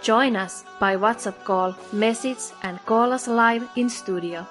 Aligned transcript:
Join 0.00 0.34
us 0.34 0.64
by 0.78 0.96
WhatsApp 0.96 1.44
call, 1.44 1.76
message 1.92 2.56
and 2.62 2.82
call 2.86 3.12
us 3.12 3.28
live 3.28 3.68
in 3.76 3.90
studio. 3.90 4.46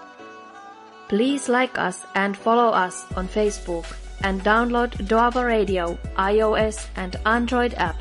Please 1.07 1.49
like 1.49 1.75
us 1.79 2.05
and 2.13 2.37
follow 2.37 2.69
us 2.69 3.07
on 3.17 3.27
Facebook 3.27 3.85
and 4.23 4.41
download 4.43 4.91
Doaba 5.07 5.43
Radio 5.43 5.97
iOS 6.17 6.85
and 6.97 7.15
Android 7.25 7.73
app. 7.75 7.95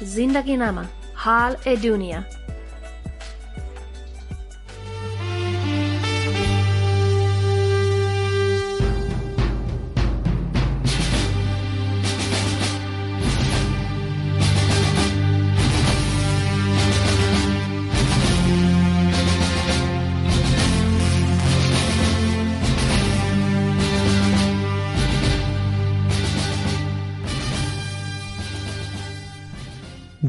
Zindagi 0.00 0.56
Nama, 0.56 0.88
Hal 1.14 1.56
e 1.66 1.76
Dunia. 1.76 2.24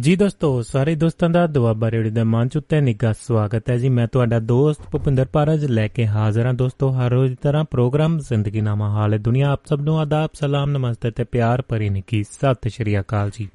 ਜੀ 0.09 0.15
ਦੋਸਤੋ 0.15 0.61
ਸਾਰੇ 0.61 0.95
ਦੋਸਤਾਂ 0.95 1.29
ਦਾ 1.29 1.47
Doaba 1.47 1.91
radio 1.91 2.11
ਦੇ 2.11 2.23
ਮੰਚ 2.23 2.57
ਉੱਤੇ 2.57 2.81
ਨਿੱਘਾ 2.81 3.13
ਸਵਾਗਤ 3.13 3.69
ਹੈ 3.69 3.77
ਜੀ। 3.77 3.89
ਮੈਂ 3.89 4.07
ਤੁਹਾਡਾ 4.07 4.39
ਦੋਸਤ 4.39 4.81
ਭੁਪਿੰਦਰ 4.91 5.25
ਪਾਰਜ 5.25 5.65
ਲੈ 5.65 5.87
ਕੇ 5.87 6.07
ਹਾਜ਼ਰ 6.07 6.45
ਹਾਂ। 6.45 6.53
ਦੋਸਤੋ 6.53 6.89
ਹਰ 6.89 7.09
ਰੋਜ਼ 7.09 7.29
ਦੀ 7.29 7.37
ਤਰ੍ਹਾਂ 7.41 7.63
ਪ੍ਰੋਗਰਾਮ 7.63 8.19
ਜ਼ਿੰਦਗੀ 8.19 8.61
ਨਾਮਾ 8.61 8.89
ਹਾਲ 8.89 9.13
ਹੈ। 9.13 9.17
ਦੁਨੀਆ 9.17 9.51
ਆਪ 9.51 9.61
ਸਭ 9.65 9.81
ਨੂੰ 9.81 9.99
ਆਦਾਬ 9.99 10.29
ਸਲਾਮ 10.33 10.69
ਨਮਸਤੇ 10.69 11.11
ਤੇ 11.11 11.23
ਪਿਆਰ 11.23 11.63
ਭਰੀ 11.67 11.89
ਨਿੱਕੀ 11.89 12.23
ਸਤਿ 12.23 12.69
ਸ਼੍ਰੀ 12.69 12.99
ਅਕਾਲ 12.99 13.31
ਜੀ। 13.33 13.49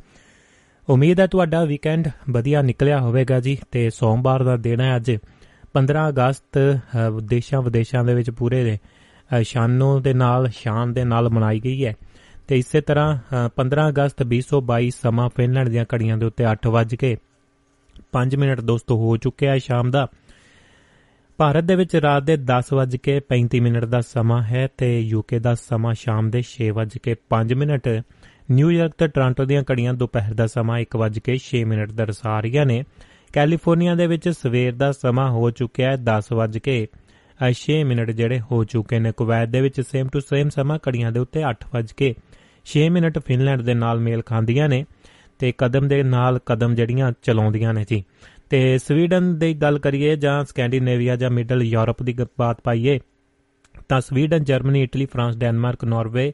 ਉਮੀਦ 0.89 1.21
ਹੈ 1.21 1.27
ਤੁਹਾਡਾ 1.27 1.65
ਵੀਕਐਂਡ 1.65 2.09
ਵਧੀਆ 2.31 2.63
ਨਿਕਲਿਆ 2.63 3.01
ਹੋਵੇਗਾ 3.01 3.41
ਜੀ 3.41 3.59
ਤੇ 3.71 3.91
ਸੋਮਵਾਰ 3.91 4.43
ਦਾ 4.43 4.57
ਦਿਨ 4.57 4.81
ਹੈ 4.81 4.97
ਅੱਜ। 4.97 5.19
15 5.75 6.09
ਅਗਸਤ 6.09 6.59
ਅ, 6.59 7.21
ਦੇਸ਼ਾਂ 7.23 7.63
ਵਿਦੇਸ਼ਾਂ 7.63 8.05
ਦੇ 8.05 8.15
ਵਿੱਚ 8.15 8.31
ਪੂਰੇ 8.31 8.79
ਅ, 9.39 9.43
ਸ਼ਾਨੋ 9.43 10.01
ਦੇ 10.01 10.15
ਨਾਲ 10.15 10.49
ਸ਼ਾਨ 10.49 10.93
ਦੇ 10.93 11.05
ਨਾਲ 11.05 11.31
ਮਨਾਈ 11.31 11.61
ਗਈ 11.61 11.87
ਹੈ। 11.87 11.95
ਤੇ 12.49 12.59
ਇਸੇ 12.59 12.81
ਤਰ੍ਹਾਂ 12.81 13.17
ਅ, 13.17 13.49
15 13.57 13.89
ਅਗਸਤ 13.89 14.23
2022 14.23 14.91
ਸਮਾਂ 14.91 15.29
ਫਿਨਲੈਂਡ 15.37 15.69
ਦੀਆਂ 15.69 15.85
ਘੜੀਆਂ 15.95 16.17
ਦੇ 16.17 16.27
ਉੱਤੇ 16.27 16.45
8:05 16.45 18.37
ਮਿੰਟ 18.37 18.61
ਦੋਸਤੋ 18.61 18.97
ਹੋ 18.97 19.17
ਚੁੱਕਿਆ 19.17 19.53
ਹੈ 19.53 19.59
ਸ਼ਾਮ 19.59 19.91
ਦਾ। 19.91 20.07
ਭਾਰਤ 21.37 21.65
ਦੇ 21.65 21.75
ਵਿੱਚ 21.75 21.97
ਰਾਤ 21.97 22.23
ਦੇ 22.23 22.37
10:35 22.37 23.61
ਮਿੰਟ 23.61 23.85
ਦਾ 23.85 24.01
ਸਮਾਂ 24.01 24.43
ਹੈ 24.43 24.69
ਤੇ 24.79 25.01
ਯੂਕੇ 25.01 25.39
ਦਾ 25.39 25.55
ਸਮਾਂ 25.55 25.95
ਸ਼ਾਮ 25.95 26.31
ਦੇ 26.31 26.43
6:05 26.43 27.55
ਮਿੰਟ। 27.55 27.89
ਨਿਊਯਾਰਕ 28.51 28.93
ਤੇ 28.99 29.09
ਟੋਰਾਂਟੋ 29.09 29.45
ਦੀਆਂ 29.45 29.63
ਘੜੀਆਂ 29.73 29.95
ਦੁਪਹਿਰ 29.95 30.35
ਦਾ 30.35 30.47
ਸਮਾਂ 30.47 30.81
1:06 30.81 31.65
ਮਿੰਟ 31.65 31.93
ਦਰਸਾ 31.93 32.41
ਰਹੀਆਂ 32.41 32.67
ਨੇ। 32.67 32.85
ਕੈਲੀਫੋਰਨੀਆ 33.33 33.95
ਦੇ 33.95 34.07
ਵਿੱਚ 34.07 34.29
ਸਵੇਰ 34.29 34.73
ਦਾ 34.73 34.93
ਸਮਾਂ 34.93 35.31
ਹੋ 35.31 35.51
ਚੁੱਕਿਆ 35.51 35.91
ਹੈ 35.91 35.97
10:06 35.97 37.85
ਮਿੰਟ 37.85 38.11
ਜਿਹੜੇ 38.11 38.41
ਹੋ 38.41 38.65
ਚੁੱਕੇ 38.65 38.99
ਨੇ। 38.99 39.13
ਕੁਵੈਤ 39.13 39.49
ਦੇ 39.49 39.61
ਵਿੱਚ 39.61 39.81
ਸੇਮ 39.81 40.09
ਟੂ 40.09 40.21
ਸੇਮ 40.21 40.49
ਸਮਾਂ 40.49 40.79
ਘੜੀਆਂ 40.89 41.13
ਦੇ 41.13 41.21
ਉੱਤੇ 41.21 41.43
8:06 42.65 42.89
ਮਿੰਟ 42.91 43.19
ਫਿਨਲੈਂਡ 43.19 43.63
ਦੇ 43.63 43.75
ਨਾਲ 43.75 44.01
ਮੇਲ 44.01 44.23
ਖਾਂਦੀਆਂ 44.23 44.69
ਨੇ 44.69 44.85
ਤੇ 45.39 45.53
ਕਦਮ 45.59 45.89
ਦੇ 45.89 46.03
ਨਾਲ 46.03 46.39
ਕਦਮ 46.47 46.75
ਜਿਹੜੀਆਂ 46.75 47.13
ਚਲਾਉਂਦੀਆਂ 47.23 47.75
ਨੇ 47.75 47.85
ਜੀ। 47.91 48.05
ਤੇ 48.51 48.79
ਸਵੀਡਨ 48.79 49.39
ਦੀ 49.39 49.55
ਗੱਲ 49.55 49.79
ਕਰੀਏ 49.79 50.17
ਜਾਂ 50.17 50.45
ਸਕੈਂਡੀਨੇਵੀਆ 50.45 51.17
ਜਾਂ 51.17 51.31
ਮਿਡਲ 51.31 51.63
ਯੂਰਪ 51.63 52.03
ਦੀ 52.03 52.13
ਗ- 52.13 52.27
ਬਾਤ 52.39 52.61
ਪਾਈਏ 52.65 53.01
ਤਾਂ 53.89 54.01
Sweden 54.01 54.45
Germany 54.45 54.83
Italy 54.83 55.07
France 55.07 55.37
Denmark 55.37 55.85
Norway 55.85 56.33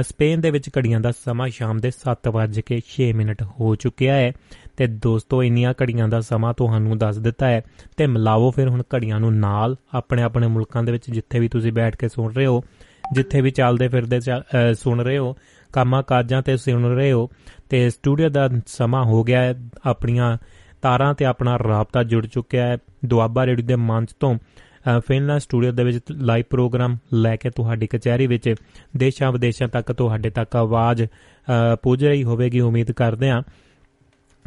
ਅ, 0.00 0.02
ਸਪੇਨ 0.02 0.40
ਦੇ 0.40 0.50
ਵਿੱਚ 0.50 0.70
ਘੜੀਆਂ 0.78 1.00
ਦਾ 1.00 1.10
ਸਮਾਂ 1.10 1.48
ਸ਼ਾਮ 1.48 1.80
ਦੇ 1.80 1.90
7:06 1.90 3.12
ਮਿੰਟ 3.12 3.42
ਹੋ 3.42 3.74
ਚੁੱਕਿਆ 3.74 4.14
ਹੈ। 4.14 4.32
ਤੇ 4.76 4.86
ਦੋਸਤੋ 4.86 5.42
ਇੰਨੀਆਂ 5.42 5.74
ਘੜੀਆਂ 5.82 6.08
ਦਾ 6.08 6.20
ਸਮਾਂ 6.20 6.54
ਤੁਹਾਨੂੰ 6.54 6.98
ਦੱਸ 6.98 7.18
ਦਿੱਤਾ 7.18 7.46
ਹੈ। 7.46 7.64
ਤੇ 7.96 8.06
ਮਿਲਾਵੋ 8.06 8.50
ਫਿਰ 8.50 8.68
ਹੁਣ 8.68 8.82
ਘੜੀਆਂ 8.96 9.20
ਨੂੰ 9.20 9.36
ਨਾਲ 9.36 9.76
ਆਪਣੇ 9.94 10.22
ਆਪਣੇ 10.22 10.46
ਮੁਲਕਾਂ 10.46 10.82
ਦੇ 10.82 10.92
ਵਿੱਚ 10.92 11.10
ਜਿੱਥੇ 11.10 11.38
ਵੀ 11.38 11.48
ਤੁਸੀਂ 11.48 11.72
ਬੈਠ 11.72 11.96
ਕੇ 11.96 12.08
ਸੁਣ 12.08 12.32
ਰਹੇ 12.32 12.46
ਹੋ 12.46 12.64
ਜਿੱਥੇ 13.12 13.40
ਵੀ 13.40 13.50
ਚੱਲਦੇ 13.50 13.88
ਫਿਰਦੇ 13.88 14.20
ਚੱਲ- 14.20 14.72
ਅ, 14.72 14.74
ਸੁਣ 14.74 15.00
ਰਹੇ 15.00 15.18
ਹੋ 15.18 15.36
ਕੰਮਾਂ 15.72 16.02
ਕਾਜਾਂ 16.02 16.42
ਤੇ 16.42 16.56
ਸੁਣ 16.56 16.84
ਰਹੇ 16.84 17.12
ਹੋ 17.12 17.30
ਤੇ 17.68 17.90
ਸਟੂਡੀਓ 17.90 18.28
ਦਾ 18.28 18.50
ਸਮਾਂ 18.66 19.04
ਹੋ 19.04 19.24
ਗਿਆ 19.24 19.40
ਹੈ। 19.40 19.54
ਆਪਣੀਆਂ 19.86 20.38
ਤਾਰਾਂ 20.82 21.14
ਤੇ 21.14 21.24
ਆਪਣਾ 21.24 21.58
ਰਾਬਤਾ 21.58 22.02
ਜੁੜ 22.02 22.26
ਚੁੱਕਿਆ 22.26 22.66
ਹੈ। 22.66 22.78
ਦੁਆਬਾ 23.04 23.46
ਰੇਡੀਓ 23.46 23.66
ਦੇ 23.66 23.76
ਮੰਚ 23.76 24.12
ਤੋਂ 24.20 24.34
ਅ, 24.34 25.00
ਫਿਨਲੈਂਡ 25.08 25.40
ਸਟੂਡੀਓ 25.40 25.72
ਦੇ 25.72 25.84
ਵਿੱਚ 25.84 25.98
ਲਾਈਵ 26.10 26.44
ਪ੍ਰੋਗਰਾਮ 26.50 26.96
ਲੈ 27.14 27.36
ਕੇ 27.36 27.50
ਤੁਹਾਡੀ 27.50 27.86
ਕਚਹਿਰੀ 27.86 28.26
ਵਿੱਚ 28.26 28.54
ਦੇਸ਼ਾਂ 28.96 29.32
ਵਿਦੇਸ਼ਾਂ 29.32 29.68
ਤੱਕ 29.68 29.92
ਤੁਹਾਡੇ 29.92 30.30
ਤੱਕ 30.30 30.56
ਆਵਾਜ਼ 30.56 31.02
ਅ, 31.02 31.76
ਪੁੱਜ 31.82 32.04
ਰਹੀ 32.04 32.24
ਹੋਵੇਗੀ। 32.24 32.60
ਉਮੀਦ 32.60 32.92
ਕਰਦੇ 32.92 33.30
ਹਾਂ 33.30 33.42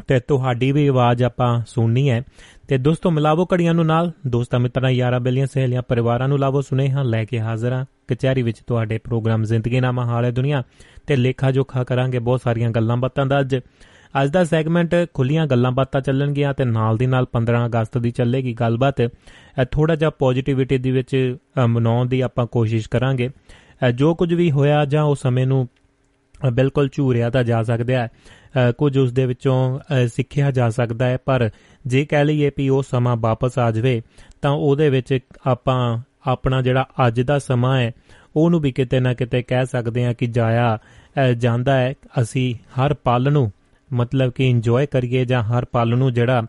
ਤੇ 0.08 0.20
ਤੁਹਾਡੀ 0.20 0.72
ਵੀ 0.72 0.86
ਆਵਾਜ਼ 0.86 1.22
ਆਪਾਂ 1.22 1.60
ਸੁਣਨੀ 1.66 2.10
ਹੈ। 2.10 2.22
ਤੇ 2.68 2.78
ਦੋਸਤੋ 2.78 3.10
ਮਿਲਾਵੋ 3.10 3.46
ਘੜੀਆਂ 3.54 3.74
ਨੂੰ 3.74 3.86
ਨਾਲ। 3.86 4.12
ਦੋਸਤਾਂ 4.26 4.60
ਮਿੱਤਰਾਂ 4.60 4.90
ਯਾਰਾਂ 4.90 5.20
ਬੇਲੀਆਂ 5.20 5.46
ਸਹੇਲੀਆਂ 5.46 5.82
ਪਰਿਵਾਰਾਂ 5.82 6.28
ਨੂੰ 6.28 6.38
ਲਾਵੋ। 6.38 6.60
ਸੁਨੇਹਾ 6.60 7.02
ਲੈ 7.02 7.24
ਕੇ 7.24 7.40
ਹਾਜ਼ਰ 7.40 7.72
ਹਾਂ। 7.72 7.84
ਕਚਹਿਰੀ 8.08 8.42
ਵਿੱਚ 8.42 8.60
ਤੁਹਾਡੇ 8.66 8.98
ਪ੍ਰੋਗਰਾਮ 8.98 9.44
ਜ਼ਿੰਦਗੀ 9.44 9.80
ਨਾਮਾ 9.80 10.04
ਹਾਲ 10.04 10.24
ਹੈ 10.24 10.30
ਦੁਨੀਆ। 10.30 10.62
ਤੇ 11.06 11.16
ਲੇਖਾ 11.16 11.50
ਜੋਖਾ 11.50 11.84
ਕਰਾਂਗੇ 11.84 12.18
ਬਹੁਤ 12.18 12.40
ਸਾਰੀਆਂ 12.42 12.70
ਗੱਲਾਂ 12.70 12.96
ਬਾਤਾਂ 12.96 13.26
ਦਾ 13.26 13.40
ਅੱਜ। 13.40 13.56
ਅੱਜ 14.22 14.30
ਦਾ 14.30 14.44
ਸੈਗਮੈਂਟ 14.44 14.94
ਖੁੱਲੀਆਂ 15.14 15.46
ਗੱਲਾਂ 15.46 15.72
ਬਾਤਾਂ 15.72 16.00
ਚੱਲਣਗੀਆਂ 16.00 16.54
ਤੇ 16.54 16.64
ਨਾਲ 16.64 16.96
ਦੀ 16.96 17.06
ਨਾਲ 17.06 17.26
15 17.32 17.66
ਅਗਸਤ 17.66 17.98
ਦੀ 17.98 18.10
ਚੱਲੇਗੀ 18.10 18.52
ਗੱਲਬਾਤ। 18.52 19.10
ਥੋੜਾ 19.70 19.94
ਜਿਹਾ 19.94 20.10
ਪੋਜ਼ਿਟਿਵਿਟੀ 20.10 20.78
ਦੇ 20.78 20.90
ਵਿੱਚ 20.90 21.36
ਅ, 21.64 21.66
ਮਨਾਉਣ 21.66 22.06
ਦੀ 22.06 22.20
ਆਪਾਂ 22.20 22.46
ਕੋਸ਼ਿਸ਼ 22.46 22.88
ਕਰਾਂਗੇ। 22.88 23.30
ਅ, 23.88 23.90
ਜੋ 23.90 24.14
ਕੁਝ 24.14 24.34
ਵੀ 24.34 24.50
ਹੋਇਆ 24.50 24.84
ਜਾਂ 24.84 25.04
ਉਸ 25.04 25.22
ਸਮੇਂ 25.22 25.46
ਨੂੰ 25.46 25.68
ਅ, 26.46 26.50
ਬਿਲਕੁਲ 26.50 26.88
ਝੂਰਿਆ 26.92 27.30
ਤਾਂ 27.30 27.44
ਜਾ 27.44 27.62
ਸਕਦਾ 27.62 27.92
ਹੈ। 27.92 28.08
ਅ, 28.08 28.72
ਕੁਝ 28.72 28.98
ਉਸ 28.98 29.12
ਦੇ 29.12 29.26
ਵਿੱਚੋਂ 29.26 29.78
ਅ, 29.78 30.06
ਸਿੱਖਿਆ 30.06 30.50
ਜਾ 30.50 30.70
ਸਕਦਾ 30.70 31.06
ਹੈ। 31.06 31.16
ਪਰ 31.16 31.50
ਜੇ 31.86 32.04
ਕਹਿ 32.04 32.24
ਲਈਏ 32.24 32.50
ਵੀ 32.58 32.68
ਉਹ 32.68 32.82
ਸਮਾਂ 32.82 33.16
ਵਾਪਸ 33.16 33.58
ਆ 33.58 33.70
ਜਾਵੇ 33.70 34.02
ਤਾਂ 34.42 34.50
ਉਹਦੇ 34.50 34.90
ਵਿੱਚ 34.90 35.18
ਆਪਾਂ 35.46 35.98
ਆਪਣਾ 36.26 36.62
ਜਿਹੜਾ 36.62 36.86
ਅੱਜ 37.06 37.20
ਦਾ 37.20 37.38
ਸਮਾਂ 37.38 37.80
ਹੈ 37.80 37.92
ਉਹਨੂੰ 38.36 38.60
ਵੀ 38.60 38.72
ਕਿਤੇ 38.72 39.00
ਨਾ 39.00 39.14
ਕਿਤੇ 39.14 39.42
ਕਹਿ 39.42 39.66
ਸਕਦੇ 39.66 40.04
ਹਾਂ 40.04 40.14
ਕਿ 40.14 40.26
ਜਾਇਆ 40.26 40.76
ਅ, 40.76 40.78
ਜਾਂਦਾ 41.38 41.76
ਹੈ 41.76 41.94
ਅਸੀਂ 42.22 42.54
ਹਰ 42.80 42.94
ਪਲ 42.94 43.32
ਨੂੰ 43.32 43.50
ਮਤਲਬ 43.92 44.32
ਕਿ 44.32 44.50
ਇੰਜੋਏ 44.50 44.86
ਕਰੀਏ 44.86 45.24
ਜਾਂ 45.24 45.42
ਹਰ 45.42 45.64
ਪਲ 45.64 45.88
ਨੂੰ 45.88 46.12
ਜਿਹੜਾ 46.14 46.42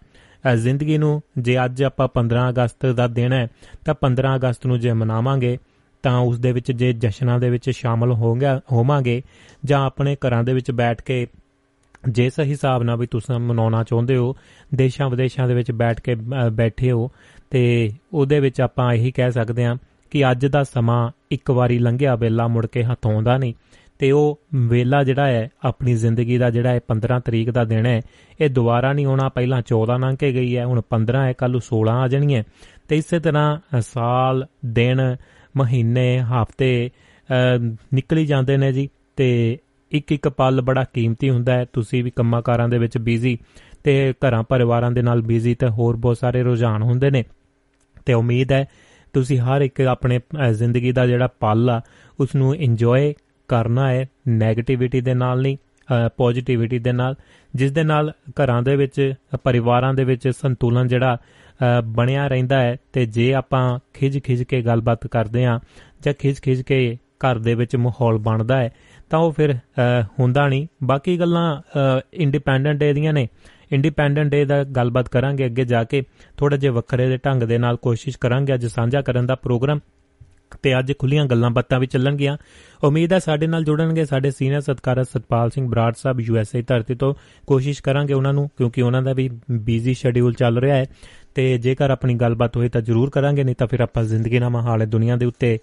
ਅ, 0.51 0.55
ਜ਼ਿੰਦਗੀ 0.55 0.97
ਨੂੰ 0.97 1.21
ਜੇ 1.37 1.65
ਅੱਜ 1.65 1.83
ਆਪਾਂ 1.83 2.07
15 2.15 2.49
ਅਗਸਤ 2.49 2.85
ਦਾ 2.85 3.07
ਦਿਨ 3.07 3.33
ਹੈ 3.33 3.47
ਤਾਂ 3.85 3.95
15 4.01 4.35
ਅਗਸਤ 4.35 4.65
ਨੂੰ 4.65 4.79
ਜੇ 4.79 4.93
ਮਨਾਵਾਂਗੇ 4.93 5.57
ਤਾਂ 6.03 6.17
ਉਸ 6.19 6.39
ਦੇ 6.39 6.51
ਵਿੱਚ 6.51 6.71
ਜੇ 6.71 6.93
ਜਸ਼ਨਾਂ 6.93 7.39
ਦੇ 7.39 7.49
ਵਿੱਚ 7.49 7.69
ਸ਼ਾਮਲ 7.69 8.11
ਹੋਵਾਂਗੇ 8.11 8.47
ਹੋਵਾਂਗੇ 8.71 9.21
ਜਾਂ 9.65 9.85
ਆਪਣੇ 9.85 10.15
ਘਰਾਂ 10.15 10.43
ਦੇ 10.43 10.53
ਵਿੱਚ 10.53 10.71
ਬੈਠ 10.71 11.01
ਕੇ 11.01 11.27
ਜਿਸ 12.09 12.39
ਹਿਸਾਬ 12.39 12.83
ਨਾਲ 12.83 12.97
ਵੀ 12.97 13.07
ਤੁਸੀਂ 13.07 13.39
ਮਨਾਉਣਾ 13.39 13.83
ਚਾਹੁੰਦੇ 13.83 14.17
ਹੋ 14.17 14.35
ਦੇਸ਼ਾਂ 14.75 15.09
ਵਿਦੇਸ਼ਾਂ 15.09 15.47
ਦੇ 15.47 15.53
ਵਿੱਚ 15.53 15.71
ਬੈਠ 15.71 15.99
ਕੇ 15.99 16.13
ਅ, 16.13 16.49
ਬੈਠੇ 16.49 16.91
ਹੋ 16.91 17.09
ਤੇ 17.49 17.91
ਉਹਦੇ 18.13 18.39
ਵਿੱਚ 18.39 18.61
ਆਪਾਂ 18.61 18.93
ਇਹੀ 18.93 19.11
ਕਹਿ 19.11 19.31
ਸਕਦੇ 19.31 19.65
ਹਾਂ 19.65 19.75
ਕਿ 20.11 20.31
ਅੱਜ 20.31 20.45
ਦਾ 20.45 20.63
ਸਮਾਂ 20.63 21.11
ਇੱਕ 21.31 21.51
ਵਾਰੀ 21.51 21.79
ਲੰਘਿਆ 21.79 22.15
ਵੇਲਾ 22.15 22.47
ਮੁੜ 22.47 22.65
ਕੇ 22.65 22.83
ਹੱਥੋਂ 22.83 23.13
ਆਉਂਦਾ 23.13 23.37
ਨਹੀਂ। 23.37 23.53
ਤੇ 23.99 24.11
ਉਹ 24.11 24.39
ਵੇਲਾ 24.55 25.03
ਜਿਹੜਾ 25.03 25.27
ਹੈ 25.27 25.49
ਆਪਣੀ 25.65 25.93
ਜ਼ਿੰਦਗੀ 25.93 26.37
ਦਾ 26.37 26.49
ਜਿਹੜਾ 26.49 26.69
ਹੈ 26.69 26.79
15 26.89 27.19
ਤਰੀਕ 27.25 27.51
ਦਾ 27.51 27.63
ਦਿਨ 27.63 27.85
ਹੈ 27.85 28.01
ਇਹ 28.41 28.49
ਦੁਬਾਰਾ 28.49 28.93
ਨਹੀਂ 28.93 29.05
ਆਉਣਾ 29.05 29.29
ਪਹਿਲਾਂ 29.29 29.61
14 29.61 29.97
ਲੰਘ 29.99 30.15
ਕੇ 30.15 30.33
ਗਈ 30.33 30.57
ਹੈ 30.57 30.65
ਹੁਣ 30.65 30.81
15 30.89 31.25
ਹੈ 31.25 31.33
ਕੱਲ 31.33 31.51
ਨੂੰ 31.51 31.61
16 31.61 31.95
ਆ 32.03 32.07
ਜਾਣੀ 32.07 32.35
ਹੈ 32.35 32.43
ਤੇ 32.87 32.97
ਇਸੇ 32.97 33.19
ਤਰ੍ਹਾਂ 33.19 33.57
ਅ, 33.77 33.81
ਸਾਲ 33.81 34.47
ਦਿਨ 34.65 35.15
ਮਹੀਨੇ 35.57 36.19
ਹਫ਼ਤੇ 36.19 36.89
ਅ, 37.29 37.33
ਨਿਕਲੀ 37.93 38.25
ਜਾਂਦੇ 38.25 38.57
ਨੇ 38.57 38.71
ਜੀ। 38.71 38.89
ਤੇ 39.15 39.57
ਇੱਕ 39.91 40.11
ਇੱਕ 40.11 40.29
ਪਲ 40.29 40.61
ਬੜਾ 40.61 40.83
ਕੀਮਤੀ 40.83 41.29
ਹੁੰਦਾ 41.29 41.53
ਹੈ। 41.53 41.65
ਤੁਸੀਂ 41.73 42.03
ਵੀ 42.03 42.09
ਕੰਮਾਂ 42.09 42.41
ਕਾਰਾਂ 42.41 42.69
ਦੇ 42.69 42.77
ਵਿੱਚ 42.77 42.97
ਬਿਜ਼ੀ 42.97 43.37
ਤੇ 43.83 44.13
ਘਰਾਂ 44.13 44.43
ਪਰਿਵਾਰਾਂ 44.43 44.91
ਦੇ 44.91 45.01
ਨਾਲ 45.01 45.21
ਬਿਜ਼ੀ 45.21 45.55
ਤੇ 45.55 45.67
ਹੋਰ 45.67 45.95
ਬਹੁਤ 45.95 46.17
ਸਾਰੇ 46.17 46.43
ਰੁਝਾਨ 46.43 46.81
ਹੁੰਦੇ 46.81 47.09
ਨੇ। 47.09 47.23
ਤੇ 48.05 48.13
ਉਮੀਦ 48.13 48.51
ਹੈ 48.51 48.65
ਤੁਸੀਂ 49.13 49.39
ਹਰ 49.39 49.61
ਇੱਕ 49.61 49.81
ਆਪਣੇ 49.81 50.19
ਅ, 50.47 50.51
ਜ਼ਿੰਦਗੀ 50.51 50.91
ਦਾ 50.91 51.07
ਜਿਹੜਾ 51.07 51.27
ਪਲ 51.27 51.69
ਆ 51.69 51.81
ਉਸ 52.19 52.35
ਨੂੰ 52.35 52.55
ਇੰਜੋਏ 52.55 53.13
ਕਰਨਾ 53.47 53.89
ਹੈ 53.91 54.05
네ਗੇਟਿਵਿਟੀ 54.41 55.01
ਦੇ 55.01 55.13
ਨਾਲ 55.13 55.41
ਨਹੀਂ 55.41 55.57
ਪੋਜ਼ਿਟਿਵਿਟੀ 56.17 56.79
ਦੇ 56.79 56.91
ਨਾਲ 56.91 57.15
ਜਿਸ 57.55 57.71
ਦੇ 57.71 57.83
ਨਾਲ 57.83 58.11
ਘਰਾਂ 58.31 58.61
ਦੇ 58.61 58.75
ਵਿੱਚ 58.75 59.13
ਅ, 59.35 59.37
ਪਰਿਵਾਰਾਂ 59.43 59.93
ਦੇ 59.93 60.03
ਵਿੱਚ 60.03 60.27
ਸੰਤੁਲਨ 60.27 60.87
ਜਿਹੜਾ 60.87 61.15
ਅ, 61.15 61.81
ਬਣਿਆ 61.81 62.27
ਰਹਿੰਦਾ 62.27 62.61
ਹੈ 62.61 62.75
ਤੇ 62.93 63.05
ਜੇ 63.05 63.33
ਆਪਾਂ 63.33 63.79
ਖਿਜ-ਖਿਜ 63.93 64.43
ਕੇ 64.43 64.61
ਗੱਲਬਾਤ 64.61 65.07
ਕਰਦੇ 65.07 65.45
ਹਾਂ 65.45 65.59
ਜਾਂ 66.05 66.13
ਖਿਜ-ਖਿਜ 66.13 66.61
ਕੇ 66.61 66.97
ਘਰ 67.19 67.37
ਦੇ 67.39 67.53
ਵਿੱਚ 67.55 67.75
ਮਾਹੌਲ 67.75 68.17
ਬਣਦਾ 68.17 68.57
ਹੈ 68.57 68.69
ਤਾਂ 69.09 69.19
ਉਹ 69.19 69.31
ਫਿਰ 69.31 69.55
ਅ, 69.55 69.57
ਹੁੰਦਾ 70.19 70.47
ਨਹੀਂ। 70.47 70.67
ਬਾਕੀ 70.83 71.19
ਗੱਲਾਂ 71.19 71.61
ਇੰਡੀਪੈਂਡੈਂਟ 72.13 72.79
ਡੇ 72.79 72.93
ਦੀਆਂ 72.93 73.13
ਨੇ। 73.13 73.27
ਇੰਡੀਪੈਂਡੈਂਟ 73.71 74.31
ਡੇ 74.31 74.43
ਦਾ 74.45 74.63
ਗੱਲਬਾਤ 74.63 75.09
ਕਰਾਂਗੇ 75.09 75.45
ਅੱਗੇ 75.45 75.65
ਜਾ 75.65 75.83
ਕੇ। 75.83 76.03
ਥੋੜਾ 76.37 76.57
ਜਿਹਾ 76.57 76.71
ਵੱਖਰੇ 76.73 77.07
ਦੇ 77.09 77.17
ਢੰਗ 77.17 77.43
ਦੇ 77.43 77.57
ਨਾਲ 77.57 77.77
ਕੋਸ਼ਿਸ਼ 77.77 78.17
ਕਰਾਂਗੇ। 78.17 78.53
ਅੱਜ 78.53 78.65
ਸਾਂਝਾ 78.65 79.01
ਕਰਨ 79.01 79.25
ਦਾ 79.25 79.35
ਪ੍ਰੋਗਰਾਮ 79.35 79.79
ਤੇ 80.63 80.79
ਅੱਜ 80.79 80.93
ਖੁੱਲੀਆਂ 80.99 81.25
ਗੱਲਾਂ 81.25 81.49
ਬਾਤਾਂ 81.49 81.79
ਵੀ 81.79 81.87
ਚੱਲਣਗੀਆਂ। 81.87 82.37
ਉਮੀਦ 82.83 83.13
ਹੈ 83.13 83.19
ਸਾਡੇ 83.19 83.47
ਨਾਲ 83.47 83.63
ਜੁੜਨਗੇ 83.63 84.05
ਸਾਡੇ 84.05 84.31
ਸੀਨੀਅਰ 84.31 84.61
ਸਤਕਾਰਤ 84.61 85.07
ਸਤਪਾਲ 85.07 85.49
ਸਿੰਘ 85.49 85.69
ਬਰਾੜ 85.69 85.93
ਸਾਹਿਬ 85.97 86.19
ਯੂਐਸਏ 86.19 86.61
ਧਰਤੀ 86.61 86.95
ਤੋਂ। 86.95 87.13
ਕੋਸ਼ਿਸ਼ 87.47 87.83
ਕਰਾਂਗੇ 87.83 88.13
ਉਹਨਾਂ 88.13 88.33
ਨੂੰ, 88.33 88.49
ਕਿਉਂਕਿ 88.57 88.81
ਉਹਨਾਂ 88.81 89.01
ਦਾ 89.01 89.13
ਵੀ 89.13 89.29
ਬੀਜ਼ੀ 89.51 89.93
ਸ਼ੈਡਿਊਲ 89.93 90.33
ਚੱਲ 90.33 90.57
ਰਿਹਾ 90.57 90.75
ਹੈ। 90.75 90.85
ਤੇ 91.35 91.57
ਜੇਕਰ 91.57 91.91
ਆਪਣੀ 91.91 92.13
ਗੱਲਬਾਤ 92.13 92.57
ਹੋਏ 92.57 92.69
ਤਾਂ 92.69 92.81
ਜ਼ਰੂਰ 92.81 93.09
ਕਰਾਂਗੇ, 93.09 93.43
ਨਹੀਂ 93.43 93.55
ਤਾਂ 93.55 93.67
ਫਿਰ 93.67 93.79
ਆਪਾਂ 93.79 94.03
ਜ਼ਿੰਦਗੀ 94.03 94.39
ਨਾਮਾ 94.39 94.61
ਹਾਲੇ 94.61 94.85
ਦੁਨੀਆ 94.85 95.15
ਦੇ 95.15 95.25
ਉੱਤੇ 95.25 95.59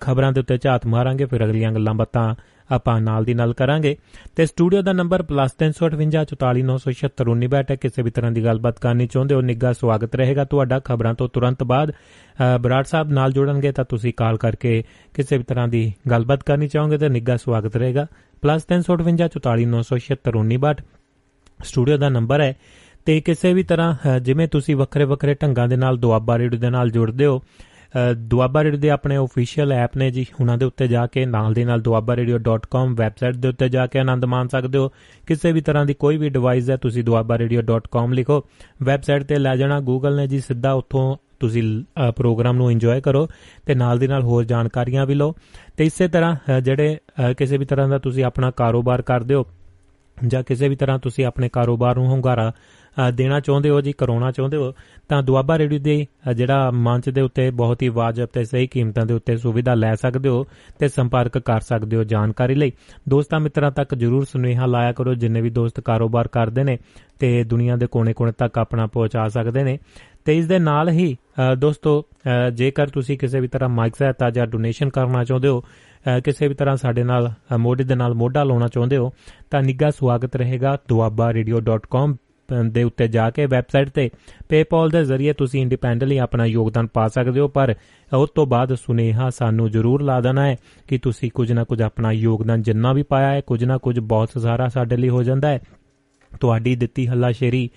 ਖਬਰਾਂ 0.00 0.32
ਦੇ 0.32 0.40
ਉੱਤੇ 0.40 0.58
ਝਾਤ 0.58 0.86
ਮਾਰਾਂਗੇ, 0.86 1.24
ਫਿਰ 1.24 1.44
ਅਗਲੀਆਂ 1.44 1.72
ਗੱਲਾਂ 1.72 1.94
ਬਾਤਾਂ 1.94 2.34
ਆਪਾਂ 2.70 3.00
ਨਾਲ 3.00 3.24
ਦੀ 3.24 3.34
ਨਾਲ 3.34 3.52
ਕਰਾਂਗੇ। 3.52 3.96
ਤੇ 4.36 4.46
ਸਟੂਡੀਓ 4.46 4.82
ਦਾ 4.82 4.92
ਨੰਬਰ 4.92 5.24
+358 5.24 7.70
ਹੈ। 7.70 7.76
ਕਿਸੇ 7.76 8.02
ਵੀ 8.02 8.10
ਤਰ੍ਹਾਂ 8.10 8.32
ਦੀ 8.32 8.44
ਗੱਲਬਾਤ 8.44 8.78
ਕਰਨੀ 8.78 9.06
ਚਾਹੁੰਦੇ 9.06 9.34
ਹੋ, 9.34 9.40
ਨਿੱਘਾ 9.40 9.72
ਸਵਾਗਤ 9.72 10.14
ਰਹੇਗਾ 10.14 10.44
ਤੁਹਾਡਾ। 10.44 10.80
ਖਬਰਾਂ 10.80 11.14
ਤੋਂ 11.14 11.28
ਤੁਰੰਤ 11.28 11.62
ਬਾਅਦ 11.62 11.92
ਬਰਾੜ 12.60 12.84
ਸਾਹਿਬ 12.84 13.10
ਨਾਲ 13.10 13.32
ਜੁੜਨਗੇ 13.32 13.72
ਤਾਂ 13.72 13.84
ਤੁਸੀਂ 13.84 14.12
ਕਾਲ 14.16 14.36
ਕਰਕੇ 14.36 14.84
ਕਿਸੇ 15.14 15.38
ਵੀ 15.38 15.44
ਤਰ੍ਹਾਂ 15.44 15.68
ਦੀ 15.68 15.92
ਗੱਲਬਾਤ 16.10 16.42
ਕਰਨੀ 16.42 16.68
ਚਾਹੋਗੇ 16.68 16.98
ਤਾਂ 16.98 17.10
ਨਿੱਘਾ 17.10 17.36
ਸਵਾਗਤ 17.36 17.76
ਰਹੇਗਾ। 17.76 18.06
+358 18.42 20.82
ਸਟੂਡੀਓ 21.64 21.96
ਦਾ 21.96 22.08
ਨੰਬਰ 22.08 22.40
ਹੈ। 22.40 22.56
ਤੇ 23.06 23.20
ਕਿਸੇ 23.20 23.54
ਵੀ 23.54 23.62
ਤਰ੍ਹਾਂ 23.62 24.20
ਜਿਵੇਂ 24.20 24.48
ਤੁਸੀਂ 24.48 24.76
ਵੱਖਰੇ 24.76 25.04
ਵੱਖਰੇ 25.04 25.34
ਢੰਗਾਂ 25.34 25.68
ਦੇ 25.68 25.76
ਨਾਲ, 25.76 25.96
ਦੁਆਬਾ 25.96 26.38
ਰੇਡੀਓ 26.38 26.60
ਦੇ 26.60 26.70
ਨਾਲ 26.70 26.90
ਜੁੜਦੇ 26.90 27.26
ਹੋ 27.26 27.42
ਦੁਆਬਾ 28.16 28.62
ਰੇਡੀਓ 28.64 28.80
ਦੇ 28.80 28.90
ਆਪਣੇ 28.90 29.18
ਅਫੀਸ਼ੀਅਲ 29.18 29.72
ਐਪ 29.72 29.96
ਨੇ 29.96 30.10
ਜੀ, 30.10 30.26
ਉਹਨਾਂ 30.40 30.56
ਦੇ 30.58 30.64
ਉੱਤੇ 30.64 30.88
ਜਾ 30.88 31.06
ਕੇ, 31.06 31.24
ਨਾਲ 31.26 31.54
ਦੇ 31.54 31.64
ਨਾਲ 31.64 31.82
duabarradio.com 31.88 32.94
ਵੈਬਸਾਈਟ 32.94 33.34
ਦੇ 33.34 33.48
ਉੱਤੇ 33.48 33.68
ਜਾ 33.68 33.86
ਕੇ 33.86 33.98
ਆਨੰਦ 33.98 34.24
ਮਾਣ 34.24 34.48
ਸਕਦੇ 34.48 34.78
ਹੋ। 34.78 34.88
ਕਿਸੇ 35.26 35.52
ਵੀ 35.52 35.60
ਤਰ੍ਹਾਂ 35.60 35.84
ਦੀ 35.86 35.94
ਕੋਈ 35.94 36.16
ਵੀ 36.16 36.28
ਡਿਵਾਈਸ 36.28 36.70
ਹੈ, 36.70 36.76
ਤੁਸੀਂ 36.76 37.04
duabarradio.com 37.04 38.12
ਲਿਖੋ। 38.12 38.42
ਵੈਬਸਾਈਟ 38.82 39.22
ਤੇ 39.22 39.38
ਲੈ 39.38 39.56
ਜਾਣਾ 39.56 39.80
ਗੂਗਲ 39.80 40.16
ਨੇ 40.16 40.26
ਜੀ, 40.26 40.40
ਸਿੱਧਾ 40.40 40.72
ਉੱਥੋਂ 40.72 41.16
ਤੁਸੀਂ 41.40 41.62
ਪ੍ਰੋਗਰਾਮ 42.16 42.56
ਨੂੰ 42.56 42.70
ਇੰਜੋਏ 42.72 43.00
ਕਰੋ 43.00 43.26
ਤੇ 43.66 43.74
ਨਾਲ 43.74 43.98
ਦੀ 43.98 44.06
ਨਾਲ 44.06 44.22
ਹੋਰ 44.22 44.44
ਜਾਣਕਾਰੀਆਂ 44.44 45.06
ਵੀ 45.06 45.14
ਲਓ। 45.14 45.34
ਤੇ 45.76 45.84
ਇਸੇ 45.84 46.08
ਤਰ੍ਹਾਂ 46.08 46.60
ਜਿਹੜੇ 46.60 46.96
ਕਿਸੇ 47.38 47.56
ਵੀ 47.58 47.64
ਤਰ੍ਹਾਂ 47.64 47.88
ਦਾ 47.88 47.98
ਤੁਸੀਂ 47.98 48.24
ਆਪਣਾ 48.24 48.50
ਕਾਰੋਬਾਰ 48.50 49.02
ਕਰਦੇ 49.02 49.34
ਹੋ 49.34 49.46
ਜਾਂ 50.26 50.42
ਕਿਸੇ 50.42 50.68
ਵੀ 50.68 50.76
ਤਰ੍ਹਾਂ 50.76 50.98
ਤੁਸੀਂ 50.98 51.24
ਆਪਣੇ 51.26 51.48
ਕਾਰੋਬਾਰ 51.48 51.96
ਨੂੰ 51.96 52.06
ਹੁੰਗਾਰਾ 52.06 52.52
ਦੇਣਾ 53.14 53.40
ਚਾਹੁੰਦੇ 53.40 53.70
ਹੋ 53.70 53.80
ਜੀ, 53.80 53.92
ਕਰਾਉਣਾ 53.92 54.30
ਚਾਹੁੰਦੇ 54.30 54.56
ਹੋ, 54.56 54.72
ਤਾਂ 55.08 55.22
ਦੁਆਬਾ 55.22 55.58
ਰੇਡੀਓ 55.58 55.78
ਦੇ 55.78 56.06
ਜਿਹੜਾ 56.34 56.70
ਮੰਚ 56.70 57.08
ਦੇ 57.08 57.20
ਉੱਤੇ 57.20 57.50
ਬਹੁਤ 57.50 57.82
ਹੀ 57.82 57.88
ਵਾਜਬ 57.88 58.26
ਤੇ 58.26 58.44
ਸਹੀ 58.44 58.66
ਕੀਮਤਾਂ 58.66 59.06
ਦੇ 59.06 59.14
ਉੱਤੇ 59.14 59.36
ਸੁਵਿਧਾ 59.36 59.74
ਲੈ 59.74 59.94
ਸਕਦੇ 59.94 60.28
ਹੋ 60.28 60.44
ਤੇ 60.78 60.88
ਸੰਪਰਕ 60.88 61.38
ਕਰ 61.38 61.60
ਸਕਦੇ 61.60 61.96
ਹੋ 61.96 62.04
ਜਾਣਕਾਰੀ 62.04 62.54
ਲਈ। 62.54 62.72
ਦੋਸਤਾਂ 63.08 63.40
ਮਿੱਤਰਾਂ 63.40 63.70
ਤੱਕ 63.70 63.94
ਜਰੂਰ 63.94 64.24
ਸੁਨੇਹਾ 64.24 64.66
ਲਾਇਆ 64.66 64.92
ਕਰੋ, 64.92 65.14
ਜਿੰਨੇ 65.14 65.40
ਵੀ 65.40 65.50
ਦੋਸਤ 65.50 65.80
ਕਾਰੋਬਾਰ 65.80 66.28
ਕਰਦੇ 66.28 66.64
ਨੇ 66.64 66.78
ਤੇ 67.18 67.44
ਦੁਨੀਆ 67.44 67.76
ਦੇ 67.76 67.86
ਕੋਨੇ-ਕੋਨੇ 67.86 68.32
ਤੱਕ 68.38 68.58
ਆਪਣਾ 68.58 68.86
ਪਹੁੰਚਾ 68.86 69.28
ਸਕਦੇ 69.28 69.64
ਨੇ। 69.64 69.78
ਤੇ 70.24 70.38
ਇਸ 70.38 70.46
ਦੇ 70.46 70.58
ਨਾਲ 70.58 70.88
ਹੀ 70.88 71.16
ਦੋਸਤੋ 71.58 72.04
ਜੇਕਰ 72.52 72.86
ਤੁਸੀਂ 72.86 73.18
ਕਿਸੇ 73.18 73.40
ਵੀ 73.40 73.48
ਤਰ੍ਹਾਂ 73.48 73.68
ਮਾਈਕ 73.68 73.96
ਸਹਾਇਤਾ 73.96 74.30
ਜਾਂ 74.30 74.46
ਡੋਨੇਸ਼ਨ 74.46 74.88
ਕਰਨਾ 74.88 75.24
ਚਾਹੁੰਦੇ 75.24 75.48
ਹੋ 75.48 75.64
ਕਿਸੇ 76.24 76.48
ਵੀ 76.48 76.54
ਤਰ੍ਹਾਂ 76.54 76.76
ਸਾਡੇ 76.76 77.04
ਨਾਲ 77.04 77.32
ਮੋਢੇ 77.58 77.84
ਦੇ 77.84 77.94
ਨਾਲ 77.94 78.14
ਮੋਢਾ 78.14 78.44
ਲਾਉਣਾ 78.44 78.68
ਚਾਹੁੰਦੇ 78.68 78.96
ਹੋ, 78.96 79.12
ਤਾਂ 79.50 79.62
ਨਿੱਘਾ 79.62 79.90
ਸਵਾਗਤ 79.90 80.36
ਰਹੇਗਾ 80.36 80.78
duabbaradio.com 80.92 82.14
ਦੇ 82.70 82.82
ਉੱਤੇ 82.82 83.08
ਜਾ 83.08 83.30
ਕੇ 83.30 83.46
ਵੈਬਸਾਈਟ 83.46 83.88
ਤੇ 83.88 84.10
PayPal 84.40 84.90
ਦੇ 84.90 85.04
ਜ਼ਰੀਏ 85.04 85.32
ਤੁਸੀਂ 85.32 85.62
ਇੰਡੀਪੈਂਡੈਂਟਲੀ 85.62 86.18
ਆਪਣਾ 86.18 86.44
ਯੋਗਦਾਨ 86.44 86.86
ਪਾ 86.86 87.08
ਸਕਦੇ 87.08 87.40
ਹੋ, 87.40 87.48
ਪਰ 87.48 87.74
ਉਸ 88.16 88.30
ਤੋਂ 88.30 88.46
ਬਾਅਦ 88.46 88.74
ਸੁਨੇਹਾ 88.74 89.30
ਸਾਨੂੰ 89.30 89.70
ਜ਼ਰੂਰ 89.70 90.02
ਲਾ 90.02 90.20
ਦੇਣਾ 90.20 90.46
ਹੈ 90.46 90.56
ਕਿ 90.88 90.98
ਤੁਸੀਂ 90.98 91.30
ਕੁਝ 91.34 91.52
ਨਾ 91.52 91.64
ਕੁਝ 91.64 91.82
ਆਪਣਾ 91.82 92.12
ਯੋਗਦਾਨ 92.12 92.62
ਜਿੰਨਾ 92.62 92.92
ਵੀ 92.92 93.02
ਪਾਇਆ 93.02 93.28
ਹੈ, 93.28 93.40
ਕੁਝ 93.40 93.64
ਨਾ 93.64 93.78
ਕੁਝ 93.78 94.00
ਬਹੁਤ 94.00 94.28
ਸਾਰਾ 94.38 94.68
ਸਾਡੇ 94.68 94.96
ਲਈ 94.96 95.08
ਹੋ 95.08 95.22
ਜਾਂਦਾ 95.22 95.48
ਹੈ। 95.48 95.60
ਤੁਹਾਡੀ 96.40 96.76
ਦਿੱਤੀ 96.76 97.06
ਹੱਲਾਸ਼ੇਰੀ 97.06 97.70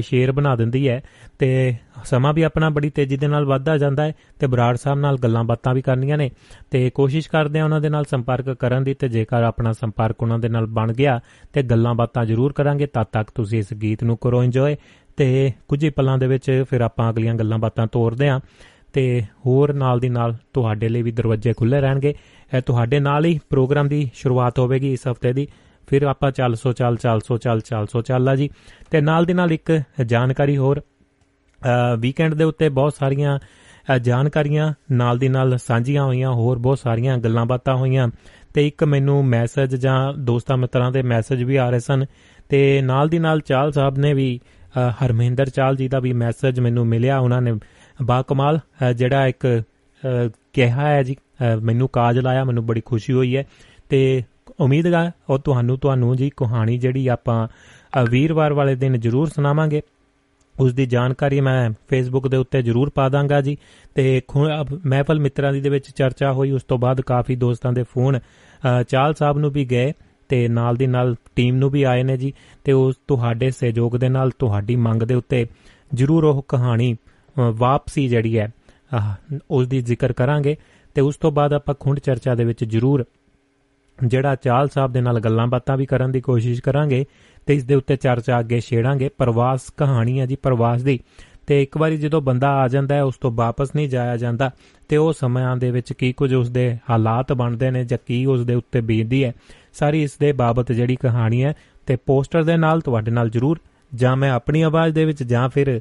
ਸ਼ੇਰ 0.00 0.32
ਬਣਾ 0.32 0.56
ਦਿੰਦੀ 0.56 0.88
ਹੈ 0.88 1.02
ਤੇ 1.38 1.74
ਸਮਾਂ 2.04 2.34
ਵੀ 2.34 2.42
ਆਪਣਾ 2.42 2.70
ਬੜੀ 2.70 2.90
ਤੇਜ਼ੀ 2.90 3.16
ਦੇ 3.16 3.28
ਨਾਲ 3.28 3.44
ਵੱਧਦਾ 3.44 3.78
ਜਾਂਦਾ 3.78 4.04
ਹੈ 4.04 4.12
ਤੇ 4.40 4.46
ਬਰਾੜ 4.46 4.76
ਸਾਹਿਬ 4.76 4.98
ਨਾਲ 4.98 5.18
ਗੱਲਾਂ 5.18 5.44
ਬਾਤਾਂ 5.44 5.74
ਵੀ 5.74 5.82
ਕਰਨੀਆਂ 5.82 6.18
ਨੇ 6.18 6.30
ਤੇ 6.70 6.90
ਕੋਸ਼ਿਸ਼ 6.90 7.30
ਕਰਦੇ 7.30 7.60
ਆ 7.60 7.64
ਉਹਨਾਂ 7.64 7.80
ਦੇ 7.80 7.88
ਨਾਲ 7.88 8.04
ਸੰਪਰਕ 8.04 8.50
ਕਰਨ 8.50 8.84
ਦੀ 8.84 8.94
ਤੇ 8.94 9.08
ਜੇਕਰ 9.08 9.42
ਆਪਣਾ 9.42 9.72
ਸੰਪਰਕ 9.72 10.22
ਉਹਨਾਂ 10.22 10.38
ਦੇ 10.38 10.48
ਨਾਲ 10.48 10.66
ਬਣ 10.66 10.92
ਗਿਆ 10.92 11.20
ਤੇ 11.52 11.62
ਗੱਲਾਂ 11.62 11.94
ਬਾਤਾਂ 11.94 12.24
ਜ਼ਰੂਰ 12.24 12.52
ਕਰਾਂਗੇ, 12.52 12.86
ਤਦ 12.86 13.02
ਤੱਕ 13.02 13.30
ਤੁਸੀਂ 13.34 13.58
ਇਸ 13.58 13.74
ਗੀਤ 13.74 14.04
ਨੂੰ 14.04 14.16
ਕਰੋ 14.16 14.44
ਇੰਜੋਏ 14.44 14.76
ਤੇ 15.16 15.52
ਕੁਝ 15.68 15.84
ਹੀ 15.84 15.90
ਪਲਾਂ 15.90 16.18
ਦੇ 16.18 16.26
ਵਿੱਚ 16.26 16.64
ਫਿਰ 16.70 16.80
ਆਪਾਂ 16.80 17.10
ਅਗਲੀਆਂ 17.10 17.34
ਗੱਲਾਂ 17.34 17.58
ਬਾਤਾਂ 17.58 17.86
ਤੋਰਦੇ 17.86 18.28
ਆਂ 18.28 18.40
ਤੇ 18.92 19.22
ਹੋਰ 19.46 19.72
ਨਾਲ 19.72 20.00
ਦੀ 20.00 20.08
ਨਾਲ 20.08 20.36
ਤੁਹਾਡੇ 20.52 20.88
ਲਈ 20.88 21.02
ਵੀ 21.02 21.10
ਦਰਵਾਜ਼ੇ 21.10 21.52
ਖੁੱਲੇ 21.52 21.80
ਰਹਿਣਗੇ। 21.80 22.14
ਇਹ 22.56 22.60
ਤੁਹਾਡੇ 22.60 23.00
ਨਾਲ 23.00 23.24
ਹੀ 23.24 23.40
ਪ੍ਰੋਗਰਾਮ 23.50 23.88
ਦੀ 23.88 24.10
ਸ਼ੁਰੂਆਤ 24.14 24.58
ਹੋਵੇਗੀ 24.58 24.92
ਇਸ 24.92 25.00
ਹਫ਼ਤੇ 25.10 25.32
ਦੀ। 25.32 25.48
ਫਿਰ 25.88 26.02
ਆਪਾਂ 26.02 26.30
ਚੱਲ 26.30 26.54
ਸੋ 26.54 26.72
ਚੱਲ 26.72 26.96
ਚੱਲ 26.96 27.20
ਸੋ 27.20 27.36
ਚੱਲ 27.36 27.60
ਚੱਲ 27.60 27.86
ਸੋ 27.86 28.00
ਚੱਲ 28.00 28.28
ਆ 28.28 28.36
ਜੀ। 28.36 28.48
ਤੇ 28.90 29.00
ਨਾਲ 29.00 29.24
ਦੀ 29.24 29.32
ਨਾਲ 29.32 29.52
ਇੱਕ 29.52 29.80
ਜਾਣਕਾਰੀ 30.06 30.56
ਹੋਰ 30.56 30.80
ਵੀਕਐਂਡ 31.98 32.34
ਦੇ 32.34 32.44
ਉੱਤੇ 32.44 32.68
ਬਹੁਤ 32.68 32.94
ਸਾਰੀਆਂ 32.98 33.38
ਜਾਣਕਾਰੀਆਂ 34.02 34.72
ਨਾਲ 34.92 35.18
ਦੀ 35.18 35.28
ਨਾਲ 35.28 35.56
ਸਾਂਝੀਆਂ 35.58 36.04
ਹੋਈਆਂ, 36.04 36.30
ਹੋਰ 36.30 36.58
ਬਹੁਤ 36.58 36.78
ਸਾਰੀਆਂ 36.78 37.16
ਗੱਲਾਂ 37.18 37.44
ਬਾਤਾਂ 37.46 37.76
ਹੋਈਆਂ। 37.76 38.08
ਤੇ 38.54 38.66
ਇੱਕ 38.66 38.84
ਮੈਨੂੰ 38.84 39.24
ਮੈਸੇਜ 39.24 39.74
ਜਾਂ 39.76 40.12
ਦੋਸਤਾਂ 40.14 40.56
ਮਿੱਤਰਾਂ 40.56 40.90
ਦੇ 40.92 41.02
ਮੈਸੇਜ 41.02 41.42
ਵੀ 41.42 41.56
ਆ 41.56 41.68
ਰਹੇ 41.70 41.80
ਸਨ। 41.80 42.04
ਤੇ 42.48 42.80
ਨਾਲ 42.82 43.08
ਦੀ 43.08 43.18
ਨਾਲ 43.18 43.40
ਚਾਲ 43.40 43.72
ਸਾਹਿਬ 43.72 43.98
ਨੇ 43.98 44.12
ਵੀ 44.14 44.40
ਹਰਮਿੰਦਰ 45.04 45.48
ਚਾਲ 45.48 45.76
ਜੀ 45.76 45.88
ਦਾ 45.88 46.00
ਵੀ 46.00 46.12
ਮੈਸੇਜ 46.12 46.60
ਮੈਨੂੰ 46.60 46.86
ਮਿਲਿਆ। 46.86 47.18
ਉਹਨਾਂ 47.18 47.40
ਨੇ 47.42 47.52
ਬਾ 48.02 48.22
ਕਮਾਲ 48.22 48.58
ਜਿਹੜਾ 48.96 49.26
ਇੱਕ 49.26 49.62
ਕਿਹਾ 50.52 50.88
ਹੈ 50.88 51.02
ਜੀ। 51.02 51.16
ਮੈਨੂੰ 51.62 51.88
ਕਾਜ 51.88 52.18
ਲਾਇਆ, 52.18 52.44
ਮੈਨੂੰ 52.44 52.66
ਬੜੀ 52.66 52.80
ਖੁਸ਼ੀ 52.84 53.12
ਹੋਈ 53.12 53.36
ਹੈ। 53.36 53.44
ਤੇ 53.88 54.22
ਉਮੀਦ 54.60 54.86
ਹੈ 54.86 55.10
ਉਹ 55.30 55.38
ਤੁਹਾਨੂੰ 55.38 55.78
ਤੁਹਾਨੂੰ 55.78 56.16
ਜੀ 56.16 56.30
ਕਹਾਣੀ 56.36 56.78
ਜਿਹੜੀ 56.78 57.06
ਆਪਾਂ 57.08 57.46
ਵੀਰਵਾਰ 58.10 58.52
ਵਾਲੇ 58.52 58.74
ਦਿਨ 58.74 59.00
ਜ਼ਰੂਰ 59.00 59.28
ਸੁਣਾਵਾਂਗੇ। 59.28 59.82
ਉਸ 60.60 60.72
ਦੀ 60.74 60.86
ਜਾਣਕਾਰੀ 60.86 61.40
ਮੈਂ 61.40 61.70
ਫੇਸਬੁੱਕ 61.88 62.26
ਦੇ 62.28 62.36
ਉੱਤੇ 62.36 62.62
ਜ਼ਰੂਰ 62.62 62.90
ਪਾ 62.94 63.08
ਦਾਂਗਾ 63.08 63.40
ਜੀ। 63.40 63.56
ਤੇ 63.94 64.20
ਮਹਿਫਲ 64.86 65.20
ਮਿੱਤਰਾਂ 65.20 65.52
ਦੀ 65.52 65.60
ਦੇ 65.60 65.68
ਵਿੱਚ 65.68 65.90
ਚਰਚਾ 65.90 66.32
ਹੋਈ, 66.32 66.50
ਉਸ 66.50 66.62
ਤੋਂ 66.62 66.78
ਬਾਅਦ 66.78 67.00
ਕਾਫੀ 67.00 67.36
ਦੋਸਤਾਂ 67.36 67.72
ਦੇ 67.72 67.82
ਫੋਨ 67.82 68.18
ਚਾਲ 68.88 69.14
ਸਾਹਿਬ 69.14 69.38
ਨੂੰ 69.38 69.50
ਵੀ 69.50 69.64
ਗਏ 69.64 69.92
ਤੇ 70.28 70.46
ਨਾਲ 70.48 70.76
ਦੀ 70.76 70.86
ਨਾਲ 70.86 71.14
ਟੀਮ 71.36 71.56
ਨੂੰ 71.56 71.70
ਵੀ 71.70 71.82
ਆਏ 71.82 72.02
ਨੇ 72.02 72.16
ਜੀ। 72.16 72.32
ਤੇ 72.64 72.72
ਉਸ 72.72 72.96
ਤੁਹਾਡੇ 73.08 73.50
ਸਹਿਯੋਗ 73.50 73.96
ਦੇ 73.96 74.08
ਨਾਲ 74.08 74.30
ਤੁਹਾਡੀ 74.38 74.76
ਮੰਗ 74.76 75.02
ਦੇ 75.02 75.14
ਉੱਤੇ 75.14 75.46
ਜ਼ਰੂਰ 75.94 76.24
ਉਹ 76.24 76.44
ਕਹਾਣੀ 76.48 76.96
ਵਾਪਸੀ 77.36 78.08
ਜਿਹੜੀ 78.08 78.38
ਹੈ 78.38 78.52
ਉਸ 79.50 79.68
ਦੀ 79.68 79.80
ਜ਼ਿਕਰ 79.80 80.12
ਕਰਾਂਗੇ। 80.12 80.56
ਤੇ 80.94 81.00
ਉਸ 81.00 81.16
ਤੋਂ 81.16 81.30
ਬਾਅਦ 81.32 81.52
ਆਪਾਂ 81.52 81.74
ਖੁੰਡ 81.80 81.98
ਚਰਚਾ 81.98 82.34
ਦੇ 82.34 82.44
ਵਿੱਚ 82.44 82.64
ਜ਼ਰੂਰ 82.64 83.04
ਜਿਹੜਾ 84.04 84.34
ਚਾਲ 84.34 84.68
ਸਾਹਿਬ 84.68 84.92
ਦੇ 84.92 85.00
ਨਾਲ 85.00 85.20
ਗੱਲਾਂ 85.20 85.46
ਬਾਤਾਂ 85.46 85.76
ਵੀ 85.76 85.86
ਕਰਨ 85.86 86.12
ਦੀ 86.12 86.20
ਕੋਸ਼ਿਸ਼ 86.20 86.62
ਕਰਾਂਗੇ 86.62 87.04
ਤੇ 87.46 87.54
ਇਸ 87.54 87.64
ਦੇ 87.64 87.74
ਉੱਤੇ 87.74 87.96
ਚਰਚਾ 87.96 88.40
ਅੱਗੇ 88.40 88.60
ਛੇੜਾਂਗੇ। 88.60 89.08
ਪ੍ਰਵਾਸ 89.18 89.70
ਕਹਾਣੀ 89.76 90.20
ਹੈ 90.20 90.26
ਜੀ, 90.26 90.36
ਪ੍ਰਵਾਸ 90.36 90.82
ਦੀ। 90.82 91.00
ਤੇ 91.46 91.62
ਇੱਕ 91.62 91.76
ਵਾਰੀ 91.76 91.96
ਜਦੋਂ 91.96 92.20
ਬੰਦਾ 92.22 92.48
ਆ 92.48 92.68
ਜਾਂਦਾ 92.68 92.94
ਹੈ, 92.94 93.02
ਉਸ 93.02 93.16
ਤੋਂ 93.16 93.30
ਵਾਪਸ 93.30 93.74
ਨਹੀਂ 93.76 93.88
ਜਾਇਆ 93.88 94.16
ਜਾਂਦਾ, 94.16 94.50
ਤੇ 94.88 94.96
ਉਹ 94.96 95.12
ਸਮਿਆਂ 95.12 95.56
ਦੇ 95.56 95.70
ਵਿੱਚ 95.70 95.92
ਕੀ 95.92 96.12
ਕੁਝ 96.12 96.34
ਉਸ 96.34 96.50
ਦੇ 96.50 96.76
ਹਾਲਾਤ 96.90 97.32
ਬਣਦੇ 97.32 97.70
ਨੇ 97.70 97.84
ਜਾਂ 97.84 97.98
ਕੀ 98.06 98.26
ਉਸ 98.26 98.44
ਦੇ 98.44 98.54
ਉੱਤੇ 98.54 98.80
ਬੀਤਦੀ 98.80 99.24
ਹੈ, 99.24 99.32
ਸਾਰੀ 99.72 100.02
ਇਸ 100.02 100.16
ਦੇ 100.20 100.32
ਬਾਬਤ 100.32 100.72
ਜਿਹੜੀ 100.72 100.96
ਕਹਾਣੀ 100.96 101.44
ਹੈ 101.44 101.54
ਤੇ 101.86 101.96
ਪੋਸਟਰ 101.96 102.44
ਦੇ 102.44 102.56
ਨਾਲ 102.56 102.80
ਤੁਹਾਡੇ 102.80 103.10
ਨਾਲ 103.10 103.30
ਜ਼ਰੂਰ 103.30 103.58
ਜਾਂ 103.94 104.16
ਮੈਂ 104.16 104.30
ਆਪਣੀ 104.30 104.62
ਆਵਾਜ਼ 104.62 104.94
ਦੇ 104.94 105.04
ਵਿੱਚ 105.04 105.22
ਜਾਂ 105.22 105.48
ਫਿਰ 105.48 105.80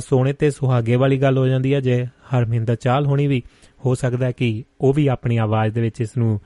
ਸੋਨੇ 0.00 0.32
ਤੇ 0.32 0.50
ਸੁਹਾਗੇ 0.50 0.96
ਵਾਲੀ 0.96 1.22
ਗੱਲ 1.22 1.38
ਹੋ 1.38 1.46
ਜਾਂਦੀ 1.46 1.74
ਹੈ, 1.74 1.80
ਜੇ 1.80 2.04
ਹਰਮਿੰਦਰ 2.04 2.74
ਚਾਲ 2.74 3.06
ਹੋਣੀ 3.06 3.26
ਵੀ, 3.26 3.42
ਹੋ 3.86 3.94
ਸਕਦਾ 3.94 4.26
ਹੈ 4.26 4.32
ਕਿ 4.32 4.64
ਉਹ 4.80 4.92
ਵੀ 4.92 5.06
ਆਪਣੀ 5.06 5.36
ਆਵਾਜ਼ 5.36 5.74
ਦੇ 5.74 5.80
ਵਿੱਚ 5.80 6.00
ਇਸ 6.00 6.16
ਨੂੰ 6.18 6.40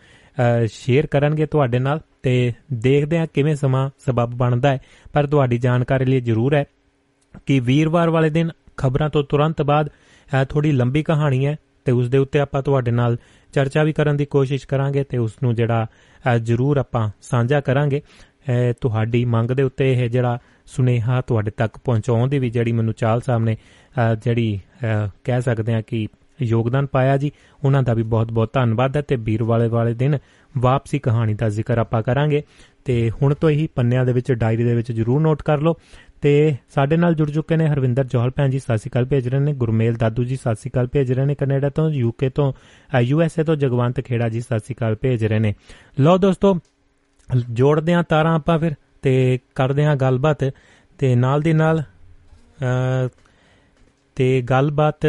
ਸ਼ੇਅਰ 0.66 1.06
ਕਰਨਗੇ 1.06 1.46
ਤੁਹਾਡੇ 1.46 1.78
ਨਾਲ 1.78 2.00
ਤੇ 2.22 2.52
ਦੇਖਦੇ 2.72 3.18
ਹਾਂ 3.18 3.26
ਕਿਵੇਂ 3.34 3.54
ਸਮਾਂ 3.56 3.88
ਸਬਬ 3.98 4.34
ਬਣਦਾ 4.34 4.70
ਹੈ। 4.70 4.78
ਪਰ 5.12 5.26
ਤੁਹਾਡੀ 5.26 5.58
ਜਾਣਕਾਰੀ 5.58 6.04
ਲਈ 6.04 6.20
ਜ਼ਰੂਰ 6.20 6.54
ਹੈ 6.54 6.64
ਕਿ 7.46 7.60
ਵੀਰਵਾਰ 7.60 8.10
ਵਾਲੇ 8.10 8.30
ਦਿਨ 8.30 8.50
ਖਬਰਾਂ 8.76 9.08
ਤੋਂ 9.10 9.24
ਤੁਰੰਤ 9.24 9.62
ਬਾਅਦ 9.62 9.88
ਥੋੜੀ 10.48 10.72
ਲੰਬੀ 10.72 11.02
ਕਹਾਣੀ 11.02 11.46
ਹੈ 11.46 11.56
ਤੇ 11.84 11.92
ਉਸ 11.92 12.08
ਦੇ 12.08 12.18
ਉੱਤੇ 12.18 12.40
ਆਪਾਂ 12.40 12.62
ਤੁਹਾਡੇ 12.62 12.90
ਨਾਲ 12.90 13.16
ਚਰਚਾ 13.52 13.82
ਵੀ 13.82 13.92
ਕਰਨ 13.92 14.16
ਦੀ 14.16 14.24
ਕੋਸ਼ਿਸ਼ 14.24 14.66
ਕਰਾਂਗੇ 14.66 15.04
ਤੇ 15.04 15.18
ਉਸ 15.18 15.32
ਨੂੰ 15.42 15.54
ਜਿਹੜਾ 15.54 15.86
ਜ਼ਰੂਰ 16.42 16.76
ਆਪਾਂ 16.76 17.08
ਸਾਂਝਾ 17.22 17.60
ਕਰਾਂਗੇ। 17.60 18.02
ਤੁਹਾਡੀ 18.80 19.24
ਮੰਗ 19.24 19.50
ਦੇ 19.50 19.62
ਉੱਤੇ 19.62 19.92
ਇਹ 19.92 20.08
ਜਿਹੜਾ 20.10 20.38
ਸੁਨੇਹਾ 20.66 21.20
ਤੁਹਾਡੇ 21.20 21.50
ਤੱਕ 21.50 21.78
ਪਹੁੰਚਾਉਣ 21.78 22.28
ਦੀ 22.28 22.38
ਵੀ 22.38 22.50
ਜਿਹੜੀ 22.50 22.72
ਮੈਨੂੰ 22.72 22.94
ਚਾਲ 22.94 23.20
ਸਾਹਿਬ 23.20 23.42
ਨੇ 23.42 23.56
ਜਿਹੜੀ 24.22 24.60
ਕਹਿ 25.24 25.42
ਸਕਦੇ 25.42 25.74
ਆ 25.74 25.80
ਕਿ 25.80 26.06
ਯੋਗਦਾਨ 26.42 26.86
ਪਾਇਆ 26.86 27.16
ਜੀ। 27.16 27.32
ਉਹਨਾਂ 27.64 27.82
ਦਾ 27.82 27.94
ਵੀ 27.94 28.02
ਬਹੁਤ-ਬਹੁਤ 28.02 28.52
ਧੰਨਵਾਦ 28.52 28.96
ਹੈ 28.96 29.02
ਤੇ 29.02 29.16
ਵੀਰ 29.16 29.42
ਵਾਲੇ 29.42 29.68
ਵਾਲੇ 29.68 29.94
ਦਿਨ 29.94 30.18
ਵਾਪਸੀ 30.58 30.98
ਕਹਾਣੀ 30.98 31.34
ਦਾ 31.34 31.48
ਜ਼ਿਕਰ 31.48 31.78
ਆਪਾਂ 31.78 32.02
ਕਰਾਂਗੇ। 32.02 32.42
ਤੇ 32.84 33.10
ਹੁਣ 33.10 33.34
ਤੋਂ 33.34 33.50
ਹੀ 33.50 33.68
ਪੰਨਿਆਂ 33.74 34.04
ਦੇ 34.04 34.12
ਵਿੱਚ, 34.12 34.32
ਡਾਇਰੀ 34.32 34.64
ਦੇ 34.64 34.74
ਵਿੱਚ 34.74 34.92
ਜਰੂਰ 34.92 35.20
ਨੋਟ 35.20 35.42
ਕਰ 35.42 35.60
ਲਓ। 35.60 35.74
ਤੇ 36.22 36.56
ਸਾਡੇ 36.74 36.96
ਨਾਲ 36.96 37.14
ਜੁੜ 37.14 37.30
ਚੁੱਕੇ 37.30 37.56
ਨੇ 37.56 37.66
ਹਰਵਿੰਦਰ 37.66 38.04
ਜੋਹਲ 38.04 38.30
ਭੈਣ 38.30 38.48
ਜੀ, 38.48 38.58
ਸਤਿ 38.58 38.78
ਸ਼੍ਰੀ 38.78 38.90
ਅਕਾਲ 38.90 39.04
ਭੇਜ 39.04 39.28
ਰਹੇ 39.28 39.38
ਨੇ। 39.38 39.52
ਗੁਰਮੇਲ 39.52 39.94
ਦਾਦੂ 39.94 40.24
ਜੀ, 40.24 40.36
ਸਤਿ 40.36 40.54
ਸ਼੍ਰੀ 40.54 40.70
ਅਕਾਲ 40.70 40.86
ਭੇਜ 40.86 41.12
ਰਹੇ 41.12 41.24
ਨੇ 41.24 41.34
ਕੈਨੇਡਾ 41.34 41.68
ਤੋਂ, 41.68 41.90
ਯੂਕੇ 41.90 42.30
ਤੋਂ 42.30 42.52
ਯੂਐਸਏ 43.00 43.44
ਤੋਂ, 43.44 43.56
ਜਗਵੰਤ 43.56 44.00
ਖੇੜਾ 44.00 44.28
ਜੀ, 44.28 44.40
ਸਤਿ 44.40 44.58
ਸ਼੍ਰੀ 44.58 44.74
ਅਕਾਲ 44.74 44.96
ਭੇਜ 45.00 45.24
ਰਹੇ 45.24 45.38
ਨੇ। 45.38 45.54
ਲਓ 46.00 46.18
ਦੋਸਤੋ, 46.18 46.58
ਜੋੜਦੇ 47.50 47.94
ਆਂ 47.94 48.02
ਤਾਰਾਂ 48.02 48.34
ਆਪਾਂ 48.34 48.58
ਫਿਰ 48.58 48.72
ਤੇ 49.02 49.38
ਕਰਦੇ 49.54 49.84
ਆਂ 49.84 49.96
ਗੱਲਬਾਤ। 49.96 50.50
ਤੇ 50.98 51.14
ਨਾਲ 51.14 51.40
ਦੀ 51.40 51.52
ਨਾਲ 51.52 51.82
ਤੇ 54.18 54.42
ਗੱਲਬਾਤ, 54.42 55.06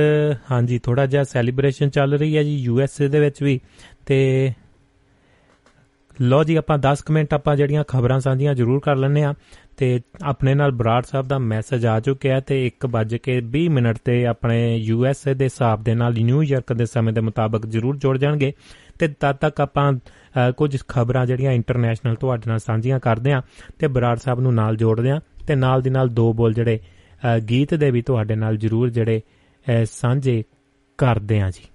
ਹਾਂਜੀ, 0.52 0.78
ਥੋੜਾ 0.80 1.06
ਜਿਹਾ 1.06 1.24
ਸੈਲੀਬ੍ਰੇਸ਼ਨ 1.24 1.90
ਚੱਲ 1.90 2.14
ਰਹੀ 2.14 2.38
ਹੈ 2.38 2.44
ਜੀ 2.44 2.56
ਯੂਐਸਏ 2.56 3.08
ਦੇ 3.08 3.20
ਵਿੱਚ 3.20 3.42
ਵੀ। 3.44 3.60
ਤੇ 4.06 4.18
ਲੋ 6.22 6.44
ਜੀ, 6.44 6.56
ਆਪਾਂ 6.56 6.78
10 6.78 7.02
ਮਿੰਟ 7.12 7.34
ਆਪਾਂ 7.34 7.56
ਜਿਹੜੀਆਂ 7.56 7.84
ਖਬਰਾਂ 7.88 8.20
ਸਾਂਝੀਆਂ 8.20 8.54
ਜ਼ਰੂਰ 8.56 8.80
ਕਰ 8.80 8.96
ਲੈਣੇ 8.96 9.24
ਆ 9.24 9.34
ਤੇ 9.78 10.00
ਆਪਣੇ 10.24 10.54
ਨਾਲ 10.54 10.72
ਬਰਾੜ 10.72 11.02
ਸਾਹਿਬ 11.04 11.28
ਦਾ 11.28 11.38
ਮੈਸੇਜ 11.40 11.86
ਆ 11.86 12.00
ਚੁੱਕਿਆ 12.00 12.40
ਤੇ 12.40 12.66
1:20 12.68 13.68
ਮਿੰਟ 13.68 13.98
ਤੇ 14.06 14.26
ਆਪਣੇ 14.26 14.78
ਯੂ 14.78 15.06
ਐਸ 15.06 15.28
ਏ 15.28 15.34
ਦੇ 15.34 15.46
ਹਿਸਾਬ 15.46 15.84
ਦੇ 15.84 15.96
ਨਾਲ 15.96 16.14
ਨਿਊਯਾਰਕ 16.14 16.74
ਦੇ 16.74 16.86
ਸਮੇਂ 16.86 17.14
ਦੇ 17.14 17.22
ਮੁਤਾਬਕ 17.22 17.66
ਜ਼ਰੂਰ 17.66 17.98
ਜੁੜ 17.98 18.18
ਜਾਣਗੇ। 18.18 18.54
ਤੇ 19.00 19.08
ਤਦ 19.08 19.36
ਤੱਕ 19.36 19.62
ਆਪਾਂ 19.62 19.94
ਕੁਝ 20.58 20.78
ਖਬਰਾਂ 20.88 21.26
ਜਿਹੜੀਆਂ 21.26 21.52
ਇੰਟਰਨੈਸ਼ਨਲ 21.52 22.16
ਤੁਹਾਡੇ 22.16 22.50
ਨਾਲ 22.50 22.60
ਸਾਂਝੀਆਂ 22.60 23.00
ਕਰਦੇ 23.00 23.32
ਆ 23.32 23.42
ਤੇ 23.80 23.88
ਬਰਾੜ 23.88 24.18
ਸਾਹਿਬ 24.18 24.40
ਨੂੰ 24.40 24.54
ਨਾਲ 24.56 24.76
ਜੋੜਦੇ 24.76 25.12
ਆ 25.12 25.20
ਤੇ 25.48 25.56
ਨਾਲ 25.56 25.82
ਦੀ 25.82 25.90
ਨਾਲ 25.90 26.08
ਦੋ 26.08 26.34
ਬੋਲ 26.34 26.54
ਜਿਹੜੇ 26.54 26.80
ਗੀਤ 27.50 27.74
ਦੇ 27.74 27.92
ਵੀ 27.92 28.02
ਤੁਹਾਡੇ 28.02 28.36
ਨਾਲ 28.36 28.58
ਜ਼ਰੂਰ 28.58 28.90
ਜਿਹੜੇ 28.90 29.22
ਸਾਂਝੇ 29.86 30.44
ਕਰਦੇ 30.98 31.42
ਆ 31.42 31.50
ਜੀ। 31.50 31.66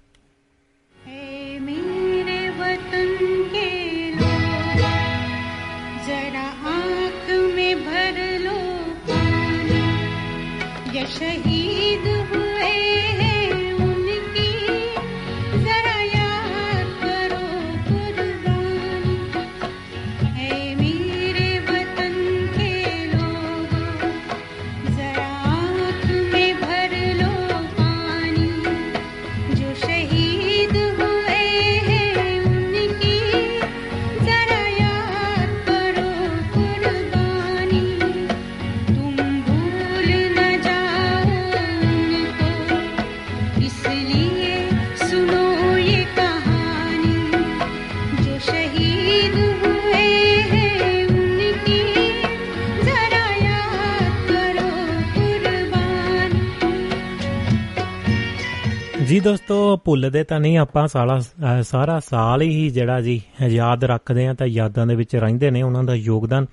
ਜੀ 59.15 59.19
ਦੋਸਤੋ, 59.19 59.77
ਭੁੱਲਦੇ 59.77 60.23
ਤਾਂ 60.23 60.39
ਨਹੀਂ, 60.39 60.57
ਆਪਾਂ 60.57 60.87
ਸਾਲਾ 60.87 61.19
ਸਾਰਾ 61.61 61.99
ਸਾਲ 61.99 62.41
ਹੀ 62.41 62.69
ਜਿਹੜਾ 62.69 63.01
ਜੀ, 63.01 63.21
ਯਾਦ 63.47 63.83
ਰੱਖਦੇ 63.83 64.27
ਆ 64.27 64.33
ਤਾਂ 64.33 64.47
ਯਾਦਾਂ 64.47 64.87
ਦੇ 64.87 64.95
ਵਿੱਚ 64.95 65.15
ਰਹਿੰਦੇ 65.15 65.51
ਨੇ, 65.51 65.61
ਉਹਨਾਂ 65.61 65.83
ਦਾ 65.83 65.93
ਯੋਗਦਾਨ। 65.95 66.45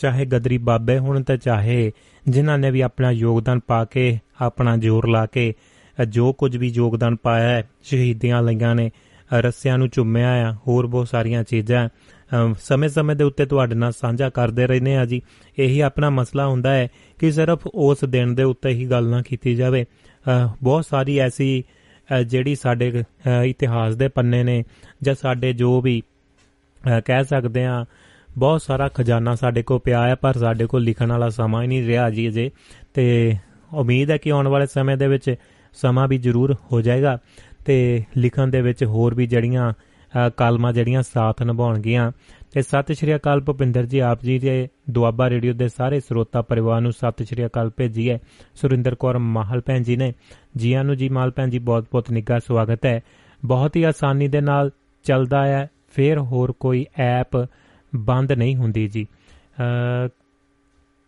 ਚਾਹੇ 0.00 0.24
ਗਦਰੀ 0.26 0.58
ਬਾਬੇ 0.58 0.98
ਹੋਣ 0.98 1.22
ਤੇ 1.22 1.36
ਚਾਹੇ 1.36 1.92
ਜਿਨ੍ਹਾਂ 2.28 2.58
ਨੇ 2.58 2.70
ਵੀ 2.70 2.80
ਆਪਣਾ 2.80 3.10
ਯੋਗਦਾਨ 3.10 3.60
ਪਾ 3.66 3.84
ਕੇ, 3.84 4.18
ਆਪਣਾ 4.40 4.76
ਜ਼ੋਰ 4.76 5.08
ਲਾ 5.08 5.26
ਕੇ 5.26 5.54
ਜੋ 6.08 6.32
ਕੁਝ 6.32 6.56
ਵੀ 6.56 6.68
ਯੋਗਦਾਨ 6.68 7.16
ਪਾਇਆ 7.16 7.48
ਹੈ, 7.48 7.68
ਸ਼ਹੀਦੀਆਂ 7.82 8.42
ਲਈਆਂ 8.42 8.74
ਨੇ 8.74 8.90
ਰੱਸਿਆਂ 9.32 9.78
ਨੂੰ 9.78 9.88
ਚੁੰਮਿਆ 9.88 10.50
ਆ, 10.50 10.54
ਹੋਰ 10.66 10.86
ਬਹੁਤ 10.86 11.08
ਸਾਰੀਆਂ 11.08 11.44
ਚੀਜ਼ਾਂ। 11.44 11.88
ਸਮੇਂ-ਸਮੇਂ 12.60 13.16
ਦੇ 13.16 13.24
ਉੱਤੇ 13.24 13.46
ਤੁਹਾਡੇ 13.46 13.74
ਨਾਲ 13.74 13.92
ਸਾਂਝਾ 13.92 14.30
ਕਰਦੇ 14.30 14.66
ਰਹਿੰਦੇ 14.66 14.96
ਆ 14.96 15.04
ਜੀ। 15.04 15.22
ਇਹੀ 15.58 15.80
ਆਪਣਾ 15.80 16.10
ਮਸਲਾ 16.10 16.46
ਹੁੰਦਾ 16.46 16.74
ਹੈ 16.74 16.88
ਕਿ 17.18 17.32
ਸਿਰਫ 17.32 17.66
ਉਸ 17.66 17.98
ਦਿਨ 18.08 18.34
ਦੇ 18.34 18.42
ਉੱਤੇ 18.42 18.70
ਹੀ 18.70 18.86
ਗੱਲ 18.86 19.08
ਨਾ 19.08 19.22
ਕੀਤੀ 19.22 19.54
ਜਾਵੇ। 19.54 19.84
ਬਹੁਤ 20.62 20.84
ਸਾਰੀ 20.90 21.18
ਐਸੀ 21.18 21.64
ਜਿਹੜੀ 22.26 22.54
ਸਾਡੇ 22.54 23.02
ਇਤਿਹਾਸ 23.44 23.96
ਦੇ 23.96 24.08
ਪੰਨੇ 24.08 24.42
ਨੇ 24.42 24.64
ਜਾਂ 25.02 25.14
ਸਾਡੇ 25.14 25.52
ਜੋ 25.52 25.80
ਵੀ 25.80 26.02
ਕਹਿ 27.06 27.24
ਸਕਦੇ 27.24 27.64
ਆ 27.64 27.84
ਬਹੁਤ 28.38 28.62
ਸਾਰਾ 28.62 28.88
ਖਜ਼ਾਨਾ 28.88 29.34
ਸਾਡੇ 29.34 29.62
ਕੋਲ 29.62 29.78
ਪਿਆ 29.78 30.08
ਹੈ 30.08 30.14
ਪਰ 30.14 30.32
ਸਾਡੇ 30.32 30.66
ਕੋਲ 30.66 30.82
ਲਿਖਣ 30.82 31.12
ਵਾਲਾ 31.12 31.28
ਸਮਾਂ 31.28 31.62
ਹੀ 31.62 31.66
ਨਹੀਂ 31.66 31.86
ਰਿਹਾ 31.86 32.10
ਜੀ 32.10 32.28
ਅਜੇ। 32.28 32.50
ਤੇ 32.94 33.36
ਉਮੀਦ 33.74 34.10
ਹੈ 34.10 34.16
ਕਿ 34.16 34.30
ਆਉਣ 34.30 34.48
ਵਾਲੇ 34.48 34.66
ਸਮੇਂ 34.66 34.96
ਦੇ 34.96 35.08
ਵਿੱਚ 35.08 35.34
ਸਮਾਂ 35.72 36.08
ਵੀ 36.08 36.18
ਜ਼ਰੂਰ 36.18 36.56
ਹੋ 36.72 36.80
ਜਾਏਗਾ 36.80 37.18
ਤੇ 37.64 38.04
ਲਿਖਣ 38.16 38.48
ਦੇ 38.48 38.62
ਵਿੱਚ 38.62 38.84
ਹੋਰ 38.84 39.14
ਵੀ 39.14 39.26
ਜੜੀਆਂ 39.26 39.72
ਕਾਲਮਾਂ 40.36 40.72
ਜਿਹੜੀਆਂ 40.72 41.02
ਸਾਥ 41.02 41.42
ਨਿਭਾਉਣਗੀਆਂ 41.42 42.12
ਤੇ 42.52 42.62
ਸਤਿ 42.62 42.94
ਸ਼੍ਰੀ 42.94 43.14
ਅਕਾਲ 43.14 43.40
ਭੁਪਿੰਦਰ 43.40 43.86
ਜੀ, 43.86 43.98
ਆਪ 43.98 44.22
ਜੀ 44.22 44.38
ਦੇ 44.38 44.68
ਦੁਆਬਾ 44.90 45.28
ਰੇਡੀਓ 45.30 45.52
ਦੇ 45.52 45.68
ਸਾਰੇ 45.68 46.00
ਸਰੋਤਾ 46.00 46.42
ਪਰਿਵਾਰ 46.42 46.80
ਨੂੰ 46.80 46.92
ਸਤਿ 46.92 47.24
ਸ਼੍ਰੀ 47.24 47.46
ਅਕਾਲ 47.46 47.70
ਭੇਜੀ 47.76 48.10
ਹੈ 48.10 48.18
ਸੁਰਿੰਦਰ 48.54 48.94
ਕੌਰ 48.94 49.18
ਮਾਹਲ 49.18 49.60
ਭੈਣ 49.66 49.82
ਜੀ 49.82 49.96
ਨੇ, 49.96 50.12
ਜੀਆਂ 50.56 50.84
ਨੂੰ 50.84 50.96
ਜੀ 50.96 51.08
ਮਾਲ 51.08 51.30
ਭੈਣ 51.30 51.50
ਜੀ, 51.50 51.58
ਬਹੁਤ-ਬਹੁਤ 51.58 52.10
ਨਿੱਘਾ 52.12 52.38
ਸਵਾਗਤ 52.38 52.86
ਹੈ। 52.86 53.00
ਬਹੁਤ 53.42 53.76
ਹੀ 53.76 53.82
ਆਸਾਨੀ 53.82 54.28
ਦੇ 54.28 54.40
ਨਾਲ 54.40 54.70
ਚੱਲਦਾ 55.04 55.44
ਹੈ, 55.46 55.68
ਫੇਰ 55.94 56.18
ਹੋਰ 56.18 56.52
ਕੋਈ 56.60 56.84
ਐਪ 56.96 57.36
ਬੰਦ 57.92 58.32
ਨਹੀਂ 58.32 58.56
ਹੁੰਦੀ 58.56 58.86
ਜੀ। 58.88 59.06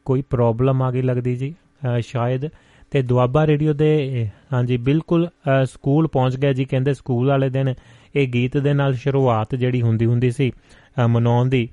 ਕੋਈ 0.04 0.22
ਪ੍ਰੋਬਲਮ 0.30 0.82
ਆ 0.82 0.90
ਗਈ 0.90 1.02
ਲੱਗਦੀ 1.02 1.36
ਜੀ 1.36 1.54
ਸ਼ਾਇਦ। 2.00 2.48
ਤੇ 2.90 3.02
ਦੁਆਬਾ 3.02 3.46
ਰੇਡੀਓ 3.46 3.72
ਦੇ, 3.72 4.28
ਹਾਂਜੀ, 4.52 4.76
ਬਿਲਕੁਲ 4.76 5.28
ਸਕੂਲ 5.64 6.08
ਪਹੁੰਚ 6.08 6.36
ਗਏ 6.36 6.52
ਜੀ, 6.54 6.64
ਕਹਿੰਦੇ 6.64 6.94
ਸਕੂਲ 6.94 7.28
ਵਾਲੇ 7.28 7.48
ਦਿਨ 7.50 7.74
ਇਹ 8.14 8.28
ਗੀਤ 8.28 8.56
ਦੇ 8.56 8.72
ਨਾਲ 8.74 8.94
ਸ਼ੁਰੂਆਤ 8.94 9.54
ਜਿਹੜੀ 9.54 9.82
ਹੁੰਦੀ 9.82 10.06
ਹੁੰਦੀ 10.06 10.30
ਸੀ। 10.30 10.50
ਮਨਾਉਣ 11.08 11.48
ਦੀ 11.48 11.68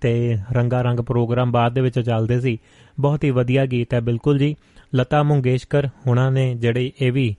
ਤੇ 0.00 0.36
ਰੰਗਾ 0.52 0.82
ਰੰਗ 0.82 1.00
ਪ੍ਰੋਗਰਾਮ 1.00 1.52
ਬਾਅਦ 1.52 1.74
ਦੇ 1.74 1.80
ਵਿੱਚ 1.80 2.00
ਚੱਲਦੇ 2.00 2.40
ਸੀ। 2.40 2.58
ਬਹੁਤ 3.00 3.24
ਹੀ 3.24 3.30
ਵਧੀਆ 3.30 3.66
ਗੀਤ 3.66 3.94
ਹੈ, 3.94 4.00
ਬਿਲਕੁਲ 4.00 4.38
ਜੀ। 4.38 4.54
ਲਤਾ 4.96 5.22
ਮੰਗੇਸ਼ਕਰ 5.22 5.86
ਹੁਣਾਂ 6.06 6.30
ਨੇ 6.32 6.54
ਜਿਹੜੇ 6.54 6.90
ਇਹ 7.00 7.12
ਵੀ 7.12 7.34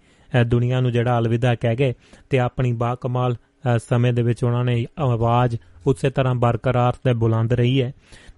ਦੁਨੀਆ 0.47 0.81
ਨੂੰ 0.81 0.91
ਜਿਹੜਾ 0.91 1.17
ਅਲਵਿਦਾ 1.19 1.55
ਕਹਿ 1.55 1.75
ਗਏ 1.75 1.93
ਤੇ 2.29 2.39
ਆਪਣੀ 2.39 2.73
ਬਾ 2.73 2.95
ਕਮਾਲ 2.95 3.35
ਸਮੇਂ 3.77 4.13
ਦੇ 4.13 4.21
ਵਿੱਚ 4.21 4.43
ਉਹਨਾਂ 4.43 4.63
ਨੇ 4.65 4.85
ਆਵਾਜ਼ 4.99 5.55
ਉਸੇ 5.87 6.09
ਤਰ੍ਹਾਂ 6.09 6.35
ਬਰਕਰਾਰ 6.35 6.93
ਤੇ 7.03 7.13
ਬੁਲੰਦ 7.13 7.53
ਰਹੀ 7.53 7.81
ਹੈ 7.81 7.91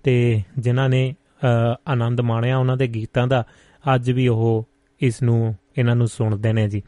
ਤੇ 0.03 0.41
ਜਿਨ੍ਹਾਂ 0.59 0.89
ਨੇ 0.89 1.13
ਆਨੰਦ 1.87 2.21
ਮਾਣਿਆ 2.21 2.57
ਉਹਨਾਂ 2.57 2.77
ਦੇ 2.77 2.87
ਗੀਤਾਂ 2.87 3.27
ਦਾ, 3.27 3.43
ਅੱਜ 3.95 4.11
ਵੀ 4.11 4.27
ਉਹ 4.27 4.67
ਇਸ 5.01 5.21
ਨੂੰ, 5.23 5.55
ਇਹਨਾਂ 5.77 5.95
ਨੂੰ 5.95 6.07
ਸੁਣਦੇ 6.07 6.53
ਨੇ 6.53 6.67
ਜੀ। 6.69 6.81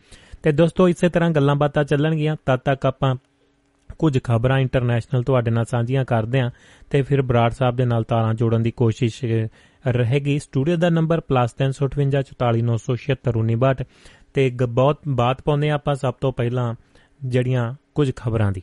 ਤੇ 0.43 0.51
ਦੋਸਤੋ, 0.51 0.87
ਇਸੇ 0.89 1.09
ਤਰ੍ਹਾਂ 1.09 1.29
ਗੱਲਾਂ 1.31 1.55
ਬਾਤਾਂ 1.55 1.83
ਚੱਲਣਗੀਆਂ। 1.83 2.35
ਤਦ 2.45 2.59
ਤੱਕ 2.59 2.85
ਆਪਾਂ 2.85 3.15
ਕੁਝ 3.99 4.19
ਖਬਰਾਂ 4.23 4.59
ਇੰਟਰਨੈਸ਼ਨਲ 4.59 5.23
ਤੁਹਾਡੇ 5.23 5.51
ਨਾਲ 5.51 5.65
ਸਾਂਝੀਆਂ 5.65 6.05
ਕਰਦੇ 6.05 6.39
ਆਂ 6.39 6.51
ਤੇ 6.89 7.01
ਫਿਰ 7.01 7.21
ਬਰਾੜ 7.21 7.51
ਸਾਹਿਬ 7.51 7.75
ਦੇ 7.75 7.85
ਨਾਲ 7.85 8.03
ਤਾਰਾਂ 8.03 8.33
ਜੋੜਨ 8.33 8.63
ਦੀ 8.63 8.71
ਕੋਸ਼ਿਸ਼ 8.71 9.25
ਰਹੇਗੀ। 9.87 10.39
ਸਟੂਡੀਓ 10.39 10.75
ਦਾ 10.75 10.89
ਨੰਬਰ 10.89 11.21
+358 11.31 13.83
ਤੇ 14.33 14.49
ਬਹੁਤ 14.49 14.99
ਬਾਤ 15.07 15.41
ਪਾਉਂਦੇ 15.41 15.69
ਆਪਾਂ 15.69 15.95
ਸਭ 15.95 16.13
ਤੋਂ 16.13 16.33
ਪਹਿਲਾਂ 16.33 16.75
ਜਿਹੜੀਆਂ 17.25 17.73
ਕੁਝ 17.95 18.11
ਖਬਰਾਂ 18.15 18.51
ਦੀ। 18.51 18.61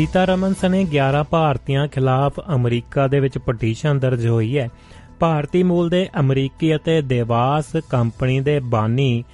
ਸੀਤਾਰਮਨ 0.00 0.54
ਸਨੇ 0.54 0.86
11 0.92 1.22
ਭਾਰਤੀਆਂ 1.30 1.86
ਖਿਲਾਫ 1.88 2.38
ਅਮਰੀਕਾ 2.54 3.06
ਦੇ 3.06 3.20
ਵਿੱਚ 3.20 3.38
ਪਟੀਸ਼ਨ 3.38 3.98
ਦਰਜ 3.98 4.26
ਹੋਈ 4.26 4.58
ਹੈ। 4.58 4.68
ਭਾਰਤੀ 5.20 5.62
ਮੂਲ 5.62 5.88
ਦੇ 5.88 6.08
ਅਮਰੀਕੀ 6.20 6.76
ਅਤੇ 6.76 7.02
ਦੇਵਾਸ 7.02 7.76
ਕੰਪਨੀ 7.90 8.40
ਦੇ 8.40 8.60
ਬਾਨੀ 8.60 9.24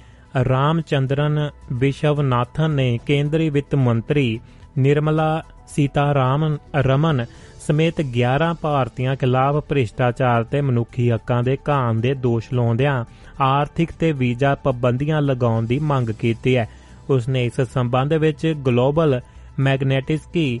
ਰਾਮਚੰਦਰਨ 0.49 1.49
ਵਿਸ਼ਵਨਾਥਨ 1.73 2.71
ਨੇ 2.71 2.99
ਕੇਂਦਰੀ 3.05 3.49
ਵਿੱਤ 3.49 3.75
ਮੰਤਰੀ 3.75 4.39
ਨਿਰਮਲਾ 4.77 5.43
ਸੀਤਾਰਾਮਨ 5.67 6.57
ਰਮਨ 6.75 7.25
ਸਮੇਤ 7.67 8.01
11 8.01 8.53
ਭਾਰਤੀਆਂ 8.61 9.15
ਖਿਲਾਫ 9.15 9.63
ਭ੍ਰਿਸ਼ਟਾਚਾਰ 9.69 10.43
ਤੇ 10.43 10.61
ਮਨੁੱਖੀ 10.61 11.11
ਹੱਕਾਂ 11.11 11.43
ਦੇ 11.43 11.57
ਘਾਣ 11.69 11.93
ਦੇ 11.93 12.13
ਦੋਸ਼ 12.13 12.53
ਲਾਉਂਦਿਆਂ 12.53 13.05
ਆਰਥਿਕ 13.41 13.91
ਤੇ 13.99 14.11
ਵੀਜ਼ਾ 14.11 14.55
ਪਾਬੰਦੀਆਂ 14.55 15.21
ਲਗਾਉਣ 15.21 15.65
ਦੀ 15.65 15.79
ਮੰਗ 15.79 16.09
ਕੀਤੀ 16.09 16.57
ਹੈ। 16.57 16.69
ਉਸਨੇ 17.09 17.45
ਇਸ 17.45 17.61
ਸੰਬੰਧ 17.61 18.13
ਵਿੱਚ 18.13 18.47
Global 18.67 19.19
Magnitsky 19.59 20.59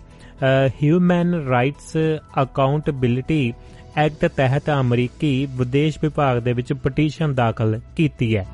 Human 0.83 1.33
Rights 1.49 1.97
Accountability 2.41 3.53
Act 3.97 4.25
ਤਹਿਤ 4.27 4.69
ਅਮਰੀਕੀ 4.69 5.47
ਵਿਦੇਸ਼ 5.51 5.97
ਵਿਭਾਗ 6.01 6.39
ਦੇ 6.39 6.53
ਵਿੱਚ 6.53 6.73
ਪਟੀਸ਼ਨ 6.73 7.33
ਦਾਖਲ 7.33 7.79
ਕੀਤੀ 7.95 8.35
ਹੈ। 8.37 8.45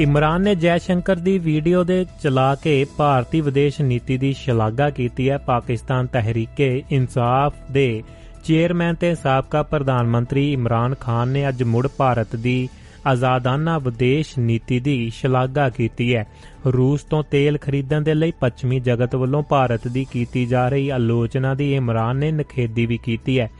ਇਮਰਾਨ 0.00 0.42
ਨੇ 0.42 0.54
ਜੈ 0.54 0.76
ਸ਼ੰਕਰ 0.78 1.16
ਦੀ 1.16 1.38
ਵੀਡੀਓ 1.38 1.84
ਦੇ 1.84 2.04
ਚਲਾ 2.22 2.54
ਕੇ 2.54 2.84
ਭਾਰਤੀ 2.96 3.40
ਵਿਦੇਸ਼ 3.40 3.80
ਨੀਤੀ 3.80 4.16
ਦੀ 4.18 4.32
ਸ਼ਲਾਘਾ 4.32 4.90
ਕੀਤੀ 4.90 5.28
ਹੈ। 5.30 5.38
ਪਾਕਿਸਤਾਨ 5.38 6.06
ਤਹਿਰੀਕੇ 6.06 6.82
ਇਨਸਾਫ 6.90 7.54
ਦੇ 7.70 8.02
ਚੇਅਰਮੈਨ 8.44 8.94
ਤੇ 8.94 9.14
ਸਾਬਕਾ 9.14 9.62
ਪ੍ਰਧਾਨ 9.62 10.06
ਮੰਤਰੀ 10.06 10.52
ਇਮਰਾਨ 10.52 10.94
ਖਾਨ 10.94 11.28
ਨੇ 11.28 11.48
ਅੱਜ 11.48 11.62
ਮੁੜ 11.62 11.86
ਭਾਰਤ 11.96 12.36
ਦੀ 12.36 12.68
ਆਜ਼ਾਦਾਨਾ 13.06 13.78
ਵਿਦੇਸ਼ 13.78 14.38
ਨੀਤੀ 14.38 14.78
ਦੀ 14.80 14.98
ਸ਼ਲਾਘਾ 15.14 15.68
ਕੀਤੀ 15.68 16.14
ਹੈ। 16.14 16.26
ਰੂਸ 16.66 17.02
ਤੋਂ 17.02 17.22
ਤੇਲ 17.30 17.58
ਖਰੀਦਣ 17.58 18.02
ਦੇ 18.02 18.14
ਲਈ 18.14 18.32
ਪੱਛਮੀ 18.40 18.80
ਜਗਤ 18.80 19.14
ਵੱਲੋਂ 19.14 19.42
ਭਾਰਤ 19.42 19.88
ਦੀ 19.88 20.04
ਕੀਤੀ 20.12 20.44
ਜਾ 20.46 20.68
ਰਹੀ 20.68 20.88
ਆਲੋਚਨਾ 20.90 21.54
ਦੀ 21.54 21.74
ਇਮਰਾਨ 21.74 22.16
ਨੇ 22.16 22.30
ਨਖੇਦੀ 22.32 22.86
ਵੀ 22.86 22.98
ਕੀਤੀ 22.98 23.38
ਹੈ। 23.40 23.50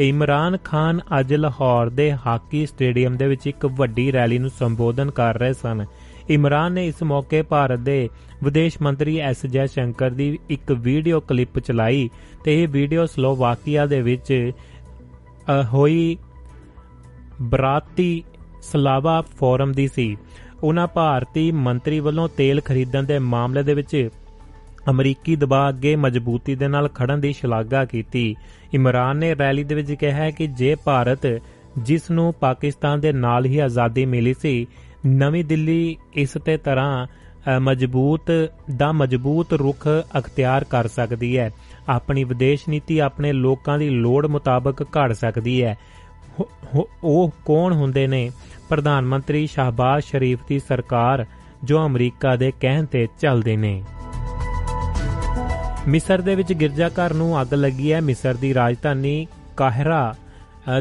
ਇਮਰਾਨ 0.00 0.56
ਖਾਨ 0.64 1.00
ਅੱਜ 1.20 1.34
ਲਾਹੌਰ 1.34 1.88
ਦੇ 1.90 2.12
ਹਾਕੀ 2.26 2.64
ਸਟੇਡੀਅਮ 2.66 3.16
ਦੇ 3.16 3.26
ਵਿੱਚ 3.28 3.46
ਇੱਕ 3.46 3.66
ਵੱਡੀ 3.72 4.10
ਰੈਲੀ 4.12 4.38
ਨੂੰ 4.38 4.50
ਸੰਬੋਧਨ 4.50 5.10
ਕਰ 5.10 5.38
ਰਹੇ 5.38 5.52
ਸਨ। 5.52 5.84
ਇਮਰਾਨ 6.30 6.72
ਨੇ 6.72 6.86
ਇਸ 6.86 7.02
ਮੌਕੇ 7.02 7.42
ਭਾਰਤ 7.42 7.78
ਦੇ 7.78 8.08
ਵਿਦੇਸ਼ 8.44 8.80
ਮੰਤਰੀ 8.82 9.18
ਐਸ 9.20 9.44
ਜੈ 9.46 9.66
ਸ਼ੰਕਰ 9.66 10.10
ਦੀ 10.10 10.38
ਇੱਕ 10.50 10.72
ਵੀਡੀਓ 10.72 11.20
ਕਲਿੱਪ 11.20 11.58
ਚਲਾਈ 11.58 12.08
ਤੇ 12.44 12.62
ਇਹ 12.62 12.68
ਵੀਡੀਓ 12.68 13.06
ਸਲੋਵਾਕੀਆ 13.06 13.86
ਦੇ 13.86 14.00
ਵਿੱਚ 14.02 14.52
ਹੋਈ 15.72 16.16
ਬਰਾਤੀ 17.42 18.22
ਸਲਾਵਾ 18.62 19.20
ਫੋਰਮ 19.38 19.72
ਦੀ 19.72 19.88
ਸੀ। 19.88 20.16
ਉਹਨਾਂ 20.62 20.86
ਭਾਰਤੀ 20.86 21.50
ਮੰਤਰੀ 21.52 22.00
ਵੱਲੋਂ 22.00 22.28
ਤੇਲ 22.36 22.60
ਖਰੀਦਣ 22.60 23.02
ਦੇ 23.02 23.18
ਮਾਮਲੇ 23.18 23.62
ਦੇ 23.62 23.74
ਵਿੱਚ 23.74 24.08
ਅਮਰੀਕੀ 24.90 25.36
ਦਬਾਅ 25.36 25.68
ਅੱਗੇ 25.68 25.94
ਮਜ਼ਬੂਤੀ 25.96 26.54
ਦੇ 26.54 26.68
ਨਾਲ 26.68 26.88
ਖੜਨ 26.88 27.20
ਦੀ 27.20 27.32
ਸ਼ਲਾਘਾ 27.32 27.84
ਕੀਤੀ। 27.84 28.34
ਇਮਰਾਨ 28.74 29.16
ਨੇ 29.16 29.34
ਰੈਲੀ 29.34 29.64
ਦੇ 29.64 29.74
ਵਿੱਚ 29.74 29.92
ਕਿਹਾ 29.92 30.30
ਕਿ 30.30 30.46
ਜੇ 30.46 30.74
ਭਾਰਤ 30.84 31.26
ਜਿਸ 31.78 32.10
ਨੂੰ 32.10 32.32
ਪਾਕਿਸਤਾਨ 32.40 33.00
ਦੇ 33.00 33.12
ਨਾਲ 33.12 33.44
ਹੀ 33.44 33.58
ਆਜ਼ਾਦੀ 33.58 34.04
ਮਿਲੀ 34.06 34.34
ਸੀ, 34.34 34.66
ਨਵੀਂ 35.06 35.44
ਦਿੱਲੀ 35.44 35.96
ਇਸ 36.14 36.36
ਤੇ 36.44 36.56
ਤਰ੍ਹਾਂ 36.56 37.06
ਮਜ਼ਬੂਤ 37.60 38.30
ਦਾ 38.76 38.90
ਮਜ਼ਬੂਤ 38.92 39.52
ਰੁਖ 39.52 39.88
ਅਖਤਿਆਰ 40.18 40.64
ਕਰ 40.64 40.86
ਸਕਦੀ 40.86 41.38
ਹੈ। 41.38 41.50
ਆਪਣੀ 41.88 42.24
ਵਿਦੇਸ਼ 42.24 42.68
ਨੀਤੀ 42.68 42.98
ਆਪਣੇ 42.98 43.32
ਲੋਕਾਂ 43.32 43.78
ਦੀ 43.78 43.88
ਲੋੜ 43.90 44.26
ਮੁਤਾਬਕ 44.26 44.82
ਘੜ 44.82 45.12
ਸਕਦੀ 45.12 45.62
ਹੈ। 45.62 45.76
ਉਹ 47.04 47.32
ਕੌਣ 47.44 47.72
ਹੁੰਦੇ 47.72 48.06
ਨੇ? 48.06 48.30
ਪ੍ਰਧਾਨ 48.68 49.04
ਮੰਤਰੀ 49.04 49.46
ਸ਼ਹਬਾਜ਼ 49.46 50.04
ਸ਼ਰੀਫ 50.04 50.38
ਦੀ 50.48 50.58
ਸਰਕਾਰ 50.58 51.24
ਜੋ 51.64 51.86
ਅਮਰੀਕਾ 51.86 52.36
ਦੇ 52.36 52.52
ਕਹਿਣ 52.60 52.84
ਤੇ 52.84 53.06
ਚੱਲਦੇ 53.20 53.56
ਨੇ। 53.56 53.82
ਮਿਸਰ 55.88 56.20
ਦੇ 56.20 56.34
ਵਿੱਚ 56.34 56.52
ਗਿਰਜਾਘਰ 56.52 57.14
ਨੂੰ 57.14 57.40
ਅੱਗ 57.42 57.54
ਲੱਗੀ 57.54 57.92
ਹੈ। 57.92 58.00
ਮਿਸਰ 58.00 58.34
ਦੀ 58.34 58.54
ਰਾਜਧਾਨੀ 58.54 59.26
ਕਾਹਿਰਾ 59.56 60.14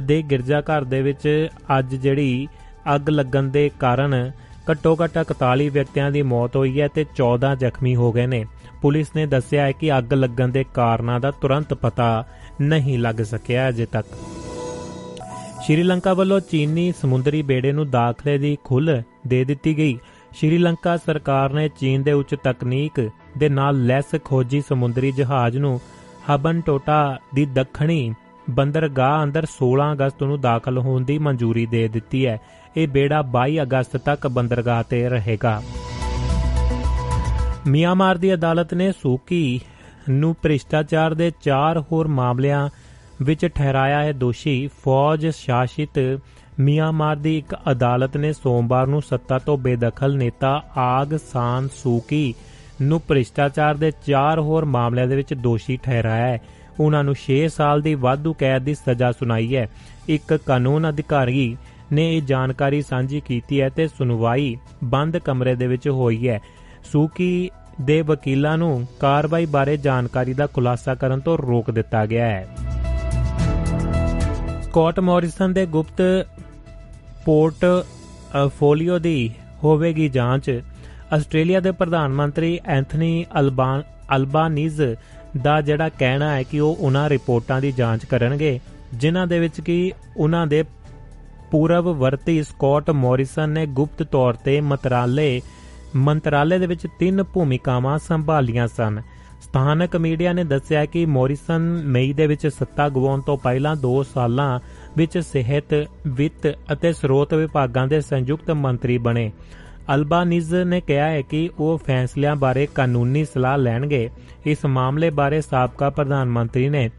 ਦੇ 0.03 0.21
ਗਿਰਜਾਘਰ 0.21 0.83
ਦੇ 0.83 1.01
ਵਿੱਚ 1.01 1.47
ਅੱਜ 1.79 1.95
ਜਿਹੜੀ 1.95 2.47
ਅੱਗ 2.95 3.09
ਲੱਗਣ 3.09 3.43
ਦੇ 3.43 3.69
ਕਾਰਨ 3.79 4.31
ਘੱਟੋ 4.71 4.97
ਘੱਟ 5.03 5.17
41 5.17 5.69
ਵਿਅਕਤੀਆਂ 5.69 6.11
ਦੀ 6.11 6.21
ਮੌਤ 6.21 6.55
ਹੋਈ 6.55 6.81
ਹੈ 6.81 6.87
ਤੇ 6.87 7.05
14 7.15 7.55
ਜ਼ਖਮੀ 7.55 7.95
ਹੋ 7.95 8.11
ਗਏ 8.11 8.25
ਨੇ। 8.25 8.45
ਪੁਲਿਸ 8.81 9.07
ਨੇ 9.15 9.25
ਦੱਸਿਆ 9.25 9.63
ਹੈ 9.63 9.71
ਕਿ 9.71 9.97
ਅੱਗ 9.97 10.13
ਲੱਗਣ 10.13 10.47
ਦੇ 10.47 10.63
ਕਾਰਨਾਂ 10.73 11.19
ਦਾ 11.19 11.31
ਤੁਰੰਤ 11.31 11.73
ਪਤਾ 11.73 12.25
ਨਹੀਂ 12.61 12.99
ਲੱਗ 12.99 13.15
ਸਕਿਆ 13.15 13.69
ਅਜੇ 13.69 13.85
ਤੱਕ। 13.85 14.07
ਸ਼੍ਰੀਲੰਕਾ 15.63 16.13
ਵੱਲੋਂ 16.13 16.39
ਚੀਨੀ 16.39 16.93
ਸਮੁੰਦਰੀ 17.01 17.41
ਬੇੜੇ 17.41 17.71
ਨੂੰ 17.71 17.89
ਦਾਖਲੇ 17.89 18.37
ਦੀ 18.37 18.57
ਖੁੱਲ੍ਹ 18.63 19.01
ਦੇ 19.27 19.43
ਦਿੱਤੀ 19.43 19.77
ਗਈ। 19.77 19.99
ਸ਼੍ਰੀਲੰਕਾ 20.35 20.97
ਸਰਕਾਰ 20.97 21.53
ਨੇ 21.53 21.69
ਚੀਨ 21.79 22.03
ਦੇ 22.03 22.11
ਉੱਚ 22.11 22.35
ਤਕਨੀਕ 22.43 23.09
ਦੇ 23.37 23.49
ਨਾਲ 23.49 23.85
ਲੈਸ 23.85 24.15
ਖੋਜੀ 24.23 24.61
ਸਮੁੰਦਰੀ 24.61 25.11
ਜਹਾਜ਼ 25.11 25.57
ਨੂੰ 25.57 25.81
ਹਬਨ 26.35 26.61
ਟੋਟਾ 26.61 27.19
ਦੀ 27.35 27.45
ਦੱਖਣੀ 27.45 28.13
ਬੰਦਰਗਾਹ 28.49 29.23
ਅੰਦਰ 29.23 29.45
16 29.49 29.91
ਅਗਸਤ 29.91 30.23
ਨੂੰ 30.23 30.41
ਦਾਖਲ 30.41 30.77
ਹੋਣ 30.77 31.03
ਦੀ 31.03 31.17
ਮਨਜ਼ੂਰੀ 31.17 31.65
ਦੇ 31.65 31.87
ਦਿੱਤੀ 31.87 32.25
ਹੈ। 32.25 32.39
ਇਹ 32.77 32.87
ਬੇੜਾ 32.87 33.23
22 33.35 33.61
ਅਗਸਤ 33.61 33.97
ਤੱਕ 33.97 34.27
ਬੰਦਰਗਾਹ 34.27 34.83
ਤੇ 34.83 35.09
ਰਹੇਗਾ। 35.09 35.63
ਮਿਆਂਮਾਰ 37.67 38.17
ਦੀ 38.17 38.33
ਅਦਾਲਤ 38.33 38.73
ਨੇ 38.73 38.91
ਸੂਕੀ 38.91 39.59
ਨੂੰ 40.09 40.35
ਭ੍ਰਿਸ਼ਟਾਚਾਰ 40.41 41.13
ਦੇ 41.13 41.31
ਚਾਰ 41.41 41.81
ਹੋਰ 41.81 42.07
ਮਾਮਲਿਆਂ 42.07 42.69
ਵਿੱਚ 43.21 43.45
ਠਹਿਰਾਇਆ 43.45 44.03
ਹੈ 44.03 44.11
ਦੋਸ਼ੀ 44.11 44.69
ਫੌਜ 44.83 45.27
ਸ਼ਾਸਿਤ 45.27 46.19
ਮਿਆਂਮਾਰ 46.59 47.15
ਦੀ 47.15 47.37
ਇੱਕ 47.37 47.55
ਅਦਾਲਤ 47.71 48.17
ਨੇ 48.17 48.33
ਸੋਮਵਾਰ 48.33 48.87
ਨੂੰ 48.87 49.01
ਸੱਤਾ 49.01 49.39
ਤੋਂ 49.39 49.57
ਬੇਦਖਲ 49.57 50.17
ਨੇਤਾ 50.17 50.63
ਆਗ 50.77 51.17
ਸਾਨ 51.31 51.67
ਸੂਕੀ 51.75 52.33
ਨੂੰ 52.81 53.01
ਭ੍ਰਿਸ਼ਟਾਚਾਰ 53.07 53.75
ਦੇ 53.75 53.91
ਚਾਰ 54.07 54.39
ਹੋਰ 54.39 54.65
ਮਾਮਲਿਆਂ 54.65 55.07
ਦੇ 55.07 55.15
ਵਿੱਚ 55.15 55.33
ਦੋਸ਼ੀ 55.33 55.77
ਠਹਿਰਾਇਆ 55.83 56.27
ਹੈ। 56.27 56.41
ਉਹਨਾਂ 56.79 57.03
ਨੂੰ 57.03 57.15
6 57.15 57.47
ਸਾਲ 57.47 57.81
ਦੀ 57.81 57.95
ਵਾਧੂ 57.95 58.33
ਕੈਦ 58.33 58.61
ਦੀ 58.61 58.73
ਸਜ਼ਾ 58.73 59.11
ਸੁਣਾਈ 59.11 59.55
ਹੈ। 59.55 59.69
ਇੱਕ 60.07 60.33
ਕਾਨੂੰਨ 60.33 60.89
ਅਧਿਕਾਰੀ 60.89 61.57
ਨੇ 61.91 62.17
ਇਹ 62.17 62.21
ਜਾਣਕਾਰੀ 62.21 62.81
ਸਾਂਝੀ 62.81 63.19
ਕੀਤੀ 63.19 63.61
ਹੈ 63.61 63.69
ਤੇ 63.69 63.87
ਸੁਣਵਾਈ 63.87 64.57
ਬੰਦ 64.83 65.17
ਕਮਰੇ 65.17 65.55
ਦੇ 65.55 65.67
ਵਿੱਚ 65.67 65.89
ਹੋਈ 65.89 66.29
ਹੈ। 66.29 66.41
ਸੂਕੀ 66.91 67.49
ਦੇ 67.81 68.01
ਵਕੀਲਾਂ 68.01 68.57
ਨੂੰ 68.57 68.87
ਕਾਰਵਾਈ 68.99 69.45
ਬਾਰੇ 69.45 69.77
ਜਾਣਕਾਰੀ 69.77 70.33
ਦਾ 70.33 70.47
ਖੁਲਾਸਾ 70.47 70.95
ਕਰਨ 70.95 71.19
ਤੋਂ 71.19 71.37
ਰੋਕ 71.37 71.71
ਦਿੱਤਾ 71.71 72.05
ਗਿਆ 72.05 72.25
ਹੈ। 72.25 72.47
ਸਕਾਟ 74.71 74.99
ਮੌਰਿਸਨ 74.99 75.53
ਦੇ 75.53 75.65
ਗੁਪਤ 75.65 76.01
ਪੋਰਟ 77.25 77.65
ਫੋਲੀਓ 78.59 78.99
ਦੀ 78.99 79.31
ਹੋਵੇਗੀ 79.63 80.07
ਜਾਂਚ। 80.09 80.49
ਆਸਟ੍ਰੇਲੀਆ 81.13 81.59
ਦੇ 81.59 81.71
ਪ੍ਰਧਾਨ 81.71 82.13
ਮੰਤਰੀ 82.13 82.59
ਐਂਥਨੀ 82.65 83.25
ਅਲਬਾਨ 83.39 83.81
ਅਲਬਾਨੀਜ਼ 84.15 84.81
ਦਾ 85.43 85.59
ਜਿਹੜਾ 85.61 85.89
ਕਹਿਣਾ 85.89 86.29
ਹੈ 86.29 86.43
ਕਿ 86.43 86.59
ਉਹ 86.59 86.77
ਉਹਨਾਂ 86.79 87.09
ਰਿਪੋਰਟਾਂ 87.09 87.59
ਦੀ 87.61 87.71
ਜਾਂਚ 87.71 88.05
ਕਰਨਗੇ, 88.05 88.59
ਜਿਨ੍ਹਾਂ 88.93 89.25
ਦੇ 89.27 89.39
ਵਿੱਚ 89.39 89.61
ਕਿ 89.61 89.91
ਉਹਨਾਂ 90.17 90.45
ਦੇ 90.47 90.63
ਪੂਰਬ 91.51 91.87
ਵਰਤੀ 91.99 92.41
ਸਕਾਟ 92.43 92.89
ਮੌਰਿਸਨ 92.91 93.49
ਨੇ 93.49 93.65
ਗੁਪਤ 93.65 94.03
ਤੌਰ 94.03 94.33
ਤੇ 94.45 94.59
ਮੰਤਰਾਲੇ 94.61 95.41
ਮੰਤਰਾਲੇ 95.97 96.59
ਦੇ 96.59 96.67
ਵਿੱਚ 96.67 96.87
ਤਿੰਨ 96.99 97.23
ਭੂਮਿਕਾਵਾਂ 97.23 97.97
ਸੰਭਾਲੀਆਂ 97.99 98.67
ਸਨ। 98.67 99.01
ਸਥਾਨਕ 99.51 99.95
ਮੀਡੀਆ 99.95 100.31
ਨੇ 100.33 100.43
ਦੱਸਿਆ 100.43 100.85
ਕਿ 100.85 101.05
ਮੌਰਿਸਨ 101.05 101.61
ਮਈ 101.85 102.11
ਦੇ 102.13 102.27
ਵਿੱਚ 102.27 102.47
ਸੱਤਾ 102.47 102.87
ਗਵਾਉਣ 102.89 103.21
ਤੋਂ 103.21 103.37
ਪਹਿਲਾਂ 103.37 103.75
2 103.75 103.89
ਸਾਲਾਂ 104.03 104.59
ਵਿੱਚ 104.97 105.17
ਸਿਹਤ, 105.17 105.73
ਵਿੱਤ 106.07 106.47
ਅਤੇ 106.73 106.91
ਸਰੋਤ 106.93 107.33
ਵਿਭਾਗਾਂ 107.33 107.87
ਦੇ 107.87 107.99
ਸੰਯੁਕਤ 108.01 108.51
ਮੰਤਰੀ 108.51 108.97
ਬਣੇ। 108.97 109.31
ਅਲਬਾਨੀਜ਼ 109.95 110.53
ਨੇ 110.55 110.81
ਕਿਹਾ 110.81 111.09
ਹੈ 111.09 111.21
ਕਿ 111.21 111.49
ਉਹ 111.59 111.77
ਫੈਸਲਿਆਂ 111.77 112.35
ਬਾਰੇ 112.35 112.67
ਕਾਨੂੰਨੀ 112.75 113.25
ਸਲਾਹ 113.25 113.57
ਲੈਣਗੇ। 113.57 114.09
ਇਸ 114.45 114.65
ਮਾਮਲੇ 114.65 115.09
ਬਾਰੇ 115.09 115.41
ਸਾਬਕਾ 115.41 115.89
ਪ੍ਰਧਾਨ 115.89 116.29
ਮੰਤਰੀ 116.29 116.69
ਨੇ 116.69 116.89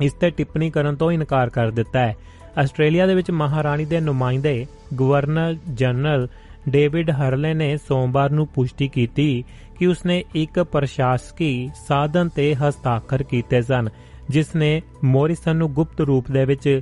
ਇਸ 0.00 0.12
ਤੇ 0.12 0.30
ਟਿੱਪਣੀ 0.30 0.70
ਕਰਨ 0.70 0.96
ਤੋਂ 0.96 1.12
ਇਨਕਾਰ 1.12 1.50
ਕਰ 1.50 1.70
ਦਿੱਤਾ 1.70 2.00
ਹੈ। 2.00 2.16
ਆਸਟ੍ਰੇਲੀਆ 2.58 3.06
ਦੇ 3.06 3.14
ਵਿੱਚ 3.14 3.30
ਮਹਾਰਾਣੀ 3.30 3.84
ਦੇ 3.84 4.00
ਨੁਮਾਇੰਦੇ 4.00 4.66
ਗਵਰਨਰ 5.00 5.56
ਜਨਰਲ 5.74 6.28
ਡੇਵਿਡ 6.68 7.10
ਹਰਲੇ 7.10 7.52
ਨੇ 7.54 7.76
ਸੋਮਵਾਰ 7.76 8.30
ਨੂੰ 8.30 8.46
ਪੁਸ਼ਟੀ 8.46 8.88
ਕੀਤੀ 8.88 9.44
ਕਿ 9.78 9.86
ਉਸਨੇ 9.86 10.24
ਇੱਕ 10.34 10.60
ਪ੍ਰਸ਼ਾਸਕੀ 10.62 11.70
ਸਾਧਨ 11.88 12.28
ਤੇ 12.28 12.54
ਹਸਤਾਖਰ 12.54 13.22
ਕੀਤੇ 13.22 13.62
ਸਨ 13.62 13.88
ਜਿਸ 14.30 14.54
ਨੇ 14.56 14.82
ਮੋਰਿਸਨ 15.04 15.56
ਨੂੰ 15.56 15.72
ਗੁਪਤ 15.72 16.00
ਰੂਪ 16.00 16.30
ਦੇ 16.30 16.44
ਵਿੱਚ 16.44 16.80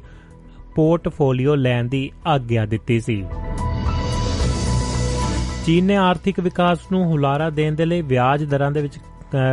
ਪੋਰਟਫੋਲੀਓ 0.74 1.54
ਲੈਣ 1.54 1.84
ਦੀ 1.84 2.10
ਆਗਿਆ 2.26 2.66
ਦਿੱਤੀ 2.66 3.00
ਸੀ। 3.00 3.24
ਚੀਨ 5.66 5.84
ਨੇ 5.84 5.96
ਆਰਥਿਕ 5.96 6.40
ਵਿਕਾਸ 6.40 6.78
ਨੂੰ 6.92 7.04
ਹੁਲਾਰਾ 7.04 7.50
ਦੇਣ 7.50 7.74
ਦੇ 7.74 7.84
ਲਈ 7.84 8.02
ਵਿਆਜ 8.02 8.44
ਦਰਾਂ 8.44 8.70
ਦੇ 8.70 8.82
ਵਿੱਚ 8.82 8.98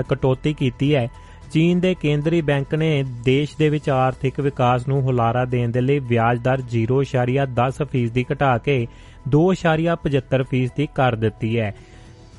ਕਟੌਤੀ 0.10 0.54
ਕੀਤੀ 0.54 0.96
ਹੈ। 0.96 1.08
ਚੀਨ 1.52 1.80
ਦੇ 1.80 1.96
ਕੇਂਦਰੀ 1.96 2.42
ਬੈਂਕ 2.42 2.76
ਨੇ 2.76 3.04
ਦੇਸ਼ 3.26 3.58
ਦੇ 3.60 3.70
ਵਿੱਚ 3.70 3.90
ਆਰਥਿਕ 3.90 4.40
ਵਿਕਾਸ 4.40 4.88
ਨੂੰ 4.88 5.02
ਹੁਲਾਰਾ 5.02 5.46
ਦੇਣ 5.46 5.70
ਦੇ 5.70 5.82
ਲਈ 5.82 6.00
ਵਿਆਜ 6.00 6.40
ਦਰ 6.40 6.62
0.10% 6.72 8.10
ਦੀ 8.10 8.26
ਘਟਾ 8.34 8.58
ਕੇ 8.58 8.88
2.75% 9.30 10.70
ਦੀ 10.78 10.88
ਕਰ 10.96 11.16
ਦਿੱਤੀ 11.16 11.60
ਹੈ। 11.60 11.76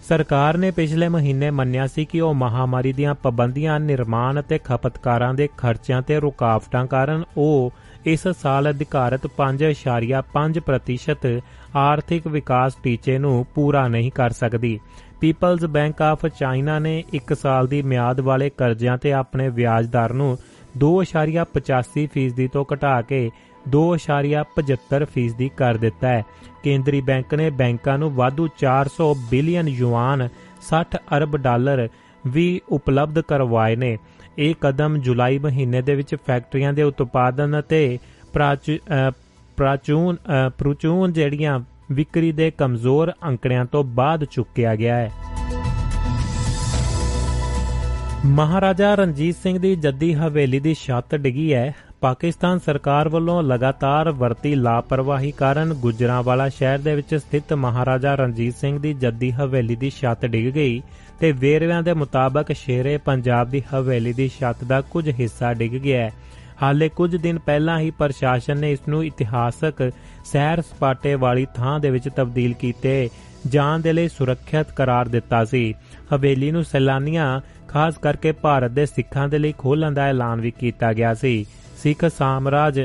ਸਰਕਾਰ 0.09 0.57
ਨੇ 0.57 0.71
ਪਿਛਲੇ 0.71 1.09
ਮਹੀਨੇ 1.09 1.51
ਮੰਨਿਆ 1.51 1.87
ਸੀ 1.87 2.05
ਕਿ 2.05 2.21
ਉਹ 2.21 2.35
ਮਹਾਮਾਰੀ 2.35 2.93
ਦੀਆਂ 2.93 3.15
ਪਾਬੰਦੀਆਂ, 3.15 3.81
ਨਿਰਮਾਣ 3.81 4.41
ਅਤੇ 4.41 4.59
ਖਪਤਕਾਰਾਂ 4.65 5.35
ਦੇ 5.35 5.49
ਖਰਚਿਆਂ 5.57 6.03
ਤੇ 6.03 6.21
ਰੁਕਾਵਟਾਂ 6.21 6.87
ਕਾਰਨ 6.87 7.25
ਉਹ 7.37 7.73
ਇਸ 8.07 8.29
ਸਾਲ 8.43 8.71
ਅਧਿਕਾਰਤ 8.71 9.29
5.5% 9.37 11.41
ਆਰਥਿਕ 11.77 12.27
ਵਿਕਾਸ 12.27 12.73
ਟੀਚੇ 12.83 13.19
ਨੂੰ 13.19 13.47
ਪੂਰਾ 13.55 13.89
ਨਹੀਂ 13.89 14.11
ਕਰ 14.15 14.31
ਸਕਦੀ। 14.31 14.81
ਪੀਪਲਜ਼ 15.21 15.67
ਬੈਂਕ 15.67 16.03
ਆਫ 16.03 16.27
ਚਾਈਨਾ 16.39 16.79
ਨੇ 16.79 17.05
1 17.15 17.35
ਸਾਲ 17.35 17.67
ਦੀ 17.67 17.83
ਮਿਆਦ 17.83 18.21
ਵਾਲੇ 18.21 18.51
ਕਰਜ਼ਿਆਂ 18.51 18.99
ਤੇ 18.99 19.13
ਆਪਣੇ 19.13 19.49
ਵਿਆਜ 19.49 19.87
ਦਰ 19.87 20.13
ਨੂੰ 20.13 20.39
2.85% 20.79 22.49
ਤੋਂ 22.53 22.65
ਘਟਾ 22.75 23.03
ਕੇ 23.03 23.31
2.75% 23.71 25.49
ਕਰ 25.57 25.77
ਦਿੱਤਾ 25.77 26.09
ਹੈ। 26.09 26.25
ਕੇਂਦਰੀ 26.65 27.01
ਬੈਂਕ 27.01 27.35
ਨੇ 27.35 27.49
ਬੈਂਕਾਂ 27.53 27.99
ਨੂੰ 27.99 28.11
ਵਾਧੂ 28.15 28.49
400 28.59 29.07
ਬਿਲੀਅਨ 29.31 29.69
ਯੂਆਨ 29.71 30.29
60 30.63 30.99
ਅਰਬ 31.17 31.37
ਡਾਲਰ 31.39 31.89
ਵੀ 32.27 32.47
ਉਪਲਬਧ 32.69 33.21
ਕਰਵਾਏ 33.23 33.77
ਨੇ। 33.77 33.97
ਇਹ 34.39 34.55
ਕਦਮ 34.61 34.97
ਜੁਲਾਈ 34.99 35.39
ਮਹੀਨੇ 35.39 35.83
ਦੇ 35.83 35.95
ਵਿੱਚ 35.95 36.15
ਫੈਕਟਰੀਆਂ 36.27 36.73
ਦੇ 36.73 36.83
ਉਤਪਾਦਨ 36.83 37.59
ਅਤੇ 37.61 37.99
ਪ੍ਰਾਚੂਨ 39.57 40.17
ਪ੍ਰਚੂਨ 40.59 41.13
ਜਿਹੜੀਆਂ 41.13 41.59
ਵਿਕਰੀ 41.93 42.33
ਦੇ 42.33 42.51
ਕਮਜ਼ੋਰ 42.51 43.13
ਅੰਕੜਿਆਂ 43.25 43.65
ਤੋਂ 43.65 43.85
ਬਾਅਦ 43.95 44.25
ਚੁੱਕਿਆ 44.25 44.75
ਗਿਆ 44.77 44.97
ਹੈ। 44.97 45.11
ਮਹਾਰਾਜਾ 48.27 48.95
ਰਣਜੀਤ 48.95 49.37
ਸਿੰਘ 49.37 49.59
ਦੀ 49.59 49.75
ਜੱਦੀ 49.77 50.13
ਹਵੇਲੀ 50.15 50.61
ਦੀ 50.61 50.75
ਛੱਤ 50.75 51.15
ਡਿੱਗੀ 51.17 51.53
ਹੈ। 51.55 51.75
ਪਾਕਿਸਤਾਨ 52.05 52.59
ਸਰਕਾਰ 52.59 53.09
ਵੱਲੋਂ 53.09 53.43
ਲਗਾਤਾਰ 53.43 54.11
ਵਰਤੀ 54.11 54.55
ਲਾਪਰਵਾਹੀ 54.55 55.31
ਕਾਰਨ 55.31 55.75
ਗੁਜਰਾਂਵਾਲਾ 55.75 56.49
ਸ਼ਹਿਰ 56.49 56.79
ਦੇ 56.79 56.95
ਵਿੱਚ 56.95 57.15
ਸਥਿਤ 57.15 57.53
ਮਹਾਰਾਜਾ 57.53 58.15
ਰਣਜੀਤ 58.15 58.55
ਸਿੰਘ 58.57 58.79
ਦੀ 58.79 58.95
ਜੱਦੀ 58.95 59.31
ਹਵੇਲੀ 59.33 59.77
ਦੀ 59.77 59.91
ਛੱਤ 59.91 60.27
ਡਿੱਗ 60.27 60.55
ਗਈ 60.55 60.83
ਤੇ 61.21 61.33
ਵੇਰਵਿਆਂ 61.33 61.83
ਦੇ 61.83 61.93
ਮੁਤਾਬਕ 61.93 62.53
ਸ਼ੇਰੇ 62.53 62.97
ਪੰਜਾਬ 62.97 63.51
ਦੀ 63.51 63.63
ਹਵੇਲੀ 63.75 64.13
ਦੀ 64.13 64.29
ਛੱਤ 64.29 64.65
ਦਾ 64.65 64.81
ਕੁਝ 64.81 65.09
ਹਿੱਸਾ 65.11 65.55
ਡਿੱਗ 65.55 65.73
ਗਿਆ 65.73 66.05
ਹੈ। 66.05 66.11
ਹਾਲੇ 66.63 66.89
ਕੁਝ 66.89 67.17
ਦਿਨ 67.17 67.39
ਪਹਿਲਾਂ 67.39 67.79
ਹੀ 67.79 67.91
ਪ੍ਰਸ਼ਾਸਨ 67.91 68.59
ਨੇ 68.59 68.73
ਇਸ 68.73 68.81
ਨੂੰ 68.89 69.05
ਇਤਿਹਾਸਕ 69.05 69.91
ਸੈਰ 70.25 70.61
ਸਪਾਟੇ 70.61 71.15
ਵਾਲੀ 71.15 71.47
ਥਾਂ 71.55 71.81
ਦੇ 71.81 71.91
ਵਿੱਚ 71.91 72.09
ਤਬਦੀਲ 72.09 72.53
ਕੀਤੇ। 72.53 73.11
ਜਾਣ 73.47 73.79
ਦੇ 73.79 73.93
ਲਈ 73.93 74.09
ਸੁਰੱਖਿਅਤ 74.09 74.73
ਕਰਾਰ 74.73 75.09
ਦਿੱਤਾ 75.09 75.45
ਸੀ। 75.45 75.75
ਹਵੇਲੀ 76.15 76.51
ਨੂੰ 76.51 76.65
ਸੈਲਾਨੀਆਂ, 76.65 77.41
ਖਾਸ 77.69 77.99
ਕਰਕੇ 77.99 78.33
ਭਾਰਤ 78.33 78.71
ਦੇ 78.71 78.87
ਸਿੱਖਾਂ 78.87 79.29
ਦੇ 79.29 79.39
ਲਈ 79.39 79.55
ਖੋਲਣ 79.59 79.93
ਦਾ 79.93 80.03
ਐਲਾਨ 80.03 80.41
ਵੀ 80.41 80.51
ਕੀਤਾ 80.51 80.93
ਗਿਆ 80.93 81.15
ਸੀ। 81.15 81.47
ਸਿੱਖ 81.85 82.05
ਸਾਮਰਾਜ 82.19 82.81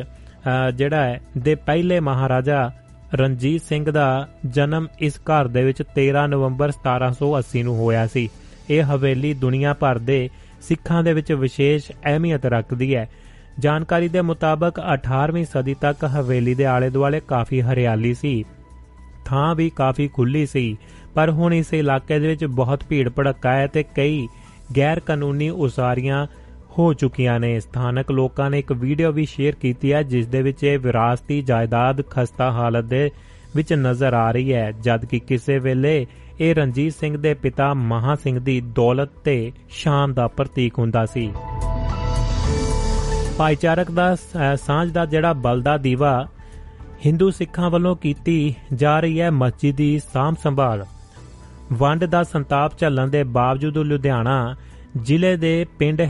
ਜਿਹੜਾ 0.76 1.04
ਹੈ, 1.04 1.22
ਦੇ 1.38 1.56
ਪਹਿਲੇ 1.56 2.00
ਮਹਾਰਾਜਾ 2.00 2.72
ਰਣਜੀਤ 3.14 3.62
ਸਿੰਘ 3.62 3.92
ਦਾ 3.92 4.28
ਜਨਮ 4.46 4.88
ਇਸ 5.00 5.18
ਘਰ 5.18 5.48
ਦੇ 5.48 5.64
ਵਿੱਚ 5.64 5.84
13 5.96 6.28
ਨਵੰਬਰ 6.28 6.72
1780 6.72 7.64
ਨੂੰ 7.64 7.76
ਹੋਇਆ 7.76 8.08
ਸੀ। 8.08 8.30
ਇਹ 8.70 8.84
ਹਵੇਲੀ 8.84 9.34
ਦੁਨੀਆ 9.34 9.74
ਭਰ 9.74 9.98
ਦੇ 9.98 10.30
ਸਿੱਖਾਂ 10.62 11.04
ਦੇ 11.04 11.14
ਵਿੱਚ 11.14 11.32
ਵਿਸ਼ੇਸ਼ 11.32 11.92
ਅਹਿਮੀਅਤ 11.92 12.46
ਰੱਖਦੀ 12.46 12.96
ਹੈ। 12.96 13.10
ਜਾਣਕਾਰੀ 13.60 14.08
ਦੇ 14.08 14.22
ਮੁਤਾਬਕ 14.22 14.74
18ਵੀਂ 14.94 15.46
ਸਦੀ 15.46 15.76
ਤੱਕ 15.82 16.06
ਹਵੇਲੀ 16.06 16.56
ਦੇ 16.56 16.66
ਆਲੇ-ਦੁਆਲੇ 16.66 17.20
ਕਾਫੀ 17.20 17.62
ਹਰਿਆਲੀ 17.62 18.14
ਸੀ। 18.14 18.44
ਥਾਂ 19.26 19.56
ਵੀ 19.56 19.70
ਕਾਫੀ 19.70 20.08
ਖੁੱਲੀ 20.08 20.46
ਸੀ, 20.46 20.78
ਪਰ 21.14 21.30
ਹੁਣ 21.30 21.54
ਇਸ 21.54 21.74
ਇਲਾਕੇ 21.74 22.20
ਦੇ 22.20 22.28
ਵਿੱਚ 22.28 22.46
ਬਹੁਤ 22.46 22.84
ਭੀੜ 22.90 23.10
ਭੜੱਕਾ 23.10 23.54
ਹੈ 23.54 23.68
ਤੇ 23.68 23.84
ਕਈ 23.84 24.28
ਗੈਰ 24.78 25.00
ਕਾਨੂੰਨੀ 25.00 25.50
ਉਸਾਰੀਆਂ 25.50 26.28
ਹੋ 26.80 26.94
ਚੁੱਕੀਆਂ 26.94 27.40
ਨੇ। 27.40 27.60
ਸਥਾਨਕ 27.60 28.12
ਲੋਕਾਂ 28.12 28.50
ਨੇ 28.50 28.60
ਇੱਕ 28.60 28.72
ਵੀਡੀਓ 28.74 29.12
ਵੀ 29.12 29.26
ਸ਼ੇਅਰ 29.26 29.56
ਕੀਤੀ 29.56 29.92
ਹੈ, 29.94 30.02
ਜਿਸ 30.04 30.28
ਦੇ 30.28 30.42
ਵਿੱਚ 30.42 30.64
ਇਹ 30.64 30.78
ਵਿਰਾਸਤੀ 30.80 31.42
ਜਾਇਦਾਦ 31.42 32.02
ਖਸਤਾ 32.10 32.52
ਹਾਲਤ 32.52 32.86
ਦੇ 32.86 33.10
ਵਿੱਚ 33.56 33.74
ਨਜ਼ਰ 33.74 34.14
ਆ 34.14 34.32
ਰਹੀ 34.32 34.54
ਹੈ। 34.54 34.72
ਜਦ 34.82 35.06
ਕਿ 35.06 35.20
ਕਿਸੇ 35.20 35.58
ਵੇਲੇ 35.60 36.06
ਇਹ 36.40 36.54
ਰਣਜੀਤ 36.56 36.94
ਸਿੰਘ 36.94 37.18
ਦੇ 37.18 37.34
ਪਿਤਾ 37.34 37.74
ਮਹਾ 37.74 38.16
ਸਿੰਘ 38.16 38.40
ਦੀ 38.40 38.60
ਦੌਲਤ 38.76 39.10
ਤੇ 39.24 39.52
ਸ਼ਾਨ 39.70 40.14
ਦਾ 40.14 40.28
ਪ੍ਰਤੀਕ 40.28 40.80
ਹੁੰਦਾ 40.80 41.06
ਸੀ। 41.06 41.32
ਭਾਈਚਾਰਕ 43.38 43.92
ਦਾ 43.92 44.16
ਸਾਂਝ 44.56 44.92
ਦਾ 44.92 45.06
ਜਿਹੜਾ 45.06 45.34
ਬਲਦਾ 45.34 45.78
ਦੀਵਾ 45.78 46.28
ਹਿੰਦੂ 47.06 47.30
ਸਿੱਖਾਂ 47.32 47.70
ਵੱਲੋਂ 47.70 47.96
ਕੀਤੀ 47.96 48.56
ਜਾ 48.74 49.00
ਰਹੀ 49.00 49.22
ਹੈ 49.22 49.32
ਮਸਜਿਦ 49.32 49.76
ਦੀ 49.76 50.00
ਸਾਂਭ 50.14 50.36
ਸੰਭਾਲ। 50.44 50.86
ਵੰਡ 51.74 52.06
ਦਾ 52.06 52.24
ਸੰਤਾਪ 52.24 52.78
ਝੱਲਣ 52.78 53.08
ਦੇ 53.08 53.24
ਬਾਵਜੂਦ 53.24 53.78
ਲੁਧਿਆਣਾ 53.78 54.56
ਜ਼ਿਲ੍ਹੇ 54.98 55.36
ਦੇ 55.38 55.66
ਪਿੰਡ 55.80 56.02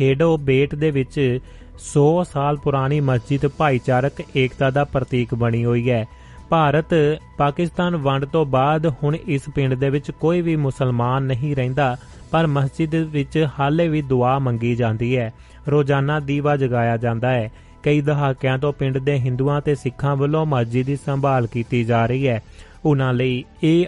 ਹੇਡੋ 0.00 0.36
ਬੇਟ 0.36 0.74
ਦੇ 0.74 0.90
ਵਿੱਚ 0.90 1.38
100 1.74 2.06
ਸਾਲ 2.32 2.56
ਪੁਰਾਣੀ 2.56 3.00
ਮਸਜਿਦ 3.00 3.46
ਭਾਈਚਾਰਕ 3.46 4.22
ਏਕਤਾ 4.36 4.70
ਦਾ 4.70 4.84
ਪ੍ਰਤੀਕ 4.84 5.34
ਬਣੀ 5.34 5.64
ਹੋਈ 5.64 5.90
ਹੈ। 5.90 6.04
ਭਾਰਤ 6.48 6.94
ਪਾਕਿਸਤਾਨ 7.38 7.96
ਵੰਡ 7.96 8.24
ਤੋਂ 8.24 8.46
ਬਾਅਦ 8.46 8.86
ਹੁਣ 9.02 9.16
ਇਸ 9.16 9.42
ਪਿੰਡ 9.54 9.74
ਦੇ 9.74 9.90
ਵਿੱਚ 9.90 10.10
ਕੋਈ 10.10 10.40
ਵੀ 10.40 10.56
ਮੁਸਲਮਾਨ 10.56 11.22
ਨਹੀਂ 11.22 11.56
ਰਹਿੰਦਾ, 11.56 11.96
ਪਰ 12.30 12.46
ਮਸਜਿਦ 12.46 12.94
ਵਿੱਚ 12.94 13.48
ਹਾਲੇ 13.58 13.88
ਵੀ 13.88 14.02
ਦੁਆ 14.02 14.38
ਮੰਗੀ 14.38 14.74
ਜਾਂਦੀ 14.76 15.16
ਹੈ। 15.16 15.32
ਰੋਜ਼ਾਨਾ 15.68 16.20
ਦੀਵਾ 16.20 16.56
ਜਗਾਇਆ 16.56 16.96
ਜਾਂਦਾ 16.96 17.30
ਹੈ। 17.30 17.50
ਕਈ 17.82 18.00
ਦਹਾਕਿਆਂ 18.00 18.58
ਤੋਂ 18.58 18.72
ਪਿੰਡ 18.72 18.98
ਦੇ 18.98 19.18
ਹਿੰਦੂਆਂ 19.18 19.60
ਤੇ 19.60 19.74
ਸਿੱਖਾਂ 19.74 20.16
ਵੱਲੋਂ 20.16 20.46
ਮਸਜਿਦ 20.46 20.86
ਦੀ 20.86 20.96
ਸੰਭਾਲ 20.96 21.46
ਕੀਤੀ 21.46 21.84
ਜਾ 21.84 22.06
ਰਹੀ 22.06 22.28
ਹੈ। 22.28 22.42
ਉਹਨਾਂ 22.84 23.12
ਲਈ 23.14 23.44
ਇਹ 23.62 23.86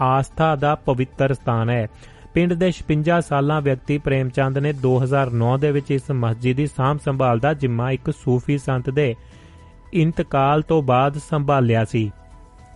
ਆਸਥਾ 0.00 0.56
ਦਾ 0.56 0.74
ਪਵਿੱਤਰ 0.74 1.34
ਸਥਾਨ 1.34 1.70
ਹੈ। 1.70 1.86
ਪਿੰਡ 2.36 2.52
ਦੇ 2.52 2.68
56 2.72 3.14
ਸਾਲਾਂ 3.28 3.60
ਵਿਅਕਤੀ 3.60 3.96
ਪ੍ਰੇਮਚੰਦ 3.98 4.58
ਨੇ 4.58 4.72
2009 4.72 5.52
ਦੇ 5.60 5.70
ਵਿੱਚ 5.72 5.90
ਇਸ 5.90 6.10
ਮਸਜਿਦ 6.10 6.56
ਦੀ 6.56 6.66
ਸਾਂਭ 6.66 6.98
ਸੰਭਾਲ 7.04 7.38
ਦਾ 7.38 7.52
ਜ਼ਿੰਮਾ 7.52 7.90
ਇੱਕ 7.90 8.10
ਸੂਫੀ 8.10 8.58
ਸੰਤ 8.58 8.90
ਦੇ 8.90 9.14
ਇੰਤਕਾਲ 9.92 10.62
ਤੋਂ 10.62 10.82
ਬਾਅਦ 10.82 11.16
ਸੰਭਾਲਿਆ 11.30 11.84
ਸੀ, 11.84 12.10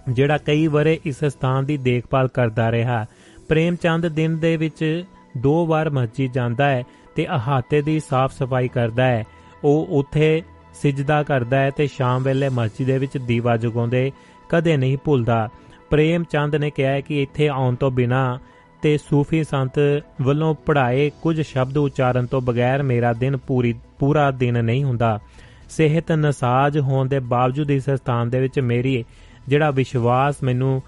ਜਿਹੜਾ 0.09 0.38
ਕਈ 0.38 0.66
ਵਰੇ 0.66 0.99
ਇਸ 1.05 1.25
ਸਥਾਨ 1.25 1.64
ਦੀ 1.64 1.77
ਦੇਖਭਾਲ 1.77 2.29
ਕਰਦਾ 2.29 2.70
ਰਿਹਾ। 2.73 3.07
ਪ੍ਰੇਮਚੰਦ 3.49 4.09
ਦਿਨ 4.09 4.38
ਦੇ 4.38 4.57
ਵਿੱਚ 4.57 5.05
ਦੋ 5.37 5.66
ਵਾਰ 5.66 5.90
ਮਸਜਿਦ 5.90 6.33
ਜਾਂਦਾ 6.33 6.68
ਹੈ 6.70 6.83
ਤੇ 7.16 7.27
ਅਹਾਤੇ 7.37 7.83
ਦੀ 7.83 8.01
ਸਾਫ਼ 8.01 8.35
ਸਫ਼ਾਈ 8.35 8.68
ਕਰਦਾ 8.68 9.05
ਹੈ। 9.05 9.25
ਉਹ 9.64 9.87
ਉੱਥੇ 9.90 10.42
ਸਜਦਾ 10.75 11.23
ਕਰਦਾ 11.23 11.59
ਹੈ 11.59 11.70
ਤੇ 11.70 11.87
ਸ਼ਾਮ 11.87 12.23
ਵੇਲੇ 12.23 12.49
ਮਸਜਿਦ 12.49 12.87
ਦੇ 12.87 12.99
ਵਿੱਚ 12.99 13.16
ਦੀਵਾ 13.16 13.57
ਜਗਾਉਂਦੇ 13.57 14.11
ਕਦੇ 14.49 14.77
ਨਹੀਂ 14.77 14.96
ਭੁੱਲਦਾ। 15.05 15.49
ਪ੍ਰੇਮ 15.90 16.25
ਚੰਦ 16.25 16.57
ਨੇ 16.57 16.70
ਕਿਹਾ 16.70 16.92
ਹੈ 16.92 17.01
ਕਿ 17.01 17.23
ਇੱਥੇ 17.23 17.49
ਆਉਣ 17.49 17.75
ਤੋਂ 17.75 17.90
ਬਿਨਾ 17.90 18.38
ਤੇ 18.83 18.99
ਸੂਫੀ 18.99 19.45
ਸੰਤ 19.45 20.03
ਵੱਲੋਂ 20.23 20.55
ਪੜਾਏ 20.55 21.11
ਕੁਝ 21.23 21.40
ਸ਼ਬਦ 21.40 21.79
ਉਚਾਰਨ 21.79 22.27
ਤੋਂ 22.27 22.40
ਬਗੈਰ 22.40 22.83
ਮੇਰਾ 22.83 23.12
ਦਿਨ 23.12 23.37
ਪੂਰੀ, 23.37 23.75
ਪੂਰਾ 23.99 24.31
ਦਿਨ 24.31 24.64
ਨਹੀਂ 24.64 24.85
ਹੁੰਦਾ। 24.85 25.21
ਸਿਹਤ 25.71 26.12
ਨਸਾਜ 26.12 26.79
ਹੋਣ 26.79 27.09
ਦੇ 27.09 27.19
ਬਾਵਜੂਦ 27.19 27.71
ਇਸ 27.71 27.90
ਸਥਾਨ 27.90 28.31
ਦੇ 28.31 28.40
ਵਿੱਚ 28.40 28.61
ਮੇਰੀ 28.61 29.05
ਜਿਹੜਾ 29.49 29.71
ਵਿਸ਼ਵਾਸ 29.71 30.37
ਮੈਨੂੰ 30.43 30.83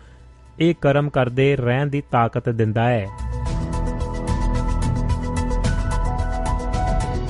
ਇਹ 0.60 0.74
ਕਰਮ 0.80 1.10
ਕਰਦੇ 1.10 1.56
ਰਹਿਣ 1.56 1.86
ਦੀ 1.86 2.02
ਤਾਕਤ 2.10 2.48
ਦਿੰਦਾ 2.48 2.88
ਹੈ। 2.88 3.06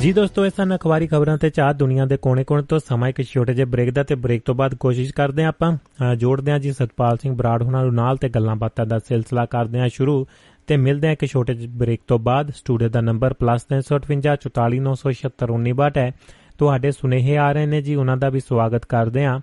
ਜੀ 0.00 0.12
ਦੋਸਤੋ, 0.12 0.46
ਇਸ 0.46 0.52
ਹਨ 0.62 0.76
ਅਖਬਾਰੀ 0.76 1.06
ਖਬਰਾਂ 1.06 1.38
ਤੇ 1.38 1.50
ਚਾਹ 1.50 1.74
ਦੁਨੀਆ 1.74 2.06
ਦੇ 2.06 2.16
ਕੋਨੇ-ਕੋਨੇ 2.16 2.62
ਤੋਂ 2.62 2.80
ਸਮਾਂ 2.88 3.08
ਇੱਕ 3.08 3.22
ਛੋਟੇ 3.22 3.54
ਜਿਹੇ 3.54 3.64
ਬ੍ਰੇਕ 3.64 3.90
ਦਾ 3.90 4.02
ਤੇ 4.02 4.14
ਬ੍ਰੇਕ 4.14 4.42
ਤੋਂ 4.44 4.54
ਬਾਅਦ 4.54 4.74
ਕੋਸ਼ਿਸ਼ 4.74 5.14
ਕਰਦੇ 5.14 5.44
ਆਂ 5.44 5.48
ਆਪਾਂ। 5.48 5.76
ਜੋੜਦੇ 6.16 6.52
ਆਂ 6.52 6.58
ਜੀ 6.58 6.72
ਸਤਪਾਲ 6.72 7.16
ਸਿੰਘ 7.16 7.36
ਬਰਾੜ 7.36 7.62
ਹੁਣਾਂ 7.62 7.84
ਨੂੰ 7.84 7.94
ਨਾਲ 7.94 8.16
ਤੇ 8.16 8.28
ਗੱਲਾਂ 8.28 8.56
ਬਾਤਾਂ 8.56 8.86
ਦਾ 8.86 8.98
ਸਿਲਸਿਲਾ 8.98 9.46
ਕਰਦੇ 9.46 9.80
ਆਂ 9.80 9.88
ਸ਼ੁਰੂ। 9.88 10.26
ਤੇ 10.68 10.76
ਮਿਲਦੇ 10.76 11.06
ਆਂ 11.06 11.12
ਇੱਕ 11.12 11.26
ਛੋਟੇ 11.26 11.54
ਜਿਹੇ 11.54 11.72
ਬ੍ਰੇਕ 11.72 12.00
ਤੋਂ 12.06 12.18
ਬਾਅਦ। 12.18 12.50
ਸਟੂਡੀਓ 12.50 12.88
ਦਾ 12.88 13.00
ਨੰਬਰ 13.00 13.34
+358 13.34 15.98
ਹੈ। 15.98 16.12
ਤੁਹਾਡੇ 16.58 16.92
ਸੁਨੇਹੇ 16.92 17.36
ਆ 17.36 17.52
ਰਹੇ 17.52 17.66
ਨੇ 17.66 17.82
ਜੀ, 17.82 17.94
ਉਹਨਾਂ 17.94 18.16
ਦਾ 18.16 18.28
ਵੀ 18.28 18.40
ਸਵਾਗਤ 18.40 18.86
ਕਰਦੇ 18.86 19.24
ਆਂ 19.24 19.40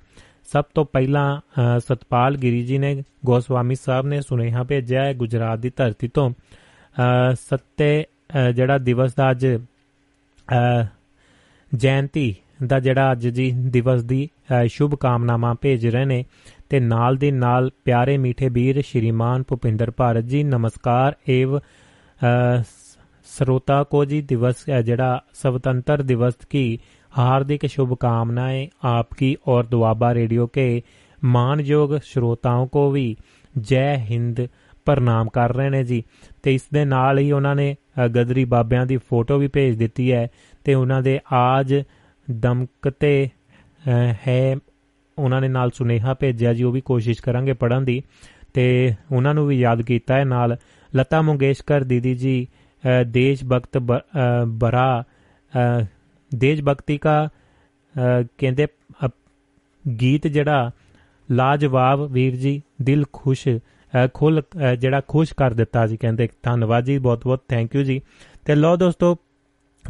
ਸਭ 0.51 0.65
ਤੋਂ 0.75 0.85
ਪਹਿਲਾਂ 0.85 1.41
ਸਤਪਾਲ 1.79 2.37
ਗਿਰੀ 2.37 2.65
ਜੀ 2.65 2.77
ਨੇ, 2.77 3.03
ਗੋਸਵਾਮੀ 3.25 3.75
ਸਾਹਿਬ 3.75 4.05
ਨੇ 4.05 4.21
ਸੁਨੇਹਾ 4.21 4.63
ਭੇਜਿਆ 4.63 5.03
ਹੈ 5.03 5.13
ਗੁਜਰਾਤ 5.13 5.59
ਦੀ 5.59 5.71
ਧਰਤੀ 5.75 6.07
ਤੋਂ। 6.07 6.31
ਸੱਤੇ 7.41 8.05
ਜਿਹੜਾ 8.55 8.77
ਦਿਵਸ 8.77 9.15
ਦਾ 9.15 9.31
ਅੱਜ 9.31 9.47
ਜੈਨਤੀ 11.71 12.35
ਦਾ 12.67 12.79
ਜਿਹੜਾ 12.79 13.11
ਅੱਜ 13.11 13.27
ਜੀ 13.27 13.51
ਦਿਵਸ 13.51 14.03
ਦੀ 14.03 14.27
ਸ਼ੁਭ 14.67 14.95
ਕਾਮਨਾਵਾਂ 14.95 15.55
ਭੇਜ 15.61 15.87
ਰਹੇ 15.87 16.05
ਨੇ। 16.05 16.23
ਤੇ 16.69 16.79
ਨਾਲ 16.79 17.15
ਦੇ 17.15 17.31
ਨਾਲ 17.31 17.69
ਪਿਆਰੇ 17.85 18.17
ਮਿੱਠੇ 18.17 18.49
ਵੀਰ 18.49 18.81
ਸ਼੍ਰੀਮਾਨ 18.81 19.43
ਭੁਪਿੰਦਰ 19.47 19.91
ਭਾਰਤ 19.91 20.23
ਜੀ, 20.23 20.43
ਨਮਸਕਾਰ। 20.43 21.15
ਏਵ 21.29 21.59
ਸਰੋਤਾ 23.27 23.75
को 23.91 23.99
जी 24.05 24.19
दिवस 24.29 24.61
जड़ा 24.87 25.07
स्वतंत्र 25.33 26.03
दिवस 26.03 26.37
की 26.53 26.61
हार्दिक 27.11 27.65
शुभकामनाएं 27.73 28.63
आपकी 28.89 29.29
और 29.47 29.67
दुआबा 29.69 30.09
रेडियो 30.11 30.47
के 30.47 30.65
मानयोग 31.21 31.93
श्रोताओं 32.07 32.65
को 32.67 32.85
भी 32.95 33.03
ਜੈ 33.59 33.95
ਹਿੰਦ 33.97 34.41
ਪ੍ਰਣਾਮ 34.85 35.29
ਕਰ 35.29 35.53
ਰਹੇ 35.55 35.69
ਨੇ 35.69 35.83
ਜੀ। 35.83 36.03
ਤੇ 36.43 36.53
ਇਸ 36.55 36.61
ਦੇ 36.73 36.83
ਨਾਲ 36.85 37.19
ਹੀ 37.19 37.31
ਉਹਨਾਂ 37.31 37.55
ਨੇ 37.55 37.75
ਗਦਰੀ 38.15 38.45
ਬਾਬਿਆਂ 38.45 38.85
ਦੀ 38.85 38.97
ਫੋਟੋ 38.97 39.37
ਵੀ 39.37 39.47
ਭੇਜ 39.47 39.77
ਦਿੱਤੀ 39.77 40.11
ਹੈ। 40.11 40.27
ਤੇ 40.65 40.73
ਉਹਨਾਂ 40.73 41.01
ਦੇ 41.01 41.19
ਆਜ 41.33 41.73
ਦਮਕਤੇ 42.31 43.29
ਹੈ, 44.27 44.55
ਉਹਨਾਂ 45.17 45.41
ਨੇ 45.41 45.47
ਨਾਲ 45.47 45.71
ਸੁਨੇਹਾ 45.71 46.13
ਭੇਜਿਆ 46.13 46.53
ਜੀ, 46.53 46.63
ਉਹ 46.63 46.71
ਵੀ 46.71 46.81
ਕੋਸ਼ਿਸ਼ 46.81 47.21
ਕਰਾਂਗੇ 47.21 47.53
ਪੜਨ 47.53 47.85
ਦੀ। 47.85 48.01
ਤੇ 48.53 48.93
ਉਹਨਾਂ 49.11 49.33
ਨੂੰ 49.33 49.47
ਵੀ 49.47 49.59
ਯਾਦ 49.59 49.81
ਕੀਤਾ 49.81 50.17
ਹੈ 50.17 50.23
ਨਾਲ, 50.25 50.55
ਲਤਾ 50.95 51.21
ਮੰਗੇਸ਼ਕਰ 51.21 51.83
ਦੀਦੀ 51.83 52.13
ਜੀ 52.15 52.47
ਦੇਸ਼ 53.07 53.43
ਭਗਤ 53.45 53.77
ਬਰਾ 54.47 55.03
ਦੇਸ਼ 56.31 56.61
ਭਗਤੀ 56.63 56.99
ਦਾ 57.03 57.27
ਕਹਿੰਦੇ 58.37 58.67
ਗੀਤ 59.85 60.27
ਜਿਹੜਾ, 60.27 60.71
ਲਾਜਵਾਬ 61.29 62.05
ਵੀਰ 62.11 62.35
ਜੀ, 62.35 62.61
ਦਿਲ 62.81 63.05
ਖੁਸ਼ 63.13 63.47
ਖੁੱਲ 64.13 64.41
ਜਿਹੜਾ 64.79 65.01
ਖੁਸ਼ 65.07 65.33
ਕਰ 65.37 65.53
ਦਿੱਤਾ 65.53 65.85
ਜੀ, 65.87 65.97
ਕਹਿੰਦੇ, 65.97 66.27
ਧੰਨਵਾਦ 66.43 66.83
ਜੀ 66.83 66.97
ਬਹੁਤ 66.97 67.23
ਬਹੁਤ 67.23 67.43
ਥੈਂਕ 67.49 67.75
ਯੂ 67.75 67.83
ਜੀ। 67.83 68.01
ਤੇ 68.45 68.55
ਲੋ 68.55 68.75
ਦੋਸਤੋ, 68.75 69.15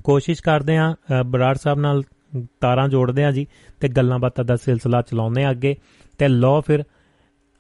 ਕੋਸ਼ਿਸ਼ 0.04 0.42
ਕਰਦੇ 0.42 0.78
ਆ 0.78 0.94
ਬਰਾੜ 1.26 1.56
ਸਾਹਿਬ 1.56 1.80
ਨਾਲ 1.80 2.04
ਤਾਰਾਂ 2.62 2.88
ਜੋੜਦੇ 2.90 3.26
ਆ 3.26 3.32
ਜੀ 3.32 3.46
ਤੇ 3.82 3.88
ਗੱਲਾਂ 3.88 4.20
ਬਾਤਾਂ 4.20 4.46
ਦਾ 4.46 4.56
ਸਿਲਸਿਲਾ 4.56 5.02
ਚਲਾਉਂਦੇ 5.02 5.44
ਆ 5.44 5.52
ਅੱਗੇ 5.52 5.76
ਤੇ 6.20 6.28
ਲਓ 6.28 6.62
ਫਿਰ 6.62 6.84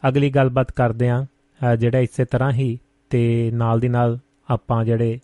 ਅਗਲੀ 0.04 0.30
ਗੱਲਬਾਤ 0.30 0.72
ਕਰਦੇ 0.72 1.10
ਆ 1.10 1.26
ਜਿਹੜਾ 1.76 2.00
ਇਸੇ 2.00 2.26
ਤਰ੍ਹਾਂ 2.26 2.52
ਹੀ 2.52 2.78
ਤੇ 3.12 3.52
ਨਾਲ 3.54 3.80
ਦੀ 3.80 3.88
ਨਾਲ 3.88 4.18
ਆਪਾਂ 4.50 4.84
ਜਿਹੜੇ 4.86 5.20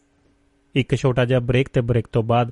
ਇੱਕ 0.75 0.95
ਛੋਟਾ 0.95 1.25
ਜਿਹਾ 1.25 1.39
ਬ੍ਰੇਕ 1.39 1.69
ਤੇ 1.73 1.81
ਬ੍ਰੇਕ 1.81 2.07
ਤੋਂ 2.11 2.23
ਬਾਅਦ 2.23 2.51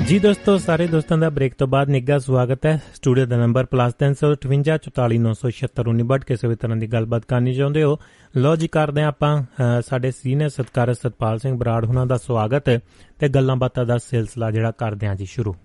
ਜੀ 0.08 0.20
ਦੋਸਤੋ, 0.20 0.58
ਸਾਰੇ 0.58 0.88
ਦੋਸਤਾਂ 0.88 1.18
ਦਾ 1.18 1.30
ਬ੍ਰੇਕ 1.30 1.54
ਤੋਂ 1.60 1.68
ਬਾਅਦ 1.68 1.90
ਨਿੱਘਾ 1.90 2.20
ਸਵਾਗਤ 2.20 2.66
ਹੈ 2.66 2.82
ਸਟੂਡੀਓ 2.96 3.26
ਦਾ 3.26 3.38
ਨੰਬਰ 3.38 3.66
+358 3.72 6.20
ਕਿਸੇ 6.28 6.48
ਵੀ 6.48 6.56
ਤਰ੍ਹਾਂ 6.56 6.78
ਦੀ 6.78 6.88
ਗੱਲਬਾਤ 6.88 7.26
ਕਰਨੀ 7.28 7.56
ਚਾਹੁੰਦੇ 7.56 7.84
ਹੋ 7.84 7.98
ਲੋ 8.38 8.56
ਜੀ, 8.56 8.68
ਕਰਦੇ 8.68 9.04
ਆਪਾਂ 9.04 9.44
ਸਾਡੇ 9.88 10.12
ਸੀਨੀਅਰ 10.12 10.50
ਸਤਕਾਰ 10.50 10.94
ਸਤਪਾਲ 10.94 11.40
ਸਿੰਘ 11.40 11.58
ਬਰਾੜ 11.58 11.86
ਹੁਣਾਂ 11.86 12.06
ਦਾ 12.06 12.18
ਸਵਾਗਤ 12.18 12.82
ਤੇ 13.20 13.30
ਗੱਲਾਂ 13.30 13.56
ਬਾਤਾਂ 13.56 13.86
ਦਾ 13.86 13.98
ਸਿਲਸਿਲਾ 13.98 14.52
ਜਿਹੜਾ 14.52 14.72
ਕਰਦੇ 14.72 15.08
ਆਂ 15.08 15.16
ਜੀ, 15.16 15.26
ਸ਼ੁਰੂ 15.26 15.56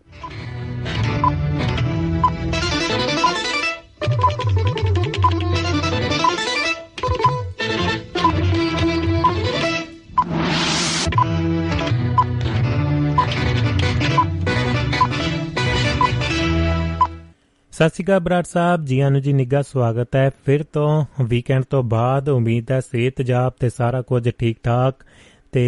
ਸਤਿ 17.81 17.89
ਸ਼੍ਰੀ 17.89 18.05
ਅਕਾਲ 18.05 18.19
ਬਰਾੜ 18.21 18.43
ਸਾਹਿਬ 18.45 18.85
ਜੀ 18.85 18.99
ਆਨੂ 19.01 19.21
ਜੀ 19.21 19.33
ਨਿੱਘਾ 19.33 19.61
ਸਵਾਗਤ 19.63 20.17
ਹੈ। 20.17 20.31
ਫਿਰ 20.47 20.63
ਤੋਂ 20.63 21.05
ਵੀਕਐਂਡ 21.25 21.65
ਤੋਂ 21.65 21.83
ਬਾਅਦ 21.83 22.29
ਉਮੀਦ 22.29 22.71
ਹੈ 22.71 22.81
ਸਿਹਤ 22.81 23.23
ਜਾਬ 23.23 23.53
ਤੇ 23.61 23.69
ਸਾਰਾ 23.69 24.03
ਕੁਝ 24.03 24.31
ਠੀਕ 24.31 24.59
ਠਾਕ 24.65 25.05
ਤੇ 25.53 25.63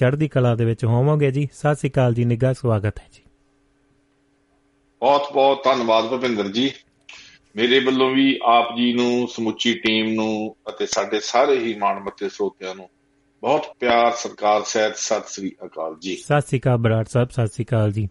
ਚੜ੍ਹਦੀ 0.00 0.28
ਕਲਾ 0.28 0.54
ਦੇ 0.54 0.64
ਵਿੱਚ 0.64 0.84
ਹੋਵੋਗੇ 0.84 1.30
ਜੀ। 1.30 1.48
ਸਤਿ 1.52 1.74
ਸ਼੍ਰੀ 1.74 1.90
ਅਕਾਲ 1.90 2.14
ਜੀ 2.14 2.24
ਨਿੱਘਾ 2.24 2.52
ਸਵਾਗਤ 2.52 2.98
ਹੈ 2.98 3.08
ਜੀ। 3.12 3.22
ਬਹੁਤ 5.02 5.32
ਬਹੁਤ 5.32 5.64
ਧੰਨਵਾਦ 5.64 6.08
ਭਵਿੰਦਰ 6.08 6.48
ਜੀ। 6.48 6.70
ਮੇਰੇ 7.56 7.80
ਵੱਲੋਂ 7.80 8.10
ਵੀ 8.10 8.38
ਆਪ 8.44 8.76
ਜੀ 8.76 8.92
ਨੂੰ 8.92 9.28
ਸਮੁੱਚੀ 9.28 9.74
ਟੀਮ 9.74 10.12
ਨੂੰ 10.14 10.56
ਅਤੇ 10.68 10.86
ਸਾਡੇ 10.86 11.20
ਸਾਰੇ 11.20 11.58
ਹੀ 11.58 11.74
ਮਾਣਮੱਤੇ 11.74 12.28
ਸਰੋਤਿਆਂ 12.28 12.74
ਨੂੰ 12.74 12.88
ਬਹੁਤ 13.42 13.66
ਪਿਆਰ 13.80 14.12
ਸਰਕਾਰ 14.12 14.62
ਸਹਿਤ 14.62 14.96
ਸਤਿ 14.96 15.32
ਸ੍ਰੀ 15.32 15.52
ਅਕਾਲ 15.64 15.96
ਜੀ। 16.00 16.16
ਸਤਿ 16.16 16.40
ਸ਼੍ਰੀ 16.40 16.60
ਅਕਾਲ 16.60 16.76
ਬਰਾੜ 16.76 17.04
ਸਾਹਿਬ 17.04 17.28
ਸਤਿ 17.28 17.46
ਸ਼੍ਰੀ 17.46 17.64
ਅਕਾਲ 17.64 17.92
ਜੀ। 17.92 18.08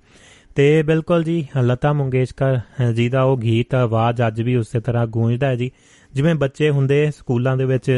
ਤੇ 0.56 0.84
ਬਿਲਕੁਲ 0.84 1.24
ਜੀ, 1.24 1.48
ਲਤਾ 1.62 1.94
ਮੰਗੇਸ਼ਕਰ 1.94 2.58
ਜੀ 2.94 3.10
ਦਾ 3.10 3.24
ਉਹ 3.24 3.38
ਗੀਤ, 3.38 3.76
ਆਵਾਜ਼ 3.76 4.22
ਅੱਜ 4.28 4.42
ਵੀ 4.42 4.56
ਉਸੇ 4.56 4.80
ਤਰ੍ਹਾਂ 4.80 5.06
ਗੂੰਜਦਾ 5.08 5.48
ਹੈ 5.48 5.56
ਜੀ। 5.56 5.72
ਜਿਵੇਂ 6.14 6.36
ਬੱਚੇ 6.36 6.70
ਹੁੰਦੇ 6.70 7.12
ਸਕੂਲਾਂ 7.12 7.58
ਦੇ 7.58 7.66
ਵਿੱਚ 7.66 7.92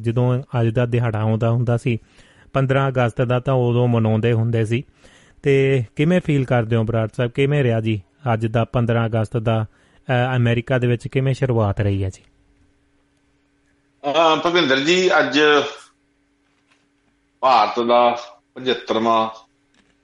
ਜਦੋਂ 0.00 0.42
ਅੱਜ 0.60 0.68
ਦਾ 0.68 0.86
ਦਿਹਾੜਾ 0.86 1.18
ਆਉਂਦਾ 1.18 1.50
ਹੁੰਦਾ 1.50 1.76
ਸੀ 1.76 1.98
15 2.52 2.88
ਅਗਸਤ 2.88 3.22
ਦਾ 3.22 3.40
ਤਾਂ 3.40 3.54
ਉਦੋਂ 3.54 3.88
ਮਨਾਉਂਦੇ 3.88 4.32
ਹੁੰਦੇ 4.32 4.64
ਸੀ। 4.64 4.82
ਤੇ 5.42 5.84
ਕਿਵੇਂ 5.96 6.20
ਫੀਲ 6.20 6.44
ਕਰਦੇ 6.44 6.76
ਹੋ 6.76 6.82
ਬਰਾੜ 6.84 7.08
ਸਾਹਿਬ? 7.16 7.30
ਕਿਵੇਂ 7.30 7.62
ਰਿਹਾ 7.62 7.80
ਜੀ 7.80 8.02
ਅੱਜ 8.32 8.46
ਦਾ 8.46 8.64
15 8.64 9.06
ਅਗਸਤ 9.06 9.36
ਦਾ 9.36 9.66
ਅਮਰੀਕਾ 10.36 10.78
ਦੇ 10.78 10.86
ਵਿੱਚ 10.86 11.08
ਕਿਵੇਂ 11.08 11.34
ਸ਼ੁਰੂਆਤ 11.34 11.80
ਰਹੀ 11.80 12.04
ਹੈ 12.04 12.08
ਜੀ? 12.08 12.22
ਭਵਿੰਦਰ 14.44 14.80
ਜੀ, 14.80 15.08
ਅੱਜ 15.18 15.38
ਭਾਰਤ 17.40 17.80
ਦਾ 17.80 18.18
75ਵਾਂ 18.54 19.28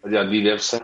ਆਜ਼ਾਦੀ 0.04 0.42
ਦਿਵਸ 0.42 0.74
ਹੈ। 0.74 0.80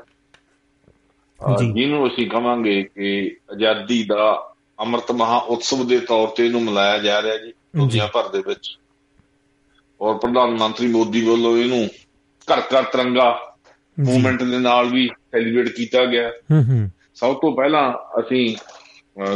ਜਿਹਨੂੰ 1.74 2.06
ਅਸੀਂ 2.08 2.30
ਕਹਾਂਗੇ 2.30 2.82
ਕਿ 2.82 3.36
ਆਜ਼ਾਦੀ 3.52 4.04
ਦਾ 4.04 4.52
ਅੰਮ੍ਰਿਤ 4.80 5.12
ਮਹਾ 5.12 5.36
ਉਤਸਵ 5.36 5.86
ਦੇ 5.86 5.98
ਤੌਰ 5.98 6.28
ਤੇ 6.28 6.46
ਇਹਨੂੰ 6.46 6.62
ਮਨਾਇਆ 6.62 6.98
ਜਾ 6.98 7.22
ਰਿਹਾ 7.22 7.36
ਜੀ 7.36 7.52
ਦੁਨੀਆ 7.76 8.06
ਭਰ 8.06 8.28
ਦੇ 8.28 8.38
ਵਿੱਚ। 8.38 8.78
ਔਰ 10.00 10.18
ਪ੍ਰਧਾਨ 10.18 10.50
ਮੰਤਰੀ 10.50 10.86
ਮੋਦੀ 10.86 11.20
ਵੱਲੋਂ 11.20 11.58
ਇਹਨੂੰ 11.58 11.88
ਘਰ 12.48 12.60
ਘਰ 12.60 12.82
ਤਿਰੰਗਾ 12.82 13.54
ਮੂਵਮੈਂਟ 14.00 14.42
ਦੇ 14.42 14.58
ਨਾਲ 14.58 14.86
ਵੀ 14.86 15.08
ਸੈਲੀਬ੍ਰੇਟ 15.08 15.68
ਕੀਤਾ 15.68 16.04
ਗਿਆ। 16.04 16.30
ਸਭ 17.14 17.34
ਤੋਂ 17.34 17.56
ਪਹਿਲਾਂ 17.56 17.92
ਅਸੀਂ 18.20 18.56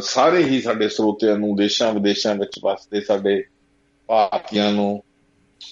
ਸਾਰੇ 0.02 0.42
ਹੀ 0.44 0.60
ਸਾਡੇ 0.60 0.88
ਸਰੋਤਿਆਂ 0.88 1.36
ਨੂੰ 1.38 1.56
ਦੇਸ਼ਾਂ 1.56 1.92
ਵਿਦੇਸ਼ਾਂ 1.92 2.34
ਵਿੱਚ 2.34 2.58
ਵਸਦੇ 2.64 3.00
ਸਾਡੇ 3.00 3.44
ਭਾਰਤੀਆਂ 4.08 4.72
ਨੂੰ 4.72 5.02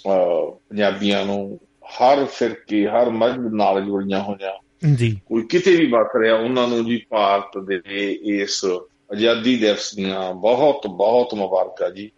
ਪੰਜਾਬੀਆਂ 0.06 1.26
ਨੂੰ 1.26 1.60
ਹਰ 1.86 2.24
ਫਿਰਕੇ 2.24 2.86
ਹਰ 2.86 3.10
ਮਜ਼ਹਬ 3.10 3.54
ਨਾਲ 3.54 3.80
ਜੁੜੀਆਂ 3.80 4.22
ਹੋਈਆਂ 4.22 4.52
ਜੀ। 4.94 5.20
ਕੋਈ 5.26 5.42
ਕਿਤੇ 5.42 5.76
ਵੀ 5.76 5.86
ਵਸ 5.86 6.06
ਰਿਹਾ 6.20 6.34
ਉਹਨਾਂ 6.34 6.68
ਨੂੰ 6.68 6.84
ਜੀ 6.84 7.02
ਭਾਰਤ 7.08 7.58
ਦੇ 7.58 7.80
ਇਸ 8.24 8.64
ਆਜ਼ਾਦੀ 9.12 9.56
ਦਿਵਸ 9.56 9.94
ਦੀਆਂ 9.94 10.34
ਬਹੁਤ 10.34 10.86
ਬਹੁਤ 10.86 11.34
ਮੁਬਾਰਕਾਂ 11.34 11.90
ਜੀ। 11.90 12.10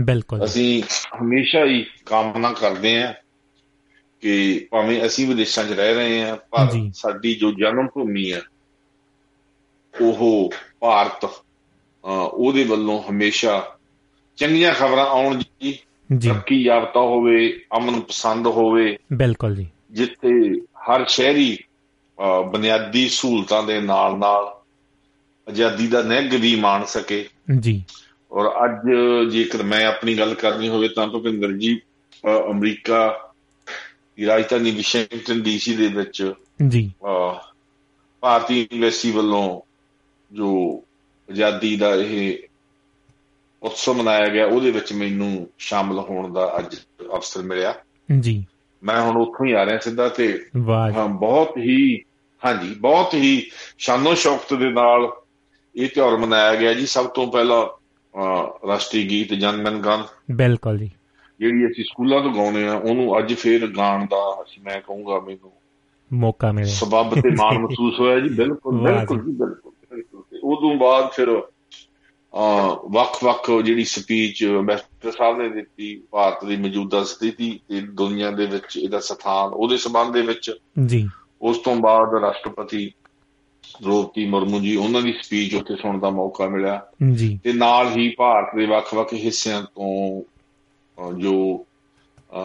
ਬਿਲਕੁਲ। 0.00 0.44
ਅਸੀਂ 0.44 0.82
ਹਮੇਸ਼ਾ 1.22 1.64
ਹੀ 1.64 1.86
ਕਾਮਨਾ 2.06 2.52
ਕਰਦੇ 2.52 3.02
ਆਂ 3.02 3.14
ਕਿ 4.20 4.66
ਭਾਵੇਂ 4.70 5.06
ਅਸੀਂ 5.06 5.28
ਵਿਦੇਸ਼ਾਂ 5.28 5.64
'ਚ 5.64 5.72
ਰਹਿ 5.72 5.94
ਰਹੇ 5.94 6.22
ਆਂ 6.22 6.36
ਪਰ 6.36 6.90
ਸਾਡੀ 6.94 7.34
ਜੋ 7.34 7.52
ਜਨਮ 7.52 7.86
ਭੂਮੀ 7.86 8.32
ਹੈ 8.32 8.42
ਉਹ 10.00 10.52
ਭਾਰਤ 10.80 11.30
ਉਹਦੇ 12.34 12.64
ਵੱਲੋਂ 12.64 13.02
ਹਮੇਸ਼ਾ 13.10 13.76
ਚੰਗੀਆਂ 14.36 14.74
ਖਬਰਾਂ 14.74 15.06
ਆਉਣ 15.06 15.38
ਜੀ। 15.38 15.78
ਤਰੱਕੀ 16.24 16.62
ਯਾਫਤਾ 16.62 17.00
ਹੋਵੇ 17.00 17.64
ਅਮਨ 17.76 18.00
ਪਸੰਦ 18.00 18.46
ਹੋਵੇ 18.46 18.96
ਬਿਲਕੁਲ 19.12 19.56
ਜੀ। 19.56 19.70
ਜਿੱਥੇ 19.90 20.60
ਹਰ 20.60 21.04
ਸ਼ਹਿਰੀ 21.06 21.58
ਬੁਨਿਆਦੀ 22.20 23.08
ਸਹੂਲਤਾਂ 23.08 23.62
ਦੇ 23.62 23.80
ਨਾਲ 23.80 24.18
ਨਾਲ 24.18 24.54
ਆਜ਼ਾਦੀ 25.48 25.86
ਦਾ 25.86 26.02
ਨਿੱਘ 26.02 26.40
ਵੀ 26.40 26.54
ਮਾਣ 26.54 26.84
ਸਕੇ। 26.84 27.28
ਜੀ। 27.60 27.84
ਔਰ 28.32 28.64
ਅੱਜ 28.64 28.80
ਜੇਕਰ 29.32 29.62
ਮੈਂ 29.62 29.86
ਆਪਣੀ 29.86 30.18
ਗੱਲ 30.18 30.34
ਕਰਨੀ 30.34 30.68
ਹੋਵੇ 30.68 30.88
ਤਾਂ 30.88 31.06
ਭੁਪਿੰਦਰ 31.06 31.52
ਜੀ 31.52 31.80
ਅਮਰੀਕਾ 32.50 33.32
ਦੀ 34.16 34.26
ਰਾਜਧਾਨੀ 34.26 34.70
ਵਾਸ਼ਿੰਗਟਨ 34.70 35.42
ਡੀਸੀ 35.42 35.76
ਦੇ 35.76 35.88
ਵਿੱਚ 35.88 36.32
ਜੀ। 36.68 36.92
ਭਾਰਤੀ 38.20 38.68
ਐਮਬੈਸੀ 38.72 39.10
ਵੱਲੋਂ 39.10 39.60
ਜੋ 40.32 40.82
ਆਜ਼ਾਦੀ 41.30 41.76
ਦਾ 41.76 41.94
ਇਹ 41.94 42.38
ਉਤਸਵ 43.62 43.92
ਮਨਾਇਆ 43.92 44.28
ਗਿਆ 44.28 44.46
ਉਹਦੇ 44.46 44.70
ਵਿੱਚ 44.70 44.92
ਮੈਨੂੰ 44.92 45.48
ਸ਼ਾਮਲ 45.58 45.98
ਹੋਣ 45.98 46.32
ਦਾ 46.32 46.58
ਅੱਜ 46.58 46.76
ਅਵਸਰ 47.00 47.42
ਮਿਲਿਆ। 47.42 47.74
ਜੀ। 48.20 48.46
ਮੈਂ 48.82 49.02
ਹੁਣ 49.02 49.16
ਉੱਥੋਂ 49.16 49.46
ਹੀ 49.46 49.52
ਆ 49.52 49.66
ਰਿਹਾ 49.66 49.78
ਸਿੱਧਾ 49.78 50.08
ਤੇ। 50.08 50.44
ਵਾਹ 50.56 51.08
ਬਹੁਤ 51.08 51.56
ਹੀ 51.58 52.02
ਹਾਂਜੀ 52.42 52.74
ਬਹੁਤ 52.74 53.14
ਹੀ 53.14 53.50
ਸ਼ਾਨੋ 53.78 54.14
ਸ਼ੌਕਤ 54.14 54.54
ਦੇ 54.54 54.70
ਨਾਲ 54.70 55.12
ਇਹ 55.76 55.88
ਤਿਉਹਾਰ 55.88 56.16
ਮਨਾਇਆ 56.16 56.54
ਗਿਆ 56.54 56.74
ਜੀ। 56.74 56.86
ਸਭ 56.86 57.06
ਤੋਂ 57.06 57.32
ਪਹਿਲਾਂ 57.32 57.66
ਰਾਸ਼ਟਰੀ 58.66 59.10
ਗੀਤ 59.10 59.34
ਜਨਮਨ 59.34 59.80
ਗਾਨ। 59.80 60.04
ਬਿਲਕੁਲ 60.30 60.78
ਜੀ। 60.78 60.90
ਜਿਹੜੀ 61.40 61.66
ਅਸੀਂ 61.66 61.84
ਸਕੂਲਾਂ 61.84 62.20
ਤੋਂ 62.20 62.34
ਗਾਉਨੇ 62.34 62.68
ਆ 62.68 62.74
ਉਹਨੂੰ 62.74 63.18
ਅੱਜ 63.18 63.34
ਫੇਰ 63.34 63.66
ਗਾਣ 63.66 64.06
ਦਾ 64.06 64.44
ਮੈਂ 64.64 64.80
ਕਹੂੰਗਾ 64.80 65.20
ਮੈਨੂੰ 65.20 65.52
ਮੌਕਾ 66.12 66.52
ਮਿਲਿਆ। 66.52 66.72
ਸਬਬ 66.72 67.14
ਤੇ 67.14 67.30
ਮਾਣ 67.30 67.58
ਮਹਿਸੂਸ 67.58 68.00
ਹੋਇਆ 68.00 68.20
ਜੀ। 68.20 68.28
ਬਿਲਕੁਲ 68.28 68.78
ਬਿਲਕੁਲ 68.78 69.18
ਜੀ 69.18 69.32
ਬਿਲਕੁਲ। 69.32 69.72
ਉਦੋਂ 70.44 70.74
ਬਾਅਦ 70.74 71.10
ਫਿਰ 71.12 71.42
ਵੱਖ-ਵੱਖ 72.84 73.50
ਜਿਹੜੀ 73.50 73.84
ਸਪੀਚ 73.84 74.44
ਅੰਬੈਸਡਰ 74.44 75.12
ਸਾਹਿਬ 75.12 75.38
ਨੇ 75.38 75.48
ਦਿੱਤੀ 75.48 76.02
ਭਾਰਤ 76.10 76.44
ਦੀ 76.44 76.56
ਮੌਜੂਦਾ 76.56 77.04
ਸਥਿਤੀ 77.04 77.60
ਤੇ 77.68 77.80
ਦੁਨੀਆ 77.80 78.30
ਦੇ 78.30 78.46
ਵਿੱਚ 78.46 78.76
ਇਹਦਾ 78.76 79.00
ਸਥਾਨ 79.00 79.50
ਉਹਦੇ 79.54 79.76
ਸਬੰਧ 79.76 80.14
ਦੇ 80.14 80.22
ਵਿੱਚ 80.22 80.52
ਜੀ। 80.86 81.08
ਉਸ 81.42 81.58
ਤੋਂ 81.58 81.76
ਬਾਅਦ 81.76 82.14
ਰਾਸ਼ਟਰਪਤੀ 82.20 82.92
ਦ੍ਰੋਪਦੀ 83.82 84.26
ਮੁਰਮੂ 84.26 84.60
ਜੀ 84.60 84.76
ਉਹਨਾਂ 84.76 85.02
ਦੀ 85.02 85.12
ਸਪੀਚ 85.22 85.54
ਉੱਥੇ 85.54 85.76
ਸੁਣਨ 85.76 86.00
ਦਾ 86.00 86.10
ਮੌਕਾ 86.10 86.48
ਮਿਲਿਆ। 86.48 86.82
ਜੀ। 87.12 87.40
ਤੇ 87.44 87.52
ਨਾਲ 87.52 87.96
ਹੀ 87.96 88.14
ਭਾਰਤ 88.18 88.56
ਦੇ 88.56 88.66
ਵੱਖ-ਵੱਖ 88.66 89.14
ਹਿੱਸਿਆਂ 89.14 89.62
ਤੋਂ 89.62 90.22
ਜੋ 91.12 91.66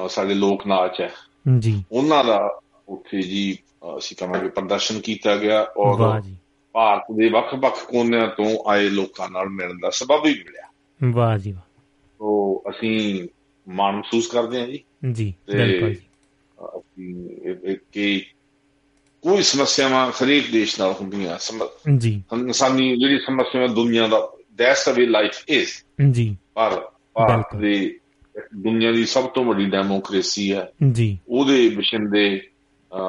ਸਾਡੇ 0.10 0.34
ਲੋਕ 0.34 0.68
ਨਾਚ 0.68 1.02
ਹੈ 1.02 1.14
ਜੀ। 1.60 1.84
ਉਹਨਾਂ 1.92 2.24
ਦਾ 2.24 2.60
ਉੱਥੇ 2.90 3.22
ਜੀ 3.22 3.58
ਅਸੀਂ 3.98 4.18
ਕਹਾਂਗੇ 4.18 4.48
ਪ੍ਰਦਰਸ਼ਨ 4.48 5.00
ਕੀਤਾ 5.00 5.38
ਗਿਆ 5.38 5.68
ਔਰ 5.78 6.00
ਵਾਹ 6.00 6.20
ਜੀ। 6.20 6.36
ਭਾਰਤ 6.78 7.04
ਦੇ 7.16 7.30
ਵੱਖ-ਵੱਖ 7.30 7.90
ਕੋਨਿਆਂ 7.90 8.28
ਤੋਂ 8.28 8.70
ਆਏ 8.70 8.90
ਲੋਕਾਂ 8.90 9.30
ਨਾਲ 9.30 9.50
ਮਿਲਣ 9.50 9.80
ਦਾ 9.82 9.90
ਸਬਬ 9.90 10.24
ਵੀ 10.24 10.44
ਮਿਲਿਆ। 10.46 10.74
ਵਾਹ 11.12 11.38
ਜੀ 11.38 11.52
ਵਾਹ। 11.52 11.82
ਤੋਂ 12.20 12.70
ਅਸੀਂ 12.70 13.28
ਮਾਣ 13.70 13.94
ਮਹਿਸੂਸ 13.94 14.28
ਕਰਦੇ 14.28 14.60
ਹਾਂ 14.60 14.68
ਜੀ। 14.68 14.84
ਜੀ 15.12 15.34
ਬਿਲਕੁਲ 15.52 15.94
ਜੀ। 15.94 17.76
ਕਿ 17.92 18.26
ਕੋਈ 19.22 19.44
ਸਮੱਸਿਆਵਾਂ 19.44 20.12
ਹਰੇਕ 20.12 20.52
ਦੇਸ਼ 20.52 20.80
ਨਾਲ 20.80 20.96
ਹੁੰਦੀਆਂ 21.02 21.38
ਜੀ। 21.98 22.24
ਇਨਸਾਨੀ 22.34 22.98
ਜਿਹੜੀ 22.98 23.20
ਸਮੱਸਿਆ 23.20 23.68
ਦੁਨੀਆ 23.68 24.08
ਦਾ 24.08 24.30
ਦੈਟਸ 24.56 24.90
ਵੇ 24.90 25.06
ਲਾਈਫ 25.06 25.50
ਇਜ਼ 25.50 25.70
ਜੀ। 26.12 26.38
ਪਰ 26.54 26.90
ਭਾਰਤ 27.14 27.56
ਦੇ 27.56 28.00
ਦੁਨੀਆ 28.56 28.92
ਦੀ 28.92 29.06
ਸਭ 29.06 29.24
ਤੋਂ 29.24 29.46
ਵੱਡੀ 29.46 29.66
ਡੈਮੋਕ੍ਰੇਸੀ 29.66 30.54
ਹੈ। 30.54 30.72
ਜੀ। 30.92 31.20
ਉਹਦੇ 31.30 31.70
ਮਿਸ਼ਨ 31.70 32.10
ਦੇ 32.10 32.48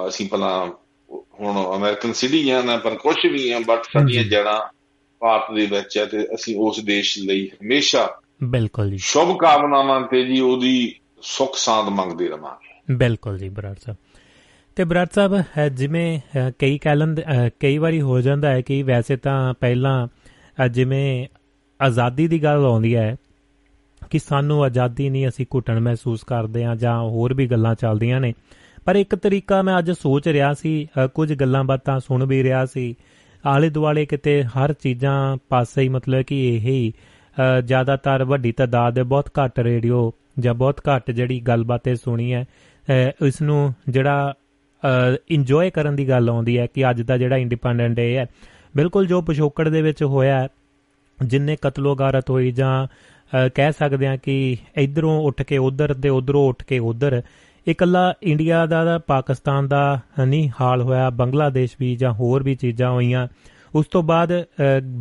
ਅਸੀਂ 0.09 0.29
ਪਹਿਲਾਂ 0.29 0.88
ਹੁਣ 1.12 1.77
ਅਮਰੀਕਨ 1.77 2.12
ਸਿਟੀਜ਼ਨ 2.12 2.68
ਆ 2.71 2.77
ਪਰ 2.77 2.94
ਕੁਝ 2.94 3.16
ਵੀ 3.33 3.53
ਆ 3.53 3.59
ਬਟ 3.59 3.85
ਸਾਡੀਆਂ 3.85 4.25
ਜੜਾਂ 4.25 4.61
ਭਾਰਤ 5.21 5.55
ਦੇ 5.55 5.66
ਵਿੱਚ 5.66 5.99
ਹੈ 5.99 6.05
ਤੇ 6.05 6.25
ਅਸੀਂ 6.35 6.57
ਉਸ 6.57 6.81
ਦੇਸ਼ 6.81 7.18
ਲਈ 7.18 7.47
ਹਮੇਸ਼ਾ 7.47 8.21
ਬਿਲਕੁਲ 8.44 8.90
ਜੀ। 8.90 8.99
ਸ਼ੁਭ 8.99 9.38
ਕਾਮਨਾਵਾਂ 9.38 10.01
ਤੇ 10.01 10.25
ਜੀ 10.25 10.40
ਉਹਦੀ 10.40 10.94
ਸੁੱਖ 11.23 11.57
ਸਾਂਦ 11.57 11.88
ਮੰਗਦੇ 11.88 12.29
ਰਵਾਂਗੇ। 12.29 12.94
ਬਿਲਕੁਲ 12.94 13.38
ਜੀ 13.38 13.49
ਬਰਾੜ 13.49 13.75
ਸਾਹਿਬ। 13.85 13.97
ਤੇ 14.77 14.85
ਬਰਾੜ 14.85 15.07
ਸਾਹਿਬ 15.14 15.42
ਜਿਵੇਂ 15.73 16.21
ਕਈ 16.59 16.79
ਕਾਲਨ 16.79 17.16
ਕਈ 17.61 17.79
ਵਾਰੀ 17.79 18.01
ਹੋ 18.01 18.21
ਜਾਂਦਾ 18.21 18.51
ਹੈ 18.51 18.61
ਕਿ 18.61 18.83
ਵੈਸੇ 18.83 19.16
ਤਾਂ 19.16 19.55
ਪਹਿਲਾਂ 19.61 20.09
ਜਿਵੇਂ 20.68 21.27
ਆਜ਼ਾਦੀ 21.81 22.29
ਦੀ 22.29 22.42
ਗੱਲ 22.42 22.64
ਆਉਂਦੀ 22.64 22.97
ਹੈ 22.97 23.16
ਕਿ 24.11 24.18
ਸਾਨੂੰ 24.18 24.64
ਆਜ਼ਾਦੀ 24.64 25.11
ਨਹੀਂ 25.11 25.29
ਅਸੀਂ 25.29 25.47
ਘੁੱਟਣ 25.55 25.81
ਮਹਿਸੂਸ 25.81 26.25
ਕਰਦੇ 26.25 26.64
ਆ 26.64 26.75
ਜਾਂ 26.75 27.01
ਹੋਰ 27.01 27.35
ਵੀ 27.35 27.47
ਗੱਲਾਂ 27.47 27.75
ਚੱਲਦੀਆਂ 27.75 28.21
ਨੇ 28.21 28.35
ਪਰ 28.88 28.96
ਇੱਕ 28.96 29.14
ਤਰੀਕਾ 29.14 29.61
ਮੈਂ 29.62 29.79
ਅੱਜ 29.79 29.90
ਸੋਚ 29.90 30.27
ਰਿਹਾ 30.29 30.53
ਸੀ 30.55 30.70
ਕੁਝ 31.14 31.33
ਗੱਲਾਂ 31.35 31.62
ਬਾਤਾਂ 31.64 31.98
ਸੁਣ 32.01 32.24
ਵੀ 32.27 32.42
ਰਿਹਾ 32.42 32.64
ਸੀ। 32.66 32.94
ਆਲੇ 33.44 33.68
ਦੁਆਲੇ 33.70 34.05
ਕਿਤੇ 34.07 34.42
ਹਰ 34.44 34.72
ਚੀਜ਼ਾਂ 34.72 35.37
ਪਾਸੇ 35.48 35.83
ਹੀ 35.83 35.88
ਮਤਲਬ 35.88 36.22
ਕਿ 36.22 36.38
ਇਹ 36.48 36.61
ਹੀ 36.61 36.92
ਜ਼ਿਆਦਾਤਰ 37.64 38.24
ਵੱਡੀ 38.24 38.53
ਤਾਦਾਦ 38.53 38.94
ਦੇ 38.94 39.03
ਬਹੁਤ 39.03 39.29
ਘੱਟ 39.38 39.61
ਰੇਡੀਓ 39.61 40.01
ਜਾਂ 40.38 40.55
ਬਹੁਤ 40.55 40.81
ਘੱਟ 40.88 41.11
ਜਿਹੜੀ 41.11 41.40
ਗੱਲਬਾਤੇ 41.40 41.94
ਸੁਣੀ 41.94 42.33
ਹੈ। 42.33 42.44
ਇਸ 43.27 43.42
ਨੂੰ 43.42 43.74
ਜਿਹੜਾ 43.88 44.33
ਇੰਜੋਏ 45.31 45.70
ਕਰਨ 45.70 45.96
ਦੀ 45.96 46.09
ਗੱਲ 46.09 46.31
ਆਉਂਦੀ 46.31 46.59
ਹੈ 46.59 46.66
ਕਿ 46.66 46.88
ਅੱਜ 46.90 47.03
ਦਾ 47.03 47.18
ਜਿਹੜਾ 47.18 47.37
ਇੰਡੀਪੈਂਡੈਂਟ 47.37 47.96
ਡੇ 47.96 48.16
ਹੈ, 48.16 48.27
ਬਿਲਕੁਲ 48.77 49.07
ਜੋ 49.07 49.20
ਪਿਛੋਕੜ 49.22 49.68
ਦੇ 49.68 49.83
ਵਿੱਚ 49.83 50.03
ਹੋਇਆ 50.05 50.48
ਜਿੰਨੇ 51.18 51.57
ਕਤਲੋਗਾਰਤ 51.62 52.31
ਹੋਈ 52.31 52.51
ਜਾਂ 52.53 52.87
ਕਹਿ 53.55 53.72
ਸਕਦੇ 53.72 54.07
ਆ 54.07 54.16
ਕਿ 54.16 54.57
ਇਧਰੋਂ 54.79 55.18
ਉੱਠ 55.20 55.42
ਕੇ 55.42 55.59
ਉਧਰ 55.59 55.94
ਤੇ 55.94 56.09
ਉਧਰੋਂ 56.09 56.48
ਉੱਠ 56.48 56.64
ਕੇ 56.64 56.79
ਉਧਰ 56.79 57.22
ਇਕੱਲਾ 57.69 58.13
ਇੰਡੀਆ 58.23 58.65
ਦਾ 58.67 58.99
ਪਾਕਿਸਤਾਨ 58.99 59.69
ਦਾ 59.69 60.01
ਨਹੀਂ, 60.27 60.51
ਹਾਲ 60.61 60.83
ਹੋਇਆ 60.83 61.09
ਬੰਗਲਾਦੇਸ਼ 61.11 61.77
ਵੀ 61.81 61.95
ਜਾਂ 61.97 62.13
ਹੋਰ 62.13 62.43
ਵੀ 62.43 62.55
ਚੀਜ਼ਾਂ 62.55 62.91
ਹੋਈਆਂ। 62.91 63.27
ਉਸ 63.75 63.87
ਤੋਂ 63.87 64.03
ਬਾਅਦ 64.03 64.33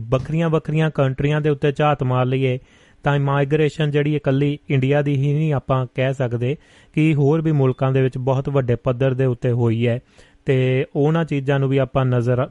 ਵੱਖਰੀਆਂ 0.10 0.50
ਵੱਖਰੀਆਂ 0.50 0.90
ਕੰਟਰੀਆਂ 0.90 1.42
ਦੇ 1.42 1.50
ਉੱਤੇ 1.50 1.72
ਝਾਤ 1.72 2.04
ਮਾਰ 2.04 2.26
ਲਈਏ, 2.26 2.58
ਤਾਂ 3.04 3.20
ਮਾਈਗ੍ਰੇਸ਼ਨ 3.20 3.92
ਜਿਹੜੀ 3.92 4.16
ਇਕੱਲੀ 4.16 4.58
ਇੰਡੀਆ 4.70 5.02
ਦੀ 5.02 5.16
ਹੀ 5.16 5.34
ਨਹੀਂ 5.34 5.54
ਆਪਾਂ 5.54 5.86
ਕਹਿ 5.96 6.14
ਸਕਦੇ 6.14 6.56
ਕਿ 6.94 7.14
ਹੋਰ 7.14 7.42
ਵੀ 7.42 7.52
ਮੁਲਕਾਂ 7.52 7.92
ਦੇ 7.92 8.02
ਵਿੱਚ 8.02 8.18
ਬਹੁਤ 8.18 8.50
ਵੱਡੇ 8.50 8.76
ਪੱਧਰ 8.76 9.14
ਦੇ 9.14 9.26
ਉੱਤੇ 9.26 9.52
ਹੋਈ 9.52 9.88
ਹੈ। 9.88 10.00
ਤੇ 10.46 10.86
ਉਹਨਾਂ 10.96 11.24
ਚੀਜ਼ਾਂ 11.26 11.60
ਨੂੰ 11.60 11.70
ਵੀ 11.70 11.78
ਆਪਾਂ 11.78 12.06
ਨਜ਼ਰ 12.06 12.46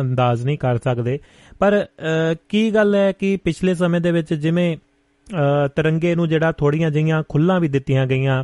ਅੰਦਾਜ਼ 0.00 0.44
ਨਹੀਂ 0.46 0.58
ਕਰ 0.58 0.76
ਸਕਦੇ। 0.76 1.18
ਪਰ 1.58 1.86
ਕੀ 2.48 2.70
ਗੱਲ 2.70 2.94
ਹੈ 2.94 3.10
ਕਿ 3.12 3.36
ਪਿਛਲੇ 3.36 3.74
ਸਮੇਂ 3.74 4.00
ਦੇ 4.00 4.12
ਵਿੱਚ 4.12 4.32
ਜਿਵੇਂ 4.34 4.76
ਤਿਰੰਗੇ 5.76 6.14
ਨੂੰ 6.14 6.28
ਜਿਹੜਾ 6.28 6.52
ਥੋੜੀਆਂ 6.52 6.90
ਜਿਹੀਆਂ 6.90 7.22
ਖੁੱਲਾਂ 7.28 7.60
ਵੀ 7.60 7.68
ਦਿੱਤੀਆਂ 7.68 8.06
ਗਈਆਂ 8.06 8.42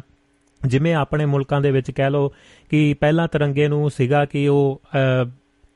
ਜਿਵੇਂ 0.67 0.95
ਆਪਣੇ 0.95 1.25
ਮੁਲਕਾਂ 1.25 1.61
ਦੇ 1.61 1.71
ਵਿੱਚ 1.71 1.91
ਕਹਿ 1.91 2.11
ਲਓ 2.11 2.33
ਕਿ 2.71 2.95
ਪਹਿਲਾਂ 2.95 3.29
ਤਿਰੰਗੇ 3.29 3.69
ਨੂੰ 3.69 3.91
ਸੀਗਾ 3.91 4.25
ਕਿ 4.25 4.47
ਉਹ 4.49 4.81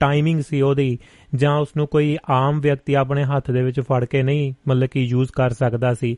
ਟਾਈਮਿੰਗ 0.01 0.41
ਸੀ 0.41 0.61
ਉਹਦੀ, 0.61 0.99
ਜਾਂ 1.35 1.57
ਉਸ 1.57 1.69
ਨੂੰ 1.77 1.87
ਕੋਈ 1.87 2.17
ਆਮ 2.31 2.61
ਵਿਅਕਤੀ 2.61 2.95
ਆਪਣੇ 2.95 3.25
ਹੱਥ 3.25 3.51
ਦੇ 3.51 3.63
ਵਿੱਚ 3.63 3.81
ਫੜ 3.81 4.05
ਕੇ 4.05 4.23
ਨਹੀਂ, 4.23 4.53
ਮਤਲਬ 4.69 4.87
ਕਿ 4.87 5.01
ਯੂਜ਼ 5.01 5.31
ਕਰ 5.33 5.51
ਸਕਦਾ 5.51 5.95
ਸੀ। 5.95 6.17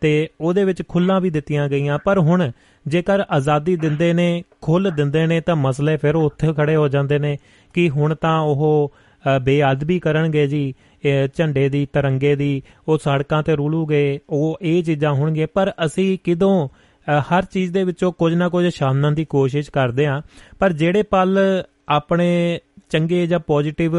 ਤੇ 0.00 0.28
ਉਹਦੇ 0.40 0.64
ਵਿੱਚ 0.64 0.82
ਖੁੱਲਾਂ 0.88 1.20
ਵੀ 1.20 1.30
ਦਿੱਤੀਆਂ 1.30 1.68
ਗਈਆਂ, 1.68 1.98
ਪਰ 1.98 2.18
ਹੁਣ 2.18 2.50
ਜੇਕਰ 2.86 3.22
ਆਜ਼ਾਦੀ 3.30 3.76
ਦਿੰਦੇ 3.76 4.12
ਨੇ 4.12 4.42
ਖੁੱਲ 4.60 4.90
ਦਿੰਦੇ 4.90 5.26
ਨੇ, 5.26 5.40
ਤਾਂ 5.40 5.56
ਮਸਲੇ 5.56 5.96
ਫਿਰ 5.96 6.14
ਉੱਥੇ 6.14 6.52
ਖੜੇ 6.52 6.76
ਹੋ 6.76 6.88
ਜਾਂਦੇ 6.88 7.18
ਨੇ 7.18 7.36
ਕਿ 7.74 7.88
ਹੁਣ 7.90 8.14
ਤਾਂ 8.14 8.38
ਉਹ 8.40 8.92
ਬੇਅਦਬੀ 9.42 9.98
ਕਰਨਗੇ 9.98 10.46
ਜੀ 10.46 10.74
ਝੰਡੇ 11.34 11.68
ਦੀ, 11.68 11.86
ਤਿਰੰਗੇ 11.92 12.34
ਦੀ, 12.36 12.62
ਉਹ 12.88 12.98
ਸੜਕਾਂ 12.98 13.42
ਤੇ 13.42 13.56
ਰੁਲੂਗੇ, 13.56 14.18
ਉਹ 14.30 14.58
ਇਹ 14.62 14.82
ਚੀਜ਼ਾਂ 14.82 15.12
ਹੋਣਗੇ 15.12 15.46
ਪਰ 15.46 15.72
ਅਸੀਂ 15.86 16.18
ਕਿਦੋਂ 16.24 16.68
ਹਰ 17.10 17.44
ਚੀਜ਼ 17.44 17.72
ਦੇ 17.72 17.84
ਵਿੱਚੋਂ 17.84 18.12
ਕੁਝ 18.12 18.34
ਨਾ 18.34 18.48
ਕੁਝ 18.48 18.74
ਛਾਨਣ 18.74 19.12
ਦੀ 19.12 19.24
ਕੋਸ਼ਿਸ਼ 19.24 19.70
ਕਰਦੇ 19.70 20.06
ਆਂ 20.06 20.22
ਪਰ 20.58 20.72
ਜਿਹੜੇ 20.72 21.02
ਪਲ 21.02 21.38
ਆਪਣੇ 21.88 22.60
ਚੰਗੇ 22.90 23.26
ਜਾਂ 23.26 23.40
ਪੋਜ਼ਿਟਿਵ 23.40 23.92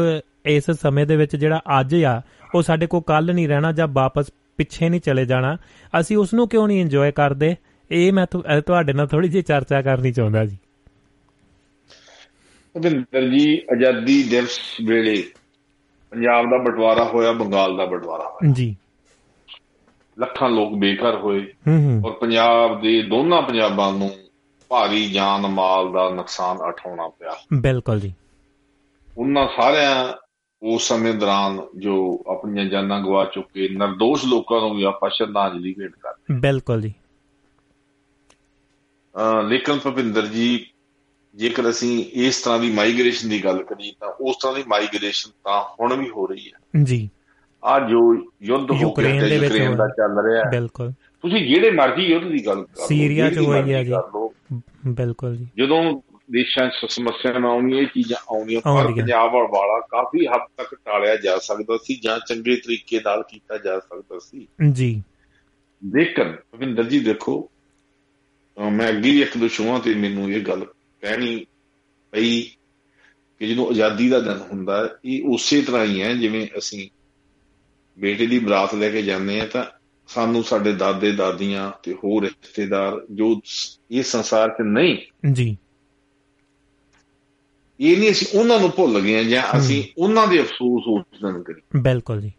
ਇਸ 0.46 0.70
ਸਮੇਂ 0.70 1.06
ਦੇ 1.06 1.16
ਵਿੱਚ 1.16 1.36
ਜਿਹੜਾ 1.36 1.60
ਅੱਜ 1.80 2.04
ਆ 2.04 2.22
ਉਹ 2.54 2.62
ਸਾਡੇ 2.62 2.86
ਕੋਲ 2.86 3.02
ਕੱਲ 3.06 3.34
ਨਹੀਂ 3.34 3.48
ਰਹਿਣਾ 3.48 3.72
ਜਾਂ 3.72 3.88
ਵਾਪਸ 3.90 4.30
ਪਿੱਛੇ 4.56 4.88
ਨਹੀਂ 4.88 5.00
ਚਲੇ 5.00 5.24
ਜਾਣਾ। 5.24 5.56
ਅਸੀਂ 6.00 6.16
ਉਸ 6.16 6.34
ਨੂੰ 6.34 6.48
ਕਿਉਂ 6.48 6.68
ਨਹੀਂ 6.68 6.80
ਇੰਜੋਏ 6.80 7.12
ਕਰਦੇ? 7.12 7.56
ਇਹ 7.90 8.12
ਮੈਂ 8.12 8.26
ਤੁਹਾਡੇ 8.60 8.92
ਨਾਲ 8.92 9.06
ਥੋੜੀ 9.06 9.28
ਜਿਹੀ 9.28 9.42
ਚਰਚਾ 9.42 9.82
ਕਰਨੀ 9.82 10.12
ਚਾਹੁੰਦਾ 10.12 10.44
ਜੀ। 10.44 10.58
ਭਵਿੰਦਰ 12.74 13.28
ਜੀ 13.28 13.62
ਆਜ਼ਾਦੀ 13.72 14.22
ਦਿਵਸ 14.22 14.58
ਵੇਲੇ 14.84 15.24
ਪੰਜਾਬ 16.10 16.50
ਦਾ 16.50 16.58
ਬਟਵਾਰਾ 16.58 17.04
ਹੋਇਆ 17.04 17.32
ਬੰਗਾਲ 17.32 17.76
ਦਾ 17.76 17.84
ਬਟਵਾਰਾ 17.84 18.24
ਹੋਇਆ। 18.24 18.52
ਜੀ। 18.52 18.76
ਲੱਖਾਂ 20.20 20.50
ਲੋਕ 20.50 20.72
ਬੇਘਰ 20.72 21.16
ਹੋਏ 21.16 21.52
ਔਰ 22.04 22.12
ਪੰਜਾਬ 22.12 22.80
ਦੇ 22.80 23.02
ਦੋਨਾਂ 23.02 23.42
ਪੰਜਾਬਾਂ 23.42 23.92
ਨੂੰ 23.92 24.10
ਭਾਰੀ 24.68 25.10
ਜਾਨ 25.10 25.46
ਮਾਲ 25.46 25.92
ਦਾ 25.92 26.10
ਨੁਕਸਾਨ 26.10 26.56
ਉਠਾਉਣਾ 26.56 27.08
ਪਿਆ। 27.08 27.36
ਬਿਲਕੁਲ 27.52 28.00
ਜੀ। 28.00 28.14
ਉਹਨਾਂ 29.18 29.48
ਸਾਰਿਆਂ 29.56 30.12
ਉਸ 30.62 30.88
ਸਮੇਂ 30.88 31.14
ਦੌਰਾਨ 31.14 31.66
ਜੋ 31.76 32.24
ਆਪਣੀਆਂ 32.26 32.64
ਜਾਨਾਂ 32.64 33.00
ਗਵਾ 33.00 33.24
ਚੁੱਕੇ 33.24 33.68
નિર્ਦੋਸ਼ 33.68 34.24
ਲੋਕਾਂ 34.24 34.60
ਨੂੰ 34.60 34.76
ਵੀ 34.76 34.82
ਆਪਾਂ 34.82 35.10
ਸ਼ਰਧਾਂਜਲੀ 35.10 35.74
ਭੇਟ 35.74 35.92
ਕਰਦੇ 35.92 36.40
ਬਿਲਕੁਲ 36.40 36.80
ਜੀ। 36.80 36.94
ਲੇਕਿਨ 39.48 39.78
ਭਵਿੰਦਰ 39.78 40.26
ਜੀ 40.26 40.66
ਜੇਕਰ 41.34 41.70
ਅਸੀਂ 41.70 42.04
ਇਸ 42.12 42.42
ਤਰ੍ਹਾਂ 42.42 42.58
ਦੀ 42.58 42.70
ਮਾਈਗ੍ਰੇਸ਼ਨ 42.70 43.28
ਦੀ 43.28 43.44
ਗੱਲ 43.44 43.62
ਕਰੀਏ 43.62 43.92
ਤਾਂ 44.00 44.08
ਉਸ 44.08 44.36
ਤਰ੍ਹਾਂ 44.36 44.56
ਦੀ 44.56 44.62
ਮਾਈਗ੍ਰੇਸ਼ਨ 44.66 45.30
ਤਾਂ 45.44 45.74
ਹੁਣ 45.80 45.96
ਵੀ 45.96 46.08
ਹੋ 46.08 46.26
ਰਹੀ 46.26 46.52
ਹੈ। 46.52 46.82
ਜੀ। 46.84 47.10
ਆ 47.64 47.88
ਜੋ 47.88 48.14
ਯੁੱਧ 48.42 48.70
ਹੋ 48.70 48.74
ਗਿਆ 48.74 48.80
ਯੂਕਰੇਨ 48.80 49.20
ਦੇ 49.20 49.48
ਚੱਲ 49.88 50.24
ਰਿਹਾ 50.24 50.44
ਹੈ। 50.44 50.50
ਬਿਲਕੁਲ। 50.50 50.92
ਤੁਸੀਂ 50.92 51.54
ਜਿਹੜੇ 51.54 51.70
ਮਰਜ਼ੀ 51.70 52.02
ਯੁੱਧ 52.02 52.24
ਦੀ 52.24 52.46
ਗੱਲ 52.46 52.62
ਕਰੋ 52.62 52.86
ਸੀਰੀਆ 52.86 53.30
'ਚ 53.30 53.38
ਹੋਈ 53.38 53.72
ਹੈ 53.72 53.84
ਜੀ। 53.84 53.92
ਬਿਲਕੁਲ 54.86 55.36
ਜੀ। 55.36 55.46
ਜਦੋਂ 55.58 56.00
ਦੇਸ਼ਾਂ 56.30 56.68
'ਚ 56.68 56.72
ਸਮੱਸਿਆਵਾਂ 56.88 57.50
ਆਉਣੀਆਂ 57.50 57.82
ਇਹ 57.82 57.86
ਚੀਜ਼ਾਂ 57.86 58.18
ਆਉਣੀਆਂ 58.30 58.60
ਪਰ। 58.60 58.92
ਪੰਜਾਬ 58.92 59.32
ਵਾਲਾ 59.32 59.86
ਕਾਫੀ 59.90 60.26
ਹੱਦ 60.26 60.40
ਤੱਕ 60.56 60.74
ਟਾਲਿਆ 60.74 61.16
ਜਾ 61.16 61.38
ਸਕਦਾ 61.38 61.78
ਸੀ 61.82 62.00
ਜਾਂ 62.02 62.18
ਚੰਗੇ 62.28 62.56
ਤਰੀਕੇ 62.56 63.00
ਨਾਲ 63.00 63.22
ਕੀਤਾ 63.22 63.58
ਜਾ 63.58 63.78
ਸਕਦਾ 63.78 64.18
ਸੀ। 64.18 64.48
ਜੀ। 64.72 65.02
ਲੇਕਿਨ 65.94 66.36
ਭਵਿੰਦਰ 66.52 66.82
ਜੀ 66.84 67.00
ਦੇਖੋ 67.00 67.50
ਮੈਂ 68.72 68.88
ਅੱਗੇ 68.88 69.10
ਵੀ 69.10 69.22
ਇੱਕ 69.22 69.38
ਦੋ 69.38 69.48
ਸ਼ੋਆਂ 69.48 69.80
ਤੇ 69.80 69.94
ਮੈਨੂੰ 69.94 70.30
ਇਹ 70.30 70.40
ਗੱਲ 70.40 70.64
ਕਹਿਣੀ 71.00 71.46
ਪਈ 72.10 72.42
ਕਿ 73.38 73.46
ਜਦੋਂ 73.46 73.68
ਆਜ਼ਾਦੀ 73.68 74.08
ਦਾ 74.08 74.20
ਦਿਨ 74.20 74.40
ਹੁੰਦਾ 74.52 74.90
ਇਹ 75.04 75.22
ਉਸੇ 75.24 75.62
ਤਰ੍ਹਾਂ 75.62 75.84
ਹੀ 75.84 76.02
ਹੈ 76.02 76.14
ਜਿਵੇਂ 76.14 76.46
ਅਸੀਂ 76.58 76.88
ਬੇਟੇ 78.00 78.26
ਦੀ 78.26 78.38
ਬਰਾਤ 78.38 78.74
ਲੈ 78.74 78.90
ਕੇ 78.90 79.02
ਜਾਂਦੇ 79.02 79.40
ਆ 79.40 79.46
ਤਾਂ 79.46 79.64
ਸਾਨੂੰ 80.06 80.44
ਸਾਡੇ 80.44 80.72
ਦਾਦੇ 80.72 81.12
ਦਾਦੀਆਂ 81.12 81.72
ਤੇ 81.82 81.94
ਹੋਰ 82.04 82.22
ਰਿਸ਼ਤੇਦਾਰ 82.22 83.06
ਜੋ 83.10 83.40
ਇਸ 83.90 84.06
ਸੰਸਾਰ 84.06 84.48
'ਚ 84.48 84.62
ਨਹੀਂ। 84.62 84.98
ਜੀ। 85.32 85.56
ਇਹ 87.80 87.98
ਨਹੀਂ 87.98 88.10
ਅਸੀਂ 88.10 88.38
ਉਹਨਾਂ 88.38 88.60
ਨੂੰ 88.60 88.70
ਭੁੱਲ 88.76 89.00
ਗਏ 89.00 89.24
ਜਾਂ 89.24 89.58
ਅਸੀਂ 89.58 89.84
ਉਹਨਾਂ 89.98 90.26
ਦੇ 90.26 90.40
ਅਫਸੋਸ 90.40 90.82
ਉਸ 90.86 91.20
ਦਿਨ 91.22 91.42
ਕਰੀ 91.42 91.80
ਬਿਲਕੁਲ 91.80 92.20
ਜੀ। 92.20 92.32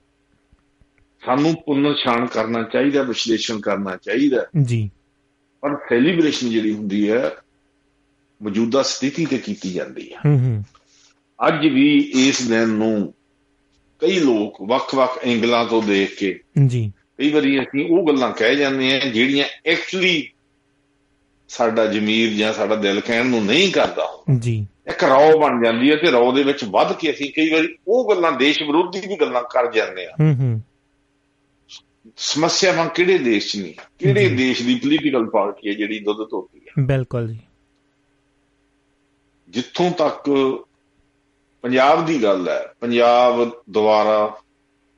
ਸਾਨੂੰ 1.26 1.56
ਪੁਨਰ 1.66 1.94
ਛਾਣ 1.94 2.26
ਕਰਨਾ 2.26 2.64
ਚਾਹੀਦਾ 2.64 3.04
ਵਿਸ਼ਲੇਸ਼ਣ 3.04 3.60
ਕਰਨਾ 3.60 3.96
ਚਾਹੀਦਾ। 3.96 4.46
ਜੀ। 4.64 4.92
ਪਰ 5.62 5.76
ਸੈਲੀਬ੍ਰੇਸ਼ਨ 5.76 6.50
ਜਿਹੜੀ 6.50 6.74
ਹੁੰਦੀ 6.74 7.12
ਹੈ 7.12 7.32
ਮੌਜੂਦਾ 8.44 8.82
ਸਥਿਤੀ 8.82 9.26
ਤੇ 9.26 9.38
ਕੀਤੀ 9.38 9.74
ਜਾਂਦੀ 9.74 10.14
ਹੈ। 10.14 10.18
ਹੂੰ 10.26 10.40
ਹੂੰ। 10.40 10.64
ਅੱਜ 11.48 11.68
ਵੀ 11.68 12.12
ਇਸ 12.16 12.48
ਦਿਨ 12.48 12.70
ਨੂੰ 12.70 13.14
ਕਈ 14.02 14.20
ਲੋਕ 14.20 14.58
ਵੱਖ-ਵੱਖ 14.62 15.20
ਐਂਗਲਾਂ 15.24 15.66
ਤੋਂ 15.66 15.84
ਦੇਖ 15.84 16.20
ਕੇ 16.20 16.40
ਜੀ। 16.68 16.92
ਕਈ 17.18 17.32
ਵਾਰੀ 17.32 17.60
ਅਸੀਂ 17.60 17.90
ਉਹ 17.90 18.08
ਗੱਲਾਂ 18.08 18.32
ਕਹਿ 18.32 18.56
ਜਾਂਦੇ 18.56 18.96
ਆ 18.96 19.00
ਜਿਹੜੀਆਂ 19.00 19.46
ਐਕਚੁਅਲੀ 19.66 20.30
ਸਾਡਾ 21.50 21.86
ਜ਼ਮੀਰ 21.86 22.30
ਜਾਂ 22.34 22.54
ਸਾਡਾ 22.54 22.76
ਦਿਲ 22.76 23.02
ਕਹਿਣ 23.02 23.26
ਨੂੰ 23.26 23.46
ਨਹੀਂ 23.46 23.72
ਕਰਦਾ 23.72 24.24
ਜੀ। 24.40 24.68
ਇੱਕ 24.88 25.04
ਰੌ 25.04 25.40
ਬਣ 25.40 25.64
ਜਾਂਦੀ 25.64 25.92
ਹੈ 25.92 25.96
ਤੇ 25.96 26.12
ਰੌ 26.12 26.32
ਦੇ 26.32 26.44
ਵਿੱਚ 26.44 26.64
ਵੱਧ 26.64 26.94
ਕੇ 26.94 27.12
ਅਸੀਂ 27.12 27.30
ਕਈ 27.30 27.50
ਵਾਰੀ 27.50 27.76
ਉਹ 27.88 28.16
ਗੱਲਾਂ 28.16 28.32
ਦੇਸ਼ 28.32 28.62
ਵਿਰੋਧੀ 28.62 29.00
ਵੀ 29.00 29.16
ਗੱਲਾਂ 29.16 29.44
ਕਰ 29.44 29.72
ਜਾਂਦੇ 29.72 30.06
ਆ 30.06 30.12
ਹੂੰ 30.20 30.36
ਹੂੰ। 30.36 30.62
ਸਮੱਸਿਆਵਾਂ 32.18 32.90
ਕਿਹੜੇ 32.90 33.18
ਦੇਸ਼ 33.18 33.54
'ਚ 33.54 33.58
ਨਹੀਂ 33.58 33.74
ਕਿਹੜੇ। 34.00 34.30
ਦੇਸ਼ 34.30 34.64
ਦੀ 34.64 34.76
ਪੋਲੀਟੀਕਲ 34.76 35.30
ਪਾਰਟੀ 35.30 35.70
ਹੈ 35.70 35.74
ਜਿਹੜੀ 35.74 36.00
ਦੁੱਧ 36.00 36.18
ਧੋਤੀ 36.32 36.60
ਹੈ? 36.60 36.84
ਬਿਲਕੁਲ 36.84 37.28
ਜੀ। 37.28 37.40
ਜਿੱਥੋਂ 39.50 39.92
ਤੱਕ 39.92 40.30
ਪੰਜਾਬ 41.62 42.06
ਦੀ 42.06 42.24
ਗੱਲ 42.24 42.50
ਹੈ 42.50 42.74
ਪੰਜਾਬ 42.80 43.52
ਦੁਆਰਾ 43.70 44.38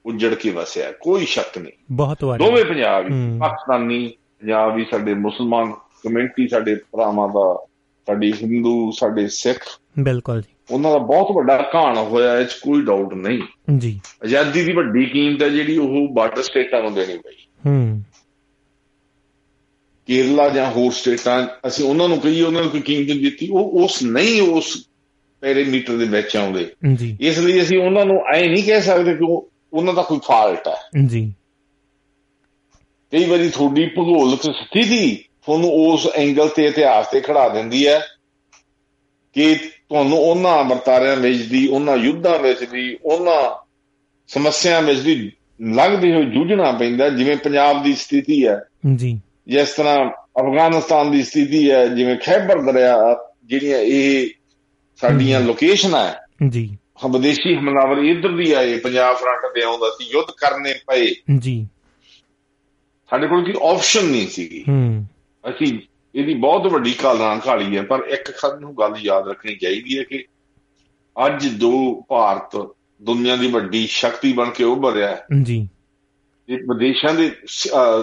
ਉੱਜੜ 0.05 0.33
ਕੇ 0.33 0.49
ਵਸਿਆ 0.49 0.91
ਕੋਈ 0.91 1.25
ਸ਼ੱਕ 1.25 1.57
ਨਹੀਂ। 1.57 1.73
ਬਹੁਤ 1.91 2.23
ਵਾਰੀ। 2.23 2.45
ਦੋਵੇਂ 2.45 2.65
ਪੰਜਾਬ। 2.65 3.05
ਪਾਕਿਸਤਾਨੀ 3.39 4.13
ਪੰਜਾਬ 4.39 4.75
ਵੀ 4.75 4.85
ਸਾਡੇ 4.91 5.13
ਮੁਸਲਮਾਨ 5.13 5.71
ਕਮਿਊਨਿਟੀ 6.03 6.47
ਸਾਡੇ 6.47 6.75
ਭਰਾਵਾਂ 6.75 7.29
ਦਾ 7.29 7.65
ਸਾਡੀ 8.07 8.33
ਹਿੰਦੂ 8.33 8.91
ਸਾਡੇ 8.91 9.27
ਸਿੱਖ 9.27 9.79
ਬਿਲਕੁਲ 9.99 10.41
ਜੀ। 10.41 10.53
ਉਹਨਾਂ 10.71 10.91
ਦਾ 10.91 10.97
ਬਹੁਤ 10.97 11.35
ਵੱਡਾ 11.35 11.71
ਘਾਣ 11.75 11.97
ਹੋਇਆ 11.97 12.43
'ਚ 12.43 12.53
ਕੋਈ 12.53 12.81
ਡਾਊਟ 12.81 13.13
ਨਹੀਂ। 13.13 13.43
ਜੀ। 13.77 14.01
ਆਜ਼ਾਦੀ 14.23 14.63
ਦੀ 14.63 14.73
ਵੱਡੀ 14.73 15.05
ਕੀਮਤ 15.05 15.43
ਹੈ 15.43 15.49
ਜਿਹੜੀ 15.49 15.77
ਉਹ 15.77 16.07
ਬਾਰਡਰ 16.13 16.41
ਸਟੇਟਾਂ 16.41 16.81
ਨੂੰ 16.81 16.93
ਦੇਣੀ 16.93 17.17
ਪਈ। 17.17 17.69
ਹੂੰ। 17.69 18.03
ਕੇਰਲਾ 20.07 20.49
ਜਾਂ 20.49 20.71
ਹੋਰ 20.71 20.91
ਸਟੇਟਾਂ 20.91 21.47
ਅਸੀਂ 21.67 21.85
ਉਹਨਾਂ 21.85 22.09
ਨੂੰ 22.09 22.19
ਕਹੀਏ 22.19 22.41
ਉਹਨਾਂ 22.41 22.61
ਨੂੰ 22.61 22.71
ਕੋਈ 22.71 22.81
ਕੀਮਤ 22.81 23.21
ਦਿੱਤੀ। 23.21 23.49
ਉਹ 23.49 23.83
ਉਸ 23.83 24.03
ਨਹੀਂ 24.03 24.41
ਉਸ 24.41 24.87
ਪੈਰੀਮੀਟਰ 25.43 25.97
ਦੇ 25.97 26.05
ਵਿੱਚ 26.05 26.37
ਆਉਂਦੇ। 26.37 26.71
ਜੀ। 26.93 27.17
ਇਸ 27.19 27.39
ਲਈ 27.39 27.61
ਅਸੀਂ 27.61 27.79
ਉਹਨਾਂ 27.79 28.05
ਨੂੰ 28.05 28.23
ਐ 28.35 28.47
ਨਹੀਂ 28.47 28.63
ਕਹਿ 28.63 28.81
ਸਕਦੇ 28.81 29.13
ਕਿ 29.13 29.23
ਉਹ- 29.23 29.41
ਉਹਨਾਂ 29.73 29.93
ਦਾ 29.93 30.01
ਕੋਈ 30.01 30.19
ਫਾਲਟ 30.27 30.67
ਹੈ। 30.67 31.05
ਜੀ। 31.05 31.33
ਕਈ 33.11 33.25
ਵਾਰੀ 33.25 33.49
ਤੁਹਾਡੀ 33.49 33.85
ਭੂਗੋਲਿਕ 33.85 34.41
ਸਥਿਤੀ 34.41 35.15
ਤੁਹਾਨੂੰ 35.45 35.69
ਉਸ 35.69 36.07
ਐਂਗਲ 36.15 36.49
ਤੇ 36.49 36.65
ਇਤਿਹਾਸ 36.65 37.07
ਤੇ 37.07 37.19
ਖੜਾ 37.19 37.49
ਦਿੰਦੀ 37.49 37.87
ਹੈ 37.87 37.99
ਕਿ 39.33 39.55
ਤੁਹਾਨੂੰ 39.89 40.17
ਉਹਨਾਂ 40.17 40.63
ਵਰਤਾਰਿਆਂ 40.63 41.15
ਵਿੱਚ 41.15 41.41
ਦੀ 41.41 41.67
ਉਹਨਾਂ 41.67 41.97
ਯੁੱਧਾਂ 41.97 42.39
ਵਿੱਚ 42.39 42.63
ਦੀ 42.63 42.97
ਉਹਨਾਂ 43.03 43.65
ਸਮੱਸਿਆ 44.27 44.79
ਵਿੱਚ 44.79 44.99
ਦੀ 44.99 45.31
ਲੰਘਦੇ 45.61 46.11
ਹੋਏ 46.11 46.25
ਜੂਝਣਾ 46.25 46.71
ਪੈਂਦਾ 46.71 47.09
ਜਿਵੇਂ 47.09 47.37
ਪੰਜਾਬ 47.37 47.83
ਦੀ 47.83 47.93
ਸਥਿਤੀ 47.93 48.47
ਹੈ। 48.47 48.61
ਜੀ। 48.95 49.21
ਜਿਸ 49.47 49.69
ਤਰ੍ਹਾਂ 49.69 50.09
ਅਫਗਾਨਿਸਤਾਨ 50.09 51.11
ਦੀ 51.11 51.23
ਸਥਿਤੀ 51.23 51.71
ਹੈ 51.71 51.87
ਜਿਵੇਂ 51.87 52.15
ਖੈਬਰ 52.17 52.61
ਦਰਿਆ 52.61 52.97
ਜਿਹੜੀਆਂ 53.45 53.79
ਇਹ 53.79 54.29
ਸਾਡੀਆਂ 55.07 55.41
ਲੋਕੇਸ਼ਨਾਂ 55.41 56.07
ਹੈ। 56.07 56.19
ਜੀ। 56.49 56.77
ਵਿਦੇਸ਼ੀ 57.09 57.55
ਹਮਲਾਵਰ 57.55 57.97
ਇੱਧਰ 57.97 58.37
ਦੀ 58.37 58.51
ਆਏ 58.51 58.79
ਪੰਜਾਬ 58.79 59.15
ਫਰੰਟ 59.15 59.55
ਤੇ 59.55 59.63
ਆਉਂਦਾ 59.63 59.89
ਸੀ 59.89 60.09
ਯੁੱਧ 60.11 60.31
ਕਰਨੇ 60.37 60.73
ਪਏ। 60.73 61.15
ਜੀ। 61.39 61.67
ਸਾਡੇ 63.09 63.27
ਕੋਲ 63.27 63.51
ਕੋਈ 63.51 63.69
ਆਪਸ਼ਨ 63.69 64.05
ਨਹੀਂ 64.05 64.27
ਸੀਗੀ 64.27 64.65
ਹੂੰ। 64.69 65.05
ਅਸੀਂ 65.49 65.79
ਇਹਦੀ 66.15 66.33
ਬਹੁਤ 66.33 66.71
ਵੱਡੀ 66.71 66.93
ਕਾਲਾਂ 66.93 67.39
ਘਾਲੀ 67.47 67.77
ਹੈ 67.77 67.81
ਪਰ 67.81 67.99
ਇੱਕ 67.99 68.31
ਸਾਨੂੰ 68.37 68.73
ਗੱਲ 68.73 68.95
ਯਾਦ 68.97 69.27
ਰੱਖਣੀ 69.27 69.55
ਚਾਹੀਦੀ 69.55 69.97
ਹੈ 69.97 70.03
ਕਿ 70.03 70.25
ਅੱਜ 71.25 71.47
ਜੋ 71.47 72.03
ਭਾਰਤ 72.07 72.67
ਦੁਨੀਆ 73.01 73.35
ਦੀ 73.35 73.47
ਵੱਡੀ 73.47 73.87
ਸ਼ਕਤੀ 73.87 74.33
ਬਣ 74.33 74.49
ਕੇ 74.49 74.63
ਉੱਭਰਿਆ 74.63 75.07
ਹੈ। 75.07 75.25
ਜੀ। 75.43 75.67
ਇਹ 76.49 76.57
ਵਿਦੇਸ਼ਾਂ 76.57 77.13
ਦੇ 77.13 77.31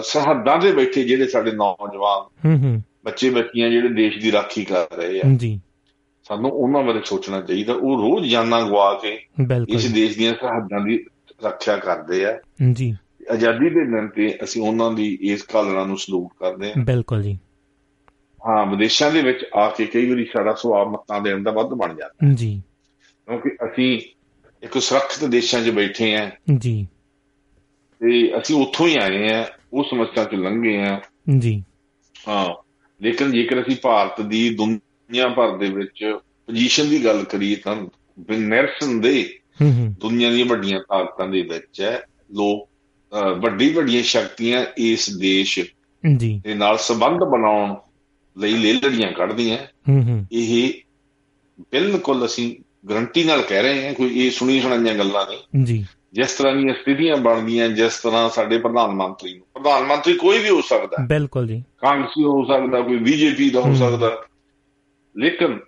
ਸਰਹੱਦਾਂ 0.03 0.59
ਤੇ 0.59 0.71
ਬੈਠੇ 0.71 1.03
ਜਿਹੜੇ 1.03 1.27
ਸਾਡੇ 1.27 1.51
ਨੌਜਵਾਨ 1.51 2.49
ਹੂੰ 2.49 2.59
ਹੂੰ। 2.59 2.83
ਬੱਚੇ 3.05 3.29
ਬੱਚੀਆਂ 3.29 3.69
ਜਿਹੜੇ 3.69 3.89
ਦੇਸ਼ 3.89 4.17
ਦੀ 4.19 4.31
ਰਾਖੀ 4.31 4.65
ਕਰ 4.65 4.95
ਰਹੇ 4.95 5.19
ਆ। 5.19 5.21
ਜੀ। 5.37 5.61
ਸਾਨੂੰ 6.23 6.51
ਉਹਨਾਂ 6.51 6.83
ਬਾਰੇ 6.83 7.01
ਸੋਚਣਾ 7.05 7.41
ਚਾਹੀਦਾ। 7.41 7.73
ਉਹ 7.73 8.01
ਰੋਜ਼ 8.01 8.31
ਜਾਨਾਂ 8.31 8.67
ਗਵਾ 8.67 8.99
ਕੇ 9.03 9.25
ਇਸ। 9.69 9.93
ਦੇਸ਼ 9.93 10.17
ਦੀਆਂ 10.17 10.33
ਸਰਹੱਦਾਂ 10.33 10.85
ਦੀ 10.85 11.05
ਰੱਖਿਆ 11.43 11.77
ਕਰਦੇ 11.77 12.25
ਆ। 12.25 12.39
ਜੀ। 12.73 12.97
ਆਜ਼ਾਦੀ 13.31 13.69
ਦੇ 13.69 13.85
ਦਿਨ 13.85 14.07
ਤੇ 14.07 14.37
ਅਸੀਂ 14.43 14.61
ਉਹਨਾਂ 14.61 14.91
ਦੀ 14.91 15.17
ਇਸ 15.21 15.43
ਕਾਲਣਾ 15.43 15.85
ਨੂੰ 15.85 15.97
ਸਲੂਟ 15.97 16.31
ਕਰਦੇ 16.39 16.69
ਆ। 16.69 16.73
ਬਿਲਕੁਲ 16.85 17.21
ਜੀ। 17.21 17.39
ਹਾਂ 18.47 18.65
ਵਿਦੇਸ਼ਾਂ 18.65 19.11
ਦੇ 19.11 19.21
ਵਿੱਚ 19.21 19.45
ਆ 19.55 19.69
ਕੇ 19.69 19.85
ਕਈ 19.85 20.09
ਵਾਰੀ 20.09 20.25
ਸਾਡਾ 20.25 20.53
ਸੁਭਾਅ 20.53 20.85
ਮੱਤਾਂ 20.85 21.21
ਦੇਣ 21.21 21.43
ਦਾ 21.43 21.51
ਵੱਧ 21.51 21.67
ਬਣ 21.67 21.87
ਜਾਂਦਾ। 21.87 22.33
ਜੀ। 22.33 22.61
ਕਿਉਂਕਿ 23.27 23.49
ਅਸੀਂ 23.49 23.99
ਇੱਕ 24.63 24.81
ਸੁਰੱਖਿਅਤ 24.81 25.29
ਦੇਸ਼ਾਂ 25.29 25.63
'ਚ 25.63 25.69
ਬੈਠੇ 25.69 26.15
ਆ। 26.15 26.31
ਜੀ। 26.57 26.87
ਤੇ 27.99 28.37
ਅਸੀਂ 28.37 28.55
ਉੱਥੋਂ 28.55 28.87
ਹੀ 28.87 28.97
ਆਏ 28.97 29.29
ਆ। 29.29 29.47
ਉਹ 29.73 29.83
ਸਮੱਸਿਆ 29.83 30.23
'ਚ 30.23 30.33
ਲੰਘੇ 30.33 30.77
ਆ। 30.77 31.01
ਜੀ। 31.39 31.63
ਹਾਂ। 32.27 32.63
ਲੇਕਿਨ 33.01 33.31
ਜੇਕਰ 33.31 33.61
ਅਸੀਂ 33.61 33.75
ਭਾਰਤ 33.81 34.21
ਦੀ 34.21 34.55
ਦੁਨੀਆ 34.55 34.77
ਭਰ 35.19 35.57
ਦੇ 35.57 35.69
ਵਿੱਚ 35.69 36.17
ਪੋਜੀਸ਼ਨ 36.47 36.89
ਦੀ 36.89 37.05
ਗੱਲ 37.05 37.23
ਕਰੀਏ 37.23 37.55
ਤਾਂ 37.55 37.75
ਨਿਰਸੰਦੇਹ 38.29 39.25
ਦੁਨੀਆ 39.89 40.31
ਦੀਆਂ 40.31 40.45
ਵੱਡੀਆਂ 40.45 40.79
ਤਾਕਤਾਂ 40.79 41.27
ਦੇ 41.27 41.41
ਵਿੱਚ 41.41 41.81
ਹੈ। 41.81 42.03
ਲੋਕ 42.31 42.69
ਵੱਡੀ 43.37 43.73
ਵੱਡੀਆਂ 43.73 44.03
ਸ਼ਕਤੀਆਂ 44.03 44.65
ਇਸ 44.77 45.09
ਦੇਸ਼ 45.17 45.59
ਜੀ। 46.17 46.41
ਦੇ 46.43 46.53
ਨਾਲ 46.53 46.77
ਸੰਬੰਧ 46.77 47.19
ਬਣਾਉਣ 47.19 47.75
ਲਈ 48.37 48.53
ਲੈ 48.53 48.73
ਲੜੀਆਂ 48.73 49.11
ਕੱਢਦੀਆਂ 49.11 49.57
ਇਹ 50.31 50.73
ਬਿਲਕੁਲ 51.61 52.25
ਅਸੀਂ 52.25 52.55
ਗਰੰਟੀ 52.89 53.23
ਨਾਲ 53.23 53.41
ਕਹਿ 53.41 53.61
ਰਹੇ 53.61 53.87
ਹਾਂ 53.87 53.93
ਕੋਈ 53.93 54.25
ਇਹ 54.25 54.31
ਸੁਣੀ 54.31 54.59
ਸੁਣਾਈਆਂ 54.61 54.95
ਗੱਲਾਂ 54.95 55.25
ਨਹੀਂ। 55.25 55.65
ਜੀ। 55.65 55.85
ਜਿਸ 56.13 56.31
ਤਰ੍ਹਾਂ 56.31 56.55
ਦੀਆਂ 56.55 56.73
ਸਥਿਤੀਆਂ 56.73 57.17
ਬਣਦੀਆਂ 57.17 57.69
ਜਿਸ 57.69 57.97
ਤਰ੍ਹਾਂ 57.97 58.29
ਸਾਡੇ 58.29 58.57
ਪ੍ਰਧਾਨ 58.57 58.91
ਮੰਤਰੀ 58.91 59.33
ਨੂੰ। 59.33 59.45
ਪ੍ਰਧਾਨ 59.53 59.83
ਮੰਤਰੀ 59.83 60.13
ਕੋਈ 60.13 60.39
ਵੀ 60.39 60.49
ਹੋ 60.49 60.61
ਸਕਦਾ 60.61 61.05
ਬਿਲਕੁਲ 61.07 61.47
ਜੀ। 61.47 61.63
ਕਾਂਗਰਸੀ 61.77 62.23
ਹੋ 62.23 62.45
ਸਕਦਾ 62.45 62.81
ਕੋਈ 62.81 62.97
ਬੀਜੇਪੀ 62.97 63.49
ਦਾ 63.49 63.61
ਹੋ। 63.61 63.75
ਸਕਦਾ। 63.75 64.25
ਲੇਕਿਨ 65.17 65.59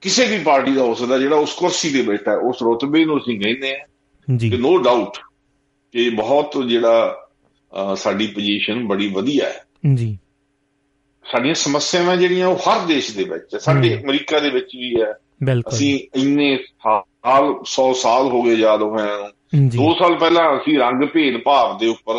ਕਿਸੇ 0.00 0.26
ਵੀ 0.26 0.38
ਪਾਰਟੀ 0.38 0.72
ਦਾ 0.72 0.82
ਹੋ 0.82 0.94
ਸਕਦਾ 0.94 1.18
ਜਿਹੜਾ 1.18 1.36
ਉਸ 1.36 1.54
ਕੁਰਸੀ 1.54 1.90
ਤੇ 1.90 2.02
ਬੈਠਾ 2.02 2.30
ਹੈ 2.30 2.36
ਉਸ 2.36 2.56
ਰਤਬੇ 2.62 3.04
ਨੂੰ 3.04 3.18
ਅਸੀਂ 3.18 3.40
ਕਹਿੰਦੇ 3.40 3.74
ਆ 3.74 3.86
ਜੀ। 4.36 4.50
ਕਿ 4.50 4.56
ਨੋ 4.56 4.76
ਡਾਊਟ 4.76 5.18
ਕਿ 5.92 6.10
ਬਹੁਤ 6.10 6.64
ਜਿਹੜਾ 6.66 7.26
ਸਾਡੀ 7.96 8.26
ਪੋਜੀਸ਼ਨ 8.26 8.86
ਬੜੀ 8.86 9.08
ਵਧੀਆ 9.08 9.46
ਹੈ। 9.46 9.64
ਜੀ। 9.94 10.18
ਸਾਡੀਆਂ 11.32 11.54
ਸਮੱਸਿਆਵਾਂ 11.54 12.16
ਜਿਹੜੀਆਂ 12.16 12.46
ਉਹ 12.46 12.56
ਹਰ 12.56 12.86
ਦੇਸ਼ 12.86 13.16
ਦੇ 13.16 13.24
ਵਿੱਚ 13.24 13.56
ਸਾਡੇ 13.56 14.02
ਅਮਰੀਕਾ 14.04 14.38
ਦੇ 14.38 14.50
ਵਿੱਚ 14.50 14.76
ਵੀ 14.76 15.02
ਹੈ। 15.02 15.14
ਬਿਲਕੁਲ। 15.42 15.72
ਅਸੀਂ 15.72 16.00
ਇੰਨੇ 16.14 16.56
ਸਾਲ 16.56 17.54
100 17.64 17.94
ਸਾਲ 17.94 18.22
ਹੋ 18.22 18.42
ਗਏ 18.42 18.54
ਯਾਦ 18.54 18.82
ਹੋਇਆ 18.82 19.32
ਨੂੰ। 19.54 19.68
2 19.68 19.94
ਸਾਲ 19.98 20.18
ਪਹਿਲਾਂ 20.18 20.56
ਅਸੀਂ 20.56 20.78
ਰੰਗ 20.78 21.08
ਭੇਦ 21.08 21.42
ਭਾਵ 21.42 21.78
ਦੇ 21.78 21.86
ਉੱਪਰ 21.86 22.14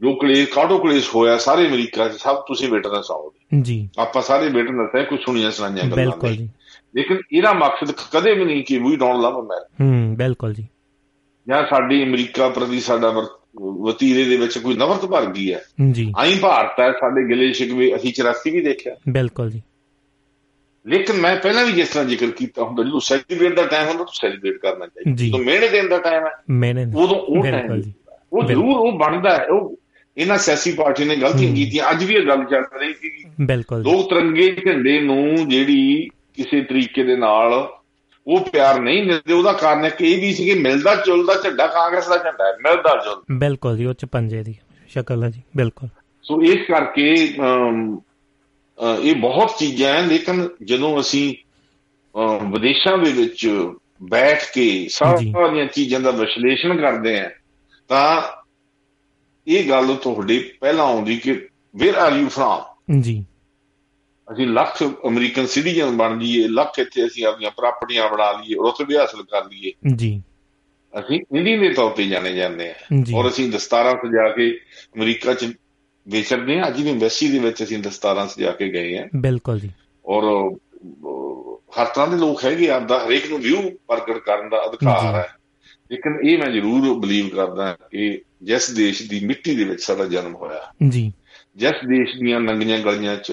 ਜੋ 0.00 0.14
ਕਲੇਸ਼ 0.14 0.48
ਕਾਟੋ 0.48 0.78
ਕਲੇਸ਼ 0.78 1.14
ਹੋਇਆ 1.14 1.38
ਸਾਰੇ 1.38 1.68
ਅਮਰੀਕਾ 1.68 2.08
'ਚ 2.08 2.12
ਸਭ 2.12 2.36
ਤੁਸੀਂ 2.36 2.68
ਵਿਟਨੈਸ 2.68 3.10
ਆਓਗੇ 3.10 3.62
ਜੀ। 3.62 3.88
ਆਪਾਂ 3.98 4.22
ਸਾਰੇ 4.22 4.48
ਵਿਟਨੈਸ 4.48 4.90
ਹੈ 4.96 5.02
ਕੁਝ 5.02 5.20
ਸੁਣੀਆਂ 5.20 5.50
ਸੁਣਾਈਆਂ 5.50 5.76
ਗੱਲਾਂ 5.76 5.96
ਬਿਲਕੁਲ 5.96 6.36
ਜੀ। 6.36 6.48
ਲੇਕਿਨ 6.96 7.18
ਇਹਦਾ 7.32 7.52
ਮਕਸਦ 7.52 7.94
ਕਦੇ 8.12 8.34
ਵੀ 8.34 8.44
ਨਹੀਂ 8.44 8.64
ਕਿ 8.64 8.78
ਵੀ 8.78 8.96
ਡੋਨਟ 8.96 9.16
ਲਵ 9.16 9.40
ਅਮਰੀਕਾ 9.40 9.84
ਹੂੰ 9.84 10.16
ਬਿਲਕੁਲ 10.16 10.54
ਜੀ। 10.54 10.68
ਜਾਂ 11.48 11.66
ਸਾਡੀ 11.66 12.04
ਅਮਰੀਕਾ 12.04 12.48
ਪ੍ਰਤੀ 12.48 12.80
ਸਾਡਾ 12.80 13.26
ਵਤੀਰੇ 13.62 14.24
ਦੇ 14.24 14.36
ਵਿੱਚ 14.36 14.58
ਕੋਈ 14.58 14.74
ਨਫ਼ਰਤ 14.74 15.06
ਭਰ 15.06 15.26
ਗਈ 15.26 15.52
ਹੈ। 15.52 15.64
ਜੀ। 15.90 16.12
ਆਈ 16.16 16.38
ਭਾਰਤ 16.38 16.80
ਹੈ 16.80 16.92
ਸਾਡੇ 16.92 17.28
ਗਿਲੇ 17.28 17.52
ਸ਼ਿਕਵੇ 17.52 17.96
ਅਸੀਂ 17.96 18.12
84 18.12 18.50
ਵੀ 18.50 18.60
ਦੇਖਿਆ। 18.60 18.96
ਬਿਲਕੁਲ 19.08 19.50
ਜੀ। 19.50 19.62
ਲੇਕਿਨ 20.86 21.16
ਮੈਂ 21.16 21.36
ਪਹਿਲਾਂ 21.36 21.64
ਵੀ 21.64 21.72
ਜਿਸ 21.72 21.88
ਤਰ੍ਹਾਂ 21.88 22.04
ਜ਼ਿਕਰ 22.04 22.26
ਕੀਤਾ 22.26 22.62
ਹੁੰਦਾ 22.62 22.82
ਜਦੋਂ 22.82 23.00
ਸੈਲੀਬ੍ਰੇਟ 23.00 23.56
ਦਾ 23.56 23.66
ਟਾਈਮ 23.66 23.88
ਹੁੰਦਾ 23.88 24.04
ਤਾਂ 24.04 24.12
ਸੈਲੀਬ੍ਰੇਟ 24.12 24.56
ਕਰਨਾ 24.58 24.86
ਚਾਹੀਦਾ। 24.86 25.26
ਜਦੋਂ 25.26 25.38
ਮਿਹਣੇ 25.38 25.68
ਦੇਣ 25.68 25.88
ਦਾ 25.88 25.98
ਟਾਈਮ 25.98 26.22
ਹੈ 26.24 26.82
ਉਦੋਂ 26.96 27.16
ਉਹ 27.16 27.42
ਟਾਈਮ 27.42 27.82
ਉਹ 28.32 28.44
ਜ਼ਰੂਰ 28.44 28.76
ਉਹ 28.76 28.92
ਬਣਦਾ 28.92 29.36
ਹੈ 29.36 29.46
ਉਹ 29.46 29.76
ਇਹਨਾਂ 30.16 30.38
ਸਿਆਸੀ 30.38 30.72
ਪਾਰਟੀ 30.72 31.04
ਨੇ 31.04 31.16
ਗਲਤੀਆਂ 31.16 31.54
ਕੀਤੀਆਂ। 31.54 31.90
ਅੱਜ 31.90 32.04
ਵੀ 32.04 32.14
ਇਹ 32.14 32.26
ਗੱਲ 32.26 32.44
ਚੱਲ 32.44 32.64
ਰਹੀ 32.80 32.94
ਸੀ 32.94 33.24
ਬਿਲਕੁਲ 33.40 33.82
ਲੋਕ 33.82 34.08
ਤਿਰੰਗੇ 34.10 34.56
ਝੰਡੇ 34.66 35.00
ਨੂੰ 35.00 35.48
ਜਿਹੜੀ 35.48 36.08
ਕਿਸੇ 36.34 36.60
ਤਰੀਕੇ 36.60 37.04
ਦੇ 37.04 37.16
ਨਾਲ 37.16 37.68
ਉਹ 38.26 38.40
ਪਿਆਰ 38.40 38.80
ਨਹੀਂ 38.80 39.04
ਮਿਲਦੇ 39.04 39.32
ਉਹਦਾ 39.34 39.52
ਕਾਰਨ 39.52 39.88
ਕਿ 39.88 40.12
ਇਹ 40.12 40.20
ਵੀ 40.20 40.32
ਸੀ 40.32 40.44
ਕਿ 40.44 40.54
ਮਿਲਦਾ 40.54 40.94
ਜੁਲਦਾ 40.94 41.34
ਝੰਡਾ 41.44 41.66
ਕਾਂਗਰਸ 41.66 42.08
ਦਾ 42.08 42.16
ਝੰਡਾ 42.16 42.44
ਹੈ 42.44 42.52
ਮਿਲਦਾ 42.52 43.02
ਜੁਲ 43.04 43.38
ਬਿਲਕੁਲ 43.38 43.76
ਜੀ 43.76 43.84
ਉਹ 43.84 43.94
ਚ 43.94 44.04
ਪੰਜੇ 44.04 44.42
ਦੀ 44.42 44.54
ਸ਼ਕਲ 44.88 45.24
ਹੈ 45.24 45.30
ਜੀ 45.30 45.42
ਬਿਲਕੁਲ। 45.56 45.88
ਸੋ 46.22 46.42
ਇਸ 46.42 46.58
ਕਰਕੇ 46.68 47.14
ਇਹ 49.02 49.14
ਬਹੁਤ 49.16 49.50
ਚੀਜ਼ਾਂ 49.58 49.94
ਹੈ 49.94 50.02
ਲੇਕਿਨ 50.02 50.48
ਜਦੋਂ 50.64 51.00
ਅਸੀਂ 51.00 51.34
ਵਿਦੇਸ਼ਾਂ 52.46 52.98
ਦੇ 52.98 53.12
ਵਿੱਚ 53.12 53.68
ਬੈਠ 54.02 54.38
ਕੇ 54.54 54.86
ਸਾਰੀਆਂ 54.90 55.66
ਚੀਜ਼ਾਂ 55.66 56.00
ਦਾ 56.00 56.10
ਵਿਸ਼ਲੇਸ਼ਣ 56.10 56.76
ਕਰਦੇ 56.76 57.20
ਆ 57.20 57.30
ਤਾਂ 57.88 58.22
ਇਹ 59.46 59.68
ਗੱਲ 59.68 59.94
ਤੁਹਾਡੇ 59.94 60.38
ਪਹਿਲਾਂ 60.60 60.84
ਆਉਂਦੀ 60.84 61.16
ਕਿ 61.16 61.32
ਵੇਅਰ 61.76 61.94
ਆਰ 61.94 62.12
ਯੂ 62.12 62.28
ਫਰਮ 62.28 63.00
ਜੀ। 63.00 63.24
ਅਸੀਂ 64.28 64.46
ਲੱਖ 64.46 64.82
ਅਮਰੀਕਨ 65.06 65.46
ਸਿਟੀਜ਼ਨ 65.46 65.96
ਬਣ 65.96 66.18
ਜਾਈਏ 66.18 66.46
ਲੱਖ 66.48 66.78
ਇੱਥੇ 66.78 67.06
ਅਸੀਂ 67.06 67.24
ਆਪਣੀਆਂ 67.26 67.50
ਪ੍ਰਾਪਰਟੀਆਂ 67.50 68.08
ਬਣਾ 68.10 68.30
ਲਈਏ 68.32 68.54
ਰੁਤਬੇ 68.56 68.96
ਹਾਸਲ 68.98 69.22
ਕਰ 69.22 69.44
ਲਈਏ। 69.44 69.72
ਜੀ। 69.96 70.20
ਅਸੀਂ 70.94 71.20
ਇੰਡੀਅਨ 71.32 71.60
ਦੇ 71.60 71.68
ਤੌਰ 71.74 71.90
ਤੇ 71.90 72.06
ਜਾਣੇ 72.06 72.32
ਜਾਂਦੇ 72.32 72.70
ਆ 72.70 72.74
ਔਰ 73.16 73.28
ਅਸੀਂ 73.28 73.50
ਦਸਤਾਰਾਂ 73.52 73.94
ਸਜਾ 73.96 74.28
ਕੇ 74.28 74.50
ਅਮਰੀਕਾ 74.96 75.34
'ਚ 75.34 75.52
ਵਿਚਰਦੇ 76.06 76.58
ਆ 76.60 76.66
ਅੱਜ 76.68 76.80
ਵੀ 76.82 76.90
ਐਮਬੈਸੀ 76.90 77.28
ਦੇ 77.28 77.38
ਵਿੱਚ 77.38 77.62
ਅਸੀਂ 77.62 77.78
ਦਸਤਾਰਾਂ 77.78 78.26
ਸਜਾ 78.28 78.50
ਕੇ 78.50 78.68
ਗਏ 78.68 78.96
ਆ 78.98 79.06
ਬਿਲਕੁਲ 79.16 79.60
ਜੀ। 79.60 79.70
ਔਰ 80.04 80.24
ਹਰ 81.78 81.86
ਤਰ੍ਹਾਂ 81.86 82.06
ਦੇ 82.08 82.16
ਲੋਕ 82.16 82.44
ਹੈਗੇ 82.44 82.68
ਆਪਦਾ 82.70 82.98
ਹਰੇਕ 83.06 83.28
ਨੂੰ 83.30 83.38
ਵਿਊ 83.38 83.62
ਪ੍ਰਗਟ 83.88 84.18
ਕਰਨ 84.18 84.48
ਦਾ 84.48 84.64
ਅਧਿਕਾਰ 84.66 85.14
ਹੈ। 85.14 85.28
ਲੇਕਿਨ 85.94 86.28
ਇਹ 86.28 86.38
ਮੈਂ 86.38 86.50
ਜ਼ਰੂਰ 86.50 86.98
ਬਲੀਵ 86.98 87.28
ਕਰਦਾ 87.28 87.76
ਕਿ 87.90 88.20
ਜਿਸ 88.42 88.70
ਦੇਸ਼ 88.70 89.02
ਦੀ 89.08 89.26
ਮਿੱਟੀ 89.26 89.56
ਦੇ 89.56 89.64
ਵਿੱਚ 89.64 89.82
ਸਾਡਾ 89.82 90.04
ਜਨਮ 90.04 90.34
ਹੋਇਆ। 90.34 90.72
ਜੀ। 90.88 91.12
ਜਿਸ 91.56 91.70
ਦੇਸ਼ 91.70 92.16
ਦੀਆਂ 92.16 92.40
ਨੰਗੀਆਂ 92.40 92.78
ਗਲੀਆਂ 92.78 93.16
'ਚ 93.16 93.32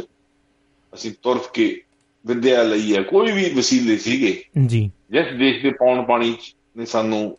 ਅਸੀਂ 0.93 1.11
ਤੁਰਫ 1.23 1.51
ਕੇ 1.51 1.81
ਵਿਦਿਆ 2.27 2.63
ਲਈ 2.63 2.95
ਹੈ 2.95 3.01
ਕੋਈ 3.01 3.31
ਵੀ 3.31 3.49
ਵਸੀਲੇ 3.53 3.97
ਸੀਗੇ 3.97 4.43
ਜੀ। 4.65 4.91
ਜਿਸ 5.11 5.37
ਦੇਸ਼ 5.39 5.63
ਦੇ 5.63 5.69
ਪੌਣ 5.69 6.03
ਪਾਣੀ 6.03 6.35
ਨੇ 6.77 6.85
ਸਾਨੂੰ 6.85 7.37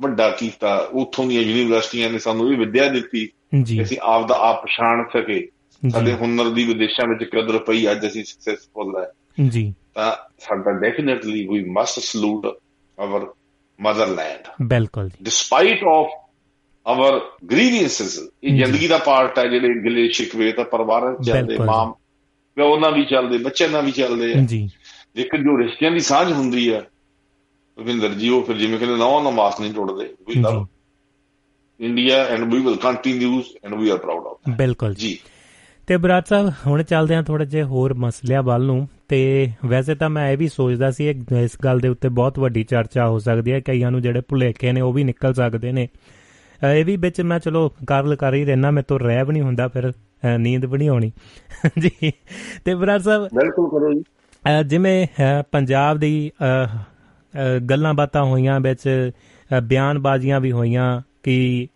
ਵੱਡਾ 0.00 0.30
ਕੀਤਾ 0.30 0.88
ਉਥੋਂ 0.92 1.26
ਦੀਆਂ 1.26 1.42
ਯੂਨੀਵਰਸਿਟੀਆਂ 1.42 2.10
ਨੇ 2.10 2.18
ਸਾਨੂੰ 2.18 2.52
ਇਹ 2.52 2.58
ਵਿਦਿਆ 2.58 2.88
ਦਿੱਤੀ 2.88 3.28
ਜੀ। 3.62 3.82
ਅਸੀਂ 3.82 3.98
ਆਪ 4.02 4.28
ਦਾ 4.28 4.34
ਆਪ 4.38 4.64
ਪਛਾਣ 4.64 5.04
ਸਕੇ। 5.08 5.48
ਸਾਡੇ 5.90 6.12
ਹੁਨਰ 6.12 6.50
ਦੀ 6.50 6.64
ਵਿਦੇਸ਼ਾਂ 6.64 7.08
ਵਿੱਚ 7.08 7.30
ਕਦਰ 7.30 7.58
ਪਈ 7.58 7.90
ਅੱਜ 7.90 8.06
ਅਸੀਂ 8.06 8.24
ਸਕਸੈਸਫੁਲ 8.24 9.02
ਹੈ। 9.02 9.12
ਜੀ। 9.48 9.74
ਤਾਂ 9.94 10.12
ਸਾਡਾ 10.38 10.72
definitely 10.72 11.48
we 11.48 11.64
must 11.64 11.98
salute 11.98 12.46
our 12.98 13.26
motherland 13.80 14.48
ਬਿਲਕੁਲ 14.62 15.08
ਜੀ। 15.08 15.16
ਡਿਸਪਾਈਟ 15.22 15.84
ਆਫ 15.84 16.06
ਆਵਰ 16.86 17.20
ਗ੍ਰੀਵੈਂਸਸ 17.50 18.20
ਇਹ 18.44 18.56
ਜ਼ਿੰਦਗੀ 18.56 18.88
ਦਾ 18.88 18.98
ਪਾਰਟ 18.98 19.38
ਹੈ 19.38 19.46
ਜਿਹੜੇ 19.46 19.68
ਗਿਲੇ 19.84 20.08
ਸ਼ਿਕਵੇ 20.08 20.52
ਤਾਂ 20.52 20.64
ਪਰਿਵਾਰਾਂ 20.64 21.22
ਚੱਲਦੇ 21.22 21.58
ਮਾਂ 21.58 21.94
ਪਿਓ 22.54 22.78
ਨਾਲ 22.78 22.94
ਵੀ 22.94 23.04
ਚੱਲਦੇ 23.04 23.38
ਬੱਚਿਆਂ 23.38 23.68
ਨਾਲ 23.68 23.84
ਵੀ 23.84 23.90
ਚੱਲਦੇ 23.90 24.32
ਆ। 24.32 24.36
ਜੀ। 24.46 24.70
ਲੇਕਿਨ 25.16 25.42
ਜੋ 25.42 25.58
ਰਿਸ਼ਤਿਆਂ 25.58 25.90
ਦੀ 25.90 26.00
ਸਾਂਝ 26.00 26.32
ਹੁੰਦੀ 26.32 26.72
ਹੈ 26.72 26.80
ਰਵਿੰਦਰ 27.78 28.08
ਜੀ 28.08 28.28
ਉਹ 28.28 28.42
ਫਿਰ 28.42 28.56
ਜਿਵੇਂ 28.56 28.78
ਕਹਿੰਦੇ 28.78 28.96
ਨਵਾਂ 28.96 29.32
ਨਮਾਸ 29.32 29.60
ਨਹੀਂ 29.60 29.74
ਟੁੱਟਦੇ 29.74 30.14
we 30.28 30.40
love 30.40 30.66
India 31.80 32.24
and 32.24 32.54
we 32.54 32.60
will 32.60 32.76
continues 32.76 33.44
and 33.64 33.74
we 33.74 33.88
are 33.88 33.98
proud 33.98 34.26
of 34.26 34.56
ਬਿਲਕੁਲ 34.56 34.94
ਜੀ। 34.94 35.18
ਤੇ 35.86 35.96
ਬਰਾਤ 35.96 36.28
ਸਾਹਿਬ 36.28 36.52
ਹੁਣ 36.66 36.82
ਚੱਲਦੇ 36.82 37.14
ਹਾਂ 37.14 37.22
ਥੋੜੇ 37.22 37.46
ਜਿਹਾ 37.46 37.66
ਹੋਰ 37.66 37.94
ਮਸਲਿਆਂ 37.94 38.42
ਵੱਲ 38.42 38.62
ਨੂੰ। 38.62 38.88
ਤੇ 39.10 39.48
ਵੈਸੇ 39.66 39.94
ਤਾਂ 39.94 40.10
ਮੈਂ 40.10 40.30
ਇਹ 40.30 40.38
ਵੀ 40.38 40.48
ਸੋਚਦਾ 40.48 40.90
ਸੀ 40.90 41.08
ਇਸ 41.38 41.50
ਗੱਲ 41.64 41.78
ਦੇ 41.78 41.88
ਉੱਤੇ 41.88 42.08
ਬਹੁਤ 42.08 42.38
ਵੱਡੀ 42.38 42.64
ਚਰਚਾ 42.64 43.08
ਹੋ 43.08 43.18
ਸਕਦੀ 43.18 43.52
ਹੈ 43.52 43.60
ਕਈਆਂ 43.60 43.90
ਨੂੰ 43.90 44.02
ਜਿਹੜੇ 44.02 44.20
ਭੁਲੇਖੇ 44.20 44.72
ਨੇ 44.72 44.80
ਉਹ 44.80 44.92
ਵੀ 44.92 45.04
ਨਿਕਲ 45.04 45.34
ਸਕਦੇ 45.34 45.72
ਨੇ। 45.72 45.88
ਇਹ 46.72 46.84
ਵੀ 46.84 46.96
ਵਿੱਚ 46.96 47.20
ਮੈਂ 47.20 47.38
ਚਲੋ 47.38 47.72
ਗੱਲ 47.90 48.16
ਕਰ 48.16 48.34
ਹੀ 48.34 48.44
ਰਹਿਣਾ 48.44 48.70
ਮੈਂ 48.70 48.82
ਤੋਂ 48.82 48.98
ਰਹਿ 48.98 49.24
ਵੀ 49.24 49.32
ਨਹੀਂ 49.32 49.42
ਹੁੰਦਾ 49.42 49.68
ਫਿਰ 49.68 49.92
ਨੀਂਦ 50.38 50.64
ਵੀ 50.64 50.78
ਨਹੀਂ 50.78 50.88
ਆਉਣੀ। 50.88 51.12
ਜੀ। 51.78 52.12
ਤੇ 52.64 52.74
ਬਰਾਤ 52.74 53.00
ਸਾਹਿਬ 53.00 53.22
ਬਿਲਕੁਲ 53.22 53.70
ਕਰੋ 53.70 53.92
ਜੀ। 53.92 54.02
ਜਿਵੇਂ 54.66 55.06
ਪੰਜਾਬ 55.52 55.98
ਦੀ 55.98 56.30
ਗੱਲਾਂ 57.70 57.94
ਬਾਤਾਂ 57.94 58.24
ਹੋਈਆਂ 58.24 58.60
ਵਿੱਚ 58.60 59.10
ਬਿਆਨਬਾਜ਼ੀਆਂ 59.62 60.40
ਵੀ 60.40 60.52
ਹੋਈਆਂ 60.52 61.02
ਕਿ 61.22 61.68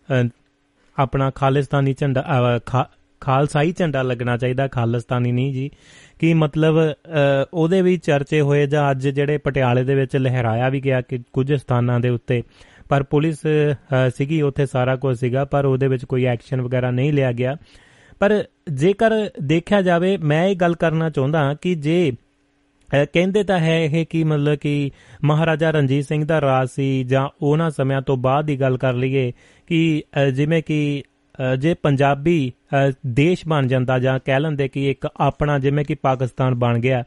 ਆਪਣਾ 0.99 1.29
ਖਾਲਿਸਤਾਨੀ 1.29 1.93
ਝੰਡਾ 1.93 2.59
ਖਾਲਸਾਈ 3.19 3.71
ਝੰਡਾ 3.71 4.01
ਲੱਗਣਾ 4.01 4.37
ਚਾਹੀਦਾ 4.37 4.67
ਖਾਲਿਸਤਾਨੀ 4.67 5.31
ਨਹੀਂ 5.31 5.53
ਜੀ। 5.53 5.71
ਕਿ 6.19 6.33
ਮਤਲਬ 6.33 6.75
ਉਹਦੇ 7.53 7.81
ਵੀ 7.81 7.97
ਚਰਚੇ 7.97 8.41
ਹੋਏ 8.41 8.65
ਜਾਂ 8.67 8.89
ਅੱਜ 8.91 9.07
ਜਿਹੜੇ 9.07 9.37
ਪਟਿਆਲੇ 9.37 9.83
ਦੇ 9.83 9.95
ਵਿੱਚ 9.95 10.15
ਲਹਿਰਾਇਆ 10.17 10.69
ਵੀ 10.69 10.81
ਗਿਆ 10.81 11.01
ਕਿ 11.01 11.19
ਕੁਝ 11.33 11.53
ਸਥਾਨਾਂ 11.53 11.99
ਦੇ 11.99 12.09
ਉੱਤੇ। 12.09 12.41
ਪਰ 12.89 13.03
ਪੁਲਿਸ 13.03 13.37
ਸੀਗੀ, 14.15 14.41
ਉੱਥੇ 14.41 14.65
ਸਾਰਾ 14.65 14.95
ਕੁਝ 14.95 15.17
ਸੀਗਾ, 15.17 15.45
ਪਰ 15.45 15.65
ਉਹਦੇ 15.65 15.87
ਵਿੱਚ 15.87 16.05
ਕੋਈ 16.05 16.25
ਐਕਸ਼ਨ 16.25 16.61
ਵਗੈਰਾ 16.61 16.91
ਨਹੀਂ 16.91 17.13
ਲਿਆ 17.13 17.31
ਗਿਆ। 17.31 17.55
ਪਰ 18.19 18.43
ਜੇਕਰ 18.73 19.11
ਦੇਖਿਆ 19.43 19.81
ਜਾਵੇ, 19.81 20.17
ਮੈਂ 20.17 20.45
ਇਹ 20.47 20.55
ਗੱਲ 20.55 20.75
ਕਰਨਾ 20.75 21.09
ਚਾਹੁੰਦਾ 21.09 21.53
ਕਿ 21.53 21.75
ਜੇ 21.75 22.11
ਕਹਿੰਦੇ 23.13 23.43
ਤਾਂ 23.43 23.59
ਹੈ 23.59 23.79
ਇਹ 23.83 24.05
ਕਿ 24.05 24.23
ਮਤਲਬ 24.23 24.55
ਕਿ 24.55 24.91
ਮਹਾਰਾਜਾ 25.23 25.71
ਰਣਜੀਤ 25.71 26.05
ਸਿੰਘ 26.05 26.23
ਦਾ 26.25 26.39
ਰਾਜ 26.41 26.67
ਸੀ 26.69 27.03
ਜਾਂ 27.03 27.27
ਉਹਨਾਂ 27.41 27.69
ਸਮਿਆਂ 27.69 28.01
ਤੋਂ 28.01 28.17
ਬਾਅਦ 28.17 28.45
ਦੀ 28.45 28.59
ਗੱਲ 28.59 28.77
ਕਰ 28.77 28.93
ਲਈਏ 28.93 29.31
ਕਿ 29.67 30.03
ਜਿਵੇਂ 30.33 30.61
ਕਿ 30.63 31.03
ਜੇ 31.59 31.73
ਪੰਜਾਬੀ 31.73 32.51
ਦੇਸ਼ 33.07 33.47
ਬਣ 33.47 33.67
ਜਾਂਦਾ 33.67 33.99
ਜਾਂ 33.99 34.19
ਕਹਿ 34.25 34.39
ਲੈਂਦੇ 34.39 34.67
ਕਿ 34.67 34.89
ਇੱਕ 34.91 35.07
ਆਪਣਾ 35.17 35.59
ਜਿਵੇਂ 35.59 35.85
ਕਿ 35.85 35.95
ਪਾਕਿਸਤਾਨ 35.95 36.55
ਬਣ 36.55 36.79
ਗਿਆ, 36.79 37.03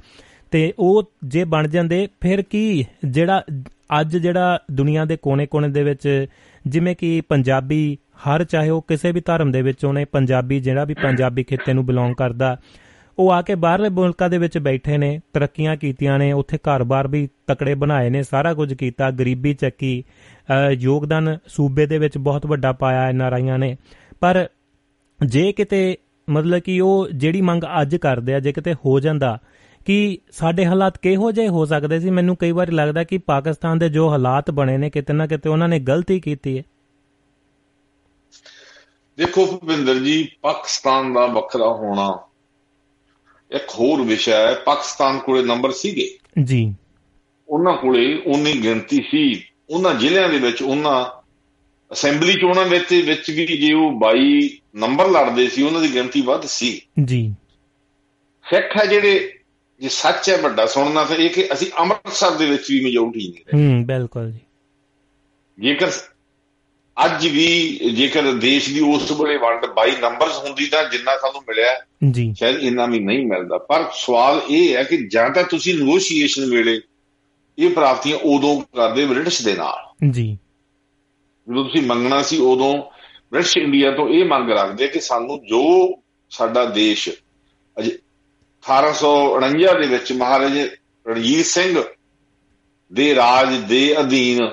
ਤੇ 0.50 0.72
ਉਹ 0.78 1.12
ਜੇ 1.24 1.44
ਬਣ 1.44 1.68
ਜਾਂਦੇ, 1.68 2.08
ਫਿਰ 2.20 2.42
ਕੀ 2.42 2.84
ਜਿਹੜਾ 3.04 3.42
ਅੱਜ 4.00 4.16
ਜਿਹੜਾ 4.16 4.58
ਦੁਨੀਆ 4.72 5.04
ਦੇ 5.04 5.16
ਕੋਨੇ-ਕੋਨੇ 5.16 5.68
ਦੇ 5.68 5.82
ਵਿੱਚ 5.82 6.26
ਜਿਵੇਂ 6.66 6.96
ਕਿ 6.96 7.20
ਪੰਜਾਬੀ 7.20 7.98
ਹਰ 8.18 8.44
ਚਾਹੇ 8.44 8.70
ਉਹ 8.70 8.84
ਕਿਸੇ 8.88 9.12
ਵੀ 9.12 9.20
ਧਰਮ 9.20 9.52
ਦੇ 9.52 9.62
ਵਿੱਚ 9.62 9.84
ਉਹਨੇ 9.84 10.04
ਪੰਜਾਬੀ 10.04 10.60
ਜਿਹੜਾ 10.60 10.84
ਵੀ 10.84 10.94
ਪੰਜਾਬੀ 10.94 11.42
ਖਿੱਤੇ 11.42 11.72
ਨੂੰ 11.72 11.86
ਬਿਲੋਂਗ 11.86 12.14
ਕਰਦਾ, 12.14 12.56
ਉਹ 13.18 13.32
ਆ 13.32 13.42
ਕੇ 13.42 13.54
ਬਾਹਰਲੇ 13.54 13.88
ਮੁਲਕਾਂ 13.88 14.28
ਦੇ 14.28 14.38
ਵਿੱਚ 14.38 14.58
ਬੈਠੇ 14.58 14.98
ਨੇ, 14.98 15.20
ਤਰੱਕੀਆਂ 15.32 15.76
ਕੀਤੀਆਂ 15.76 16.18
ਨੇ, 16.18 16.32
ਉੱਥੇ 16.32 16.56
ਘਰ-ਬਾਰ 16.56 17.08
ਵੀ 17.08 17.28
ਤਕੜੇ 17.46 17.74
ਬਣਾਏ 17.74 18.10
ਨੇ, 18.10 18.22
ਸਾਰਾ 18.22 18.54
ਕੁਝ 18.54 18.74
ਕੀਤਾ, 18.74 19.10
ਗਰੀਬੀ 19.10 19.54
ਚੱਕੀ 19.54 20.04
ਯੋਗਦਾਨ 20.72 21.38
ਸੂਬੇ 21.46 21.86
ਦੇ 21.86 21.98
ਵਿੱਚ 21.98 22.18
ਬਹੁਤ 22.18 22.46
ਵੱਡਾ 22.46 22.72
ਪਾਇਆ 22.72 23.02
ਐਨ 23.02 23.22
ਆਈਆਂ 23.22 23.58
ਨੇ। 23.58 23.76
ਪਰ 24.20 24.48
ਜੇ 25.26 25.52
ਕਿਤੇ 25.52 25.98
ਮਤਲਬ 26.30 26.58
ਕਿ 26.58 26.80
ਉਹ 26.80 27.08
ਜਿਹੜੀ 27.14 27.40
ਮੰਗ 27.40 27.64
ਅੱਜ 27.82 27.96
ਕਰਦੇ 27.96 28.34
ਆ 28.34 28.40
ਜੇ 28.40 28.52
ਕਿਤੇ 28.52 28.74
ਹੋ 28.74 29.00
ਜਾਂਦਾ 29.00 29.38
ਕਿ 29.84 30.18
ਸਾਡੇ 30.30 30.66
ਹਾਲਾਤ 30.66 30.98
ਕਿਹੋ 30.98 31.32
ਜਿਹੇ 31.32 31.48
ਹੋ 31.48 31.64
ਸਕਦੇ 31.64 32.00
ਸੀ 32.00 32.10
ਮੈਨੂੰ 32.10 32.36
ਕਈ 32.36 32.52
ਵਾਰ 32.52 32.70
ਲੱਗਦਾ 32.70 33.04
ਕਿ 33.04 33.18
ਪਾਕਿਸਤਾਨ 33.18 33.78
ਦੇ 33.78 33.88
ਜੋ 33.88 34.10
ਹਾਲਾਤ 34.10 34.50
ਬਣੇ 34.50 34.78
ਨੇ 34.78 34.90
ਕਿਤੇ 34.90 35.12
ਨਾ 35.12 35.26
ਕਿਤੇ 35.26 35.48
ਉਹਨਾਂ 35.48 35.68
ਨੇ 35.68 35.80
ਗਲਤੀ 35.80 36.20
ਕੀਤੀ 36.20 36.58
ਹੈ। 36.58 36.62
ਦੇਖੋ 39.16 39.46
ਭਵਿੰਦਰ 39.46 39.94
ਜੀ 39.94 40.28
ਪਾਕਿਸਤਾਨ 40.42 41.12
ਦਾ 41.12 41.26
ਵੱਖਰਾ 41.26 41.66
ਹੋਣਾ 41.66 42.18
ਇੱਕ 43.50 43.68
ਹੋਰ 43.68 44.02
ਵਿਸ਼ਾ 44.02 44.36
ਹੈ। 44.36 44.54
ਪਾਕਿਸਤਾਨ 44.54 45.18
ਕੋਲੇ 45.18 45.42
ਨੰਬਰ 45.42 45.70
ਸੀਗੇ। 45.70 46.18
ਜੀ। 46.44 46.74
ਉਹਨਾਂ 47.48 47.76
ਕੋਲੇ 47.76 48.22
ਉਨੀ 48.26 48.62
ਗਿਣਤੀ 48.62 48.96
ਸੀ। 48.96 49.44
ਉਹਨਾਂ 49.70 49.94
ਜ਼ਿਲ੍ਹਿਆਂ 49.94 50.28
ਦੇ 50.28 50.38
ਵਿੱਚ 50.38 50.62
ਉਹਨਾਂ 50.62 51.17
ਅਸੈਂਬਲੀ 51.92 52.32
ਚੋਣਾਂ 52.32 52.64
ਵਿੱਚ 52.64 52.92
ਵਿੱਚ 52.92 53.30
ਵੀ 53.30 53.46
ਜੇ 53.46 53.72
ਉਹ 53.72 53.92
22 53.92 54.48
ਨੰਬਰ 54.76 55.08
ਲੜਦੇ 55.10 55.48
ਸੀ 55.48 55.62
ਉਹਨਾਂ 55.62 55.80
ਦੀ 55.80 55.94
ਗਿਣਤੀ 55.94 56.20
ਵੱਧ 56.20 56.46
ਸੀ। 56.46 56.80
ਜੀ। 57.04 57.34
ਸਿੱਖ 58.50 58.76
ਹੈ 58.76 58.86
ਜਿਹੜੇ 58.86 59.38
ਜੇ 59.80 59.88
ਸੱਚ 59.88 60.30
ਹੈ 60.30 60.36
ਵੱਡਾ 60.36 60.66
ਸੁਣਨਾ 60.66 61.04
ਤਾਂ 61.04 61.16
ਇਹ 61.16 61.30
ਕਿ 61.30 61.48
ਅਸੀਂ 61.52 61.66
ਅੰਮ੍ਰਿਤਸਰ 61.78 62.30
ਦੇ 62.30 62.46
ਵਿੱਚ 62.46 62.70
ਵੀ 62.70 62.80
ਮੈਜੋਰਟੀ 62.80 63.28
ਨਹੀਂ 63.28 63.56
ਰਹੇ। 63.56 63.68
ਹੂੰ 63.68 63.86
ਬਿਲਕੁਲ 63.86 64.32
ਜੀ। 64.32 64.38
ਜੇਕਰ 65.58 65.90
ਅੱਜ 67.04 67.28
ਵੀ 67.28 67.78
ਜੇਕਰ 67.94 68.32
ਦੇਸ਼ 68.32 68.74
ਦੀ 68.74 68.80
ਉਸ 68.80 69.12
ਵੇਲੇ 69.12 69.36
ਵੰਡ 69.36 69.66
22 69.66 70.00
ਨੰਬਰਸ 70.00 70.38
ਹੁੰਦੀ 70.38 70.66
ਤਾਂ 70.66 70.84
ਜਿੰਨਾ 70.84 71.12
ਸਾਨੂੰ 71.20 71.40
ਮਿਲਿਆ 71.48 71.84
ਜੀ। 72.10 72.34
ਸ਼ਾਇਦ 72.38 72.56
ਇੰਨਾ 72.56 72.86
ਵੀ 72.86 72.98
ਨਹੀਂ 72.98 73.26
ਮਿਲਦਾ। 73.26 73.58
ਪਰ 73.58 73.90
ਸਵਾਲ 73.94 74.42
ਇਹ 74.50 74.76
ਹੈ 74.76 74.82
ਕਿ 74.82 75.08
ਜਾਂ 75.08 75.30
ਤਾਂ 75.30 75.42
ਤੁਸੀਂ 75.42 75.74
ਨੈਗੋਸ਼ੀਏਸ਼ਨ 75.74 76.50
ਵੇਲੇ 76.50 76.80
ਇਹ 77.58 77.70
ਪ੍ਰਾਪਤੀਆਂ 77.70 78.16
ਉਦੋਂ 78.16 78.60
ਕਰਦੇ 78.60 79.06
ਬ੍ਰਿਟਿਸ਼ 79.06 79.42
ਦੇ 79.42 79.54
ਨਾਲ। 79.54 80.10
ਜੀ। 80.10 80.38
ਜਦੋਂ 81.48 81.64
ਤੁਸੀਂ 81.64 81.82
ਮੰਗਣਾ 81.82 82.22
ਸੀ 82.22 82.38
ਉਦੋਂ 82.38 82.82
ਬ੍ਰਿਟਿਸ਼ 83.32 83.58
ਇੰਡੀਆ 83.58 83.90
ਤੋਂ 83.90 84.08
ਇਹ 84.08 84.24
ਮੰਗ 84.24 84.50
ਰੱਖਦੇ 84.50 84.88
ਕਿ 84.88 85.00
ਸਾਨੂੰ 85.00 85.46
ਜੋ 85.46 85.88
ਸਾਡਾ 86.30 86.64
ਦੇਸ਼ 86.64 87.08
ਅਜੇ 87.78 87.98
1849 89.48 89.80
ਦੇ 89.80 89.86
ਵਿੱਚ 89.86 90.12
ਮਹਾਰਾਜੇ 90.12 90.70
ਰਣਜੀਤ 91.08 91.46
ਸਿੰਘ 91.46 91.82
ਦੇ 92.92 93.14
ਰਾਜ 93.14 93.56
ਦੇ 93.56 94.00
ਅਧੀਨ 94.00 94.50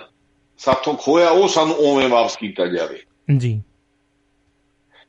ਸਾਥੋਂ 0.58 0.94
ਖੋਇਆ 0.94 1.30
ਉਹ 1.30 1.48
ਸਾਨੂੰ 1.48 1.76
ਉਵੇਂ 1.76 2.10
ਵਾਪਸ 2.10 2.36
ਕੀਤਾ 2.36 2.66
ਜਾਵੇ। 2.66 3.04
ਜੀ। 3.38 3.62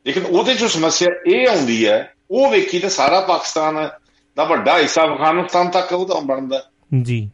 ਲੇਕਿਨ 0.06 0.26
ਉਹਦੇ 0.26 0.54
ਚੋਂ 0.54 0.68
ਸਮੱਸਿਆ 0.68 1.08
ਇਹ 1.26 1.48
ਆਉਂਦੀ 1.48 1.88
ਹੈ 1.88 2.14
ਉਹ 2.30 2.50
ਵੇਖੀ 2.50 2.78
ਤਾਂ 2.78 2.90
ਸਾਰਾ 2.90 3.20
ਪਾਕਿਸਤਾਨ 3.20 3.88
ਦਾ 4.36 4.44
ਵੱਡਾ 4.44 4.78
ਹਿੱਸਾ 4.78 5.02
ਅਫਗਾਨਿਸਤਾਨ 5.02 5.70
ਤੱਕ 5.70 5.92
ਉਹਦਾ 5.92 6.14
ਬਣਦਾ। 6.14 6.70
ਜੀ। 7.02 7.30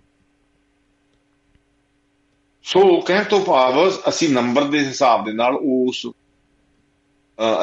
ਸੋ 2.64 3.00
ਕਹਿਣ 3.00 3.24
ਤੋਂ 3.24 3.40
ਭਾਵ 3.40 3.90
ਅਸੀਂ 4.08 4.28
ਨੰਬਰ 4.28 4.64
ਦੇ 4.64 4.78
ਹਿਸਾਬ 4.78 5.24
ਦੇ 5.24 5.32
ਨਾਲ 5.32 5.54
ਉਸ 5.54 6.06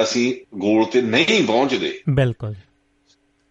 ਅਸੀਂ 0.01 0.57
ਗੋਲ 0.57 0.85
ਤੇ 0.85 1.01
ਨਹੀਂ 1.01 1.47
ਪਹੁੰਚਦੇ। 1.47 2.01
ਬਿਲਕੁਲ। 2.09 2.53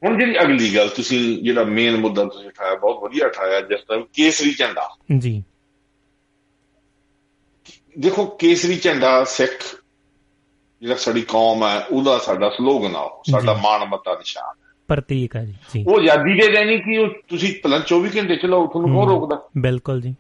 ਹੁਣ 0.05 0.19
ਜਿਹੜੀ 0.19 0.41
ਅਗਲੀ 0.41 0.77
ਗੱਲ 0.77 0.89
ਤੁਸੀਂ 0.89 1.43
ਜਿਹੜਾ 1.43 1.65
ਮੇਨ 1.65 1.97
ਮੁੱਦਾ 1.97 2.25
ਤੁਸੀਂ 2.25 2.47
ਉਠਾਇਆ 2.47 2.75
ਬਹੁਤ 2.75 3.03
ਵਧੀਆ 3.03 3.27
ਉਠਾਇਆ 3.27 3.61
ਜਿਸ 3.61 3.81
ਤਰ੍ਹਾਂ 3.81 4.05
ਕੇਸਰੀ 4.13 4.55
ਝੰਡਾ। 4.55 4.97
ਜੀ। 5.19 5.45
ਦੇਖੋ 7.99 8.27
ਕੇਸਰੀ 8.27 8.77
ਝੰਡਾ 8.77 9.25
ਸਿੱਖ 9.25 9.83
ਜਿਹੜਾ 10.81 10.95
ਸਾਡੀ 10.95 11.23
ਕੌਮ 11.23 11.65
ਹੈ 11.65 11.85
ਉਹਦਾ 11.87 12.19
ਸਾਡਾ 12.19 12.49
ਸਲੋਗਨ 12.51 12.97
ਆ 12.97 13.23
ਸਾਡਾ 13.31 13.55
ਮਾਣ 13.55 13.85
ਮੱਤਾ 13.85 14.15
ਨਿਸ਼ਾਨ 14.15 14.55
ਪ੍ਰਤੀਕ 14.89 15.37
ਹੈ 15.37 15.45
ਜੀ 15.45 15.85
ਉਹ 15.89 16.01
ਆਜ਼ਾਦੀ 16.01 16.41
ਦੇ 16.41 16.53
ਦੇਣੀ 16.53 16.79
ਕਿ 16.79 17.21
ਤੁਸੀਂ 17.29 17.55
ਭਲਾਂ 17.63 17.81
24 17.81 18.17
ਘੰਟੇ 18.17 18.37
ਚਲਾਓ 18.37 18.67
ਤੁਹਾਨੂੰ 18.67 18.97
ਕੌਣ 18.97 19.09
ਰੋਕਦਾ? 19.09 19.49
ਬਿਲਕੁਲ 19.59 20.01
ਜੀ। 20.01 20.15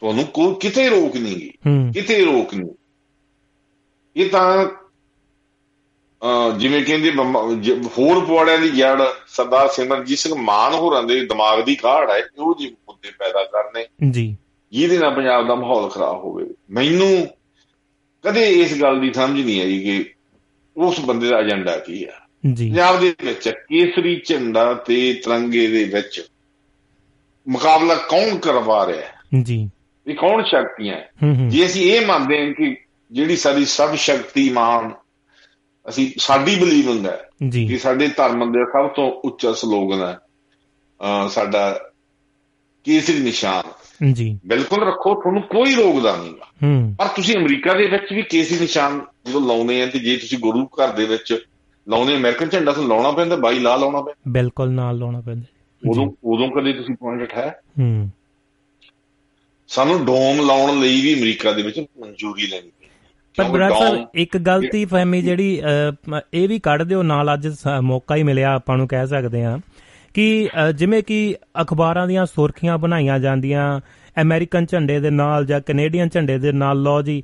ਤੁਹਾਨੂੰ 0.00 0.24
ਕੋਈ 0.24 0.54
ਕਿਤੇ 0.54 0.88
ਰੋਕ 0.88 1.16
ਨਹੀਂ 1.16 1.92
ਕਿਤੇ 1.92 2.24
ਰੋਕ 2.24 2.54
ਨਹੀਂ 2.54 2.70
ਇਹ 4.16 4.30
ਤਾਂ 4.30 4.66
ਜਿਵੇਂ 6.58 6.84
ਕਹਿੰਦੇ 6.84 7.12
ਹੋਰ 7.98 8.24
ਪਵਾੜਿਆਂ 8.24 8.58
ਦੀ 8.58 8.70
ਜੜ 8.70 9.02
ਸਰਦਾਰ 9.26 9.68
ਸਿਮਰਜੀਤ 9.68 10.18
ਸਿੰਘ 10.18 10.34
ਮਾਨ 10.34 10.74
ਹੋਰਾਂ 10.74 11.02
ਦੇ 11.02 11.20
ਦਿਮਾਗ 11.20 11.60
ਦੀ 11.60 11.76
ਕਾਢ 11.76 12.10
ਹੈ 12.10 12.22
ਉਹ 12.38 12.54
ਜੀ 12.58 12.66
ਮੁੱਦੇ 12.66 13.10
ਪੈਦਾ 13.10 13.44
ਕਰਨੇ। 13.44 14.10
ਜੀ। 14.10 14.36
ਜਿਹਦੇ 14.72 14.98
ਨਾਲ 14.98 15.14
ਪੰਜਾਬ 15.14 15.48
ਦਾ 15.48 15.54
ਮਾਹੌਲ 15.54 15.88
ਖਰਾਬ 15.88 16.16
ਹੋਵੇ। 16.16 16.46
ਮੈਨੂੰ 16.70 17.28
ਕਦੇ 18.22 18.48
ਇਸ 18.48 18.80
ਗੱਲ 18.80 19.00
ਦੀ 19.00 19.12
ਸਮਝ 19.12 19.40
ਨਹੀਂ 19.40 19.60
ਆਈ 19.62 19.80
ਕਿ 19.80 20.10
ਉਸ 20.76 21.00
ਬੰਦੇ 21.00 21.28
ਦਾ 21.28 21.38
ਏਜੰਡਾ 21.38 21.76
ਕੀ 21.76 22.04
ਆ। 22.04 22.20
ਜੀ। 22.52 22.70
ਪੰਜਾਬ 22.70 23.00
ਦੇ 23.00 23.14
ਵਿੱਚ 23.24 23.48
ਕੇਸਰੀ 23.48 24.22
ਝੰਡਾ 24.26 24.74
ਤੇ 24.74 25.12
ਤਿਰੰਗੇ 25.12 25.66
ਦੇ 25.66 25.84
ਵਿੱਚ 25.84 26.28
ਮੁਕਾਬਲਾ 27.48 27.94
ਕੌਣ 27.94 28.38
ਕਰਵਾ 28.38 28.86
ਰਿਹਾ 28.86 28.98
ਹੈ? 28.98 29.14
ਜੀ। 29.42 29.70
ਇਹ 30.06 30.14
ਕੌਣ 30.14 30.42
ਸ਼ਕਤੀਆਂ 30.42 31.00
ਜੇ 31.48 31.66
ਅਸੀਂ 31.66 31.92
ਇਹ 31.92 32.06
ਮੰਨਦੇ 32.06 32.46
ਹਾਂ 32.46 32.52
ਕਿ 32.52 32.76
ਜਿਹੜੀ 33.12 33.36
ਸਾਡੀ 33.36 33.64
ਸਭ 33.64 33.94
ਸ਼ਕਤੀਮਾਨ 33.94 34.92
ਅਸੀਂ 35.88 36.12
ਸਾਡੀ 36.18 36.56
ਬਲੀਵ 36.56 36.88
ਹੁੰਦਾ 36.88 37.18
ਜੀ। 37.48 37.68
ਕਿ 37.68 37.78
ਸਾਡੇ 37.78 38.08
ਧਰਮ 38.08 38.52
ਦੇ 38.52 38.64
ਸਭ 38.64 38.88
ਤੋਂ 38.88 39.12
ਉੱਚਾ 39.24 39.52
ਸਲੋਗਨ 39.52 40.06
ਹੈ 40.06 40.18
ਸਾਡਾ 41.28 41.80
ਕੇਸਰੀ 42.84 43.20
ਨਿਸ਼ਾਨ। 43.20 43.62
ਜੀ। 44.12 44.40
ਬਿਲਕੁਲ 44.46 44.84
ਰੱਖੋ 44.84 45.14
ਤੁਹਾਨੂੰ 45.14 45.42
ਕੋਈ 45.42 45.74
ਰੋਕਦਾ 45.74 46.16
ਨਹੀਂਗਾ 46.16 46.44
ਹੂੰ। 46.66 46.94
ਪਰ 46.98 47.06
ਤੁਸੀਂ 47.06 47.36
ਅਮਰੀਕਾ 47.36 47.74
ਦੇ 47.74 47.86
ਵਿੱਚ 47.86 48.12
ਵੀ 48.12 48.22
ਕੇਸਰੀ 48.22 48.60
ਨਿਸ਼ਾਨ 48.60 49.00
ਜਦੋਂ 49.26 49.40
ਲਾਉਨੇ 49.40 49.82
ਆ 49.82 49.86
ਤੇ 49.86 49.98
ਜੇ 49.98 50.16
ਤੁਸੀਂ 50.16 50.38
ਗੁਰੂ 50.38 50.66
ਘਰ 50.66 50.88
ਦੇ 50.92 51.04
ਵਿੱਚ 51.04 51.44
ਲਾਉਨੇ 51.88 52.16
ਅਮਰੀਕਨ 52.16 52.48
ਝੰਡਾ 52.48 52.72
ਤਾਂ 52.72 52.82
ਲਾਉਣਾ 52.82 53.10
ਪੈਂਦਾ 53.10 53.36
ਬਾਈ 53.36 53.58
ਲਾ 53.58 53.76
ਲਾਉਣਾ 53.76 54.00
ਪੈਂਦਾ। 54.00 54.32
ਬਿਲਕੁਲ 54.32 54.70
ਨਾਲ 54.70 54.98
ਲਾਉਣਾ 54.98 55.20
ਪੈਂਦਾ। 55.20 55.42
ਉਦੋਂ 55.90 56.06
ਉਦੋਂ 56.24 56.50
ਕਦੇ 56.50 56.72
ਤੁਸੀਂ 56.72 56.94
ਪੁਆਇੰਟ 56.94 57.22
ਉਠਾਇਆ? 57.22 57.52
ਹੂੰ। 57.80 58.10
ਸਾਨੂੰ 59.68 60.04
ਡੋਮ 60.04 60.46
ਲਾਉਣ 60.46 60.80
ਲਈ 60.80 61.00
ਵੀ 61.00 61.14
ਅਮਰੀਕਾ 61.14 61.52
ਦੇ 61.52 61.62
ਵਿੱਚ 61.62 61.78
ਮਨਜ਼ੂਰੀ 61.78 62.46
ਲੈਣੀ 62.46 62.70
ਪਰ 63.36 63.44
ਬਰਾ 63.44 63.70
ਸਾਹਿਬ 63.70 64.06
ਇੱਕ 64.14 64.36
ਗਲਤੀ 64.36 64.84
ਫਹਿਮੀ 64.84 65.22
ਜਿਹੜੀ 65.22 65.62
ਇਹ 66.34 66.48
ਵੀ 66.48 66.58
ਕੱਢ 66.58 66.82
ਦਿਓ 66.82 67.02
ਨਾਲ 67.02 67.34
ਅੱਜ 67.34 67.48
ਮੌਕਾ 67.80 68.16
ਹੀ 68.16 68.22
ਮਿਲਿਆ 68.22 68.54
ਆਪਾਂ 68.54 68.76
ਨੂੰ 68.76 68.88
ਕਹਿ 68.88 69.06
ਸਕਦੇ 69.06 69.44
ਆ 69.44 69.58
ਕਿ 70.14 70.48
ਜਿਵੇਂ 70.74 71.02
ਕਿ 71.02 71.36
ਅਖਬਾਰਾਂ 71.62 72.06
ਦੀਆਂ 72.06 72.26
ਸੁਰਖੀਆਂ 72.26 72.78
ਬਣਾਈਆਂ 72.78 73.18
ਜਾਂਦੀਆਂ 73.18 73.80
ਅਮਰੀਕਨ 74.22 74.66
ਝੰਡੇ 74.66 75.00
ਦੇ 75.00 75.10
ਨਾਲ 75.10 75.46
ਜਾਂ 75.46 75.60
ਕੈਨੇਡੀਅਨ 75.60 76.08
ਝੰਡੇ 76.08 76.38
ਦੇ 76.38 76.52
ਨਾਲ 76.52 76.82
ਲੋ 76.82 77.02
ਜੀ 77.02 77.22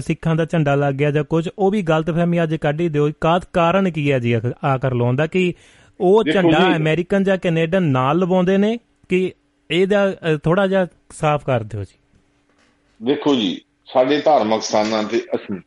ਸਿੱਖਾਂ 0.00 0.36
ਦਾ 0.36 0.44
ਝੰਡਾ 0.44 0.74
ਲੱਗ 0.74 0.94
ਗਿਆ 0.94 1.10
ਜਾਂ 1.10 1.24
ਕੁਝ 1.24 1.48
ਉਹ 1.58 1.70
ਵੀ 1.70 1.82
ਗਲਤਫਹਿਮੀ 1.82 2.42
ਅੱਜ 2.42 2.54
ਕੱਢ 2.54 2.80
ਹੀ 2.80 2.88
ਦਿਓ। 2.88 3.10
ਕਾਤ 3.20 3.44
ਕਾਰਨ 3.52 3.90
ਕੀ 3.90 4.12
ਹੈ 4.12 4.18
ਜੀ 4.18 4.32
ਆਕਰ 4.64 4.94
ਲਾਉਣ 4.94 5.16
ਦਾ 5.16 5.26
ਕਿ 5.26 5.54
ਉਹ 6.00 6.24
ਝੰਡਾ 6.24 6.76
ਅਮਰੀਕਨ 6.76 7.24
ਜਾਂ 7.24 7.38
ਕੈਨੇਡੀਅਨ 7.38 7.82
ਨਾਲ 7.82 8.18
ਲਵਾਉਂਦੇ 8.18 8.58
ਨੇ 8.58 8.78
ਕਿ 9.08 9.32
ਇਹਦਾ 9.70 10.16
ਥੋੜਾ 10.44 10.66
ਜਿਹਾ 10.66 10.86
ਸਾਫ਼ 11.10 11.46
ਕਰ 11.46 11.62
ਦਿਓ 11.62 11.84
ਜੀ। 11.84 11.98
ਦੇਖੋ 13.02 13.34
ਜੀ 13.34 13.60
ਸਾਡੇ 13.92 14.20
ਧਾਰਮਿਕ 14.20 14.62
ਸਥਾਨਾਂ 14.62 15.02
ਤੇ 15.02 15.18
ਅਸੀਂ 15.18 15.60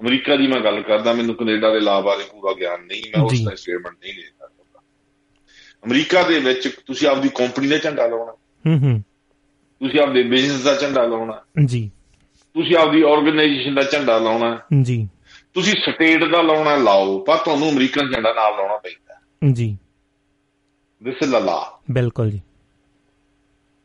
ਅਮਰੀਕਾ 0.00 0.36
ਦੀ 0.36 0.46
ਮੈਂ 0.46 0.60
ਗੱਲ 0.60 0.82
ਕਰਦਾ 0.82 1.12
ਮੈਨੂੰ 1.12 1.34
ਕੈਨੇਡਾ 1.34 1.74
ਦੇ 1.74 1.80
ਲਾਅ 1.80 2.00
ਬਾਰੇ 2.00 2.24
ਪੂਰਾ 2.32 2.52
ਗਿਆਨ 2.52 2.80
ਨਹੀਂ 2.80 3.02
ਮੈਂ 3.16 3.24
ਉਸ 3.24 3.44
ਦਾ 3.44 3.54
ਸਟੇਟਮੈਂਟ 3.54 3.94
ਨਹੀਂ 4.04 4.14
ਦੇ 4.14 4.22
ਸਕਦਾ। 4.22 4.80
ਅਮਰੀਕਾ 5.84 6.22
ਦੇ 6.22 6.40
ਵਿੱਚ 6.40 6.68
ਤੁਸੀਂ 6.86 7.08
ਆਪਦੀ 7.08 7.28
ਕੰਪਨੀ 7.28 7.68
ਦਾ 7.68 7.78
ਝੰਡਾ 7.78 8.06
ਲਾਉਣਾ 8.06 8.32
ਹੂੰ 8.66 8.78
ਹੂੰ। 8.78 9.04
ਤੁਸੀਂ 9.80 10.00
ਆਪਦੇ 10.00 10.22
ਬਿਜ਼ਨਸ 10.22 10.62
ਦਾ 10.62 10.74
ਝੰਡਾ 10.74 11.06
ਲਾਉਣਾ 11.06 11.42
ਜੀ। 11.64 11.90
ਤੁਸੀਂ 12.54 12.76
ਆਪਦੀ 12.76 13.02
ਆਰਗੇਨਾਈਜੇਸ਼ਨ 13.02 13.74
ਦਾ 13.74 13.82
ਝੰਡਾ 13.82 14.18
ਲਾਉਣਾ। 14.18 14.60
ਜੀ। 14.82 15.08
ਤੁਸੀਂ 15.54 15.72
ਸਟੇਟ 15.72 16.24
ਦਾ 16.24 16.42
ਲਾਉਣਾ 16.42 16.76
ਲਾਓ 16.76 17.18
ਪਰ 17.18 17.36
ਤੁਹਾਨੂੰ 17.36 17.70
ਅਮਰੀਕਨ 17.70 18.12
ਝੰਡਾ 18.12 18.32
ਨਾਲ 18.32 18.56
ਲਾਉਣਾ 18.56 18.76
ਪੈਂਦਾ। 18.76 19.14
ਜੀ। 19.52 19.78
ਦਿਸ 21.02 21.14
ਇਜ਼ 21.22 21.30
ਲਾ 21.30 21.78
ਬਿਲਕੁਲ 21.90 22.30
ਜੀ। 22.30 22.40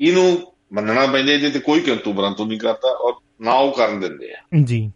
ਇਹਨੂੰ 0.01 0.53
ਮੰਨਣਾ 0.73 1.05
ਪੈਂਦਾ 1.05 1.33
ਇਹਦੇ 1.33 1.49
ਤੇ 1.49 1.59
ਕੋਈ 1.59 1.79
ਕਿੰਤੂ 1.79 2.13
ਬਰੰਤੂ 2.13 2.45
ਨਹੀਂ 2.45 2.59
ਕਰਦਾ 2.59 2.89
ਔਰ 2.91 3.13
ਨਾ 3.41 3.53
ਉਹ 3.53 3.71
ਕਰਨ 3.71 3.99
ਦਿੰਦੇ 3.99 4.33
ਆ। 4.33 4.37
ਜੀ। 4.63 4.91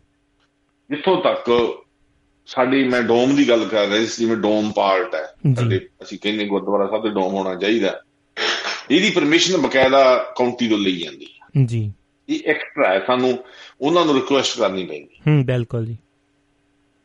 ਜਿੱਥੋਂ 0.89 1.23
ਤੱਕ 1.23 1.77
ਸਾਡੀ 2.45 2.83
ਮੈਂ 2.83 3.01
ਡੋਮ 3.01 3.35
ਦੀ 3.35 3.49
ਗੱਲ 3.49 3.65
ਕਰ 3.65 3.87
ਰਿਹਾ 3.87 4.05
ਸੀ 4.05 4.25
ਜਿਵੇਂ 4.25 4.37
ਡੋਮ 4.37 4.71
ਪਾਰਟ 4.71 5.15
ਹੈ 5.15 5.33
ਸਾਡੇ 5.55 5.87
ਅਸੀਂ 6.03 6.19
ਕਹਿੰਦੇ 6.21 6.45
ਗੁਰਦੁਆਰਾ 6.45 6.87
ਸਾਹਿਬ 6.87 7.03
ਦੇ 7.03 7.09
ਡੋਮ 7.09 7.33
ਹੋਣਾ 7.33 7.55
ਚਾਹੀਦਾ। 7.55 8.01
ਇਹਦੀ 8.91 9.09
ਪਰਮਿਸ਼ਨ 9.09 9.57
ਬਕਾਇਦਾ 9.57 10.33
ਕਾਉਂਟੀ 10.37 10.67
ਤੋਂ 10.67 10.77
ਲਈ 10.77 10.97
ਜਾਂਦੀ 10.97 11.25
ਹੈ 11.25 11.65
ਜੀ। 11.65 11.93
ਇਹ 12.29 12.39
ਐਕਸਟਰਾ 12.45 12.93
ਹੈ 12.93 13.03
ਸਾਨੂੰ 13.07 13.43
ਉਹਨਾਂ 13.81 14.05
ਨੂੰ 14.05 14.15
ਰਿਕੁਐਸਟ 14.15 14.57
ਕਰਨੀ 14.57 14.85
ਪੈਂਦੀ। 14.85 15.31
ਹੂੰ 15.31 15.45
ਬਿਲਕੁਲ 15.45 15.85
ਜੀ। 15.85 15.97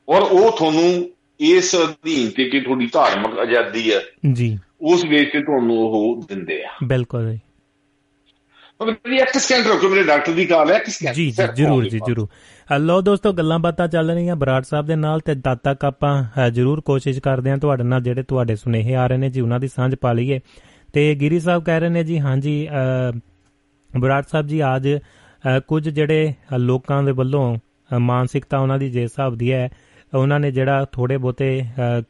ਔਰ 0.08 0.22
ਉਹ 0.22 0.56
ਤੁਹਾਨੂੰ 0.56 1.10
ਇਸ 1.40 1.76
ਅਧੀਨ 1.76 2.30
ਤੇ 2.30 2.44
ਕਿ 2.44 2.60
ਤੁਹਾਡੀ 2.60 2.86
ਧਾਰਮਿਕ 2.86 3.38
ਆਜ਼ਾਦੀ 3.38 3.92
ਹੈ 3.92 4.00
ਜੀ। 4.32 4.58
ਉਸ 4.80 5.04
ਵੇਚ 5.04 5.32
ਤੇ 5.32 5.42
ਤੁਹਾਨੂੰ 5.42 5.76
ਉਹ 5.76 6.24
ਦਿੰਦੇ 6.28 6.64
ਆ। 6.64 6.70
ਬਿਲਕੁਲ 6.84 7.32
ਜੀ। 7.32 7.40
ਮੇਰੀ 8.80 9.16
ਇੱਕ 9.16 9.38
ਸਕਿੰਟ 9.38 9.66
ਰੁਕੋ 9.66 9.88
ਮੇਰੇ 9.88 10.02
ਡਾਕਟਰ 10.04 10.32
ਦੀ 10.32 10.44
ਕਾਲ 10.46 10.70
ਹੈ 10.72 10.78
ਕਿਸ 10.78 10.98
ਜੀ 11.14 11.30
ਜੀ 11.30 11.44
ਜਰੂਰ 11.56 11.88
ਜੀ 11.88 11.98
ਜਰੂਰ। 11.98 12.28
ਹਲੋ 12.68 13.00
ਦੋਸਤੋ 13.00 13.32
ਗੱਲਾਂ 13.32 13.58
ਬਾਤਾਂ 13.58 13.86
ਚੱਲ 13.88 14.10
ਰਹੀਆਂ 14.10 14.36
ਬਰਾੜ 14.36 14.62
ਸਾਹਿਬ 14.62 14.86
ਦੇ 14.86 14.96
ਨਾਲ 14.96 15.20
ਤੇ 15.20 15.34
ਤਦ 15.34 15.58
ਤੱਕ 15.64 15.84
ਆਪਾਂ 15.84 16.50
ਜਰੂਰ 16.50 16.80
ਕੋਸ਼ਿਸ਼ 16.80 17.20
ਕਰਦੇ 17.20 17.50
ਹਾਂ 17.50 17.56
ਤੁਹਾਡੇ 17.58 17.84
ਨਾਲ 17.84 18.02
ਜਿਹੜੇ 18.02 18.22
ਤੁਹਾਡੇ 18.22 18.56
ਸੁਨੇਹੇ 18.56 18.94
ਆ 18.94 19.06
ਰਹੇ 19.06 19.16
ਨੇ 19.16 19.30
ਜੀ 19.30 19.40
ਉਹਨਾਂ 19.40 19.60
ਦੀ 19.60 19.68
ਸਾਂਝ 19.68 19.94
ਪਾ 19.94 20.12
ਲਈਏ। 20.12 20.40
ਤੇ 20.92 21.14
ਗਿਰੀ 21.14 21.40
ਸਾਹਿਬ 21.40 21.64
ਕਹਿ 21.64 21.80
ਰਹੇ 21.80 21.88
ਨੇ 21.88 22.04
ਜੀ 22.04 22.18
ਹਾਂਜੀ 22.20 22.68
ਬਰਾੜ 23.98 24.22
ਸਾਹਿਬ 24.30 24.46
ਜੀ 24.46 24.62
ਅੱਜ 24.76 24.88
ਕੁਝ 25.68 25.88
ਜਿਹੜੇ 25.88 26.32
ਲੋਕਾਂ 26.58 27.02
ਦੇ 27.02 27.12
ਵੱਲੋਂ 27.12 27.56
ਮਾਨਸਿਕਤਾ 27.98 28.58
ਉਹਨਾਂ 28.58 28.78
ਦੀ 28.78 28.90
ਜੇ 28.90 29.02
ਹਿਸਾਬ 29.02 29.34
ਦੀ 29.34 29.52
ਹੈ 29.52 29.68
ਉਹਨਾਂ 30.14 30.40
ਨੇ 30.40 30.50
ਜਿਹੜਾ 30.50 30.84
ਥੋੜੇ 30.92 31.16
ਬੋਤੇ 31.16 31.62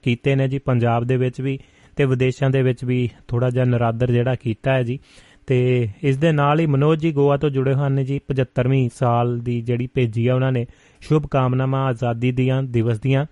ਕੀਤੇ 0.02 0.34
ਨੇ 0.34 0.48
ਜੀ 0.48 0.58
ਪੰਜਾਬ 0.58 1.04
ਦੇ 1.04 1.16
ਵਿੱਚ 1.16 1.40
ਵੀ 1.40 1.58
ਤੇ 1.96 2.04
ਵਿਦੇਸ਼ਾਂ 2.04 2.50
ਦੇ 2.50 2.62
ਵਿੱਚ 2.62 2.84
ਵੀ 2.84 3.08
ਥੋੜਾ 3.28 3.50
ਜਿਹਾ 3.50 3.64
ਨਰਾਦਰ 3.64 4.10
ਜਿਹੜਾ 4.12 4.34
ਕੀਤਾ 4.34 4.72
ਹੈ 4.72 4.82
ਜੀ। 4.82 4.98
ਤੇ 5.46 5.88
ਇਸ 6.02 6.16
ਦੇ 6.16 6.32
ਨਾਲ 6.32 6.60
ਹੀ 6.60 6.66
ਮਨੋਜ 6.66 7.00
ਜੀ 7.00 7.12
ਗੋਆ 7.12 7.36
ਤੋਂ 7.36 7.50
ਜੁੜੇ 7.50 7.74
ਹੋਏ 7.74 7.88
ਨੇ 7.88 8.04
ਜੀ। 8.04 8.20
75ਵੀਂ 8.30 8.88
ਸਾਲ 8.94 9.38
ਦੀ 9.38 9.60
ਜਿਹੜੀ 9.62 9.86
ਭੇਜੀ 9.94 10.26
ਆ 10.26 10.34
ਉਹਨਾਂ 10.34 10.52
ਨੇ 10.52 10.66
ਸ਼ੁਭ 11.00 11.26
ਕਾਮਨਾਵਾਂ 11.30 11.84
ਆਜ਼ਾਦੀ 11.86 12.32
ਦੀਆਂ 12.32 12.62
ਦਿਵਸ 12.62 13.00
ਦੀਆਂ 13.00 13.24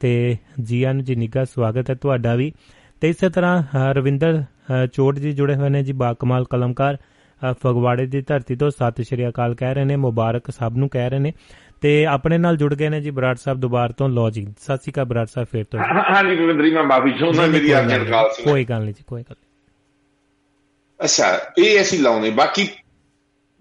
ਤੇ 0.00 0.36
ਜੀਆਂ 0.62 0.92
ਨੂੰ 0.94 1.04
ਜੀ 1.04 1.14
ਨਿੱਘਾ 1.14 1.44
ਸਵਾਗਤ 1.44 1.90
ਹੈ 1.90 1.94
ਤੁਹਾਡਾ 1.94 2.34
ਵੀ। 2.34 2.52
ਤੇ 3.00 3.08
ਇਸੇ 3.08 3.28
ਤਰ੍ਹਾਂ 3.28 3.92
ਰਵਿੰਦਰ 3.94 4.42
ਚੋਟ 4.92 5.18
ਜੀ 5.18 5.32
ਜੁੜੇ 5.32 5.54
ਹੋਏ 5.54 5.68
ਨੇ 5.68 5.82
ਜੀ 5.82 5.92
ਬਾਕਮਾਲ 6.02 6.44
ਕਲਮਕਾਰ 6.50 6.98
ਫਗਵਾੜੇ 7.62 8.06
ਦੀ 8.06 8.20
ਧਰਤੀ 8.20 8.54
ਤੋਂ 8.56 8.70
ਸਤਿ 8.70 9.04
ਸ਼੍ਰੀ 9.04 9.28
ਅਕਾਲ 9.28 9.54
ਕਹਿ 9.54 9.74
ਰਹੇ 9.74 9.84
ਨੇ 9.84 9.96
ਮੁਬਾਰਕ 9.96 10.50
ਸਭ 10.50 10.72
ਨੂੰ 10.76 10.88
ਕਹਿ 10.88 11.10
ਰਹੇ 11.10 11.18
ਨੇ। 11.18 11.32
ਤੇ 11.80 11.94
ਆਪਣੇ 12.06 12.38
ਨਾਲ 12.38 12.56
ਜੁੜ 12.56 12.74
ਗਏ 12.74 12.88
ਨੇ 12.88 13.00
ਜੀ 13.00 13.10
ਬਰਾੜ 13.10 13.34
ਸਾਹਿਬ 13.36 13.60
ਦੁਬਾਰ 13.60 13.92
ਤੋਂ। 13.92 14.08
ਲੋ 14.08 14.28
ਜੀ 14.30 14.42
ਸਤਿ 14.58 14.76
ਸ਼੍ਰੀ 14.76 14.92
ਅਕਾਲ 14.92 15.04
ਬਰਾੜ 15.04 15.26
ਸਾਹਿਬ 15.26 15.48
ਫੇਰ 15.52 15.64
ਤੋਂ। 15.64 15.80
ਹਾਂ 15.80 16.22
ਜੀ 16.24 16.36
ਰਵਿੰਦਰ 16.36 16.64
ਜੀ 16.64 16.74
ਮੈਂ 16.74 16.84
ਮਾਫੀ 16.84 17.12
ਚਾਹੁੰਦਾ 17.18 17.46
ਮੇਰੀ 17.46 17.72
ਆਗਿਆ 17.72 18.04
ਕਾਲ 18.04 18.28
ਸੀ 18.34 18.42
ਕੋਈ 18.42 18.64
ਗੱਲ 18.64 18.82
ਨਹੀਂ 18.82 18.94
ਜੀ 18.94 19.04
ਕੋਈ 19.06 19.22
ਗੱਲ 19.22 19.34
ਅੱਛਾ 21.04 21.52
ਇਹ 21.58 21.80
ਅਸੀਂ 21.80 22.00
ਲਾਉਨੇ 22.00 22.30
ਬਾਕੀ 22.30 22.68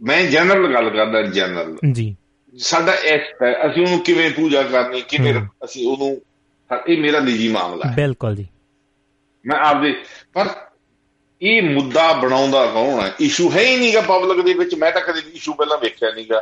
ਮੈਂ 0.02 0.24
ਜਨਰਲ 0.24 0.74
ਗੱਲ 0.74 0.90
ਕਰਦਾ 0.90 1.22
ਜਨਰਲ 1.22 1.78
ਜੀ। 1.92 2.16
ਸਾਡਾ 2.58 2.94
ਇਸ 2.94 3.22
ਅਸੀਂ 3.72 3.84
ਉਹਨੂੰ 3.84 4.00
ਕਿਵੇਂ 4.00 4.32
ਪੂਜਾ 4.32 4.64
ਕਰਨੀ 4.64 5.02
ਕਿਵੇਂ 5.02 5.34
ਅਸੀਂ 5.64 5.88
ਉਹਨੂੰ 5.88 6.22
ਇਹ 6.88 6.98
ਮੇਰਾ 6.98 7.20
ਨਿੱਜੀ 7.20 7.48
ਮਾਮਲਾ 7.48 7.90
ਹੈ। 7.90 7.96
ਬਿਲਕੁਲ 7.96 8.36
ਜੀ। 8.36 8.48
ਮੈਂ 9.46 9.60
ਆਪਦੇ 9.60 10.04
ਪਰ 10.34 10.50
ਇਹ 11.42 11.62
ਮੁੱਦਾ 11.62 12.14
ਬਣਾਉਂਦਾ 12.14 12.66
ਕੌਣ 12.66 13.02
ਹੈ? 13.02 13.14
ਇਸ਼ੂ 13.20 13.52
ਹੈ 13.52 13.62
ਹੀ 13.62 13.78
ਨਹੀਂਗਾ 13.78 14.02
ਪਬਲਿਕ 14.02 14.46
ਦੇ 14.46 14.54
ਵਿੱਚ 14.54 14.76
ਮੈਂ 14.76 14.92
ਤਾਂ 14.92 15.02
ਕਦੇ 15.02 15.22
ਇਸ਼ੂ 15.34 15.54
ਪਹਿਲਾਂ 15.54 15.78
ਵੇਖਿਆ 15.78 16.12
ਨਹੀਂਗਾ। 16.16 16.42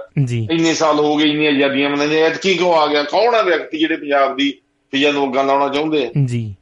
ਇੰਨੇ 0.51 0.73
ਸਾਲ 0.73 0.99
ਹੋ 0.99 1.15
ਗਏ 1.17 1.29
ਇੰਨੀਆਂ 1.29 1.51
ਆਜ਼ਾਦੀਆਂ 1.51 1.89
ਮਨਾਈਆਂ 1.89 2.25
ਐਤ 2.25 2.37
ਕੀ 2.37 2.55
ਕਿਉਂ 2.55 2.73
ਆ 2.73 2.87
ਗਿਆ? 2.87 3.03
ਕੌਣ 3.03 3.35
ਹੈ 3.35 3.43
ਵਿਅਕਤੀ 3.43 3.79
ਜਿਹੜੇ 3.79 3.95
ਪੰਜਾਬ 3.95 4.37
ਦੀ 4.37 4.59
ਫਿਜ਼ਾ 4.91 5.11
ਨੂੰ 5.11 5.29
ਅੱਗਾ 5.29 5.41
ਲਾਉਣਾ 5.43 5.69
ਚਾਹੁੰਦੇ 5.69 6.05
ਆ? 6.05 6.11
ਜੀ। 6.25 6.55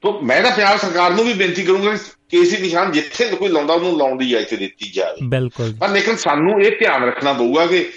ਤੋਂ 0.00 0.22
ਮੈਂ 0.22 0.42
ਤਾਂ 0.42 0.50
ਪੰਜਾਬ 0.50 0.78
ਸਰਕਾਰ 0.78 1.10
ਨੂੰ 1.10 1.24
ਵੀ 1.24 1.32
ਬੇਨਤੀ 1.32 1.62
ਕਰੂੰਗਾ 1.62 1.96
ਕਿ 2.28 2.36
ਇਸੇ 2.36 2.62
ਨਿਸ਼ਾਨ 2.62 2.92
ਜਿੱਥੇ 2.92 3.24
ਕੋਈ 3.24 3.48
ਲਾਉਂਦਾ 3.48 3.74
ਉਹਨੂੰ 3.74 3.98
ਲਾਉਣ 3.98 4.18
ਦੀ 4.18 4.26
ਇਜਾਜ਼ਤ 4.28 4.54
ਦਿੱਤੀ 4.54 4.90
ਜਾਵੇ। 4.90 5.28
ਬਿਲਕੁਲ। 5.28 5.74
ਪਰ 5.80 5.88
ਲੇਕਿਨ 5.88 6.16
ਸਾਨੂੰ 6.16 6.62
ਇਹ 6.62 6.72
ਧਿਆਨ 6.78 7.04
ਰੱਖਣਾ 7.04 7.32
ਪਊਗਾ 7.32 7.66
ਕਿ 7.66 7.88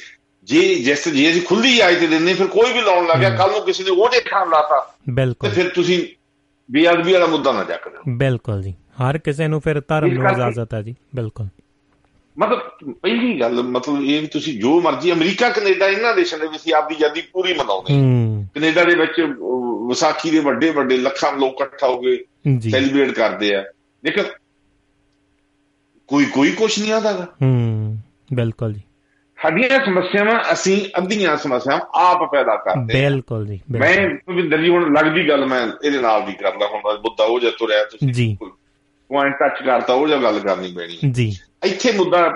ਜੇ 0.44 0.76
ਜਿਸ 0.76 1.10
ਜੇ 1.10 1.32
ਅਸੀਂ 1.32 1.42
ਖੁੱਲੀ 1.42 1.74
ਇਜਾਜ਼ਤ 1.74 2.00
ਦਿੰਦੇ 2.00 2.34
ਫਿਰ 2.34 2.48
ਕੋਈ 2.48 2.74
ਵੀ 2.74 2.82
ਲਾਉਣ 2.82 3.08
ਲੱਗਿਆ 3.08 3.30
ਕੱਲ 3.30 3.52
ਨੂੰ 3.52 3.62
ਕਿਸੇ 3.62 3.84
ਨੇ 3.84 3.90
ਉਹਦੇ 3.90 4.20
ਥਾਂ 4.20 4.46
ਲਾਤਾ 4.46 4.96
ਤੇ 5.06 5.12
ਬਿਲਕੁਲ। 5.12 5.50
ਫਿਰ 5.50 5.70
ਤੁਸੀਂ 5.70 6.08
ਬੇਅਦਬੀ 6.72 7.14
ਵਾਲਾ 7.14 7.26
ਮੁੱਦਾ 7.26 7.52
ਨਾ 7.52 7.64
ਚੱਕ 7.64 7.90
ਦਿਓ। 7.90 8.02
ਬਿਲਕੁਲ 8.10 8.62
ਜੀ। 8.62 8.72
ਹਰ 8.72 9.18
ਕਿਸੇ 9.18 9.48
ਨੂੰ 9.48 9.62
ਫਿਰ 9.62 9.82
ਧਰਮ 9.88 10.12
ਨੂੰ 10.12 10.32
ਇਜਾਜ਼ਤ 10.32 10.74
ਹੈ 10.74 10.82
ਜੀ। 10.82 10.96
ਬਿਲਕੁਲ। 11.16 11.48
ਮਤਲਬ 12.38 12.94
ਪਹਿਲੀ 12.94 13.40
ਗੱਲ 13.40 13.54
ਮਤਲਬ 13.54 14.02
ਇਹ 14.02 14.22
ਵੀ 14.22 14.28
ਤੁਸੀਂ 14.28 14.60
ਜੋ 14.60 14.82
ਮਰਜ਼ੀ 14.82 15.12
ਅਮਰੀਕਾ 15.12 15.50
ਕੈਨੇਡਾ 15.50 15.88
ਇਹਨਾਂ 15.88 16.14
ਦੇਸ਼ਾਂ 16.14 16.40
ਦੇ 16.40 16.48
ਵਿੱਚ 16.48 16.74
ਆਪਦੀ 16.74 16.96
ਆਜ਼ਾਦੀ 16.96 17.22
ਪੂਰੀ 17.22 17.54
ਮਨਾਉਂਦੇ 17.54 17.94
ਕੈਨੇਡਾ 18.56 18.84
ਦੇ 18.84 18.96
ਵਿੱਚ 18.96 19.22
ਵਿਸਾਖੀ 19.88 20.30
ਦੇ 20.30 20.40
ਵੱਡੇ 20.40 20.70
ਵੱਡੇ 20.70 20.98
ਲੱਖਾਂ 20.98 21.34
ਲੋਕ 21.34 21.56
ਇਕੱਠਾ 21.56 21.88
ਹੋ 21.88 21.98
ਕੇ 21.98 22.26
ਸੈਲੀਬ੍ਰੇਟ 22.72 23.12
ਕਰਦੇ 23.12 23.56
ਆ। 23.56 23.66
ਲੇਕਿਨ 24.04 24.24
ਕੋਈ 26.08 26.26
ਕੋਈ 26.26 26.52
ਕੁਛ 26.52 26.80
ਨਹੀਂ 26.80 26.94
ਆਦਾਗਾ 26.94 27.28
ਹੂੰ 27.42 27.98
ਬਿਲਕੁਲ 28.34 28.74
ਜੀ। 28.74 28.82
ਸਾਡੀਆਂ 29.38 29.80
ਸਮੱਸਿਆਵਾਂ 29.86 30.40
ਅਸੀਂ 30.54 30.86
ਅੱਧੀਆਂ 30.98 31.38
ਸਮੱਸਿਆਵਾਂ 31.38 31.82
ਆਪ 32.02 32.32
ਪੈਦਾ 32.32 32.56
ਕਰਦੇ 32.56 32.94
ਬਿਲਕੁਲ 32.94 33.46
ਜੀ 33.48 33.60
ਮੈਂ। 33.72 33.94
ਭਵਿੰਦਰ 34.28 34.62
ਜੀ 34.62 34.70
ਹੁਣ 34.70 34.94
ਲੱਗਦੀ 34.94 35.28
ਗੱਲ 35.30 35.46
ਮੈਂ 35.46 35.68
ਇਹਦੇ 35.86 36.02
ਨਾਲ 36.02 36.26
ਵੀ 36.26 36.34
ਕਰਦਾ 36.34 36.68
ਹੁਣ 36.68 36.82
ਮੁੱਦਾ 36.98 37.24
ਉਹ 37.24 37.40
ਜਿਹਾ 37.40 37.52
ਤੁਰਿਆ 37.60 37.84
ਤੁਸੀਂ 37.84 38.14
ਜੀ। 38.14 38.38
ਪੁਆਇੰਟ 38.42 39.36
ਟੱਚ 39.36 39.64
ਕਰਤਾ 39.66 39.94
ਉਹ 39.94 40.08
ਜਿਹਾ 40.08 40.20
ਗੱਲ 40.22 40.40
ਕਰਨੀ 40.40 40.72
ਪੈਣੀ। 40.74 41.12
ਜੀ। 41.12 41.38
ਇੱਥੇ 41.66 41.92
ਮੁੱਦਾ 41.92 42.30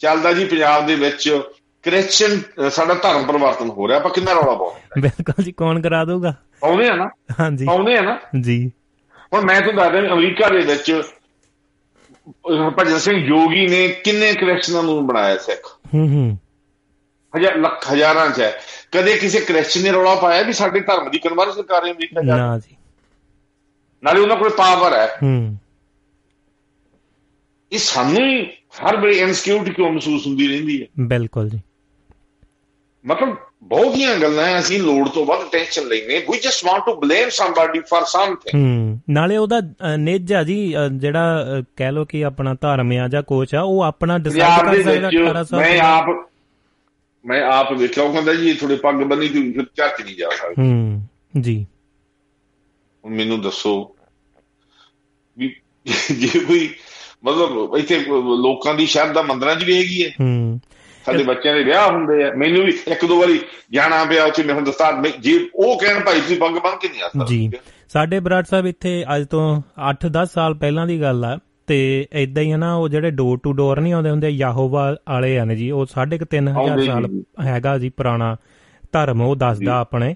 ਚੱਲਦਾ 0.00 0.32
ਜੀ 0.32 0.44
ਪੰਜਾਬ 0.44 0.86
ਦੇ 0.86 0.94
ਵਿੱਚ 0.94 1.42
ਕ੍ਰਿਸਚੀਅਨ 1.84 2.68
ਸਾਡਾ 2.70 2.94
ਧਰਮ 2.94 3.24
ਪਰਿਵਰਤਨ 3.26 3.68
ਹੋ 3.68 3.88
ਰਿਹਾ 3.88 3.98
ਆਪਾਂ 3.98 4.10
ਕਿੰਨਾ 4.10 4.32
ਰੌਲਾ 4.32 4.54
ਪਾਉਂਦੇ 4.54 5.00
ਬਿਲਕੁਲ 5.00 5.44
ਜੀ 5.44 5.52
ਕੌਣ 5.52 5.80
ਕਰਾ 5.82 6.04
ਦਊਗਾ? 6.04 6.34
ਪਾਉਂਦੇ 6.60 6.88
ਆ 6.88 6.94
ਨਾ? 6.96 7.08
ਹਾਂਜੀ। 7.40 7.66
ਪਾਉਂਦੇ 7.66 7.96
ਆ 7.96 8.02
ਨਾ? 8.02 8.18
ਜੀ। 8.40 8.70
ਹੁਣ 9.32 9.44
ਮੈਂ 9.44 9.60
ਤੁਹਾਨੂੰ 9.60 9.84
ਦੱਸਦਾ 9.84 10.00
ਵੀ 10.00 10.08
ਅਮਰੀਕਾ 10.08 10.48
ਦੇ 10.48 10.60
ਵਿੱਚ 10.60 11.02
ਭਜਨ 12.78 12.98
ਸਿੰਘ 12.98 13.26
ਜੋਗੀ 13.26 13.66
ਨੇ 13.66 13.88
ਕਿੰਨੇ 13.88 14.34
ਕ੍ਰਿਸਚਨਾਂ 14.34 14.82
ਨੂੰ 14.82 15.06
ਬਣਾਇਆ 15.06 15.36
ਸਿੱਖ? 15.36 15.78
ਹੂੰ 15.94 16.08
ਹੂੰ। 16.08 16.38
ਹਜ਼ਾਰ 17.36 17.56
ਲੱਖ 17.56 17.92
ਹਜ਼ਾਰਾਂ 17.92 18.30
ਚ 18.30 18.40
ਹੈ। 18.40 18.60
ਕਦੇ 18.92 19.16
ਕਿਸੇ 19.16 19.40
ਕ੍ਰਿਸਚਨ 19.40 19.82
ਨੇ 19.82 19.92
ਰੌਲਾ 19.92 20.14
ਪਾਇਆ 20.14 20.42
ਵੀ 20.42 20.52
ਸਾਡੇ 20.52 20.80
ਧਰਮ 20.80 21.10
ਦੀ 21.10 21.18
ਕਨਵਰਸ਼ਨ 21.18 21.62
ਕਰ 21.62 21.82
ਰਹੇ 21.82 21.90
ਅਮਰੀਕਾ 21.90 22.22
ਜਾ? 22.22 22.36
ਨਾ 22.36 22.58
ਜੀ। 22.58 22.76
ਨਾਲੇ 24.02 24.20
ਉਹਨਾਂ 24.20 24.36
ਕੋਲ 24.36 24.50
ਪਾਵਰ 24.50 24.92
ਹੈ। 24.92 25.18
ਹੂੰ। 25.22 25.58
ਇਹ 27.72 27.78
ਸਾਨੂੰ 27.78 28.46
ਹਰ 28.88 28.96
ਵੇਲੇ 28.96 29.18
ਇਨਸਿਕਿਉਰਿਟੀ 29.18 29.72
ਕਿਉਂ 29.72 29.90
ਮਹਿਸੂਸ 29.90 30.26
ਹੁੰਦੀ 30.26 30.48
ਰਹਿੰਦੀ 30.48 30.82
ਹੈ? 30.82 30.86
ਬਿਲਕੁਲ 31.00 31.48
ਜੀ। 31.48 31.60
ਮਤਲਬ 33.04 33.36
ਬਹੁਤੀਆਂ 33.72 34.16
ਗੱਲਾਂ 34.18 34.58
ਅਸੀਂ 34.58 34.80
ਲੋੜ 34.80 35.08
ਤੋਂ 35.08 35.24
ਵੱਧ 35.26 35.40
ਟੈਨਸ਼ਨ 35.52 35.82
ਲੈਨੇ 35.82 36.18
we 36.18 36.38
just 36.38 36.64
want 36.64 36.86
to 36.86 36.94
blame 36.94 37.28
somebody 37.28 37.78
for 37.78 38.04
something 38.06 38.62
ਹੂੰ 38.62 39.00
ਨਾਲੇ 39.10 39.36
ਉਹਦਾ 39.36 39.60
ਨਿੱਜ 39.96 40.34
ਜੀ 40.34 40.74
ਜਿਹੜਾ 40.92 41.46
ਕਹਿ 41.76 41.92
ਲੋ 41.92 42.04
ਕਿ 42.04 42.24
ਆਪਣਾ 42.24 42.54
ਧਰਮ 42.54 42.92
ਆ 42.92 43.08
ਜਾਂ 43.08 43.22
ਕੋਚ 43.22 43.54
ਆ 43.54 43.60
ਉਹ 43.60 43.82
ਆਪਣਾ 43.82 44.18
ਡਿਸਾਈਡ 44.18 44.66
ਕਰ 44.66 44.82
ਸਕਦਾ 44.82 45.08
ਵਿੱਚ 45.08 45.30
18 45.30 45.42
ਸਾਲ 45.42 45.60
ਮੈਂ 45.60 45.80
ਆਪ 45.80 46.30
ਮੈਂ 47.26 47.42
ਆਪ 47.42 47.72
ਵੇਖਿਆ 47.72 48.04
ਉਹ 48.04 48.12
ਕਹਿੰਦਾ 48.12 48.34
ਜੀ 48.34 48.54
ਥੋੜੇ 48.54 48.76
ਪੱਗ 48.76 48.94
ਬੰਨੀ 48.94 49.28
ਤੇ 49.28 49.52
ਫਿਰ 49.52 49.64
ਚਰਚ 49.76 50.02
ਨਹੀਂ 50.04 50.16
ਜਾ 50.16 50.28
ਸਕਦਾ। 50.28 50.62
ਹੂੰ 50.62 51.02
ਜੀ। 51.40 51.66
ਹੁਣ 53.04 53.14
ਮੈਨੂੰ 53.14 53.40
ਦੱਸੋ 53.40 53.96
ਵੀ 55.38 55.56
ਜੇ 56.10 56.38
ਕੋਈ 56.38 56.74
ਮਤਲਬ 57.24 57.76
ਇੱਥੇ 57.76 57.98
ਲੋਕਾਂ 58.42 58.74
ਦੀ 58.74 58.86
ਸ਼ਰਧਾ 58.86 59.22
ਮੰਦਰਾਂ 59.22 59.56
'ਚ 59.56 59.64
ਵੀ 59.64 59.76
ਹੈਗੀ 59.76 60.04
ਹੈ 60.04 60.10
ਹੂੰ। 60.20 60.60
ਸਾਡੇ 61.06 61.22
ਬੱਚਿਆਂ 61.22 61.54
ਦੇ 61.54 61.64
ਵਿਆਹ 61.64 61.92
ਹੁੰਦੇ 61.92 62.24
ਆ। 62.24 62.32
ਮੈਨੂੰ 62.36 62.64
ਵੀ 62.64 62.72
ਇੱਕ 62.86 63.04
ਦੋ 63.04 63.20
ਵਾਰੀ 63.20 63.40
ਜਾਣਾ 63.72 64.04
ਪਿਆ 64.04 64.24
ਉੱਥੇ 64.24 64.42
ਮੈਂ 64.42 64.54
ਹਿੰਦੁਸਤਾਨ 64.54 65.00
ਮੈਂ 65.00 65.10
ਜੇ 65.20 65.48
ਉਹ 65.54 65.78
ਕਹਿਣ 65.78 66.00
ਭਾਈ 66.00 66.20
ਤੁਸੀਂ 66.20 66.36
ਪੱਗ 66.36 66.50
ਬੰਨ 66.50 66.76
ਕੇ 66.76 66.88
ਨਹੀਂ 66.88 67.02
ਆ 67.02 67.08
ਸਕਦੇ। 67.08 67.24
ਜੀ। 67.26 67.50
ਸਾਡੇ 67.88 68.20
ਬਰਾੜ 68.20 68.44
ਸਾਹਿਬ 68.44 68.66
ਇੱਥੇ 68.66 69.04
ਅੱਜ 69.16 69.26
ਤੋਂ 69.26 69.62
8-10 69.90 70.26
ਸਾਲ 70.34 70.54
ਪਹਿਲਾਂ 70.54 70.86
ਦੀ 70.86 71.00
ਗੱਲ 71.00 71.24
ਆ। 71.24 71.38
ਤੇ 71.66 72.06
ਇਦਾਂ 72.12 72.42
ਹੀ 72.42 72.50
ਆ 72.50 72.56
ਨਾ 72.56 72.74
ਉਹ 72.74 72.88
ਜਿਹੜੇ 72.88 73.10
ਡੋਰ 73.10 73.38
ਟੂ 73.42 73.52
ਡੋਰ 73.52 73.80
ਨਹੀਂ 73.80 73.92
ਆਉਂਦੇ 73.92 74.10
ਹੁੰਦੇ 74.10 74.28
ਯਾਹੋਵਾ 74.28 74.96
ਵਾਲੇ 75.08 75.38
ਆ 75.38 75.44
ਨੇ 75.44 75.56
ਜੀ। 75.56 75.70
ਉਹ 75.70 75.86
ਸਾਢੇ 75.86 76.18
ਕੁ 76.18 76.24
ਤਿੰਨ 76.24 76.48
ਹਜ਼ਾਰ 76.48 76.68
ਆਉਂਦੇ 76.68 76.86
ਸਾਲ 76.86 77.08
ਜੀ। 77.08 77.24
ਹੈਗਾ 77.44 77.78
ਜੀ 77.78 77.88
ਪੁਰਾਣਾ 77.88 78.36
ਧਰਮ 78.92 79.22
ਉਹ 79.22 79.36
ਦੱਸਦਾ 79.36 79.78
ਆਪਣੇ। 79.78 80.14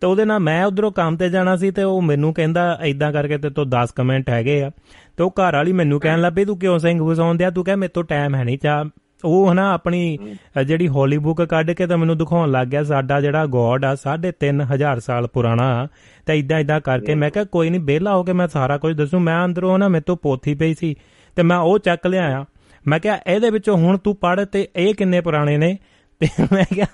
ਤੇ 0.00 0.06
ਉਹਦੇ 0.06 0.24
ਨਾਲ 0.24 0.38
ਮੈਂ 0.38 0.66
ਉਧਰੋਂ 0.66 0.92
ਕੰਮ 0.92 1.16
ਤੇ 1.16 1.28
ਜਾਣਾ 1.28 1.56
ਸੀ 1.56 1.70
ਤੇ 1.70 1.82
ਉਹ 1.82 2.02
ਮੈਨੂੰ 2.02 2.34
ਕਹਿੰਦਾ 2.34 2.78
ਐਦਾਂ 2.82 3.12
ਕਰਕੇ 3.12 3.38
ਤੇ 3.38 3.50
ਤੋਂ 3.50 3.66
10 3.66 3.86
ਕਮੈਂਟ 3.96 4.30
ਹੈਗੇ 4.30 4.62
ਆ। 4.62 4.70
ਤੇ 5.16 5.22
ਉਹ 5.22 5.30
ਘਰ 5.30 5.52
ਵਾਲੀ 5.52 5.72
ਮੈਨੂੰ 5.72 6.00
ਕਹਿਣ 6.00 6.20
ਲੱਗੀ 6.20 6.44
ਤੂੰ 6.44 6.58
ਕਿਉਂ 6.58 6.78
ਸਿੰਘ 6.78 7.02
ਵਸਾਉਂਦੇ 7.02 7.44
ਆ 7.44 7.50
ਤੂੰ 7.50 7.64
ਕਹਿ 7.64 7.76
ਮੇਰੇ 7.76 7.90
ਤੋਂ 7.94 8.04
ਟਾਈਮ 8.04 8.34
ਹੈ 8.34 8.44
ਨਹੀਂ 8.44 8.58
ਚਾ 8.58 8.84
ਉਹ 9.24 9.52
ਹਨਾ 9.52 9.72
ਆਪਣੀ 9.74 10.18
ਜਿਹੜੀ 10.66 10.88
ਹੋਲੀ 10.88 11.18
ਬੁੱਕ 11.18 11.42
ਕੱਢ 11.42 11.70
ਕੇ 11.70 11.86
ਤਾਂ 11.86 11.98
ਮੈਨੂੰ 11.98 12.18
ਦਿਖਾਉਣ 12.18 12.50
ਲੱਗ 12.50 12.66
ਗਿਆ 12.68 12.82
ਸਾਡਾ 12.82 13.20
ਜਿਹੜਾ 13.20 13.46
ਗੋਡ 13.46 13.84
ਆ 13.84 13.96
3500 13.96 14.98
ਸਾਲ 15.00 15.26
ਪੁਰਾਣਾ 15.26 15.88
ਤੇ 16.26 16.38
ਇਦਾਂ 16.38 16.58
ਇਦਾਂ 16.58 16.80
ਕਰਕੇ 16.80 17.14
ਮੈਂ 17.14 17.30
ਕਿਹਾ 17.30 17.44
ਕੋਈ 17.44 17.70
ਨਹੀਂ 17.70 17.80
ਵਿਹਲਾ 17.80 18.16
ਹੋ 18.16 18.22
ਕੇ 18.22 18.32
ਮੈਂ 18.32 18.48
ਸਾਰਾ 18.48 18.78
ਕੁਝ 18.78 18.96
ਦੱਸੂ। 18.96 19.18
ਮੈਂ 19.18 19.44
ਅੰਦਰੋਂ 19.44 19.78
ਨਾ 19.78 19.88
ਮੇਰੇ 19.88 20.02
ਤੋਂ 20.06 20.16
ਪੋਥੀ 20.16 20.54
ਪਈ 20.54 20.74
ਸੀ 20.74 20.96
ਤੇ 21.36 21.42
ਮੈਂ 21.42 21.56
ਉਹ 21.56 21.78
ਚੱਕ 21.78 22.06
ਲਿਆਇਆ 22.06 22.44
ਮੈਂ 22.88 23.00
ਕਿਹਾ 23.00 23.18
ਇਹਦੇ 23.26 23.50
ਵਿੱਚੋਂ 23.50 23.76
ਹੁਣ 23.76 23.96
ਤੂੰ 23.98 24.16
ਪੜ੍ਹ 24.16 24.44
ਤੇ 24.44 24.68
ਇਹ 24.76 24.94
ਕਿੰਨੇ 24.94 25.20
ਪੁਰਾਣੇ 25.20 25.56
ਨੇ? 25.56 25.78
ਤੇ 26.20 26.28
ਮੈਂ 26.52 26.64
ਕਿਹਾ 26.74 26.86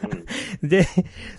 ਜੇ 0.64 0.78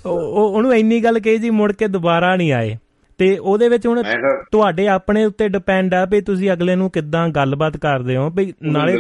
ਉਹ- 0.06 0.20
ਉਹ- 0.20 0.56
ਉਹਨੂੰ 0.56 0.76
ਇੰਨੀ 0.76 1.04
ਗੱਲ 1.04 1.20
ਕਹੀ 1.20 1.38
ਜੀ 1.38 1.50
ਮੁੜ 1.50 1.72
ਕੇ 1.72 1.88
ਦੁਬਾਰਾ 1.88 2.36
ਨਹੀਂ 2.36 2.54
ਆਏ। 2.54 2.78
ਤੇ 3.18 3.38
ਉਹਦੇ 3.38 3.70
ਵਿੱਚ 3.70 3.88
ਹੁਣ 3.88 4.04
ਤੁਹਾਡੇ 4.52 4.88
ਆਪਣੇ 4.88 5.26
ਉੱਤੇ 5.26 5.48
ਡਿਪੈਂਡ 5.50 5.94
ਆ 5.94 6.06
ਵੀ 6.06 6.22
ਤੁਸੀਂ 6.22 6.52
ਅਗਲੇ 6.54 6.76
ਨੂੰ 6.76 6.90
ਕਿੱਦਾਂ 6.92 7.30
ਗੱਲਬਾਤ 7.30 7.78
ਕਰਦੇ 7.78 8.16
ਹੋ 8.18 8.30
ਵੀ 8.30 8.54
ਨਾਲੇ 8.64 8.98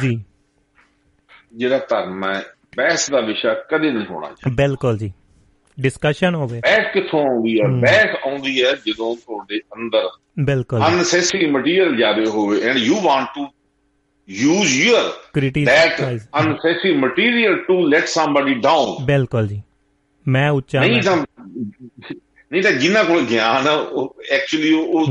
ਜੀ। 0.00 0.24
ਜਿਹੜਾ 1.56 1.78
ਧਰਮ 1.78 2.24
ਹੈ 2.24 2.42
ਬਹਿਸ 2.76 3.10
ਦਾ 3.10 3.20
ਵਿਸ਼ਾ 3.20 3.54
ਕਦੇ 3.54 3.90
ਨਹੀਂ 3.90 4.06
ਹੋਣਾ 4.06 4.26
ਚਾਹੀਦਾ। 4.26 4.66
ਬਿਲਕੁਲ 4.66 4.98
ਜੀ। 4.98 5.12
ਡਿਸਕਸ਼ਨ 5.80 6.34
ਹੋਵੇ। 6.34 6.60
ਬਹਿਸ 6.60 6.86
ਕਿੱਥੋਂ 6.94 7.20
ਆਉਂਦੀ 7.20 7.60
ਹੈ? 7.60 7.80
ਬਹਿਸ 7.80 8.16
ਆਉਂਦੀ 8.26 8.64
ਹੈ 8.64 8.72
ਜਦੋਂ 8.72 9.16
ਤੁਹਾਡੇ 9.16 9.58
ਅੰਦਰ 9.58 10.08
ਬਿਲਕੁਲ 10.40 10.80
unnecessary 10.80 11.48
material 11.48 11.96
ਜ਼ਿਆਦਾ 11.96 12.30
ਹੋਵੇ 12.30 12.58
and 12.58 12.76
you 12.76 12.96
want 12.96 13.26
to 13.38 13.46
use 14.34 14.88
your 14.88 15.06
that 15.64 16.04
unnecessary 16.40 16.94
material 16.98 17.56
to 17.70 17.76
let 17.94 18.04
somebody 18.04 18.54
down 18.54 19.04
ਬਿਲਕੁਲ 19.04 19.46
ਜੀ। 19.46 19.62
ਮੈਂ 20.28 20.50
ਉੱਚਾ 20.50 20.80
ਨਹੀਂ 20.80 21.02
ਤਾਂ 21.02 21.16
ਨਹੀਂ 22.52 22.62
ਤਾਂ 22.62 22.72
ਜਿਨ੍ਹਾਂ 22.72 23.04
ਕੋਲ 23.04 23.22
ਗਿਆਨ 23.22 23.68
ਆ 23.68 23.72
ਉਹ 23.72 24.16
ਐਕਚੁਅਲੀ 24.30 24.72
ਉਹ 24.72 25.06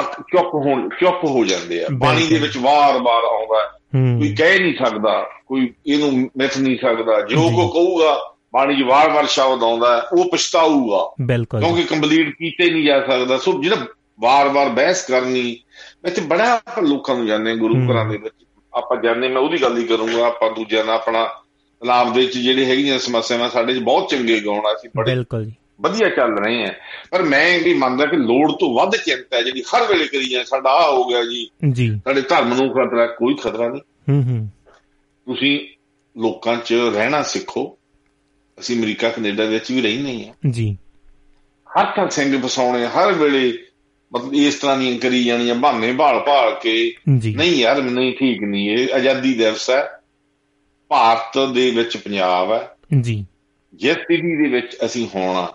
ਅਕ- 0.00 0.22
ਚੁੱਪ 0.22 0.54
ਹੋਣ 0.54 0.88
ਚੁੱਪ 0.88 1.24
ਹੋ 1.24 1.44
ਜਾਂਦੇ 1.44 1.84
ਆ 1.84 1.86
ਬਾਣੀ 1.92 2.26
ਦੇ। 2.26 2.38
ਵਿੱਚ 2.38 2.56
ਵਾਰ-ਵਾਰ 2.56 3.22
ਆਉਂਦਾ। 3.24 3.78
ਕੋਈ 4.18 4.34
ਕਹਿ 4.34 4.58
ਨਹੀਂ 4.58 4.74
ਸਕਦਾ 4.84 5.26
ਕੋਈ 5.46 5.72
ਇਹਨੂੰ 5.86 6.30
ਮਿਥ 6.36 6.58
ਨਹੀਂ 6.58 6.76
ਸਕਦਾ 6.76 7.20
ਜੋ। 7.20 7.36
ਕੋ 7.36 7.68
ਕਹੂਗਾ 7.68 8.34
ਬਾਣੀ 8.54 8.76
'ਚ 8.76 8.82
ਵਾਰ-ਵਾਰ 8.82 9.26
ਸ਼ਬਦ 9.26 9.62
ਆਉਂਦਾ 9.62 10.08
ਉਹ 10.12 10.24
ਪਛਤਾਊਗਾ। 10.32 11.14
ਕਿਉਂਕਿ 11.60 11.82
ਕੰਪਲੀਟ 11.82 12.36
ਕੀਤੇ 12.36 12.70
ਨਹੀਂ 12.70 12.84
ਜਾ 12.84 13.06
ਸਕਦਾ 13.06 13.38
ਸੋ 13.38 13.62
ਜਿਹੜਾ 13.62 13.76
ਵਾਰ-ਵਾਰ 14.20 14.68
ਬਹਿਸ 14.68 15.02
ਕਰਨੀ 15.02 15.56
ਇੱਥੇ 16.06 16.20
ਬੜਾ 16.20 16.60
ਲੋਕਾਂ 16.82 17.16
ਨੂੰ 17.16 17.26
ਜਾਣਦੇ 17.26 17.50
ਹਾਂ 17.50 17.56
ਗੁਰੂ। 17.56 17.74
ਘਰਾਂ 17.92 18.04
ਦੇ 18.04 18.16
ਵਿੱਚ 18.16 18.34
ਆਪਾਂ 18.74 19.02
ਜਾਣਦੇ 19.02 19.28
ਮੈਂ 19.28 19.42
ਉਹਦੀ 19.42 19.62
ਗੱਲ 19.62 19.78
ਹੀ 19.78 19.84
ਕਰੂੰਗਾ 19.84 20.26
ਆਪਾਂ 20.26 20.50
ਦੂਜਿਆਂ 20.50 20.84
ਨਾਲ 20.84 20.94
ਆਪਣਾ 20.94 21.28
ਲਾਭ 21.84 22.12
ਦੇ 22.12 22.20
ਵਿੱਚ 22.20 22.38
ਜਿਹੜੇ 22.38 22.64
ਹੈਗੀਆਂ 22.64 22.98
ਸਮੱਸਿਆਵਾਂ 22.98 23.50
ਸਾਡੇ 23.50 23.74
'ਚ 23.74 23.78
ਬਹੁਤ 23.78 24.08
ਚੰਗੇ 24.08 24.40
ਗਾਉਣ 24.40 24.60
ਅਸੀਂ 24.60 24.90
ਬੜੇ 24.96 25.14
ਬਿਲਕੁਲ 25.14 25.44
ਜੀ 25.44 25.52
ਵਧੀਆ 25.80 26.08
ਚੱਲ 26.08 26.38
ਰਹੇ 26.38 26.64
ਆ 26.64 26.74
ਪਰ 27.10 27.22
ਮੈਂ 27.22 27.48
ਇਹ 27.48 27.64
ਵੀ 27.64 27.74
ਮੰਨਦਾ 27.74 28.06
ਕਿ 28.06 28.16
ਲੋੜ 28.16 28.52
ਤੋਂ 28.52 28.74
ਵੱਧ 28.74 28.96
ਚਿੰਤਾ 28.96 29.36
ਹੈ 29.36 29.42
ਜਿਹੜੀ 29.42 29.62
ਹਰ 29.62 29.92
ਵੇਲੇ 29.92 30.06
ਕਰੀ 30.06 30.28
ਜਾਂਦੇ 30.28 30.44
ਸਾਡਾ 30.44 30.70
ਆ 30.70 30.90
ਹੋ 30.90 31.04
ਗਿਆ 31.04 31.24
ਜੀ। 31.24 31.50
ਜੀ। 31.72 32.00
ਸਾਡੇ 32.04 32.20
ਧਰਮ 32.20 32.48
ਨੂੰ 32.48 32.70
ਖਤਰਾ 32.70 33.06
ਕੋਈ 33.06 33.34
ਖਤਰਾ 33.34 33.68
ਨਹੀਂ। 33.68 33.82
ਹੂੰ 34.10 34.22
ਹੂੰ। 34.22 34.48
ਤੁਸੀਂ 35.26 35.68
ਲੋਕਾਂ 36.20 36.56
'ਚ 36.56 36.72
ਰਹਿਣਾ 36.72 37.22
ਸਿੱਖੋ। 37.22 37.78
ਅਸੀਂ 38.60 38.78
ਅਮਰੀਕਾ 38.78 39.08
ਕੈਨੇਡਾ 39.08 39.44
ਵਿੱਚ 39.44 39.72
ਵੀ 39.72 39.82
ਰਹਿੰਦੇ 39.82 40.26
ਹਾਂ। 40.26 40.34
ਜੀ। 40.50 40.78
ਹਰ 41.78 41.84
ਤਾਂ 41.96 42.08
ਸਿੰਘ 42.08 42.42
ਫਸਾਉਣੇ 42.42 42.86
ਹਰ 42.86 43.12
ਵੇਲੇ 43.12 43.58
ਮਤਲਬ 44.14 44.34
ਇਸ 44.34 44.54
ਤਰ੍ਹਾਂ 44.54 44.76
ਦੀਆਂ 44.76 44.98
ਕਰੀ 44.98 45.24
ਜਾਣੀਆਂ 45.24 45.54
ਬਹਾਨੇ 45.54 45.92
ਭਾਲ 45.92 46.20
ਭਾਲ 46.20 46.60
ਕੇ। 46.62 46.94
ਜੀ। 47.18 47.34
ਨਹੀਂ 47.34 47.52
ਯਾਰ 47.52 47.82
ਨਹੀਂ 47.82 48.14
ਠੀਕ 48.14 48.42
ਨਹੀਂ 48.42 48.70
ਇਹ 48.70 48.88
ਆਜ਼ਾਦੀ 48.94 49.34
ਦਿਵਸ 49.34 49.70
ਹੈ। 49.70 50.00
ਭਾਰਤ 50.88 51.52
ਦੇ 51.52 51.70
ਵਿੱਚ 51.70 51.96
ਪੰਜਾਬ 51.96 52.52
ਹੈ। 52.52 52.76
ਜੀ। 53.00 53.26
ਜਿਸ 53.74 53.92
ਸਥਿਤੀ 53.92 54.42
ਦੇ 54.42 54.48
ਵਿੱਚ 54.48 54.76
ਅਸੀਂ 54.84 55.08
ਹੋਣਾ 55.14 55.52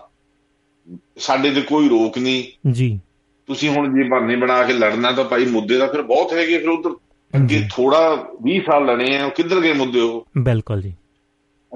ਸਾਡੇ 1.18 1.50
ਤੇ 1.50 1.60
ਕੋਈ 1.60 1.88
ਰੋਕ 1.88 2.18
ਨਹੀਂ। 2.18 2.70
ਜੀ। 2.70 3.00
ਤੁਸੀਂ 3.46 3.70
ਹੁਣ 3.70 3.88
ਜੇ 3.94 4.08
ਬਹਾਨੇ 4.08 4.36
ਬਣਾ 4.36 4.62
ਕੇ 4.62 4.72
ਲੜਨਾ 4.72 5.12
ਤਾਂ 5.12 5.24
ਭਾਈ 5.24 5.44
ਮੁੱਦੇ 5.44 5.78
ਤਾਂ 5.78 5.88
ਫਿਰ 5.88 6.02
ਬਹੁਤ 6.02 6.32
ਹੈਗੇ 6.32 6.58
ਫਿਰ 6.58 6.68
ਉਧਰ। 6.68 6.90
ਅੱਗੇ। 7.36 7.68
ਥੋੜਾ 7.72 8.28
20 8.42 8.58
ਸਾਲ 8.58 8.84
ਲੜੇ 8.84 9.18
ਆ 9.18 9.24
ਉਹ 9.24 9.30
ਕਿੱਧਰ 9.30 9.60
ਗਏ 9.60 9.72
ਮੁੱਦੇ 9.72 10.00
ਉਹ? 10.00 10.28
ਬਿਲਕੁਲ 10.38 10.82
ਜੀ। 10.82 10.94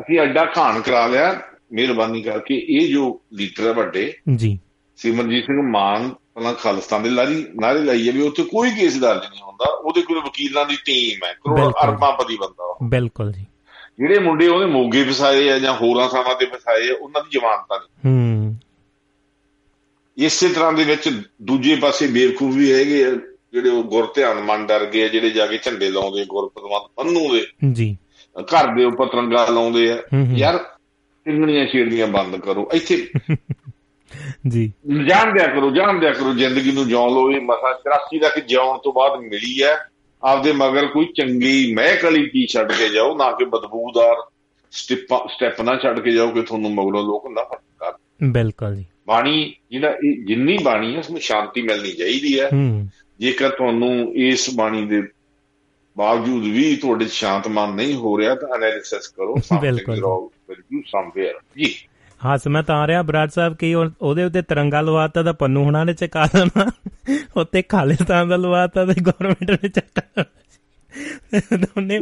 ਅਸੀਂ 0.01 0.21
ਐਡਾ 0.21 0.45
ਖਾਨ 0.45 0.81
ਕਰਾ 0.81 1.07
ਲਿਆ 1.07 1.41
ਮਿਹਰਬਾਨੀ 1.73 2.23
ਕਰਕੇ। 2.23 2.55
ਇਹ 2.69 2.89
ਜੋ 2.89 3.21
ਲੀਡਰ 3.33 3.67
ਹੈ 3.67 3.73
ਵੱਡੇ 3.73 4.13
ਜੀ। 4.37 4.59
ਸਿਮਰਜੀਤ 4.97 5.45
ਸਿੰਘ 5.45 5.71
ਮਾਨ 5.71 6.09
ਪਹਿਲਾਂ 6.09 6.55
ਖਾਲਿਸਤਾਨ 6.55 7.03
ਦੇ 7.03 7.11
ਲਾਰੀ 7.11 7.47
ਨਾਰੇ 7.55 7.79
ਲਾਈ 7.79 8.11
ਵੀ 8.11 8.23
ਉੱਥੇ 8.23 8.43
ਕੋਈ 8.43 8.71
ਕੇਸ 8.71 9.01
ਦਰਜ 9.01 9.21
ਨਹੀਂ 9.31 9.43
ਹੁੰਦਾ। 9.43 9.73
ਉਹਦੇ 9.85 10.03
ਕੋਲ 10.03 10.21
ਵਕੀਲਾਂ 10.21 10.67
ਦੀ 10.67 10.77
ਟੀਮ 10.85 11.27
ਹੈ 11.27 11.33
ਕਰੋੜ 11.33 11.73
ਅਰਬਾਂਪਤੀ 11.85 12.37
ਬੰਦਾ 12.37 12.79
ਬਿਲਕੁਲ 12.83 13.33
ਜੀ। 13.33 13.47
ਜਿਹੜੇ 13.99 14.19
ਮੁੰਡੇ 14.19 14.49
ਉਹਨੇ 14.49 14.67
ਮੋਗੇ 14.67 15.05
ਫਸਾਏ 15.05 15.49
ਆ 15.49 15.59
ਜਾਂ 15.59 15.75
ਹੋਰਾਂ 15.75 16.09
ਥਾਵਾਂ 16.09 16.35
ਤੇ 16.35 16.47
ਫਸਾਏ 16.47 16.89
ਆ 16.91 16.95
ਉਹਨਾਂ 17.01 17.23
ਦੀ 17.23 17.31
ਜ਼ਮਾਨਤਾਂ 17.33 17.79
ਨਹੀਂ 17.79 18.13
ਹੂੰ। 18.13 18.57
ਇਸੇ 20.19 20.49
ਤਰ੍ਹਾਂ 20.49 20.73
ਦੇ 20.73 20.85
ਵਿੱਚ 20.85 21.23
ਦੂਜੇ 21.43 21.77
ਪਾਸੇ 21.77 22.07
ਬੇਵਕੂਫ 22.07 22.55
ਵੀ 22.55 22.73
ਹੈਗੇ 22.73 23.07
ਆ 23.07 23.11
ਜਿਹੜੇ 23.53 23.69
ਉਹ 23.69 23.85
ਗੁਰ 23.85 24.13
ਧਿਆਨ 24.15 24.41
ਮੰਨ 24.41 24.67
ਡਰ 24.67 24.87
ਗਏ 24.87 25.09
ਜਿਹੜੇ 25.09 25.31
ਜਾ 25.31 25.47
ਕੇ 25.47 25.59
ਝੰਡੇ 25.63 25.91
ਲਾਉਂਦੇ 25.91 26.25
ਗੁਰਪਤਵੰਤ 26.25 26.91
ਪੰਨੂ 26.97 27.35
ਦੇ। 27.35 27.47
ਜੀ। 27.73 27.97
ਘਰ 28.41 28.75
ਦੇ 28.75 28.85
ਉੱਪਰ 28.85 29.07
ਤਿਰੰਗਾ 29.07 29.47
ਲਾਉਂਦੇ 29.47 29.93
ਆ। 29.93 30.03
ਯਾਰ 30.37 30.59
ਟਿੰਗਣੀਆਂ 31.25 31.67
ਛੇੜਨੀਆਂ 31.67 32.07
ਬੰਦ 32.07 32.37
ਕਰੋ। 32.37 32.71
ਇੱਥੇ 32.73 33.09
ਜੀ। 34.49 34.73
ਜਾਣ 35.09 35.39
ਦਿਆ 35.39 35.47
ਕਰੋ 35.47 35.71
ਜਾਣ 35.71 36.01
ਦਿਆ 36.01 36.13
ਕਰੋ 36.13 36.35
ਜ਼ਿੰਦਗੀ 36.35 36.73
ਨੂੰ 36.73 36.89
ਜਿਉਂ 36.89 37.11
ਲੋ 37.11 37.31
ਇਹ 37.31 37.41
ਮਸਾ 37.41 37.81
84 37.89 38.19
ਤੱਕ 38.19 38.39
ਜਿਉਣ 38.39 38.79
ਤੋਂ 38.79 38.93
ਬਾਅਦ 38.93 39.21
ਮਿਲੀ 39.21 39.63
ਹੈ 39.63 39.77
ਆਪਦੇ 40.23 40.53
ਮਗਰ 40.53 40.87
ਕੋਈ 40.87 41.05
ਚੰਗੀ 41.05 41.75
ਮਹਿਕ 41.75 42.05
ਵਾਲੀ 42.05 42.29
ਕੀ 42.29 42.47
ਛੱਡ 42.47 42.73
ਕੇ 42.73 42.89
ਜਾਓ 42.89 43.17
ਨਾ 43.17 43.33
ਕਿ 43.33 43.45
ਬਦਬੂਦਾਰ 43.45 44.17
ਸਟੈਪ 44.71 45.27
ਸਟੈਪ 45.27 45.61
ਨਾ 45.61 45.77
ਛੱਡ 45.77 46.01
ਕੇ 46.01 46.11
ਜਾਓ 46.11 46.31
ਕਿ 46.31 46.43
ਤੁਹਾਨੂੰ 46.43 46.71
ਮਗਰੋਂ 46.71 47.03
ਲੋਕ 47.05 47.27
ਨਾ 47.31 47.45
ਫਟਕਾਰ 47.45 47.93
ਬਿਲਕੁਲ 48.23 48.77
ਜੀ। 48.77 48.87
ਬਾਣੀ 49.09 49.55
ਜਿਹੜਾ 49.71 49.95
ਇਹ 50.05 50.25
ਜਿੰਨੀ 50.27 50.59
ਬਾਣੀ 50.63 50.95
ਹੈ 50.95 50.99
ਉਸ 50.99 51.11
ਵਿੱਚ 51.11 51.25
ਸ਼ਾਂਤੀ 51.25 51.63
ਮਿਲਣੀ 51.63 51.93
ਚਾਹੀਦੀ 51.93 52.41
ਹੈ। 52.41 52.51
ਜੇਕਰ 53.21 53.49
ਤੁਹਾਨੂੰ 53.51 54.13
ਇਸ 54.17 54.51
ਬਾਣੀ 54.55 54.87
ਦੇ 54.87 55.03
ਬਾਵਜੂਦ 55.97 56.43
ਵੀ 56.43 56.77
ਤੁਹਾਡੇ 56.77 57.07
ਸ਼ਾਂਤ 57.09 57.49
ਮਨ 57.49 57.75
ਨਹੀਂ 57.75 57.95
ਹੋ 57.95 58.19
ਰਿਹਾ 58.19 58.35
ਤਾਂ 58.35 58.49
ਐਨਾਲਿਸਿਸ 58.57 59.09
ਕਰੋ 59.09 59.35
ਬਿਲਕੁਲ। 59.61 59.95
ਬਿਲਕੁਲ 60.49 60.83
ਸਮਵੇਅਰ 60.87 61.35
ਜੀ। 61.57 61.75
ਹਾਂ 62.25 62.39
ਸਮਝ 62.39 62.65
ਆ 62.71 62.87
ਰਿਹਾ 62.87 63.03
ਬਰਾੜ 63.03 63.29
ਸਾਹਿਬ 63.29 63.57
ਕੀ 63.57 63.75
ਉਹਦੇ 63.75 64.25
ਉੱਤੇ 64.25 64.43
ਤਿਰੰਗਾ 64.43 64.81
ਲਵਾਤਾ 64.81 65.23
ਤਾਂ 65.23 65.35
ਪੰਨੂ 65.35 65.65
ਹੁਣਾਂ 65.65 65.85
ਨੇ 65.87 65.93
ਚਕਾ 65.93 66.27
ਦੇਣਾ। 66.27 66.71
ਉੱਤੇ 67.37 67.63
ਖਾਲਿਸਤਾਨ 67.63 68.29
ਦਾ 68.29 68.37
ਲਵਾਤਾ 68.37 68.87
ਤੇ 68.87 68.95
ਗਵਰਨਮੈਂਟ 69.01 69.51
ਨੇ 69.51 69.69
ਚੱਕਾ 69.69 70.23
ਦੋਨੇ 71.57 71.99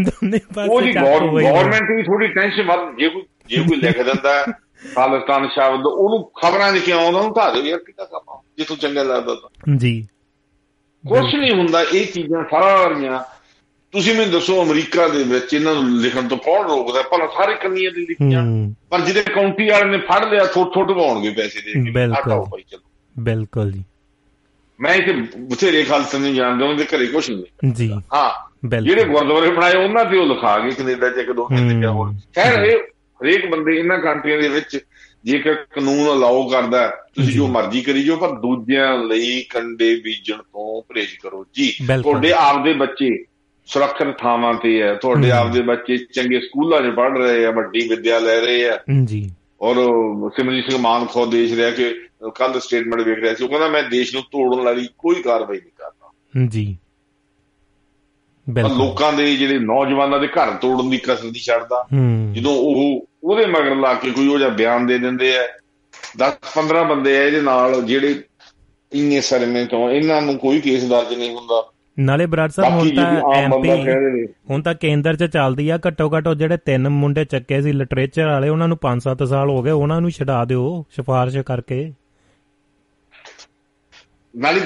ਦੋਨੇ 0.00 0.40
ਪਾਸੇ 0.54 0.70
ਉਹ 0.70 0.82
ਜੀ 0.82 0.92
ਗਵਰਨਮੈਂਟ 0.92 1.90
ਵੀ 1.96 2.02
ਥੋੜੀ 2.02 2.28
ਟੈਨਸ਼ਨ 2.28 2.62
ਵੱਧ 2.62 2.98
ਜੇ 2.98 3.08
ਕੋਈ 3.08 3.22
ਜੇ 3.48 3.56
ਕੋਈ 3.56 3.76
ਲਿਖ 3.76 4.02
ਦਿੰਦਾ 4.02 4.44
ਖਾਲਿਸਤਾਨ 4.94 5.48
ਸ਼ਬਦ 5.48 5.86
ਉਹਨੂੰ 5.86 6.30
ਖਬਰਾਂ 6.42 6.72
'ਚ 6.72 6.78
ਕਿਉਂ 6.78 7.00
ਆਉਂਦਾ 7.00 7.18
ਉਹਨੂੰ 7.18 7.34
ਧਾ 7.34 7.50
ਦੇ 7.50 7.60
ਯਾਰ 7.60 7.78
ਕਿੱਦਾਂ 7.78 8.06
ਕੰਮ 8.06 8.38
ਜੇ 8.58 8.64
ਤੂੰ 8.64 8.76
ਚੰਗਾ 8.76 9.02
ਲੱਗਦਾ 9.02 9.34
ਤਾਂ। 9.34 9.76
ਜੀ। 9.76 10.06
ਕੁਛ 11.08 11.34
ਨਹੀਂ 11.34 11.50
ਹੁੰਦਾ 11.50 11.82
ਇਹ 11.82 12.12
ਚੀਜ਼ਾਂ 12.12 12.44
ਸਾਰੀਆਂ 12.44 13.36
ਤੁਸੀਂ 13.92 14.14
ਮੈਨੂੰ 14.14 14.32
ਦੱਸੋ 14.32 14.62
ਅਮਰੀਕਾ 14.62 15.08
ਦੇ 15.08 15.22
ਵਿੱਚ 15.22 15.54
ਇਹਨਾਂ 15.54 15.74
ਨੂੰ 15.74 16.00
ਲਿਖਣ 16.00 16.28
ਤੋਂ 16.28 16.38
ਕੌਣ 16.38 16.68
ਰੋਕਦਾ? 16.68 17.02
ਭਲਾ 17.02 17.26
ਸਾਰੇ 17.26 17.54
ਕੰਨੀਆਂ 17.54 17.90
ਦੇ 17.90 18.00
ਲਿਖੀਆਂ। 18.00 18.42
ਪਰ 18.90 19.00
ਜਿਹਦੇ 19.00 19.22
ਕਾਉਂਟੀ 19.22 19.68
ਵਾਲੇ 19.70 19.90
ਨੇ 19.90 19.98
ਫੜ 19.98 20.28
ਲਿਆ 20.28 20.44
ਥੋੜ 20.44 20.74
ਥੋੜ 20.74 20.92
ਪਾਉਣਗੇ 20.92 21.30
ਪੈਸੇ 21.30 21.60
ਦੇ 21.60 21.84
ਕੇ। 21.84 21.90
ਬਿਲਕੁਲ। 21.90 22.60
ਬਿਲਕੁਲ 23.18 23.72
ਜੀ। 23.72 23.84
ਮੈਂ 24.80 24.94
ਇੱਥੇ 24.94 25.12
ਬਥੇਰੇ 25.38 25.82
ਖਾਲਸੇ 25.82 26.18
ਨੂੰ 26.18 26.34
ਜਾਣਦਾ 26.34 26.64
ਉਹਨਾਂ 26.64 26.76
ਦੇ 26.76 26.84
ਘਰੇ 26.84 27.06
ਕੁਛ 27.06 27.30
ਨਹੀਂ। 27.30 27.72
ਜੀ। 27.72 27.92
ਹਾਂ। 28.14 28.46
ਜਿਹੜੇ 28.80 29.04
ਗੁਰਦੁਆਰੇ 29.04 29.50
ਬਣਾਏ 29.50 29.74
ਉਹਨਾਂ 29.84 30.04
ਤੇ 30.04 30.18
ਉਹ 30.18 30.26
ਲਿਖਾ 30.26 30.58
ਗਏ 30.58 30.70
ਕੈਨੇਡਾ 30.70 31.08
ਚ 31.08 31.16
ਇੱਕ 31.16 31.32
ਦੋ 31.32 31.48
ਦਿਨ 31.48 31.80
ਤੇ 31.80 31.86
ਹੋਰ 31.86 32.12
ਖੈਰ 32.34 32.64
ਇਹ 32.64 32.82
ਹਰੇਕ 33.22 33.46
ਬੰਦੇ 33.46 33.78
ਇਹਨਾਂ 33.78 33.98
ਕੰਟਰੀਆਂ 33.98 34.38
ਦੇ 34.38 34.48
ਵਿੱਚ 34.48 34.78
ਜੇਕਰ 35.24 35.54
ਕਾਨੂੰਨ 35.54 36.18
ਅਲਾਉ 36.18 36.48
ਕਰਦਾ 36.48 36.88
ਤੁਸੀਂ 36.88 37.34
ਜੋ 37.34 37.46
ਮਰਜ਼ੀ 37.46 37.80
ਕਰੀ 37.80 38.02
ਜੋ 38.02 38.16
ਪਰ 38.16 38.30
ਦੂਜਿਆਂ 38.30 38.98
ਲਈ 38.98 39.46
ਕੰਡੇ 39.50 39.96
ਬੀਜਣ 39.96 40.36
ਤੋਂ 40.36 40.82
ਪਰਹੇਜ਼ 40.88 41.18
ਕਰੋ। 41.22 41.46
ਜੀ 41.54 41.72
ਤੁਹਾਡੇ 42.02 42.32
ਆਪਦੇ 42.32 42.72
ਬੱਚੇ 42.72 43.24
ਸੁਰੱਖਿਅਤ 43.66 44.18
ਥਾਵਾਂ 44.18 44.54
ਤੇ 44.54 44.82
ਹੈ 44.82 44.94
ਤੁਹਾਡੇ 44.94 45.30
ਆਪਦੇ 45.30 45.62
ਬੱਚੇ 45.62 45.96
ਚੰਗੇ 45.96 46.40
ਸਕੂਲਾਂ 46.40 46.82
'ਚ 46.82 46.94
ਪੜ੍ਹ 46.94 47.18
ਰਹੇ 47.18 47.46
ਆ 47.46 47.50
ਵੱਡੀ 47.50 47.88
ਵਿੱਦਿਆ 47.88 48.18
ਲੈ 48.18 48.40
ਰਹੇ 48.40 48.68
ਆ। 48.68 48.78
ਜੀ। 49.04 49.30
ਔਰ 49.62 49.74
ਸਿਮਰਜੀਤ 50.36 50.70
ਸਿੰਘ 50.70 50.82
ਮਾਨ 50.82 51.06
ਖੁਦ 51.06 51.30
ਦੇਸ਼ 51.30 51.52
ਰਿਹਾ 51.54 51.70
ਕਿ 51.70 52.00
ਕੱਲ 52.34 52.60
ਸਟੇਟਮੈਂਟ 52.60 53.08
ਵੇਖ 53.08 53.18
ਰਿਹਾ 53.18 53.34
ਸੀ 53.34 53.44
ਉਹ 53.44 53.48
ਕਹਿੰਦਾ 53.48 53.68
ਮੈਂ 53.68 53.82
ਦੇਸ਼ 53.82 54.14
ਨੂੰ 54.14 54.22
ਤੋੜਨ 54.22 54.60
ਵਾਲੀ 54.60 54.88
ਕੋਈ 54.98 55.14
ਕਾਰਵਾਈ 55.14 55.56
ਨਹੀਂ 55.56 55.70
ਕਰਦਾ। 55.76 56.10
ਜੀ। 56.48 56.78
ਲੋਕਾਂ 58.46 59.12
ਦੇ 59.12 59.34
ਜਿਹੜੇ 59.36 59.58
ਨੌਜਵਾਨਾਂ 59.58 60.18
ਦੇ 60.20 60.26
ਘਰ 60.28 60.50
ਤੋੜਨ 60.52 60.90
ਦੀ 60.90 60.98
ਕਸਰ 60.98 61.30
ਦੀ 61.30 61.38
ਛੱਡਦਾ। 61.38 61.86
ਜਦੋਂ 62.32 62.52
ਉਹ 62.54 63.06
ਉਹਦੇ 63.24 63.46
ਮਗਰ 63.46 63.74
ਲਾ 63.76 63.92
ਕੇ 63.94 64.10
ਕੋਈ 64.10 64.28
ਉਹ 64.28 64.38
ਜਿਹਾ 64.38 64.48
ਬਿਆਨ 64.48 64.86
ਦੇ 64.86 64.98
ਦਿੰਦੇ 64.98 65.36
ਆ 65.38 65.42
10 66.18 66.36
15 66.52 66.84
ਬੰਦੇ 66.88 67.16
ਆ 67.18 67.22
ਇਹਦੇ 67.22 67.40
ਨਾਲ 67.40 67.80
ਜਿਹੜੇ 67.82 68.14
ਇੰਨੇ 68.92 69.20
ਸਰਮੇ 69.20 69.64
ਤੋਂ 69.64 69.88
ਇਹਨਾਂ 69.90 70.20
ਨੂੰ 70.22 70.36
ਕੋਈ 70.38 70.60
ਕੇਸ 70.60 70.84
ਦਰਜ 70.84 71.14
ਨਹੀਂ 71.14 71.34
ਹੁੰਦਾ। 71.34 71.62
ਨਾਲੇ 71.98 72.26
ਬਰਾੜ 72.26 72.48
ਸਾਹਿਬ 72.50 72.72
ਹੁਣ 72.72 72.88
ਤਾਂ 72.94 73.34
ਐਮਪੀ 73.34 73.70
ਹੁਣ 74.50 74.62
ਤਾਂ 74.62 74.74
ਕੇਂਦਰ 74.74 75.16
'ਚ 75.16 75.24
ਚੱਲਦੀ 75.24 75.68
ਆ 75.68 75.78
ਘੱਟੋ 75.86 76.08
ਘੱਟ 76.10 76.28
ਜਿਹੜੇ 76.28 76.56
ਤਿੰਨ 76.56 76.88
ਮੁੰਡੇ 76.88 77.24
ਚੱਕੇ 77.24 77.60
ਸੀ 77.62 77.72
ਲਿਟਰੇਚਰ 77.72 78.26
ਵਾਲੇ 78.26 78.48
ਉਹਨਾਂ 78.48 78.68
ਨੂੰ 78.68 78.78
5-7 78.82 79.26
ਸਾਲ 79.26 79.50
ਹੋ 79.50 79.62
ਗਏ 79.62 79.70
ਉਹਨਾਂ 79.70 80.00
ਨੂੰ 80.00 80.10
ਛਡਾ 80.10 80.44
ਦਿਓ 80.44 80.84
ਸਿਫਾਰਿਸ਼ 80.96 81.38
ਕਰਕੇ। 81.46 81.92
ਨਾਲੇ 84.36 84.60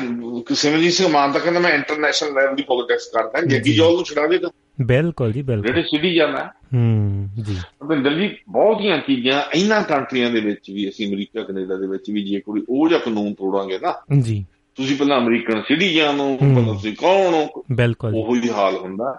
ਸਿਮਰਜੀਤ 0.55 0.93
ਸਿੰਘ 0.93 1.09
ਮਾਨ 1.09 1.33
ਤਾਂ 1.33 1.41
ਕਹਿੰਦਾ 1.41 1.61
ਮੈਂ 1.61 1.71
ਇੰਟਰਨੈਸ਼ਨਲ 1.71 2.33
ਲੈਵਲ 2.35 2.57
ਦੀ 2.57 2.63
ਪੋਲਿਟਿਕਸ 2.63 3.11
ਕਰਦਾ 3.15 3.41
ਜੱਗੀ 3.47 3.75
ਜੋਲ 3.75 3.95
ਨੂੰ 3.95 4.05
ਛਡਾ 4.05 4.27
ਦੇਗਾ। 4.27 4.49
ਬਿਲਕੁਲ 4.81 5.33
ਜੀ 5.33 5.43
ਬਿਲਕੁਲ। 5.43 5.67
ਜਿਹੜੇ 5.67 5.83
ਸਿੱਧੀ 5.83 6.15
ਜਾਂਦਾ 6.15 6.53
ਹੂੰ 6.75 7.29
ਜੀ। 7.43 7.59
ਅਬਿੰਦਰ 7.83 8.15
ਜੀ 8.15 8.37
ਬਹੁਤੀਆਂ 8.49 8.99
ਚੀਜ਼ਾਂ 8.99 9.43
ਇਹਨਾਂ 9.55 9.83
ਕੰਟਰੀਆਂ 9.83 10.31
ਦੇ 10.31 10.41
ਵਿੱਚ 10.41 10.71
ਵੀ 10.71 10.89
ਅਸੀਂ 10.89 11.09
ਅਮਰੀਕਾ 11.09 11.43
ਕੈਨੇਡਾ 11.43 11.77
ਦੇ 11.77 11.87
ਵਿੱਚ 11.87 12.11
ਵੀ 12.11 12.23
ਜੇ 12.23 12.41
ਕੋਈ 12.41 12.63
ਉਹ 12.69 12.89
ਜਿਹਾ 12.89 12.99
ਕਾਨੂੰਨ 12.99 13.35
ਤੋੜਾਂਗੇ 13.35 13.79
ਨਾ 13.79 13.95
ਜੀ। 14.19 14.47
ਤੁਸੀਂ 14.75 14.97
ਪਹਿਲਾਂ 14.97 15.19
ਅਮਰੀਕਨ 15.19 15.63
ਸਿਟੀਜ਼ਨ 15.63 16.21
ਹੋ। 16.21 16.37
ਪਹਿਲਾਂ 16.37 16.75
ਤੁਸੀਂ 16.75 16.97
ਕੌਣ 16.97 17.35
ਹੋ? 17.35 17.49
ਬਿਲਕੁਲ। 17.73 18.15
ਉਹੋ 18.15 18.35
ਹੀ 18.35 18.51
ਹਾਲ 18.51 18.77
ਹੁੰਦਾ। 18.77 19.19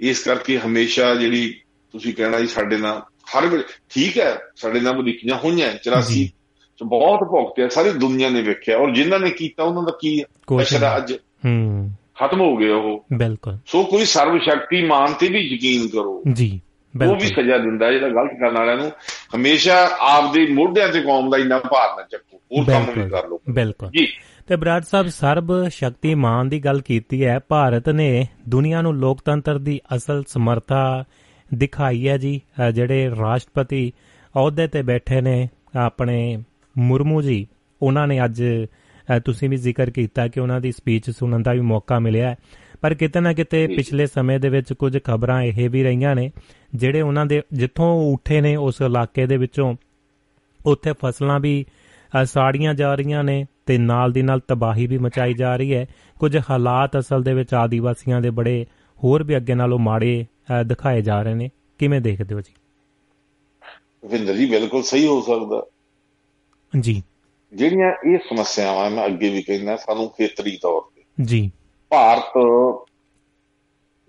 ਇਸ 0.00 0.22
ਕਰਕੇ 0.22 0.58
ਹਮੇਸ਼ਾ 0.58 1.14
ਜਿਹੜੀ 1.14 1.60
ਤੁਸੀਂ 1.92 2.14
ਕਹਿਣਾ 2.14 2.40
ਜੀ 2.40 2.46
ਸਾਡੇ 2.46 2.76
ਨਾਲ 2.76 3.02
ਹਰ 3.38 3.46
ਵੇਲੇ 3.46 3.64
ਠੀਕ 3.94 4.18
ਹੈ 4.18 4.38
ਸਾਡੇ 4.56 4.80
ਨਾਲ 4.80 4.96
ਵਧੀਕੀਆਂ 4.96 5.36
ਹੋਈਆਂ 5.36 5.72
84 5.72 6.28
ਚ 6.78 6.82
ਬਹੁਤ 6.82 7.20
ਭੁਗਤਿਆ 7.28 7.68
ਸਾਰੀ 7.68 7.90
ਦੁਨੀਆ 7.90 8.28
ਨੇ 8.30 8.42
ਵੇਖਿਆ 8.42 8.78
ਔਰ 8.78 8.90
ਜਿਨ੍ਹਾਂ 8.90 9.20
ਨੇ 9.20 9.30
ਕੀਤਾ 9.30 9.62
ਉਹਨਾਂ 9.62 9.82
ਦਾ 9.82 9.92
ਕੀ 10.00 10.22
ਅਸ਼ਰਾ 10.62 10.96
ਅੱਜ 10.96 11.12
ਹੂੰ 11.46 11.90
ਖਤਮ 12.18 12.40
ਹੋ 12.40 12.56
ਗਿਆ 12.56 12.76
ਉਹ 12.76 13.04
ਬਿਲਕੁਲ 13.12 13.58
ਸੋ 13.66 13.84
ਕੋਈ 13.84 14.04
ਸਰਵ 14.04 14.38
ਸ਼ਕਤੀਮਾਨ 14.38 15.12
ਤੇ 15.12 15.28
ਵੀ 15.28 15.40
ਯਕੀਨ 15.40 15.88
ਕਰੋ 15.88 16.22
ਜੀ 16.32 16.60
ਉਹ 16.94 17.14
ਵੀ 17.14 17.26
ਸਜ਼ਾ 17.26 17.58
ਦਿੰਦਾ 17.58 17.92
ਜਿਹੜਾ 17.92 18.08
ਗਲਤ 18.08 18.30
ਕਰਨ 18.40 18.54
ਵਾਲਿਆਂ 18.54 18.76
ਨੂੰ 18.76 18.90
ਹਮੇਸ਼ਾ 19.34 19.88
ਆਪਦੇ 20.00 20.46
ਮੋਢਿਆਂ 20.52 20.88
ਤੇ 20.88 21.00
ਕੌਮ 21.00 21.30
ਦਾ 21.30 21.38
ਇੰਨਾ 21.38 21.58
ਭਾਰ 21.58 21.96
ਨਾ 21.96 22.02
ਚੱਕੋ 22.02 22.36
ਹੋਰ 22.36 22.64
ਕੰਮ 22.64 23.02
ਵੀ 23.02 23.10
ਕਰ 23.10 23.28
ਲਓ 23.28 23.40
ਬਿਲਕੁਲ 23.50 23.90
ਜੀ 23.90 24.06
ਤੇ 24.48 24.56
ਬਰਾੜ 24.56 24.82
ਸਾਹਿਬ 24.82 25.06
ਸਰਬ 25.06 25.68
ਸ਼ਕਤੀਮਾਨ 25.68 26.48
ਦੀ 26.48 26.64
ਗੱਲ 26.64 26.80
ਕੀਤੀ 26.80 27.24
ਹੈ 27.24 27.38
ਭਾਰਤ 27.48 27.88
ਨੇ 27.88 28.26
ਦੁਨੀਆ 28.48 28.82
ਨੂੰ 28.82 28.94
ਲੋਕਤੰਤਰ 28.96 29.58
ਦੀ 29.58 29.80
ਅਸਲ 29.96 30.24
ਸਮਰੱਥਾ 30.28 31.04
ਦਿਖਾਈ 31.54 32.08
ਹੈ 32.08 32.16
ਜੀ। 32.16 32.40
ਜਿਹੜੇ 32.72 33.10
ਰਾਸ਼ਟਰਪਤੀ 33.10 33.92
ਅਹੁਦੇ 34.34 34.66
ਤੇ 34.66 34.82
ਬੈਠੇ 34.82 35.20
ਨੇ 35.20 35.48
ਆਪਣੇ 35.76 36.38
ਮੁਰਮੂ 36.78 37.22
ਜੀ 37.22 37.46
ਉਹਨਾਂ 37.82 38.06
ਨੇ 38.06 38.24
ਅੱਜ 38.24 38.44
ਤੁਸੀਂ 39.24 39.48
ਵੀ 39.48 39.56
ਜ਼ਿਕਰ 39.56 39.90
ਕੀਤਾ 39.90 40.28
ਕਿ 40.28 40.40
ਉਹਨਾਂ 40.40 40.60
ਦੀ 40.60 40.72
ਸਪੀਚ 40.72 41.10
ਸੁਣਨ 41.10 41.42
ਦਾ 41.42 41.52
ਵੀ 41.52 41.60
ਮੌਕਾ 41.60 41.98
ਮਿਲਿਆ 41.98 42.36
ਪਰ 42.80 42.94
ਕਿਤੇ 42.94 43.20
ਨਾ 43.20 43.32
ਕਿਤੇ 43.32 43.66
ਪਿਛਲੇ 43.66 44.06
ਸਮੇਂ 44.06 44.38
ਦੇ 44.38 44.48
ਵਿੱਚ 44.48 44.72
ਕੁਝ 44.72 44.98
ਖਬਰਾਂ 45.04 45.42
ਇਹ 45.42 45.70
ਵੀ 45.70 45.82
ਰਹੀਆਂ 45.82 46.14
ਨੇ 46.14 46.30
ਜਿਹੜੇ 46.74 47.00
ਉਹਨਾਂ 47.00 47.26
ਦੇ 47.26 47.42
ਜਿੱਥੋਂ 47.52 48.12
ਉੱਠੇ 48.12 48.40
ਨੇ 48.40 48.56
ਉਸ 48.56 48.74
ਇਲਾਕੇ 48.80 49.26
ਦੇ 49.26 49.36
ਵਿੱਚੋਂ 49.36 49.74
ਉੱਥੇ 50.66 50.92
ਫਸਲਾਂ 50.92 51.40
ਵੀ 51.40 51.66
ਸਾੜੀਆਂ 52.24 52.74
ਜਾ 52.74 52.94
ਰਹੀਆਂ 52.94 53.24
ਨੇ 53.24 53.46
ਤੇ 53.66 53.78
ਨਾਲ 53.78 54.12
ਦੀ 54.12 54.22
ਨਾਲ 54.22 54.40
ਤਬਾਹੀ 54.40 54.86
ਵੀ 54.86 54.98
ਮਚਾਈ 54.98 55.34
ਜਾ 55.34 55.56
ਰਹੀ 55.56 55.74
ਹੈ। 55.74 55.86
ਕੁਝ 56.18 56.38
ਹਾਲਾਤ 56.50 56.98
ਅਸਲ 56.98 57.22
ਦੇ 57.22 57.34
ਵਿੱਚ 57.34 57.54
ਆਦੀਵਾਸੀਆਂ 57.54 58.20
ਦੇ 58.20 58.30
ਬੜੇ 58.30 58.66
ਹੋਰ 59.04 59.22
ਵੀ 59.22 59.36
ਅੱਗੇ 59.36 59.54
ਨਾਲੋਂ 59.54 59.78
ਮਾੜੇ 59.78 60.26
ਦਿਖਾਏ 60.66 61.02
ਜਾ 61.02 61.22
ਰਹੇ 61.22 61.34
ਨੇ। 61.34 61.50
ਕਿਵੇਂ 61.78 62.00
ਦੇਖਦੇ 62.00 62.34
ਹੋ 62.34 62.40
ਜੀ? 62.40 62.54
ਵਿੰਦਰ 64.08 64.34
ਜੀ 64.34 64.46
ਬਿਲਕੁਲ 64.46 64.82
ਸਹੀ 64.82 65.06
ਹੋ 65.06 65.20
ਸਕਦਾ। 65.20 65.62
ਜੀ। 66.80 67.02
ਜਿਹੜੀਆਂ 67.52 67.92
ਇਹ 68.08 68.18
ਸਮੱਸਿਆਵਾਂ 68.18 68.90
ਮੈਂ 68.90 69.06
ਅੱਗੇ 69.06 69.30
ਵੀ 69.30 69.42
ਕਹਿੰਦਾ 69.42 69.76
ਸਾਨੂੰ 69.76 70.08
ਖੇਤਰੀ 70.08 70.58
ਤੌਰ 70.62 70.82
ਤੇ। 70.96 71.02
ਜੀ। 71.22 71.50
ਭਾਰਤ 71.88 72.32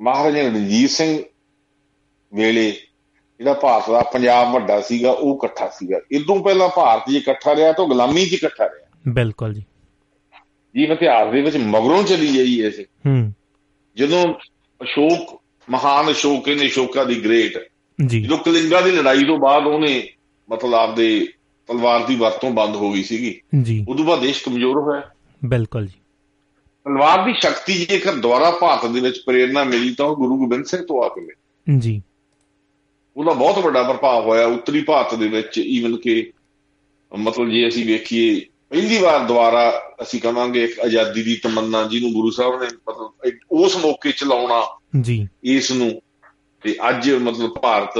ਮਹਾਰਾਜਾ 0.01 0.41
ਰਣਜੀਤ 0.41 0.89
ਸਿੰਘ 0.89 1.23
ਵੇਲੇ 2.33 2.71
ਜਿਹੜਾ 3.37 3.53
ਭਾਰਤ 3.53 3.89
ਦਾ 3.89 3.99
ਪੰਜਾਬ 3.99 4.53
ਵੱਡਾ 4.53 4.81
ਸੀਗਾ 4.81 5.11
ਉਹ 5.11 5.35
ਇਕੱਠਾ 5.35 5.67
ਸੀਗਾ। 5.67 5.99
ਇਦੋਂ 6.11 6.43
ਪਹਿਲਾਂ 6.43 6.69
ਭਾਰਤ 6.69 7.09
ਜੀ 7.09 7.17
ਇਕੱਠਾ 7.17 7.55
ਰਿਹਾ 7.55 7.71
ਤਾਂ 7.71 7.85
ਗੁਲਾਮੀ 7.85 8.25
'ਚ 8.25 8.33
ਇਕੱਠਾ 8.33 8.65
ਰਿਹਾ। 8.65 8.89
ਬਿਲਕੁਲ 9.07 9.53
ਜੀ। 9.53 9.63
ਜੀ 10.75 10.83
ਇਤਿਹਾਸ 10.83 11.33
ਦੇ 11.33 11.41
ਵਿੱਚ 11.41 11.57
ਮਗਰੋਂ 11.57 12.03
ਚਲੀ 12.03 12.27
ਜਾਈ 12.27 12.67
ਐ 12.67 12.69
ਸੀ 12.69 12.83
ਹੂੰ। 12.83 13.33
ਜਦੋਂ 13.95 14.33
ਅਸ਼ੋਕ 14.83 15.41
ਮਹਾਨ 15.69 16.11
ਅਸ਼ੋਕ 16.11 16.49
ਨੇ 16.49 16.67
ਅਸ਼ੋਕਾ 16.67 17.03
ਦੀ 17.03 17.25
ਗ੍ਰੇਟ। 17.25 17.57
ਜੀ। 18.05 18.21
ਜਦੋਂ 18.21 18.37
ਕਲਿੰਗਾ 18.37 18.81
ਦੀ 18.81 18.91
ਲੜਾਈ 18.91 19.23
ਤੋਂ 19.23 19.37
ਬਾਅਦ 19.37 19.65
ਉਹਨੇ 19.65 20.09
ਮਤਲਬ 20.49 20.73
ਆਪਦੇ 20.73 21.27
ਤਲਵਾਰ 21.67 22.03
ਦੀ 22.03 22.15
ਵਰਤੋਂ 22.15 22.51
ਬੰਦ 22.51 22.75
ਹੋ 22.75 22.91
ਗਈ 22.91 23.03
ਸੀਗੀ। 23.03 23.41
ਜੀ। 23.61 23.85
ਉਦੋਂ 23.89 24.05
ਬਾਅਦ 24.05 24.19
ਦੇਸ਼ 24.19 24.43
ਕਮਜ਼ੋਰ 24.43 24.81
ਹੋਇਆ। 24.81 25.01
ਬਿਲਕੁਲ 25.45 25.85
ਜੀ। 25.85 25.93
ਤਲਵਾਰ 26.85 27.25
ਦੀ 27.25 27.33
ਸ਼ਕਤੀ 27.33 27.85
ਜੇਕਰ 27.85 28.13
ਦੁਆਰਾ 28.13 28.51
ਭਾਰਤ 28.51 28.85
ਦੇ 28.85 28.99
ਵਿੱਚ 28.99 29.23
ਪ੍ਰੇਰਣਾ 29.25 29.63
ਮਿਲੀ 29.63 29.95
ਤਾਂ 29.95 30.05
ਉਹ 30.05 30.15
ਗੁਰੂ 30.15 30.37
ਗੋਬਿੰਦ 30.37 30.65
ਸਿੰਘ 30.65 30.85
ਤੋਂ 30.85 31.03
ਆ 31.03 31.07
ਕੇ 31.07 31.21
ਮਿਲੀ। 31.21 31.79
ਜੀ। 31.79 32.01
ਉਹਦਾ 33.17 33.31
ਬਹੁਤ 33.31 33.59
ਵੱਡਾ 33.59 33.83
ਪ੍ਰਭਾਵ 33.83 34.25
ਹੋਇਆ 34.25 34.47
ਉੱਤਰੀ 34.47 34.81
ਭਾਰਤ 34.81 35.15
ਦੇ 35.15 35.27
ਵਿੱਚ। 35.27 35.57
ਈਵਨ 35.57 35.97
ਕਿ 35.97 36.31
ਮਤਲਬ 37.17 37.49
ਜੇ 37.49 37.67
ਅਸੀਂ 37.67 37.85
ਵੇਖੀਏ 37.85 38.45
ਪਹਿਲੀ 38.69 38.97
ਵਾਰ 38.97 39.19
ਦੁਆਰਾ 39.19 39.95
ਅਸੀਂ 40.01 40.21
ਕਹਾਂਗੇ 40.21 40.63
ਇੱਕ 40.63 40.79
ਆਜ਼ਾਦੀ 40.79 41.23
ਦੀ 41.23 41.35
ਤਮੰਨਾ 41.35 41.83
ਜਿਹਨੂੰ 41.83 42.13
ਗੁਰੂ 42.13 42.29
ਸਾਹਿਬ 42.29 42.61
ਨੇ 42.61 42.67
ਮਤਲਬ 42.89 43.11
ਉਸ 43.51 43.77
ਮੌਕੇ 43.77 44.11
ਚਲਾਉਣਾ 44.11 44.79
ਜੀ। 45.01 45.27
ਇਸ 45.43 45.71
ਨੂੰ। 45.71 46.01
ਤੇ 46.61 46.75
ਅੱਜ 46.89 47.11
ਮਤਲਬ 47.11 47.49
ਭਾਰਤ 47.49 47.93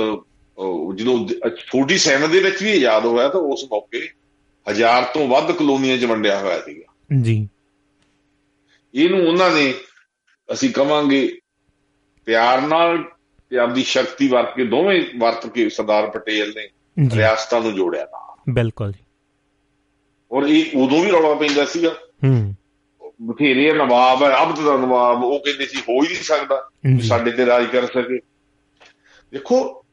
ਜਦੋਂ 0.95 1.27
47 1.47 2.27
ਦੇ 2.27 2.39
ਵਿੱਚ 2.39 2.63
ਵੀ 2.63 2.71
ਆਜ਼ਾਦ 2.71 3.05
ਹੋਇਆ 3.05 3.29
ਤਾਂ 3.29 3.39
ਉਸ 3.39 3.63
ਮੌਕੇ 3.63 4.09
ਹਜ਼ਾਰ 4.69 5.03
ਤੋਂ 5.03 5.27
ਵੱਧ 5.27 5.51
ਕਲੋਨੀਆਂ 5.51 5.97
'ਚ 5.97 6.05
ਵੰਡਿਆ 6.05 6.39
ਹੋਇਆ 6.39 6.61
ਸੀਗਾ। 6.61 6.93
ਜੀ। 7.21 7.49
ਇਹਨੂੰ 8.95 9.27
ਉਹਨਾਂ 9.27 9.51
ਨੇ 9.51 9.73
ਅਸੀਂ 10.53 10.69
ਕਵਾਂਗੇ 10.69 11.39
ਪਿਆਰ 12.25 12.61
ਨਾਲ 12.61 13.03
ਤੇ 13.49 13.57
ਆਪਦੀ 13.57 13.83
ਸ਼ਕਤੀ 13.83 14.27
ਵਰਤ 14.27 14.55
ਕੇ 14.55 14.65
ਦੋਵੇਂ 14.65 15.03
ਵਰਤ 15.17 15.47
ਕੇ 15.47 15.69
ਸਰਦਾਰ 15.69 16.09
ਪਟੇਲ 16.09 16.53
ਨੇ 16.55 16.69
ਰਿਆਸਤਾਂ 17.15 17.61
ਨੂੰ 17.61 17.73
ਜੋੜਿਆ 17.73 18.05
ਨਾਲ। 18.05 18.53
ਬਿਲਕੁਲ 18.53 18.91
ਜੀ। 18.91 19.05
ਔਰ 20.31 20.43
ਇਹ 20.43 20.65
ਉਦੋਂ 20.77 21.05
ਵੀ 21.05 21.11
ਰੌਲਾ 21.11 21.35
ਪੈਂਦਾ 21.35 21.65
ਸੀਗਾ। 21.65 21.89
ਹੂੰ। 22.23 22.55
ਬਥੇਰੇ 23.21 23.73
ਨਵਾਬ 23.73 24.23
ਹੈ 24.23 24.43
ਅਬਦ 24.43 24.59
ਦਾ 24.59 24.77
ਨਵਾਬ 24.77 25.23
ਉਹ 25.23 25.39
ਕਹਿੰਦੇ 25.39 25.65
ਸੀ 25.65 25.77
ਹੋ 25.77 26.03
ਹੀ 26.03 26.07
ਨਹੀਂ 26.07 26.23
ਸਕਦਾ 26.23 26.69
ਸਾਡੇ 27.01 27.31
ਤੇ 27.31 27.45
ਰਾਜ 27.45 27.65
ਕਰ 27.65 27.85
ਸਕੇ। 27.85 28.19
ਦੇਖੋ 29.31 29.84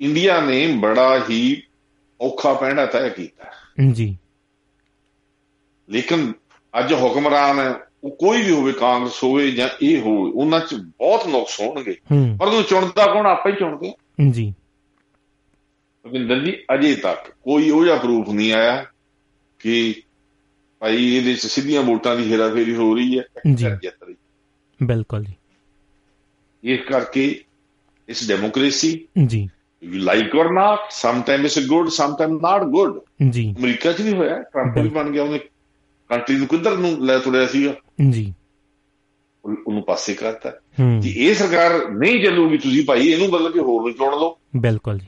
ਇੰਡੀਆ 0.00 0.40
ਨੇ 0.40 0.66
ਬੜਾ 0.66 1.24
ਹੀ 1.30 1.62
ਔਖਾ 2.20 2.54
ਪਹਿਣਾ 2.54 2.86
ਤੈਅ 2.86 3.08
ਕੀਤਾ। 3.08 3.44
ਜੀ। 3.92 4.18
ਲੇਕਿਨ 5.88 6.32
ਅੱਜ 6.78 6.92
ਹੁਕਮਰਾਨ 6.92 7.58
ਹੈ 7.58 7.74
ਉਹ 8.04 8.10
ਕੋਈ 8.10 8.42
ਵੀ 8.42 8.50
ਹੋਵੇ 8.50 8.72
ਕਾਂਗਰਸ 8.72 9.24
ਹੋਵੇ 9.24 9.50
ਜਾਂ 9.50 9.68
ਇਹ 9.82 10.00
ਹੋਵੇ 10.00 10.32
ਉਹਨਾਂ 10.34 10.60
'ਚ 10.60 10.74
ਬਹੁਤ 10.74 11.26
ਨੁਕਸ 11.26 11.60
ਹੋਣਗੇ। 11.60 11.96
ਪਰ 12.38 12.46
ਉਹਨੂੰ 12.46 12.62
ਚੁਣਦਾ 12.62 13.06
ਕੌਣ? 13.06 13.26
ਆਪੇ 13.26 13.50
ਹੀ 13.50 13.56
ਚੁਣਦੇ। 13.56 13.92
ਜੀ। 14.30 14.54
ਭੁਪਿੰਦਰ 16.02 16.44
ਜੀ 16.44 16.64
ਅਜੇ 16.74 16.94
ਤੱਕ 16.94 17.30
ਕੋਈ 17.42 17.70
ਉਹ 17.70 17.84
ਜਿਹਾ 17.84 17.96
ਪ੍ਰੂਫ 17.96 18.28
ਨਹੀਂ 18.28 18.52
ਆਇਆ 18.52 18.86
ਕਿ 19.58 20.02
ਭਾਈ 20.78 21.16
ਇਹਦੇ 21.16 21.34
'ਚ 21.34 21.40
ਸਿੱਧੀਆਂ 21.40 21.82
ਵੋਟਾਂ 21.82 22.16
ਦੀ 22.16 22.32
ਹੇਰਾਫੇਰੀ 22.32 22.74
ਹੋ 22.74 22.94
ਰਹੀ 22.94 23.18
ਹੈ 23.18 23.24
ਜੀ। 23.54 23.66
ਜਿੱਤ 23.82 24.02
ਰਹੀ 24.02 24.16
ਬਿਲਕੁਲ 24.82 25.24
ਜੀ। 25.24 25.34
ਇਸ 26.72 26.80
ਕਰਕੇ 26.80 27.44
ਇਸ 28.08 28.28
ਡੈਮੋਕ੍ਰੇਸੀ 28.28 29.08
ਜੀ। 29.26 29.48
You 29.84 30.00
like 30.00 30.36
or 30.36 30.48
not 30.48 30.78
some 30.90 31.22
time 31.22 31.44
it's 31.44 31.66
good 31.66 31.88
some 31.88 32.16
time 32.18 32.36
not 32.36 32.62
good 32.62 33.00
ਜੀ। 33.30 33.54
ਅਮਰੀਕਾ 33.58 33.92
'ਚ 33.92 34.00
ਵੀ 34.00 34.12
ਹੋਇਆ 34.12 34.42
ਟਰੰਪ 34.42 34.78
ਵੀ 34.78 34.88
ਬਣ 34.88 35.10
ਗਿਆ 35.10 35.22
ਉਹਨੇ 35.22 35.38
ਕੰਟਰੀ 36.08 36.36
ਨੂੰ 36.36 36.46
ਕਿੱਧਰ 36.46 36.76
ਨੂੰ 36.76 37.06
ਲੈ 37.06 37.18
ਤੁਰਿਆ 37.18 37.46
ਸੀਗਾ? 37.46 37.74
ਜੀ। 38.10 38.34
ਉਹ- 39.44 39.56
ਉਹਨੂੰ 39.66 39.82
ਪਾਸੇ 39.82 40.14
ਕਰਤਾ। 40.14 40.50
ਕਿ 41.02 41.08
ਇਹ 41.08 41.34
ਸਰਕਾਰ 41.34 41.88
ਨਹੀਂ 41.88 42.24
ਚੱਲੂਗੀ 42.24 42.58
ਤੁਸੀਂ 42.58 42.84
ਭਾਈ 42.84 43.00
ਇਹਨੂੰ 43.00 43.30
ਬਦਲ 43.30 43.52
ਕੇ 43.52 43.60
ਹੋਰ 43.60 43.82
ਨੂੰ 43.82 43.92
ਚੁਣ 43.92 44.12
ਲਓ। 44.12 44.38
ਬਿਲਕੁਲ 44.56 44.98
ਜੀ। 44.98 45.06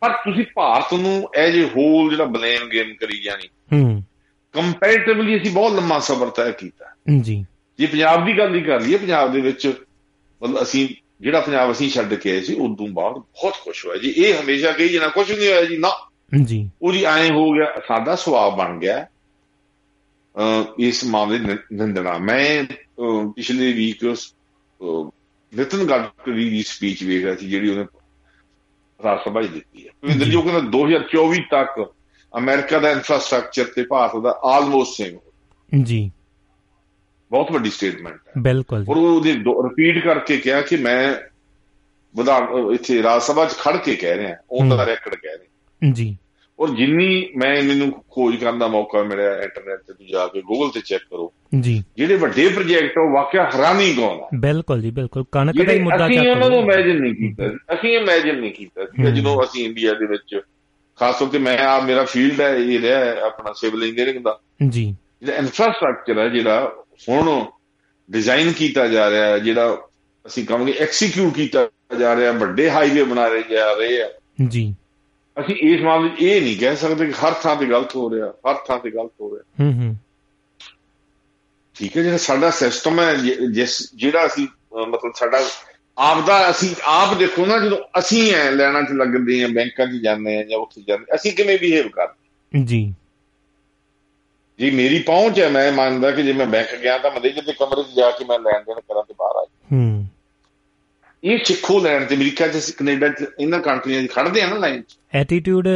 ਪਰ 0.00 0.10
ਤੁਸੀਂ 0.10 0.44
ਭਾਰਤ 0.54 0.94
ਨੂੰ 0.94 1.28
ਐਜ 1.36 1.56
ਏ 1.56 1.64
ਹੋਲ 1.64 2.10
ਜਿਹੜਾ 2.10 2.24
ਬਲੇਮ 2.24 2.68
ਗੇਮ 2.68 2.94
ਕਰੀ 3.00 3.22
ਜਾਣੀ 3.22 3.76
ਹੂੰ। 3.76 4.04
ਕੰਪੈਰੀਟਿਵਲੀ 4.52 5.42
ਅਸੀਂ 5.42 5.50
ਬਹੁਤ 5.50 5.72
ਲੰਮਾ 5.72 5.98
ਸਬਰ 5.98 6.26
ਤੈਅ 6.26 6.50
ਕੀਤਾ। 6.50 6.84
ਜੀ। 7.20 7.46
ਜੇ 7.78 7.86
ਪੰਜਾਬ 7.86 8.26
ਦੀ 8.26 8.38
ਗੱਲ 8.38 8.54
ਹੀ 8.54 8.60
ਕਰ 8.60 8.80
ਲਈਏ 8.80 8.98
ਪੰਜਾਬ 8.98 9.32
ਦੇ 9.32 9.40
ਵਿੱਚ 9.40 9.72
ਮਤਲਬ 10.42 10.62
ਅਸੀਂ 10.62 10.88
ਜਿਹੜਾ 11.20 11.40
ਪੰਜਾਬ 11.40 11.72
ਅਸੀਂ 11.72 11.90
ਛੱਡ 11.90 12.14
ਕੇ 12.14 12.30
ਆਏ 12.30 12.40
ਸੀ 12.40 12.54
ਉਦੋਂ 12.54 12.88
ਬਾਅਦ 12.88 13.14
ਬਹੁਤ 13.14 13.54
ਖੁਸ਼ 13.54 13.86
ਹੋਇਆ 13.86 13.98
ਜੀ। 13.98 14.10
ਇਹ 14.10 14.40
ਹਮੇਸ਼ਾ 14.40 14.72
ਕਹੀ 14.72 14.88
ਜਨਾ 14.88 15.08
ਕੁਝ 15.08 15.32
ਨਹੀਂ 15.32 15.48
ਹੋਇਆ 15.48 15.64
ਜੀ 15.64 15.76
ਨਾ। 15.76 15.90
ਜੀ। 16.44 16.70
ਉਹ 16.82 16.92
ਜੀ 16.92 17.02
ਐਂ 17.04 17.30
ਹੋ 17.30 17.50
ਗਿਆ 17.52 17.80
ਸਾਡਾ 17.88 18.14
ਸੁਭਾਅ 18.16 18.50
ਬਣ 18.50 18.78
ਗਿਆ। 18.78 19.06
ਇਸ 20.78 21.04
ਮਾਮਲੇ 21.04 21.38
ਨਿੰਦਣਾ। 21.72 22.18
ਮੈਂ 22.18 22.64
ਪਿਛਲੇ 23.36 23.72
ਵੀਕ 23.72 24.04
ਨਿਤਨ 25.52 25.78
ਗਡਕਰੀ 25.78 26.50
ਦੀ 26.50 26.62
ਸਪੀਚ 26.62 27.02
ਵੇਖ 27.04 27.24
ਰਿਹਾ 27.24 27.36
ਸੀ 27.36 27.48
ਜਿਹੜੀ 27.48 27.70
ਉਹਨੇ 27.70 27.84
ਰਾਜ 29.04 29.18
ਸਭਾ 29.18 29.42
'ਚ 29.42 29.46
ਦਿੱਤੀ 29.46 29.86
ਹੈ। 29.86 29.92
ਭਵਿੰਦਰ 30.02 30.24
ਜੀ 30.24 30.34
ਉਹ 30.34 30.42
ਕਹਿੰਦਾ 30.42 30.60
2024 30.60 31.42
ਤੱਕ 31.50 31.92
ਅਮਰੀਕਾ 32.38 32.78
ਦਾ 32.78 32.90
ਇਨਫਰਾਸਟ੍ਰਕਚਰ 32.90 33.64
ਤੇ 33.64 33.82
ਭਾਰਤ 33.82 34.22
ਦਾ 34.22 34.40
ਆਲਮੋਸਟ 34.44 34.96
ਸੇਮ 34.96 35.18
ਜੀ। 35.82 36.10
ਬਹੁਤ 37.30 37.52
ਵੱਡੀ 37.52 37.70
ਸਟੇਟਮੈਂਟ 37.70 38.14
ਹੈ। 38.14 38.32
ਬਿਲਕੁਲ 38.38 38.84
ਔਰ 38.88 38.96
ਉਹਦੇ 38.96 39.34
ਰਿਪੀਟ 39.34 40.04
ਕਰਕੇ 40.04 40.36
ਕਿਹਾ 40.36 40.60
ਕਿ 40.60 40.76
ਮੈਂ 40.76 41.14
ਵਿਧਾਨ 42.16 42.48
ਇੱਥੇ 42.74 43.02
ਰਾਜ 43.02 43.22
ਸਭਾ 43.22 43.44
'ਚ 43.44 43.52
ਖੜ 43.52 43.76
ਕੇ 43.76 43.96
ਕਹਿ 43.96 44.16
ਰਿਹਾ 44.16 44.36
ਉਹਦਾ 44.50 44.76
ਹੂੰ। 44.76 44.84
ਰੈਕੋਰਡ 44.84 45.14
ਕਹਿ 45.14 45.38
ਰਿਹਾ। 45.38 45.92
ਜੀ। 45.92 46.16
ਔਰ 46.60 46.70
ਜਿੰਨੀ 46.70 47.28
ਮੈਂ 47.36 47.62
ਮੈਨੂੰ 47.62 48.04
ਖੋਜ 48.10 48.36
ਕਰਨ 48.36 48.58
ਦਾ 48.58 48.68
ਮੌਕਾ 48.68 49.02
ਮਿਲਿਆ 49.02 49.36
ਇੰਟਰਨੈਟ 49.36 49.80
ਤੇ 49.80 50.12
ਜਾ 50.12 50.26
ਕੇ 50.26 50.42
ਗੂਗਲ 50.42 50.70
ਤੇ 50.70 50.80
ਚੈੱਕ 50.84 51.02
ਕਰੋ 51.02 51.32
ਜੀ। 51.60 51.84
ਜਿਹੜੇ 51.96 52.16
ਵੱਡੇ 52.16 52.48
ਪ੍ਰੋਜੈਕਟ 52.48 52.98
ਉਹ 52.98 53.10
ਵਾਕਿਆ 53.10 53.50
ਹੈਰਾਨੀ 53.54 53.94
ਹੈ 54.02 54.28
ਬਿਲਕੁਲ 54.34 54.82
ਜੀ 54.82 54.90
ਬਿਲਕੁਲ। 54.90 55.24
ਕਣਕ 55.32 55.66
ਦਾ 55.66 55.72
ਹੀ 55.72 55.80
ਮੁੱਦਾ 55.80 56.06
ਅਸੀਂ 56.06 56.16
ਚੱਕ 56.16 56.28
ਉਹਨਾਂ 56.28 56.50
ਨੂੰ। 56.50 56.58
ਇਮੇਜਿਨ 56.58 57.00
ਨਹੀਂ 57.00 57.14
ਕੀਤਾ। 57.14 57.46
ਅਸੀਂ 57.74 57.98
ਇਮੇਜਿਨ 57.98 58.40
ਨਹੀਂ 58.40 58.52
ਕੀਤਾ 58.52 58.84
ਸੀ। 58.84 59.12
ਜਦੋਂ 59.12 59.42
ਅਸੀਂ 59.42 59.64
ਇੰਡੀਆ 59.64 59.94
ਦੇ 59.94 60.06
ਵਿੱਚ 60.06 60.40
ਖਾਸ 61.00 61.18
ਤੌਰ 61.18 61.28
ਤੇ 61.28 61.38
ਮੈਂ 61.38 61.58
ਆ 61.58 61.80
ਮੇਰਾ 61.80 62.04
ਫੀਲਡ 62.04 62.40
ਹੈ 62.40 62.48
ਇਹ 62.48 62.80
ਰਿਹਾ 62.80 63.26
ਆਪਣਾ 63.26 63.52
ਸਿਵਲ 63.52 63.84
ਇੰਜੀਨੀਅਰਿੰਗ 63.84 64.24
ਦਾ। 64.24 64.40
ਜੀ। 64.68 64.96
ਜਿਹੜਾ 65.22 65.36
ਇਨਫਰਾਸਟ੍ਰਕਚਰ 65.36 66.18
ਹੈ 66.18 66.28
ਜਿਹੜਾ 66.28 66.72
ਹੁਣ 67.08 67.44
ਡਿਜ਼ਾਈਨ 68.10 68.52
ਕੀਤਾ 68.52 68.86
ਜਾ 68.86 69.10
ਰਿਹਾ 69.10 69.38
ਜਿਹੜਾ 69.38 69.86
ਅਸੀਂ 70.26 70.46
ਕਹਾਂਗੇ 70.46 70.72
ਐਕਸੀਕਿਊਟ 70.72 71.34
ਕੀਤਾ 71.34 71.68
ਜਾ 71.98 72.16
ਰਿਹਾ 72.16 72.32
ਵੱਡੇ 72.32 72.70
ਹਾਈਵੇ 72.70 73.02
ਬਣਾ 73.02 73.28
ਰਹੇ 73.28 73.42
ਜਾ 73.42 73.72
ਰਹੇ 73.72 74.02
ਆ। 74.02 74.10
ਜੀ। 74.48 74.74
ਅਸੀਂ 75.40 75.54
ਇਸ 75.56 75.80
ਮਾਮਲੇ 75.80 76.10
ਇਹ 76.20 76.42
ਨਹੀਂ 76.42 76.58
ਕਹਿ 76.58 76.76
ਸਕਦੇ 76.76 77.06
ਕਿ 77.06 77.12
ਹਰ 77.12 77.32
ਥਾਂ 77.32 77.56
ਤੇ 77.56 77.66
ਗਲਤ 77.66 77.96
ਹੋ 77.96 78.14
ਰਿਹਾ 78.14 78.28
ਹਰ 78.30 78.54
ਥਾਂ 78.54 78.78
ਤੇ 78.78 78.90
ਗਲਤ 78.90 79.10
ਹੋ 79.20 79.36
ਰਿਹਾ। 79.36 79.64
ਹੂੰ 79.64 79.72
ਹੂੰ। 79.74 79.96
ਠੀਕ 81.74 81.96
ਹੈ 81.96 82.02
ਜਿਹੜਾ 82.02 82.16
ਸਾਡਾ 82.16 82.50
ਸਿਸਟਮ 82.50 83.00
ਹੈ 83.00 83.14
ਜਿਸ 83.52 83.94
ਜਿਹੜਾ 83.94 84.26
ਅਸੀਂ 84.26 84.48
ਮਤਲਬ 84.86 85.12
ਸਾਡਾ 85.16 85.44
ਆਪ 85.98 86.26
ਦਾ 86.26 86.50
ਅਸੀਂ 86.50 86.74
ਆਪ 86.84 87.16
ਦੇਖੋ 87.16 87.46
ਨਾ 87.46 87.58
ਜਦੋਂ 87.58 87.78
ਅਸੀਂ 87.98 88.34
ਐ 88.34 88.50
ਲੈਣਾ 88.50 88.82
ਚ 88.82 88.86
ਲੱਗਦੇ 88.92 89.44
ਆ 89.44 89.48
ਬੈਂਕਾਂ 89.48 89.86
'ਚ 89.86 89.90
ਜਾਂਦੇ 89.90 90.38
ਆ 90.38 90.42
ਜਾਂ 90.42 90.58
ਉੱਥੇ 90.58 90.82
ਜਾਂਦੇ 90.88 91.04
ਅਸੀਂ 91.14 91.32
ਕਿਵੇਂ 91.32 91.58
ਬਿਹੇਵ 91.58 91.88
ਕਰਦੇ 91.88 92.64
ਜੀ। 92.64 92.94
ਜੇ 94.60 94.70
ਮੇਰੀ 94.70 94.98
ਪਹੁੰਚ 95.02 95.38
ਹੈ 95.40 95.48
ਮੈਂ 95.48 95.70
ਮੰਨਦਾ 95.72 96.10
ਕਿ 96.10 96.22
ਜੇ 96.22 96.32
ਮੈਂ 96.32 96.46
ਬੈਂਕ 96.46 96.74
ਗਿਆ 96.82 96.96
ਤਾਂ 96.98 97.10
ਮੈਨੇਜਰ 97.10 97.42
ਦੇ 97.42 97.52
ਕਮਰੇ 97.58 97.82
'ਚ 97.82 97.96
ਜਾ 97.96 98.10
ਕੇ 98.10 98.24
ਮੈਂ 98.24 98.38
ਲੈਣ 98.38 98.62
ਦੇਣ 98.64 98.80
ਕਰਾਂ 98.80 99.02
ਤੇ 99.02 99.14
ਬਾਹਰ 99.18 99.36
ਆ 99.36 99.44
ਜਾਵਾਂ। 99.44 99.78
ਹੂੰ 99.78 100.06
ਇਹ 101.22 101.38
ਸਿੱਖੋ 101.44 101.78
ਲੈਣ 101.80 102.04
ਤੇ 102.04 102.14
ਅਮਰੀਕਾ 102.16 102.46
'ਚ 102.48 102.70
ਕੈਨੇਡਾ 102.78 103.08
'ਚ 103.08 103.24
ਇਹਨਾਂ 103.40 103.58
ਕੰਟਰੀਆਂ 103.60 104.02
'ਚ 104.02 104.10
ਖੜਦੇ 104.12 104.42
ਆ 104.42 104.46
ਨਾ 104.48 104.56
ਲਾਈਨ 104.58 104.82
'ਚ 104.82 104.96
ਐਟੀਟਿਊਡ 105.14 105.68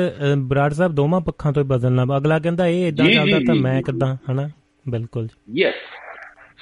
ਬਰਾੜ 0.48 0.72
ਸਾਹਿਬ 0.72 0.94
ਦੋਵਾਂ 0.94 1.20
ਪੱਖਾਂ 1.20 1.52
ਤੋਂ 1.52 1.64
ਬਦਲਣਾ। 1.64 2.04
ਅਗਲਾ 2.16 2.38
ਕਹਿੰਦਾ 2.38 2.66
ਇਹ 2.66 2.86
ਇਦਾਂ 2.88 3.04
ਜੀ, 3.06 3.12
ਜੀ, 3.12 3.16
ਚੱਲਦਾ 3.18 3.38
ਤਾਂ 3.46 3.54
ਜੀ, 3.54 3.60
ਮੈਂ 3.60 3.76
ਜੀ। 3.76 3.82
ਕਿਦਾਂ 3.82 4.16
ਹਨਾ 4.30 4.48
ਬਿਲਕੁਲ 4.86 5.26
ਜੀ 5.26 5.60
ਯੈਸ 5.62 5.74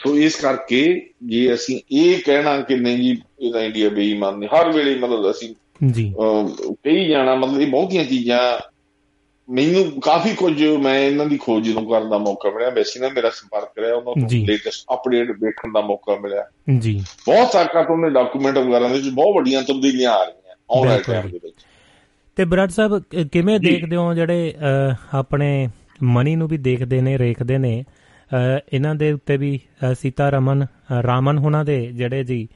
ਸੋ 0.02 0.16
ਇਸ 0.18 0.36
ਕਰਕੇ 0.36 0.80
ਜੇ 1.26 1.52
ਅਸੀਂ 1.54 1.80
ਇਹ 1.92 2.22
ਕਹਿਣਾ 2.26 2.60
ਕਿ 2.60 2.76
ਨਹੀਂ 2.76 2.98
ਜੀ 2.98 3.16
ਇਹਦਾ 3.40 3.62
ਇੰਡੀਆ 3.62 3.88
ਬੇਈਮਾਨ 3.88 4.38
ਨਹੀਂ 4.38 4.48
ਹਰ 4.48 4.72
ਵੇਲੇ 4.72 4.94
ਮਤਲਬ 4.98 5.30
ਅਸੀਂ 5.30 5.54
ਜੀ 5.88 6.12
ਕਹੀ 6.84 7.08
ਜਾਣਾ 7.08 7.34
ਮਤਲਬ 7.34 7.60
ਇਹ 7.60 7.66
ਬਹੁਤੀਆਂ 7.66 8.04
ਚੀਜ਼ਾਂ 8.04 8.40
ਮੈਨੂੰ 9.52 10.00
ਕਾਫੀ 10.00 10.34
ਕੁਝ 10.34 10.64
ਮੈਂ 10.64 10.98
ਇਹਨਾਂ 10.98 11.26
ਦੀ 11.26 11.36
ਖੋਜ 11.36 11.68
ਜਦੋਂ 11.68 11.82
ਕਰਨ 11.82 12.10
ਦਾ 12.10 12.18
ਮੌਕਾ 12.18 12.50
ਮਿਲਿਆ 12.50 12.70
ਵੈਸੇ 12.70 13.00
ਨਾ 13.00 13.08
ਮੇਰਾ 13.08 13.30
ਸੰਪਰਕ 13.30 13.78
ਰਿਹਾ 13.78 13.94
ਉਹਨਾਂ। 13.94 14.28
ਤੋਂ 14.28 14.38
ਲੇਟੈਸਟ 14.38 14.84
ਅਪਡੇਟ 14.94 15.30
ਦੇਖਣ 15.30 15.72
ਦਾ 15.72 15.80
ਮੌਕਾ 15.80 16.18
ਮਿਲਿਆ 16.20 16.46
ਜੀ 16.78 17.04
ਬਹੁਤ 17.26 17.52
ਸਾਕਾ 17.52 17.82
ਤੋਂ 17.82 17.98
ਨੇ 17.98 18.10
ਡਾਕੂਮੈਂਟ 18.10 18.58
ਵਗੈਰਾ 18.58 18.88
ਦੇ 18.88 18.94
ਵਿੱਚ 18.94 19.08
ਬਹੁਤ 19.08 19.36
ਵੱਡੀਆਂ 19.36 19.62
ਤਬਦੀਲੀਆਂ 19.62 20.10
ਆ 20.10 20.24
ਰਹੀਆਂ 20.24 20.42
ਬਿਲਕੁਲ 20.82 21.14
ਟਾਈਮ। 21.14 21.30
ਦੇ 21.30 21.40
ਵਿੱਚ 21.44 21.54
ਤੇ 22.36 22.44
ਬਰਾੜ 22.44 22.68
ਸਾਹਿਬ 22.68 23.02
ਕਿਵੇਂ। 23.32 23.60
ਦੇਖਦੇ 23.60 23.96
ਹੋ 23.96 24.14
ਜਿਹੜੇ 24.14 24.54
ਆਪਣੇ 25.14 25.68
ਮਨੀ 26.02 26.36
ਨੂੰ 26.36 26.48
ਵੀ 26.48 26.58
ਦੇਖਦੇ 26.58 27.00
ਨੇ 27.00 27.18
ਰੇਖਦੇ 27.18 27.58
ਨੇ 27.58 27.84
ਇਹਨਾਂ 28.72 28.94
ਦੇ 28.94 29.12
ਉੱਤੇ 29.12 29.36
ਵੀ 29.36 29.60
ਸੀਤਾ 29.98 30.30
ਰਮਨ 30.30 30.66
ਰਾਮਨ 31.06 31.38
ਹੁਣਾਂ 31.38 31.64
ਦੇ 31.64 31.86
ਜਿਹੜੇ 31.86 32.24
ਜੀ 32.24 32.48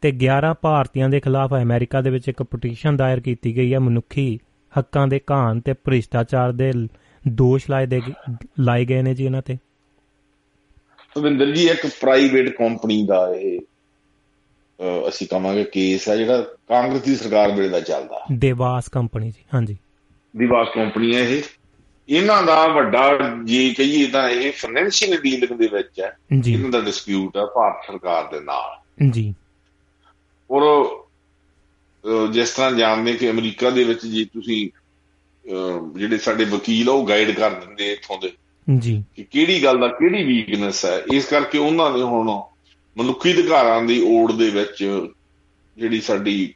ਤੇ 0.00 0.08
11 0.08 0.54
ਭਾਰਤੀਆਂ 0.62 1.08
ਦੇ 1.08 1.20
ਖਿਲਾਫ 1.20 1.54
ਅਮਰੀਕਾ 1.54 2.00
ਦੇ 2.00 2.10
ਵਿੱਚ 2.10 2.28
ਇੱਕ 2.28 2.42
ਪਟੀਸ਼ਨ 2.42 2.96
ਦਾਇਰ 2.96 3.20
ਕੀਤੀ 3.20 3.56
ਗਈ 3.56 3.74
ਹੈ 3.74 3.78
ਮਨੁੱਖੀ 3.78 4.38
ਹੱਕਾਂ 4.78 5.08
ਦੇ 5.08 5.20
ਘਾਣ 5.30 5.60
ਤੇ 5.60 5.72
ਭ੍ਰਿਸ਼ਟਾਚਾਰ 5.72 6.52
ਦੇ 6.52 6.72
ਦੋਸ਼ 7.28 7.70
ਲਾਏ 7.70 7.86
ਦੇ 7.86 8.00
ਲਾਏ 8.60 8.84
ਗਏ 8.84 9.02
ਨੇ 9.02 9.14
ਜੀ 9.14 9.24
ਇਹਨਾਂ 9.24 9.42
ਤੇ। 9.42 9.56
ਸੁਵਿੰਦਰ 11.14 11.50
ਜੀ 11.50 11.68
ਇੱਕ 11.68 11.86
ਪ੍ਰਾਈਵੇਟ 11.86 12.48
ਕੰਪਨੀ 12.56 13.06
ਦਾ 13.06 13.34
ਇਹ 13.36 13.60
ਅਸੀਂ 15.08 15.26
ਕਹਾਂਗੇ 15.26 15.64
ਕੇਸ 15.64 16.08
ਹੈ 16.08 16.16
ਜਿਹੜਾ 16.16 16.42
ਕਾਂਗਰਸ 16.42 17.02
ਦੀ 17.02 17.16
ਸਰਕਾਰ 17.16 17.52
ਵੇਲੇ 17.52 17.68
ਦਾ 17.68 17.80
ਚੱਲਦਾ। 17.80 18.26
ਦੇਵਾਸ 18.32 18.88
ਕੰਪਨੀ 18.88 19.30
ਜੀ 19.30 19.44
ਹਾਂਜੀ। 19.54 19.76
ਦਿਵਾਸ 20.36 20.68
ਕੰਪਨੀ 20.74 21.16
ਹੈ 21.16 21.20
ਇਹ। 21.20 21.42
ਇਹਨਾਂ 22.08 22.42
ਦਾ 22.42 22.66
ਵੱਡਾ 22.66 23.18
ਜੇ 23.44 23.74
ਕਹੀਏ 23.78 24.06
ਤਾਂ 24.06 24.30
ਇਹ 24.30 24.52
ਫਾਈਨੈਂਸ਼ੀਅਲ 24.52 25.20
ਡੀਲਿੰਗ 25.20 25.58
ਦੇ 25.58 25.66
ਵਿੱਚ 25.66 26.00
ਹੈ। 26.00 26.16
ਇਹਨਾਂ 26.46 26.70
ਦਾ 26.70 26.80
ਡਿਸਪਿਊਟ 26.80 27.36
ਹੈ 27.36 27.42
ਭਾਰਤ 27.46 27.86
ਸਰਕਾਰ 27.86 28.32
ਦੇ 28.32 28.40
ਨਾਲ। 28.40 28.76
ਜੀ। 29.10 29.34
ਔਰ 30.50 30.62
ਜਿਸ 32.30 32.50
ਤਰ੍ਹਾਂ 32.50 32.72
ਜਾਣਦੇ 32.72 33.12
ਕਿ 33.12 33.30
ਅਮਰੀਕਾ 33.30 33.70
ਦੇ 33.70 33.84
ਵਿੱਚ 33.84 34.06
ਜੇ 34.06 34.24
ਤੁਸੀਂ 34.24 34.70
ਜਿਹੜੇ 35.98 36.18
ਸਾਡੇ 36.18 36.44
ਵਕੀਲ 36.44 36.88
ਆ 36.88 36.92
ਉਹ 36.92 37.08
ਗਾਈਡ 37.08 37.30
ਕਰ 37.30 37.50
ਦਿੰਦੇ 37.50 37.92
ਇੱਥੋਂ 37.92 38.18
ਦੇ। 38.18 38.32
ਜੀ। 38.78 39.04
ਕਿ 39.16 39.24
ਕਿਹੜੀ 39.24 39.64
ਗੱਲ 39.64 39.80
ਦਾ 39.80 39.88
ਕਿਹੜੀ 39.88 40.24
ਵੀਕਨੈਸ 40.24 40.84
ਹੈ? 40.84 41.02
ਇਸ 41.12 41.26
ਕਰਕੇ 41.26 41.58
ਉਹਨਾਂ 41.58 41.90
ਨੇ 41.90 42.02
ਹੁਣ 42.02 42.42
ਮਨੁੱਖੀ 42.96 43.32
ਅਧਿਕਾਰਾਂ 43.32 43.82
ਦੀ 43.82 44.02
ਓੜ 44.06 44.32
ਦੇ 44.32 44.50
ਵਿੱਚ 44.50 45.06
ਜਿਹੜੀ 45.78 46.00
ਸਾਡੀ 46.00 46.54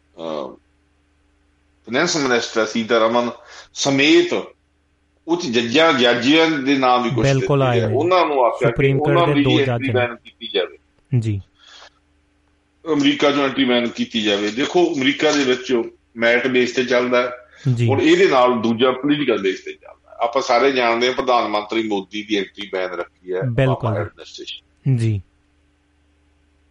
ਫਾਈਨੈਂਸ 1.86 2.16
ਮਿਨਿਸਟਰ 2.16 2.66
ਸੀਤਾਰਮਨ 2.66 3.30
ਸਮੇਤ 3.74 4.42
ਉੱਚ 5.28 5.46
ਜੱਜਾਂ 5.46 5.92
ਜੱਜੀਆਂ 5.92 6.46
ਦੇ 6.46 6.76
ਨਾਮ 6.76 7.02
ਵੀ 7.02 7.10
ਕੁਝ 7.10 7.26
ਬਿਲਕੁਲ 7.26 7.70
ਨੇ। 7.70 7.84
ਉਹਨਾਂ 7.84 8.26
ਨੂੰ 8.26 8.44
ਆਖਿਆ 8.44 8.70
ਕਿ 8.70 8.92
ਉਹਨਾਂ 8.92 9.28
ਦੇ 9.28 9.34
ਦੀ 9.34 9.56
ਜੱਜ 9.56 9.90
ਕੀਤੀ 10.24 10.50
ਜਾਵੇ। 10.54 10.78
ਜੀ। 11.18 11.40
ਅਮਰੀਕਾ 12.92 13.30
ਚੋਂ 13.30 13.44
ਐਂਟਰੀ 13.44 13.64
ਬੈਨ 13.64 13.88
ਕੀਤੀ 13.88 14.22
ਜਾਵੇ। 14.22 14.50
ਦੇਖੋ 14.50 14.94
ਅਮਰੀਕਾ 14.94 15.32
ਦੇ 15.32 15.44
ਵਿੱਚ 15.44 15.82
ਮੈਰਿਟ 16.16 16.46
ਬੇਸ 16.46 16.72
ਤੇ 16.72 16.84
ਚੱਲਦਾ 16.84 17.36
ਔਰ 17.90 17.98
ਇਹਦੇ 17.98 18.28
ਨਾਲ 18.28 18.60
ਦੂਜਾ 18.60 18.90
ਪੋਲੀਟੀਕਲ 18.90 19.42
ਬੇਸ 19.42 19.60
ਤੇ 19.60 19.72
ਚੱਲਦਾ 19.72 20.10
ਹੈ। 20.10 20.16
ਆਪਾਂ 20.24 20.42
ਸਾਰੇ 20.42 20.72
ਜਾਣਦੇ 20.72 21.06
ਹਾਂ 21.06 21.14
ਪ੍ਰਧਾਨ 21.14 21.48
ਮੰਤਰੀ 21.48 21.88
ਮੋਦੀ 21.88 22.22
ਦੀ 22.22 22.36
ਐਂਟਰੀ 22.36 22.70
ਬੈਨ 22.72 22.90
ਰੱਖੀ 22.90 23.32
ਹੈ 23.32 23.40
ਬਿਲਕੁਲ। 23.42 24.08
ਜੀ। 24.96 25.22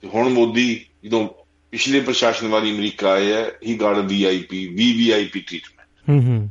ਤੇ 0.01 0.07
ਹੁਣ 0.07 0.30
ਮੋਦੀ 0.30 0.86
ਜਦੋਂ 1.03 1.28
ਪਿਛਲੇ 1.72 1.99
ਪ੍ਰਸ਼ਾਸਨ 1.99 2.47
ਵਾਲੀ 2.47 2.72
ਅਮਰੀਕਾ 2.72 3.11
ਆਏ 3.11 3.32
ਹੈ 3.32 3.51
he 3.68 3.76
got 3.76 3.97
VIP 3.97 4.68
VVIP 4.68 5.39
treatment 5.39 6.09
ਹੂੰ 6.09 6.32
ਹੂੰ। 6.32 6.49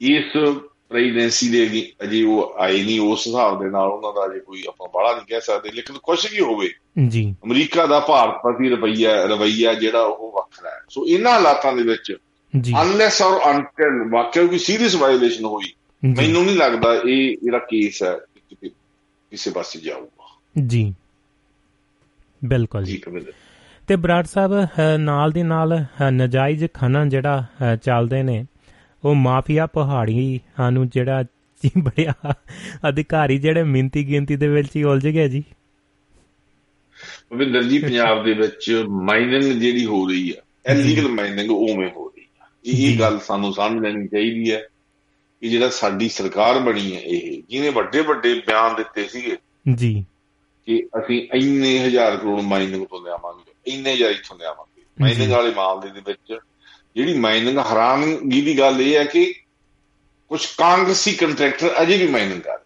ਇਸ 0.00 0.58
ਪ੍ਰੈਜ਼ੀਡੈਂਸੀ 0.88 1.48
ਦੇ 1.48 1.92
ਅਜੇ 2.02 2.22
ਉਹ 2.22 2.54
ਆਏ 2.58 2.82
ਨਹੀਂ 2.82 3.00
ਉਸ 3.00 3.26
ਹਿਸਾਬ 3.26 3.64
ਦੇ 3.64 3.70
ਨਾਲ 3.70 3.88
ਉਹਨਾਂ 3.88 4.12
ਦਾ 4.12 4.32
ਅਜੇ 4.32 4.40
ਕੋਈ 4.40 4.64
ਆਪਾਂ 4.68 4.88
ਬਾਹਲਾ 4.94 5.16
ਨਹੀਂ 5.16 5.26
ਕਹਿ 5.26 5.40
ਸਕਦੇ 5.40 5.70
ਲੇਕਿਨ 5.70 5.96
ਕੁਝ 6.02 6.26
ਵੀ 6.32 6.40
ਹੋਵੇ 6.40 6.70
ਜੀ। 7.08 7.34
ਅਮਰੀਕਾ 7.44 7.86
ਦਾ 7.86 8.00
ਭਾਰਤ 8.00 8.42
ਪ੍ਰਤੀ 8.42 8.68
ਰਵਈਆ 8.68 9.24
ਰਵਈਆ 9.24 9.74
ਜਿਹੜਾ 9.74 10.00
ਉਹ 10.00 10.32
ਵੱਖਰਾ 10.32 10.70
ਹੈ। 10.70 10.80
ਸੋ 10.90 11.06
ਇਹਨਾਂ 11.06 11.32
ਹਾਲਾਤਾਂ 11.32 11.72
ਦੇ 11.72 11.82
ਵਿੱਚ 11.82 12.16
ਜੀ। 12.60 12.72
ਅਨਲੈਸ 12.82 13.22
ਔਰ 13.22 13.50
ਅਨਟਿਲ 13.50 14.10
ਵਾਕਿਆ 14.10 14.46
ਕੋਈ 14.46 14.58
ਸੀਰੀਅਸ 14.58 14.94
ਵਾਇਓਲੇਸ਼ਨ 14.94 15.44
ਹੋਈ 15.44 15.72
ਮੈਨੂੰ 16.04 16.44
ਨਹੀਂ 16.44 16.56
ਲੱਗਦਾ 16.56 16.94
ਇਹ 17.06 17.36
ਜਿਹੜਾ 17.42 17.58
ਕੇਸ 17.58 18.02
ਹੈ 18.02 18.16
ਕਿਸੇ 19.30 19.50
ਪਾਸੇ 19.50 19.80
ਜਾਊਗਾ। 19.80 20.38
ਜੀ। 20.66 20.94
ਬਿਲਕੁਲ 22.44 22.84
ਜੀ। 22.84 23.02
ਤੇ 23.88 23.96
ਬਰਾੜ 23.96 24.24
ਸਾਹਿਬ 24.24 24.68
ਨਾਲ 24.96 25.30
ਦੀ 25.30 25.42
ਨਾਲ 25.42 25.84
ਨਜਾਇਜ਼ 26.10 26.64
ਖਨਨ 26.74 27.08
ਜਿਹੜਾ 27.08 27.44
ਚੱਲਦੇ 27.82 28.22
ਨੇ 28.22 28.46
ਉਹ 29.04 29.14
ਮਾਫੀਆ 29.14 29.66
ਪਹਾੜੀ 29.66 30.40
ਸਾਨੂੰ 30.56 30.88
ਜਿਹੜਾ 30.88 31.22
ਜੀ 31.22 31.70
ਬੜਿਆ 31.78 32.12
ਅਧਿਕਾਰੀ 32.88 33.38
ਜਿਹੜੇ 33.38 33.62
ਮਿੰਤੀ 33.62 34.08
ਗਿਣਤੀ 34.08 34.36
ਦੇ 34.36 34.48
ਵਿੱਚ 34.48 34.76
ਹੀ 34.76 34.82
ਉਲਝ 34.82 35.08
ਗਏ 35.08 35.28
ਜੀ। 35.28 35.44
ਭਵਿੰਦਰ 37.30 37.62
ਜੀ 37.62 37.78
ਪੰਜਾਬ 37.84 38.24
ਦੇ 38.24 38.32
ਵਿੱਚ 38.32 38.84
ਮਾਈਨਿੰਗ 38.88 39.42
ਜਿਹੜੀ 39.42 39.86
ਹੋ 39.86 40.08
ਰਹੀ 40.08 40.34
ਹੈ 40.34 40.72
ਇਲੀਗਲ 40.72 41.08
ਮਾਈਨਿੰਗ 41.08 41.50
ਉਵੇਂ 41.50 41.90
ਹੋ 41.90 42.08
ਰਹੀ 42.08 42.22
ਹੈ 42.22 42.46
ਇਹ 42.64 42.98
ਗੱਲ 42.98 43.18
ਸਾਨੂੰ 43.18 43.52
ਸਮਝ 43.52 43.82
ਲੈਣੀ 43.82 44.08
ਚਾਹੀਦੀ 44.08 44.52
ਹੈ 44.52 44.62
ਕਿ 45.40 45.48
ਜਿਹੜਾ 45.48 45.68
ਸਾਡੀ 45.68 46.08
ਸਰਕਾਰ 46.08 46.58
ਬਣੀ 46.58 46.96
ਹੈ 46.96 47.00
ਇਹ 47.00 47.42
ਜਿਹਨੇ 47.50 47.68
ਵੱਡੇ 47.68 48.00
ਵੱਡੇ 48.00 48.34
ਬਿਆਨ 48.34 48.76
ਦਿੱਤੇ 48.76 49.08
ਸੀਗੇ 49.08 49.36
ਜੀ। 49.74 50.04
ਕਿ 50.66 50.86
ਅਸੀਂ 50.98 51.28
ਇੰਨੇ 51.34 51.80
ਹਜ਼ਾਰ 51.80 52.16
ਕਰੋੜ 52.16 52.40
ਮਾਈਨਿੰਗ 52.40 52.86
ਤੋਂ 52.86 53.04
ਲਿਆਵਾਂਗੇ 53.04 53.74
ਇੰਨੇ 53.74 53.94
ਹਜ਼ਾਰ 53.94 54.10
ਇੱਥੋਂ 54.10 54.38
ਲਿਆਵਾਂਗੇ। 54.38 54.82
ਮਾਈਨਿੰਗ 55.00 55.32
ਵਾਲੇ 55.32 55.54
ਮਾਮਲੇ 55.54 55.90
ਦੇ 55.90 56.00
ਵਿੱਚ 56.06 56.38
ਜਿਹੜੀ 56.98 57.14
ਮਾਈਨਿੰਗ 57.14 57.58
ਹੈਰਾਨਗੀ 57.58 58.40
ਦੀ 58.40 58.58
ਗੱਲ 58.58 58.80
ਇਹ 58.80 58.96
ਹੈ 58.96 59.04
ਕਿ 59.04 59.34
ਕੁਝ 60.28 60.46
ਕਾਂਗਰਸੀ 60.46 61.12
ਕੰਟਰੈਕਟਰ 61.12 61.74
ਅਜੇ 61.82 61.96
ਵੀ 61.96 62.06
ਮਾਈਨਿੰਗ 62.06 62.40
ਕਰ 62.40 62.58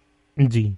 ਜੀ। 0.49 0.77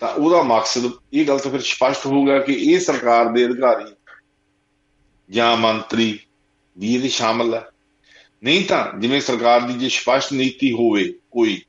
ਤਾਂ 0.00 0.08
ਉਹਦਾ 0.08 0.42
ਮਕਸਦ 0.42 0.90
ਇਹ 1.12 1.26
ਗੱਲ 1.26 1.38
ਤਾਂ 1.38 1.50
ਫਿਰ 1.50 1.60
ਸਪਸ਼ਟ 1.60 2.06
ਹੋਊਗਾ 2.06 2.38
ਕਿ 2.38 2.52
ਇਹ 2.52 2.80
ਸਰਕਾਰ 2.80 3.28
ਦੇ 3.28 3.44
ਅਧਿਕਾਰੀ 3.46 3.84
ਜਾਂ 5.30 5.56
ਮੰਤਰੀ 5.56 6.18
ਵੀ 6.78 6.94
ਇਹਦੇ 6.94 7.08
ਸ਼ਾਮਲ 7.08 7.54
ਹੈ। 7.54 7.68
ਨਹੀਂ 8.44 8.64
ਤਾਂ 8.64 8.98
ਜਿਵੇਂ 8.98 9.20
ਸਰਕਾਰ 9.20 9.60
ਦੀ 9.60 9.72
ਜੇ 9.72 9.88
ਸਪਸ਼ਟ 9.88 10.32
ਨੀਤੀ 10.32 10.72
ਹੋਵੇ 10.72 11.14
ਕੋਈ 11.30 11.62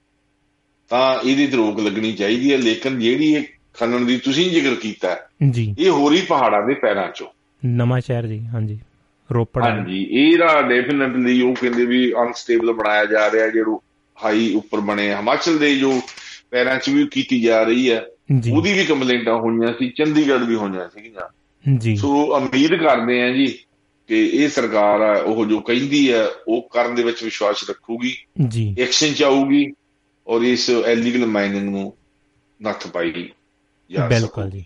ਤਾਂ 0.89 1.19
ਇਹਦੇ 1.19 1.47
ਤੇ 1.47 1.57
ਰੋਕ 1.57 1.79
ਲੱਗਣੀ 1.79 2.13
ਚਾਹੀਦੀ 2.13 2.53
ਹੈ 2.53 2.57
ਲੇਕਿਨ 2.57 2.99
ਜਿਹੜੀ 2.99 3.33
ਇਹ 3.33 3.43
ਖਨਨ 3.73 4.05
ਦੀ 4.05 4.17
ਤੁਸੀਂ 4.17 4.51
ਜ਼ਿਕਰ 4.51 4.75
ਕੀਤਾ 4.75 5.17
ਜੀ। 5.49 5.75
ਇਹ 5.79 5.89
ਹੋ 5.89 6.09
ਰਹੀ 6.09 6.21
ਪਹਾੜਾਂ 6.21 6.67
ਦੇ 6.67 6.73
ਪੈਰਾਂ 6.73 7.09
'ਚੋਂ। 7.09 7.27
ਨਵਾਂ 7.65 7.99
ਸ਼ਹਿਰ 7.99 8.27
ਜੀ 8.27 8.39
ਹਾਂਜੀ। 8.39 8.79
ਰੋਪੜ 9.33 9.63
ਹਾਂਜੀ 9.63 10.07
ਇਹਦਾ 10.11 10.61
ਡੈਫੀਨਿਟਲੀ 10.61 11.41
ਉਹ 11.41 11.55
ਕਹਿੰਦੇ 11.55 11.85
ਵੀ 11.85 12.13
ਅਨਸਟੇਬਲ 12.13 12.73
ਬਣਾਇਆ 12.73 13.05
ਜਾ 13.05 13.31
ਰਿਹਾ 13.31 13.47
ਜਿਹੜਾ 13.47 13.79
ਹਾਈ 14.23 14.53
ਉੱਪਰ 14.53 14.79
ਬਣੇ 14.79 15.15
ਹਿਮਾਚਲ 15.15 15.57
ਦੇ 15.57 15.75
ਜੋ 15.75 16.01
ਪੈਰਾਂ 16.51 16.79
'ਚ 16.79 16.89
ਵੀ 16.89 17.07
ਕੀਤੀ 17.07 17.41
ਜਾ 17.41 17.63
ਰਹੀ 17.63 17.91
ਹੈ 17.91 18.05
ਉਹਦੀ 18.53 18.73
ਵੀ 18.73 18.85
ਕੰਪਲੇਂਟਾਂ 18.85 19.35
ਹੋਈਆਂ 19.35 19.73
ਸੀ 19.73 19.89
ਚੰਡੀਗੜ੍ਹ 19.89 20.45
ਵੀ 20.45 20.55
ਹੋਈਆਂ 20.55 20.89
ਸੀਗੀਆਂ। 20.89 21.29
ਜੀ। 21.77 21.95
ਸੋ 21.95 22.35
ਉਮੀਦ 22.35 22.75
ਕਰਦੇ 22.75 23.21
ਆ 23.23 23.31
ਜੀ 23.31 23.59
ਕਿ 24.07 24.27
ਇਹ 24.27 24.49
ਸਰਕਾਰ 24.49 25.01
ਆ 25.01 25.21
ਉਹ 25.21 25.45
ਜੋ 25.45 25.59
ਕਹਿੰਦੀ 25.59 26.13
ਹੈ 26.13 26.27
ਉਹ 26.47 26.69
ਕਰਨ 26.73 26.95
ਦੇ 26.95 27.03
ਵਿੱਚ 27.03 27.23
ਵਿਸ਼ਵਾਸ 27.23 27.69
ਰੱਖੂਗੀ 27.69 28.13
ਜੀ। 28.47 28.75
ਐਕਸ਼ਨ 28.79 29.13
ਚ 29.13 29.23
ਆਊਗੀ 29.23 29.73
ਔਰ 30.27 30.41
ਇਸ 30.41 30.69
ਇਲੀਗਲ 30.69 31.25
ਮਾਈਨਿੰਗ 31.25 31.69
ਨੂੰ 31.69 31.93
ਨੱਥ 32.61 32.87
ਪਾਏਗੀ 32.87 33.29
ਬਿਲਕੁਲ 34.09 34.49
ਜੀ। 34.49 34.65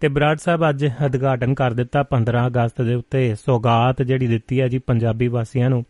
ਤੇ 0.00 0.08
ਬਰਾੜ 0.08 0.36
ਸਾਹਿਬ 0.36 0.68
ਅੱਜ 0.68 0.86
ਉਦਘਾਟਨ 1.04 1.54
ਕਰ 1.54 1.72
ਦਿੱਤਾ 1.72 2.02
15 2.02 2.46
ਅਗਸਤ 2.46 2.82
ਦੇ 2.82 2.94
ਉੱਤੇ। 2.94 3.34
ਸੌਗਾਤ 3.34 4.02
ਜਿਹੜੀ 4.02 4.26
ਦਿੱਤੀ 4.26 4.60
ਹੈ 4.60 4.68
ਜੀ 4.68 4.78
ਪੰਜਾਬੀ 4.78 5.28
ਵਾਸੀਆਂ 5.28 5.70
ਨੂੰ। 5.70 5.84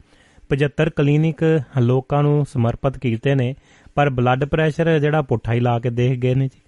75 0.50 0.90
ਕਲੀਨਿਕ 0.90 1.60
ਲੋਕਾਂ 1.80 2.22
ਨੂੰ 2.22 2.46
ਸਮਰਪਿਤ 2.52 2.98
ਕੀਤੇ 2.98 3.34
ਨੇ 3.34 3.54
ਪਰ 3.94 4.10
ਬਲੱਡ 4.10 4.44
ਪ੍ਰੈਸ਼ਰ 4.44 4.98
ਜਿਹੜਾ 4.98 5.22
ਪੁੱਠਾ 5.22 5.52
ਹੀ 5.52 5.60
ਲਾ 5.60 5.78
ਕੇ 5.78 5.90
ਦੇਖ 5.90 6.18
ਗਏ 6.18 6.34
ਨੇ 6.34 6.48
ਜੀ। 6.48 6.62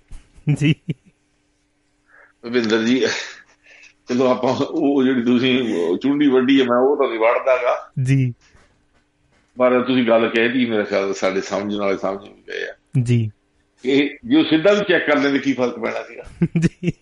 ਜੀ। 0.58 0.74
ਭਵਿੰਦਰ 2.42 2.84
ਜੀ 2.84 3.00
ਚਲੋ 4.08 4.26
ਆਪਾਂ 4.26 4.56
ਉਹ 4.70 5.04
ਜਿਹੜੀ 5.04 5.22
ਤੁਸੀਂ 5.22 5.64
ਚੁੰਡੀ 5.98 6.26
ਵੱਡੀ 6.26 6.60
ਹੈ 6.60 6.66
ਮੈਂ 6.66 6.78
ਉਹ 6.78 6.96
ਤਾਂ 6.96 7.08
ਨਹੀਂ 7.08 7.18
ਵੜਦਾਗਾ। 7.18 7.92
ਜੀ। 8.02 8.34
ਪਰ 9.58 9.80
ਤੁਸੀਂ 9.80 10.06
ਗੱਲ 10.08 10.28
ਕਹਿਤੀ 10.28 10.66
ਮੇਰੇ 10.66 10.84
ਖਿਆਲ 10.84 11.14
ਸਾਡੇ 11.14 11.40
ਸਮਝਣ 11.40 11.78
ਵਾਲੇ 11.78 11.96
ਸਮਝ 11.96 12.18
ਗਏ 12.18 12.70
ਆ। 12.70 12.74
ਜੀ। 13.02 13.30
ਕਿ 13.82 14.18
ਜੇ 14.24 14.42
ਸਿੱਧਾ 14.42 14.72
ਵੀ 14.72 14.80
ਚੈੱਕ 14.88 15.06
ਕਰ 15.06 15.18
ਲੈਂਦੇ 15.18 15.38
ਕੀ 15.38 15.52
ਫ਼ਰਕ 15.52 15.78
ਪੈਣਾ 15.78 16.02
ਸੀਗਾ। 16.02 16.24
ਜੀ। 16.58 16.92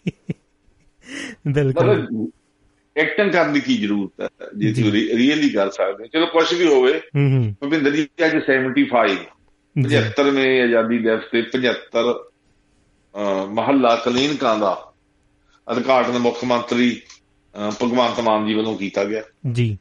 ਬਿਲਕੁਲ। 1.49 2.29
ਐਕਟਿੰਗ 2.97 3.33
ਕਰਨ 3.33 3.53
ਦੀ 3.53 3.61
ਕੀ 3.61 3.77
ਜ਼ਰੂਰਤ 3.77 4.21
ਹੈ? 4.21 4.29
ਜੇ। 4.57 4.73
ਤੁਸੀਂ 4.73 4.93
ਰੀਅਲੀ 4.93 5.49
ਕਰ 5.49 5.71
ਸਕਦੇ 5.71 6.03
ਹੋ। 6.03 6.07
ਚਲੋ 6.07 6.27
ਕੁਝ 6.27 6.55
ਵੀ 6.55 6.67
ਹੋਵੇ 6.67 7.01
ਭਵਿੰਦਰ 7.61 7.91
ਜੀ 7.91 8.09
ਅੱਜ 8.27 8.37
75 8.47 9.09
ਜੀ। 9.09 9.89
75ਵੇਂ 9.89 10.63
ਆਜ਼ਾਦੀ 10.63 10.99
ਦਿਵਸ 10.99 11.23
ਤੇ 11.33 11.43
75 11.43 12.31
ਅਹ, 13.15 13.47
ਮਹੱਲਾ 13.47 13.97
ਕਲੀਨਕਾਂ 13.97 14.59
ਦਾ 14.59 14.93
ਉਦਘਾਟਨ 15.71 16.19
ਮੁੱਖ 16.19 16.45
ਮੰਤਰੀ 16.45 17.03
ਭਗਵੰਤ 17.83 18.21
ਮਾਨ 18.21 18.47
ਜੀ 18.47 18.55
ਵੱਲੋਂ 18.55 18.77
ਕੀਤਾ 18.77 19.05
ਗਿਆ। 19.05 19.23
ਜੀ। 19.53 19.79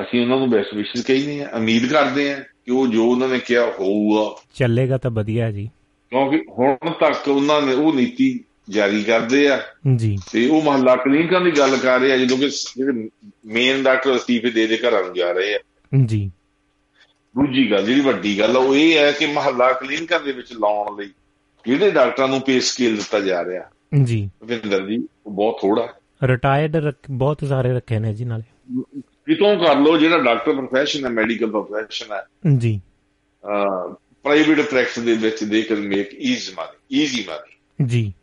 ਅਸੀਂ 0.00 0.20
ਉਹਨਾਂ 0.20 0.38
ਨੂੰ 0.38 0.50
ਬੈਸਟ 0.50 0.74
ਵਿਸ਼ੇਸ 0.74 1.04
ਕਹਿੰਦੇ 1.04 1.42
ਆ 1.42 1.48
ਉਮੀਦ 1.56 1.92
ਕਰਦੇ 1.92 2.32
ਆ 2.32 2.40
ਕਿ 2.40 2.70
ਉਹ 2.70 2.88
ਜੋ 2.88 3.04
ਉਹਨਾਂ 3.04 3.28
ਨੇ 3.28 3.38
ਕਿਹਾ 3.38 3.64
ਹੋਊਗਾ। 3.80 4.42
ਚੱਲੇਗਾ 4.54 4.98
ਤਾਂ 4.98 5.10
ਵਧੀਆ 5.10 5.50
ਜੀ। 5.52 5.70
ਕਿਉਂਕਿ 6.10 6.44
ਹੁਣ 6.58 6.76
ਤੱਕ 6.76 7.28
ਉਹਨਾਂ 7.28 7.62
ਨੇ 7.62 7.72
ਉਹ 7.72 7.94
ਨੀਤੀ 7.94 8.44
ਜਾਰੀ 8.68 9.04
ਕਰਦੇ 9.04 9.48
ਆ। 9.48 9.62
ਜੀ। 9.96 10.18
ਤੇ 10.32 10.48
ਉਹ 10.48 10.62
ਮਹੱਲਾ 10.62 10.96
ਕਲੀਨਕਾਂ 10.96 11.40
ਦੀ 11.40 11.50
ਗੱਲ 11.50 11.76
ਕਰ 11.76 12.00
ਰਹੇ 12.00 12.12
ਆ 12.12 12.16
ਜਦੋਂ 12.16 12.38
ਕਿ 12.38 12.48
ਜਿਹੜੇ 12.48 13.08
ਮੇਨ 13.46 13.82
ਡਾਕਟਰ 13.82 14.16
ਅਸਤੀਫੇ 14.16 14.50
ਦੇ 14.50 14.66
ਦੇ 14.66 14.76
ਘਰਾਂ 14.76 15.04
ਨੂੰ 15.04 15.14
ਜਾ 15.14 15.32
ਰਹੇ 15.32 15.54
ਆ। 15.54 15.58
ਜੀ। 16.04 16.30
ਦੂਜੀ 17.36 17.70
ਗੱਲ 17.70 17.84
ਜਿਹੜੀ 17.84 18.00
ਵੱਡੀ 18.00 18.38
ਗੱਲ 18.38 18.56
ਉਹ 18.56 18.76
ਇਹ 18.76 18.98
ਹੈ 18.98 19.12
ਕਿ 19.12 19.26
ਮਹੱਲਾ 19.26 19.72
ਕਲੀਨਿਕਾਂ 19.72 20.20
ਦੇ 20.20 20.32
ਵਿੱਚ 20.32 20.52
ਲਾਉਣ 20.52 20.96
ਲਈ 20.98 21.10
ਜਿਹੜੇ 21.66 21.90
ਡਾਕਟਰਾਂ 21.90 22.28
ਨੂੰ 22.28 22.40
ਪੇ 22.40 22.60
ਸਕੇਲ 22.60 22.96
ਦਿੱਤਾ 22.96 23.20
ਜਾ 23.20 23.44
ਰਿਹਾ? 23.44 23.64
ਜੀ। 24.04 24.30
ਭਵਿੰਦਰ 24.40 24.86
ਜੀ 24.86 25.08
ਉਹ 25.26 25.32
ਬਹੁਤ 25.32 25.58
ਥੋੜਾ 25.60 25.88
ਰਿਟਾਇਰਡ 26.24 26.92
ਬਹੁਤ 27.10 27.44
ਸਾਰੇ 27.48 27.72
ਰੱਖੇ 27.72 27.98
ਨੇ 27.98 28.14
ਜੀ 28.14 28.24
ਨਾਲੇ। 28.24 28.42
ਕਿਤੋਂ 29.02 29.56
ਕਰ 29.56 29.76
ਲੋ 29.76 29.98
ਜਿਹੜਾ 29.98 30.18
ਡਾਕਟਰ 30.18 30.52
ਪ੍ਰੋਫੈਸ਼ਨ 30.52 31.04
ਹੈ 31.04 31.10
ਮੈਡੀਕਲ 31.10 31.46
ਪ੍ਰੋਫੈਸ਼ਨ 31.46 32.12
ਹੈ। 32.12 32.24
ਜੀ। 32.58 32.80
ਪ੍ਰਾਈਵੇਟ 34.22 34.60
ਪ੍ਰੈਕਟਿਸ 34.60 34.98
ਦੇ 34.98 35.16
ਵਿੱਚ 35.16 35.44
they 35.44 35.62
can 35.62 35.78
make 35.78 36.14
easy 36.14 36.52
money 36.58 37.02
easy 37.02 37.24
money 37.28 37.86
ਜੀ। 37.86 38.14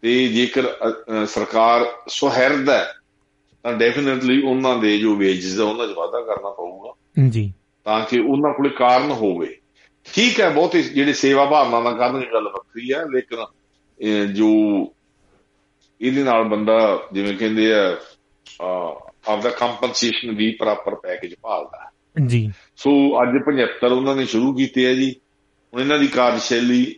ਤੇ 0.00 0.28
ਜੇਕਰ 0.28 0.62
ਸਰਕਾਰ 1.26 1.86
ਸੁਹਿਰਦ 2.08 2.70
ਹੈ 2.70 2.92
ਤਾਂ 3.62 3.72
ਡੈਫੀਨਿਟਲੀ 3.72 4.42
ਉਹਨਾਂ 4.42 4.78
ਦੇ 4.78 4.98
ਜੋ 4.98 5.16
ਵੇਜਸ 5.16 5.60
ਆ 5.60 5.64
ਉਹਨਾਂ 5.64 5.86
'ਚ 5.86 5.90
ਵਾਧਾ 5.90 6.20
ਕਰਨਾ 6.20 6.50
ਪਊਗਾ। 6.50 6.92
ਜੀ। 7.28 7.52
ਤਾਂ 7.84 8.04
ਕਿ 8.04 8.20
ਉਹਨਾਂ 8.20 8.54
ਕੋਲੇ 8.54 8.70
ਕਾਰਨ 8.70 9.10
ਹੋਵੇ। 9.10 9.58
ਠੀਕ 10.14 10.40
ਹੈ 10.40 10.50
ਬਹੁਤੇ 10.50 10.82
ਜਿਹੜੇ 10.82 11.12
ਸੇਵਾ 11.12 11.44
ਭਾਵਨਾ 11.44 11.80
ਨਾਲ 11.80 11.98
ਕਰਨ 11.98 12.20
ਦੀ 12.20 12.26
ਗੱਲ 12.32 12.44
ਵੱਖਰੀ 12.44 12.92
ਹੈ 12.92 13.04
ਲੇਕਿਨ 13.04 13.38
ਜੋ 14.32 14.48
ਇਹਦੇ 16.00 16.22
ਨਾਲ 16.22 16.44
ਬੰਦਾ 16.44 17.08
ਜਿਵੇਂ 17.12 17.36
ਕਹਿੰਦੇ 17.36 17.74
ਆ 17.74 17.96
ਆਪਦਾ 19.28 19.50
ਕੰਪਨਸੇਸ਼ਨ 19.50 20.34
ਵੀ 20.34 20.50
ਪ੍ਰੋਪਰ 20.50 20.94
ਪੈਕੇਜ 20.94 21.34
ਭਾਲਦਾ। 21.42 21.90
ਜੀ। 22.26 22.52
ਸੋ 22.76 22.90
ਅੱਜ 23.22 23.28
75 23.46 23.96
ਉਹਨਾਂ 23.96 24.16
ਨੇ 24.16 24.24
ਸ਼ੁਰੂ 24.24 24.54
ਕੀਤੇ 24.54 24.86
ਆ 24.86 24.92
ਜੀ। 24.92 25.14
ਹੁਣ 25.74 25.80
ਇਹਨਾਂ 25.80 25.98
ਦੀ 25.98 26.06
ਕਾਰਜਸ਼ੈਲੀ 26.06 26.94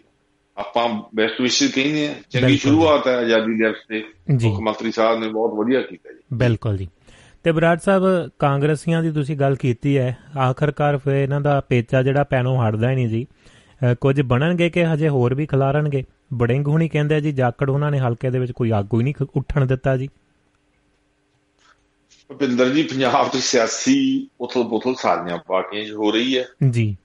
ਆਪਾਂ 0.57 1.03
ਬੈਸਟ 1.15 1.41
ਵਿਸ਼ੇਸ 1.41 1.75
ਕਹਿੰਦੇ 1.75 2.09
ਆ 2.09 2.15
ਚੰਗੀ। 2.31 2.57
ਸ਼ੁਰੂਆਤ 2.57 3.09
ਹੈ 3.09 3.17
ਆਜ਼ਾਦੀ 3.17 3.55
ਦਿਵਸ 3.55 3.77
ਤੇ। 3.89 4.05
ਮੁੱਖ 4.43 4.61
ਮੰਤਰੀ 4.61 4.93
ਸਾਹਿਬ 4.93 5.21
ਨੇ 5.21 5.29
ਬਹੁਤ 5.29 5.55
ਵਧੀਆ 5.55 5.81
ਕੀਤਾ 5.81 6.13
ਜੀ। 6.13 6.19
ਬਿਲਕੁਲ 6.33 6.77
ਜੀ। 6.77 6.89
ਤੇ 7.43 7.53
ਬਰਾੜ 7.53 7.79
ਸਾਹਿਬ 7.79 8.05
ਕਾਂਗਰਸੀਆਂ 8.39 9.03
ਦੀ 9.03 9.11
ਤੁਸੀਂ 9.11 9.37
ਗੱਲ 9.37 9.57
ਕੀਤੀ 9.57 9.99
ਹੈ। 9.99 10.17
ਆਖਰਕਾਰ 10.39 10.99
ਫਿਰ 10.99 11.13
ਇਹਨਾਂ 11.13 11.41
ਦਾ 11.41 11.61
ਪੇਚਾ 11.61 12.03
ਜਿਹੜਾ 12.03 12.25
ਪੈਨੋਂ 12.25 12.63
ਹਟਦਾ 12.63 12.91
ਹੀ 12.91 12.95
ਨਹੀਂ 12.95 13.09
ਜੀ। 13.09 13.27
ਕੁਝ 14.01 14.21
ਬਣਨਗੇ 14.21 14.71
ਕਿ 14.71 14.87
ਹਜੇ 14.87 15.09
ਹੋਰ 15.09 15.35
ਵੀ 15.35 15.47
ਖਿਲਾਰਨਗੇ? 15.47 16.05
ਬੜਿੰਗ 16.35 16.67
ਹੁਣੀ 16.67 16.89
ਕਹਿੰਦੇ 16.89 17.21
ਜੀ 17.21 17.33
ਜਾਕੜ 17.33 17.71
ਉਹਨਾਂ 17.71 17.91
ਨੇ 17.91 17.99
ਹਲਕੇ 17.99 18.31
ਦੇ 18.31 18.39
ਵਿੱਚ 18.39 18.53
ਕੋਈ 18.53 18.71
ਆਗੂ 18.71 18.99
ਹੀ 18.99 19.05
ਨਹੀਂ 19.05 19.15
ਉੱਠਣ 19.37 19.67
ਦਿੱਤਾ 19.67 19.97
ਜੀ। 19.97 20.09
ਭੁਪਿੰਦਰ 22.29 22.69
ਜੀ 22.69 22.83
ਪੰਜਾਬ 22.83 23.29
ਚ 23.29 23.37
ਸਿਆਸੀ 23.37 24.29
ਉਥਲ-ਪੁਥਲ 24.41 24.95
ਸਾਰੀਆਂ 24.95 25.39
ਪਾਰਟੀਆਂ 25.47 25.85
'ਚ 25.85 25.91
ਹੋ 25.91 26.11
ਰਹੀ 26.11 26.39
ਹੈ। 26.39 26.45
ਜੀ। 26.71 26.97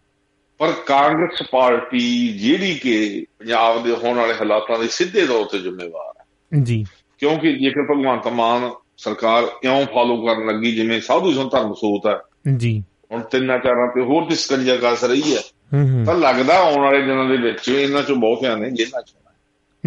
ਪਰ 0.58 0.72
ਕਾਂਗਰਸ 0.72 1.44
ਪਾਰਟੀ 1.52 2.28
ਜਿਹੜੀ 2.38 2.76
ਕਿ 2.76 3.26
ਪੰਜਾਬ 3.40 3.84
ਦੇ 3.84 3.92
ਹੋਣ 3.92 4.18
ਵਾਲੇ 4.18 4.34
ਹਾਲਾਤਾਂ 4.34 4.80
ਦੇ 4.80 4.88
ਸਿੱਧੇ 4.88 5.26
ਤੌਰ 5.26 5.46
ਤੇ 5.46 5.60
ਜ਼ਿੰਮੇਵਾਰ 5.60 6.14
ਹੈ। 6.18 6.26
ਜੀ। 6.64 6.86
ਕਿਉਂਕਿ 7.20 7.54
ਜੇਕਰ 7.54 7.94
ਭਗਵੰਤ 7.94 8.28
ਮਾਨ 8.28 8.72
ਸਰਕਾਰ 8.98 9.44
ਇਉਂ 9.64 9.86
ਫਾਲੋ 9.86 10.26
ਕਰਨ 10.26 10.48
ਲੱਗੀ 10.48 10.76
ਜਿਵੇਂ 10.76 11.02
ਸਾਧੂ 11.02 11.34
ਸੰਤ 11.34 11.52
ਧਰਮ 11.52 11.74
ਸੋਤ 11.74 12.08
ਹੈ 12.08 12.20
ਜੀ। 12.58 12.84
ਹੁਣ 13.12 13.22
ਤਿੰਨਾਂ 13.22 13.60
ਚਾਰਾਂ 13.60 13.88
ਤੇ 13.88 14.02
ਹੋਰ 14.02 14.26
ਤੇ 14.26 14.36
ਸਕੰਜਾ 14.36 14.76
ਕਸ 14.76 15.04
ਰਹੀ 15.04 15.36
ਹੈ 15.36 15.42
ਹੂੰ 15.74 15.90
ਹੂੰ। 15.90 16.06
ਤਾਂ 16.06 16.16
ਲੱਗਦਾ 16.16 16.58
ਆਉਣ 16.58 16.82
ਵਾਲੇ 16.82 17.02
ਦਿਨਾਂ 17.02 17.26
ਦੇ 17.26 17.38
ਵਿੱਚ 17.38 17.70
ਇਹਨਾਂ 17.70 18.04
ਚੋਂ 18.04 18.16
ਬਹੁਤਿਆਂ 18.16 18.58
ਨੇ 18.58 18.72
ਜੇਲ੍ਹਾਂ 18.72 19.02
ਚ। 19.02 19.14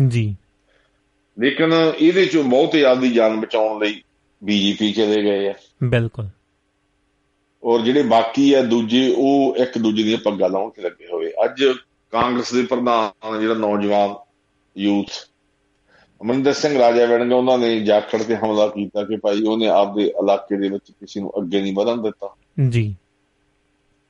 ਜੀ। 0.09 0.37
ਲੇਕਿਨ 1.39 1.73
ਇਹਦੇ 1.99 2.27
ਚੋਂ 2.27 2.45
ਬਹੁਤੇ 2.45 2.85
ਆਪਦੀ 2.85 3.12
ਜਾਨ 3.12 3.41
ਬਚਾਉਣ 3.41 3.83
ਲਈ 3.83 4.03
ਬੀਜੇਪੀ 4.45 4.93
ਚਲੇ 4.93 5.23
ਗਏ 5.23 5.49
ਆ। 5.49 5.55
ਬਿਲਕੁਲ। 5.85 6.29
ਔਰ 7.62 7.80
ਜਿਹੜੇ 7.80 8.02
ਬਾਕੀ 8.02 8.52
ਆ 8.52 8.62
ਦੂਜੇ 8.62 9.14
ਉਹ 9.16 9.56
ਇੱਕ 9.56 9.78
ਦੂਜੇ 9.78 10.02
ਦੀਆਂ 10.02 10.18
ਪੱਗਾਂ 10.18 10.48
ਲਾਉਣ 10.48 10.70
ਤੇ 10.70 10.82
ਲੱਗੇ 10.82 11.06
ਹੋਏ। 11.12 11.32
ਅੱਜ 11.44 11.64
ਕਾਂਗਰਸ 12.11 12.52
ਦੇ 12.52 12.62
ਪ੍ਰਧਾਨ 12.62 13.40
ਜਿਹੜਾ 13.40 13.54
ਨੌਜਵਾਨ 13.54 14.14
ਯੂਥ 14.78 15.11
ਅਮਰਿੰਦਰ 16.22 16.52
ਸਿੰਘ 16.52 16.78
ਰਾਜਾ 16.78 17.06
ਵੜਿੰਗਾ 17.06 17.36
ਉਹਨਾਂ 17.36 17.59
ਨੇ 17.59 17.80
ਜਾਖੜ 17.80 18.22
ਤੇ 18.22 18.36
ਹਮਲਾ 18.36 18.68
ਕੀਤਾ 18.68 19.04
ਕਿ 19.04 19.16
ਭਾਈ 19.16 19.42
ਉਹਨੇ 19.42 19.66
ਆਪਦੇ 19.68 20.04
ਇਲਾਕੇ 20.04 20.56
ਦੇ 20.56 20.68
ਵਿੱਚ 20.68 20.90
ਕਿਸੇ 20.90 21.20
ਨੂੰ 21.20 21.32
ਅੱਗੇ 21.38 21.61
ਨਹੀਂ 21.62 21.74
ਵਧਣ 21.74 22.02
ਦਿੱਤਾ। 22.02 22.36
ਜੀ। 22.68 22.94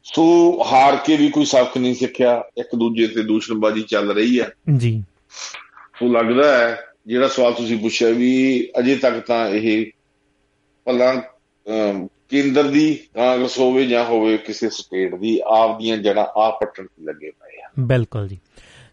ਸੋ 0.05 0.25
ਹਾਰ 0.73 0.97
ਕੇ 0.97 1.17
ਵੀ 1.17 1.29
ਕੋਈ 1.29 1.45
ਸਬਕ 1.45 1.79
ਨਹੀਂ 1.79 1.95
ਸਿੱਖਿਆ 1.95 2.45
ਇੱਕ 2.59 2.69
ਦੂਜੇ 2.77 3.07
ਤੇ 3.07 3.23
ਦੂਸ਼ਣਬਾਜ਼ੀ 3.23 3.83
ਚੱਲ 3.83 4.13
ਰਹੀ 4.13 4.41
ਹੈ 4.41 4.51
ਜੀ। 4.77 5.05
ਸੋ 5.99 6.13
ਲੱਗਦਾ 6.13 6.59
ਹੈ 6.59 6.85
ਜਿਹੜਾ 7.07 7.29
ਸਵਾਲ 7.29 7.53
ਤੁਸੀਂ 7.53 7.79
ਪੁੱਛਿਆ 7.79 8.11
ਵੀ 8.11 8.31
ਅਜੇ 8.79 8.97
ਤੱਕ 8.97 9.19
ਤਾਂ 9.19 9.49
ਇਹ 9.49 9.87
ਭਲਾ 10.85 11.15
ਕੇਂਦਰ 12.29 12.65
ਦੀ 12.65 12.95
ਕਾਂਗਰਸ 13.15 13.59
ਹੋਵੇ 13.59 13.87
ਜਾਂ 13.87 14.05
ਹੋਵੇ 14.05 14.37
ਕਿਸੇ 14.39 14.69
ਸਟੇਟ 14.71 15.15
ਦੀ, 15.15 15.41
ਆਪ 15.47 15.79
ਦੀਆਂ 15.79 15.97
ਜੜਾਂ 15.97 16.25
ਆ 16.37 16.59
ਪੱਟਣ 16.61 16.87
ਤੇ 16.87 17.05
ਲੱਗੇ 17.05 17.31
ਪਏ 17.31 17.61
ਆ। 17.63 17.69
ਬਿਲਕੁਲ 17.81 18.29
ਜੀ। 18.29 18.39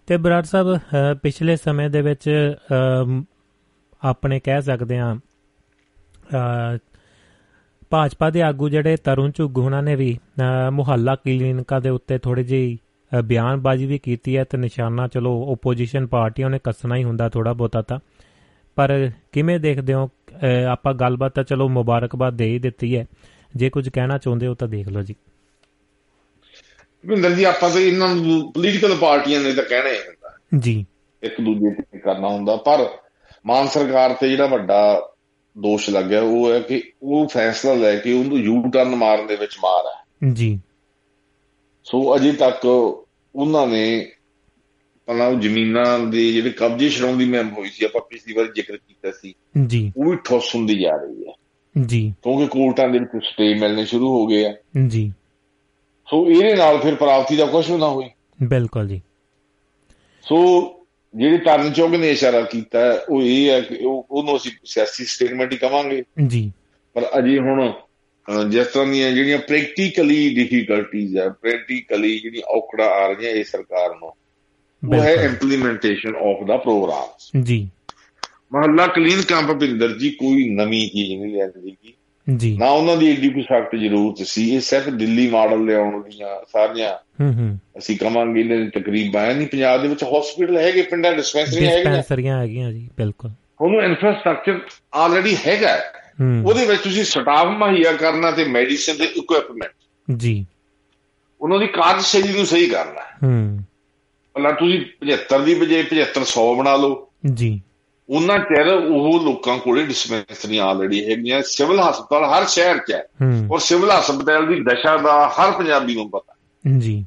ਤੇ 0.07 0.17
ਬਰਾੜ 0.17 0.43
ਸਾਹਿਬ 0.43 0.77
ਪਿਛਲੇ 1.23 1.55
ਸਮੇਂ 1.55 1.89
ਦੇ 1.89 2.01
ਵਿੱਚ 2.01 2.29
ਆਪਣੇ 4.03 4.39
ਕਹਿ 4.39 4.61
ਸਕਦੇ 4.61 4.97
ਆ 4.99 5.17
ਭਾਜਪਾ 7.89 8.29
ਦੇ 8.29 8.41
ਆਗੂ 8.41 8.69
ਜਿਹੜੇ 8.69 8.95
ਤਰੁਣ 8.95 9.31
ਝੁੱਗ 9.36 9.57
ਉਹਨਾਂ 9.57 9.81
ਨੇ 9.83 9.95
ਵੀ 9.95 10.17
ਮੁਹੱਲਾ 10.71 11.15
ਕਲੀਨਿਕਾਂ 11.15 11.81
ਦੇ 11.81 11.89
ਉੱਤੇ 11.89 12.17
ਥੋੜੀ 12.17 12.43
ਜਿਹੀ 12.43 12.77
ਬਿਆਨਬਾਜ਼ੀ 13.25 13.86
ਵੀ 13.86 13.97
ਕੀਤੀ 13.97 14.38
ਹੈ 14.38 14.43
ਤੇ 14.43 14.57
ਨਿਸ਼ਾਨਾ 14.57 15.07
ਚਲੋ 15.07 15.31
ਓਪੋਜੀਸ਼ਨ 15.47 16.07
ਪਾਰਟੀਆਂ 16.07 16.49
ਨੇ 16.49 16.59
ਕੱਸਣਾ 16.63 16.95
ਹੀ 16.95 17.03
ਹੁੰਦਾ 17.03 17.29
ਥੋੜਾ 17.29 17.53
ਬਹੁਤਾ 17.53 17.81
ਤਾਂ। 17.81 17.99
ਪਰ 18.77 19.11
ਕਿਵੇਂ 19.31 19.59
ਦੇਖਦੇ 19.59 19.93
ਹੋ 19.93 20.09
ਆਪਾਂ 20.71 20.93
ਗੱਲਬਾਤ 20.93 21.36
ਤਾਂ 21.36 21.43
ਚਲੋ 21.43 21.69
ਮੁਬਾਰਕਬਾਦ 21.69 22.33
ਦੇ 22.33 22.45
ਹੀ 22.45 22.59
ਦਿੱਤੀ 22.59 22.97
ਹੈ। 22.97 23.05
ਜੇ 23.55 23.69
ਕੁਝ 23.69 23.89
ਕਹਿਣਾ 23.89 24.17
ਚਾਹੁੰਦੇ 24.17 24.47
ਹੋ 24.47 24.53
ਤਾਂ 24.53 24.67
ਦੇਖ 24.67 24.88
ਲਓ 24.88 25.01
ਜੀ। 25.01 25.15
ਵਿੰਦਰ 27.05 27.31
ਜੀ 27.31 27.43
ਆਪਾਂ 27.43 27.69
ਤਾਂ 27.69 27.81
ਇਹਨਾਂ 27.81 28.15
ਨੂੰ 28.15 28.53
ਪੋਲੀਟੀਕਲ 28.53 28.95
ਪਾਰਟੀਆਂ 28.95 29.39
ਨੇ 29.39 29.53
ਤਾਂ 29.53 29.63
ਕਹਿਣਾ 29.63 29.89
ਹੀ 29.89 29.97
ਹੁੰਦਾ। 29.97 30.38
ਜੀ। 30.59 30.86
ਇੱਕ 31.23 31.41
ਦੂਜੇ 31.41 31.81
ਤੇ 31.81 31.99
ਕਰਨਾ 31.99 32.27
ਹੁੰਦਾ। 32.27 32.55
ਪਰ 32.55 32.89
ਮਾਨ 33.45 33.67
ਸਰਕਾਰ 33.67 34.13
ਤੇ 34.13 34.29
ਜਿਹੜਾ 34.29 34.45
ਵੱਡਾ 34.45 35.09
ਦੋਸ਼ 35.57 35.89
ਲੱਗਿਆ 35.89 36.21
ਉਹ 36.21 36.53
ਹੈ 36.53 36.59
ਕਿ 36.59 36.91
ਉਹ 37.03 37.27
ਫੈਸਲਾ 37.27 37.73
ਲੈ 37.73 37.95
ਕੇ 37.95 38.13
ਉਹਨੂੰ 38.13 38.38
ਯੂ 38.38 38.69
ਟਰਨ 38.73 38.95
ਮਾਰਨ 38.95 39.27
ਦੇ 39.27 39.36
ਵਿੱਚ 39.36 39.57
ਮਾਰ 39.63 39.83
ਹੈ। 39.88 40.31
ਜੀ। 40.33 40.59
ਸੋ 41.83 42.15
ਅਜੇ 42.15 42.31
ਤੱਕ 42.31 42.65
ਉਹਨਾਂ 43.36 43.67
ਨੇ 43.67 44.11
ਪਹਿਲਾਂ 45.05 45.27
ਉਹ 45.27 45.35
ਜ਼ਮੀਨਾਂ 45.35 45.99
ਦੇ 45.99 46.31
ਜਿਹੜੇ 46.31 46.49
ਕਬਜ਼ੇ 46.49 46.89
ਛਡਾਉਣ 46.89 47.17
ਦੀ 47.17 47.25
ਮੈਮ 47.25 47.49
ਹੋਈ 47.49 47.69
ਸੀ 47.69 47.85
ਆਪਾਂ 47.85 48.01
ਪਿਛਲੀ 48.01 48.33
ਵਾਰ 48.33 48.45
ਜ਼ਿਕਰ 48.45 48.77
ਕੀਤਾ 48.77 49.11
ਸੀ। 49.11 49.33
ਜੀ। 49.67 49.93
ਉਹ 49.97 50.11
ਵੀ 50.11 50.17
ਠੋਸ 50.23 50.55
ਹੁੰਦੀ 50.55 50.79
ਜਾ 50.79 50.91
ਰਹੀ 50.91 51.27
ਹੈ। 51.27 51.33
ਜੀ। 51.85 52.13
ਕਿਉਂਕਿ 52.23 52.47
ਕੋਰਟਾਂ 52.47 52.89
ਦੇ 52.89 52.99
ਵਿੱਚ 52.99 53.25
ਸਟੇ 53.25 53.53
ਮਿਲਣੇ 53.53 53.85
ਸ਼ੁਰੂ 53.85 54.09
ਹੋ 54.09 54.27
ਗਏ 54.27 54.45
ਆ। 54.45 54.55
ਜੀ। 54.87 55.13
ਸੋ 56.09 56.29
ਇਹਦੇ 56.29 56.55
ਨਾਲ 56.55 56.77
ਫਿਰ 56.77 56.95
ਪ੍ਰਾਪਤੀ 56.95 57.35
ਦਾ 57.35 57.45
ਕੁਝ 57.45 57.71
ਨਾ 57.71 57.89
ਹੋਈ 57.89 58.09
ਬਿਲਕੁਲ 58.43 58.87
ਜੀ। 58.87 59.01
ਸੋ 60.21 60.69
ਜਿਹੜੀ 61.15 61.37
ਤਰਨ 61.37 61.73
ਚੋਗ 61.73 61.95
ਨੇ 61.95 62.11
ਇਸ਼ਾਰਾ 62.11 62.41
ਕੀਤਾ 62.41 63.05
ਉਹ 63.09 63.21
ਇਹ 63.21 63.49
ਹੈ 63.49 63.61
ਕਿ 63.61 63.77
ਉਹਨੂੰ 63.85 64.37
ਅਸੀਂ 64.37 64.51
ਸਿਆਸੀ 64.65 65.05
ਸਟੇਟਮੈਂਟ 65.05 65.51
ਹੀ 65.51 65.57
ਕਵਾਂਗੇ। 65.57 66.03
ਜੀ। 66.27 66.51
ਪਰ 66.93 67.09
ਅਜੇ 67.17 67.39
ਹੁਣ 67.39 67.71
ਜਿਸ 68.49 68.67
ਤਰ੍ਹਾਂ 68.67 68.87
ਦੀਆਂ 68.87 69.11
ਜਿਹੜੀਆਂ 69.11 69.37
ਪ੍ਰੈਕਟੀਕਲੀ 69.37 70.35
ਡਿਫਿਕਲਟੀਆਂ 70.35 71.25
ਆ 71.25 71.29
ਪ੍ਰੈਕਟੀਕਲੀ 71.29 72.19
ਜਿਹੜੀ 72.19 72.41
ਔਕੜਾਂ 72.47 72.87
ਆ 72.87 73.07
ਰਹੀਆਂ 73.07 73.31
ਇਹ 73.31 73.43
ਸਰਕਾਰ 73.43 73.89
ਨੂੰ 73.95 74.13
ਉਹ 74.89 75.03
ਹੈ 75.03 75.13
ਇੰਪਲੀਮੈਂਟੇਸ਼ਨ 75.13 76.15
ਆਫ 76.15 76.47
ਦਾ 76.47 76.57
ਪ੍ਰੋਗਰਾਮ 76.57 77.41
ਜੀ। 77.41 77.69
ਮਹੱਲਾ 78.53 78.88
ਕਲੀਨ 78.88 79.21
ਕੈਂਪ 79.21 79.51
ਭਿੰਦਰ 79.51 79.99
ਜੀ 79.99 80.09
ਕੋਈ 80.09 80.49
ਨਵੀਂ 80.49 80.88
ਚੀਜ਼ 80.88 81.21
ਨਹੀਂ 81.21 81.33
ਲਿਆਂਦੀ 81.33 81.77
ਗਈ 81.83 81.93
ਜੀ। 82.36 82.57
ਨਾ 82.57 82.69
ਉਹਨਾਂ 82.69 82.97
ਦੀ 82.97 83.05
ਏਡੀ 83.11 83.29
ਕੋਈ 83.29 83.43
ਸਖਤ 83.43 83.75
ਜ਼ਰੂਰਤ 83.75 84.27
ਸੀ 84.27 84.55
ਇਹ 84.55 84.59
ਸਿਰਫ 84.59 84.89
ਦਿੱਲੀ 84.89 85.29
ਮਾਡਲ 85.29 85.65
ਲਿਆਉਣ 85.65 86.03
ਦੀਆਂ 86.03 86.45
ਸਾਰੀਆਂ 86.53 86.95
ਹੂੰ 86.95 87.33
ਹੂੰ। 87.33 87.59
ਅਸੀਂ 87.77 87.97
ਕਵਾਂਗੇ 87.97 88.39
ਇਹਨਾਂ 88.39 88.57
ਦੀ 88.57 88.69
ਤਕਰੀਬ 88.69 89.17
ਆਇਆ 89.17 89.33
ਨਹੀਂ। 89.33 89.47
ਪੰਜਾਬ 89.47 89.81
ਦੇ 89.81 89.88
ਵਿੱਚ 89.88 90.03
ਹਸਪੀਟਲ 90.03 90.57
ਹੈਗੇ 90.57 90.81
ਪਿੰਡਾਂ 90.81 91.13
ਡਿਸਪੈਂਸਰੀਆਂ 91.13 91.71
ਹੈਗੀਆਂ। 91.71 91.86
ਡਿਸਪੈਂਸਰੀਆਂ 91.86 92.41
ਹੈਗੀਆਂ 92.41 92.71
ਜੀ 92.71 92.89
ਬਿਲਕੁਲ। 92.97 93.31
ਉਹਨੂੰ 93.61 93.81
ਇਨਫਰਾਸਟ੍ਰਕਚਰ 93.81 94.59
ਆਲਰੇਡੀ 94.93 95.38
ਹੈਗਾ 95.47 95.79
ਉਹਦੇ 96.45 96.65
ਵਿੱਚ 96.65 96.81
ਤੁਸੀਂ 96.81 97.03
ਸਟਾਫ 97.03 97.47
ਮੁਹੱਈਆ 97.47 97.91
ਕਰਨਾ 97.91 98.31
ਤੇ 98.31 98.43
ਮੈਡੀਸਿਨ 98.45 98.95
ਤੇ 98.95 99.03
ਇਕਵਿਪਮੈਂਟ 99.03 99.71
ਜੀ। 100.17 100.45
ਉਹਨਾਂ 101.41 101.59
ਦੀ 101.59 101.67
ਕਾਰਜਸ਼ੈਲੀ 101.67 102.33
ਨੂੰ 102.33 102.45
ਸਹੀ 102.45 102.67
ਕਰਨਾ 102.67 103.27
ਹੂੰ। 103.27 103.59
ਭਲਾ 104.36 104.51
ਤੁਸੀਂ 104.51 104.86
75 105.05 105.45
ਦੀ 105.45 105.55
ਬਜਾਏ 105.55 105.83
7500 105.83 106.55
ਬਣਾ 106.55 106.75
ਲਓ। 106.75 107.07
ਜੀ। 107.33 107.61
ਉਹਨਾਂ 108.09 108.39
ਚਿਰ 108.39 108.67
ਉਹ 108.67 109.19
ਲੋਕਾਂ 109.23 109.57
ਕੋਲੇ 109.57 109.86
ਡਿਸਪੈਂਸਰੀਆਂ 109.86 110.65
ਆਲਰੇਡੀ 110.65 111.05
ਹੈਗੀਆਂ। 111.05 111.41
ਸਿਵਲ 111.41 111.79
ਹਸਪਤਾਲ 111.79 112.23
ਹਰ 112.23 112.45
ਸ਼ਹਿਰ 112.45 112.77
'ਚ 112.77 112.91
ਹੈ। 112.91 113.07
ਔਰ 113.51 113.59
ਸਿਵਲ 113.59 113.91
ਹਸਪਤਾਲ 113.91 114.47
ਦੀ 114.47 114.59
ਦਸ਼ਾ 114.59 114.97
ਦਾ 114.97 115.29
ਹਰ 115.29 115.51
ਪੰਜਾਬੀ 115.51 115.95
ਨੂੰ 115.95 116.09
ਪਤਾ। 116.09 116.33
ਜੀ। 116.79 117.05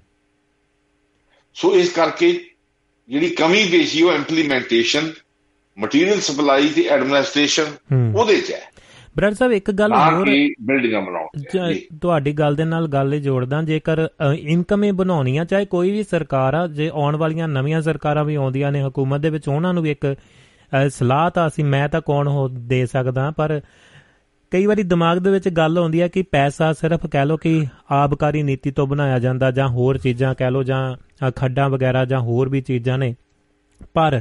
ਸੋ 1.54 1.74
ਇਸ 1.74 1.90
ਕਰਕੇ 1.90 2.50
ਜਿਹੜੀ 3.08 3.30
ਕਮੀ 3.30 3.68
ਪੇਸ਼ੀ 3.70 4.02
ਉਹ 4.02 4.12
ਇੰਪਲੀਮੈਂਟੇਸ਼ਨ 4.12 5.12
ਮਟੀਰੀਅਲ 5.78 6.20
ਸਪਲਾਈ 6.20 6.68
ਤੇ 6.68 6.82
ਐਡਮਿਨਿਸਟ੍ਰੇਸ਼ਨ 6.82 7.66
ਉਹਦੇ 8.16 8.40
'ਚ 8.40 8.52
ਹੈ। 8.52 8.70
ਬ੍ਰਦਰ 9.18 9.34
ਸਾਹਿਬ 9.34 9.52
ਇੱਕ 9.52 9.70
ਗੱਲ 9.70 9.92
ਹੋਰ 9.92 10.26
ਬਿਲਡਿੰਗਾਂ 10.62 11.00
ਬਣਾਉਣ 11.02 11.74
ਤੁਹਾਡੀ 12.00 12.32
ਗੱਲ 12.32 12.54
ਦੇ 12.54 12.64
ਨਾਲ 12.64 12.88
ਗੱਲ 12.88 13.14
ਇਹ 13.14 13.20
ਜੋੜਦਾ। 13.20 13.62
ਜੇਕਰ 13.62 14.08
ਇਨਕਮ 14.38 14.84
ਹੀ 14.84 14.90
ਬਣਾਉਣੀ 14.90 15.36
ਆ 15.36 15.44
ਚਾਹੇ 15.44 15.64
ਕੋਈ 15.64 15.90
ਵੀ 15.90 16.02
ਸਰਕਾਰ 16.02 16.54
ਆ 16.54 16.66
ਜੇ 16.66 16.90
ਆਉਣ 16.94 17.16
ਵਾਲੀਆਂ 17.16 17.48
ਨਵੀਆਂ 17.48 17.80
ਸਰਕਾਰਾਂ 17.82 18.24
ਵੀ 18.24 18.34
ਆਉਂਦੀਆਂ 18.34 18.72
ਨੇ 18.72 18.82
ਹਕੂਮਤ 18.82 19.20
ਦੇ 19.20 19.30
ਵਿੱਚ 19.30 19.48
ਉਹਨਾਂ 19.48 19.74
ਨੂੰ 19.74 19.82
ਵੀ 19.82 19.90
ਇੱਕ 19.90 20.16
ਸਲਾਹ 20.88 21.30
ਤਾਂ 21.30 21.46
ਅਸੀਂ 21.46 21.64
ਮੈਂ 21.64 21.88
ਤਾਂ 21.88 22.00
ਕੌਣ 22.00 22.28
ਹੋ 22.28 22.48
ਦੇ 22.48 22.86
ਸਕਦਾ 22.86 23.30
ਪਰ 23.30 23.60
ਕਈ 24.50 24.66
ਵਾਰੀ 24.66 24.82
ਦਿਮਾਗ 24.82 25.18
ਦੇ 25.18 25.30
ਵਿੱਚ 25.30 25.48
ਗੱਲ 25.48 25.78
ਆਉਂਦੀ 25.78 26.00
ਹੈ 26.00 26.08
ਕਿ 26.08 26.22
ਪੈਸਾ 26.22 26.72
ਸਿਰਫ 26.72 27.06
ਕਹਿ 27.06 27.26
ਲੋ 27.26 27.36
ਕਿ 27.36 27.66
ਆਬਕਾਰੀ 27.90 28.42
ਨੀਤੀ 28.42 28.70
ਤੋਂ 28.70 28.86
ਬਣਾਇਆ 28.86 29.18
ਜਾਂਦਾ 29.18 29.50
ਜਾਂ 29.50 29.68
ਹੋਰ 29.68 29.98
ਚੀਜ਼ਾਂ 29.98 30.34
ਕਹਿ 30.34 30.50
ਲੋ 30.50 30.62
ਜਾਂ 30.62 31.30
ਖੱਡਾਂ 31.36 31.68
ਵਗੈਰਾ 31.70 32.04
ਜਾਂ 32.04 32.20
ਹੋਰ 32.20 32.48
ਵੀ 32.48 32.60
ਚੀਜ਼ਾਂ 32.60 32.98
ਨੇ। 32.98 33.14
ਪਰ 33.94 34.20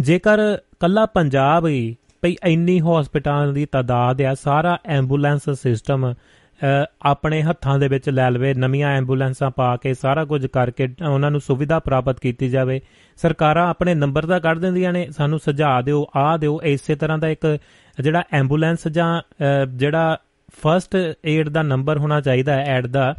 ਜੇਕਰ 0.00 0.38
ਕੱਲਾ 0.80 1.06
ਪੰਜਾਬ 1.06 1.66
ਹੀ 1.66 1.96
ਭਈ 2.26 2.36
ਇੰਨੀ 2.46 2.80
ਹਸਪਤਾਲਾਂ 2.80 3.52
ਦੀ 3.52 3.64
ਤਾਦਾਦ 3.66 4.20
ਆ, 4.22 4.34
ਸਾਰਾ 4.34 4.78
ਐਂਬੂਲੈਂਸ 4.86 5.48
ਸਿਸਟਮ 5.50 6.14
ਆਪਣੇ 7.02 7.40
ਹੱਥਾਂ 7.42 7.78
ਦੇ 7.78 7.88
ਵਿੱਚ 7.88 8.08
ਲੈ 8.10 8.30
ਲਵੇ, 8.30 8.52
ਨਵੀਆਂ 8.54 8.90
ਐਂਬੂਲੈਂਸਾਂ 8.90 9.50
ਪਾ 9.50 9.76
ਕੇ 9.76 9.92
ਸਾਰਾ 9.94 10.24
ਕੁਝ 10.24 10.46
ਕਰਕੇ 10.46 10.88
ਉਹਨਾਂ 11.08 11.30
ਨੂੰ 11.30 11.40
ਸੁਵਿਧਾ 11.40 11.78
ਪ੍ਰਾਪਤ 11.78 12.20
ਕੀਤੀ 12.20 12.48
ਜਾਵੇ। 12.48 12.80
ਸਰਕਾਰਾਂ 13.16 13.68
ਆਪਣੇ 13.68 13.94
ਨੰਬਰ 13.94 14.26
ਦਾ 14.26 14.38
ਕੱਢ 14.38 14.58
ਦਿੰਦੀਆਂ 14.58 14.92
ਨੇ, 14.92 15.06
ਸਾਨੂੰ 15.10 15.38
ਸੁਝਾਅ 15.38 15.82
ਦਿਓ 15.82 16.04
ਆ 16.16 16.36
ਦਿਓ, 16.36 16.58
ਇਸੇ 16.64 16.94
ਤਰ੍ਹਾਂ 16.94 17.18
ਦਾ 17.18 17.28
ਇੱਕ 17.28 17.58
ਜਿਹੜਾ 18.00 18.22
ਐਂਬੂਲੈਂਸ 18.32 18.88
ਜਾਂ 18.88 19.22
ਜਿਹੜਾ 19.66 20.18
ਫਰਸਟ 20.62 20.96
ਏਡ 21.26 21.48
ਦਾ 21.48 21.62
ਨੰਬਰ 21.62 21.98
ਹੋਣਾ 21.98 22.20
ਚਾਹੀਦਾ 22.20 22.52
ਹੈ 22.52 22.64
ਐਡ 22.66 22.86
ਦਾ 22.86 23.14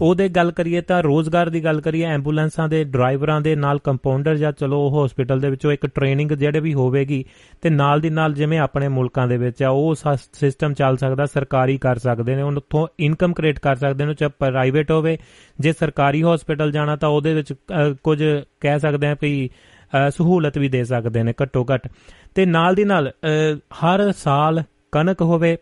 ਉਹਦੇ 0.00 0.28
ਗੱਲ 0.28 0.50
ਕਰੀਏ 0.50 0.80
ਤਾਂ 0.80 1.02
ਰੋਜ਼ਗਾਰ 1.02 1.48
ਦੀ 1.50 1.62
ਗੱਲ 1.64 1.80
ਕਰੀਏ, 1.80 2.04
ਐਂਬੂਲੈਂਸਾਂ 2.04 2.68
ਦੇ 2.68 2.82
ਡਰਾਈਵਰਾਂ 2.84 3.40
ਦੇ 3.40 3.54
ਨਾਲ 3.56 3.78
ਕੰਪਾਊਂਡਰ 3.78 4.36
ਜਾਂ 4.36 4.52
ਚਲੋ 4.52 4.78
ਉਹ 4.80 5.04
ਹਸਪੀਟਲ 5.04 5.40
ਦੇ 5.40 5.50
ਵਿੱਚੋਂ 5.50 5.72
ਇੱਕ 5.72 5.86
ਟ੍ਰੇਨਿੰਗ 5.86 6.32
ਜਿਹੜੇ 6.32 6.60
ਵੀ 6.60 6.72
ਹੋਵੇਗੀ 6.74 7.24
ਤੇ 7.62 7.70
ਨਾਲ 7.70 8.00
ਦੀ 8.00 8.10
ਨਾਲ 8.10 8.34
ਜਿਵੇਂ 8.34 8.58
ਆਪਣੇ 8.58 8.88
ਮੁਲਕਾਂ 8.88 9.26
ਦੇ 9.28 9.36
ਵਿੱਚ 9.36 9.62
ਆ, 9.62 9.68
ਉਹ 9.68 9.94
ਸਿਸਟਮ 9.94 10.74
ਚੱਲ 10.74 10.96
ਸਕਦਾ, 10.96 11.26
ਸਰਕਾਰੀ 11.26 11.76
ਕਰ 11.78 11.98
ਸਕਦੇ 11.98 12.36
ਨੇ 12.36 12.42
ਉੱਥੋਂ 12.42 12.86
ਇਨਕਮ 13.00 13.32
ਕ੍ਰੀਏਟ 13.32 13.58
ਕਰ 13.58 13.76
ਸਕਦੇ 13.76 14.04
ਨੇ 14.04 14.14
ਚਾਹੇ 14.14 14.30
ਪ੍ਰਾਈਵੇਟ 14.38 14.90
ਹੋਵੇ, 14.90 15.16
ਜੇ 15.58 15.72
ਸਰਕਾਰੀ 15.72 16.22
ਹਸਪੀਟਲ 16.24 16.72
ਜਾਣਾ 16.72 16.96
ਤਾਂ 16.96 17.08
ਉਹਦੇ 17.08 17.34
ਵਿੱਚ 17.34 17.52
ਕੁਝ 18.04 18.22
ਕਹਿ 18.60 18.78
ਸਕਦੇ 18.78 19.06
ਆ 19.06 19.16
ਵੀ 19.22 19.48
ਸਹੂਲਤ 20.16 20.58
ਵੀ 20.58 20.68
ਦੇ 20.68 20.84
ਸਕਦੇ 20.84 21.22
ਨੇ 21.22 21.32
ਘੱਟੋ 21.42 21.64
ਘੱਟ। 21.72 21.88
ਤੇ 22.34 22.44
ਨਾਲ 22.46 22.74
ਦੀ 22.74 22.84
ਨਾਲ 22.84 23.12
ਹਰ 23.76 24.10
ਸਾਲ 24.16 24.62
ਕਣਕ 24.92 25.22
ਹੋਵੇ 25.22 25.56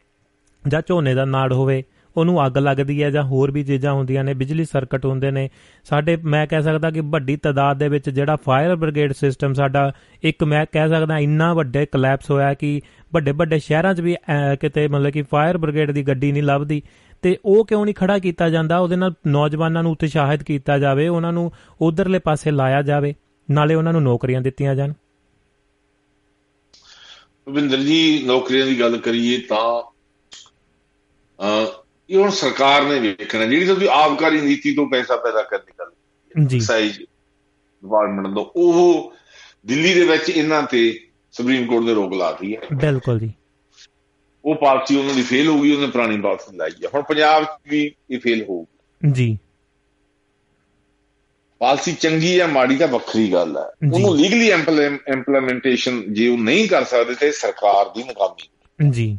ਜਾਂ 0.63 0.81
ਝੋਨੇ 0.87 1.15
ਦਾ 1.15 1.25
ਨਾੜ 1.25 1.53
ਹੋਵੇ 1.53 1.83
ਉਹਨੂੰ 2.17 2.45
ਅੱਗ 2.47 2.59
ਲੱਗਦੀ 2.59 3.03
ਹੈ 3.03 3.11
ਜਾਂ 3.11 3.23
ਹੋਰ 3.23 3.51
ਵੀ 3.51 3.65
ਚੀਜ਼ਾਂ 3.65 3.93
ਹੁੰਦੀਆਂ 3.93 4.25
ਨੇ, 4.25 4.35
ਬਿਜਲੀ 4.35 4.65
ਸਰਕਟ 4.65 5.07
ਹੁੰਦੇ 5.07 5.31
ਨੇ। 5.31 5.49
ਸਾਡੇ, 5.85 6.17
ਮੈਂ 6.17 6.47
ਕਹਿ 6.47 6.63
ਸਕਦਾ 6.63 6.91
ਕਿ 6.91 7.01
ਵੱਡੀ 7.01 7.37
ਤਦਾਦ 7.37 7.79
ਦੇ 7.79 7.89
ਵਿੱਚ 7.89 8.11
ਜਿਹੜਾ 8.11 8.37
ਫਾਇਰ 8.37 8.75
ਬ੍ਰਿਗੇਡ 8.77 9.13
ਸਿਸਟਮ 9.13 9.53
ਸਾਡਾ, 9.53 9.93
ਇੱਕ 10.23 10.45
ਮੈਂ 10.45 10.65
ਕਹਿ 10.73 10.89
ਸਕਦਾ 10.89 11.19
ਇੰਨਾ 11.19 11.53
ਵੱਡੇ 11.55 11.87
ਕਲੈਪਸ 11.87 12.31
ਹੋਇਆ 12.31 12.55
ਕਿ 12.55 12.81
ਵੱਡੇ 13.13 13.33
ਵੱਡੇ 13.33 13.59
ਸ਼ਹਿਰਾਂ 13.59 13.95
'ਚ 13.95 14.01
ਵੀ 14.01 14.17
ਕਿਤੇ 14.61 14.89
ਮਤਲਬ 14.89 15.11
ਕਿ 15.11 15.23
ਫਾਇਰ 15.23 15.59
ਬ੍ਰਿਗੇਡ 15.59 15.91
ਦੀ 15.91 16.03
ਗੱਡੀ 16.03 16.33
ਨਹੀਂ 16.33 16.43
ਲੱਭਦੀ। 16.43 16.83
ਤੇ 17.23 17.37
ਉਹ 17.45 17.65
ਕਿਉਂ 17.65 17.85
ਨਹੀਂ 17.85 17.95
ਖੜਾ 17.95 18.19
ਕੀਤਾ 18.19 18.49
ਜਾਂਦਾ? 18.51 18.79
ਉਹਦੇ 18.79 18.97
ਨਾਲ 18.97 19.13
ਨੌਜਵਾਨਾਂ 19.27 19.83
ਨੂੰ 19.83 19.93
ਉਤਸ਼ਾਹਿਤ 19.93 20.43
ਕੀਤਾ 20.43 20.79
ਜਾਵੇ, 20.79 21.09
ਉਹਨਾਂ 21.09 21.33
ਨੂੰ 21.33 21.51
ਉਧਰਲੇ 21.81 22.19
ਪਾਸੇ 22.19 22.51
ਲਾਇਆ 22.51 22.83
ਜਾਵੇ, 22.83 23.15
ਨਾਲੇ 23.49 23.75
ਉਹਨਾਂ 23.75 23.93
ਨੂੰ 23.93 24.03
ਨੌਕਰੀਆਂ 24.03 24.41
ਦਿੱਤੀਆਂ 24.41 24.75
ਜਾਣ। 24.75 24.93
ਵਿੰਦਰ 27.49 27.79
ਜੀ, 27.79 28.23
ਨੌਕਰੀਆਂ 28.27 28.67
ਦੀ 28.67 28.79
ਗੱਲ 28.81 28.97
ਕਰੀਏ 28.97 29.39
ਤਾਂ 29.41 29.83
ਇਹ 32.11 32.17
ਹੁਣ 32.17 32.31
ਸਰਕਾਰ 32.31 32.83
ਨੇ 32.83 32.99
ਵੇਖਣਾ 32.99 33.45
ਜਿਹੜੀ 33.45 33.67
ਤੁਸੀਂ 33.67 33.89
ਆਬਕਾਰੀ 33.89 34.41
ਨੀਤੀ 34.41 34.75
ਤੋਂ 34.75 34.87
ਪੈਸਾ 34.87 35.17
ਪੈਦਾ 35.17 35.43
ਕਰਨ 35.43 35.61
ਦੀ 35.67 35.73
ਗੱਲ 35.79 35.91
ਜੀ। 36.47 36.61
ਸਾਈਜ਼ 36.61 36.99
ਡਿਪਾਰਟਮੈਂਟ 36.99 38.35
ਤੋਂ 38.35 38.47
ਉਹ 38.57 39.13
ਦਿੱਲੀ 39.67 39.95
ਦੇ 39.95 40.05
ਵਿੱਚ 40.05 40.31
ਇਹਨਾਂ 40.31 40.63
ਤੇ 40.63 41.01
ਸੁਪਰੀਮ 41.33 41.67
ਕੋਰਟ 41.67 41.85
ਨੇ 41.85 41.95
ਰੋਕ 41.95 42.13
ਲਾਤੀ 42.13 42.57
ਹੈ। 42.57 42.61
ਬਿਲਕੁਲ 42.75 43.19
ਜੀ। 43.19 43.33
ਉਹ 44.45 44.55
ਪਾਲਿਸੀ 44.55 44.97
ਉਹਨਾਂ 44.97 45.15
ਦੀ 45.15 45.23
ਫੇਲ 45.23 45.49
ਹੋ 45.49 45.61
ਗਈ 45.61 45.75
ਉਹਨੇ 45.75 45.87
ਪੁਰਾਣੀ 45.87 46.21
ਪਾਲਿਸੀ 46.21 46.57
ਲਾਈ 46.57 46.71
ਹੈ। 46.71 46.89
ਹੁਣ 46.95 47.03
ਪੰਜਾਬ 47.03 47.45
'ਚ 47.45 47.49
ਵੀ 47.69 47.95
ਇਹ 48.11 48.21
ਫੇਲ 48.21 48.45
ਹੋਊਗੀ 48.45 49.11
ਜੀ। 49.13 49.39
ਪਾਲਿਸੀ 51.59 51.93
ਚੰਗੀ 51.93 52.35
ਜਾਂ 52.35 52.49
ਮਾੜੀ 52.49 52.77
ਤਾਂ 52.77 52.89
ਵੱਖਰੀ 52.89 53.33
ਗੱਲ 53.33 53.57
ਹੈ। 53.57 53.91
ਉਹਨੂੰ 53.93 54.17
ਲੀਗਲੀ 54.17 54.51
ਇੰਪਲੀਮੈਂਟੇਸ਼ਨ 54.51 56.15
ਜੇ 56.15 56.29
ਉਹ 56.29 56.39
ਨਹੀਂ 56.39 56.69
ਕਰ 56.69 56.85
ਸਕਦੇ 56.85 57.15
ਤੇ 57.15 57.33
ਸਰਕਾਰ 57.33 57.89
ਦੀ 57.89 58.03
ਨਾਕਾਮੀ। 58.05 58.49
ਜੀ। 58.91 59.19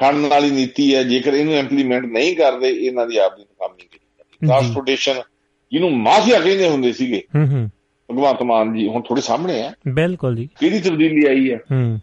ਖੜਨ 0.00 0.26
ਵਾਲੀ 0.26 0.50
ਨੀਤੀ 0.50 0.94
ਹੈ 0.94 1.02
ਜੇਕਰ 1.02 1.34
ਇਹਨੂੰ 1.34 1.54
ਇੰਪਲੀਮੈਂਟ 1.54 2.04
ਨਹੀਂ 2.04 2.36
ਕਰਦੇ 2.36 2.68
ਇਹਨਾਂ 2.68 3.06
ਦੀ 3.06 3.16
ਆਪਦੀ 3.16 3.42
ਨਾਕਾਮੀ 3.42 3.78
ਕੀਤੀ 3.78 3.98
ਟ੍ਰਾਂਸਪੋਰਟੇਸ਼ਨ 4.46 5.14
ਜਿਹਨੂੰ 5.72 5.98
ਮਾਫੀਆ 5.98 6.40
ਕਹਿੰਦੇ 6.40 6.68
ਹੁੰਦੇ 6.68 6.92
ਸੀਗੇ। 6.92 7.22
ਹੂੰ 7.36 7.48
ਹੂੰ। 7.48 7.70
ਭਗਵੰਤ 8.10 8.42
ਮਾਨ 8.42 8.78
ਜੀ 8.78 8.88
ਹੁਣ 8.88 9.02
ਥੋੜੇ 9.02 9.20
ਸਾਹਮਣੇ 9.20 9.62
ਆ। 9.62 9.72
ਬਿਲਕੁਲ 9.88 10.36
ਜੀ। 10.36 10.48
ਕਿਹੜੀ 10.60 10.80
ਤਬਦੀਲੀ 10.80 11.26
ਆਈ 11.26 11.52
ਹੈ? 11.52 11.56
ਹੂੰ। 11.72 12.00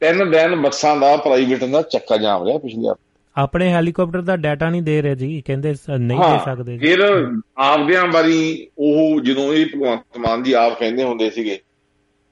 ਤਿੰਨ 0.00 0.30
ਦਿਨ 0.30 0.56
ਬੱਸਾਂ 0.56 0.96
ਦਾ 0.96 1.16
ਪ੍ਰਾਈਵੇਟ 1.16 1.64
ਦਾ 1.64 1.82
ਚੱਕਾ 1.82 2.16
ਜਾਮ 2.16 2.44
ਰਿਹਾ 2.44 2.58
ਪਿਛਲੇ 2.58 2.94
ਆਪਣੇ 3.36 3.68
ਹੈਲੀਕਾਪਟਰ 3.68 4.20
ਦਾ 4.20 4.36
ਡਾਟਾ 4.36 4.70
ਨਹੀਂ 4.70 4.82
ਦੇ 4.82 5.02
ਰਹੇ 5.02 5.14
ਜੀ। 5.14 5.42
ਕਹਿੰਦੇ 5.46 5.74
ਨਹੀਂ 5.98 6.18
ਦੇ 6.18 6.38
ਸਕਦੇ 6.44 6.78
ਫਿਰ 6.78 7.30
ਆਪਦਿਆਂ 7.56 8.04
ਵਾਰੀ 8.06 8.68
ਉਹ 8.78 9.20
ਜਦੋਂ 9.20 9.54
ਇਹ 9.54 9.66
ਭਗਵੰਤ 9.66 10.18
ਮਾਨ 10.18 10.42
ਜੀ 10.42 10.52
ਆਪ 10.52 10.78
ਕਹਿੰਦੇ 10.78 11.02
ਹੁੰਦੇ 11.02 11.30
ਸੀਗੇ 11.30 11.58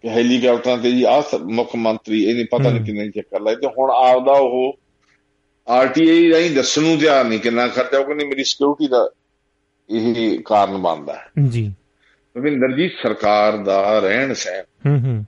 ਹੈਲੀਕਾਪਟਰਾਂ 0.05 0.76
ਤੇ 0.78 0.90
ਜੀ 0.93 1.02
ਆ 1.02 1.20
ਮੁੱਖ 1.51 1.74
ਮੰਤਰੀ 1.76 2.22
ਇਹ 2.24 2.35
ਨਹੀਂ 2.35 2.44
ਪਤਾ 2.51 2.70
ਨਹੀਂ 2.70 2.85
ਕਿੰਨੇ 2.85 3.09
ਚੈੱਕ 3.10 3.26
ਕਰ 3.31 3.40
ਲੈ 3.40 3.55
ਤੇ 3.55 3.66
ਹੁਣ 3.78 3.90
ਆਪਦਾ 3.90 4.32
ਉਹ 4.32 4.78
ਆਰਟੀਆਈ 5.66 6.31
ਰਾਹੀਂ 6.32 6.51
ਦੱਸਣ 6.51 6.82
ਨੂੰ 6.82 6.98
ਤਿਆਰ 6.98 7.24
ਨਹੀਂ 7.24 7.39
ਕਿੰਨਾ 7.40 7.66
ਖਰਚਾ 7.68 7.98
ਉਹ 7.98 8.05
ਕਹਿੰਦੀ 8.05 8.24
ਮੇਰੀ 8.26 8.44
ਸਿਕਿਉਰਿਟੀ 8.44 8.89
ਦਾ 8.89 9.09
ਇਹ 9.90 10.39
ਕਾਰਨ 10.43 10.76
ਬਣਦਾ 10.78 11.14
ਹੈ। 11.14 11.47
ਜੀ। 11.48 11.70
ਭਵਿੰਦਰ 12.36 12.72
ਜੀ 12.76 12.89
ਸਰਕਾਰ 13.02 13.56
ਦਾ 13.56 13.98
ਰਹਿਣ 14.01 14.32
ਸਹਿਣ 14.35 14.64
ਹੂੰ 14.86 14.98
ਹੂੰ। 15.01 15.24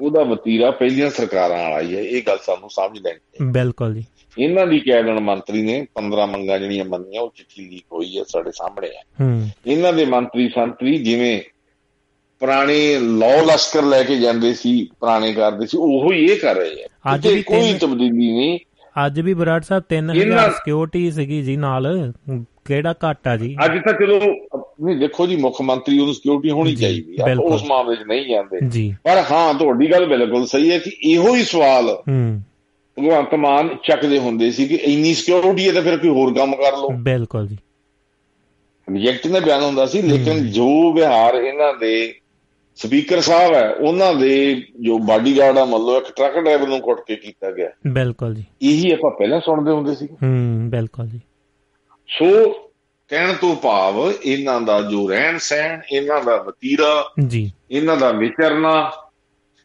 ਉਹਦਾ 0.00 0.22
ਵਤੀਰਾ 0.22 0.70
ਪਹਿਲੀਆਂ 0.70 1.10
ਸਰਕਾਰਾਂ 1.10 1.58
ਵਾਲਾ 1.62 1.80
ਹੀ 1.80 1.96
ਹੈ 1.96 2.00
ਇਹ 2.00 2.22
ਗੱਲ 2.22 2.38
ਸਾਨੂੰ 2.38 2.70
ਸਮਝ 2.70 2.98
ਲੈਣੀ 2.98 3.50
ਬਿਲਕੁਲ 3.52 3.94
ਜੀ। 3.94 4.04
ਇਹਨਾਂ 4.38 4.66
ਦੀ 4.66 4.78
ਕੈਬਨਿਟ 4.80 5.20
ਮੰਤਰੀ 5.20 5.62
ਨੇ 5.62 5.76
15 5.94 6.26
ਮੰਗਾਂ 6.26 6.58
ਜਿਹੜੀਆਂ 6.58 6.84
ਮੰਨੀਆਂ 6.84 7.22
ਉਹ 7.22 7.32
ਚਿੱਠੀ 7.36 7.68
ਲੀਕ 7.68 7.84
ਹੋਈ 7.92 8.18
ਹੈ 8.18 8.24
ਸਾਡੇ 8.28 8.50
ਸਾਹਮਣੇ 8.52 8.88
ਹੂੰ। 9.20 9.48
ਇਹਨਾਂ 9.66 9.92
ਦੇ 9.92 10.04
ਮੰਤਰੀ 10.06 10.48
ਸੰਤਰੀ 10.48 10.96
ਜਿਵੇਂ 10.98 11.40
ਪੁਰਾਣੇ 12.40 12.98
ਲਾਅ 12.98 13.42
ਲਸ਼ਕਰ 13.44 13.82
ਲੈ 13.82 14.02
ਕੇ 14.02 14.16
ਜਾਂਦੇ 14.16 14.54
ਸੀ 14.54 14.88
ਪੁਰਾਣੇ 15.00 15.32
ਕਰਦੇ 15.32 15.66
ਸੀ 15.66 15.78
ਉਹੋ 15.78 16.12
ਹੀ 16.12 16.24
ਇਹ 16.24 16.36
ਕਰ 16.36 16.54
ਰਹੇ 16.54 16.84
ਆ। 16.84 17.14
ਅੱਜ 17.14 17.26
ਵੀ 17.26 17.42
ਕੋਈ 17.42 17.74
ਤਬਦੀਲੀ 17.74 18.10
ਨਹੀਂ। 18.10 18.58
ਅੱਜ 19.06 19.20
ਵੀ 19.20 19.34
ਬਰਾੜ 19.34 19.62
ਸਾਹਿਬ 19.62 19.82
3000 19.94 20.50
ਸਿਕਿਉਰਿਟੀ 20.50 21.10
ਸੀਗੀ 21.10 21.42
ਜੀ 21.42 21.56
ਨਾਲ। 21.56 22.12
ਕਿਹੜਾ 22.64 22.94
ਘੱਟ 23.10 23.28
ਜੀ? 23.38 23.56
ਅੱਜ 23.64 23.78
ਤਾਂ 23.78 23.92
ਚਲੋ 23.92 24.18
ਨਹੀਂ 24.84 24.96
ਦੇਖੋ 24.96 25.26
ਜੀ 25.26 25.36
ਮੁੱਖ 25.36 25.60
ਮੰਤਰੀ 25.62 25.98
ਉਹਨੂੰ 25.98 26.14
ਸਿਕਿਉਰਿਟੀ 26.14 26.50
ਹੋਣੀ 26.50 26.74
ਚਾਹੀਦੀ 26.76 27.16
ਆ 27.20 27.34
ਉਸ 27.42 27.64
ਮਾਮਲੇ 27.64 27.96
'ਚ 27.96 28.06
ਨਹੀਂ 28.06 28.26
ਜਾਂਦੇ। 28.26 28.94
ਪਰ 29.04 29.22
ਹਾਂ 29.30 29.54
ਤੁਹਾਡੀ 29.54 29.90
ਗੱਲ 29.90 30.06
ਬਿਲਕੁਲ 30.06 30.46
ਸਹੀ 30.46 30.70
ਹੈ 30.70 30.78
ਕਿ 30.78 30.90
ਇਹੋ 31.04 31.34
ਹੀ 31.34 31.44
ਸਵਾਲ 31.44 31.88
ਹੂੰ। 32.08 32.42
ਭਗਵੰਤ 32.96 33.34
ਮਾਨ 33.34 33.68
ਚੱਕਦੇ 33.84 34.18
ਹੁੰਦੇ 34.18 34.50
ਸੀ 34.50 34.66
ਕਿ 34.68 34.74
ਇੰਨੀ 34.74 35.14
ਸਿਕਿਉਰਿਟੀ 35.14 35.68
ਹੈ 35.68 35.72
ਤਾਂ 35.72 35.82
ਫਿਰ 35.82 35.96
ਕੋਈ 35.98 36.10
ਹੋਰ 36.10 36.34
ਕੰਮ 36.34 36.54
ਕਰ 36.56 36.72
ਲਓ। 36.72 36.88
ਬਿਲਕੁਲ 36.90 37.46
ਜੀ। 37.46 37.56
ਰਿਜੈਕਟ 38.88 39.26
ਨੇ 39.26 39.40
ਬਿਆਨ 39.40 39.62
ਹੁੰਦਾ 39.62 39.86
ਸੀ 39.86 40.02
ਲੇਕਿਨ 40.02 40.46
ਜੋ 40.50 40.92
ਵਿਹਾਰ 40.92 41.34
ਇਹਨਾਂ 41.34 41.74
ਦੇ 41.74 42.14
ਸਪੀਕਰ 42.78 43.20
ਸਾਹਿਬ 43.20 43.54
ਹੈ 43.54 43.74
ਉਹਨਾਂ 43.74 44.14
ਦੇ 44.14 44.62
ਜੋ 44.80 44.98
ਬਾਡੀਗਾਰਡ 44.98 45.58
ਆ 45.58 45.64
ਮੱਲੋ 45.64 45.96
ਇੱਕ 45.96 46.16
ਟਰੱਕ 46.16 46.38
ਡਰਾਈਵਰ 46.38 46.68
ਨੂੰ 46.68 46.80
ਕੁੱਟ 46.80 47.00
ਕੇ 47.06 47.16
ਕੀਤਾ 47.16 47.50
ਗਿਆ। 47.50 47.68
ਬਿਲਕੁਲ 47.86 48.34
ਜੀ। 48.34 48.44
ਇਹੀ 48.62 48.92
ਆਪਾਂ 48.92 49.10
ਪਹਿਲਾਂ 49.10 49.40
ਸੁਣਦੇ 49.40 49.70
ਹੁੰਦੇ 49.70 49.94
ਸੀ। 49.94 50.06
ਹੂੰ 50.06 50.70
ਬਿਲਕੁਲ 50.70 51.08
ਜੀ। 51.08 51.20
ਸੋ 52.08 52.52
ਕਹਿਣ 53.08 53.34
ਤੋਂ 53.34 53.56
ਭਾਵ 53.56 54.12
ਇਹਨਾਂ 54.24 54.60
ਦਾ 54.60 54.82
ਜੋ 54.82 55.08
ਰਹਿਣ 55.08 55.38
ਸਹਿਣ 55.38 55.80
ਇਹਨਾਂ 55.92 56.24
ਦਾ 56.24 56.36
ਵਤੀਰਾ 56.36 57.12
ਜੀ। 57.26 57.52
ਇਹਨਾਂ 57.70 57.96
ਦਾ 57.96 58.12
ਵਿਚਰਨਾ 58.12 58.92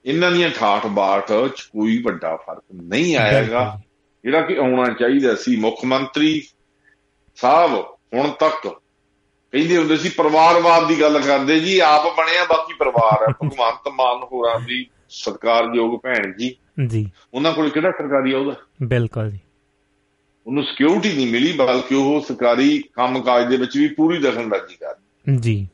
ਇਹਨਾਂ 0.05 0.31
ਦੀਆਂ 0.31 0.49
ਠਾਠ 0.49 0.87
ਬਾਠ 0.87 1.31
ਚ 1.57 1.61
ਕੋਈ 1.61 2.01
ਵੱਡਾ 2.01 2.35
ਫ਼ਰਕ 2.35 2.63
ਨਹੀਂ 2.73 3.15
ਆਏਗਾ। 3.15 3.79
ਜਿਹੜਾ 4.23 4.41
ਕਿ 4.41 4.57
ਆਉਣਾ 4.57 4.93
ਚਾਹੀਦਾ 4.99 5.35
ਸੀ 5.35 5.55
ਮੁੱਖ 5.55 5.85
ਮੰਤਰੀ 5.85 6.41
ਸਾਹਿਬ 7.35 7.71
ਹੁਣ 8.13 8.29
ਤੱਕ 8.29 8.81
ਕਹਿੰਦੇ 9.53 9.77
ਹੁੰਦੇ 9.77 9.97
ਸੀ 9.97 10.09
ਪਰਿਵਾਰਵਾਦ 10.09 10.87
ਦੀ 10.87 11.01
ਗੱਲ 11.01 11.21
ਕਰਦੇ 11.21 11.59
ਜੀ 11.59 11.79
ਆਪ 11.79 12.17
ਬਣਿਆ 12.17 12.45
ਬਾਕੀ 12.45 12.73
ਪਰਿਵਾਰ 12.73 13.23
ਹੈ। 13.23 13.27
ਭਗਵੰਤ 13.27 13.87
ਮਾਨ 13.87 14.23
ਹੋਰਾਂ 14.23 14.59
ਦੀ 14.59 14.87
ਸਰਕਾਰਯੋਗ 15.09 15.99
ਭੈਣ 16.01 16.37
ਜੀ। 16.37 16.55
ਜੀ। 16.87 17.11
ਉਹਨਾਂ 17.33 17.53
ਕੋਲ 17.53 17.69
ਕਿਹੜਾ 17.69 17.91
ਸਰਕਾਰੀ 17.91 18.33
ਅਹੁਦਾ 18.33 18.55
ਬਿਲਕੁਲ 18.83 19.31
ਜੀ। 19.31 19.39
ਉਹਨੂੰ 20.47 20.63
ਸਿਕਿਉਰਿਟੀ 20.63 21.15
ਨਹੀਂ 21.15 21.27
ਮਿਲੀ 21.27 21.51
ਬਲਕਿ 21.51 21.95
ਉਹ 21.95 22.21
ਸਰਕਾਰੀ 22.21 22.83
ਕੰਮਕਾਜ 22.93 23.47
ਦੇ 23.47 23.57
ਵਿੱਚ 23.57 23.77
ਵੀ 23.77 23.87
ਪੂਰੀ 23.87 24.17
ਦਖਲਅੰਦਾਜ਼ੀ 24.17 24.75
ਕਰ 24.75 24.95
ਜੀ। 25.39 25.67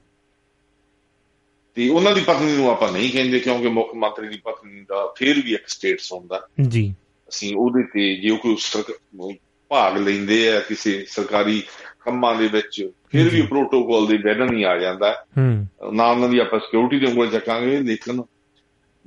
ਤੇ 1.75 1.89
ਉਹਨਾਂ 1.89 2.15
ਦੀ 2.15 2.21
ਪਤਨੀ 2.21 2.57
ਨੂੰ 2.57 2.71
ਆਪਾਂ 2.71 2.91
ਨਹੀਂ 2.91 3.11
ਕਹਿੰਦੇ 3.11 3.39
ਕਿਉਂਕਿ 3.39 3.69
ਮੁੱਖ 3.69 3.95
ਮੰਤਰੀ 3.95 4.27
ਦੀ 4.27 4.37
ਪਤਨੀ 4.37 4.81
ਦਾ 4.81 5.13
ਫਿਰ 5.17 5.41
ਵੀ 5.45 5.53
ਇੱਕ 5.53 5.67
ਸਟੇਟਸ 5.67 6.13
ਹੁੰਦਾ। 6.13 6.47
ਜੀ। 6.67 6.95
ਅਸੀਂ 7.29 7.55
ਉਹਦੇ 7.55 7.83
ਤੇ 7.83 8.15
ਜੇ 8.15 8.37
ਕੋਈ 8.37 9.37
ਭਾਗ 9.67 9.97
ਲੈਂਦੇ 9.97 10.51
ਆ 10.51 10.59
ਕਿਸੇ 10.59 11.05
ਸਰਕਾਰੀ 11.09 11.63
ਕੰਮਾਂ 12.09 12.35
ਦੇ 12.35 12.47
ਵਿੱਚ 12.47 12.91
ਫਿਰ 13.11 13.29
ਵੀ 13.29 13.41
ਪ੍ਰੋਟੋਕਾਲ 13.41 14.07
ਦੇ 14.07 14.17
ਬੈਡਨ 14.17 14.57
ਹੀ 14.57 14.63
ਆ 14.63 14.77
ਜਾਂਦਾ। 14.77 15.25
ਹੂੰ। 15.37 15.67
ਨਾ 15.93 16.11
ਉਹਨਾਂ 16.11 16.29
ਦੀ 16.29 16.39
ਆਪਾਂ 16.39 16.59
ਸਿਕਿਉਰਿਟੀ 16.59 17.05
ਦੇ 17.05 17.11
ਉਂਗਲ 17.11 17.27
ਚੱਕਾਂਗੇ 17.27 17.79
ਲੇਕਿਨ 17.79 18.23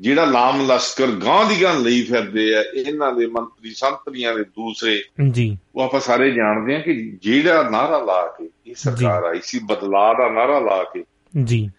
ਜਿਹੜਾ 0.00 0.24
ਲਾਮ 0.24 0.66
ਲਸ਼ਕਰ 0.66 1.06
ਗਾਂ 1.06 1.44
ਦੀ 1.44 1.62
ਗਾਂ 1.62 1.74
ਲਈ 1.74 2.02
ਫਿਰਦੇ 2.02 2.54
ਆ 2.54 2.62
ਇਹਨਾਂ 2.74 3.12
ਦੇ 3.12 3.26
ਮੰਤਰੀ 3.26 3.70
ਸੰਤਰੀਆਂ 3.70 4.34
ਦੇ 4.34 4.44
ਦੂਸਰੇ 4.44 5.02
ਜੀ। 5.30 5.58
ਉਹ 5.74 5.82
ਆਪਾਂ 5.82 6.00
ਸਾਰੇ 6.00 6.30
ਜਾਣਦੇ 6.30 6.76
ਆ 6.76 6.78
ਕਿ 6.78 7.18
ਜਿਹੜਾ 7.22 7.70
ਨਾਰਾ 7.70 7.98
ਲਾ 7.98 8.36
ਕੇ 8.38 8.50
ਇਹ 8.66 8.74
ਸਰਕਾਰ 8.74 9.24
ਆਈ 9.24 9.40
ਸੀ 9.42 9.58
ਬਦਲਾਅ 9.58 10.14
ਦਾ 10.14 10.28
ਨਾਰਾ 10.28 10.58
ਲਾ 10.58 10.84
ਕੇ 10.84 11.04
ਜੀ। 11.44 11.70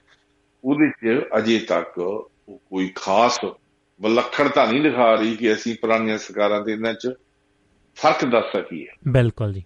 ਉਹਦੇ 0.63 0.89
'ਚ 0.89 1.23
ਅਜੇ 1.37 1.59
ਤੱਕ 1.59 2.25
ਕੋਈ 2.51 2.91
ਖਾਸ 2.95 3.39
ਵਿਲੱਖਣਤਾ 4.01 4.65
ਨਹੀਂ 4.65 4.81
ਦਿਖਾ 4.81 5.15
ਰਹੀ 5.15 5.35
ਕਿ 5.35 5.53
ਅਸੀਂ 5.53 5.75
ਪੁਰਾਣੀਆਂ 5.81 6.17
ਸਰਕਾਰਾਂ 6.17 6.61
ਦੇ 6.61 6.71
ਇਹਨਾਂ 6.71 6.93
'ਚ 6.93 7.07
ਫ਼ਰਕ 7.95 8.25
ਦੱਸ 8.25 8.45
ਸਕੀਏ। 8.45 8.87
ਬਿਲਕੁਲ 9.07 9.53
ਜੀ। 9.53 9.63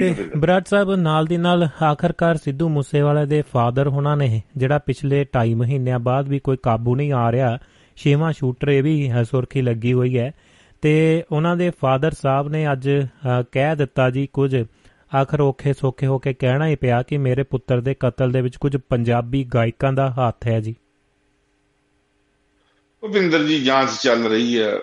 ਤੇ 0.00 0.14
ਬਰਾੜ 0.36 0.62
ਸਾਹਿਬ 0.64 0.94
ਨਾਲ 0.94 1.24
ਦੀ 1.24 1.36
ਨਾਲ 1.36 1.68
ਆਖਰਕਾਰ 1.84 2.36
ਸਿੱਧੂ 2.36 2.68
ਮੂਸੇਵਾਲੇ 2.68 3.26
ਦੇ 3.26 3.42
ਫਾਦਰ 3.52 3.88
ਹੁਣਾਂ 3.88 4.16
ਨੇ 4.16 4.42
ਜਿਹੜਾ 4.56 4.78
ਪਿਛਲੇ 4.78 5.26
2.5 5.46 5.54
ਮਹੀਨਿਆਂ 5.54 5.98
ਬਾਅਦ 5.98 6.28
ਵੀ 6.28 6.38
ਕੋਈ 6.38 6.56
ਕਾਬੂ 6.62 6.96
ਨਹੀਂ 6.96 7.12
ਆ 7.12 7.32
ਰਿਹਾ 7.32 7.58
ਛੇਵਾਂ 7.96 8.32
ਸ਼ੂਟਰ 8.32 8.68
ਇਹ 8.68 8.82
ਵੀ 8.82 9.10
ਸੁਰਖੀ 9.24 9.62
ਲੱਗੀ 9.62 9.92
ਹੋਈ 9.92 10.18
ਹੈ। 10.18 10.32
ਤੇ 10.82 11.24
ਉਹਨਾਂ 11.32 11.56
ਦੇ 11.56 11.70
ਫਾਦਰ 11.80 12.10
ਸਾਹਿਬ 12.10 12.48
ਨੇ 12.48 12.72
ਅੱਜ 12.72 12.90
ਕਹਿ 13.52 13.76
ਦਿੱਤਾ 13.76 14.10
ਜੀ 14.10 14.28
ਕੁਝ 14.32 14.64
ਆਖਰ 15.20 15.40
ਔਖੇ 15.40 15.72
ਸੋਖੇ 15.72 16.06
ਹੋ 16.06 16.18
ਕੇ 16.18 16.34
ਕਹਿਣਾ 16.34 16.66
ਹੀ 16.66 16.76
ਪਿਆ 16.76 17.02
ਕਿ 17.02 17.18
ਮੇਰੇ 17.18 17.42
ਪੁੱਤਰ 17.42 17.80
ਦੇ 17.80 17.94
ਕਤਲ 18.00 18.32
ਦੇ 18.32 18.40
ਵਿੱਚ 18.40 18.56
ਕੁਝ 18.56 18.76
ਪੰਜਾਬੀ 18.76 19.44
ਗਾਇਕਾਂ 19.44 19.92
ਦਾ 19.92 20.10
ਹੱਥ 20.10 20.46
ਹੈ 20.46 20.60
ਜੀ। 20.60 20.74
ਭੁਪਿੰਦਰ 23.00 23.44
ਜੀ 23.44 23.64
ਜਾਂਚ 23.64 23.90
ਚੱਲ 24.02 24.24
ਰਹੀ 24.24 24.58
ਹੈ। 24.58 24.78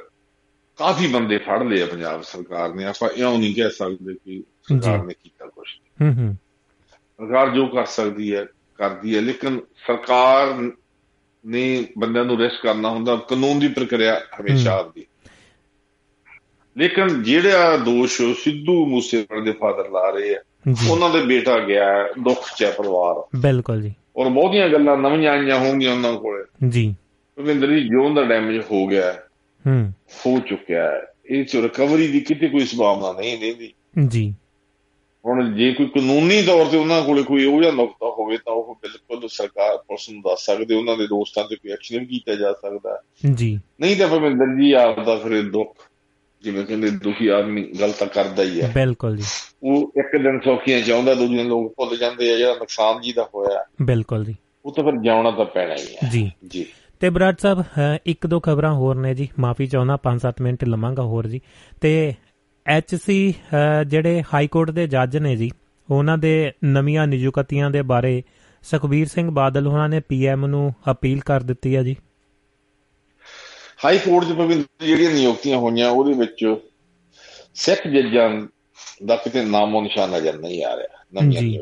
ਕਾਫੀ 0.78 1.08
ਬੰਦੇ 1.08 1.38
ਫੜ 1.38 1.64
ਲਏ 1.64 1.86
ਪੰਜਾਬ 1.86 2.22
ਸਰਕਾਰ 2.22 2.74
ਨੇ। 2.74 2.84
ਆਪਾਂ 2.84 3.10
ਇਉਂ 3.10 3.40
ਨਹੀਂ 3.40 3.56
ਕਹਿ 3.56 3.70
ਸਕਦੇ 3.70 4.14
ਕਿ 4.14 4.44
ਸਰਕਾਰ 4.64 5.04
ਨੇ 5.04 5.14
ਕੀਤਾ 5.14 5.46
ਕੁਝ 5.46 5.68
ਹੂੰ 6.02 6.14
ਹੂੰ। 6.14 6.38
ਸਰਕਾਰ 7.18 7.50
ਜੋ 7.50 7.68
ਕਰ 7.68 7.86
ਸਕਦੀ 7.86 8.36
ਹੈ 8.36 8.46
ਕਰਦੀ 8.78 9.16
ਹੈ 9.16 9.22
ਲੇਕਿਨ 9.22 9.60
ਸਰਕਾਰ 9.88 10.72
ਨੇ 11.46 11.86
ਬੰਦਿਆਂ 11.98 12.26
ਨੂੰ 12.26 12.40
ਰੈਸਟ 12.40 12.64
ਕਰਨਾ 12.64 12.90
ਹੁੰਦਾ 12.90 13.16
ਕਾਨੂੰਨ 13.16 13.60
ਦੀ 13.60 13.68
ਪ੍ਰਕਿਰਿਆ 13.68 14.22
ਹਮੇਸ਼ਾ 14.42 14.72
ਆਉਂਦੀ 14.72 15.06
ਲੇਕਿਨ 16.78 17.24
ਜਿਹੜਾ 17.24 17.78
ਦੋਸ਼ 17.78 18.22
ਸਿੱਧੂ 18.22 18.86
ਮੂਸੇਵਾਲੇ 18.86 19.42
ਦੇ 19.42 19.52
ਫਾਦਰ 19.52 19.90
ਲਾ 19.90 20.10
ਰਹੇ 20.10 20.36
ਆ 20.36 20.42
ਉਹਨਾਂ 20.90 21.10
ਦੇ 21.10 21.22
ਬੇਟਾ 21.22 21.60
ਗਿਆ 21.60 21.86
ਦੁੱਖ 22.24 22.58
ਚ 22.58 22.66
ਪਰਿਵਾਰ। 22.78 23.38
ਬਿਲਕੁਲ 23.40 23.82
ਜੀ। 23.82 23.94
ਔਰ 24.18 24.30
ਬਹੁਤੀਆਂ 24.30 24.70
ਗੱਲਾਂ 24.70 24.98
ਨਵੀਆਂ 24.98 25.32
ਆਈਆਂ 25.32 25.60
ਹੋਣਗੀਆਂ 25.60 25.94
ਉਹਨਾਂ 25.94 26.14
ਕੋਲੇ। 26.14 26.70
ਜੀ। 26.70 26.96
ਭਵਿੰਦਰ 27.36 27.72
ਜੀ 27.72 27.88
ਜੋ 27.88 28.14
ਦਾ 28.14 28.24
ਡੈਮੇਜ 28.24 28.62
ਹੋ 28.72 28.88
ਗਿਆ 28.88 29.12
ਹੂੰ 29.68 29.94
ਹੋ। 30.26 30.40
ਚੁੱਕਿਆ 30.40 30.92
ਹੈ। 30.92 31.02
ਇਹ 31.30 31.46
ਚ 31.46 31.56
ਰਿਕਵਰੀ 31.56 32.08
ਦੀ 32.08 32.20
ਕਿਤੇ 32.20 32.48
ਕੋਈ 32.48 32.60
ਸੰਭਾਵਨਾ 32.60 33.20
ਨਹੀਂ 33.20 33.40
ਰਹਿੰਦੀ। 33.40 33.74
ਜੀ। 34.08 34.36
ਹੁਣ 35.26 35.54
ਜੇ 35.56 35.74
ਕੋਈ 35.74 35.86
ਕਾਨੂੰਨੀ 35.86 36.42
ਤੌਰ 36.42 36.66
ਤੇ 36.66 36.78
ਉਹਨਾਂ 36.78 37.02
ਕੋਲੇ 37.02 37.24
ਕੋਈ 37.24 37.46
ਉਹ 37.46 37.62
ਜਿਹਾ 37.62 37.72
ਨੁਕਤਾ 37.72 38.06
ਹੋਵੇ 38.06 38.38
ਤਾਂ 38.38 38.54
ਉਹ 38.54 38.76
ਬਿਲਕੁਲ 38.82 39.30
ਸਰਕਾਰ 39.30 39.78
ਪੁਲਿਸ 39.78 40.10
ਨੂੰ 40.10 40.22
ਦੱਸ 40.22 40.46
ਸਕਦੇ 40.46 40.76
ਉਹਨਾਂ 40.76 40.98
ਦੇ 40.98 41.08
ਦੋਸਤਾਂ 41.08 41.44
ਤੇ 41.44 41.56
ਕੋਈ 41.56 41.72
ਐਕਸ਼ਨ 41.72 42.00
ਵੀ 42.00 42.06
ਕੀਤਾ 42.06 42.36
ਜਾ 42.36 42.54
ਸਕਦਾ 42.54 43.02
ਜੀ। 43.34 43.60
ਨਹੀਂ 43.82 43.98
ਤਾਂ 43.98 44.08
ਭਵਿੰਦਰ 44.08 44.46
ਜੀ 44.46 44.72
ਆਪ 44.72 45.06
ਦਾ 45.06 45.16
ਫਿਰ 45.16 45.50
ਦੁੱਖ 45.50 45.74
ਜਿਵੇਂ 46.44 46.64
ਕਹਿੰਦੇ 46.66 46.90
ਦੁਖੀ 46.90 47.28
ਆਦਮੀ 47.28 47.64
ਗਲਤ 47.64 48.04
ਕਰਦਾ 48.04 48.44
ਹੀ 48.44 48.62
ਹੈ। 48.62 48.72
ਬਿਲਕੁਲ 48.76 49.18
ਜੀ। 49.18 49.24
ਉਹ 49.64 49.92
ਇੱਕ 49.98 50.24
ਦਿਨ 50.24 50.40
ਸੌਖੀਆਂ 50.40 50.82
ਚਾਹੁੰਦਾ 50.82 51.14
ਦੂਜੇ 51.14 51.38
ਦਿਨ 51.38 51.48
ਲੋਕ 51.48 51.74
ਭੁੱਲ 51.78 51.98
ਜਾਂਦੇ 51.98 52.34
ਆ 52.34 52.38
ਜਿਹੜਾ 52.38 52.54
ਨੁਕਸਾਨ 52.54 53.02
ਜੀ 53.02 53.14
ਦਾ 53.14 53.30
ਹੋਇਆ। 53.36 53.66
ਬਿਲਕੁਲ 53.82 54.26
ਜੀ। 54.26 54.36
ਉਹ 54.66 54.74
ਤਾਂ 54.74 54.84
ਫਿਰ 54.84 54.94
ਜਾਉਣਾ 55.04 55.32
ਤਾਂ 55.32 55.46
ਪੈਣਾ 55.46 55.74
ਹੀ 55.74 55.96
ਹੈ। 55.96 56.10
ਜੀ। 56.12 56.32
ਜੀ। 56.48 56.66
ਤੇ 57.00 57.10
ਬਰਾੜ 57.10 57.36
ਸਾਹਿਬ 57.40 57.64
ਇੱਕ 58.06 58.28
ਦੋ 58.28 58.40
ਖਬਰਾਂ 58.40 58.74
ਹੋਰ 58.74 58.96
ਨੇ 58.96 59.16
ਜੀ। 59.16 59.30
ਮਾਫੀ 59.40 59.68
ਚਾਹੁੰਦਾ 59.68 59.98
5-7 60.04 60.34
ਮਿੰਟ 60.42 60.64
ਲਵਾਂਗਾ 60.64 61.04
ਹੋਰ 61.04 61.28
ਜੀ। 61.28 61.42
ਤੇ 61.82 62.14
ਐਚਸੀ 62.66 63.34
ਜਿਹੜੇ 63.88 64.22
ਹਾਈ 64.34 64.48
ਕੋਰਟ 64.48 64.72
ਦੇ 64.72 64.88
ਜੱਜ 64.88 65.18
ਨੇ 65.18 65.36
ਜੀ 65.36 65.50
ਉਹਨਾਂ 65.90 66.18
ਦੇ 66.18 66.52
ਨਵੀਆਂ 66.64 67.08
ਨਿਯੁਕਤੀਆਂ 67.08 67.70
ਦੇ 67.70 67.82
ਬਾਰੇ 67.82 68.22
ਸੁਖਬੀਰ 68.64 69.08
ਸਿੰਘ 69.08 69.30
ਬਾਦਲ 69.32 69.68
ਉਹਨਾਂ 69.68 69.88
ਨੇ 69.90 70.00
ਪੀਐਮ 70.00 70.46
ਨੂੰ 70.46 70.72
ਅਪੀਲ 70.92 71.20
ਕਰ 71.20 71.42
ਦਿੱਤੀ 71.42 71.76
ਹੈ 71.76 71.82
ਜੀ। 71.84 71.96
ਹਾਈ 73.86 73.98
ਕੋਰਟ 73.98 74.26
ਦੇ 74.26 74.34
ਪਵਿੱਤਰ 74.34 74.86
ਜਿਹੜੀਆਂ 74.86 75.12
ਨਿਯੁਕਤੀਆਂ 75.12 75.58
ਹੋਈਆਂ 75.58 75.90
ਉਹਦੇ 75.90 76.14
ਵਿੱਚ 76.14 76.46
ਸਿੱਖ 77.56 77.88
ਜੱਜਾਂ 77.88 78.30
ਦਾ 79.06 79.16
ਕਿਤੇ 79.16 79.44
ਨਾਮੋ 79.46 79.82
ਨਿਸ਼ਾਨ 79.82 80.10
ਨਜ਼ਰ 80.10 80.38
ਨਹੀਂ 80.40 80.64
ਆ 80.66 80.76
ਰਿਹਾ 80.78 81.04
ਨਵੀਆਂ 81.14 81.62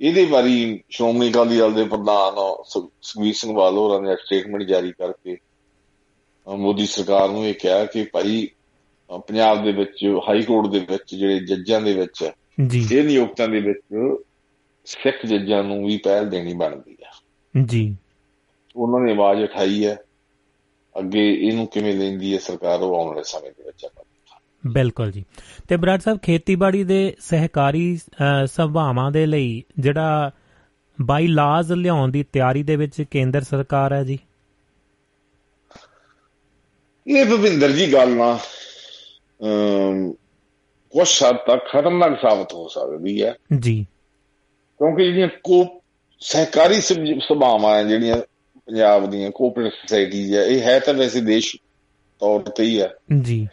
ਇਹਦੇ 0.00 0.24
ਬਾਰੇ 0.26 0.52
ਸ਼੍ਰੋਮਣੀ 0.90 1.30
ਅਕਾਲੀ 1.30 1.58
ਦਲ 1.58 1.72
ਦੇ 1.74 1.84
ਪ੍ਰਧਾਨ 1.84 2.34
ਸੁਖਬੀਰ 2.66 3.34
ਸਿੰਘ 3.34 3.52
ਬਾਦਲ 3.54 3.76
ਹੋਰਾਂ 3.78 4.00
ਨੇ 4.00 4.16
ਸਟੇਟਮੈਂਟ 4.16 4.62
ਜਾਰੀ 4.62 4.92
ਕਰਕੇ 4.92 5.36
ਮੋਦੀ 6.46 6.86
ਸਰਕਾਰ 6.86 7.28
ਨੂੰ 7.28 7.44
ਇਹ 7.46 7.54
ਕਿਹਾ 7.54 7.84
ਕਿ 7.84 8.04
ਭਾਈ 8.12 8.46
ਪੰਜਾਬ 9.18 9.64
ਦੇ 9.64 9.72
ਵਿੱਚ 9.72 10.20
ਹਾਈ 10.28 10.42
ਕੋਰਟ 10.42 10.66
ਦੇ 10.66 10.78
ਵਿੱਚ 10.78 11.14
ਜਿਹੜੇ 11.14 11.38
ਜੱਜਾਂ 11.38 11.80
ਦੇ 11.80 11.94
ਵਿੱਚ 11.94 12.30
ਜੀ। 12.66 12.88
ਇਹ 12.92 13.04
ਨਿਯੁਕਤਾਂ 13.04 13.48
ਦੇ 13.48 13.60
ਵਿੱਚ 13.60 14.20
ਸਿੱਖ 14.84 15.26
ਜੱਜਾਂ 15.26 15.64
ਨੂੰ 15.64 15.86
ਵੀ 15.86 15.96
ਪਹਿਲ 15.96 16.30
ਦੇਣੀ 16.30 16.54
ਬਣਦੀ 16.54 16.96
ਆ। 17.04 17.12
ਜੀ। 17.64 17.96
ਉਹਨਾਂ 18.76 19.00
ਨੇ 19.00 19.12
ਆਵਾਜ਼ 19.12 19.42
ਉਠਾਈ 19.42 19.86
ਹੈ। 19.86 19.98
ਅੱਗੇ 20.98 21.34
ਇਹਨੂੰ 21.34 21.66
ਕਿਵੇਂ 21.66 21.94
ਲੈਂਦੀ 21.94 22.34
ਹੈ 22.34 22.38
ਸਰਕਾਰ 22.38 22.80
ਉਹ 22.80 22.96
ਆਉਣ 22.96 23.08
ਵਾਲੇ 23.08 23.22
ਸਮੇਂ 23.24 23.50
ਦੇ 23.50 23.62
ਵਿੱਚ 23.66 23.84
ਆਪਾਂ 23.84 24.04
ਬਿਲਕੁਲ 24.66 25.10
ਜੀ। 25.10 25.24
ਤੇ 25.68 25.76
ਬਰਾੜ 25.76 26.00
ਸਾਹਿਬ 26.00 26.18
ਖੇਤੀਬਾੜੀ 26.18 26.84
ਦੇ 26.84 27.16
ਸਹਿਕਾਰੀ 27.20 27.98
ਸਭਾਵਾਂ 28.46 29.10
ਦੇ 29.10 29.26
ਲਈ 29.26 29.62
ਜਿਹੜਾ 29.78 30.30
ਬਾਈ 31.00 31.26
ਲਾਜ਼ 31.26 31.72
ਲਿਆਉਣ 31.72 32.10
ਦੀ 32.10 32.22
ਤਿਆਰੀ 32.22 32.62
ਦੇ 32.62 32.76
ਵਿੱਚ 32.76 33.02
ਕੇਂਦਰ 33.02 33.42
ਸਰਕਾਰ 33.42 33.92
ਹੈ 33.92 34.04
ਜੀ? 34.04 34.18
ਇਹ 37.06 37.24
ਭਵਿੰਦਰ 37.24 37.70
ਜੀ 37.70 37.92
ਗੱਲ 37.92 38.16
ਨਾ 38.16 38.38
ਕੁਝ 40.90 41.22
ਹੱਦ 41.22 41.36
ਤੱਕ 41.36 41.60
ਖਤਰਨਾਕ 41.72 42.20
ਸਾਬਤ 42.22 42.52
ਹੋ 42.52 42.68
ਸਕਦੀ 42.68 43.22
ਹੈ। 43.22 43.34
ਜੀ। 43.60 43.86
ਕਿਉਂਕਿ 44.78 45.04
ਜਿਹੜੀਆਂ 45.04 45.28
ਕੋ 45.44 45.82
ਸਹਿਕਾਰੀ 46.20 46.74
ਸੁਭਾਵਾਂ 47.20 47.74
ਹੈ 47.74 47.84
ਜਿਹੜੀਆਂ 47.84 48.16
ਪੰਜਾਬ 48.66 49.10
ਦੀਆਂ 49.10 49.30
ਕੋਆਪਰੇਟਿਵ 49.30 49.70
ਸੋਸਾਇਟੀਜ਼ 49.70 50.34
ਹੈ 50.34 50.44
ਇਹ 50.44 50.62
ਹੈ 50.62 50.78
ਤਾਂ 50.78 50.94
ਵੈਸੇ 50.94 51.20
ਦੇਸ਼ 51.20 51.56
ਤੌਰ 52.20 52.40
ਤੇ 52.40 52.64
ਹੀ 52.64 52.80
ਹੈ। 52.80 52.94
ਜੀ। 53.22 53.48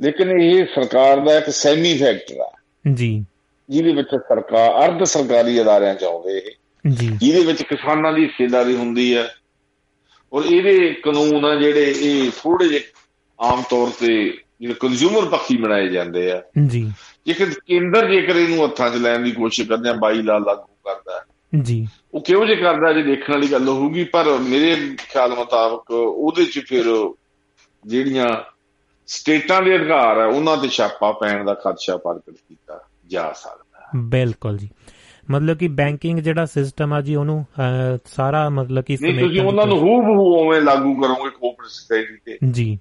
ਲੇਕਿਨ 0.00 0.40
ਇਹ 0.40 0.64
ਸਰਕਾਰ 0.64 1.20
ਦਾ 1.20 1.38
ਇੱਕ 1.38 1.50
ਸੈਮੀ 1.50 1.98
ਫੈਕਟਰ 1.98 2.34
ਹੈ। 2.34 2.92
ਜੀ। 2.94 3.24
ਜਿਹਦੇ 3.70 3.92
ਵਿੱਚ 3.92 4.08
ਸਰਕਾਰ 4.08 4.86
ਅਰਧ 4.86 5.04
ਸਰਕਾਰੀ 5.04 5.62
ਅਦਾਰਿਆਂ 5.62 5.94
ਚ 5.94 6.04
ਆਉਂਦੇ 6.04 6.38
ਇਹ। 6.38 6.50
ਜੀ। 6.90 7.10
ਜਿਹਦੇ 7.16 7.44
ਵਿੱਚ 7.44 7.62
ਕਿਸਾਨਾਂ 7.62 8.12
ਦੀ 8.12 8.22
ਹਿੱਸੇਦਾਰੀ 8.22 8.76
ਹੁੰਦੀ 8.76 9.16
ਹੈ। 9.16 9.28
ਔਰ 10.32 10.42
ਇਹਦੇ 10.44 10.94
ਕਾਨੂੰਨ 10.94 11.44
ਆ 11.44 11.60
ਜਿਹੜੇ 11.62 11.94
ਇਹ 11.96 12.30
ਥੋੜੇ 12.42 12.68
ਜਿਹੇ 12.68 12.80
ਆਮ 13.40 13.62
ਤੌਰ 13.70 13.88
ਤੇ 14.00 14.38
ਜਿਹੜੇ 14.60 14.74
ਕੰਜ਼ਿਊਮਰ 14.74 15.28
ਪੱਖੀ 15.28 15.56
ਬਣਾਏ 15.56 15.88
ਜਾਂਦੇ 15.88 16.32
ਆ। 16.32 16.42
ਜੀ। 16.66 16.92
ਜੇਕਰ 17.26 17.44
ਕੇਂਦਰ 17.44 18.10
ਜੇਕਰ 18.10 18.36
ਇਹਨੂੰ 18.36 18.64
ਹੱਥਾਂ 18.64 18.90
'ਚ 18.90 18.94
ਲੈਣ 18.94 19.18
ਦੀ 19.18 19.32
ਕੋਸ਼ਿਸ਼ 19.32 19.68
ਕਰਦੇ 19.68 19.88
ਆ 19.88 19.92
ਬਾਈ 19.92 20.22
ਲਾ 20.22 20.38
ਲਾਗੂ 20.38 20.74
ਕਰਦਾ। 20.84 21.24
ਜੀ। 21.62 21.88
ਉਹ 22.14 22.20
ਕਿਉਂ 22.20 22.46
ਜੇ 22.46 22.56
ਕਰਦਾ 22.56 22.92
ਜੇ 22.92 23.02
ਦੇਖਣ 23.02 23.32
ਵਾਲੀ 23.32 23.52
ਗੱਲ 23.52 23.68
ਹੋਊਗੀ 23.68 24.04
ਪਰ 24.04 24.24
ਮੇਰੇ 24.38 24.96
ਖਿਆਲ 24.98 25.34
ਮੁਤਾਬਕ 25.34 25.90
ਉਹਦੇ 25.90 26.44
'ਚ 26.44 26.60
ਫਿਰ 26.66 27.10
ਜਿਹੜੀਆਂ 27.86 28.26
ਸਟੇਟਾਂ 29.06 29.62
ਦੇ 29.62 29.76
ਅਧਿਕਾਰ 29.76 30.18
ਆ 30.18 30.26
ਉਹਨਾਂ 30.26 30.56
ਤੇ 30.56 30.68
ਛਾਪਾ 30.68 31.12
ਪੈਣ 31.12 31.44
ਦਾ 31.44 31.54
ਖਦਸ਼ਾ 31.54 31.96
ਪ੍ਰਗਟ 31.96 32.34
ਕੀਤਾ 32.48 32.84
ਜਾ 33.06 33.32
ਸਕਦਾ। 33.32 33.80
ਬਿਲਕੁਲ 33.96 34.58
ਜੀ। 34.58 34.68
ਮਤਲਬ 35.30 35.56
ਕਿ 35.56 35.68
ਬੈਂਕਿੰਗ 35.68 36.18
ਜਿਹੜਾ 36.18 36.46
ਸਿਸਟਮ 36.46 36.92
ਆ 36.92 37.00
ਜੀ 37.00 37.14
ਉਹਨੂੰ 37.14 37.46
ਸਾਰਾ 38.04 38.48
ਮਤਲਬ 38.48 38.84
ਕਿ 38.84 38.96
ਨਹੀਂ 39.02 39.20
ਤੁਸੀਂ 39.20 39.40
ਉਹਨਾਂ 39.40 39.66
ਨੂੰ 39.66 39.78
ਹੂ 39.78 40.02
ਬਹੂ 40.02 40.46
ਉਵੇਂ 40.46 40.60
ਲਾਗੂ 40.60 40.94
ਕਰੋਗੇ 40.94 41.30
ਕੋਆਪਰੇਟਿਵ 41.30 41.68
ਸੋਸਾਇਟੀ 41.68 42.16
ਤੇ। 42.24 42.38
ਜੀ। 42.50 42.78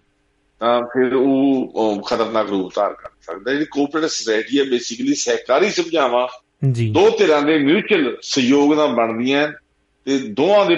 ਤਾਂ 0.61 0.81
ਫਿਰ 0.93 1.13
ਉਹ 1.13 2.01
ਖਤਰਨਾਕ 2.07 2.49
ਰੂਪ 2.49 2.71
ਧਾਰ 2.75 2.93
ਕਰ 2.93 3.09
ਸਕਦਾ। 3.21 3.51
ਜਿਹੜੀ 3.51 3.65
ਕੋਆਪਰੇਟਿਵ 3.65 4.09
ਸੋਸਾਇਟੀ 4.09 4.59
ਹੈ 4.59 4.63
ਬੇਸਿਕਲੀ 4.63 5.13
ਸਹਿਕਾਰੀ 5.15 5.69
ਸੁਝਾਵਾਂ 5.69 6.27
ਜੀ। 6.71 6.89
ਦੋ 6.91 7.09
ਧਿਰਾਂ 7.09 7.41
ਦੇ 7.41 7.57
ਮਿਊਚੁਅਲ 7.59 8.15
ਸਹਿਯੋਗ 8.21 8.73
ਨਾਲ 8.73 8.93
ਬਣਦੀਆਂ 8.93 9.47
ਤੇ 10.07 10.17
ਦੋਵਾਂ 10.29 10.65
ਦੇ 10.65 10.75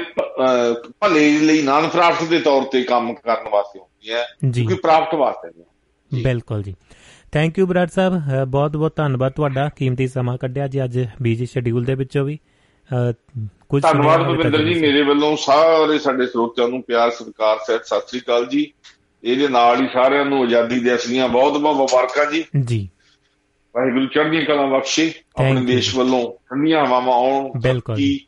ਭਲੇ 1.01 1.29
ਲਈ 1.39 1.61
ਨਾਨ 1.61 1.87
ਪ੍ਰਾਫਟ 1.87 2.23
ਦੇ 2.23 2.39
ਤੌਰ 2.39 2.63
ਤੇ 2.63 2.83
ਕੰਮ 2.83 3.13
ਕਰਨ 3.15 3.49
ਵਾਸਤੇ 3.49 3.79
ਹੁੰਦੀਆਂ 3.79 4.51
ਕਿਉਂਕਿ 4.51 4.75
ਪ੍ਰਾਫਟ 4.75 5.15
ਵਾਸਤੇ 5.15 5.49
ਨਹੀਂ 5.57 6.23
ਬਿਲਕੁਲ 6.23 6.63
ਜੀ। 6.63 6.75
Thank 7.31 7.59
you 7.59 7.65
Brar 7.67 7.87
Sahib. 7.87 8.13
ਬਹੁਤ 8.47 8.71
ਬਹੁਤ 8.71 8.95
ਧੰਨਵਾਦ 8.95 9.31
ਤੁਹਾਡਾ 9.31 9.69
ਕੀਮਤੀ 9.75 10.07
ਸਮਾਂ 10.07 10.37
ਕੱਢਿਆ 10.37 10.67
ਜੀ 10.67 10.83
ਅੱਜ 10.83 10.99
ਬੀਜੀ 11.21 11.45
ਸ਼ਡਿਊਲ 11.45 11.83
ਦੇ 11.83 11.95
ਵਿੱਚੋਂ 11.95 12.25
ਵੀ। 12.25 12.37
ਕੁਝ 13.69 13.81
ਧੰਨਵਾਦ 13.83 14.21
ਭਵਿੰਦਰ 14.21 14.63
ਜੀ 14.63 14.79
ਮੇਰੇ 14.79 15.01
ਵੱਲੋਂ 15.01 15.35
ਸਾਰੇ 15.37 15.97
ਸਾਡੇ 15.99 16.25
ਸਰੋਤਿਆਂ 16.27 16.67
ਨੂੰ 16.67 16.81
ਪਿਆਰ 16.83 17.11
ਸਤਿਕਾਰ 17.11 17.57
ਸਹਿਤ 17.67 17.85
ਸਤਿ 17.85 18.07
ਸ੍ਰੀ 18.07 18.19
ਅਕਾਲ 18.19 18.45
ਜੀ। 18.45 18.65
ਇਹਦੇ 19.23 19.47
ਨਾਲ 19.47 19.81
ਹੀ 19.81 19.87
ਸਾਰਿਆਂ 19.93 20.25
ਨੂੰ 20.25 20.43
ਆਜ਼ਾਦੀ 20.43 20.79
ਦਿਵਸ 20.79 21.07
ਦੀਆਂ 21.07 21.27
ਬਹੁਤ 21.27 21.57
ਬਹੁਤ 21.57 21.75
ਮੁਬਾਰਕਾਂ 21.75 22.31
ਜੀ। 22.31 22.43
ਜੀ। 22.65 22.89
ਵਾਹਿਗੁਰੂ 23.75 24.07
ਚੜ੍ਹਦੀਆਂ 24.07 24.45
ਕਲਾ 24.45 24.65
ਬਖਸ਼ੇ। 24.65 25.13
ਆਪਣੇ 25.39 25.65
ਦੇਸ਼ 25.65 25.95
ਵੱਲੋਂ 25.95 26.31
ਠੰਡੀਆਂ 26.49 26.85
ਹਵਾਵਾਂ 26.85 27.13
ਆਉਣ 27.13 27.59
ਬਿਲਕੁਲ। 27.61 27.95
ਕੀ 27.95 28.25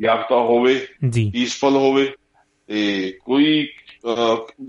ਯਾਫਤਾ 0.00 0.36
ਹੋਵੇ 0.36 0.86
ਜੀ। 1.08 1.30
ਪੀਸਫੁਲ 1.30 1.76
ਹੋਵੇ 1.76 2.12
ਤੇ 2.66 3.12
ਕੋਈ 3.24 3.68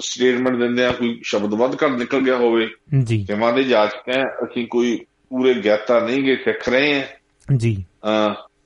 ਸਟੇਟਮੈਂਟ 0.02 0.56
ਦਿੰਦੇ 0.56 0.86
ਆ 0.86 0.92
ਕੋਈ 0.92 1.20
ਸ਼ਬਦ 1.24 1.54
ਵੱਧ 1.54 1.76
ਘੱਟ 1.76 1.92
ਨਿਕਲ 1.92 2.20
ਗਿਆ 2.20 2.36
ਹੋਵੇ 2.36 2.70
ਜੀ। 3.04 3.22
ਜਿਵੇਂ 3.24 3.54
ਦੇ 3.54 3.64
ਜਾਚਕ 3.64 4.12
ਅਸੀਂ 4.24 4.68
ਕੋਈ 4.68 5.06
ਪੂਰੇ 5.30 5.54
ਗਿਆਤਾ 5.54 6.00
ਨਹੀਂ 6.00 6.24
ਗਏ 6.24 6.36
ਸਿੱਖ 6.36 6.70
ਰਹੇ 6.70 7.00
ਹਾਂ। 7.00 7.04
ਜੀ। 7.58 7.86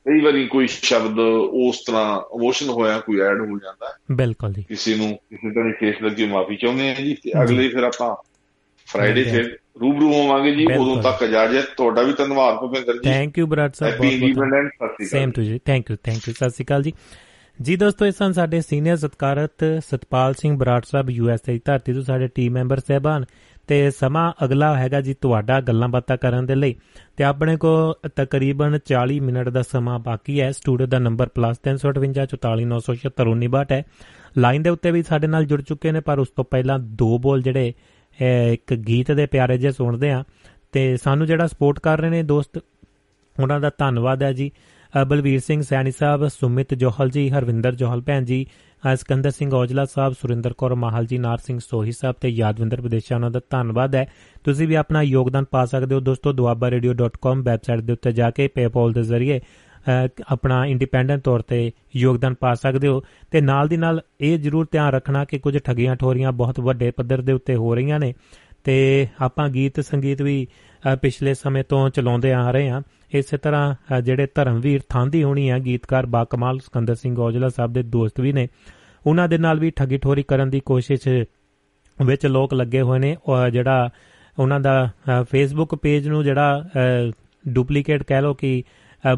ਕਈ 0.10 0.20
ਵਾਰੀ 0.20 0.48
ਕੋਈ 0.48 0.68
ਸ਼ਬਦ 0.68 1.20
ਉਸ 1.20 1.80
ਤਰ੍ਹਾਂ 1.88 2.20
ਇਮੋਸ਼ਨ 2.36 2.70
ਹੋਇਆ 2.70 3.00
ਕੋਈ 3.00 3.20
ਐਡ 3.20 3.40
ਹੋ 3.42 3.58
ਜਾਂਦਾ 3.58 3.98
ਬਿਲਕੁਲ 4.12 4.54
ਜੀ। 4.54 4.64
ਕਿਸੇ 4.70 4.96
ਨੂੰ 4.96 5.10
ਕਿਸੇ 5.14 5.50
ਤਰ੍ਹਾਂ 5.50 5.74
ਕੇਸ 5.80 5.96
ਲੱਗੀ 6.04 6.26
ਮਾਫੀ 6.26 6.56
ਚਾਹੁੰਦੇ 6.56 6.90
ਆ 6.90 6.94
ਜੀ। 6.94 7.14
ਤੇ 7.14 7.32
ਅਗਲੇ 7.44 7.70
ਫਿਰ 7.70 7.84
ਆਪਾਂ 7.84 8.16
ਫਰਾਈਡੇ 8.88 9.24
ਫਿਰ 9.24 9.58
ਰੂਬਰੂ 9.82 10.14
ਹੋਵਾਂਗੇ 10.14 10.56
ਜੀ 10.56 10.66
ਉਦੋਂ 10.66 11.02
ਤੱਕ 11.04 11.24
ਇਜਾਜ਼ਤ 11.24 11.68
ਤੁਹਾਡਾ 11.78 12.02
ਵੀ 12.02 12.14
ਧੰਨਵਾਦ 12.14 12.60
ਭੁਪਿੰਦਰ 12.60 12.94
ਜੀ। 12.94 13.00
ਥੈਂਕ 13.00 13.38
ਯੂ 13.38 13.48
ਬਰਾੜ 13.48 13.70
ਸਾਹਿਬ 13.74 13.98
ਬਹੁਤ 13.98 14.36
ਬਹੁਤ 14.36 15.08
ਸੇਮ 15.08 15.32
ਟੂ 15.32 15.42
ਜੀ 15.42 15.60
ਥੈਂਕ 15.66 15.92
ਯੂ 15.92 15.98
ਥੈਂਕ 16.04 16.28
ਯੂ 16.28 16.34
ਸਤਿ 16.34 16.50
ਸ਼੍ਰੀ 16.50 16.66
ਅਕਾਲ 16.66 16.84
ਜੀ। 16.84 16.94
ਜੀ 17.62 17.76
ਦੋਸਤੋ 17.76 18.06
ਇਹ 18.06 18.12
ਸਨ 18.12 18.32
ਸਾਡੇ 18.32 18.62
senior 18.62 18.98
ਸਤਕਾਰਤ 18.98 19.66
Satpal 19.88 20.34
Singh 20.34 20.58
Brar 20.58 20.82
Sahib 20.86 21.10
U 21.10 21.30
S 21.30 21.50
A 21.50 21.60
ਧਰਤੀ 21.66 21.94
ਤੋਂ 21.94 22.04
ਸਾਡੇ 22.04 22.28
ਟੀਮ 22.28 22.54
ਮੈਂਬਰ 22.54 22.80
ਸਹਿਬਾਨ। 22.80 23.26
ਤੇ 23.70 23.92
ਸਮਾਂ 23.92 24.46
ਅਗਲਾ 24.46 24.78
ਹੈਗਾ 24.78 25.02
ਜੀ 25.02 25.14
ਤੁਹਾਡਾ 25.14 25.62
ਗੱਲਾਂ 25.62 25.88
ਬਾਤਾਂ 25.88 26.18
ਕਰਨ 26.18 26.46
ਦੇ 26.46 26.56
ਲਈ। 26.56 26.76
ਤੇ 27.18 27.24
ਆਪਣੇ 27.24 27.58
ਕੋ 27.58 27.94
ਤਕਰੀਬਨ 28.16 28.80
40 28.86 29.20
ਮਿੰਟ 29.20 29.50
ਦਾ 29.50 29.62
ਸਮਾਂ 29.62 30.00
ਬਾਕੀ 30.00 30.42
ਹੈ। 30.42 30.52
ਸਟੂਡੀਓ 30.52 30.88
ਦਾ 30.88 31.00
ਨੰਬਰ 31.00 31.30
+358 31.36 33.72
ਹੈ। 33.72 33.84
ਲਾਈਨ 34.38 34.64
ਦੇ 34.64 34.70
ਉੱਤੇ 34.70 34.92
ਵੀ 34.92 35.04
ਸਾਡੇ 35.04 35.28
ਨਾਲ 35.28 35.46
ਜੁੜ 35.46 35.62
ਚੁੱਕੇ 35.62 35.92
ਨੇ, 35.92 36.00
ਪਰ 36.00 36.20
ਉਸ 36.20 36.30
ਤੋਂ 36.30 36.46
ਪਹਿਲਾਂ 36.46 36.80
ਦੋ 36.80 37.20
ਬੋਲ 37.20 37.42
ਜਿਹੜੇ 37.42 37.74
ਇੱਕ 38.54 38.74
ਗੀਤ 38.88 39.12
ਦੇ 39.12 39.26
ਪਿਆਰੇ 39.26 39.58
ਜਿਹੇ 39.58 39.72
ਸੁਣਦੇ 39.72 40.12
ਆ 40.12 40.24
ਤੇ 40.72 40.98
ਸਾਨੂੰ 40.98 41.28
ਜਿਹੜਾ 41.28 41.48
ਸਪੋਰਟ 41.48 41.80
ਕਰ 41.80 42.00
ਰਹੇ 42.00 42.10
ਨੇ 42.10 42.24
ਦੋਸਤ, 42.24 42.60
ਉਹਨਾਂ 43.40 43.60
ਦਾ 43.60 43.72
ਧੰਨਵਾਦ 43.78 44.24
ਹੈ 44.24 44.34
ਜੀ। 44.34 44.52
ਬਲਵੀਰ 45.08 45.40
ਸਿੰਘ 45.40 45.62
ਸੈਣੀ 45.62 45.92
ਸਾਹਿਬ, 45.92 46.28
ਸੁਮਿਤ 46.28 46.74
ਜੋਹਲ 46.74 47.10
ਜੀ, 47.10 47.30
ਹਰਵਿੰਦਰ 47.30 47.76
ਜੋਹਲ 47.76 48.02
ਭੈਣ 48.02 48.26
ਜੀ 48.26 48.46
ਸਕੰਦਰ 48.84 49.32
ਸਿੰਘ 49.32 49.52
ਔਜਲਾ 49.54 49.84
ਸਾਹਿਬ 49.86 50.14
ਸੁਰਿੰਦਰ 50.14 50.54
ਕੌਰ 50.58 50.74
ਮਾਹਲ 50.76 51.06
ਜੀ, 51.06 51.18
ਨਾਰ 51.18 51.38
ਸਿੰਘ 51.38 51.60
ਸੋਹੀ 51.60 51.92
ਸਾਹਿਬ 51.92 52.16
ਤੇ 52.22 52.30
ਯਾਦਵਿੰਦਰ 52.30 52.82
ਵਿਦੇਸ਼ਾ 52.82 53.16
ਉਹਨਾਂ 53.16 53.30
ਦਾ 53.32 53.40
ਧੰਨਵਾਦ 53.50 53.96
ਹੈ। 53.96 54.06
ਤੁਸੀਂ 54.44 54.68
ਵੀ 54.68 54.76
ਆਪਣਾ 54.76 55.02
ਯੋਗਦਾਨ 55.02 55.46
ਪਾ 55.52 55.66
ਸਕਦੇ 55.66 55.96
ਹੋ 55.96 56.00
ਦੋਸਤੋ 56.00 56.32
duabarradio.com 56.32 57.44
ਵੈਬਸਾਈਟ 57.44 57.82
ਦੇ 57.82 57.94
ਉੱਤੇ 57.94 58.12
ਜਾ 58.12 58.30
ਕੇ 58.32 58.48
ਪੇਪਾਲ 58.48 58.94
ਦੇ 58.94 59.04
ਜ਼ਰੀਏ 59.04 59.40
ਆਪਣਾ 60.30 60.66
ਇੰਡੀਪੈਂਡੈਂਟ 60.66 61.22
ਤੌਰ 61.24 61.42
ਤੇ 61.42 61.72
ਯੋਗਦਾਨ 61.96 62.34
ਪਾ 62.34 62.54
ਸਕਦੇ 62.56 62.88
ਹੋ। 62.88 63.02
ਤੇ 63.32 63.42
ਨਾਲ 63.42 63.68
ਦੀ 63.68 63.78
ਨਾਲ 63.78 64.02
ਇਹ 64.22 64.38
ਜ਼ਰੂਰ 64.40 64.68
ਧਿਆਨ 64.72 64.92
ਰੱਖਣਾ 64.94 65.26
ਕਿ 65.26 65.40
ਕੁਝ 65.40 65.58
ਠਗੀਆਂ 65.58 65.96
ਠੋਰੀਆਂ 65.96 66.32
ਬਹੁਤ 66.32 66.60
ਵੱਡੇ 66.60 66.92
ਪੱਧਰ 66.92 67.22
ਦੇ 67.22 67.34
ਉੱਤੇ 67.34 67.56
ਹੋ 67.56 67.74
ਰਹੀਆਂ 67.76 68.00
ਨੇ 68.00 68.14
ਤੇ 68.64 69.08
ਆਪਾਂ 69.22 69.50
ਗੀਤ 69.50 69.80
ਸੰਗੀਤ 69.80 70.22
ਵੀ 70.22 70.46
ਪਿਛਲੇ 71.02 71.34
ਸਮੇਂ 71.34 71.64
ਤੋਂ 71.70 71.90
ਚਲਾਉਂਦੇ 71.90 72.34
ਆ 72.34 72.50
ਰਹੇ 72.52 72.70
ਹਾਂ। 72.70 72.82
ਇਸੇ 73.14 73.38
ਤਰ੍ਹਾਂ 73.38 74.02
ਜਿਹੜੇ 74.02 74.28
ਧਰਮਵੀਰ 74.36 74.82
ਥਾਂਦੀ 74.90 75.24
ਹੋਣੀ 75.24 75.48
ਆ, 75.50 75.58
ਗੀਤਕਾਰ 75.60 76.06
ਬਾਕਮਾਲ 76.06 76.60
ਸਕੰਦਰ 76.60 76.96
ਸਿੰਘ 76.96 77.18
ਔਜਲਾ 77.20 77.50
ਸਾਹਿਬ 77.50 77.74
ਦੇ 77.74 77.84
ਦੋਸਤ 77.84 78.20
ਵੀ 78.20 78.34
ਨੇ, 78.34 78.48
ਉਹਨਾਂ 79.06 79.28
ਦੇ 79.30 79.38
ਨਾਲ 79.38 79.60
ਵੀ 79.60 79.72
ਠੱਗੀ 79.76 79.98
ਠੋਰੀ 79.98 80.24
ਕਰਨ 80.24 80.50
ਦੀ 80.50 80.60
ਕੋਸ਼ਿਸ਼ 80.66 81.08
ਵਿੱਚ 81.98 82.26
ਲੋਕ 82.26 82.54
ਲੱਗੇ 82.54 82.82
ਹੋਏ 82.82 83.00
ਨੇ 83.00 83.16
ਜਿਹੜਾ 83.52 83.90
ਉਹਨਾਂ 84.38 84.60
ਦਾ 84.60 84.90
ਫੇਸਬੁੱਕ 85.32 85.76
ਪੇਜ 85.76 86.08
ਨੂੰ 86.08 86.24
ਜਿਹੜਾ 86.24 86.64
ਡੁਪਲੀਕੇਟ 87.46 88.04
ਕਹਿ 88.04 88.22
ਲੋ 88.22 88.34
ਕਿ 88.34 88.64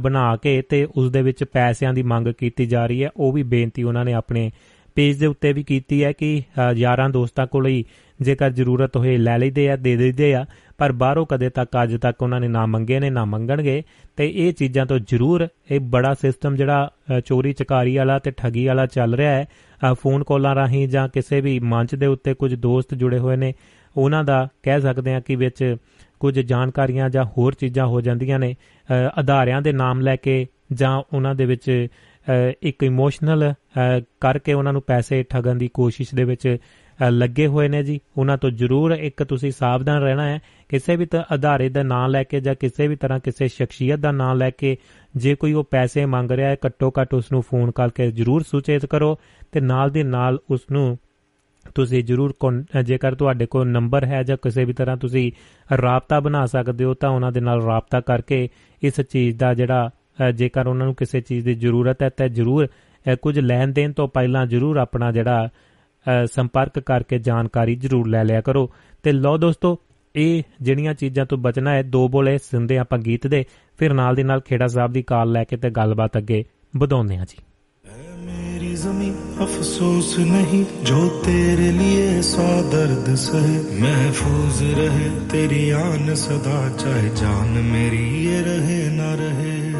ਬਣਾ 0.02 0.36
ਕੇ 0.36 0.62
ਤੇ 0.62 0.84
ਉਸ 0.98 1.12
ਦੇ 1.12 1.22
ਵਿੱਚ 1.22 1.44
ਪੈਸਿਆਂ 1.44 1.94
ਦੀ 1.94 2.04
ਮੰਗ 2.04 2.28
ਕੀਤੀ 2.40 2.66
ਜਾ 2.66 2.86
ਰਹੀ 2.86 3.04
ਹੈ, 3.04 3.10
ਉਹ 3.18 3.32
ਵੀ 3.34 3.44
ਬੇਨਤੀ 3.44 3.84
ਉਹਨਾਂ 3.84 4.06
ਨੇ 4.06 4.14
ਆਪਣੇ 4.14 4.50
ਪੇਜ 4.96 5.18
ਦੇ 5.20 5.26
ਉੱਤੇ 5.26 5.52
ਵੀ 5.54 5.64
ਕੀਤੀ 5.64 6.04
ਹੈ 6.04 6.12
ਕਿ 6.12 6.42
ਯਾਰਾਂ 6.76 7.10
ਦੋਸਤਾਂ 7.10 7.46
ਕੋਲ 7.48 7.68
ਹੀ 7.68 7.84
ਜੇਕਰ 8.20 8.50
ਜ਼ਰੂਰਤ 8.52 8.98
ਹੋਏ 8.98 9.16
ਲੈ 9.18 9.38
ਲਈਦੇ 9.38 9.70
ਆ, 9.70 9.76
ਦੇ 9.76 9.96
ਦਿੰਦੇ 9.96 10.34
ਆ 10.36 10.46
ਪਰ 10.82 10.92
ਬਾਹਰੋਂ 10.92 11.26
ਕਦੇ 11.26 11.50
ਤੱਕ, 11.50 11.70
ਅੱਜ 11.84 11.96
ਤੱਕ 11.96 12.22
ਉਹਨਾਂ 12.24 12.40
ਨੇ 12.40 12.48
ਨਾ 12.48 12.66
ਮੰਗੇ 12.66 13.00
ਨੇ, 13.00 13.10
ਨਾ 13.10 13.24
ਮੰਗਣਗੇ। 13.26 13.84
ਤੇ 14.18 14.30
ਇਹ 14.36 14.54
ਚੀਜ਼ਾਂ 14.54 14.86
ਤੋਂ 14.86 14.98
ਜ਼ਰੂਰ 15.00 15.48
ਇਹ 15.72 15.80
ਬੜਾ 15.80 16.14
ਸਿਸਟਮ 16.14 16.56
ਜਿਹੜਾ 16.56 16.90
ਚੋਰੀ 17.26 17.52
ਚਕਾਰੀ 17.54 17.96
ਵਾਲਾ 17.98 18.18
ਤੇ 18.20 18.32
ਠੱਗੀ 18.32 18.66
ਵਾਲਾ 18.68 18.86
ਚੱਲ 18.86 19.14
ਰਿਹਾ 19.16 19.32
ਹੈ। 19.32 19.46
ਫੋਨ 19.94 20.24
ਕਾਲਾਂ 20.24 20.56
ਰਾਹੀਂ 20.56 20.88
ਜਾਂ 20.88 21.08
ਕਿਸੇ 21.10 21.42
ਵੀ 21.42 21.58
ਮੰਚ 21.60 21.96
ਦੇ 21.96 22.06
ਉੱਤੇ 22.06 22.34
ਕੁਝ 22.34 22.54
ਦੋਸਤ 22.56 22.94
ਜੁੜੇ 22.94 23.20
ਹੋਏ 23.20 23.36
ਨੇ, 23.36 23.54
ਉਹਨਾਂ 23.96 24.24
ਦਾ 24.24 24.48
ਕਹਿ 24.64 24.82
ਸਕਦੇ 24.82 25.14
ਆ 25.14 25.20
ਕਿ 25.20 25.36
ਵਿੱਚ 25.36 25.76
ਕੁਝ 26.20 26.40
ਜਾਣਕਾਰੀਆਂ 26.40 27.10
ਜਾਂ 27.10 27.26
ਹੋਰ 27.28 27.54
ਚੀਜ਼ਾਂ 27.54 27.86
ਹੋ 27.88 28.02
ਜਾਂਦੀਆਂ 28.02 28.40
ਨੇ। 28.40 28.56
ਆਧਾਰਿਆਂ 29.18 29.62
ਦੇ 29.62 29.72
ਨਾਮ 29.74 30.02
ਲੈ 30.02 30.16
ਕੇ 30.16 30.46
ਜਾਂ 30.74 31.02
ਉਹਨਾਂ 31.14 31.36
ਦੇ 31.36 31.46
ਵਿੱਚ 31.46 31.88
ਇੱਕ 32.62 32.84
ਇਮੋਸ਼ਨਲ 32.84 33.54
ਕਰਕੇ 34.22 34.54
ਉਹਨਾਂ 34.54 34.74
ਨੂੰ 34.74 34.82
ਪੈਸੇ 34.82 35.24
ਠਗਣ 35.24 35.56
ਦੀ 35.56 35.68
ਕੋਸ਼ਿਸ਼ 35.74 36.16
ਦੇ 36.16 36.24
ਵਿੱਚ 36.24 36.58
ਲੱਗੇ 37.10 37.48
ਹੋਏ 37.48 37.68
ਨੇ 37.68 37.84
ਜੀ। 37.84 38.00
ਉਹਨਾਂ 38.18 38.38
ਤੋਂ 38.38 38.50
ਜ਼ਰੂਰ 38.52 38.92
ਇੱਕ 38.92 39.24
ਤੁਸੀਂ 39.24 39.52
ਸਾਵਧਾਨ 39.52 40.02
ਰਹਿਣਾ 40.02 40.28
ਹੈ। 40.30 40.40
ਕਿਸੇ 40.70 40.96
ਵੀ 40.96 41.08
ਆਧਾਰੇ 41.34 41.70
ਦਾ 41.70 41.84
ਨਾਮ 41.84 42.10
ਲੈ 42.12 42.24
ਕੇ 42.24 42.40
ਜਾਂ 42.40 42.56
ਕਿਸੇ 42.60 42.88
ਵੀ 42.88 42.96
ਤਰ੍ਹਾਂ 42.96 43.20
ਕਿਸੇ 43.20 43.48
ਸ਼ਖਸੀਅਤ 43.48 44.00
ਦਾ 44.00 44.12
ਨਾਮ 44.12 44.38
ਲੈ 44.38 44.50
ਕੇ 44.50 44.76
ਜੇ 45.16 45.36
ਕੋਈ 45.36 45.54
ਉਹ 45.54 45.64
ਪੈਸੇ 45.72 46.06
ਮੰਗ 46.06 46.32
ਰਿਹਾ 46.32 46.50
ਹੈ 46.50 46.58
ਘੱਟੋ 46.66 46.92
ਘੱਟ 47.00 47.14
ਉਸ 47.14 47.32
ਨੂੰ 47.32 47.42
ਫੋਨ 47.42 47.72
ਕਰਕੇ 47.72 48.12
ਜ਼ਰੂਰ 48.12 48.44
ਸੂਚਿਤ 48.44 48.86
ਕਰੋ 48.86 49.18
ਤੇ 49.52 49.62
ਨਾਲ 49.62 49.90
ਦੇ 49.90 50.04
ਨਾਲ 50.04 50.40
ਉਸ 50.52 50.62
ਨੂੰ 50.72 50.98
ਤੁਸੀਂ 51.76 52.04
ਜ਼ਰੂਰ 52.04 52.34
ਜੇਕਰ 52.84 53.16
ਤੁਹਾਡੇ 53.16 53.46
ਕੋਲ 53.46 53.68
ਨੰਬਰ 53.68 54.06
ਹੈ 54.06 54.22
ਜਾਂ 54.24 54.38
ਕਿਸੇ 54.42 54.66
ਵੀ 54.66 54.74
ਤਰ੍ਹਾਂ 54.74 54.98
ਤੁਸੀਂ 54.98 55.32
ਰਾਬਤਾ 55.82 56.20
ਬਣਾ 56.20 56.46
ਸਕਦੇ 56.46 56.84
ਹੋ, 56.84 56.94
ਤਾਂ 56.94 57.10
ਉਹਨਾਂ 57.10 57.32
ਦੇ 57.32 57.40
ਨਾਲ 57.40 57.62
ਰਾਬਤਾ 57.64 58.00
ਕਰਕੇ 58.02 58.50
ਇਸ 58.84 59.02
ਚੀਜ਼ 59.02 59.38
ਦਾ 59.38 59.54
ਜਿਹੜਾ 59.54 59.90
ਜੇਕਰ 60.36 60.68
ਉਹਨਾਂ 60.68 60.86
ਨੂੰ 60.86 60.96
ਕਿਸੇ 60.96 61.22
ਚੀਜ਼ 61.22 61.46
ਦੀ 61.46 61.54
ਜ਼ਰੂਰਤ 61.54 62.04
ਹੈ, 62.04 62.10
ਤਾਂ 62.10 62.28
ਜ਼ਰੂਰ 62.28 62.68
ਕੁਝ 63.22 63.40
ਲੈਣ 63.40 63.68
ਦੇਣ 63.68 63.92
ਤੋਂ 63.94 64.08
ਪਹਿਲਾਂ 64.08 64.46
ਜ਼ਰੂਰ 64.46 64.78
ਆਪਣਾ 64.78 65.12
ਜਿਹੜਾ 65.12 65.50
ਸੰਪਰਕ 66.26 66.80
ਕਰਕੇ 66.80 67.20
ਜਾਣਕਾਰੀ 67.20 67.76
ਜ਼ਰੂਰ 67.76 68.08
ਲੈ 68.08 68.24
ਲਿਆ 68.24 68.42
ਕਰੋ। 68.42 68.72
ਤੇ 69.04 69.12
ਲਓ 69.12 69.38
ਦੋਸਤੋ, 69.38 69.80
ਇਹ 70.16 70.44
ਜਿਹੜੀਆਂ 70.62 70.94
ਚੀਜ਼ਾਂ 70.94 71.26
ਤੋਂ 71.26 71.38
ਬਚਣਾ 71.38 71.72
ਹੈ, 71.72 71.84
ਦੋ 71.84 72.08
ਬੋਲੇ 72.08 72.38
ਸਿੰਦੇ 72.38 72.78
ਆਪਾਂ 72.78 73.00
ਗੀਤ 73.00 73.28
ਦੇ, 73.28 73.46
ਫਿਰ 73.78 73.94
ਨਾਲ 73.94 74.16
ਦੀ 74.16 74.24
ਨਾਲ 74.24 74.42
ਖੇੜਾ 74.42 74.68
ਸਾਹਿਬ 74.68 74.92
ਦੀ 74.92 75.02
ਕਾਲ 75.02 75.32
ਲੈ 75.32 75.44
ਕੇ 75.44 75.58
ਤੇ 75.58 75.70
ਗੱਲਬਾਤ 75.70 76.18
ਅੱਗੇ 76.18 76.46
ਵਧਾਉਂਦੇ 76.78 77.18
ਹਾਂ 77.18 77.26
ਜੀ। 77.26 77.44
ਮੇਰੀ 78.26 78.76
ਜ਼ਮੀਨ 78.76 79.16
ਅਫਸੋਸ 79.44 80.20
ਨਹੀਂ, 80.20 80.66
ਜੋ 80.86 81.22
ਤੇਰੇ 81.26 81.72
ਲਈ 81.72 82.22
ਸਾ 82.22 82.62
ਦਰਦ 82.62 83.16
ਸਹੇ। 83.16 83.82
ਮਹਿਫੂਜ਼ 83.82 84.64
ਰਹੇ, 84.64 85.10
ਤੇਰੀ 85.32 85.70
ਆਨ 85.70 86.16
ਸਦਾ, 86.16 86.70
ਚਾਹੇ 86.70 87.10
ਜਾਨ 87.22 87.62
ਮੇਰੀ 87.62 88.26
ਇਹ 88.26 88.44
ਰਹੇ 88.44 88.90
ਨਾ 88.90 89.16
ਰਹੇ। 89.16 89.71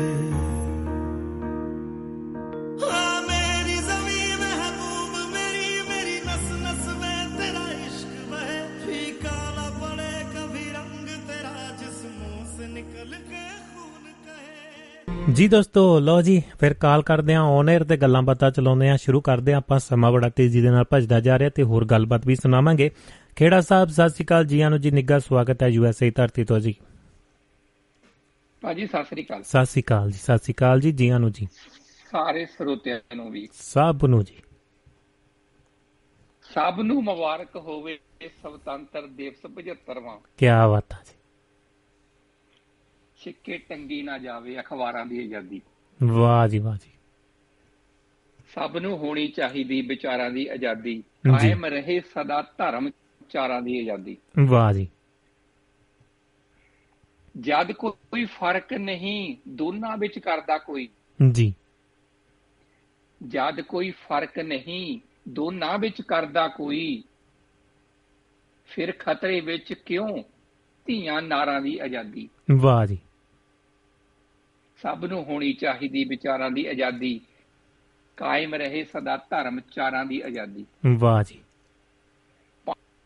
ਜੀ 15.30 15.48
ਦੋਸਤੋ 15.48 16.00
ਲੋ 16.00 16.22
ਜੀ 16.22 16.44
ਫਿਰ 16.60 16.74
ਕਾਲ 16.74 17.04
ਕਰਦੇ 17.04 17.34
ਆ 17.34 17.42
ਔਨ 17.42 17.70
에ਅਰ 17.76 17.84
ਤੇ 17.84 17.98
ਗੱਲਾਂ 17.98 18.22
ਬਾਤਾਂ 18.22 18.52
ਚਲਾਉਂਦੇ 18.52 18.90
ਆ 18.90 18.98
ਸ਼ੁਰੂ 18.98 19.22
ਕਰਦੇ 19.22 19.54
ਆ 19.54 19.58
ਆਪਾਂ 19.58 19.80
ਸਮਾਂ 19.80 20.12
ਬੜਾ 20.12 20.30
ਤੇਜ਼ੀ 20.30 20.62
ਦੇ 20.62 20.70
ਨਾਲ 20.70 20.84
ਭੱਜਦਾ 20.84 21.20
ਜਾ 21.20 21.40
ਰਿਹਾ 21.40 21.50
ਤੇ 21.50 21.64
ਹੋਰ 21.64 21.86
ਗੱਲਬਾਤ 21.86 22.28
ਵੀ 22.28 22.36
ਸੁਣਾਵਾਂਗੇ। 22.36 22.92
ਖੇੜਾ 23.36 23.62
ਸਾਹਿਬ 23.62 23.90
ਸਤਿ 23.90 24.10
ਸ਼੍ਰੀ 24.10 24.26
ਅਕਾਲ 24.26 24.46
ਜੀਆਂ 24.46 24.70
ਨੂੰ 24.70 24.82
ਜੀ 24.82 24.92
ਨਿੱਘਾ 24.92 25.20
ਸਵਾਗਤ 25.20 25.64
ਹੈ 25.64 25.68
ਯੂਐਸਏ 25.68 26.12
ਧਰਤੀ 26.12 26.44
ਤੋਂ 26.44 26.60
ਜੀ। 26.60 26.76
ਭਾਜੀ 28.62 28.88
ਸਤਿ 28.88 29.04
ਸ੍ਰੀ 29.04 29.24
ਅਕਾਲ। 29.24 29.44
ਸਤਿ 29.44 29.66
ਸ਼੍ਰੀ 29.66 29.82
ਅਕਾਲ 29.82 30.12
ਜੀ 30.12 30.18
ਸਤਿ 30.18 30.38
ਸ਼੍ਰੀ 30.38 30.54
ਅਕਾਲ 30.54 30.80
ਜੀ 30.80 30.92
ਜੀਆਂ 30.92 31.20
ਨੂੰ 31.20 31.32
ਜੀ। 31.32 31.48
ਸਾਰੇ 32.12 32.46
ਸਰੋਤਿਆਂ 32.46 33.16
ਨੂੰ 33.16 33.32
ਵੀ। 33.32 33.48
ਸਭ 33.54 33.98
ਨੂੰ 34.06 34.24
ਜੀ। 34.24 34.36
ਸਭ 36.42 36.80
ਨੂੰ 36.82 37.04
ਮੁਬਾਰਕ 37.04 37.56
ਹੋਵੇ 37.56 38.00
ਸੁਤੰਤਰ 38.28 39.08
ਦਿਵਸ 39.08 39.52
75ਵਾਂ 39.52 40.18
ਕੀ 40.38 40.46
ਬਾਤ 40.46 40.94
ਹੈ 40.94 41.00
ਜੀ। 41.06 41.21
ਛਿੱਕੇ 43.24 43.58
ਟੰਗੀ 43.58 44.02
ਨਾ 44.02 44.18
ਜਾਵੇ 44.18 44.60
ਅਖਬਾਰਾਂ 44.60 45.06
ਦੀ 45.06 45.24
ਆਜ਼ਾਦੀ। 45.24 45.62
ਵਾਹ 46.04 46.48
ਜੀ 46.48 46.60
ਵਾਹ 46.60 46.78
ਜੀ। 46.78 46.92
ਸਭ 48.56 48.78
ਨੂੰ 48.82 48.98
ਹੋਣੀ 48.98 49.28
ਚਾਹੀਦੀ 49.28 49.82
ਵਿਚਾਰਾਂ 49.82 50.32
ਦੀ 50.32 50.48
ਆਜ਼ਾਦੀ। 50.48 51.02
ਕਾਇਮ 51.02 51.66
ਰਹੇ 51.66 52.00
ਸਦਾ 52.00 52.42
ਧਰਮ 52.58 52.90
ਚਾਰਾਂ 53.30 53.62
ਦੀ 53.62 53.80
ਆਜ਼ਾਦੀ। 53.80 54.18
ਵਾਹ 54.48 54.74
ਜੀ। 54.74 54.88
ਜਦ 57.40 57.72
ਕੋਈ 57.72 58.26
ਫ਼ਰਕ 58.26 58.74
ਨਹੀਂ 58.74 59.38
ਦੋਨਾਂ 59.50 59.98
ਵਿੱਚ 59.98 60.20
ਕਰਦਾ 60.20 60.58
ਕੋਈ। 60.58 60.90
ਜੀ। 61.32 61.54
ਜਦ 63.28 63.62
ਕੋਈ 63.62 63.92
ਫ਼ਰਕ 63.92 64.40
ਨਹੀਂ 64.40 65.00
ਦੋਨਾਂ 65.30 65.80
ਵਿੱਚ 65.80 66.02
ਕਰਦਾ 66.02 66.48
ਕੋਈ। 66.48 67.04
ਫਿਰ 68.66 68.94
ਖਤਰੇ 69.00 69.42
ਵਿੱਚ 69.42 69.74
ਕਿਉਂ 69.74 70.24
ਧੀਆਂ 70.86 71.22
ਨਾਰਾਂ 71.22 71.62
ਦੀ 71.62 71.80
ਆਜ਼ਾਦੀ? 71.80 72.30
ਵਾਹ 72.52 72.86
ਜੀ। 72.86 72.98
ਸਭ 74.82 75.06
ਨੂੰ 75.06 75.24
ਹੋਣੀ 75.24 75.54
ਚਾਹੀਦੀ 75.54 76.04
ਵਿਚਾਰਾਂ 76.04 76.52
ਦੀ 76.52 76.66
ਆਜ਼ਾਦੀ। 76.66 77.22
ਕਾਇਮ 78.18 78.56
ਰਹੇ 78.56 78.84
ਸਦਾ 78.84 79.18
ਧਰਮ 79.18 79.60
ਚਾਰਾਂ 79.60 80.06
ਦੀ 80.06 80.22
ਆਜ਼ਾਦੀ। 80.22 80.66
ਵਾਹ 81.00 81.24
ਜੀ। 81.24 81.40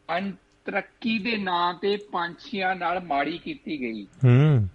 ਪੰਜ 0.08 0.34
ਤਰੱਕੀ 0.66 1.20
ਦੇ 1.20 1.38
ਨਾਂ 1.38 1.74
ਤੇ 1.74 1.98
ਪੰਛੀਆਂ 1.98 2.76
ਨਾਲ 2.76 3.04
ਮਾੜੀ 3.04 3.38
ਕੀਤੀ 3.38 3.80
ਗਈ। 3.80 4.04
ਹੂੰ। 4.04 4.70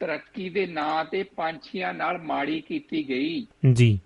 ਤਰੱਕੀ 0.00 0.48
ਦੇ 0.48 0.66
ਨਾਂ 0.66 1.04
ਤੇ 1.04 1.22
ਪੰਛੀਆਂ 1.22 1.94
ਨਾਲ 1.94 2.18
ਮਾੜੀ 2.18 2.60
ਕੀਤੀ 2.60 3.08
ਗਈ। 3.08 3.46
ਜੀ। 3.72 4.00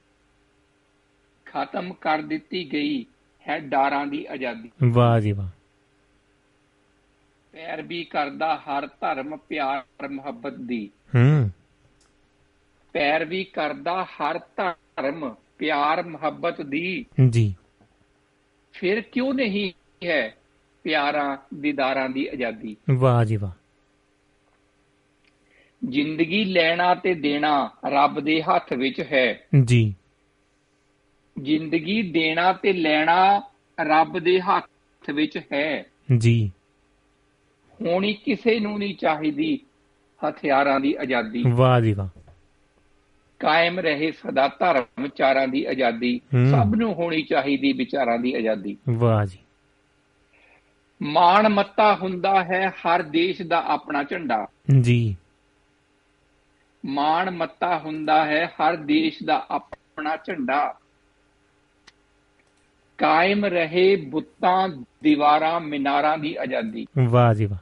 ਖਤਮ 1.45 1.93
ਕਰ 1.93 2.19
ਦਿੱਤੀ 2.19 2.73
ਗਈ 2.73 3.07
ਹੈ 3.49 3.59
ਡਾਰਾਂ 3.59 4.07
ਦੀ 4.07 4.27
ਆਜ਼ਾਦੀ। 4.27 4.71
ਵਾਹ 4.93 5.21
ਜੀ 5.21 5.33
ਵਾਹ। 5.33 5.49
ਪੈਰ 7.53 7.83
ਵੀ 7.83 8.05
ਕਰਦਾ 8.05 8.57
ਹਰ 8.57 8.87
ਧਰਮ 8.87 9.37
ਪਿਆਰ 9.37 10.09
ਮੁਹੱਬਤ 10.09 10.53
ਦੀ। 10.53 10.91
ਹੂੰ। 11.15 11.51
ਪੈਰ 12.99 13.25
ਵੀ 13.25 13.45
ਕਰਦਾ 13.45 14.05
ਹਰ 14.05 14.39
ਧਰਮ 14.39 15.35
ਪਿਆਰ 15.59 16.07
ਮੁਹੱਬਤ 16.07 16.63
ਦੀ। 16.63 17.07
ਜੀ। 17.31 17.55
ਫਿਰ 18.73 19.01
ਕਿਉਂ 19.01 19.35
ਨਹੀਂ 19.35 19.73
ਹੈ 20.05 20.35
ਪਿਆਰਾਂ 20.83 21.37
ਦੀਦਾਰਾਂ 21.55 22.09
ਦੀ 22.09 22.27
ਆਜ਼ਾਦੀ? 22.27 22.77
ਵਾਹ 22.91 23.25
ਜੀ 23.25 23.37
ਵਾਹ। 23.37 23.51
ਜ਼ਿੰਦਗੀ 25.89 26.45
ਲੈਣਾ 26.45 26.95
ਤੇ 26.95 27.15
ਦੇਣਾ 27.15 27.71
ਰੱਬ 27.89 28.21
ਦੇ 28.21 28.43
ਹੱਥ 28.43 28.73
ਵਿੱਚ 28.73 29.01
ਹੈ। 29.01 29.41
ਜੀ। 29.65 29.95
ਜ਼ਿੰਦਗੀ 31.43 32.03
ਦੇਣਾ 32.03 32.53
ਤੇ 32.53 32.73
ਲੈਣਾ 32.73 33.43
ਰੱਬ 33.81 34.19
ਦੇ 34.19 34.41
ਹੱਥ 34.41 35.11
ਵਿੱਚ 35.11 35.39
ਹੈ। 35.53 35.85
ਜੀ। 36.19 36.53
ਹੋਣੀ 37.83 38.15
ਕਿਸੇ 38.15 38.61
ਨੂੰ 38.61 38.79
ਨਹੀਂ 38.79 38.95
ਚਾਹੀਦੀ 38.95 39.61
ਹਥਿਆਰਾਂ 40.29 40.81
ਦੀ 40.81 40.95
ਆਜ਼ਾਦੀ। 40.95 41.45
ਵਾਹ 41.49 41.81
ਜੀ 41.81 41.93
ਵਾਹ। 41.93 42.18
ਕਾਇਮ 43.39 43.81
ਰਹੇ 43.81 44.13
ਸਦਾ 44.13 44.49
ਧਰਮ 44.49 45.09
ਚਾਰਾਂ 45.09 45.49
ਦੀ 45.49 45.65
ਆਜ਼ਾਦੀ। 45.65 46.21
ਸਭ 46.51 46.75
ਨੂੰ 46.77 46.95
ਹੋਣੀ 46.95 47.23
ਚਾਹੀਦੀ 47.23 47.73
ਵਿਚਾਰਾਂ 47.73 48.19
ਦੀ 48.19 48.35
ਆਜ਼ਾਦੀ। 48.35 48.77
ਵਾਹ 48.89 49.25
ਜੀ। 49.25 49.39
ਮਾਣ 51.03 51.49
ਮੱਤਾ 51.49 51.95
ਹੁੰਦਾ 51.95 52.45
ਹੈ 52.45 52.69
ਹਰ 52.69 53.03
ਦੇਸ਼ 53.03 53.43
ਦਾ 53.43 53.65
ਆਪਣਾ 53.67 54.05
ਝੰਡਾ। 54.05 54.47
ਜੀ। 54.81 55.17
ਮਾਣ 56.87 57.31
ਮੱਤਾ 57.31 57.79
ਹੁੰਦਾ 57.79 58.25
ਹੈ 58.25 58.47
ਹਰ 58.47 58.77
ਦੇਸ਼ 58.77 59.19
ਦਾ 59.25 59.47
ਆਪਣਾ 59.51 60.17
ਝੰਡਾ। 60.17 60.79
ਕਾਇਮ 62.99 63.45
ਰਹੇ 63.45 63.97
ਬੁੱਤਾਂ 63.97 64.69
ਦੀਵਾਰਾਂ 65.03 65.61
ਮਿਨਾਰਾਂ 65.61 66.19
ਦੀ 66.19 66.37
ਆਜ਼ਾਦੀ। 66.37 66.87
ਵਾਹ 67.09 67.35
ਜੀ 67.35 67.47
ਵਾਹ। 67.47 67.59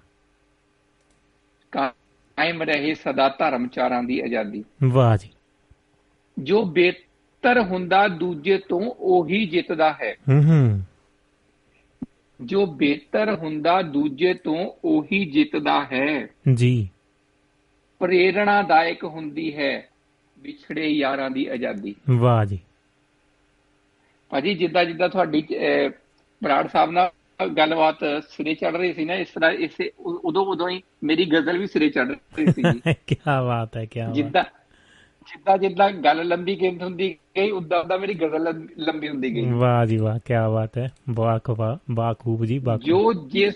ਕਾਇਮ 1.72 2.62
ਰਹੇ 2.62 2.94
ਸਦਾ 2.94 3.28
ਧਰਮਚਾਰਾਂ 3.28 4.02
ਦੀ 4.02 4.20
ਆਜ਼ਾਦੀ। 4.20 4.64
ਵਾਹ 4.84 5.16
ਜੀ। 5.16 5.28
ਜੋ 6.38 6.62
ਬਿਹਤਰ 6.62 7.60
ਹੁੰਦਾ 7.60 8.08
ਦੂਜੇ 8.08 8.58
ਤੋਂ 8.58 8.94
ਉਹੀ 8.98 9.46
ਜਿੱਤਦਾ 9.46 9.92
ਹੈ। 9.92 10.14
ਹੂੰ 10.28 10.44
ਹੂੰ। 10.44 10.82
ਜੋ 12.40 12.66
ਬਿਹਤਰ 12.66 13.34
ਹੁੰਦਾ 13.34 13.82
ਦੂਜੇ 13.82 14.34
ਤੋਂ 14.34 14.72
ਉਹੀ 14.84 15.30
ਜਿੱਤਦਾ 15.30 15.84
ਹੈ। 15.92 16.28
ਜੀ। 16.54 16.88
ਪ੍ਰੇਰਣਾਦਾਇਕ 17.98 19.04
ਹੁੰਦੀ 19.04 19.56
ਹੈ 19.56 19.88
ਵਿਛੜੇ 20.38 20.88
ਯਾਰਾਂ 20.88 21.30
ਦੀ 21.30 21.46
ਆਜ਼ਾਦੀ। 21.46 21.94
ਵਾਹ 22.10 22.44
ਜੀ। 22.44 22.58
ਭਾਜੀ 24.30 24.54
ਜਿੱਦਾਂ 24.54 24.84
ਜਿੱਦਾਂ 24.84 25.08
ਤੁਹਾਡੀ 25.08 25.44
ਬਰਾੜ 26.42 26.68
ਸਾਹਿਬ 26.68 26.90
ਨਾਲ 26.90 27.10
ਗੱਲਬਾਤ 27.48 27.98
ਸਿਰੇ 28.28 28.54
ਚੜ 28.54 28.76
ਰਹੀ 28.76 28.92
ਸੀ 28.92 29.04
ਨਾ 29.04 29.14
ਇਸ 29.14 29.28
ਤਰ੍ਹਾਂ 29.28 29.50
ਇਸੇ 29.50 29.90
ਉਦੋਂ 30.00 30.46
ਉਦੋਂ 30.46 30.68
ਹੀ 30.68 30.82
ਮੇਰੀ 31.04 31.24
ਗਜ਼ਲ 31.24 31.58
ਵੀ 31.58 31.66
ਸਿਰੇ 31.66 31.90
ਚੜ 31.90 32.08
ਰਹੀ 32.08 32.46
ਸੀ। 32.46 32.62
ਕੀ 33.06 33.16
ਬਾਤ 33.26 33.76
ਹੈ 33.76 33.84
ਕੀ 33.84 34.00
ਬਾਤ। 34.00 34.14
ਜਿੱਦਾਂ 34.14 34.44
ਜਿੱਦਾਂ 35.26 35.58
ਜਿੱਦਾਂ 35.58 35.90
ਗੱਲ 35.90 36.28
ਲੰਬੀ 36.28 36.56
ਕਿੰਤ 36.56 36.82
ਹੁੰਦੀ 36.82 37.16
ਗਈ 37.36 37.50
ਉਦਾਂ 37.50 37.80
ਉਦਾਂ 37.80 37.98
ਮੇਰੀ 37.98 38.14
ਗਜ਼ਲ 38.14 38.42
ਲੰ- 38.42 38.68
ਲੰਬੀ 38.78 39.08
ਹੁੰਦੀ 39.08 39.34
ਗਈ। 39.34 39.50
ਵਾਹ 39.50 39.86
ਜੀ 39.86 39.96
ਵਾਹ 39.96 40.18
ਕੀ 40.18 40.34
ਬਾਤ 40.34 40.78
ਹੈ। 40.78 40.92
ਬਾਖੂਬਾ 41.10 41.78
ਬਾਖੂਬ 41.90 42.44
ਜੀ 42.44 42.58
ਬਾਖੂਬ। 42.58 42.82
ਜੋ 42.82 43.12
ਜਿਸ 43.12 43.54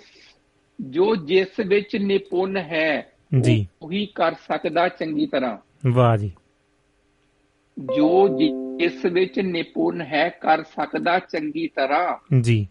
ਜੋ 0.80 1.16
ਜਿਸ 1.16 1.60
ਵਿੱਚ 1.66 1.96
ਨਿਪੁੰਨ 1.96 2.56
ਹੈ 2.56 3.12
ਜੀ। 3.40 3.68
ਉਹੀ 3.82 4.06
ਕਰ 4.06 4.32
ਸਕਦਾ 4.32 4.88
ਚੰਗੀ 4.88 5.26
ਤਰ੍ਹਾਂ। 5.26 5.58
ਵਾਹ 5.90 6.16
ਜੀ। 6.16 6.32
ਜੋ 7.78 8.28
ਜਿਸ 8.38 9.04
ਵਿੱਚ 9.04 9.40
ਨਿਪੁੰਨ 9.40 10.00
ਹੈ 10.00 10.28
ਕਰ 10.28 10.62
ਸਕਦਾ 10.62 11.18
ਚੰਗੀ 11.18 11.66
ਤਰ੍ਹਾਂ। 11.66 12.40
ਜੀ। 12.40 12.68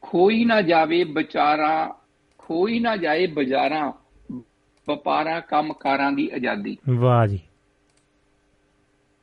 ਖੋਈ 0.00 0.44
ਨਾ 0.44 0.62
ਜਾਵੇ 0.62 1.04
ਵਿਚਾਰਾ 1.04 1.96
ਖੋਈ 2.38 2.78
ਨਾ 2.78 2.96
ਜਾਏ 2.96 3.26
ਬਾਜ਼ਾਰਾਂ 3.26 3.92
ਵਪਾਰਾਂ 4.88 5.40
ਕੰਮਕਾਰਾਂ 5.40 6.12
ਦੀ 6.12 6.30
ਆਜ਼ਾਦੀ। 6.34 6.76
ਵਾਹ 6.88 7.26
ਜੀ। 7.26 7.40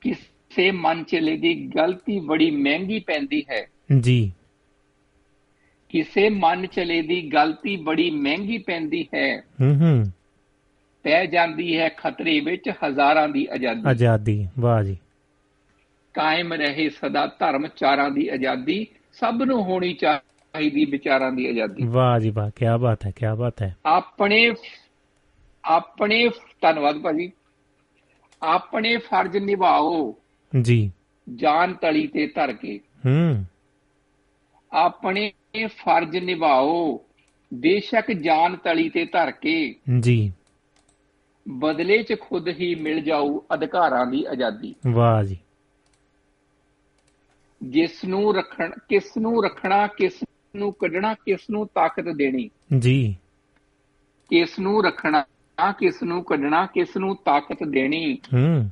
ਕਿਸੇ 0.01 0.71
ਮਨ 0.71 1.03
ਚਲੇ 1.03 1.37
ਦੀ 1.37 1.67
ਗਲਤੀ 1.67 2.19
ਬੜੀ 2.19 2.51
ਮਹਿੰਗੀ 2.51 2.99
ਪੈਂਦੀ 2.99 3.45
ਹੈ। 3.49 3.67
ਜੀ। 3.99 4.33
ਕਿਸੇ 5.89 6.29
ਮਨ 6.29 6.65
ਚਲੇ 6.67 7.01
ਦੀ 7.01 7.21
ਗਲਤੀ 7.21 7.75
ਬੜੀ 7.75 8.11
ਮਹਿੰਗੀ 8.11 8.57
ਪੈਂਦੀ 8.57 9.07
ਹੈ। 9.15 9.41
ਹੂੰ 9.61 9.75
ਹੂੰ। 9.75 10.05
ਪੈ 11.03 11.25
ਜਾਂਦੀ 11.25 11.77
ਹੈ 11.77 11.89
ਖਤਰੇ 11.89 12.39
ਵਿੱਚ 12.39 12.69
ਹਜ਼ਾਰਾਂ 12.69 13.29
ਦੀ 13.29 13.47
ਆਜ਼ਾਦੀ। 13.51 13.81
ਆਜ਼ਾਦੀ 13.87 14.47
ਵਾਹ 14.59 14.83
ਜੀ। 14.83 14.97
ਕਾਇਮ 16.13 16.53
ਰਹੇ 16.53 16.89
ਸਦਾ 16.89 17.27
ਧਰਮ 17.39 17.67
ਚਾਰਾਂ 17.67 18.11
ਦੀ 18.11 18.27
ਆਜ਼ਾਦੀ 18.27 18.87
ਸਭ 19.13 19.41
ਨੂੰ 19.45 19.63
ਹੋਣੀ 19.63 19.93
ਚਾਹੀਦੀ 19.93 20.85
ਵਿਚਾਰਾਂ 20.85 21.31
ਦੀ 21.31 21.47
ਆਜ਼ਾਦੀ। 21.47 21.87
ਵਾਹ 21.87 22.19
ਜੀ 22.19 22.29
ਵਾਹ 22.29 22.51
ਕੀ 22.55 22.65
ਬਾਤ 22.79 23.05
ਹੈ 23.05 23.11
ਕੀ 23.11 23.25
ਬਾਤ 23.37 23.61
ਹੈ। 23.61 23.75
ਆਪਣੇ 23.85 24.53
ਆਪਣੇ 25.65 26.29
ਧੰਨਵਾਦ 26.61 26.97
ਭਾਜੀ। 26.97 27.31
ਆਪਣੇ 28.43 28.97
ਫਰਜ਼ 28.97 29.37
ਨਿਭਾਓ। 29.37 30.15
ਜੀ। 30.61 30.91
ਜਾਨ 31.35 31.73
ਤਲੀ 31.73 32.07
ਤੇ 32.07 32.27
ਧਰ 32.27 32.53
ਕੇ। 32.53 32.79
ਹੂੰ। 33.05 33.45
ਆਪਣੇ 34.73 35.33
ਫਰਜ਼ 35.65 36.17
ਨਿਭਾਓ। 36.17 37.01
ਬੇਸ਼ੱਕ 37.53 38.11
ਜਾਨ 38.11 38.55
ਤਲੀ 38.55 38.89
ਤੇ 38.89 39.05
ਧਰ 39.05 39.31
ਕੇ। 39.31 39.75
ਜੀ। 39.99 40.33
ਬਦਲੇ 41.49 42.03
'ਚ 42.03 42.19
ਖੁਦ 42.19 42.47
ਹੀ 42.47 42.75
ਮਿਲ 42.75 43.01
ਜਾਊ 43.01 43.39
ਅਧਿਕਾਰਾਂ 43.53 44.05
ਦੀ 44.05 44.25
ਆਜ਼ਾਦੀ। 44.25 44.75
ਵਾਹ 44.87 45.23
ਜੀ। 45.23 45.37
ਜਿਸ 47.63 48.05
ਨੂੰ 48.05 48.35
ਰੱਖਣ 48.35 48.71
ਕਿਸ 48.89 49.17
ਨੂੰ 49.17 49.43
ਰੱਖਣਾ 49.43 49.87
ਕਿਸ 49.87 50.19
ਨੂੰ 50.55 50.73
ਕੱਢਣਾ 50.73 51.13
ਕਿਸ 51.13 51.39
ਨੂੰ 51.51 51.67
ਤਾਕਤ 51.67 52.03
ਦੇਣੀ। 52.03 52.49
ਜੀ। 52.79 53.15
ਕਿਸ 54.29 54.59
ਨੂੰ 54.59 54.85
ਰੱਖਣਾ 54.85 55.25
ਕਿਸ 55.71 56.03
ਨੂੰ 56.03 56.23
ਕੱਢਣਾ 56.23 56.65
ਕਿਸ 56.65 56.97
ਨੂੰ 56.97 57.15
ਤਾਕਤ 57.15 57.57
ਦੇਣੀ। 57.63 58.15
ਹੂੰ। 58.33 58.71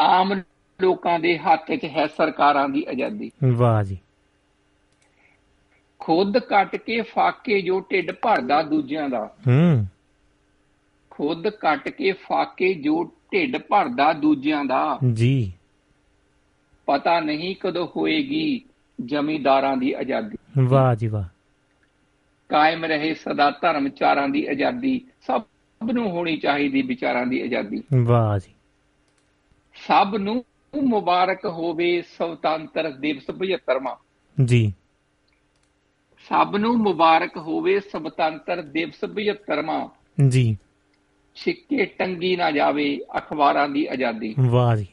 ਆਮ 0.00 0.42
ਲੋਕਾਂ 0.82 1.18
ਦੇ 1.18 1.38
ਹੱਥ 1.38 1.72
'ਚ 1.72 1.84
ਹੈ 1.84 2.06
ਸਰਕਾਰਾਂ 2.06 2.68
ਦੀ 2.68 2.84
ਆਜ਼ਾਦੀ। 2.88 3.30
ਵਾਹ 3.56 3.82
ਜੀ। 3.82 3.98
ਖੁਦ 5.98 6.38
ਕੱਟ 6.38 6.76
ਕੇ 6.76 7.00
ਫਾਕੇ 7.00 7.62
ਜੋ 7.62 7.80
ਢਿੱਡ 7.80 8.10
ਭਰਦਾ 8.10 8.62
ਦੂਜਿਆਂ 8.62 9.08
ਦਾ। 9.08 9.36
ਹੂੰ। 9.46 9.86
ਖੁਦ 11.10 11.48
ਕੱਟ 11.48 11.88
ਕੇ 11.88 12.12
ਫਾਕੇ 12.12 12.74
ਜੋ 12.74 13.04
ਢਿੱਡ 13.32 13.56
ਭਰਦਾ 13.56 14.12
ਦੂਜਿਆਂ 14.12 14.64
ਦਾ। 14.64 14.98
ਜੀ। 15.12 15.52
ਪਤਾ 16.86 17.20
ਨਹੀਂ 17.20 17.56
ਕਦੋਂ 17.60 17.88
ਹੋਏਗੀ 17.96 18.64
ਜ਼ਮੀਂਦਾਰਾਂ 19.04 19.76
ਦੀ 19.76 19.92
ਆਜ਼ਾਦੀ। 19.92 20.36
ਵਾਹ 20.68 20.94
ਜੀ 20.94 21.06
ਵਾਹ। 21.06 21.24
ਕਾਇਮ 22.48 22.84
ਰਹੇ 22.84 23.14
ਸਦਾ 23.14 23.50
ਧਰਮ 23.50 23.88
ਚਾਰਾਂ 23.88 24.28
ਦੀ 24.28 24.46
ਆਜ਼ਾਦੀ। 24.46 25.06
ਸਭ 25.26 25.42
ਨੂੰ 25.90 26.10
ਹੋਣੀ 26.10 26.36
ਚਾਹੀਦੀ 26.36 26.82
ਵਿਚਾਰਾਂ 26.82 27.26
ਦੀ 27.26 27.40
ਆਜ਼ਾਦੀ। 27.40 27.82
ਵਾਹ 28.04 28.38
ਜੀ। 28.38 28.54
ਸਭ 29.74 30.16
ਨੂੰ 30.16 30.44
ਮੁਬਾਰਕ 30.82 31.44
ਹੋਵੇ 31.44 32.02
ਸੁਤੰਤਰ 32.02 32.90
ਦਿਵਸ 32.90 33.30
75ਵਾਂ 33.30 33.96
ਜੀ। 34.44 34.72
ਸਭ 36.28 36.56
ਨੂੰ 36.56 36.76
ਮੁਬਾਰਕ 36.76 37.36
ਹੋਵੇ 37.36 37.80
ਸੁਤੰਤਰ 37.80 38.62
ਦਿਵਸ 38.62 39.04
75ਵਾਂ 39.04 39.88
ਜੀ। 40.28 40.56
ਛਿੱਕੇ 41.34 41.84
ਟੰਗੀ 41.84 42.36
ਨਾ 42.36 42.50
ਜਾਵੇ 42.50 43.00
ਅਖਬਾਰਾਂ 43.18 43.68
ਦੀ 43.68 43.86
ਆਜ਼ਾਦੀ। 43.86 44.34
ਵਾਹ 44.38 44.76
ਜੀ। 44.76 44.86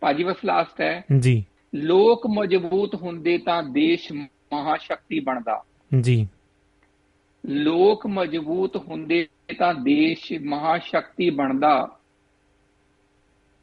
ਭਾਜੀ 0.00 0.24
ਬਸ 0.24 0.36
ਲਾਸਟ 0.44 0.80
ਹੈ। 0.80 1.04
ਜੀ। 1.18 1.44
ਲੋਕ 1.74 2.26
ਮਜ਼ਬੂਤ 2.26 2.94
ਹੁੰਦੇ 2.94 3.38
ਤਾਂ 3.38 3.62
ਦੇਸ਼ 3.62 4.12
ਮਹਾਸ਼ਕਤੀ 4.12 5.20
ਬਣਦਾ। 5.20 5.62
ਜੀ। 6.00 6.28
ਲੋਕ 7.46 8.06
ਮਜ਼ਬੂਤ 8.06 8.76
ਹੁੰਦੇ 8.76 9.28
ਤਾਂ 9.58 9.74
ਦੇਸ਼ 9.74 10.32
ਮਹਾਸ਼ਕਤੀ 10.42 11.30
ਬਣਦਾ। 11.30 11.88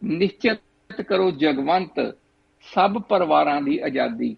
ਨਿਸ਼ਚਿਤ 0.03 1.01
ਕਰੋ 1.01 1.31
ਜਗਵੰਤ 1.31 2.15
ਸਭ 2.75 2.93
ਪਰਿਵਾਰਾਂ 2.93 3.61
ਦੀ 3.61 3.79
ਆਜ਼ਾਦੀ। 3.79 4.35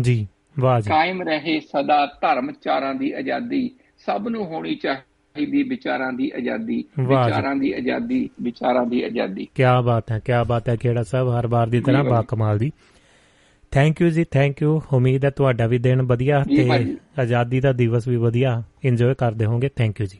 ਜੀ 0.00 0.28
ਵਾਹ 0.58 0.80
ਜੀ। 0.80 0.90
ਕਾਇਮ 0.90 1.22
ਰਹੇ 1.22 1.60
ਸਦਾ 1.60 2.06
ਧਰਮ 2.06 2.52
ਚਾਰਾਂ 2.52 2.94
ਦੀ 2.94 3.12
ਆਜ਼ਾਦੀ। 3.12 3.70
ਸਭ 3.98 4.28
ਨੂੰ 4.28 4.46
ਹੋਣੀ 4.46 4.74
ਚਾਹੀਦੀ 4.74 5.62
ਵਿਚਾਰਾਂ 5.62 6.12
ਦੀ 6.12 6.30
ਆਜ਼ਾਦੀ। 6.36 6.84
ਵਿਚਾਰਾਂ 6.98 7.56
ਦੀ 7.56 7.72
ਆਜ਼ਾਦੀ 7.72 8.30
ਵਿਚਾਰਾਂ 8.42 8.86
ਦੀ 8.86 9.02
ਆਜ਼ਾਦੀ। 9.02 9.44
ਕੀ 9.54 9.62
ਬਾਤ 9.84 10.12
ਹੈ 10.12 10.18
ਕੀ 10.18 10.32
ਬਾਤ 10.48 10.68
ਹੈ 10.68 10.76
ਕਿਹੜਾ 10.76 11.02
ਸਾਹਿਬ 11.02 11.28
ਹਰ 11.28 11.46
ਵਾਰ 11.46 11.66
ਦੀ 11.66 11.80
ਤਰ੍ਹਾਂ 11.80 12.04
ਬਾ। 12.04 12.22
ਕਮਾਲ 12.22 12.58
ਦੀ 12.58 12.72
ਥੈਂਕ 13.70 14.00
ਯੂ 14.00 14.08
ਜੀ 14.08 14.24
ਥੈਂਕ 14.24 14.62
ਯੂ 14.62 14.82
ਉਮੀਦ 14.92 15.24
ਹੈ 15.24 15.30
ਤੁਹਾਡਾ 15.30 15.66
ਵੀ 15.66 15.78
ਦਿਨ 15.78 16.02
ਵਧੀਆ 16.02 16.44
ਤੇ। 16.56 16.96
ਆਜ਼ਾਦੀ 17.18 17.60
ਦਾ 17.60 17.72
ਦਿਵਸ 17.72 18.08
ਵੀ 18.08 18.16
ਵਧੀਆ। 18.16 18.62
ਇੰਜੋਏ 18.84 19.14
ਕਰਦੇ 19.14 19.44
ਹੋਵੋਗੇ। 19.44 19.68
ਥੈਂਕ 19.68 20.00
ਯੂ 20.00 20.06
ਜੀ। 20.06 20.18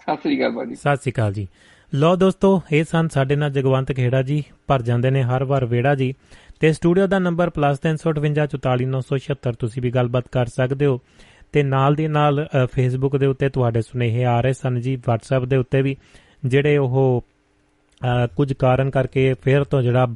ਸਤਿ 0.00 0.16
ਸ੍ਰੀ 0.16 0.38
ਅਕਾਲ 0.38 0.52
ਭਾਜੀ। 0.52 0.74
ਸਤਿ 0.74 0.96
ਸ਼੍ਰੀ 0.96 1.12
ਅਕਾਲ 1.12 1.32
ਜੀ। 1.32 1.48
ਲੋ 1.94 2.16
ਦੋਸਤੋ 2.16 2.62
ਇਹ 2.72 2.84
ਸਨ 2.84 3.08
ਸਾਡੇ 3.08 3.36
ਨਾਲ 3.36 3.50
ਜਗਵੰਤ 3.50 3.92
ਖੇੜਾ 3.92 4.22
ਜੀ 4.22 4.44
ਭਰ 4.66 4.82
ਜਾਂਦੇ 4.82 5.10
ਨੇ 5.10 5.22
ਹਰ 5.22 5.44
ਵਾਰ 5.44 5.64
ਵੇੜਾ 5.64 5.94
ਜੀ। 5.94 6.14
ਤੇ 6.60 6.72
ਸਟੂਡੀਓ 6.72 7.06
ਦਾ 7.06 7.18
ਨੰਬਰ 7.18 7.50
+358 7.50 9.52
ਤੁਸੀਂ 9.58 9.82
ਵੀ 9.82 9.90
ਗੱਲਬਾਤ 9.90 10.24
ਕਰ 10.32 10.46
ਸਕਦੇ 10.46 10.86
ਹੋ। 10.86 11.00
ਤੇ 11.52 11.62
ਨਾਲ 11.62 11.94
ਦੀ 11.94 12.08
ਨਾਲ 12.08 12.44
ਅ, 12.44 12.66
ਫੇਸਬੁੱਕ 12.66 13.16
ਦੇ 13.16 13.26
ਉੱਤੇ 13.26 13.48
ਤੁਹਾਡੇ 13.48 13.82
ਸੁਨੇਹੇ 13.82 14.24
ਆ 14.24 14.40
ਰਹੇ 14.40 14.52
ਸਨ 14.52 14.80
ਜੀ 14.80 14.96
WhatsApp 14.96 15.46
ਦੇ 15.46 15.56
ਉੱਤੇ 15.56 15.82
ਵੀ 15.82 15.96
ਜਿਹੜੇ 16.44 16.76
ਉਹ 16.76 17.24
ਅ, 18.24 18.28
ਕੁਝ 18.36 18.52
ਕਾਰਨ 18.52 18.90
ਕਰਕੇ 18.90 19.34
ਫਿਰ 19.42 19.64
ਤੋਂ 19.64 19.82
ਜਿਹੜਾ 19.82 20.04
ਅ, 20.04 20.08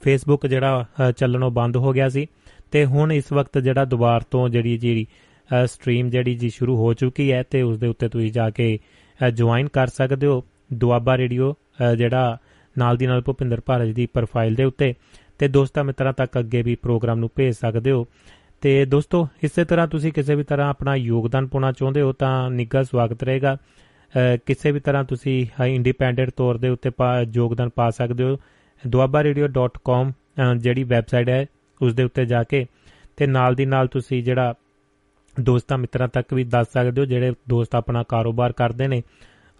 ਫੇਸਬੁੱਕ 0.00 0.46
ਜਿਹੜਾ 0.46 0.82
ਅ, 0.82 1.10
ਚੱਲਣੋਂ 1.10 1.50
ਬੰਦ 1.50 1.76
ਹੋ 1.76 1.92
ਗਿਆ 1.92 2.08
ਸੀ। 2.08 2.26
ਤੇ 2.70 2.84
ਹੁਣ 2.84 3.12
ਇਸ 3.12 3.32
ਵਕਤ 3.32 3.58
ਜਿਹੜਾ 3.58 3.84
ਦੁਬਾਰ 3.84 4.22
ਤੋਂ 4.30 4.48
ਜਿਹੜੀ 4.48 4.78
ਜਿਹੜੀ 4.78 5.06
ਸਟ੍ਰੀਮ 5.66 6.10
ਜਿਹੜੀ 6.10 6.34
ਜੀ 6.34 6.50
ਸ਼ੁਰੂ 6.50 6.76
ਹੋ 6.76 6.94
ਚੁੱਕੀ 6.94 7.32
ਹੈ 7.32 7.42
ਤੇ 7.42 7.62
ਉਸ 7.62 7.78
ਦੇ 7.78 7.86
ਉੱਤੇ 7.86 8.08
ਤੁਸੀਂ 8.08 8.32
ਜਾ 8.32 8.50
ਕੇ 8.50 8.78
ਜੁਆਇਨ 9.32 9.68
ਕਰ 9.68 9.86
ਸਕਦੇ 9.86 10.26
ਹੋ 10.26 10.44
ਦੁਆਬਾ 10.72 11.16
ਰੇਡੀਓ 11.18 11.52
ਅ, 11.52 11.94
ਜਿਹੜਾ 11.94 12.38
ਨਾਲ 12.78 12.96
ਦੀ 12.96 13.06
ਨਾਲ 13.06 13.20
ਭੁਪਿੰਦਰ 13.20 13.60
ਭਾਰਤ 13.66 13.88
ਦੀ 13.88 14.06
ਪ੍ਰੋਫਾਈਲ 14.06 14.54
ਦੇ 14.54 14.64
ਉੱਤੇ 14.64 14.94
ਤੇ 15.38 15.48
ਦੋਸਤਾਂ 15.48 15.84
ਮਿੱਤਰਾਂ 15.84 16.12
ਤੱਕ 16.12 16.38
ਅੱਗੇ 16.38 16.62
ਵੀ 16.62 16.74
ਪ੍ਰੋਗਰਾਮ 16.74 17.18
ਨੂੰ 17.18 17.30
ਭੇਜ 17.34 17.54
ਸਕਦੇ 17.54 17.90
ਹੋ। 17.90 18.06
ਤੇ 18.60 18.84
ਦੋਸਤੋ 18.84 19.28
ਇਸੇ 19.42 19.64
ਤਰ੍ਹਾਂ 19.64 19.86
ਤੁਸੀਂ 19.88 20.12
ਕਿਸੇ 20.12 20.34
ਵੀ 20.34 20.44
ਤਰ੍ਹਾਂ 20.44 20.70
ਆਪਣਾ 20.70 20.94
ਯੋਗਦਾਨ 20.94 21.46
ਪਾਉਣਾ 21.46 21.72
ਚਾਹੁੰਦੇ 21.72 22.00
ਹੋ 22.00 22.12
ਤਾਂ 22.12 22.50
ਨਿੱਘਾ 22.50 22.82
ਸਵਾਗਤ 22.82 23.22
ਰਹੇਗਾ। 23.22 23.54
ਅ, 23.54 24.36
ਕਿਸੇ 24.46 24.72
ਵੀ 24.72 24.80
ਤਰ੍ਹਾਂ 24.80 25.04
ਤੁਸੀਂ 25.04 25.64
ਇੰਡੀਪੈਂਡੈਂਟ 25.64 26.30
ਤੌਰ 26.36 26.56
ਦੇ 26.56 26.68
ਉੱਤੇ 26.68 26.90
ਪਾ- 26.90 27.26
ਯੋਗਦਾਨ 27.34 27.68
ਪਾ 27.68 27.90
ਸਕਦੇ 27.90 28.24
ਹੋ। 28.24 28.38
duabaradio.com 28.88 30.10
ਅ, 30.10 30.54
ਜਿਹੜੀ 30.54 30.84
ਵੈਬਸਾਈਟ 30.84 31.28
ਹੈ 31.28 31.46
ਉਸ 31.82 31.94
ਦੇ 31.94 32.02
ਉੱਤੇ 32.02 32.26
ਜਾ 32.26 32.42
ਕੇ 32.42 32.66
ਤੇ 33.16 33.26
ਨਾਲ 33.26 33.54
ਦੀ 33.54 33.66
ਨਾਲ 33.66 33.86
ਤੁਸੀਂ 33.86 34.22
ਜਿਹੜਾ 34.24 34.54
ਦੋਸਤਾਂ 35.40 35.78
ਮਿੱਤਰਾਂ 35.78 36.08
ਤੱਕ 36.08 36.34
ਵੀ 36.34 36.44
ਦੱਸ 36.44 36.66
ਸਕਦੇ 36.72 37.00
ਹੋ 37.00 37.06
ਜਿਹੜੇ 37.06 37.32
ਦੋਸਤ 37.48 37.74
ਆਪਣਾ 37.74 38.02
ਕਾਰੋਬਾਰ 38.02 38.52
ਕਰਦੇ 38.52 38.88
ਨੇ 38.88 39.02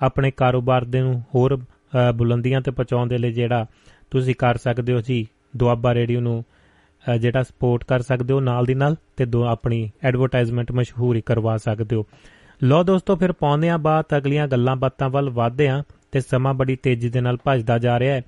ਆਪਣੇ 0.01 0.31
ਕਾਰੋਬਾਰ 0.31 0.85
ਦੇ 0.85 1.01
ਨੂੰ 1.01 1.23
ਹੋਰ 1.35 1.59
ਅ, 1.59 2.13
ਬੁਲੰਦੀਆਂ 2.13 2.61
ਤੇ 2.61 2.71
ਪਹੁੰਚਾਉਣ 2.71 3.09
ਦੇ 3.09 3.19
ਲਈ 3.19 3.33
ਜਿਹੜਾ 3.33 3.67
ਤੁਸੀਂ 4.11 4.35
ਕਰ 4.35 4.57
ਸਕਦੇ 4.57 4.93
ਹੋ 4.93 5.01
ਜੀ 5.01 5.27
ਦੁਆਬਾ 5.57 5.95
ਰੇਡੀਓ 5.95 6.21
ਨੂੰ 6.21 6.45
ਅ, 7.05 7.17
ਜਿਹੜਾ 7.17 7.43
ਸਪੋਰਟ 7.43 7.85
ਕਰ 7.85 8.03
ਸਕਦੇ 8.03 8.35
ਹੋ 8.35 8.41
ਨਾਲ 8.41 8.65
ਦੀ 8.67 8.75
ਨਾਲ 8.75 8.97
ਤੇ 9.17 9.25
ਦੋ 9.25 9.45
ਆਪਣੀ 9.45 9.91
ਐਡਵਰਟਾਈਜ਼ਮੈਂਟ 10.03 10.73
ਮਸ਼ਹੂਰੀ 10.73 11.21
ਕਰਵਾ 11.21 11.57
ਸਕਦੇ 11.57 11.97
ਹੋ। 11.97 12.07
ਲੋ 12.63 12.83
ਦੋਸਤੋ 12.83 13.17
ਫਿਰ 13.17 13.33
ਪਾਉਂਦੇ 13.33 13.69
ਆ 13.69 13.77
ਬਾਤ 13.77 14.17
ਅਗਲੀਆਂ 14.17 14.49
ਗੱਲਾਂ 14.49 14.77
ਬਾਤਾਂ 14.77 15.09
ਵੱਲ 15.11 15.31
ਵਧਦੇ 15.31 15.69
ਆ 15.69 15.83
ਤੇ 16.13 16.21
ਸਮਾਂ 16.21 16.55
ਬੜੀ 16.55 16.77
ਤੇਜ਼ੀ 16.77 17.09
ਦੇ 17.09 17.21
ਨਾਲ 17.21 17.37
ਭੱਜਦਾ 17.45 17.79
ਜਾ 17.79 17.99
ਰਿਹਾ 17.99 18.15
ਹੈ 18.15 18.23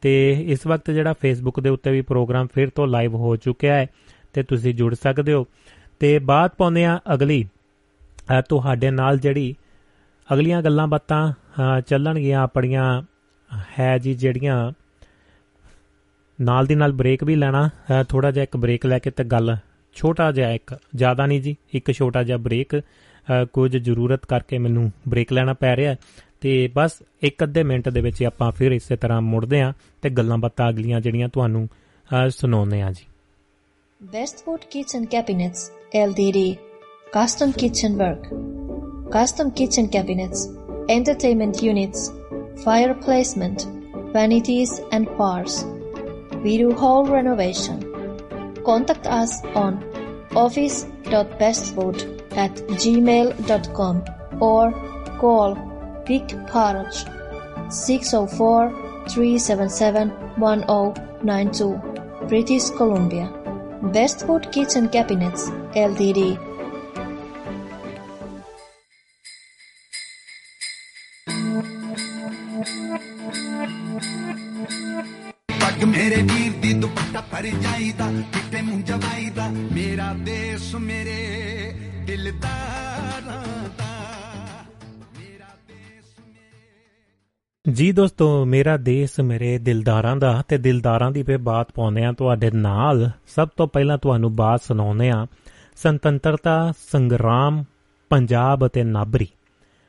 ਤੇ 0.00 0.30
ਇਸ 0.48 0.66
ਵਕਤ 0.66 0.90
ਜਿਹੜਾ 0.90 1.12
ਫੇਸਬੁੱਕ 1.12 1.60
ਦੇ 1.60 1.68
ਉੱਤੇ 1.68 1.90
ਵੀ 1.90 2.00
ਪ੍ਰੋਗਰਾਮ 2.00 2.46
ਫਿਰ 2.54 2.70
ਤੋਂ 2.70 2.86
ਲਾਈਵ 2.86 3.14
ਹੋ 3.14 3.36
ਚੁੱਕਿਆ 3.36 3.74
ਹੈ 3.74 3.86
ਤੇ 4.32 4.42
ਤੁਸੀਂ 4.42 4.74
ਜੁੜ 4.74 4.94
ਸਕਦੇ 4.94 5.32
ਹੋ। 5.32 5.46
ਤੇ 5.98 6.18
ਬਾਤ 6.18 6.54
ਪਾਉਂਦੇ 6.54 6.84
ਆ 6.84 7.00
ਅਗਲੀ। 7.14 7.48
ਅ, 8.38 8.40
ਤੁਹਾਡੇ 8.48 8.90
ਨਾਲ 8.90 9.18
ਜਿਹੜੀ 9.18 9.54
ਅਗਲੀਆਂ 10.32 10.62
ਗੱਲਾਂ 10.62 10.86
ਬਾਤਾਂ 10.86 11.32
ਅ, 11.32 11.80
ਚੱਲਣਗੀਆਂ 11.80 12.42
ਆਪਣੀਆਂ 12.42 13.02
ਹੈ 13.80 13.98
ਜੀ 13.98 14.14
ਜਿਹੜੀਆਂ 14.14 14.72
ਨਾਲ 16.40 16.66
ਦੀ 16.66 16.74
ਨਾਲ 16.74 16.92
ਬ੍ਰੇਕ 16.92 17.24
ਵੀ 17.24 17.36
ਲੈਣਾ। 17.36 17.70
ਥੋੜਾ 18.08 18.30
ਜਿਹਾ 18.30 18.42
ਇੱਕ 18.42 18.56
ਬ੍ਰੇਕ 18.56 18.86
ਲੈ 18.86 18.98
ਕੇ 18.98 19.10
ਤੇ 19.10 19.24
ਗੱਲ 19.24 19.56
ਛੋਟਾ 19.94 20.32
ਜਿਹਾ 20.32 20.50
ਇੱਕ 20.50 20.78
ਜ਼ਿਆਦਾ 20.94 21.26
ਨਹੀਂ 21.26 21.40
ਜੀ 21.40 21.56
ਇੱਕ 21.74 21.92
ਛੋਟਾ 21.92 22.22
ਜਿਹਾ 22.22 22.36
ਬ੍ਰੇਕ। 22.36 22.76
ਅ, 22.78 23.44
ਕੁਝ 23.52 23.76
ਜ਼ਰੂਰਤ 23.76 24.26
ਕਰਕੇ 24.26 24.58
ਮੈਨੂੰ 24.58 24.92
ਬ੍ਰੇਕ 25.08 25.32
ਲੈਣਾ 25.32 25.54
ਪੈ 25.54 25.76
ਰਿਹਾ। 25.76 25.90
ਹੈ 25.90 25.96
ਤੇ 26.40 26.70
ਬਸ 26.74 27.02
ਇੱਕ 27.22 27.44
ਅੱਧੇ 27.44 27.62
ਮਿੰਟ 27.62 27.88
ਦੇ 27.88 28.00
ਵਿੱਚ 28.00 28.20
ਹੀ 28.20 28.26
ਆਪਾਂ 28.26 28.52
ਫਿਰ 28.52 28.72
ਇਸੇ 28.72 28.96
ਤਰ੍ਹਾਂ 28.96 29.20
ਮੁੜਦੇ 29.20 29.60
ਆਂ 29.60 29.72
ਤੇ 30.02 30.10
ਗੱਲਾਂ 30.10 30.38
ਬਾਤਾਂ 30.38 30.68
ਅਗਲੀਆਂ 30.68 31.00
ਜਿਹੜੀਆਂ 31.00 31.28
ਤੁਹਾਨੂੰ 31.28 31.68
ਅ, 32.26 32.28
ਸੁਣਾਉਂਦੇ 32.28 32.82
ਆਂ 32.82 32.92
ਜੀ। 32.92 33.04
Bestwood 34.04 34.62
Kitchen 34.76 35.04
Cabinets 35.04 35.77
LTD 35.94 36.58
Custom 37.12 37.52
Kitchen 37.54 37.96
Work 37.96 38.24
Custom 39.10 39.50
Kitchen 39.50 39.88
Cabinets 39.88 40.48
Entertainment 40.90 41.62
Units 41.62 42.12
Fire 42.62 42.92
Placement 42.92 43.66
Vanities 44.12 44.80
and 44.92 45.06
Bars 45.16 45.64
We 46.44 46.58
do 46.58 46.72
whole 46.72 47.06
renovation. 47.06 47.82
Contact 48.64 49.06
us 49.06 49.42
on 49.54 49.82
office.bestwood 50.36 51.98
at 52.36 52.54
gmail.com 52.82 54.04
or 54.40 54.72
call 55.18 55.54
Vic 56.06 56.28
Parage 56.48 57.04
604 57.70 58.70
377 59.08 60.10
1092 60.36 62.28
British 62.28 62.70
Columbia 62.70 63.37
Bestwood 63.80 64.50
Kitchen 64.50 64.88
Cabinets 64.88 65.50
LTD 65.72 66.36
ਪੱਗ 75.60 75.84
ਮੇਰੇ 75.84 76.22
ਵੀਰ 76.22 76.52
ਦੀ 76.52 76.72
ਦੁਪੱਟਾ 76.72 77.20
ਪਰ 77.32 77.46
ਜਾਈਦਾ 77.62 78.10
ਕਿਤੇ 78.34 78.62
ਮੂੰਹ 78.62 78.82
ਜਵਾਈਦਾ 78.82 79.48
ਮੇਰਾ 79.72 80.12
ਦੇਸ਼ 80.24 80.74
ਮੇਰੇ 80.76 81.18
ਦਿਲਦਾਰਾਂ 82.06 83.20
ਦਾ 83.26 83.57
ਜੀ 87.72 87.92
ਦੋਸਤੋ 87.92 88.44
ਮੇਰਾ 88.44 88.76
ਦੇਸ਼ 88.76 89.20
ਮੇਰੇ 89.20 89.58
ਦਿਲਦਾਰਾਂ 89.58 90.16
ਦਾ 90.16 90.42
ਤੇ 90.48 90.58
ਦਿਲਦਾਰਾਂ 90.58 91.10
ਦੀ 91.10 91.22
ਫੇ 91.22 91.36
ਬਾਤ 91.36 91.72
ਪਾਉਂਦੇ 91.72 92.04
ਆ 92.04 92.12
ਤੁਹਾਡੇ 92.12 92.50
ਨਾਲ। 92.50 93.10
ਸਭ 93.26 93.48
ਤੋਂ 93.56 93.68
ਪਹਿਲਾਂ 93.68 93.98
ਤੁਹਾਨੂੰ 93.98 94.36
ਬਾਤ 94.36 94.62
ਸੁਣਾਉਂਦੇ 94.62 95.10
ਆ 95.10 95.26
ਸੁਤੰਤਰਤਾ 95.76 96.72
ਸੰਗਰਾਮ 96.92 97.64
ਪੰਜਾਬ 98.10 98.66
ਅਤੇ 98.66 98.84
ਨਾਬਰੀ। 98.84 99.28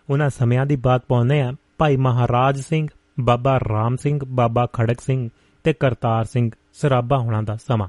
ਉਹਨਾਂ 0.09 0.29
ਸਮਿਆਂ 0.29 0.65
ਦੀ 0.65 0.75
ਬਾਤ 0.75 1.05
ਪਾਉਂਦੇ 1.07 1.41
ਆ 1.41 1.53
ਭਾਈ 1.77 1.95
ਮਹਾਰਾਜ 1.95 2.59
ਸਿੰਘ 2.61 2.87
ਬਾਬਾ 3.19 3.59
ਰਾਮ 3.59 3.95
ਸਿੰਘ 3.95 4.19
ਬਾਬਾ 4.27 4.67
ਖੜਕ 4.73 5.01
ਸਿੰਘ 5.01 5.29
ਤੇ 5.63 5.73
ਕਰਤਾਰ 5.73 6.25
ਸਿੰਘ 6.25 6.51
ਸਰਾਭਾ 6.73 7.17
ਹੁਣਾਂ 7.17 7.43
ਦਾ 7.43 7.55
ਸਮਾਂ। 7.55 7.87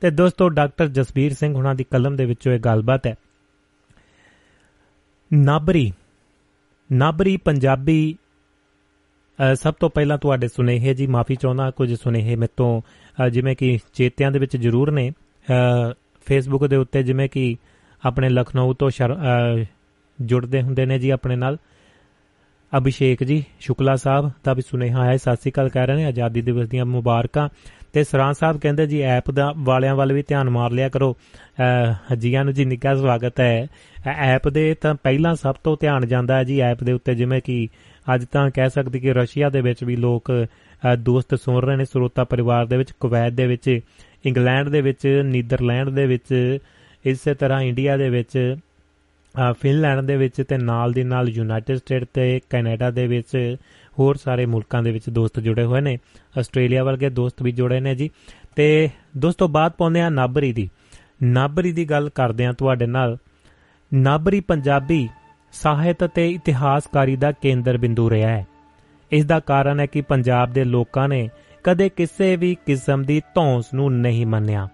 ਤੇ 0.00 0.10
ਦੋਸਤੋ 0.10 0.48
ਡਾਕਟਰ 0.48 0.88
ਜਸਬੀਰ 0.88 1.34
ਸਿੰਘ 1.34 1.54
ਹੁਣਾਂ 1.54 1.74
ਦੀ 1.74 1.84
ਕਲਮ 1.84 2.16
ਦੇ 2.16 2.24
ਵਿੱਚੋਂ 2.24 2.52
ਇਹ 2.52 2.60
ਗੱਲਬਾਤ 2.60 3.06
ਹੈ। 3.06 3.14
ਨਾਬਰੀ। 5.32 5.92
ਨਾਬਰੀ 6.92 7.36
ਪੰਜਾਬੀ 7.36 8.14
ਅ, 8.14 8.29
ਸਭ 9.54 9.74
ਤੋਂ 9.74 9.90
ਪਹਿਲਾਂ 9.90 10.18
ਤੁਹਾਡੇ 10.18 10.48
ਸੁਨੇਹੇ 10.48 10.94
ਜੀ 10.94 11.06
ਮਾਫੀ 11.06 11.34
ਚਾਹੁੰਦਾ 11.36 11.70
ਕੁਝ 11.70 11.94
ਸੁਨੇਹੇ 11.94 12.36
ਮੇਰੇ 12.36 12.52
ਤੋਂ 12.56 12.82
ਅ, 13.24 13.28
ਜਿਵੇਂ 13.28 13.56
ਕਿ 13.56 13.78
ਚੇਤਿਆਂ 13.92 14.30
ਦੇ 14.30 14.38
ਵਿੱਚ 14.38 14.56
ਜ਼ਰੂਰ 14.56 14.90
ਨੇ। 14.90 15.10
ਅ, 15.10 15.92
ਫੇਸਬੁੱਕ 16.26 16.66
ਦੇ 16.66 16.76
ਉੱਤੇ 16.76 17.02
ਜਿਵੇਂ 17.02 17.28
ਕਿ 17.28 17.56
ਆਪਣੇ 18.06 18.28
ਲਖਨਊ 18.28 18.74
ਤੋਂ 18.74 18.90
ਸ਼ਰ- 18.90 19.16
ਅ, 19.62 19.64
ਜੁੜਦੇ 20.20 20.62
ਹੁੰਦੇ 20.62 20.86
ਨੇ 20.86 20.98
ਜੀ 20.98 21.10
ਆਪਣੇ 21.10 21.36
ਨਾਲ। 21.36 21.56
ਅਭਿਸ਼ੇਕ 22.78 23.24
ਜੀ 23.24 23.44
ਸ਼ੁਕਲਾ 23.60 23.96
ਸਾਹਿਬ 23.96 24.30
ਦਾ 24.44 24.54
ਵੀ 24.54 24.62
ਸੁਨੇਹਾ 24.62 25.00
ਆਇਆ 25.00 25.16
ਸਤਿ 25.16 25.36
ਸ੍ਰੀ 25.36 25.50
ਅਕਾਲ 25.50 25.68
ਕਹਿ 25.68 25.86
ਰਹੇ 25.86 25.94
ਨੇ 25.96 26.04
ਆਜ਼ਾਦੀ 26.04 26.42
ਦਿਵਸ 26.42 26.68
ਦੀਆਂ 26.68 26.84
ਮੁਬਾਰਕਾਂ। 26.84 27.48
ਤੇ 27.92 28.04
ਸਰਾਂ 28.04 28.32
ਸਾਹਿਬ 28.32 28.60
ਕਹਿੰਦੇ 28.60 28.86
ਜੀ 28.86 29.00
ਐਪ 29.00 29.30
ਦਾ 29.30 29.54
ਵਾਲਿਆਂ 29.56 29.96
ਵੱਲ 29.96 30.12
ਵੀ 30.12 30.22
ਧਿਆਨ 30.22 30.50
ਮਾਰ 30.50 30.70
ਲਿਆ 30.70 30.88
ਕਰੋ। 30.88 31.16
ਅ, 32.12 32.14
ਜੀਆਂ 32.14 32.44
ਨੂੰ 32.44 32.54
ਜੀ 32.54 32.64
ਨਿੱਘਾ 32.64 32.94
ਸਵਾਗਤ 32.94 33.40
ਹੈ। 33.40 33.66
ਐਪ 34.06 34.48
ਦੇ 34.48 34.74
ਤਾਂ 34.74 34.94
ਪਹਿਲਾਂ 34.94 35.34
ਸਭ 35.34 35.54
ਤੋਂ 35.64 35.76
ਧਿਆਨ 35.80 36.06
ਜਾਂਦਾ 36.06 36.36
ਹੈ 36.36 36.44
ਜੀ 36.44 36.60
ਐਪ 36.60 36.84
ਦੇ 36.84 36.92
ਉੱਤੇ 36.92 37.14
ਜਿਵੇਂ 37.14 37.40
ਕਿ 37.44 37.68
ਅੱਜ 38.14 38.24
ਤਾਂ 38.32 38.50
ਕਹਿ 38.50 38.70
ਸਕਦੇ 38.70 39.00
ਕਿ 39.00 39.12
ਰਸ਼ੀਆ 39.14 39.48
ਦੇ 39.50 39.60
ਵਿੱਚ 39.60 39.84
ਵੀ 39.84 39.96
ਲੋਕ 39.96 40.32
ਅ, 40.92 40.96
ਦੋਸਤ 40.96 41.34
ਸੁਣ 41.34 41.62
ਰਹੇ 41.62 41.76
ਨੇ। 41.76 41.84
ਸਰੋਤਾ 41.84 42.24
ਪਰਿਵਾਰ 42.24 42.66
ਦੇ 42.66 42.76
ਵਿੱਚ 42.76 42.92
ਕੁਵੈਤ 43.00 43.32
ਦੇ 43.32 43.46
ਵਿੱਚ 43.46 43.80
ਇੰਗਲੈਂਡ 44.26 44.68
ਦੇ 44.68 44.80
ਵਿੱਚ 44.80 45.22
ਨੀਦਰਲੈਂਡ 45.24 45.88
ਦੇ 45.88 46.06
ਵਿੱਚ 46.06 46.58
ਇਸੇ 47.04 47.34
ਤਰ੍ਹਾਂ 47.34 47.60
ਇੰਡੀਆ 47.62 47.96
ਦੇ 47.96 48.10
ਵਿੱਚ 48.10 48.56
ਫਿਨਲੈਂਡ 49.60 50.00
ਦੇ 50.00 50.16
ਵਿੱਚ 50.16 50.42
ਤੇ 50.48 50.58
ਨਾਲ 50.58 50.92
ਦੀ 50.92 51.02
ਨਾਲ 51.02 51.28
ਯੂਨਾਈਟਿਡ 51.28 51.76
ਸਟੇਟ 51.76 52.04
ਤੇ 52.14 52.40
ਕੈਨੇਡਾ 52.50 52.90
ਦੇ 52.90 53.06
ਵਿੱਚ 53.06 53.56
ਹੋਰ 53.98 54.16
ਸਾਰੇ 54.16 54.46
ਮੁਲਕਾਂ 54.46 54.82
ਦੇ 54.82 54.90
ਵਿੱਚ 54.90 55.08
ਦੋਸਤ 55.10 55.40
ਜੁੜੇ 55.40 55.64
ਹੋਏ 55.64 55.80
ਨੇ। 55.80 55.98
ਆਸਟ੍ਰੇਲੀਆ 56.38 56.84
ਵਰਗੇ 56.84 57.10
ਦੋਸਤ 57.10 57.42
ਵੀ 57.42 57.52
ਜੁੜੇ 57.52 57.80
ਨੇ 57.80 57.94
ਜੀ। 57.94 58.10
ਤੇ 58.56 58.88
ਦੋਸਤੋ 59.16 59.48
ਬਾਤ 59.48 59.76
ਪਾਉਂਦੇ 59.76 60.00
ਆ 60.00 60.08
ਨਾਬਰੀ 60.08 60.52
ਦੀ। 60.52 60.70
ਨਾਬਰੀ 61.22 61.72
ਦੀ 61.72 61.84
ਗੱਲ 61.84 62.08
ਕਰਦੇ 62.08 62.46
ਆ 62.46 62.52
ਤੁਹਾਡੇ 62.52 62.86
ਨਾਲ। 62.86 63.16
ਨਾਬਰੀ 63.94 64.40
ਪੰਜਾਬੀ 64.40 65.08
ਸਾਹਿਤ 65.52 66.04
ਤੇ 66.04 66.30
ਇਤਿਹਾਸਕਾਰੀ 66.30 67.16
ਦਾ 67.16 67.32
ਕੇਂਦਰ 67.32 67.78
ਬਿੰਦੂ 67.78 68.10
ਰਿਹਾ 68.10 68.28
ਹੈ। 68.28 68.46
ਇਸ 69.10 69.24
ਦਾ 69.24 69.38
ਕਾਰਨ 69.40 69.80
ਹੈ 69.80 69.86
ਕਿ 69.86 70.00
ਪੰਜਾਬ 70.00 70.52
ਦੇ 70.52 70.64
ਲੋਕਾਂ 70.64 71.08
ਨੇ 71.08 71.28
ਕਦੇ 71.64 71.88
ਕਿਸੇ 71.88 72.36
ਵੀ 72.36 72.54
ਕਿਸਮ 72.66 73.02
ਦੀ 73.02 73.20
ਧੌਂਸ 73.34 73.74
ਨੂੰ 73.74 73.92
ਨਹੀਂ 73.92 74.26
ਮੰਨਿਆ। 74.26 74.68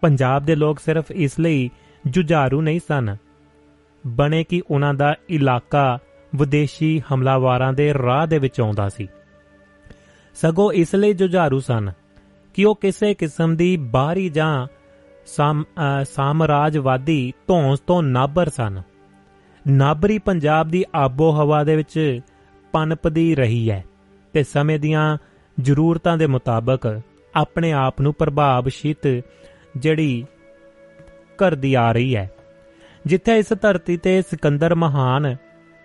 ਪੰਜਾਬ 0.00 0.44
ਦੇ 0.44 0.54
ਲੋਕ 0.54 0.80
ਸਿਰਫ 0.80 1.10
ਇਸ 1.10 1.38
ਲਈ 1.40 1.70
ਜੁਝਾਰੂ 2.06 2.60
ਨਹੀਂ 2.62 2.80
ਸਨ। 2.88 3.16
ਬਣੇ 4.06 4.44
ਕਿ 4.44 4.62
ਉਹਨਾਂ 4.70 4.94
ਦਾ 4.94 5.14
ਇਲਾਕਾ 5.30 5.98
ਵਿਦੇਸ਼ੀ 6.36 7.02
ਹਮਲਾਵਾਰਾਂ 7.12 7.72
ਦੇ 7.72 7.92
ਰਾਹ 7.94 8.26
ਦੇ 8.26 8.38
ਵਿੱਚ 8.38 8.60
ਆਉਂਦਾ 8.60 8.88
ਸੀ। 8.88 9.08
ਸਗੋਂ 10.34 10.72
ਇਸ 10.72 10.94
ਲਈ 10.94 11.12
ਜੁਝਾਰੂ 11.12 11.58
ਸਨ 11.60 11.92
ਕਿ 12.54 12.64
ਉਹ 12.64 12.76
ਕਿਸੇ 12.76 13.14
ਕਿਸਮ 13.14 13.56
ਦੀ 13.56 13.76
ਬਾਹਰੀ 13.76 14.28
ਜਾਂ 14.28 14.66
ਸਾਮਰਾਜਵਾਦੀ 16.04 17.32
ਧੌਂਸ 17.48 17.80
ਤੋਂ 17.80 18.02
ਨਾਬਰ 18.02 18.48
ਸਨ। 18.48 18.82
ਨਾਬਰੀ 19.68 20.18
ਪੰਜਾਬ 20.18 20.68
ਦੀ 20.68 20.84
ਆਬੋ 20.94 21.30
ਹਵਾ 21.32 21.64
ਦੇ 21.64 21.76
ਵਿੱਚ 21.76 22.20
ਪਨਪਦੀ 22.72 23.34
ਰਹੀ 23.34 23.70
ਹੈ 23.70 23.84
ਤੇ 24.32 24.42
ਸਮੇਂ 24.42 24.78
ਦੀਆਂ 24.78 25.18
ਜ਼ਰੂਰਤਾਂ 25.60 26.16
ਦੇ 26.16 26.26
ਮੁਤਾਬਕ 26.26 27.00
ਆਪਣੇ 27.34 27.72
ਆਪ 27.72 28.00
ਨੂੰ 28.00 28.14
ਪ੍ਰਭਾਵਸ਼ੀਤ 28.14 29.24
ਜਿਹੜੀ 29.76 30.24
ਕਰਦੀ 31.38 31.74
ਆ 31.74 31.92
ਰਹੀ 31.92 32.16
ਹੈ। 32.16 32.30
ਜਿੱਥੇ 33.06 33.38
ਇਸ 33.38 33.52
ਧਰਤੀ 33.60 33.96
ਤੇ 33.96 34.22
ਸਿਕੰਦਰ 34.22 34.74
ਮਹਾਨ 34.74 35.36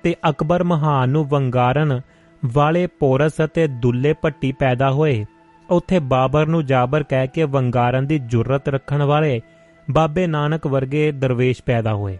ਤੇ 0.03 0.15
ਅਕਬਰ 0.29 0.63
ਮਹਾਨ 0.63 1.09
ਨੂੰ 1.09 1.25
ਵੰਗਾਰਨ 1.27 2.01
ਵਾਲੇ 2.45 2.87
ਪੋਰਸ 2.87 3.33
ਅਤੇ 3.45 3.67
ਦੁੱਲੇ 3.67 4.13
ਪੱਟੀ 4.13 4.51
ਪੈਦਾ 4.51 4.91
ਹੋਏ, 4.91 5.25
ਉੱਥੇ 5.69 5.99
ਬਾਬਰ 5.99 6.45
ਨੂੰ 6.45 6.65
ਜਾਬਰ 6.65 7.03
ਕਹਿ 7.03 7.27
ਕੇ 7.27 7.43
ਵੰਗਾਰਨ 7.43 8.07
ਦੀ 8.07 8.19
ਜੁਰਤ 8.19 8.67
ਰੱਖਣ 8.69 9.03
ਵਾਲੇ 9.03 9.41
ਬਾਬੇ 9.91 10.27
ਨਾਨਕ 10.27 10.67
ਵਰਗੇ 10.67 11.11
ਦਰਵੇਸ਼ 11.11 11.63
ਪੈਦਾ 11.65 11.93
ਹੋਏ। 11.93 12.17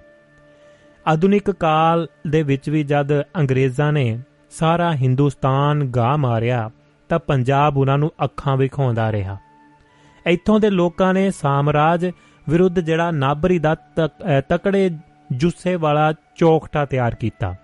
ਆਧੁਨਿਕ 1.07 1.51
ਕਾਲ 1.51 2.07
ਦੇ 2.27 2.41
ਵਿੱਚ 2.43 2.69
ਵੀ 2.69 2.83
ਜਦ 2.83 3.11
ਅੰਗਰੇਜ਼ਾਂ 3.21 3.91
ਨੇ 3.93 4.19
ਸਾਰਾ 4.51 4.91
ਹਿੰਦੁਸਤਾਨ 4.93 5.83
ਗਾ 5.87 6.15
ਮਾਰਿਆ, 6.17 6.69
ਤਾਂ 7.09 7.19
ਪੰਜਾਬ 7.19 7.77
ਉਹਨਾਂ 7.77 7.97
ਨੂੰ 7.97 8.11
ਅੱਖਾਂ 8.23 8.55
ਵਿਖਾਉਂਦਾ 8.57 9.11
ਰਿਹਾ। 9.11 9.37
ਇੱਥੋਂ 10.25 10.59
ਦੇ 10.59 10.69
ਲੋਕਾਂ 10.69 11.13
ਨੇ 11.13 11.29
ਸਾਮਰਾਜ 11.31 12.05
ਵਿਰੁੱਧ 12.49 12.79
ਜਿਹੜਾ 12.79 13.09
ਨਾਬਰੀ 13.11 13.59
ਦਾ 13.59 13.75
ਤਕੜੇ 14.49 14.89
ਜੁੱਸੇ 15.31 15.75
ਵਾਲਾ 15.75 16.11
ਚੌਕਟਾ 16.35 16.85
ਤਿਆਰ 16.85 17.15
ਕੀਤਾ। 17.15 17.55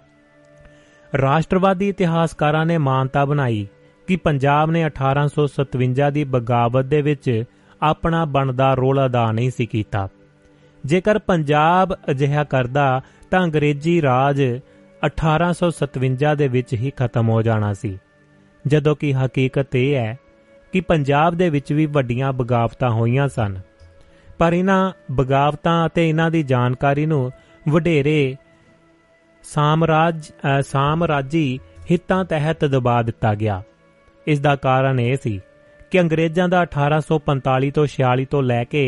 ਰਾਸ਼ਟਰਵਾਦੀ 1.14 1.90
ਇਤਿਹਾਸਕਾਰਾਂ 1.90 2.66
ਨੇ 2.66 2.78
ਮਾਨਤਾ 2.78 3.26
ਬਣਾਈ 3.26 3.68
ਕਿ 4.08 4.16
ਪੰਜਾਬ 4.16 4.72
ਨੇ 4.72 4.86
1857 4.86 6.12
ਦੀ 6.12 6.24
ਬਗਾਵਤ 6.24 6.86
ਦੇ 6.86 7.02
ਵਿੱਚ 7.02 7.44
ਆਪਣਾ 7.82 8.26
ਬਣਦਾ 8.26 8.74
ਰੋਲ 8.74 9.06
ਅਦਾ 9.06 9.32
ਨਹੀਂ 9.32 9.52
ਸੀ 9.52 9.66
ਕੀਤਾ। 9.66 10.08
ਜੇਕਰ 10.84 11.20
ਪੰਜਾਬ 11.20 11.94
ਅਜਿਹਾ 12.10 12.44
ਕਰਦਾ 12.44 13.02
ਤਾਂ 13.34 13.44
ਅੰਗਰੇਜ਼ੀ 13.44 14.02
ਰਾਜ 14.02 14.42
1857 15.06 16.36
ਦੇ 16.38 16.48
ਵਿੱਚ 16.48 16.74
ਹੀ 16.74 16.92
ਖਤਮ 16.96 17.30
ਹੋ 17.30 17.42
ਜਾਣਾ 17.42 17.74
ਸੀ। 17.74 17.98
ਜਦੋਂ 18.68 18.96
ਕਿ 18.96 19.14
ਹਕੀਕਤ 19.14 19.76
ਇਹ 19.76 19.96
ਹੈ 19.96 20.20
ਕਿ 20.72 20.82
ਪੰਜਾਬ 20.82 21.36
ਦੇ 21.36 21.50
ਵਿੱਚ 21.50 21.74
ਵੀ 21.74 21.86
ਵੱਡੀਆਂ 21.86 22.34
ਬਗਾਵਤਾਂ 22.34 22.90
ਹੋਈਆਂ 22.90 23.28
ਸਨ। 23.28 23.58
ਪਰ 24.38 24.54
ਇਹਨਾਂ 24.54 24.92
ਬਗਾਵਤਾਂ 25.12 25.88
ਅਤੇ 25.88 26.10
ਇਹਨਾਂ 26.10 26.32
ਦੀ 26.32 26.44
ਜਾਣਕਾਰੀ 26.44 27.06
ਨੂੰ 27.06 27.32
ਵਡੇਰੇ 27.70 28.36
ਸਾਮਰਾਜ 29.44 30.32
ਸਾਮਰਾਜੀ 30.62 31.60
ਹਿੱਤਾਂ 31.92 32.26
ਤਹਿਤ 32.26 32.66
ਦਬਾ 32.66 33.02
ਦਿੱਤਾ 33.02 33.36
ਗਿਆ। 33.36 33.64
ਇਸ 34.28 34.40
ਦਾ 34.40 34.56
ਕਾਰਨ 34.56 35.00
ਇਹ 35.00 35.18
ਸੀ 35.24 35.40
ਕਿ 35.92 36.02
ਅੰਗਰੇਜ਼ਾਂ 36.02 36.50
ਦਾ 36.50 36.62
1845 36.64 37.72
ਤੋਂ 37.72 37.88
46 37.96 38.30
ਤੋਂ 38.30 38.44
ਲੈ 38.44 38.64
ਕੇ 38.64 38.86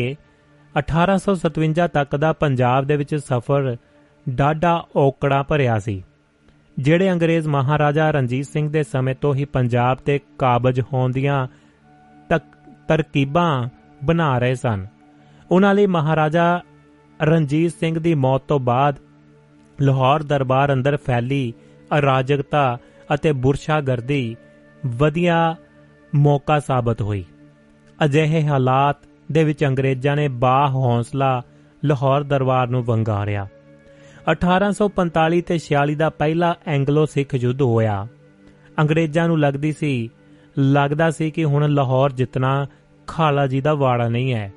1857 0.74 1.90
ਤੱਕ 1.92 2.16
ਦਾ 2.16 2.32
ਪੰਜਾਬ 2.32 2.84
ਦੇ 2.84 2.96
ਵਿੱਚ 2.96 3.14
ਸਫ਼ਰ 3.14 3.76
ਡਾਡਾ 4.26 4.74
ਔਕੜਾ 4.96 5.42
ਭਰਿਆ 5.42 5.78
ਸੀ। 5.78 6.02
ਜਿਹੜੇ 6.76 7.10
ਅੰਗਰੇਜ਼ 7.12 7.48
ਮਹਾਰਾਜਾ 7.48 8.10
ਰਣਜੀਤ 8.10 8.46
ਸਿੰਘ 8.46 8.68
ਦੇ 8.70 8.82
ਸਮੇਂ 8.82 9.14
ਤੋਂ 9.14 9.34
ਹੀ 9.34 9.44
ਪੰਜਾਬ 9.44 9.98
ਤੇ 9.98 10.18
ਕਾਬਜ 10.38 10.80
ਹੋਣ 10.92 11.12
ਦੀਆਂ 11.12 11.46
ਤਰਕੀਬਾਂ 12.88 13.68
ਬਣਾ 14.00 14.38
ਰਹੇ 14.38 14.54
ਸਨ। 14.54 14.86
ਉਹਨਾਂ 15.50 15.74
ਲਈ 15.74 15.86
ਮਹਾਰਾਜਾ 15.86 16.60
ਰਣਜੀਤ 17.20 17.72
ਸਿੰਘ 17.80 17.98
ਦੀ 17.98 18.14
ਮੌਤ 18.14 18.42
ਤੋਂ 18.48 18.58
ਬਾਅਦ 18.60 18.96
ਲਾਹੌਰ 19.78 20.22
ਦਰਬਾਰ 20.22 20.72
ਅੰਦਰ 20.72 20.96
ਫੈਲੀ 20.96 21.52
ਅਰਾਜਕਤਾ 21.90 22.78
ਅਤੇ 23.14 23.32
ਬੁਰਸ਼ਾਗਰਦੀ 23.32 24.36
ਵਧੀਆ 24.82 25.54
ਮੌਕਾ 26.12 26.58
ਸਾਬਤ 26.58 27.02
ਹੋਈ। 27.02 27.24
ਅਜਿਹੇ 27.98 28.46
ਹਾਲਾਤ 28.46 28.96
ਦੇ 29.32 29.44
ਵਿੱਚ 29.44 29.64
ਅੰਗਰੇਜ਼ਾਂ 29.64 30.16
ਨੇ 30.16 30.28
ਬਾਹ 30.28 30.70
ਹੌਸਲਾ 30.70 31.42
ਲਾਹੌਰ 31.82 32.22
ਦਰਬਾਰ 32.22 32.68
ਨੂੰ 32.68 32.84
ਵੰਗਾਰਿਆ। 32.84 33.46
1845 34.30 35.40
ਤੇ 35.40 35.58
46 35.58 35.94
ਦਾ 35.94 36.10
ਪਹਿਲਾ 36.10 36.54
ਐਂਗਲੋ 36.66 37.06
ਸਿੱਖ 37.06 37.34
ਯੁੱਧ 37.34 37.62
ਹੋਇਆ। 37.62 38.06
ਅੰਗਰੇਜ਼ਾਂ 38.80 39.28
ਨੂੰ 39.28 39.40
ਲੱਗਦੀ 39.40 39.72
ਸੀ, 39.72 40.10
ਲੱਗਦਾ 40.58 41.10
ਸੀ 41.10 41.30
ਕਿ 41.30 41.44
ਹੁਣ 41.44 41.70
ਲਾਹੌਰ 41.70 42.12
ਜਿੰਨਾ 42.12 42.66
ਖਾਲਾ 43.06 43.46
ਜੀ 43.46 43.60
ਦਾ 43.60 43.74
ਵਾੜਾ 43.74 44.08
ਨਹੀਂ 44.08 44.34
ਹੈ। 44.34 44.52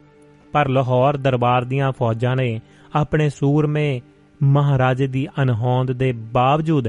ਪਰ 0.52 0.68
ਲਾਹੌਰ 0.68 1.18
ਦਰਬਾਰ 1.18 1.64
ਦੀਆਂ 1.64 1.92
ਫੌਜਾਂ 1.92 2.36
ਨੇ 2.36 2.62
ਆਪਣੇ 2.96 3.30
ਸੂਰਮੇ 3.30 4.02
ਮਹਾਰਾਜੇ 4.44 5.08
ਦੀ 5.08 5.28
ਅਨਹੋਂਦ 5.42 5.92
ਦੇ 5.92 6.12
ਬਾਵਜੂਦ 6.12 6.88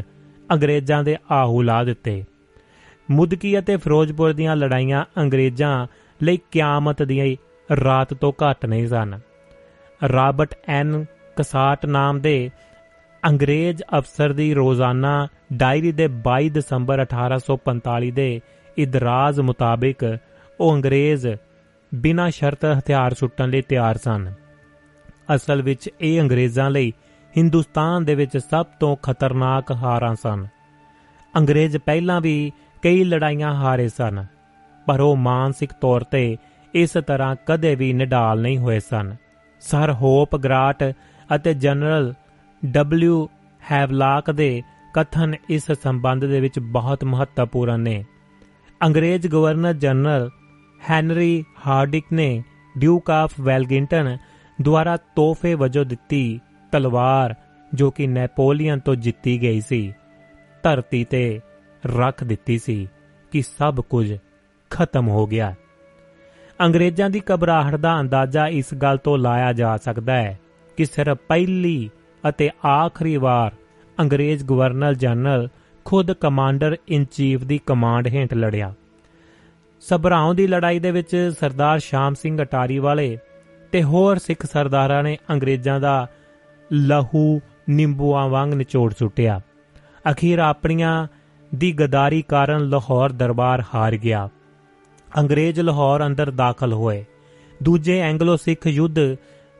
ਅੰਗਰੇਜ਼ਾਂ 0.52 1.04
ਦੇ 1.04 1.16
ਆਹੂ 1.30 1.62
ਲਾ 1.62 1.84
ਦਿੱਤੇ। 1.84 2.24
ਮੁਦਕੀ 3.10 3.58
ਅਤੇ 3.58 3.76
ਫਿਰੋਜ਼ਪੁਰ 3.76 4.32
ਦੀਆਂ 4.32 4.56
ਲੜਾਈਆਂ 4.56 5.04
ਅੰਗਰੇਜ਼ਾਂ 5.20 5.86
ਲਈ 6.22 6.38
ਕਿਆਮਤ 6.50 7.02
ਦੀ 7.02 7.38
ਰਾਤ 7.84 8.14
ਤੋਂ 8.14 8.32
ਘੱਟ 8.32 8.66
ਨਹੀਂ 8.66 8.88
ਸਨ। 8.88 9.20
ਰਾਬਰਟ 10.12 10.54
ਐਨ 10.68 11.04
ਕਸਾਟ 11.36 11.86
ਨਾਮ 11.86 12.20
ਦੇ 12.20 12.50
ਅੰਗਰੇਜ਼ 13.26 13.82
ਅਫਸਰ 13.98 14.32
ਦੀ 14.32 14.52
ਰੋਜ਼ਾਨਾ 14.54 15.28
ਡਾਇਰੀ 15.52 15.92
ਦੇ 15.92 16.08
22 16.28 16.48
ਦਸੰਬਰ 16.48 17.00
1845 17.02 18.10
ਦੇ 18.10 18.40
ਇਦਰਾਜ਼ 18.76 19.40
ਮੁਤਾਬਕ 19.40 20.04
ਉਹ 20.60 20.74
ਅੰਗਰੇਜ਼ 20.74 21.26
ਬਿਨਾਂ 21.92 22.30
ਸ਼ਰਤ 22.30 22.64
ਹਥਿਆਰ 22.78 23.14
ਸੁੱਟਣ 23.14 23.50
ਲਈ 23.50 23.60
ਤਿਆਰ 23.60 23.96
ਸਨ। 23.96 24.32
ਅਸਲ 25.34 25.62
ਵਿੱਚ 25.62 25.88
ਇਹ 26.00 26.20
ਅੰਗਰੇਜ਼ਾਂ 26.20 26.70
ਲਈ 26.70 26.92
ਹਿੰਦੁਸਤਾਨ 27.36 28.04
ਦੇ 28.04 28.14
ਵਿੱਚ 28.14 28.36
ਸਭ 28.38 28.66
ਤੋਂ 28.80 28.96
ਖਤਰਨਾਕ 28.96 29.72
ਹਾਰਾਂ 29.72 30.14
ਸਨ। 30.14 30.46
ਅੰਗਰੇਜ਼ 31.36 31.76
ਪਹਿਲਾਂ 31.76 32.20
ਵੀ 32.20 32.52
ਕਈ 32.82 33.04
ਲੜਾਈਆਂ 33.04 33.54
ਹਾਰੇ 33.54 33.88
ਸਨ, 33.88 34.24
ਪਰ 34.86 35.00
ਉਹ 35.00 35.16
ਮਾਨਸਿਕ 35.16 35.72
ਤੌਰ 35.72 36.04
ਤੇ 36.04 36.36
ਇਸ 36.74 36.96
ਤਰ੍ਹਾਂ 37.06 37.34
ਕਦੇ 37.46 37.74
ਵੀ 37.74 37.92
ਨਿਡਾਲ 37.92 38.40
ਨਹੀਂ 38.40 38.58
ਹੋਏ 38.58 38.80
ਸਨ। 38.80 39.14
ਸਰ 39.60 39.92
ਹੋਪ 39.92 40.36
ਗ੍ਰਾਟ 40.36 40.82
ਅਤੇ 41.34 41.54
ਜਨਰਲ 41.54 42.14
ਡਬਲਯੂ 42.62 43.28
ਹੈਵਲਾਕ 43.62 44.30
ਦੇ 44.30 44.62
ਕਥਨ 44.94 45.34
ਇਸ 45.50 45.70
ਸੰਬੰਧ 45.72 46.24
ਦੇ 46.24 46.40
ਵਿੱਚ 46.40 46.58
ਬਹੁਤ 46.58 47.04
ਮਹੱਤਵਪੂਰਨ 47.04 47.80
ਨੇ। 47.80 48.04
ਅੰਗਰੇਜ਼ 48.80 49.26
ਗਵਰਨਰ 49.26 49.72
ਜਨਰਲ 49.72 50.28
ਹੈਨਰੀ 50.80 51.44
ਹਾਰਡਿਕ 51.66 52.04
ਨੇ 52.12 52.42
ਡਿਊਕ 52.78 53.10
ਆਫ 53.10 53.40
ਵੈਲਗਿੰਟਨ 53.40 54.16
ਦੁਆਰਾ 54.58 54.96
ਤੋਹਫੇ 55.16 55.54
ਵਜੋਂ 55.54 55.84
ਦਿੱਤੀ 55.84 56.40
ਤਲਵਾਰ, 56.72 57.34
ਜੋ 57.74 57.90
ਕਿ 57.90 58.06
ਨੈਪੋਲੀਅਨ 58.06 58.78
ਤੋਂ 58.78 58.94
ਜਿੱਤੀ 58.94 59.40
ਗਈ 59.42 59.60
ਸੀ, 59.60 59.92
ਧਰਤੀ 60.62 61.04
ਤੇ 61.04 61.40
ਰੱਖ 61.86 62.24
ਦਿੱਤੀ 62.24 62.58
ਸੀ 62.58 62.88
ਕਿ 63.32 63.42
ਸਭ 63.42 63.80
ਕੁਝ 63.80 64.12
ਖਤਮ 64.70 65.08
ਹੋ 65.08 65.26
ਗਿਆ। 65.26 65.54
ਅੰਗਰੇਜ਼ਾਂ 66.60 67.10
ਦੀ 67.10 67.22
ਘਬਰਾਹਟ 67.34 67.76
ਦਾ 67.76 68.00
ਅੰਦਾਜ਼ਾ 68.00 68.46
ਇਸ 68.48 68.74
ਗੱਲ 68.74 68.98
ਤੋਂ 68.98 69.16
ਲਾਇਆ 69.18 69.52
ਜਾ 69.52 69.76
ਸਕਦਾ 69.76 70.14
ਹੈ 70.14 70.38
ਕਿ 70.76 70.84
ਸਿਰਫ 70.84 71.18
ਪਹਿਲੀ 71.28 71.90
ਅਤੇ 72.28 72.50
ਆਖਰੀ 72.66 73.16
ਵਾਰ 73.16 73.52
ਅੰਗਰੇਜ਼ 74.00 74.44
ਗਵਰਨਰ 74.44 74.94
ਜਨਰਲ 74.94 75.48
ਖੁਦ 75.84 76.12
ਕਮਾਂਡਰ 76.12 76.76
ਇਨ 76.88 77.04
ਚੀਫ 77.04 77.44
ਦੀ 77.44 77.60
ਕਮਾਂਡ 77.66 78.06
ਹੇਠ 78.06 78.34
ਲੜਿਆ। 78.34 78.74
ਸਬਰਾਉਂ 79.80 80.34
ਦੀ 80.34 80.46
ਲੜਾਈ 80.46 80.78
ਦੇ 80.78 80.90
ਵਿੱਚ 80.90 81.32
ਸਰਦਾਰ 81.40 81.78
ਸ਼ਾਮ 81.78 82.14
ਸਿੰਘ 82.14 82.42
ਅਟਾਰੀ 82.42 82.78
ਵਾਲੇ 82.78 83.18
ਤੇ 83.72 83.82
ਹੋਰ 83.82 84.18
ਸਿੱਖ 84.18 84.46
ਸਰਦਾਰਾਂ 84.46 85.02
ਨੇ 85.02 85.18
ਅੰਗਰੇਜ਼ਾਂ 85.30 85.80
ਦਾ 85.80 86.06
ਲਹੂ 86.72 87.40
ਨਿੰਬੂਆਂ 87.68 88.28
ਵਾਂਗ 88.28 88.54
ਨਿਚੋੜ 88.54 88.94
ਸੁੱਟਿਆ। 88.98 89.40
ਅਖੀਰ 90.10 90.38
ਆਪਣੀਆਂ 90.38 91.06
ਦੀ 91.54 91.72
ਗਦਾਰੀ 91.72 92.22
ਕਾਰਨ 92.22 92.68
ਲਾਹੌਰ 92.68 93.12
ਦਰਬਾਰ 93.12 93.62
ਹਾਰ 93.74 93.96
ਗਿਆ। 93.96 94.28
ਅੰਗਰੇਜ਼ 95.18 95.60
ਲਾਹੌਰ 95.60 96.06
ਅੰਦਰ 96.06 96.30
ਦਾਖਲ 96.30 96.72
ਹੋਏ। 96.72 97.04
ਦੂਜੇ 97.62 98.00
ਐਂਗਲੋ 98.00 98.36
ਸਿੱਖ 98.36 98.66
ਯੁੱਧ 98.66 98.98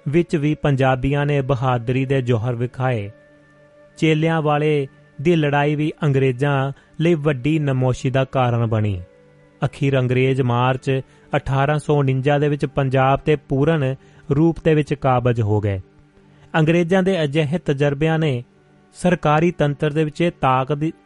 ਵਿੱਚ 0.09 0.37
ਵੀ 0.37 0.55
ਪੰਜਾਬੀਆਂ 0.55 1.27
ਨੇ 1.27 1.41
ਬਹਾਦਰੀ 1.41 2.05
ਦੇ 2.05 2.23
ਜੋਹਰ 2.23 2.55
ਵਿਖਾਏ। 2.55 3.11
ਚੇਲਿਆਂ 3.97 4.43
ਵਾਲੇ 4.43 4.89
ਦੀ 5.21 5.37
ਲੜਾਈ 5.37 5.75
ਵੀ 5.75 5.93
ਅੰਗਰੇਜ਼ਾਂ 6.03 6.73
ਲਈ 7.01 7.15
ਵੱਡੀ 7.15 7.59
ਨਮੋਸ਼ੀ 7.59 8.11
ਦਾ 8.11 8.25
ਕਾਰਨ 8.25 8.67
ਬਣੀ। 8.67 9.03
ਅਖੀਰ 9.65 9.99
ਅੰਗਰੇਜ਼ 9.99 10.43
ਮਾਰਚ 10.43 11.01
1849 11.37 12.39
ਦੇ 12.39 12.49
ਵਿੱਚ 12.49 12.67
ਪੰਜਾਬ 12.67 13.19
ਤੇ 13.19 13.37
ਪੂਰਨ 13.37 13.95
ਰੂਪ 14.37 14.57
ਦੇ 14.65 14.75
ਵਿੱਚ 14.75 14.95
ਕਾਬਜ 14.95 15.41
ਹੋ 15.41 15.61
ਗਏ। 15.61 15.81
ਅੰਗਰੇਜ਼ਾਂ 16.59 17.03
ਦੇ 17.03 17.25
ਅਜਿਹੇ 17.25 17.59
ਤਜਰਬਿਆਂ 17.59 18.19
ਨੇ 18.19 18.45
ਸਰਕਾਰੀ 18.95 19.51
ਤੰਤਰ 19.51 19.91
ਦੇ 19.91 20.05
ਵਿੱਚ 20.05 20.21
ਇਹ 20.21 20.33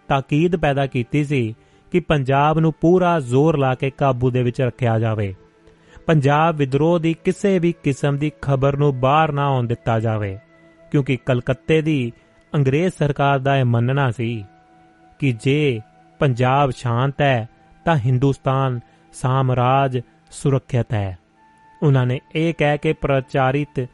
ਤਾਕੀਦ 0.09 0.57
ਪੈਦਾ 0.57 0.87
ਕੀਤੀ 0.87 1.25
ਸੀ 1.25 1.55
ਕਿ 1.91 2.01
ਪੰਜਾਬ 2.01 2.59
ਨੂੰ 2.59 2.73
ਪੂਰਾ 2.81 3.21
ਜ਼ੋਰ 3.21 3.57
ਲਾ 3.57 3.75
ਕੇ 3.75 3.91
ਕਾਬੂ 3.91 4.31
ਦੇ 4.31 4.43
ਵਿੱਚ 4.43 4.61
ਰੱਖਿਆ 4.61 4.99
ਜਾਵੇ। 4.99 5.35
ਪੰਜਾਬ 6.07 6.57
ਵਿਦਰੋਹ 6.57 6.99
ਦੀ 6.99 7.15
ਕਿਸੇ 7.25 7.59
ਵੀ 7.59 7.73
ਕਿਸਮ 7.83 8.17
ਦੀ 8.19 8.31
ਖਬਰ 8.43 8.77
ਨੂੰ 8.77 8.99
ਬਾਹਰ 9.01 9.33
ਨਾ 9.33 9.47
ਆਉਣ 9.47 9.67
ਦਿੱਤਾ 9.67 9.99
ਜਾਵੇ, 10.01 10.39
ਕਿਉਂਕਿ 10.93 11.17
ਕਲਕੱਤੇ 11.17 11.81
ਦੀ 11.83 12.13
ਅੰਗਰੇਜ਼ 12.53 12.95
ਸਰਕਾਰ 12.95 13.39
ਦਾ 13.39 13.57
ਇਹ 13.57 13.65
ਮੰਨਣਾ 13.65 14.11
ਸੀ 14.11 14.45
ਕਿ 15.19 15.33
ਜੇ 15.43 15.81
ਪੰਜਾਬ 16.21 16.71
ਸ਼ਾਂਤ 16.71 17.21
ਹੈ, 17.23 17.49
ਤਾਂ 17.85 17.97
ਹਿੰਦੁਸਤਾਨ 17.97 18.81
ਸਾਮਰਾਜ 19.13 19.99
ਸੁਰੱਖਿਅਤ 20.31 20.93
ਹੈ। 20.95 21.19
ਉਹਨਾਂ 21.83 22.07
ਨੇ 22.07 22.21
ਇਹ 22.35 22.53
ਕਹਿ 22.59 22.79
ਕੇ 22.79 22.93
ਪ੍ਰਚਾਰਿਤ, 22.93 23.87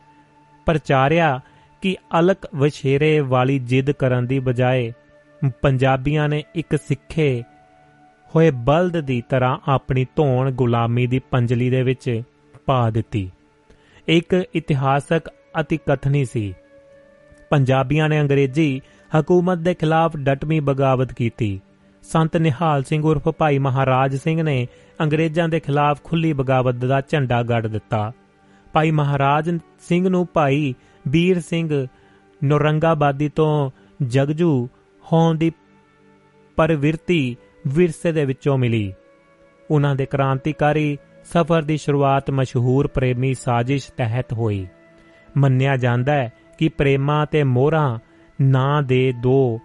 ਪ੍ਰਚਾਰਿਆ 0.67 1.41
ਕਿ 1.83 1.97
ਅਲਕ 2.21 2.47
ਵਛੇਰੇ 2.55 3.19
ਵਾਲੀ 3.21 3.59
ਜਿੱਦ 3.59 3.91
ਕਰਨ 3.91 4.27
ਦੀ 4.27 4.39
ਬਜਾਏ 4.39 4.93
ਪੰਜਾਬੀਆਂ 5.63 6.29
ਨੇ 6.29 6.43
ਇੱਕ 6.55 6.77
ਸਿੱਖੇ 6.89 7.43
ਹੋਏ 8.37 8.51
ਬਲਦ 8.51 9.01
ਦੀ 9.01 9.23
ਤਰ੍ਹਾਂ 9.29 9.59
ਆਪਣੀ 9.69 10.07
ਧੌਣ 10.17 10.51
ਗੁਲਾਮੀ 10.51 11.07
ਦੀ 11.07 11.19
ਪੰਜਲੀ 11.19 11.71
ਦੇ 11.71 11.83
ਵਿੱਚ 11.83 12.23
ਪਾ 12.67 12.91
ਦਿੱਤੀ। 12.91 13.31
ਇੱਕ 14.09 14.45
ਇਤਿਹਾਸਕ 14.55 15.29
ਅਤੀ 15.61 15.77
ਕਥਨੀ 15.77 16.25
ਸੀ। 16.25 16.55
ਪੰਜਾਬੀਆਂ 17.51 18.09
ਨੇ 18.09 18.21
ਅੰਗਰੇਜ਼ੀ 18.21 18.81
ਹਕੂਮਤ 19.21 19.59
ਦੇ 19.59 19.75
ਖਿਲਾਫ 19.75 20.17
ਡਟਮੀ 20.17 20.61
ਬਗਾਵਤ 20.61 21.13
ਕੀਤੀ। 21.13 21.61
ਸੰਤ 22.03 22.37
ਨਿਹਾਲ 22.37 22.83
ਸਿੰਘ 22.83 23.05
ਉਰਫ 23.05 23.29
ਭਾਈ 23.29 23.59
ਮਹਾਰਾਜ 23.59 24.17
ਸਿੰਘ 24.17 24.43
ਨੇ 24.43 24.69
ਅੰਗਰੇਜ਼ਾਂ 25.01 25.49
ਦੇ 25.49 25.61
ਖਿਲਾਫ 25.61 26.03
ਖੁੱਲੀ 26.05 26.33
ਬਗਾਵਤ 26.33 26.75
ਦਾ 26.75 27.01
ਝੰਡਾ 27.01 27.43
ਗੱਡ 27.43 27.67
ਦਿੱਤਾ। 27.67 28.13
ਭਾਈ 28.73 28.91
ਮਹਾਰਾਜ 28.91 29.59
ਸਿੰਘ 29.81 30.09
ਨੂੰ 30.09 30.29
ਭਾਈ 30.35 30.75
ਵੀਰ 31.09 31.41
ਸਿੰਘ 31.41 31.87
ਨੌਰੰਗਾਬਾਦੀ 32.45 33.29
ਤੋਂ 33.29 33.71
ਜਗਜੂ 34.07 34.69
ਹੋਣ 35.13 35.35
ਦੀ 35.35 35.53
ਪਰਵਿਰਤੀ 36.57 37.37
ਵਿਰਸੇ 37.67 38.13
ਦੇ 38.13 38.25
ਵਿੱਚੋਂ 38.25 38.59
ਮਿਲੀ। 38.59 38.95
ਉਹਨਾਂ 39.71 39.97
ਦੇ 39.97 40.07
ਕ੍ਰਾਂਤੀਕਾਰੀ 40.07 40.99
ਸਫ਼ਰ 41.25 41.63
ਦੀ 41.63 41.77
ਸ਼ੁਰੂਆਤ 41.77 42.31
ਮਸ਼ਹੂਰ 42.31 42.87
ਪ੍ਰੇਮੀ 42.87 43.35
ਸਾਜ਼ਿਸ਼ 43.35 43.93
ਤਹਿਤ 43.97 44.33
ਹੋਈ। 44.33 44.67
ਮੰਨਿਆ 45.37 45.77
ਜਾਂਦਾ 45.77 46.13
ਹੈ 46.13 46.33
ਕਿ 46.59 46.69
ਪ੍ਰੇਮਾ 46.69 47.25
ਤੇ 47.25 47.45
ਮੋਹਰਾ 47.45 47.99
ਨਾਂ 48.41 48.83
ਦੇ 48.83 49.13
ਦੋ 49.13 49.61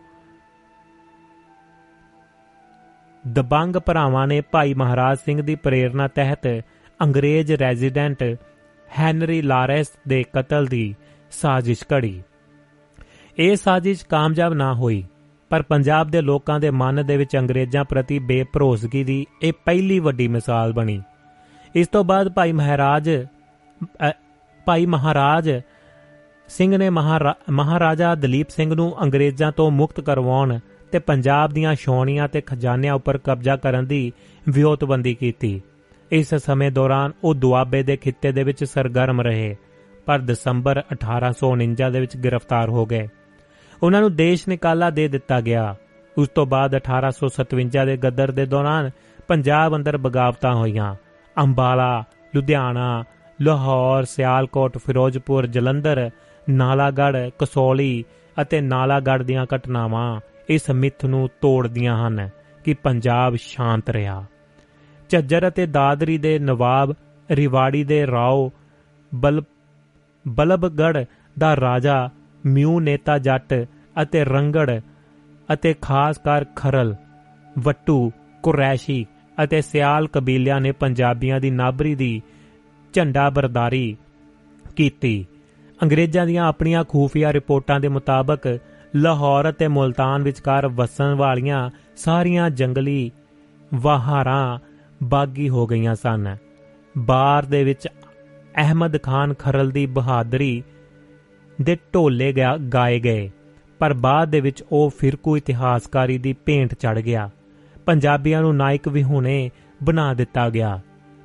ਦਬੰਗ 3.33 3.75
ਭਰਾਵਾਂ 3.75 4.27
ਨੇ 4.27 4.41
ਭਾਈ 4.41 4.73
ਮਹਾਰਾਜ 4.73 5.17
ਸਿੰਘ 5.17 5.41
ਦੀ 5.41 5.55
ਪ੍ਰੇਰਣਾ 5.55 6.07
ਤਹਿਤ 6.07 6.47
ਅੰਗਰੇਜ਼ 7.01 7.51
ਰੈਜ਼ੀਡੈਂਟ 7.51 8.23
ਹੈਨਰੀ 8.99 9.41
ਲਾਰੈਸ 9.41 9.87
ਦੇ 10.07 10.23
ਕਤਲ 10.23 10.65
ਦੀ 10.65 10.95
ਸਾਜ਼ਿਸ਼ 11.31 11.83
ਘੜੀ। 11.93 12.23
ਇਹ 13.39 13.55
ਸਾਜ਼ਿਸ਼ 13.55 14.05
ਕਾਮਯਾਬ 14.05 14.53
ਨਾ 14.53 14.73
ਹੋਈ। 14.73 15.03
ਪਰ 15.49 15.61
ਪੰਜਾਬ 15.61 16.09
ਦੇ 16.09 16.21
ਲੋਕਾਂ 16.21 16.59
ਦੇ 16.59 16.69
ਮਨ 16.69 17.05
ਦੇ 17.05 17.17
ਵਿੱਚ 17.17 17.35
ਅੰਗਰੇਜ਼ਾਂ 17.37 17.83
ਪ੍ਰਤੀ 17.85 18.19
ਬੇਭਰੋਸਗੀ 18.19 19.03
ਦੀ 19.03 19.25
ਇਹ 19.41 19.53
ਪਹਿਲੀ 19.65 19.99
ਵੱਡੀ 19.99 20.27
ਮਿਸਾਲ 20.27 20.73
ਬਣੀ। 20.73 21.01
ਇਸ 21.75 21.87
ਤੋਂ 21.87 22.03
ਬਾਅਦ 22.03 22.29
ਭਾਈ 22.29 22.51
ਮਹਾਰਾਜ 22.51 23.09
ਭਾਈ 24.67 24.85
ਮਹਾਰਾਜ 24.85 25.49
ਸਿੰਘ 26.47 26.77
ਨੇ 26.77 26.89
ਮਹਾਰਾਜਾ 26.89 28.13
ਦਲੀਪ 28.15 28.49
ਸਿੰਘ 28.49 28.73
ਨੂੰ 28.75 29.03
ਅੰਗਰੇਜ਼ਾਂ 29.03 29.51
ਤੋਂ 29.51 29.69
ਮੁਕਤ 29.71 30.01
ਕਰਵਾਉਣ 30.01 30.57
ਤੇ 30.91 30.99
ਪੰਜਾਬ 30.99 31.53
ਦੀਆਂ 31.53 31.73
ਛੋਣੀਆਂ 31.75 32.27
ਤੇ 32.27 32.41
ਖਜ਼ਾਨਿਆਂ 32.41 32.93
ਉੱਪਰ 32.93 33.17
ਕਬਜ਼ਾ 33.17 33.55
ਕਰਨ 33.55 33.85
ਦੀ 33.85 34.11
ਵਿਉਤਬੰਦੀ 34.49 35.13
ਕੀਤੀ। 35.15 35.61
ਇਸ 36.11 36.33
ਸਮੇਂ 36.35 36.71
ਦੌਰਾਨ 36.71 37.11
ਉਹ 37.23 37.33
ਦੁਆਬੇ 37.35 37.83
ਦੇ 37.83 37.97
ਖਿੱਤੇ 37.97 38.31
ਦੇ 38.31 38.43
ਵਿੱਚ 38.43 38.63
ਸਰਗਰਮ 38.63 39.21
ਰਹੇ, 39.21 39.55
ਪਰ 40.05 40.19
ਦਸੰਬਰ 40.19 40.81
1849 40.91 41.89
ਦੇ 41.91 41.99
ਵਿੱਚ 41.99 42.17
ਗ੍ਰਿਫਤਾਰ 42.17 42.69
ਹੋ 42.69 42.85
ਗਏ। 42.85 43.07
ਉਹਨਾਂ 43.85 44.01
ਨੂੰ 44.01 44.15
ਦੇਸ਼ 44.15 44.49
ਨਿਕਾਲਾ 44.49 44.89
ਦੇ 44.89 45.07
ਦਿੱਤਾ 45.07 45.41
ਗਿਆ। 45.41 45.75
ਉਸ 46.17 46.29
ਤੋਂ 46.29 46.45
ਬਾਅਦ 46.45 46.75
1857 46.75 47.85
ਦੇ 47.85 47.97
ਗੱਦਰ 47.97 48.31
ਦੇ 48.31 48.45
ਦੌਰਾਨ 48.45 48.89
ਪੰਜਾਬ 49.27 49.75
ਅੰਦਰ 49.75 49.97
ਬਗਾਵਤਾਂ 49.97 50.53
ਹੋਈਆਂ। 50.53 50.95
ਅੰਬਾਲਾ, 51.37 52.03
ਲੁਧਿਆਣਾ, 52.35 53.03
ਲਾਹੌਰ, 53.41 54.03
ਸਿਆਲਕੋਟ, 54.03 54.77
ਫਿਰੋਜ਼ਪੁਰ, 54.77 55.47
ਜਲੰਧਰ 55.47 56.09
ਨਾਲਾਗੜ 56.49 57.29
ਕਸੌਲੀ 57.39 58.03
ਅਤੇ 58.41 58.61
ਨਾਲਾਗੜ 58.61 59.23
ਦੀਆਂ 59.23 59.45
ਘਟਨਾਵਾਂ 59.55 60.19
ਇਸ 60.49 60.69
ਮਿੱਥ 60.71 61.05
ਨੂੰ 61.05 61.29
ਤੋੜਦੀਆਂ 61.41 62.07
ਹਨ 62.07 62.29
ਕਿ 62.63 62.73
ਪੰਜਾਬ 62.73 63.35
ਸ਼ਾਂਤ 63.35 63.89
ਰਿਹਾ। 63.89 64.23
ਝੱਜਰ 65.09 65.47
ਅਤੇ 65.47 65.65
ਦਾਦਰੀ 65.65 66.17
ਦੇ 66.17 66.39
ਨਵਾਬ 66.39 66.95
ਰਿਵਾੜੀ 67.31 67.83
ਦੇ 67.83 68.07
ਰਾਓ 68.07 68.51
ਬਲ 69.15 69.41
ਬਲਬਗੜ 70.27 71.05
ਦਾ 71.39 71.55
ਰਾਜਾ 71.55 72.09
ਮਿਊ 72.45 72.79
ਨੇਤਾ 72.79 73.17
ਜੱਟ 73.17 73.65
ਅਤੇ 74.01 74.23
ਰੰਗੜ 74.23 74.81
ਅਤੇ 75.53 75.73
ਖਾਸ 75.81 76.17
ਕਰ 76.17 76.45
ਖਰਲ, 76.55 76.95
ਵੱਟੂ, 77.59 78.11
ਕੁਰੈਸ਼ੀ 78.43 79.05
ਅਤੇ 79.43 79.61
ਸਿਆਲ 79.61 80.07
ਕਬੀਲਿਆਂ 80.07 80.61
ਨੇ 80.61 80.71
ਪੰਜਾਬੀਆਂ 80.71 81.39
ਦੀ 81.39 81.49
ਨਾਬਰੀ 81.51 81.95
ਦੀ 81.95 82.21
ਝੰਡਾ 82.93 83.29
ਬਰਦਾਰੀ 83.29 83.97
ਕੀਤੀ। 84.75 85.25
ਅੰਗਰੇਜ਼ਾਂ 85.83 86.25
ਦੀਆਂ 86.25 86.47
ਆਪਣੀਆਂ 86.47 86.83
ਖੂਫੀਆ 86.83 87.33
ਰਿਪੋਰਟਾਂ 87.33 87.79
ਦੇ 87.79 87.87
ਮੁਤਾਬਕ 87.87 88.59
ਲਾਹੌਰ 88.95 89.49
ਅਤੇ 89.49 89.67
ਮੁਲਤਾਨ 89.67 90.23
ਵਿਚਕਾਰ 90.23 90.67
ਵਸਣ 90.67 91.13
ਵਾਲੀਆਂ 91.13 91.69
ਸਾਰੀਆਂ 91.95 92.49
ਜੰਗਲੀ 92.49 93.11
ਵਾਹਾਰਾਂ 93.73 94.59
ਬਾਗੀ 95.03 95.49
ਹੋ 95.49 95.67
ਗਈਆਂ 95.67 95.95
ਸਨ। 95.95 96.37
ਬਾਰ 96.97 97.45
ਦੇ 97.45 97.63
ਵਿੱਚ 97.63 97.87
ਅਹਿਮਦ 98.55 99.01
ਖਾਨ 99.01 99.33
ਖਰਲ 99.33 99.71
ਦੀ 99.71 99.85
ਬਹਾਦਰੀ 99.85 100.63
ਦੇ 101.61 101.77
ਢੋਲੇ 101.93 102.33
ਗਾਏ 102.73 102.99
ਗਏ। 102.99 103.31
ਪਰ 103.85 103.93
ਬਾਅਦ 103.93 104.29
ਦੇ 104.29 104.39
ਵਿੱਚ 104.39 104.63
ਉਹ 104.71 104.89
ਫਿਰਕੂ 104.89 105.35
ਇਤਿਹਾਸਕਾਰੀ 105.37 106.17
ਦੀ 106.17 106.31
ਭੇਂਟ 106.45 106.73
ਚੜ 106.73 106.99
ਗਿਆ। 106.99 107.29
ਪੰਜਾਬੀਆਂ 107.85 108.41
ਨੂੰ 108.41 108.55
ਨਾਇਕ 108.55 108.87
ਵਿਹੂਣੇ 108.87 109.49
ਬਣਾ 109.83 110.13
ਦਿੱਤਾ 110.13 110.49
ਗਿਆ। 110.49 110.79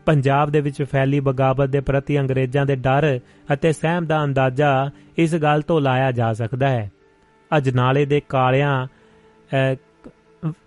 ਪੰਜਾਬ 0.07 0.51
ਦੇ 0.51 0.61
ਵਿੱਚ 0.61 0.83
ਫੈਲੀ 0.83 1.21
ਬਗਾਵਤ 1.21 1.69
ਦੇ 1.69 1.81
ਪ੍ਰਤੀ 1.81 2.19
ਅੰਗਰੇਜ਼ਾਂ 2.21 2.67
ਦੇ 2.67 2.77
ਡਰ 2.77 3.19
ਅਤੇ 3.53 3.73
ਸਹਿਮ 3.73 4.07
ਦਾ 4.07 4.23
ਅੰਦਾਜ਼ਾ 4.25 4.91
ਇਸ 5.19 5.35
ਗੱਲ 5.37 5.63
ਤੋਂ 5.63 5.81
ਲਾਇਆ 5.81 6.11
ਜਾ 6.13 6.33
ਸਕਦਾ 6.33 6.69
ਹੈ। 6.69 6.91
ਅਜਨਾਲੇ 7.51 8.05
ਦੇ 8.07 8.21
ਕਾਲਿਆਂ 8.29 8.87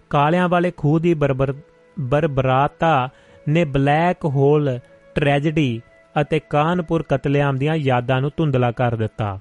ਕਾਲਿਆਂ 0.10 0.50
ਵਾਲੇ 0.50 0.72
ਖੂਹ 0.78 1.00
ਦੀ 1.00 1.14
ਬਰਬਰ, 1.14 1.54
ਬਰਬਰਾਤਾ 2.00 3.10
ਨੇ 3.50 3.66
ਬਲੈਕ 3.66 4.26
ਹੋਲ 4.26 4.80
ਟ੍ਰੈਜੇਡੀ 5.16 5.82
ਅਤੇ 6.22 6.40
ਕਾਨਪੁਰ 6.50 7.04
ਕਤਲੇਆਮ 7.10 7.58
ਦੀਆਂ 7.58 7.76
ਯਾਦਾਂ 7.76 8.22
ਨੂੰ 8.22 8.32
ਧੁੰਦਲਾ 8.38 8.72
ਕਰ 8.72 8.96
ਦਿੱਤਾ। 8.96 9.40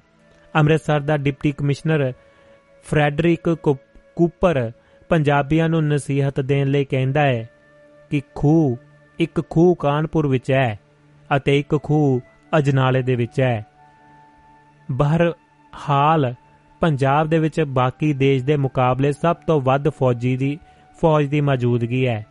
ਅੰਮ੍ਰਿਤਸਰ 0.55 0.99
ਦਾ 0.99 1.17
ਡਿਪਟੀ 1.17 1.51
ਕਮਿਸ਼ਨਰ 1.51 2.11
ਫਰੈਡਰਿਕ 2.83 3.55
ਕੂਪਰ 4.15 4.71
ਪੰਜਾਬੀਆਂ 5.09 5.69
ਨੂੰ 5.69 5.87
ਨਸੀਹਤ 5.87 6.39
ਦੇਣ 6.39 6.67
ਲਈ 6.67 6.85
ਕਹਿੰਦਾ 6.85 7.21
ਹੈ 7.21 7.49
ਕਿ 8.09 8.21
ਖੂਹ 8.35 8.77
ਇੱਕ 9.19 9.41
ਖੂਹ 9.49 9.75
ਕਾਨਪੁਰ 9.75 10.27
ਵਿੱਚ 10.27 10.51
ਹੈ 10.51 10.79
ਅਤੇ 11.37 11.59
ਇੱਕ 11.59 11.79
ਖੂਹ 11.83 12.21
ਅਜਨਾਲੇ 12.57 13.01
ਦੇ 13.01 13.15
ਵਿੱਚ 13.15 13.41
ਹੈ। 13.41 13.65
ਬਹਰ 14.91 15.33
ਹਾਲ 15.89 16.33
ਪੰਜਾਬ 16.79 17.27
ਦੇ 17.27 17.39
ਵਿੱਚ 17.39 17.61
ਬਾਕੀ 17.61 18.13
ਦੇਸ਼ 18.13 18.43
ਦੇ 18.43 18.57
ਮੁਕਾਬਲੇ 18.57 19.11
ਸਭ 19.11 19.35
ਤੋਂ 19.35 19.61
ਵੱਧ 19.61 19.89
ਫੌਜੀ 19.89 20.37
ਦੀ, 20.37 20.59
ਫੌਜ 21.01 21.25
ਦੀ 21.25 21.41
ਮੌਜੂਦਗੀ 21.41 22.07
ਹੈ। 22.07 22.25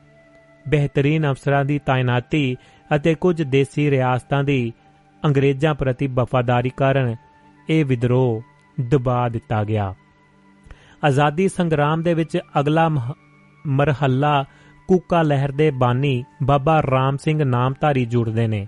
ਬਿਹਤਰੀਨ 0.69 1.31
ਅਫਸਰਾਂ 1.31 1.65
ਦੀ 1.65 1.79
ਤਾਇਨਾਤੀ 1.79 2.57
ਅਤੇ 2.97 3.15
ਕੁਝ 3.15 3.43
ਦੇਸੀ 3.43 3.91
ਰਿਆਸਤਾਂ 3.91 4.45
ਦੀ 4.45 4.73
ਅੰਗਰੇਜ਼ਾਂ 5.25 5.75
ਪ੍ਰਤੀ 5.75 6.07
ਵਫਾਦਾਰੀ 6.07 6.71
ਕਾਰਨ 6.77 7.17
ਇਹ 7.71 7.85
ਵਿਦਰੋਹ 7.85 8.43
ਦਬਾ 8.89 9.29
ਦਿੱਤਾ 9.29 9.65
ਗਿਆ। 9.65 9.95
ਆਜ਼ਾਦੀ 11.05 11.49
ਸੰਗਰਾਮ 11.49 12.03
ਦੇ 12.03 12.15
ਵਿੱਚ 12.15 12.39
ਅਗਲਾ 12.61 12.89
ਮਰਹੱਲਾ 13.67 14.45
ਕੂਕਾ 14.89 15.23
ਲਹਿਰ 15.23 15.51
ਦੇ 15.51 15.71
ਬਾਨੀ 15.71 16.25
ਬਾਬਾ 16.43 16.83
ਰਾਮ 16.83 17.17
ਸਿੰਘ 17.17 17.45
ਨਾਮਧਾਰੀ 17.45 18.05
ਜੁੜਦੇ 18.05 18.47
ਨੇ। 18.47 18.67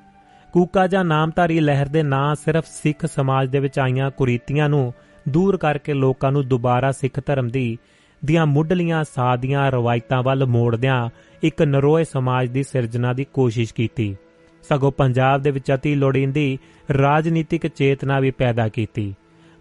ਕੂਕਾ 0.52 0.86
ਜਾਂ 0.86 1.04
ਨਾਮਧਾਰੀ 1.04 1.60
ਲਹਿਰ 1.60 1.86
ਦੇ 1.86 2.02
ਨਾਂ 2.02 2.34
ਸਿਰਫ 2.34 2.66
ਸਿੱਖ 2.66 3.06
ਸਮਾਜ 3.06 3.48
ਦੇ 3.48 3.58
ਵਿੱਚ 3.58 3.78
ਆਈਆਂ 3.78 4.10
ਕੁਰੀਤੀਆਂ 4.10 4.68
ਨੂੰ 4.68 4.92
ਦੂਰ 5.28 5.56
ਕਰਕੇ 5.56 5.94
ਲੋਕਾਂ 5.94 6.32
ਨੂੰ 6.32 6.46
ਦੁਬਾਰਾ 6.48 6.92
ਸਿੱਖ 6.92 7.20
ਧਰਮ 7.26 7.48
ਦੀ, 7.48 7.78
ਦੀਆਂ 8.24 8.46
ਮੁੱਢਲੀਆਂ 8.46 9.04
ਸਾਦੀਆਂ 9.14 9.70
ਰਵਾਇਤਾਂ 9.70 10.22
ਵੱਲ 10.22 10.46
ਮੋੜਦਿਆਂ 10.46 11.08
ਇੱਕ 11.42 11.62
ਨਰੋਏ 11.62 12.04
ਸਮਾਜ 12.04 12.48
ਦੀ 12.48 12.62
ਸਿਰਜਣਾ 12.62 13.12
ਦੀ 13.12 13.24
ਕੋਸ਼ਿਸ਼ 13.24 13.74
ਕੀਤੀ। 13.74 14.16
ਸਗੋਂ 14.62 14.92
ਪੰਜਾਬ 14.92 15.42
ਦੇ 15.42 15.50
ਵਿੱਚ 15.50 15.74
ਅਤੀ 15.74 15.94
ਲੋੜੀਂਦੀ 15.94 16.58
ਰਾਜਨੀਤਿਕ 16.98 17.66
ਚੇਤਨਾ 17.66 18.20
ਵੀ 18.20 18.30
ਪੈਦਾ 18.30 18.68
ਕੀਤੀ। 18.68 19.14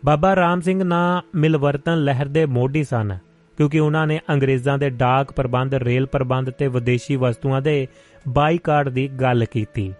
ਬਾਬਾ 0.03 0.35
ਰਾਮ 0.35 0.61
ਸਿੰਘ 0.61 0.83
ਨਾ 0.83 1.21
ਮਿਲਵਰਤਨ 1.35 1.97
ਲਹਿਰ 1.97 2.27
ਦੇ 2.27 2.45
ਮੋਢੀ 2.45 2.83
ਸਨ, 2.83 3.17
ਕਿਉਂਕਿ 3.57 3.79
ਉਹਨਾਂ 3.79 4.05
ਨੇ 4.07 4.19
ਅੰਗਰੇਜ਼ਾਂ 4.29 4.77
ਦੇ 4.77 4.89
ਡਾਕ 4.89 5.31
ਪ੍ਰਬੰਧ, 5.31 5.75
ਰੇਲ 5.75 6.05
ਪ੍ਰਬੰਧ 6.05 6.49
ਤੇ 6.49 6.67
ਵਿਦੇਸ਼ੀ 6.67 7.15
ਵਸਤੂਆਂ 7.15 7.61
ਦੇ 7.61 7.87
ਬਾਈਕਾਟ 8.25 8.89
ਦੀ 8.89 9.07
ਗੱਲ 9.21 9.45
ਕੀਤੀ। 9.45 9.93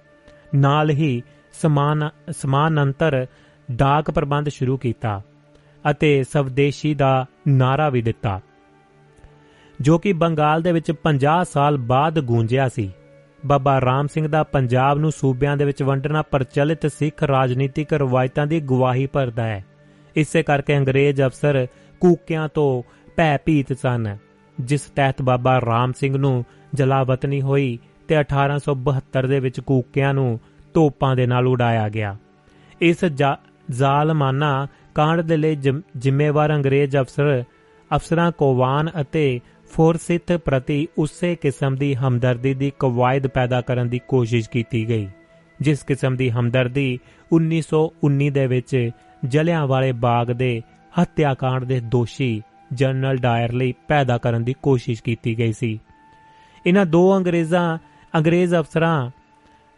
ਨਾਲ 0.55 0.89
ਹੀ 0.89 1.21
ਸਮਾਨ, 1.53 2.09
ਸਮਾਨਾਂਤਰ 2.31 3.25
ਡਾਕ 3.69 4.11
ਪ੍ਰਬੰਧ 4.11 4.49
ਸ਼ੁਰੂ 4.49 4.77
ਕੀਤਾ 4.77 5.21
ਅਤੇ 5.85 6.23
ਸਵਦੇਸ਼ੀ 6.23 6.93
ਦਾ 6.93 7.25
ਨਾਰਾ 7.47 7.89
ਵੀ 7.89 8.01
ਦਿੱਤਾ, 8.01 8.39
ਜੋ 9.80 9.97
ਕਿ 9.97 10.13
ਬੰਗਾਲ 10.13 10.61
ਦੇ 10.61 10.71
ਵਿੱਚ 10.71 10.91
50 11.03 11.43
ਸਾਲ 11.45 11.77
ਬਾਅਦ 11.77 12.19
ਗੂੰਜਿਆ 12.21 12.67
ਸੀ। 12.69 12.91
ਬਾਬਾ 13.43 13.81
ਰਾਮ 13.81 14.07
ਸਿੰਘ 14.07 14.27
ਦਾ 14.27 14.43
ਪੰਜਾਬ 14.43 14.97
ਨੂੰ 14.97 15.11
ਸੂਬਿਆਂ 15.11 15.57
ਦੇ 15.57 15.65
ਵਿੱਚ 15.65 15.84
ਵੰਡਣਾ 15.84 16.21
ਪ੍ਰਚਲਿਤ 16.21 16.85
ਸਿੱਖ 16.88 17.23
ਰਾਜਨੀਤਿਕ 17.23 17.93
ਰਵਾਇਤਾਂ 17.93 18.45
ਦੀ 18.47 18.59
ਗਵਾਹੀ 18.59 19.05
ਭਰਦਾ 19.05 19.43
ਹੈ। 19.43 19.63
ਇਸੇ 20.15 20.44
ਕਰਕੇ 20.44 20.77
ਅੰਗਰੇਜ਼ 20.77 21.22
ਅਫਸਰ 21.22 21.68
ਕੂਕਿਆਂ 22.02 22.48
ਤੋਂ 22.48 22.84
ਭੈ 23.18 23.38
ਭੀਤ 23.45 23.73
ਸਨ, 23.73 24.15
ਜਿਸ 24.57 24.81
ਤਹਿਤ 24.95 25.22
ਬਾਬਾ 25.22 25.60
ਰਾਮ 25.61 25.91
ਸਿੰਘ 25.91 26.18
ਨੂੰ 26.18 26.44
ਜਲਾਵਤਨੀ 26.73 27.41
ਹੋਈ 27.41 27.77
ਤੇ 28.07 28.19
1872 28.19 29.27
ਦੇ 29.27 29.40
ਵਿੱਚ 29.40 29.60
ਕੂਕਿਆਂ 29.60 30.14
ਨੂੰ 30.14 30.40
ਤੋਪਾਂ 30.73 31.15
ਦੇ 31.15 31.26
ਨਾਲ 31.27 31.48
ਉਡਾਇਆ 31.48 31.88
ਗਿਆ। 31.90 32.15
ਇਸ 32.81 33.03
ਜ਼ਾਲਮਾਨਾ 33.06 34.68
ਕਾਂਡ 34.95 35.22
ਦੇ 35.22 35.38
ਲਈ 35.38 35.56
ਜ਼ਿੰਮੇਵਾਰ 35.56 36.56
ਅੰਗਰੇਜ਼ 36.56 36.98
ਅਫਸਰ, 36.98 37.44
ਅਫਸਰਾਂ 37.91 38.31
ਕੋਵਾਨ 38.31 38.90
ਅਤੇ 39.02 39.40
ਫੋਰਸਿਤ 39.72 40.31
ਪ੍ਰਤੀ 40.38 40.88
ਉਸੇ 40.98 41.35
ਕਿਸਮ 41.35 41.76
ਦੀ 41.76 41.94
ਹਮਦਰਦੀ 41.95 42.53
ਦੀ 42.53 42.72
ਕਵਾਇਦ 42.80 43.27
ਪੈਦਾ 43.27 43.61
ਕਰਨ 43.61 43.90
ਦੀ 43.90 43.99
ਕੋਸ਼ਿਸ਼ 44.07 44.49
ਕੀਤੀ 44.49 44.88
ਗਈ, 44.90 45.07
ਜਿਸ 45.60 45.84
ਕਿਸਮ 45.84 46.15
ਦੀ 46.15 46.30
ਹਮਦਰਦੀ 46.30 46.99
1919 47.31 48.30
ਦੇ 48.30 48.45
ਵਿੱਚ 48.48 48.90
ਜਲਿਆਂ 49.25 49.67
ਵਾਲੇ 49.67 49.91
ਬਾਗ 49.91 50.27
ਦੇ 50.27 50.61
ਹੱਤਿਆਕਾਂਡ 51.01 51.63
ਦੇ 51.63 51.79
ਦੋਸ਼ੀ 51.79 52.41
ਜਨਰਲ 52.73 53.17
ਡਾਇਰ 53.17 53.51
ਲਈ 53.51 53.73
ਪੈਦਾ 53.87 54.17
ਕਰਨ 54.17 54.43
ਦੀ 54.43 54.53
ਕੋਸ਼ਿਸ਼ 54.61 55.03
ਕੀਤੀ 55.03 55.37
ਗਈ 55.37 55.53
ਸੀ। 55.53 55.79
ਇਹਨਾਂ 56.65 56.85
ਦੋ 56.85 57.17
ਅੰਗਰੇਜ਼ਾਂ, 57.17 57.77
ਅੰਗਰੇਜ਼ 58.15 58.55
ਅਫਸਰਾਂ 58.55 59.11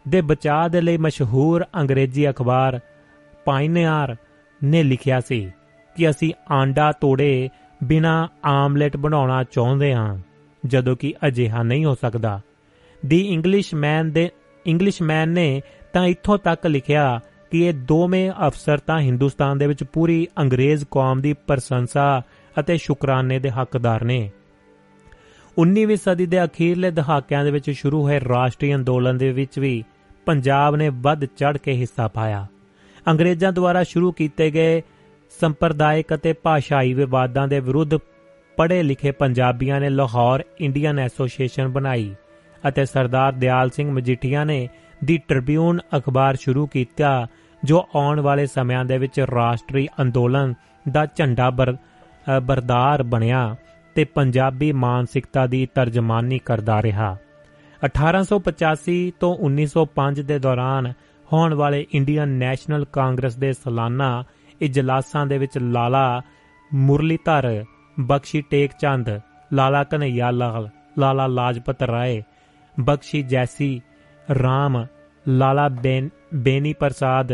ਦੇ 0.08 0.20
ਬਚਾਅ 0.20 0.68
ਦੇ 0.68 0.80
ਲਈ 0.80 0.96
ਮਸ਼ਹੂਰ 0.96 1.64
ਅੰਗਰੇਜ਼ੀ 1.80 2.30
ਅਖਬਾਰ 2.30 2.80
ਪਾਇਨੀਅਰ 3.44 4.16
ਨੇ 4.64 4.82
ਲਿਖਿਆ 4.82 5.20
ਸੀ 5.20 5.50
ਕਿ 5.96 6.10
ਅਸੀਂ 6.10 6.32
ਆਂਡਾ 6.52 6.92
ਤੋੜੇ 6.92 7.48
ਬਿਨਾ 7.84 8.28
ਆਮਲੇਟ 8.44 8.96
ਬਣਾਉਣਾ 8.96 9.44
ਚਾਹੁੰਦੇ 9.44 9.94
ਹਾਂ, 9.94 10.18
ਜਦੋਂ 10.66 10.96
ਕਿ 10.96 11.14
ਅਜਿਹਾ 11.26 11.62
ਨਹੀਂ 11.62 11.84
ਹੋ 11.84 11.94
ਸਕਦਾ। 11.94 12.40
ਦੀ 13.06 13.20
ਇੰਗਲਿਸ਼ਮੈਨ 13.20 14.10
ਦੇ 14.10 14.30
ਇੰਗਲਿਸ਼ਮੈਨ 14.66 15.28
ਨੇ 15.28 15.62
ਤਾਂ 15.92 16.06
ਇੱਥੋਂ 16.06 16.38
ਤੱਕ 16.38 16.66
ਲਿਖਿਆ 16.66 17.20
ਕਿ 17.50 17.66
ਇਹ 17.66 17.72
ਦੋਵੇਂ 17.74 18.30
ਅਫਸਰ 18.46 18.78
ਤਾਂ 18.78 19.00
ਹਿੰਦੁਸਤਾਨ 19.00 19.58
ਦੇ 19.58 19.66
ਵਿੱਚ 19.66 19.84
ਪੂਰੀ 19.84 20.26
ਅੰਗਰੇਜ਼ 20.38 20.84
ਕੌਮ 20.90 21.20
ਦੀ 21.20 21.32
ਪ੍ਰਸ਼ੰਸਾ 21.32 22.22
ਅਤੇ 22.60 22.76
ਸ਼ੁਕਰਾਨੇ 22.76 23.38
ਦੇ 23.38 23.50
ਹੱਕਦਾਰ 23.50 24.04
ਨੇ। 24.04 24.30
19ਵੀਂ 25.58 25.96
ਸਦੀ 25.96 26.26
ਦੇ 26.26 26.44
ਅਖੀਰਲੇ 26.44 26.90
ਦਹਾਕਿਆਂ 26.90 27.44
ਦੇ 27.44 27.50
ਵਿੱਚ 27.50 27.70
ਸ਼ੁਰੂ 27.70 28.02
ਹੋਏ 28.02 28.20
ਰਾਸ਼ਟਰੀ 28.20 28.74
ਅੰਦੋਲਨ 28.74 29.18
ਦੇ 29.18 29.32
ਵਿੱਚ 29.32 29.58
ਵੀ 29.58 29.84
ਪੰਜਾਬ 30.26 30.76
ਨੇ 30.76 30.88
ਵੱਧ 30.88 31.24
ਚੜ 31.24 31.56
ਕੇ 31.56 31.72
ਹਿੱਸਾ 31.72 32.08
ਪਾਇਆ। 32.08 32.46
ਅੰਗਰੇਜ਼ਾਂ 33.08 33.52
ਦੁਆਰਾ 33.52 33.82
ਸ਼ੁਰੂ 33.82 34.12
ਕੀਤੇ 34.12 34.50
ਗਏ 34.50 34.82
ਸੰਪਰਦਾਇਕ 35.40 36.14
ਅਤੇ 36.14 36.32
ਭਾਸ਼ਾਈ 36.32 36.94
ਵਿਵਾਦਾਂ 36.94 37.48
ਦੇ 37.48 37.60
ਵਿਰੁੱਧ 37.60 37.94
ਪੜ੍ਹੇ 38.56 38.82
ਲਿਖੇ 38.82 39.10
ਪੰਜਾਬੀਆਂ 39.10 39.80
ਨੇ 39.80 39.88
ਲਾਹੌਰ 39.90 40.44
ਇੰਡੀਅਨ 40.60 40.98
ਐਸੋਸੀਏਸ਼ਨ 40.98 41.68
ਬਣਾਈ 41.68 42.14
ਅਤੇ 42.68 42.84
ਸਰਦਾਰ 42.84 43.32
ਦਿਆਲ 43.32 43.70
ਸਿੰਘ 43.70 43.90
ਮਜੀਠੀਆ 43.90 44.44
ਨੇ 44.44 44.68
ਦੀ 45.04 45.16
ਟ੍ਰਿਬਿਊਨ 45.28 45.80
ਅਖਬਾਰ 45.96 46.36
ਸ਼ੁਰੂ 46.36 46.66
ਕੀਤਾ, 46.66 47.26
ਜੋ 47.62 47.86
ਆਉਣ 47.96 48.20
ਵਾਲੇ 48.20 48.46
ਸਮਿਆਂ 48.46 48.84
ਦੇ 48.84 48.98
ਵਿੱਚ 48.98 49.20
ਰਾਸ਼ਟਰੀ 49.34 49.86
ਅੰਦੋਲਨ 50.02 50.54
ਦਾ 50.86 51.06
ਝੰਡਾ 51.06 51.50
ਬਰਦਾਰ 51.50 53.02
ਬਣਿਆ 53.02 53.54
ਤੇ 53.96 54.04
ਪੰਜਾਬੀ 54.04 54.70
ਮਾਨਸਿਕਤਾ 54.72 55.46
ਦੀ 55.46 55.66
ਤਰਜਮਾਨੀ 55.74 56.38
ਕਰਦਾ 56.38 56.80
ਰਿਹਾ। 56.82 57.16
1885 57.82 58.96
ਤੋਂ 59.20 59.34
1905 59.40 60.22
ਦੇ 60.22 60.38
ਦੌਰਾਨ 60.38 60.92
ਹੋਣ 61.28 61.54
ਵਾਲੇ 61.54 61.84
ਇੰਡੀਅਨ 61.94 62.28
ਨੈਸ਼ਨਲ 62.38 62.84
ਕਾਂਗਰਸ 62.92 63.36
ਦੇ 63.36 63.52
ਸਾਲਾਨਾ 63.52 64.10
ਇਜਲਾਸਾਂ 64.60 65.26
ਦੇ 65.26 65.38
ਵਿੱਚ 65.38 65.58
ਲਾਲਾ 65.58 66.22
ਮੁਰਲੀਧਰ, 66.70 67.64
ਬਖਸ਼ੀ 67.96 68.40
ਟੇਕ 68.50 68.72
ਚੰਦ 68.80 69.08
ਲਾਲਾ 69.52 69.82
ਕਨਈਆ 69.84 70.30
ਲਾਲ, 70.30 70.68
ਲਾਲਾ 70.98 71.26
ਲਾਜਪਤ 71.26 71.82
ਰਾਏ, 71.82 72.22
ਬਖਸ਼ੀ 72.76 73.22
ਜੈਸੀ 73.22 73.80
ਰਾਮ, 74.34 74.86
ਲਾਲਾ 75.28 75.68
ਬੇਨੀ 76.34 76.72
ਪ੍ਰਸਾਦ, 76.72 77.32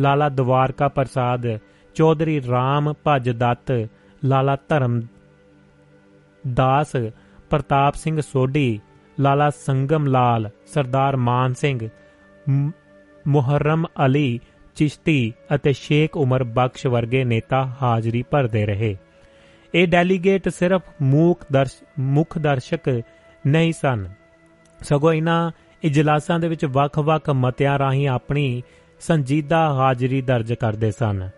ਲਾਲਾ 0.00 0.28
ਦਵਾਰਕਾ 0.28 0.88
ਪ੍ਰਸਾਦ, 0.88 1.46
ਚੌਧਰੀ 1.94 2.40
ਰਾਮ 2.50 2.92
ਭਜ 3.06 3.30
ਦੱਤ, 3.30 3.72
ਲਾਲਾ 4.24 4.56
ਧਰਮ 4.68 5.00
ਦਾਸ, 6.54 6.96
ਪ੍ਰਤਾਪ 7.50 7.94
ਸਿੰਘ 7.94 8.20
ਸੋਢੀ, 8.20 8.80
ਲਾਲਾ 9.20 9.50
ਸੰਗਮ 9.50 10.06
ਲਾਲ, 10.06 10.50
ਸਰਦਾਰ 10.66 11.16
ਮਾਨ 11.16 11.54
ਸਿੰਘ 11.54 11.88
ਮੁਹਰਮ 13.26 13.86
ਅਲੀ, 14.06 14.40
ਚਿਸ਼ਤੀ 14.74 15.32
ਅਤੇ 15.54 15.72
ਸ਼ੇਖ 15.72 16.16
ਉਮਰ 16.16 16.44
ਬਖਸ਼ 16.44 16.86
ਵਰਗੇ 16.86 17.24
ਨੇਤਾ 17.24 17.64
ਹਾਜ਼ਰੀ 17.82 18.22
ਭਰਦੇ 18.30 18.66
ਰਹੇ। 18.66 18.96
ਇਹ 19.74 19.86
ਡੈਲੀਗੇਟ 19.88 20.48
ਸਿਰਫ 20.48 20.82
ਮੂਕ 21.02 21.40
ਦਰਸ਼, 21.52 21.72
ਮੁੱਖ 21.98 22.38
ਦਰਸ਼ਕ 22.38 23.02
ਨਹੀਂ 23.46 23.72
ਸਨ। 23.72 24.06
ਸਗੋਂ 24.80 25.12
ਇਹਨਾਂ 25.12 25.50
ਇਜਲਾਸਾਂ 25.84 26.38
ਦੇ 26.38 26.48
ਵਿੱਚ 26.48 26.64
ਵੱਖ-ਵੱਖ 26.64 27.30
ਮਤਿਆਂ 27.30 27.78
ਰਾਹੀਂ 27.78 28.08
ਆਪਣੀ 28.08 28.62
ਸੰਜੀਦਾ 29.00 29.68
ਹਾਜ਼ਰੀ 29.68 30.22
ਦਰਜ 30.22 30.52
ਕਰਦੇ 30.52 30.90
ਸਨ। 30.90 31.28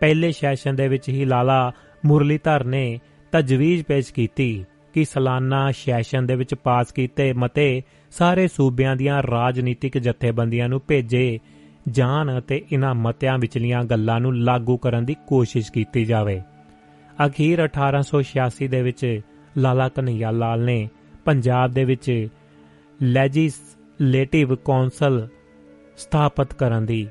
ਪਹਿਲੇ 0.00 0.32
ਸੈਸ਼ਨ 0.32 0.76
ਦੇ 0.76 0.88
ਵਿੱਚ 0.88 1.08
ਹੀ 1.08 1.24
ਲਾਲਾ 1.24 1.72
ਮੁਰਲੀਧਰ 2.06 2.64
ਨੇ 2.64 3.00
ਤਜਵੀਜ਼ 3.32 3.84
ਪੇਸ਼ 3.84 4.14
ਕੀਤੀ 4.14 4.64
ਕਿ 4.94 5.04
ਸਾਲਾਨਾ 5.04 5.70
ਸੈਸ਼ਨ 5.70 6.26
ਦੇ 6.26 6.34
ਵਿੱਚ 6.34 6.54
ਪਾਸ 6.54 6.92
ਕੀਤੇ 6.92 7.32
ਮਤੇ 7.32 7.82
ਸਾਰੇ 8.10 8.48
ਸੂਬਿਆਂ 8.48 8.96
ਦੀਆਂ 8.96 9.22
ਰਾਜਨੀਤਿਕ 9.22 9.98
ਜਥੇਬੰਦੀਆਂ 9.98 10.68
ਨੂੰ 10.68 10.82
ਭੇਜੇ 10.88 11.38
ਜਾਣ 11.88 12.38
ਅਤੇ 12.38 12.64
ਇਹਨਾਂ 12.72 12.94
ਮਤਿਆਂ 12.94 13.38
ਵਿਚਲੀਆਂ 13.38 13.84
ਗੱਲਾਂ 13.84 14.20
ਨੂੰ 14.20 14.36
ਲਾਗੂ 14.36 14.76
ਕਰਨ 14.76 15.04
ਦੀ 15.04 15.16
ਕੋਸ਼ਿਸ਼ 15.26 15.72
ਕੀਤੀ 15.72 16.04
ਜਾਵੇ। 16.04 16.42
ਅਖੀਰ 17.26 17.64
1886 17.64 18.68
ਦੇ 18.68 18.82
ਵਿੱਚ 18.82 19.20
ਲਾਲਾ 19.58 19.88
ਕਨਈਆ 19.88 20.30
ਲਾਲ 20.30 20.64
ਨੇ 20.64 20.88
ਪੰਜਾਬ 21.24 21.70
ਦੇ 21.70 21.84
ਵਿੱਚ 21.84 22.28
ਲੈਜਿਸਲੇਟਿਵ 24.02 24.54
ਕੌਂਸਲ 24.54 25.28
ਸਥਾਪਿਤ 25.96 26.54
ਕਰਨ 26.54 26.86
ਦੀ 26.86 27.08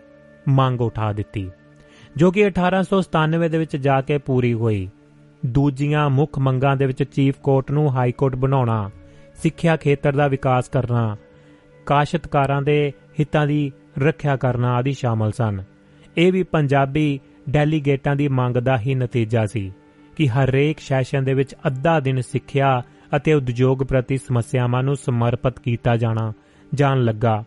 ਮੰਗ 0.48 0.82
ਉਠਾ 0.82 1.14
ਦਿੱਤੀ, 1.14 1.50
ਜੋ 2.16 2.32
ਕਿ 2.32 2.48
1897 2.48 3.50
ਦੇ 3.50 3.58
ਵਿੱਚ 3.58 3.78
ਜਾ 3.78 4.02
ਕੇ 4.02 4.18
ਪੂਰੀ 4.18 4.54
ਹੋਈ। 4.54 4.90
ਦੂਜੀਆਂ 5.46 6.10
ਮੁੱਖ 6.10 6.40
ਮੰਗਾਂ 6.40 6.76
ਦੇ 6.78 6.86
ਵਿੱਚ 6.86 7.04
ਚੀਫ 7.04 7.36
ਕੋਰਟ 7.40 7.72
ਨੂੰ 7.72 7.96
ਹਾਈ 7.96 8.12
ਕੋਰਟ 8.12 8.36
ਬਣਾਉਣਾ, 8.36 8.90
ਸਿੱਖਿਆ 9.36 9.76
ਖੇਤਰ 9.76 10.14
ਦਾ 10.14 10.28
ਵਿਕਾਸ 10.28 10.70
ਕਰਨਾ, 10.70 11.18
ਕਾਸ਼ਤਕਾਰਾਂ 11.86 12.62
ਦੇ 12.62 12.94
ਹਿੱਤਾਂ 13.20 13.48
ਦੀ 13.48 13.72
ਰੱਖਿਆ 14.00 14.36
ਕਰਨਾ 14.36 14.74
ਆਦਿ 14.76 14.94
ਸ਼ਾਮਲ 14.94 15.32
ਸਨ। 15.32 15.64
ਇਹ 16.18 16.32
ਵੀ 16.32 16.44
ਪੰਜਾਬੀ 16.44 17.20
ਡੈਲੀਗੇਟਾਂ 17.50 18.16
ਦੀ 18.16 18.28
ਮੰਗ 18.28 18.58
ਦਾ 18.58 18.78
ਹੀ 18.78 18.96
ਨਤੀਜਾ 18.96 19.46
ਸੀ 19.46 19.72
ਕਿ 20.16 20.28
ਹਰੇਕ 20.28 20.80
ਸੈਸ਼ਨ 20.80 21.24
ਦੇ 21.24 21.34
ਵਿੱਚ 21.34 21.56
ਅੱਧਾ 21.68 22.00
ਦਿਨ 22.00 22.22
ਸਿੱਖਿਆ 22.22 22.82
ਅਤੇ 23.16 23.34
ਉਦਯੋਗ 23.34 23.78
ਪ੍ਰਤੀ 23.78 24.18
ਸਮੱਸਿਆਵਾਂ 24.18 24.84
ਨੂੰ 24.84 24.96
ਸਮਰਪਿਤ 24.96 25.60
ਕੀਤਾ 25.60 25.98
ਜਾਣਾ 25.98 26.34
ਜਾਣ 26.74 27.04
ਲੱਗਾ। 27.04 27.44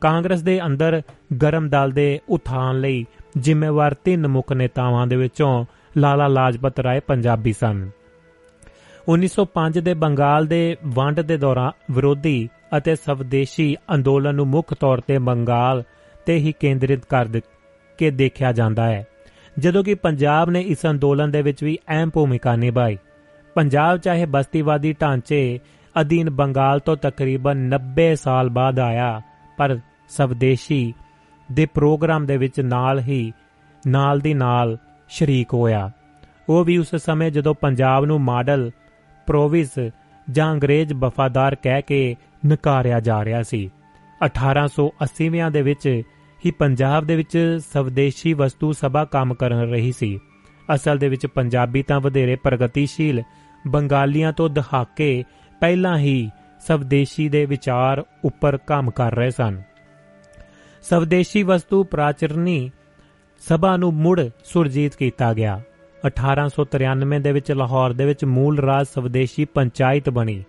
ਕਾਂਗਰਸ 0.00 0.42
ਦੇ 0.42 0.66
ਅੰਦਰ 0.66 1.02
ਗਰਮ 1.42 1.68
ਦਲ 1.68 1.90
ਦੇ 1.90 2.20
ਉਥਾਨ 2.28 2.80
ਲਈ 2.80 3.06
ਜ਼ਿੰਮੇਵਾਰ 3.38 3.94
ਤਿੰਨ 3.94 4.28
ਮੁੱਖ 4.28 4.52
ਨੇਤਾਵਾਂ 4.52 5.06
ਦੇ 5.06 5.16
ਵਿੱਚੋਂ 5.16 5.64
ਲਾਲਾ 5.96 6.28
ਲਾਜਪਤ 6.28 6.80
ਰਾਏ 6.80 7.00
ਪੰਜਾਬੀ 7.00 7.52
ਸਨ। 7.52 7.90
1905 9.08 9.80
ਦੇ 9.80 9.94
ਬੰਗਾਲ 9.94 10.46
ਦੇ 10.46 10.76
ਵੰਡ 10.86 11.20
ਦੇ 11.20 11.36
ਦੌਰਾਨ 11.36 11.72
ਵਿਰੋਧੀ 11.90 12.48
ਅਤੇ 12.76 12.96
ਸਵਦੇਸ਼ੀ 12.96 13.76
ਅੰਦੋਲਨ 13.94 14.34
ਨੂੰ 14.34 14.46
ਮੁੱਖ 14.46 14.74
ਤੌਰ 14.74 15.00
ਤੇ 15.00 15.18
ਬੰਗਾਲ 15.18 15.82
ਤੇ 16.26 16.36
ਹੀ 16.36 16.52
ਕੇਂਦਰਿਤ 16.60 17.04
ਕਰ 17.04 17.40
ਕੇ 17.98 18.10
ਦੇਖਿਆ 18.10 18.52
ਜਾਂਦਾ 18.52 18.86
ਹੈ। 18.86 19.06
ਜਦੋਂ 19.58 19.84
ਕਿ 19.84 19.94
ਪੰਜਾਬ 19.94 20.50
ਨੇ 20.50 20.60
ਇਸ 20.60 20.78
ਅੰਦੋਲਨ 20.90 21.30
ਦੇ 21.30 21.42
ਵਿੱਚ 21.42 21.64
ਵੀ 21.64 21.78
ਅਹਿਮ 21.88 22.10
ਭੂਮਿਕਾ 22.10 22.56
ਨਿਭਾਈ। 22.56 22.98
ਪੰਜਾਬ 23.54 23.96
ਚਾਹੇ 23.96 24.26
ਬਸਤੀਵਾਦੀ 24.26 24.92
ਢਾਂਚੇ 24.92 25.60
ਅਧੀਨ 26.00 26.30
ਬੰਗਾਲ 26.30 26.80
ਤੋਂ 26.80 26.96
ਤਕਰੀਬਨ 26.96 27.56
90 27.56 28.16
ਸਾਲ 28.16 28.48
ਬਾਅਦ 28.48 28.78
ਆਇਆ, 28.78 29.22
ਪਰ 29.56 29.78
ਸਵਦੇਸ਼ੀ 30.08 30.94
ਦੇ 31.52 31.66
ਪ੍ਰੋਗਰਾਮ 31.66 32.26
ਦੇ 32.26 32.36
ਵਿੱਚ 32.36 32.60
ਨਾਲ 32.60 33.00
ਹੀ, 33.00 33.32
ਨਾਲ 33.86 34.20
ਦੀ 34.20 34.34
ਨਾਲ 34.34 34.78
ਸ਼ਰੀਕ 35.08 35.54
ਹੋਇਆ। 35.54 35.90
ਉਹ 36.48 36.64
ਵੀ 36.64 36.78
ਉਸ 36.78 36.96
ਸਮੇਂ 36.96 37.30
ਜਦੋਂ 37.30 37.54
ਪੰਜਾਬ 37.54 38.04
ਨੂੰ 38.04 38.20
ਮਾਡਲ, 38.20 38.70
ਪ੍ਰੋਵਿੰਸ 39.26 39.78
ਜਾਂ 40.30 40.52
ਅੰਗਰੇਜ਼ 40.52 40.92
ਵਫਾਦਾਰ 40.92 41.54
ਕਹਿ 41.54 41.82
ਕੇ 41.82 42.16
ਨਕਾਰਿਆ 42.46 43.00
ਜਾ 43.00 43.24
ਰਿਹਾ 43.24 43.42
ਸੀ। 43.42 43.70
1880ਵਿਆਂ 44.24 45.50
ਦੇ 45.50 45.62
ਵਿੱਚ 45.62 46.02
ਹੀ 46.46 46.50
ਪੰਜਾਬ 46.50 47.04
ਦੇ 47.04 47.16
ਵਿੱਚ 47.16 47.58
ਸਵਦੇਸ਼ੀ 47.72 48.32
ਵਸਤੂ 48.32 48.72
ਸਭਾ 48.72 49.04
ਕੰਮ 49.04 49.34
ਕਰਨ 49.34 49.58
ਰਹੀ 49.58 49.92
ਸੀ। 49.92 50.18
ਅਸਲ 50.74 50.98
ਦੇ 50.98 51.08
ਵਿੱਚ 51.08 51.26
ਪੰਜਾਬੀ 51.26 51.82
ਤਾਂ 51.82 52.00
ਵਧੇਰੇ 52.00 52.36
ਪ੍ਰਗਤੀਸ਼ੀਲ 52.36 53.22
ਬੰਗਾਲੀਆਂ 53.66 54.32
ਤੋਂ 54.32 54.48
ਦਹਾਕੇ 54.48 55.24
ਪਹਿਲਾਂ 55.60 55.98
ਹੀ 55.98 56.30
ਸਵਦੇਸ਼ੀ 56.60 57.28
ਦੇ 57.28 57.44
ਵਿਚਾਰ 57.46 58.04
ਉੱਪਰ 58.24 58.56
ਕੰਮ 58.56 58.90
ਕਰ 58.90 59.14
ਰਹੇ 59.14 59.30
ਸਨ। 59.30 59.62
ਸਵਦੇਸ਼ੀ 60.82 61.42
ਵਸਤੂ 61.42 61.84
ਪ੍ਰਾਚਰਨੀ 61.84 62.70
ਸਭਾ 63.38 63.76
ਨੂੰ 63.76 63.94
ਮੁੜ 63.94 64.20
ਸੁਰਜੀਤ 64.44 64.94
ਕੀਤਾ 64.94 65.34
ਗਿਆ। 65.34 65.60
1893 66.06 67.18
ਦੇ 67.18 67.32
ਵਿੱਚ 67.32 67.52
ਲਾਹੌਰ 67.52 67.92
ਦੇ 67.92 68.04
ਵਿੱਚ 68.04 68.24
ਮੂਲ 68.24 68.58
ਰਾਜ 68.58 68.86
ਸਵਦੇਸ਼ੀ 68.86 69.44
ਪੰਚਾਇਤ 69.44 70.10
ਬਣੀ। 70.10 70.44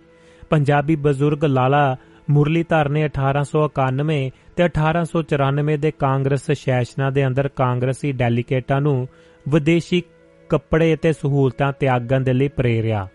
ਪੰਜਾਬੀ 0.49 0.95
ਬਜ਼ੁਰਗ 0.95 1.45
ਲਾਲਾ 1.45 1.97
ਮੁਰਲੀਧਰ 2.29 2.89
ਨੇ 2.89 3.05
1891 3.05 4.31
ਤੇ 4.55 4.65
1894 4.65 5.77
ਦੇ 5.77 5.91
ਕਾਂਗਰਸ 5.91 6.51
ਸੈਸ਼ਨਾਂ 6.51 7.11
ਦੇ 7.11 7.27
ਅੰਦਰ 7.27 7.47
ਕਾਂਗਰਸੀ 7.47 8.11
ਡੈਲੀਗੇਟਾਂ 8.11 8.81
ਨੂੰ 8.81 9.07
ਵਿਦੇਸ਼ੀ 9.49 10.03
ਕੱਪੜੇ 10.49 10.93
ਅਤੇ 10.93 11.13
ਸਹੂਲਤਾਂ 11.13 11.73
ਤਿਆਗਣ 11.79 12.21
ਦੇ 12.21 12.33
ਲਈ 12.33 12.47
ਪ੍ਰੇਰਿਆ। 12.47 13.07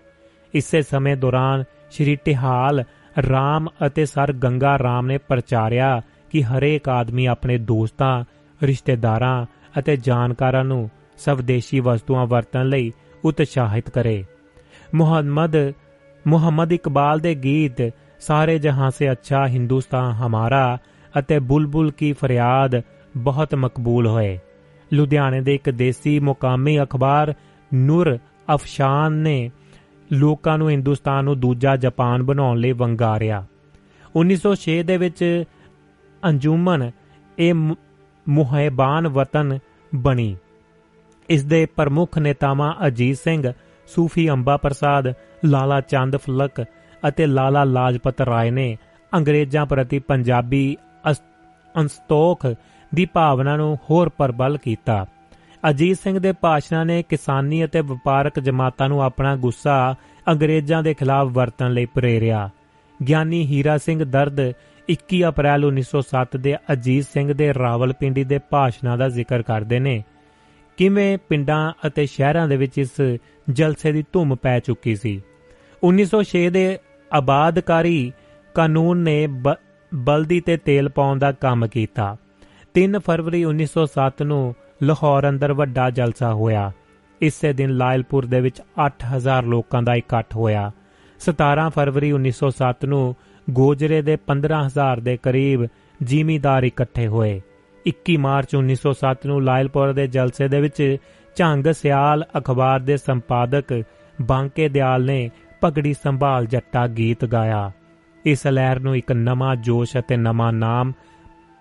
ਇਸੇ 0.54 0.82
ਸਮੇਂ 0.82 1.16
ਦੌਰਾਨ 1.16 1.64
ਸ਼੍ਰੀ 1.90 2.16
ਟਿਹਾਲ, 2.16 2.84
ਰਾਮ 3.30 3.68
ਅਤੇ 3.86 4.06
ਸਰ 4.06 4.32
ਗੰਗਾ 4.32 4.78
ਰਾਮ 4.78 5.06
ਨੇ 5.06 5.18
ਪ੍ਰਚਾਰਿਆ 5.18 6.02
ਕਿ 6.30 6.42
ਹਰੇਕ 6.42 6.88
ਆਦਮੀ 6.88 7.26
ਆਪਣੇ 7.26 7.58
ਦੋਸਤਾਂ, 7.58 8.24
ਰਿਸ਼ਤੇਦਾਰਾਂ 8.62 9.46
ਅਤੇ 9.78 9.96
ਜਾਣਕਾਰਾਂ 9.96 10.64
ਨੂੰ 10.64 10.90
ਸਵਦੇਸ਼ੀ 11.16 11.80
ਵਸਤੂਆਂ 11.80 12.26
ਵਰਤਣ 12.26 12.66
ਲਈ 12.66 12.92
ਉਤਸ਼ਾਹਿਤ 13.24 13.90
ਕਰੇ। 13.90 14.24
ਮੁਹੰਮਦ 14.94 15.56
ਮੁਹੰਮਦ 16.26 16.72
ਇਕਬਾਲ 16.72 17.18
ਦੇ 17.18 17.34
ਗੀਤ 17.34 17.92
ਸਾਰੇ 18.20 18.58
ਜਹਾਂ 18.58 18.90
ਸੇ 18.90 19.10
ਅੱਛਾ 19.12 19.46
ਹਿੰਦੁਸਤਾਨ 19.46 20.12
ਹਮਾਰਾ 20.12 20.78
ਅਤੇ 21.18 21.38
ਬੁਲਬੁਲ 21.38 21.90
ਕੀ 21.90 22.12
ਫਰਿਆਦ 22.12 22.82
ਬਹੁਤ 23.16 23.54
ਮਕਬੂਲ 23.54 24.06
ਹੋਏ। 24.06 24.38
ਲੁਧਿਆਣੇ 24.92 25.40
ਦੇ 25.40 25.54
ਇੱਕ 25.54 25.70
ਦੇਸੀ 25.70 26.18
ਮੁਕਾਮੀ 26.20 26.82
ਅਖਬਾਰ 26.82 27.34
ਨੂਰ 27.74 28.18
ਅਫਸ਼ਾਨ 28.54 29.12
ਨੇ 29.12 29.50
ਲੋਕਾਂ 30.12 30.58
ਨੂੰ 30.58 30.70
ਹਿੰਦੁਸਤਾਨ 30.70 31.24
ਨੂੰ 31.24 31.40
ਦੂਜਾ 31.40 31.76
ਜਾਪਾਨ 31.76 32.22
ਬਣਾਉਣ 32.22 32.58
ਲਈ 32.58 32.72
ਵੰਗਾਰਿਆ। 32.72 33.44
1906 34.16 34.82
ਦੇ 34.82 34.96
ਵਿੱਚ 34.96 35.44
ਅੰਜੁਮਨ 36.24 36.90
ਇਹ 37.38 37.54
ਮੁਹੈਬਾਨ 38.28 39.08
ਵਤਨ 39.08 39.58
ਬਣੀ। 39.94 40.36
ਇਸ 41.28 41.44
ਦੇ 41.44 41.66
ਪ੍ਰਮੁੱਖ 41.66 42.18
ਨੇਤਾਵਾਂ 42.18 42.74
ਅਜੀਤ 42.86 43.16
ਸਿੰਘ, 43.16 43.52
ਸੂਫੀ 43.86 44.30
ਅੰਬਾ 44.30 44.56
ਪ੍ਰਸਾਦ, 44.56 45.12
ਲਾਲਾ 45.44 45.80
ਚੰਦ 45.80 46.16
ਫਲਕ 46.16 46.64
ਅਤੇ 47.08 47.26
ਲਾਲਾ 47.26 47.64
ਲਾਜਪਤ 47.64 48.20
ਰਾਏ 48.20 48.50
ਨੇ 48.50 48.76
ਅੰਗਰੇਜ਼ਾਂ 49.14 49.66
ਪ੍ਰਤੀ 49.66 49.98
ਪੰਜਾਬੀ 49.98 50.76
ਅਨਸਤੋਖ 51.80 52.46
ਦੀ 52.94 53.04
ਭਾਵਨਾ 53.04 53.56
ਨੂੰ 53.56 53.78
ਹੋਰ 53.90 54.08
ਪਰਬਲ 54.08 54.58
ਕੀਤਾ। 54.58 55.06
ਅਜੀਤ 55.70 55.98
ਸਿੰਘ 55.98 56.18
ਦੇ 56.18 56.32
ਭਾਸ਼ਣਾਂ 56.32 56.84
ਨੇ 56.86 57.02
ਕਿਸਾਨੀ 57.02 57.64
ਅਤੇ 57.64 57.80
ਵਪਾਰਕ 57.80 58.40
ਜਮਾਤਾਂ 58.40 58.88
ਨੂੰ 58.88 59.02
ਆਪਣਾ 59.02 59.34
ਗੁੱਸਾ 59.36 59.94
ਅੰਗਰੇਜ਼ਾਂ 60.28 60.82
ਦੇ 60.82 60.94
ਖਿਲਾਫ 60.94 61.28
ਵਰਤਣ 61.28 61.72
ਲਈ 61.72 61.84
ਪ੍ਰੇਰਿਆ। 61.84 62.48
ਗਿਆਨੀ 63.00 63.46
ਹੀਰਾ 63.46 63.76
ਸਿੰਘ 63.78 64.04
ਦਰਦ 64.04 64.40
21 64.88 65.22
ਅਪ੍ਰੈਲ 65.28 65.64
1907 65.64 66.36
ਦੇ 66.36 66.56
ਅਜੀਤ 66.72 67.04
ਸਿੰਘ 67.04 67.32
ਦੇ 67.32 67.52
ਰਾਵਲਪਿੰਡੀ 67.54 68.24
ਦੇ 68.24 68.38
ਭਾਸ਼ਣਾਂ 68.50 68.96
ਦਾ 68.98 69.08
ਜ਼ਿਕਰ 69.08 69.42
ਕਰਦੇ 69.42 69.78
ਨੇ। 69.78 70.02
ਕਿਵੇਂ 70.76 71.18
ਪਿੰਡਾਂ 71.28 71.72
ਅਤੇ 71.86 72.06
ਸ਼ਹਿਰਾਂ 72.06 72.48
ਦੇ 72.48 72.56
ਵਿੱਚ 72.56 72.78
ਇਸ 72.78 73.00
ਜਲਸੇ 73.50 73.92
ਦੀ 73.92 74.04
ਧੁੰਮ 74.12 74.34
ਪੈ 74.34 74.58
ਚੁੱਕੀ 74.58 74.94
ਸੀ? 74.96 75.22
1906 75.82 76.48
ਦੇ 76.50 76.66
ਆਬਾਦਕਾਰੀ 77.10 78.12
ਕਾਨੂੰਨ 78.54 78.98
ਨੇ 78.98 79.26
ਬਲਦੀ 79.92 80.40
ਤੇ 80.40 80.56
ਤੇਲ 80.56 80.88
ਪਾਉਣ 80.88 81.18
ਦਾ 81.18 81.32
ਕੰਮ 81.32 81.66
ਕੀਤਾ। 81.66 82.16
3 82.74 82.98
ਫਰਵਰੀ 82.98 83.44
1907 83.44 84.22
ਨੂੰ 84.22 84.54
ਲਾਹੌਰ 84.84 85.28
ਅੰਦਰ 85.28 85.52
ਵੱਡਾ 85.52 85.90
ਜਲਸਾ 85.90 86.34
ਹੋਇਆ। 86.34 86.72
ਇਸੇ 87.20 87.52
ਦਿਨ 87.52 87.70
ਲਾਇਲਪੁਰ 87.70 88.26
ਦੇ 88.26 88.40
ਵਿੱਚ 88.40 88.62
8000 88.78 89.42
ਲੋਕਾਂ 89.42 89.82
ਦਾ 89.82 89.94
ਇਕੱਠ 89.94 90.36
ਹੋਇਆ। 90.36 90.70
17 91.20 91.68
ਫਰਵਰੀ 91.68 92.12
1907 92.12 92.84
ਨੂੰ 92.84 93.16
ਗੋਜਰੇ 93.50 94.02
ਦੇ 94.02 94.16
15000 94.16 95.00
ਦੇ 95.00 95.16
ਕਰੀਬ 95.16 95.66
ਜ਼ਿਮੀਦਾਰ 96.02 96.62
ਇਕੱਠੇ 96.62 97.06
ਹੋਏ। 97.06 97.40
21 97.86 98.16
ਮਾਰਚ 98.16 98.54
1907 98.54 99.26
ਨੂੰ 99.26 99.42
ਲਾਇਲਪੁਰ 99.42 99.92
ਦੇ 99.92 100.06
ਜਲਸੇ 100.06 100.48
ਦੇ 100.48 100.60
ਵਿੱਚ 100.60 100.96
ਝੰਗ 101.36 101.66
ਸਿਆਲ 101.72 102.24
ਅਖਬਾਰ 102.38 102.80
ਦੇ 102.80 102.96
ਸੰਪਾਦਕ 102.96 103.82
ਬਾਂਕੇ 104.22 104.68
ਦਿਆਲ 104.68 105.04
ਨੇ 105.04 105.30
ਪਗੜੀ 105.60 105.94
ਸੰਭਾਲ 105.94 106.46
ਜੱਟਾ 106.46 106.86
ਗੀਤ 106.86 107.24
ਗਾਇਆ। 107.24 107.70
ਇਸ 108.24 108.46
ਲਹਿਰ 108.46 108.80
ਨੂੰ 108.80 108.96
ਇੱਕ 108.96 109.12
ਨਵਾਂ 109.12 109.56
ਜੋਸ਼ 109.56 109.96
ਅਤੇ 109.98 110.16
ਨਵਾਂ 110.16 110.52
ਨਾਮ 110.52 110.92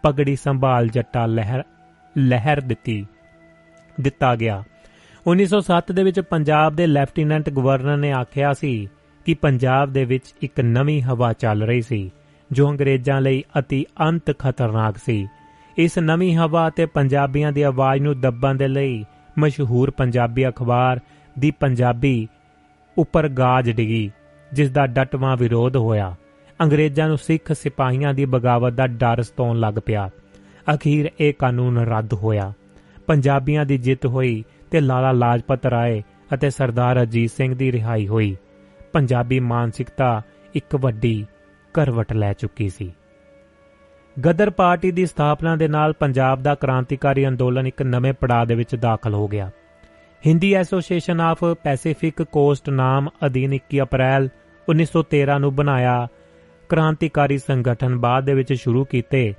ਪਗੜੀ 0.04 0.36
ਸੰਭਾਲ 0.36 0.88
ਜੱਟਾ 0.88 1.26
ਲਹਿਰ 1.26 1.64
ਲਹਿਰ 2.18 2.62
ਦਿੱਤੀ। 2.62 3.06
ਦਿੱਤਾ 4.02 4.36
ਗਿਆ। 4.36 4.64
1907 5.28 5.92
ਦੇ 5.92 6.04
ਵਿੱਚ 6.04 6.20
ਪੰਜਾਬ 6.20 6.76
ਦੇ 6.76 6.88
ਲੈਫਟੀਨੈਂਟ 6.88 7.50
ਗਵਰਨਰ 7.50 7.98
ਨੇ 7.98 8.12
ਆਖਿਆ 8.12 8.54
ਸੀ 8.54 8.88
ਕਿ 9.26 9.34
ਪੰਜਾਬ 9.34 9.94
ਦੇ 9.94 10.06
ਵਿੱਚ 10.06 10.36
ਇੱਕ 10.42 10.62
ਨਵੀਂ 10.62 11.02
ਹਵਾ 11.02 11.34
ਚੱਲ 11.34 11.64
ਰਹੀ 11.64 11.82
ਸੀ, 11.82 12.12
ਜੋ 12.52 12.70
ਅੰਗਰੇਜ਼ਾਂ 12.70 13.22
ਲਈ 13.22 13.44
অতি 13.60 13.82
ਅੰਤ 14.02 14.40
ਖਤਰਨਾਕ 14.40 14.98
ਸੀ। 14.98 15.28
ਇਸ 15.78 16.00
ਨਵੀਂ 16.00 16.38
ਹਵਾ 16.38 16.70
ਤੇ 16.70 16.86
ਪੰਜਾਬੀਆਂ 16.86 17.52
ਦੀ 17.52 17.62
ਆਵਾਜ਼ 17.62 18.02
ਨੂੰ 18.02 18.22
ਦੱਬਣ 18.22 18.56
ਦੇ 18.56 18.68
ਲਈ 18.68 19.06
ਮਸ਼ਹੂਰ 19.40 19.92
ਪੰਜਾਬੀ 19.92 20.48
ਅਖਬਾਰ 20.48 21.00
ਦੀ 21.40 21.52
ਪੰਜਾਬੀ 21.52 22.28
ਉੱਪਰ 22.98 23.28
ਗਾਜ 23.28 23.72
ਡਿਗੀ, 23.72 24.12
ਜਿਸ 24.54 24.70
ਦਾ 24.70 24.88
ਡਟਵਾਂ 24.88 25.38
ਵਿਰੋਧ 25.38 25.76
ਹੋਇਆ। 25.76 26.16
ਅੰਗਰੇਜ਼ਾਂ 26.62 27.08
ਨੂੰ 27.08 27.18
ਸਿੱਖ 27.18 27.54
ਸਿਪਾਹੀਆਂ 27.54 28.14
ਦੀ 28.14 28.26
ਬਗਾਵਤ 28.26 28.74
ਦਾ 28.74 28.88
ਡਰ 28.88 29.22
ਸਤਾਉਣ 29.22 29.60
ਲੱਗ 29.60 29.74
ਪਿਆ। 29.86 30.10
ਅਖੀਰ 30.74 31.12
ਇਹ 31.20 31.34
ਕਾਨੂੰਨ 31.40 31.78
ਰੱਦ 31.78 32.14
ਹੋਇਆ। 32.14 32.54
ਪੰਜਾਬੀਆਂ 33.08 33.66
ਦੀ 33.66 33.78
ਜਿੱਤ 33.78 34.06
ਹੋਈ 34.06 34.44
ਤੇ 34.72 34.80
ਲਾਲਾ 34.80 35.12
ਲਾਜਪਤ 35.12 35.66
ਰਾਏ 35.66 36.04
ਅਤੇ 36.34 36.50
ਸਰਦਾਰ 36.50 37.02
ਅਜੀਤ 37.02 37.32
ਸਿੰਘ 37.32 37.56
ਦੀ 37.56 37.72
ਰਿਹਾਈ 37.72 38.08
ਹੋਈ। 38.08 38.38
ਪੰਜਾਬੀ 38.94 39.40
ਮਾਨਸਿਕਤਾ 39.40 40.22
ਇੱਕ 40.56 40.76
ਵੱਡੀ 40.76 41.26
ਕਰਵਟ 41.74 42.14
ਲੈ 42.14 42.34
ਚੁੱਕੀ 42.34 42.70
ਸੀ। 42.70 42.94
ਗਦਰ 44.28 44.50
ਪਾਰਟੀ 44.50 44.92
ਦੀ 44.92 45.06
ਸਥਾਪਨਾ 45.06 45.56
ਦੇ 45.56 45.68
ਨਾਲ 45.68 45.94
ਪੰਜਾਬ 45.94 46.44
ਦਾ 46.44 46.56
ਕ੍ਰਾਂਤੀਕਾਰੀ 46.56 47.28
ਅੰਦੋਲਨ 47.28 47.68
ਇੱਕ 47.68 47.82
ਨਵੇਂ 47.82 48.14
ਪੜਾਅ 48.14 48.46
ਦੇ 48.46 48.56
ਵਿੱਚ 48.56 48.76
ਦਾਖਲ 48.76 49.14
ਹੋ 49.14 49.28
ਗਿਆ। 49.28 49.52
Hindi 50.28 50.54
Association 50.54 51.22
of 51.22 51.44
Pacific 51.44 52.22
Coast 52.22 52.70
ਨਾਮ 52.70 53.10
ਅਧੀਨ 53.26 53.54
21 53.54 53.82
ਅਪ੍ਰੈਲ 53.82 54.30
1913 54.70 55.40
ਨੂੰ 55.40 55.56
ਬਣਾਇਆ 55.56 56.08
ਕ੍ਰਾਂਤੀਕਾਰੀ 56.70 57.38
ਸੰਗਠਨ 57.38 57.96
ਬਾਅਦ 57.96 58.24
ਦੇ 58.24 58.34
ਵਿੱਚ 58.34 58.54
ਸ਼ੁਰੂ 58.54 58.86
ਕੀਤੇ। 58.86 59.34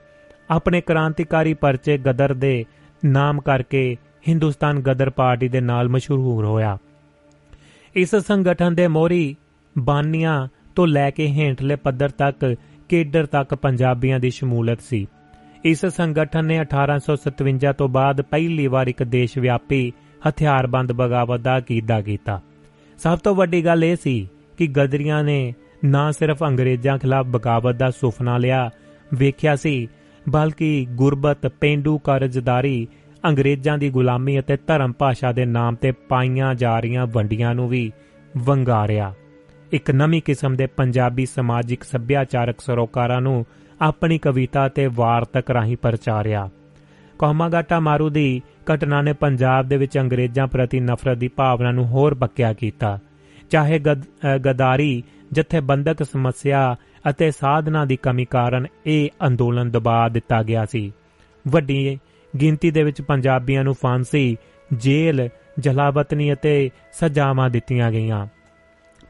ਆਪਣੇ 0.50 0.80
ਕ੍ਰਾਂਤੀਕਾਰੀ 0.80 1.54
ਪਰਚੇ 1.54 1.98
ਗਦਰ 1.98 2.34
ਦੇ 2.34 2.64
ਨਾਮ 3.04 3.40
ਕਰਕੇ 3.40 3.96
ਹਿੰਦੁਸਤਾਨ 4.28 4.80
ਗਦਰ 4.80 5.10
ਪਾਰਟੀ 5.10 5.48
ਦੇ 5.48 5.60
ਨਾਲ 5.60 5.88
ਮਸ਼ਹੂਰ 5.88 6.44
ਹੋਇਆ। 6.44 6.78
ਇਸ 7.94 8.16
ਸੰਗਠਨ 8.16 8.74
ਦੇ 8.74 8.88
ਮੋਰੀ 8.88 9.36
ਬਾਨੀਆਂ 9.78 10.48
ਤੋਂ 10.74 10.86
ਲੈ 10.86 11.10
ਕੇ 11.10 11.26
ਹੇਠਲੇ 11.26 11.76
ਪੱਧਰ 11.76 12.08
ਤੱਕ, 12.08 12.56
ਕੇਡਰ 12.88 13.26
ਤੱਕ 13.26 13.54
ਪੰਜਾਬੀਆਂ 13.54 14.20
ਦੀ 14.20 14.30
ਸ਼ਮੂਲਤ 14.30 14.80
ਸੀ। 14.80 15.06
ਇਸ 15.64 15.86
ਸੰਗਠਨ 15.86 16.44
ਨੇ 16.44 16.60
1857 16.60 17.72
ਤੋਂ 17.72 17.88
ਬਾਅਦ 17.88 18.20
ਪਹਿਲੀ 18.20 18.66
ਵਾਰ 18.66 18.86
ਇੱਕ 18.86 19.02
ਦੇਸ਼ 19.02 19.38
ਵਿਆਪੀ 19.38 19.92
ਹਥਿਆਰਬੰਦ 20.28 20.92
ਬਗਾਵਤ 20.92 21.40
ਦਾ 21.40 21.60
ਕੀਦਾ 21.60 22.00
ਕੀਤਾ। 22.00 22.40
ਸਭ 22.98 23.18
ਤੋਂ 23.18 23.34
ਵੱਡੀ 23.34 23.64
ਗੱਲ 23.64 23.84
ਇਹ 23.84 23.96
ਸੀ 23.96 24.28
ਕਿ 24.58 24.66
ਗਦਰੀਆਂ 24.66 25.24
ਨੇ 25.24 25.54
ਨਾ 25.84 26.10
ਸਿਰਫ 26.10 26.44
ਅੰਗਰੇਜ਼ਾਂ 26.44 26.98
ਖਿਲਾਫ 26.98 27.26
ਬਗਾਵਤ 27.26 27.74
ਦਾ 27.74 27.90
ਸੁਪਨਾ 27.90 28.38
ਲਿਆ, 28.38 28.70
ਵੇਖਿਆ 29.14 29.56
ਸੀ 29.56 29.88
ਬਲਕਿ 30.28 30.86
ਗੁਰਬਤ, 30.90 31.46
ਪਿੰਡੂ 31.46 31.98
ਕਰਜ਼ਦਾਰੀ, 31.98 32.86
ਅੰਗਰੇਜ਼ਾਂ 33.24 33.78
ਦੀ 33.78 33.90
ਗੁਲਾਮੀ 33.90 34.38
ਅਤੇ 34.38 34.56
ਧਰਮ 34.56 34.92
ਭਾਸ਼ਾ 34.92 35.32
ਦੇ 35.32 35.44
ਨਾਮ 35.44 35.74
ਤੇ 35.74 35.92
ਪਾਈਆਂ 35.92 36.54
ਜਾ 36.54 36.78
ਰਹੀਆਂ 36.80 37.06
ਵੰਡੀਆਂ 37.06 37.54
ਨੂੰ 37.54 37.68
ਵੀ 37.68 37.92
ਵੰਗਾਰਿਆ। 38.36 39.12
ਇੱਕ 39.72 39.90
ਨਵੀਂ 39.90 40.22
ਕਿਸਮ 40.22 40.56
ਦੇ 40.56 40.66
ਪੰਜਾਬੀ 40.66 41.26
ਸਮਾਜਿਕ 41.26 41.84
ਸੱਭਿਆਚਾਰਕ 41.84 42.60
ਸਰੋਕਾਰਾਂ 42.60 43.20
ਨੂੰ 43.20 43.44
ਆਪਣੀ 43.80 44.18
ਕਵਿਤਾ 44.18 44.68
ਤੇ 44.68 44.86
ਵਾਰਤਕ 44.86 45.50
ਰਾਹੀਂ 45.50 45.76
ਪ੍ਰਚਾਰਿਆ। 45.76 46.48
ਕੌਮਾਗਾਟਾ 47.18 47.80
ਮਾਰੂ 47.80 48.08
ਦੀ 48.10 48.42
ਘਟਨਾ 48.74 49.02
ਨੇ 49.02 49.12
ਪੰਜਾਬ 49.12 49.68
ਦੇ 49.68 49.76
ਵਿੱਚ 49.76 49.98
ਅੰਗਰੇਜ਼ਾਂ 49.98 50.46
ਪ੍ਰਤੀ 50.46 50.80
ਨਫ਼ਰਤ 50.80 51.18
ਦੀ 51.18 51.28
ਭਾਵਨਾ 51.28 51.70
ਨੂੰ 51.70 51.86
ਹੋਰ 51.86 52.14
ਪੱਕਿਆ 52.14 52.52
ਕੀਤਾ। 52.52 52.98
ਚਾਹੇ 53.50 53.78
ਗਦਾਰੀ, 54.46 55.02
ਜਥੇਬੰਦਕ 55.32 56.02
ਸਮੱਸਿਆ 56.02 56.76
ਅਤੇ 57.10 57.30
ਸਾਧਨਾ 57.30 57.84
ਦੀ 57.84 57.96
ਕਮੀ 57.96 58.24
ਕਾਰਨ 58.24 58.66
ਇਹ 58.86 59.10
ਅੰਦੋਲਨ 59.26 59.70
ਦਬਾ 59.70 60.08
ਦਿੱਤਾ 60.08 60.42
ਗਿਆ 60.42 60.66
ਸੀ। 60.66 60.92
ਵੱਡੀ 61.48 61.98
ਗਿਣਤੀ 62.40 62.70
ਦੇ 62.70 62.82
ਵਿੱਚ 62.82 63.02
ਪੰਜਾਬੀਆਂ 63.02 63.64
ਨੂੰ 63.64 63.74
ਫਾਂਸੀ, 63.74 64.36
ਜੇਲ੍ਹ, 64.72 65.28
ਜਲਾਵਤਨੀ 65.58 66.32
ਅਤੇ 66.32 66.70
ਸਜ਼ਾਵਾਂ 66.92 67.50
ਦਿੱਤੀਆਂ 67.50 67.90
ਗਈਆਂ। 67.90 68.26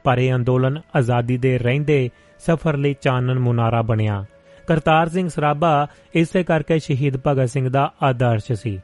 ਪਰ 0.05 0.19
ਇਹ 0.19 0.35
ਅੰਦੋਲਨ 0.35 0.81
ਆਜ਼ਾਦੀ 0.97 1.39
ਦੇ 1.39 1.59
ਰਹਿੰਦੇ 1.59 2.11
ਸਫ਼ਰ 2.39 2.77
ਲਈ 2.77 2.95
ਚਾਨਣ 3.01 3.39
ਮੁਨਾਰਾ 3.39 3.83
ਬਣਿਆ। 3.83 4.25
ਕਰਤਾਰ 4.67 5.09
ਸਿੰਘ 5.09 5.29
ਸਰਾਭਾ 5.29 5.87
ਇਸੇ 6.15 6.45
ਕਰਕੇ 6.45 6.79
ਸ਼ਹੀਦ 6.79 7.17
ਭਗਤ 7.27 7.49
ਸਿੰਘ 7.49 7.69
ਦਾ 7.69 7.93
ਆਦਰਸ਼ 8.03 8.53
ਸੀ। 8.53 8.81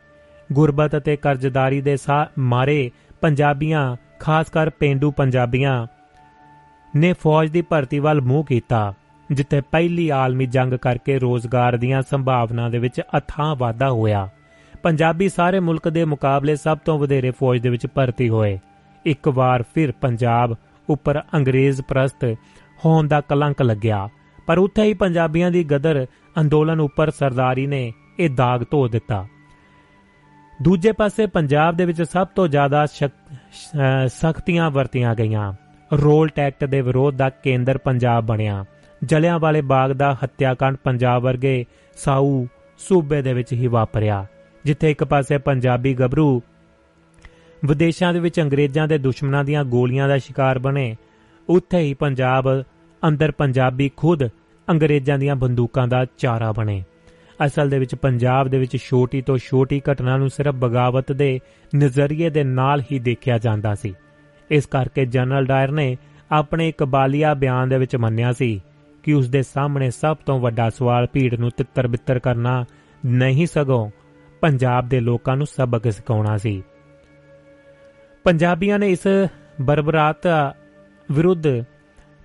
ਗੁਰਬਤ 0.53 0.97
ਅਤੇ 0.97 1.17
ਕਰਜ਼ਦਾਰੀ 1.17 1.81
ਦੇ 1.81 1.97
ਮਾਰੇ 2.39 2.91
ਪੰਜਾਬੀਆਂ 3.21 3.97
ਖਾਸ 4.21 4.51
ਕਰ 4.51 4.71
ਪਿੰਡੂ 4.71 5.11
ਪੰਜਾਬੀਆਂ 5.11 5.87
ਨੇ 6.97 7.13
ਫੌਜ 7.13 7.51
ਦੀ 7.51 7.63
ਭਰਤੀ 7.63 7.99
ਵੱਲ 7.99 8.21
ਮੂੰਹ 8.21 8.45
ਕੀਤਾ। 8.45 8.95
ਜਿੱਥੇ 9.33 9.61
ਪਹਿਲੀ 9.61 10.09
ਆਲਮੀ 10.09 10.47
ਜੰਗ 10.47 10.75
ਕਰਕੇ 10.75 11.19
ਰੋਜ਼ਗਾਰ 11.19 11.77
ਦੀਆਂ 11.77 12.03
ਸੰਭਾਵਨਾ 12.03 12.69
ਦੇ 12.69 12.79
ਵਿੱਚ 12.79 13.01
ਅਥਾਹ 13.19 13.55
ਵਾਧਾ 13.57 13.91
ਹੋਇਆ। 13.91 14.29
ਪੰਜਾਬੀ 14.83 15.29
ਸਾਰੇ 15.29 15.61
ਮੁਲਕ 15.61 15.89
ਦੇ 15.89 16.05
ਮੁਕਾਬਲੇ 16.05 16.57
ਸਭ 16.57 16.79
ਤੋਂ 16.79 16.99
ਵਧੇਰੇ 16.99 17.31
ਫੌਜ 17.31 17.61
ਦੇ 17.61 17.69
ਵਿੱਚ 17.69 17.87
ਭਰਤੀ 17.87 18.29
ਹੋਏ। 18.29 18.59
ਇੱਕ 19.05 19.29
ਵਾਰ 19.29 19.65
ਫਿਰ 19.75 19.93
ਪੰਜਾਬ 19.93 20.55
ਉੱਪਰ 20.89 21.21
ਅੰਗਰੇਜ਼ 21.35 21.83
ਪ੍ਰਸਤ 21.83 22.25
ਹੋਣ 22.85 23.09
ਦਾ 23.09 23.21
ਕਲੰਕ 23.21 23.63
ਲੱਗਿਆ। 23.63 24.09
ਪਰ 24.47 24.59
ਉੱਥੇ 24.59 24.83
ਹੀ 24.83 24.95
ਪੰਜਾਬੀਆਂ 24.95 25.51
ਦੀ 25.51 25.65
ਗਦਰ 25.65 26.07
ਅੰਦੋਲਨ 26.41 26.81
ਉੱਪਰ 26.81 27.11
ਸਰਦਾਰੀ 27.11 27.67
ਨੇ 27.67 27.93
ਇਹ 28.19 28.31
ਦਾਗ 28.31 28.65
ਧੋ 28.71 28.87
ਦਿੱਤਾ। 28.89 29.27
ਦੂਜੇ 30.63 30.93
ਪਾਸੇ 30.93 31.27
ਪੰਜਾਬ 31.27 31.77
ਦੇ 31.77 31.85
ਵਿੱਚ 31.85 32.03
ਸਭ 32.03 32.27
ਤੋਂ 32.27 32.49
ਜ਼ਿਆਦਾ 32.49 32.87
ਸਖਤੀਆਂ 34.07 34.71
ਵਰਤੀਆਂ 34.71 35.15
ਗਈਆਂ। 35.15 35.53
ਰੋਲ 35.93 36.29
ਟੈਕਟ 36.29 36.65
ਦੇ 36.65 36.81
ਵਿਰੋਧ 36.81 37.17
ਦਾ 37.17 37.31
ਕੇਂਦਰ 37.31 37.79
ਪੰਜਾਬ 37.79 38.27
ਬਣਿਆ। 38.27 38.65
ਜਲਿਆਂ 39.05 39.39
ਵਾਲੇ 39.39 39.61
ਬਾਗ 39.63 39.91
ਦਾ 39.91 40.13
ਹੱਤਿਆਕਾਂਡ 40.15 40.77
ਪੰਜਾਬ 40.77 41.23
ਵਰਗੇ 41.23 41.65
ਸਾਊ 41.97 42.47
ਸੂਬੇ 42.79 43.23
ਦੇ 43.23 43.33
ਵਿੱਚ 43.33 43.53
ਹੀ 43.53 43.67
ਵਾਪਰਿਆ, 43.67 44.27
ਜਿੱਥੇ 44.65 44.91
ਇੱਕ 44.91 45.05
ਪਾਸੇ 45.05 45.39
ਪੰਜਾਬੀ 45.39 45.95
ਗੱਭਰੂ 45.95 46.43
ਵਿਦੇਸ਼ਾਂ 47.65 48.13
ਦੇ 48.13 48.21
ਵਿੱਚ 48.21 48.41
ਅੰਗਰੇਜ਼ਾਂ 48.41 48.87
ਦੇ 48.89 48.99
ਦੁਸ਼ਮਣਾਂ 48.99 49.45
ਦੀਆਂ 49.45 49.65
ਗੋਲੀਆਂ 49.65 50.09
ਦਾ 50.09 50.19
ਸ਼ਿਕਾਰ 50.19 50.59
ਬਣੇ, 50.59 50.97
ਉੱਥੇ 51.49 51.79
ਹੀ 51.79 51.95
ਪੰਜਾਬ 51.95 52.65
ਅੰਦਰ 53.03 53.31
ਪੰਜਾਬੀ 53.31 53.91
ਖੁਦ 53.97 54.29
ਅੰਗਰੇਜ਼ਾਂ 54.69 55.19
ਦੀਆਂ 55.19 55.37
ਬੰਦੂਕਾਂ 55.37 55.87
ਦਾ 55.89 56.05
ਚਾਰਾ 56.19 56.53
ਬਣੇ। 56.53 56.83
ਅਸਲ 57.47 57.71
ਦੇ 57.71 57.79
ਵਿੱਚ 57.79 57.95
ਪੰਜਾਬ 57.95 58.49
ਦੇ 58.49 58.59
ਵਿੱਚ 58.59 58.77
ਛੋਟੀ 58.77 59.23
ਤੋਂ 59.23 59.37
ਛੋਟੀ 59.39 59.81
ਘਟਨਾ 59.93 60.17
ਨੂੰ 60.17 60.31
ਸਿਰਫ 60.31 60.55
ਬਗਾਵਤ 60.55 61.13
ਦੇ 61.13 61.39
ਨਜ਼ਰੀਏ 61.77 62.31
ਦੇ 62.31 62.45
ਨਾਲ 62.45 62.83
ਹੀ 62.93 62.99
ਦੇਖਿਆ 62.99 63.39
ਜਾਂਦਾ 63.39 63.75
ਸੀ। 63.75 63.95
ਇਸ 64.51 64.67
ਕਰਕੇ 64.67 65.07
ਜਨਰਲ 65.07 65.47
ਡਾਇਰ 65.47 65.71
ਨੇ 65.71 65.97
ਆਪਣੇ 66.31 66.73
ਕਬਾਲੀਆ 66.73 67.35
ਬਿਆਨ 67.35 67.69
ਦੇ 67.69 67.79
ਵਿੱਚ 67.79 67.97
ਮੰਨਿਆ 67.97 68.33
ਸੀ 68.33 68.61
ਕਿ 69.03 69.13
ਉਸ 69.13 69.29
ਦੇ 69.29 69.43
ਸਾਹਮਣੇ 69.43 69.91
ਸਭ 69.91 70.17
ਤੋਂ 70.17 70.41
ਵੱਡਾ 70.41 70.71
ਸਵਾਲ 70.71 71.07
ਭੀੜ 71.13 71.35
ਨੂੰ 71.35 71.51
ਤਿੱਤਰ-ਬਿੱਤਰ 71.57 72.19
ਕਰਨਾ 72.19 72.65
ਨਹੀਂ 73.07 73.47
ਸਗੋਂ 73.47 73.91
ਪੰਜਾਬ 74.41 74.89
ਦੇ 74.89 75.01
ਲੋਕਾਂ 75.01 75.37
ਨੂੰ 75.37 75.47
ਸਬਕ 75.47 75.93
ਸਿਖਾਉਣਾ 75.93 76.37
ਸੀ। 76.37 76.63
ਪੰਜਾਬੀਆਂ 78.25 78.79
ਨੇ 78.79 78.91
ਇਸ 78.91 79.07
ਬਰਬਰਾਤ 79.61 80.27
ਵਿਰੁੱਧ 81.13 81.65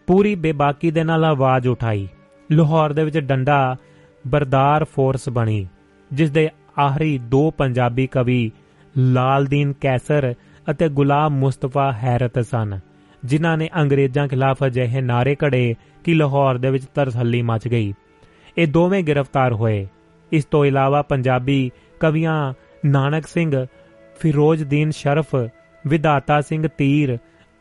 ਪੂਰੀ 0.08 0.36
ਬੇਬਾਕੀ 0.36 0.92
ਦੇ 0.92 1.04
ਨਾਲ 1.04 1.26
ਆਵਾਜ਼ 1.26 1.68
ਉਠਾਈ। 1.68 2.08
ਲਾਹੌਰ 2.52 2.94
ਦੇ 2.94 3.04
ਵਿੱਚ 3.04 3.20
ਡੰਡਾ 3.20 3.76
ਬਰਦਾਰ 4.28 4.84
ਫੋਰਸ 4.84 5.30
ਬਣੀ 5.30 5.68
ਜਿਸ 6.14 6.32
ਦੇ 6.32 6.50
ਆਖਰੀ 6.80 7.18
ਦੋ 7.18 7.52
ਪੰਜਾਬੀ 7.52 8.08
ਕਵੀ 8.08 8.52
ਲਾਲਦੀਨ 8.98 9.74
ਕੈਸਰ 9.74 10.34
ਅਤੇ 10.72 10.90
ਗੁਲਾਮ 10.90 11.36
ਮੁਸਤਫਾ 11.36 11.92
ਹੈਰਤ 11.92 12.40
ਸਨ। 12.40 12.80
ਜਿਨ੍ਹਾਂ 13.26 13.58
ਨੇ 13.58 13.70
ਅੰਗਰੇਜ਼ਾਂ 13.82 14.28
ਖਿਲਾਫ 14.28 14.58
ਅਜਿਹੇ 14.66 15.02
ਨਾਰੇ 15.02 15.36
ਕੜੇ 15.36 15.76
ਕਿ 16.04 16.14
ਲਾਹੌਰ 16.14 16.58
ਦੇ 16.58 16.70
ਵਿੱਚ 16.70 16.86
ਤਰਸੱਲੀ 16.86 17.42
ਮਚ 17.42 17.68
ਗਈ। 17.68 17.94
ਇਹ 18.58 18.68
ਦੋਵੇਂ 18.68 19.04
ਗ੍ਰਿਫਤਾਰ 19.04 19.54
ਹੋਏ। 19.54 19.88
ਇਸ 20.32 20.46
ਤੋਂ 20.46 20.66
ਇਲਾਵਾ 20.66 21.02
ਪੰਜਾਬੀ 21.02 21.72
ਕਵੀਆਂ 22.00 22.54
ਨਾਨਕ 22.86 23.28
ਸਿੰਘ, 23.28 23.66
ਫਿਰੋਜ਼ਦੀਨ 24.20 24.92
ਸ਼ਰਫ 24.92 25.36
ਵਿਦਾਤਾ 25.88 26.42
ਸਿੰਘ 26.42 26.68
ਤੀਰ, 26.78 27.18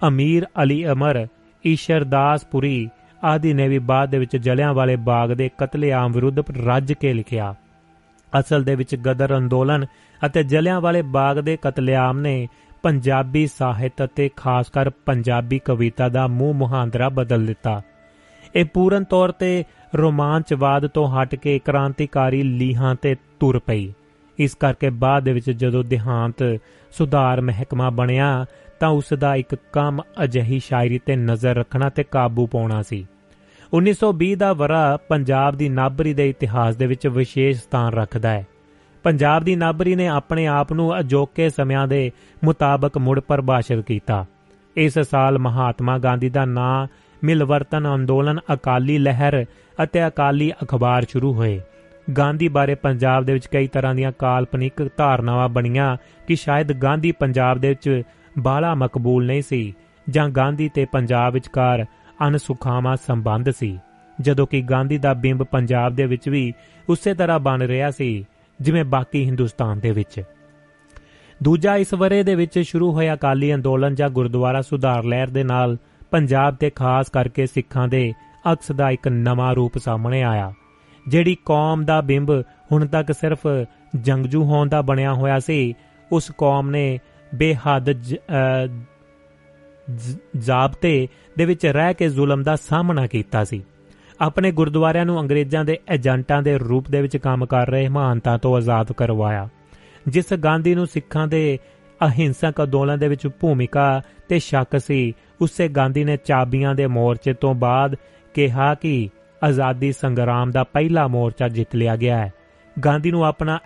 ਅਮੀਰ 0.09 0.47
ਅਲੀ 0.62 0.89
ਅਮਰ 0.89 1.27
ਈਸ਼ਰਦਾਸ 1.66 2.45
ਪੁਰੀ 2.45 2.89
ਆਦਿ 3.24 3.55
ਨੇ 3.55 3.69
ਵੀ 3.69 3.78
ਬਾਅਦ 3.78 4.11
ਦੇ 4.11 4.19
ਵਿੱਚ 4.19 4.36
ਜਲਿਆਂ 4.36 4.74
ਵਾਲੇ 4.74 4.97
ਬਾਗ 4.97 5.31
ਦੇ 5.31 5.51
ਕਤਲੇਆਮ 5.59 6.12
ਵਿਰੁੱਧ 6.12 6.39
ਰੱਜ 6.66 6.93
ਕੇ 6.93 7.12
ਲਿਖਿਆ। 7.12 7.55
ਅਸਲ 8.41 8.65
ਦੇ 8.65 8.74
ਵਿੱਚ 8.74 8.97
ਗਦਰ 8.97 9.39
ਅੰਦੋਲਨ 9.39 9.86
ਅਤੇ 10.27 10.43
ਜਲਿਆਂ 10.43 10.81
ਵਾਲੇ 10.81 11.03
ਬਾਗ 11.03 11.39
ਦੇ 11.39 11.59
ਕਤਲੇਆਮ 11.62 12.20
ਨੇ 12.20 12.49
ਪੰਜਾਬੀ 12.85 13.47
ਸਾਹਿਤ 13.47 14.05
ਅਤੇ 14.05 14.31
ਖਾਸ 14.36 14.69
ਕਰ 14.69 14.90
ਪੰਜਾਬੀ 14.90 15.59
ਕਵਿਤਾ 15.59 16.09
ਦਾ 16.09 16.27
ਮੂੰਹ 16.27 16.55
ਮੁਹਾਂਦਰਾ 16.55 17.09
ਬਦਲ 17.09 17.47
ਦਿੱਤਾ। 17.47 17.82
ਇਹ 18.56 18.65
ਪੂਰਨ 18.65 19.05
ਤੌਰ 19.05 19.32
ਤੇ 19.32 19.65
ਰੋਮਾਂਚਵਾਦ 19.94 20.86
ਤੋਂ 20.86 21.09
ਹਟ 21.09 21.35
ਕੇ 21.35 21.59
ਕ੍ਰਾਂਤੀਕਾਰੀ 21.59 22.43
ਲੀਹਾਂ 22.43 22.94
ਤੇ 22.94 23.16
ਤੁਰ 23.40 23.59
ਪਈ। 23.59 23.93
ਇਸ 24.39 24.55
ਕਰਕੇ 24.55 24.90
ਬਾਅਦ 24.90 25.24
ਦੇ 25.24 25.32
ਵਿੱਚ 25.32 25.51
ਜਦੋਂ 25.51 25.85
ਦਿਹਾਂਤ 25.85 26.61
ਸੁਧਾਰ 26.93 27.40
ਮਹਿਕਮਾ 27.40 27.90
ਬਣਿਆ, 27.90 28.47
ਤਾਂ 28.81 28.89
ਉਸ 28.89 29.12
ਦਾ 29.19 29.35
ਇੱਕ 29.35 29.56
ਕੰਮ 29.73 30.02
ਅਜਹੀ 30.24 30.59
ਸ਼ਾਇਰੀ 30.59 31.01
ਤੇ 31.06 31.16
ਨਜ਼ਰ 31.16 31.55
ਰੱਖਣਾ 31.55 31.89
ਤੇ 31.89 32.02
ਕਾਬੂ 32.02 32.47
ਪਾਉਣਾ 32.47 32.82
ਸੀ। 32.82 33.06
1920 33.74 34.35
ਦਾ 34.35 34.52
ਵਰਾ 34.52 34.98
ਪੰਜਾਬ 35.09 35.56
ਦੀ 35.56 35.69
ਨਾਬਰੀ 35.69 36.15
ਦੇ 36.15 36.28
ਇਤਿਹਾਸ 36.31 36.77
ਦੇ 36.77 36.86
ਵਿੱਚ 36.86 37.06
ਵਿਸ਼ੇਸ਼ 37.06 37.62
ਸਥਾਨ 37.62 37.93
ਰੱਖਦਾ 37.93 38.31
ਹੈ। 38.31 38.47
ਪੰਜਾਬ 39.05 39.44
ਦੀ 39.44 39.56
ਨਾਬਰੀ 39.56 39.94
ਨੇ 39.94 40.06
ਆਪਣੇ 40.09 40.47
ਆਪ 40.47 40.72
ਨੂੰ 40.72 40.98
ਅਜੋਕੇ 41.01 41.48
ਸਮਿਆਂ 41.51 41.86
ਦੇ 41.89 42.10
ਮੁਤਾਬਕ 42.44 42.98
ਮੁੜ 42.98 43.20
ਪਰਿਭਾਸ਼ਿਤ 43.20 43.81
ਕੀਤਾ। 43.81 44.24
ਇਸ 44.76 44.98
ਸਾਲ 44.98 45.39
ਮਹਾਤਮਾ 45.39 45.98
ਗਾਂਧੀ 45.98 46.28
ਦਾ 46.28 46.44
ਨਾਂ 46.44 46.86
ਮਿਲਵਰਤਨ 47.24 47.94
ਅੰਦੋਲਨ 47.94 48.39
ਅਕਾਲੀ 48.52 48.98
ਲਹਿਰ 48.98 49.44
ਅਤੇ 49.82 50.06
ਅਕਾਲੀ 50.06 50.52
ਅਖਬਾਰ 50.62 51.06
ਸ਼ੁਰੂ 51.09 51.35
ਹੋਏ। 51.35 51.60
ਗਾਂਧੀ 52.18 52.48
ਬਾਰੇ 52.48 52.74
ਪੰਜਾਬ 52.74 53.24
ਦੇ 53.24 53.32
ਵਿੱਚ 53.32 53.47
ਕਈ 53.47 53.66
ਤਰ੍ਹਾਂ 53.66 53.94
ਦੀਆਂ 53.94 54.12
ਕਾਲਪਨਿਕ 54.18 54.89
ਧਾਰਨਾਵਾਂ 54.97 55.48
ਬਣੀਆਂ 55.48 55.97
ਕਿ 56.28 56.36
ਸ਼ਾਇਦ 56.36 56.72
ਗਾਂਧੀ 56.72 57.12
ਪੰਜਾਬ 57.12 57.59
ਦੇ 57.59 57.68
ਵਿੱਚ 57.68 58.02
ਬਾਲਾ 58.39 58.74
ਮਕਬੂਲ 58.74 59.26
ਨਹੀਂ 59.26 59.43
ਸੀ 59.43 59.74
ਜਾਂ 60.10 60.28
ਗਾਂਧੀ 60.28 60.68
ਤੇ 60.74 60.86
ਪੰਜਾਬ 60.93 61.32
ਵਿਚਕਾਰ 61.32 61.86
ਅਨਸੁਖਾਵਾਂ 62.28 62.97
ਸੰਬੰਧ 62.97 63.51
ਸੀ। 63.51 63.78
ਜਦੋਂ 64.20 64.47
ਕਿ 64.47 64.62
ਗਾਂਧੀ 64.62 64.98
ਦਾ 64.98 65.14
ਬਿੰਬ 65.14 65.43
ਪੰਜਾਬ 65.43 65.94
ਦੇ 65.94 66.06
ਵਿੱਚ 66.06 66.28
ਵੀ 66.28 66.52
ਉਸੇ 66.89 67.14
ਤਰ੍ਹਾਂ 67.14 67.39
ਬਣ 67.39 67.62
ਰਿਹਾ 67.62 67.90
ਸੀ 67.90 68.26
ਜਿਵੇਂ 68.60 68.85
ਬਾਕੀ 68.85 69.24
ਹਿੰਦੁਸਤਾਨ 69.24 69.81
ਦੇ 69.81 69.90
ਵਿੱਚ। 69.90 70.22
ਦੂਜਾ, 71.40 71.76
ਇਸ 71.76 71.94
ਵਰੇ 71.94 72.22
ਦੇ 72.22 72.35
ਵਿੱਚ 72.35 72.59
ਸ਼ੁਰੂ 72.59 72.90
ਹੋਇਆ 72.93 73.14
ਅਕਾਲੀ 73.14 73.55
ਅੰਦੋਲਨ 73.55 73.94
ਜਾਂ 73.94 74.09
ਗੁਰਦੁਆਰਾ 74.09 74.60
ਸੁਧਾਰ 74.62 75.05
ਲਹਿਰ 75.05 75.28
ਦੇ 75.28 75.44
ਨਾਲ 75.44 75.76
ਪੰਜਾਬ 76.10 76.56
ਤੇ 76.56 76.70
ਖਾਸ 76.70 77.09
ਕਰਕੇ 77.10 77.47
ਸਿੱਖਾਂ 77.47 77.89
ਦੇ 77.89 78.12
ਅਕਸ 78.52 78.72
ਦਾ 78.72 78.90
ਇੱਕ 78.90 79.09
ਨਵਾਂ 79.09 79.55
ਰੂਪ 79.55 79.78
ਸਾਹਮਣੇ 79.78 80.22
ਆਇਆ, 80.22 80.52
ਜਿਹੜੀ 81.06 81.36
ਕੌਮ 81.44 81.85
ਦਾ 81.85 82.01
ਬਿੰਬ 82.01 82.31
ਹੁਣ 82.72 82.86
ਤੱਕ 82.86 83.12
ਸਿਰਫ 83.12 83.47
ਜੰਗਜੂ 83.97 84.44
ਹੋਣ 84.44 84.68
ਦਾ 84.68 84.81
ਬਣਿਆ 84.82 85.12
ਹੋਇਆ 85.14 85.39
ਸੀ, 85.39 85.74
ਉਸ 86.12 86.31
ਕੌਮ 86.39 86.70
ਨੇ 86.70 86.98
ਬੇਹੱਦ 87.35 87.90
ਜ਼ਾਬਤੇ 90.36 91.09
ਦੇ 91.39 91.44
ਵਿੱਚ 91.44 91.66
ਰਹਿ 91.66 91.94
ਕੇ 91.94 92.09
ਜ਼ੁਲਮ 92.09 92.43
ਦਾ 92.43 92.56
ਸਾਹਮਣਾ 92.59 93.06
ਕੀਤਾ 93.06 93.44
ਸੀ। 93.44 93.62
ਆਪਣੇ 94.25 94.51
ਗੁਰਦੁਆਰਿਆਂ 94.53 95.05
ਨੂੰ 95.05 95.21
ਅੰਗਰੇਜ਼ਾਂ 95.21 95.65
ਦੇ 95.65 95.79
ਏਜੰਟਾਂ 95.93 96.43
ਦੇ 96.43 96.57
ਰੂਪ 96.59 96.89
ਦੇ 96.91 97.01
ਵਿੱਚ 97.03 97.17
ਕੰਮ 97.17 97.47
ਕਰ 97.47 97.71
ਰਹੇ 97.71 97.89
ਮਹਾਨਤਾ 97.89 98.37
ਤੋਂ 98.37 98.55
ਆਜ਼ਾਦ 98.57 98.93
ਕਰਵਾਇਆ। 98.93 99.49
ਜਿਸ 100.09 100.33
ਗਾਂਧੀ 100.35 100.75
ਨੂੰ 100.75 100.87
ਸਿੱਖਾਂ 100.87 101.27
ਦੇ 101.27 101.59
ਅਹਿੰਸਕ 102.01 102.63
ਅੰਦੋਲਨ 102.63 102.99
ਦੇ 102.99 103.09
ਵਿੱਚ 103.09 103.27
ਭੂਮਿਕਾ 103.41 104.01
ਤੇ 104.29 104.39
ਸ਼ੱਕ 104.39 104.79
ਸੀ, 104.81 105.13
ਉਸੇ 105.41 105.69
ਗਾਂਧੀ 105.69 106.05
ਨੇ 106.05 106.17
ਚਾਬੀਆਂ 106.17 106.75
ਦੇ 106.75 106.87
ਮੋਰਚੇ 106.87 107.33
ਤੋਂ 107.33 107.55
ਬਾਅਦ 107.55 107.97
ਕਿਹਾ 108.35 108.73
ਕਿ 108.75 109.09
ਆਜ਼ਾਦੀ 109.43 109.93
ਸੰਗਰਾਮ 109.93 110.51
ਦਾ 110.51 110.65
ਪਹਿਲਾ 110.65 111.07
ਮੋਰਚਾ 111.09 111.49
ਜਿੱਤ 111.49 111.75
ਲਿਆ 111.77 111.97
ਗਿਆ 111.97 112.19
ਹੈ। 112.19 112.33
ਗਾਂਧੀ 112.77 113.11
ਨੂੰ 113.11 113.25
ਆਪਣਾ 113.25 113.59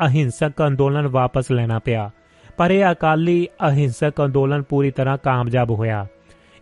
ਅਹਿੰਸਕ 0.00 0.66
ਅੰਦੋਲਨ 0.66 1.06
ਵਾਪਸ 1.06 1.50
ਲੈਣਾ 1.52 1.78
ਪਿਆ, 1.78 2.10
ਪਰ 2.56 2.70
ਇਹ 2.70 2.84
ਅਕਾਲੀ 2.92 3.46
ਅਹਿੰਸਕ 3.68 4.24
ਅੰਦੋਲਨ 4.24 4.62
ਪੂਰੀ 4.62 4.90
ਤਰ੍ਹਾਂ 4.90 5.16
ਕਾਮਯਾਬ 5.18 5.70
ਹੋਇਆ। 5.70 6.06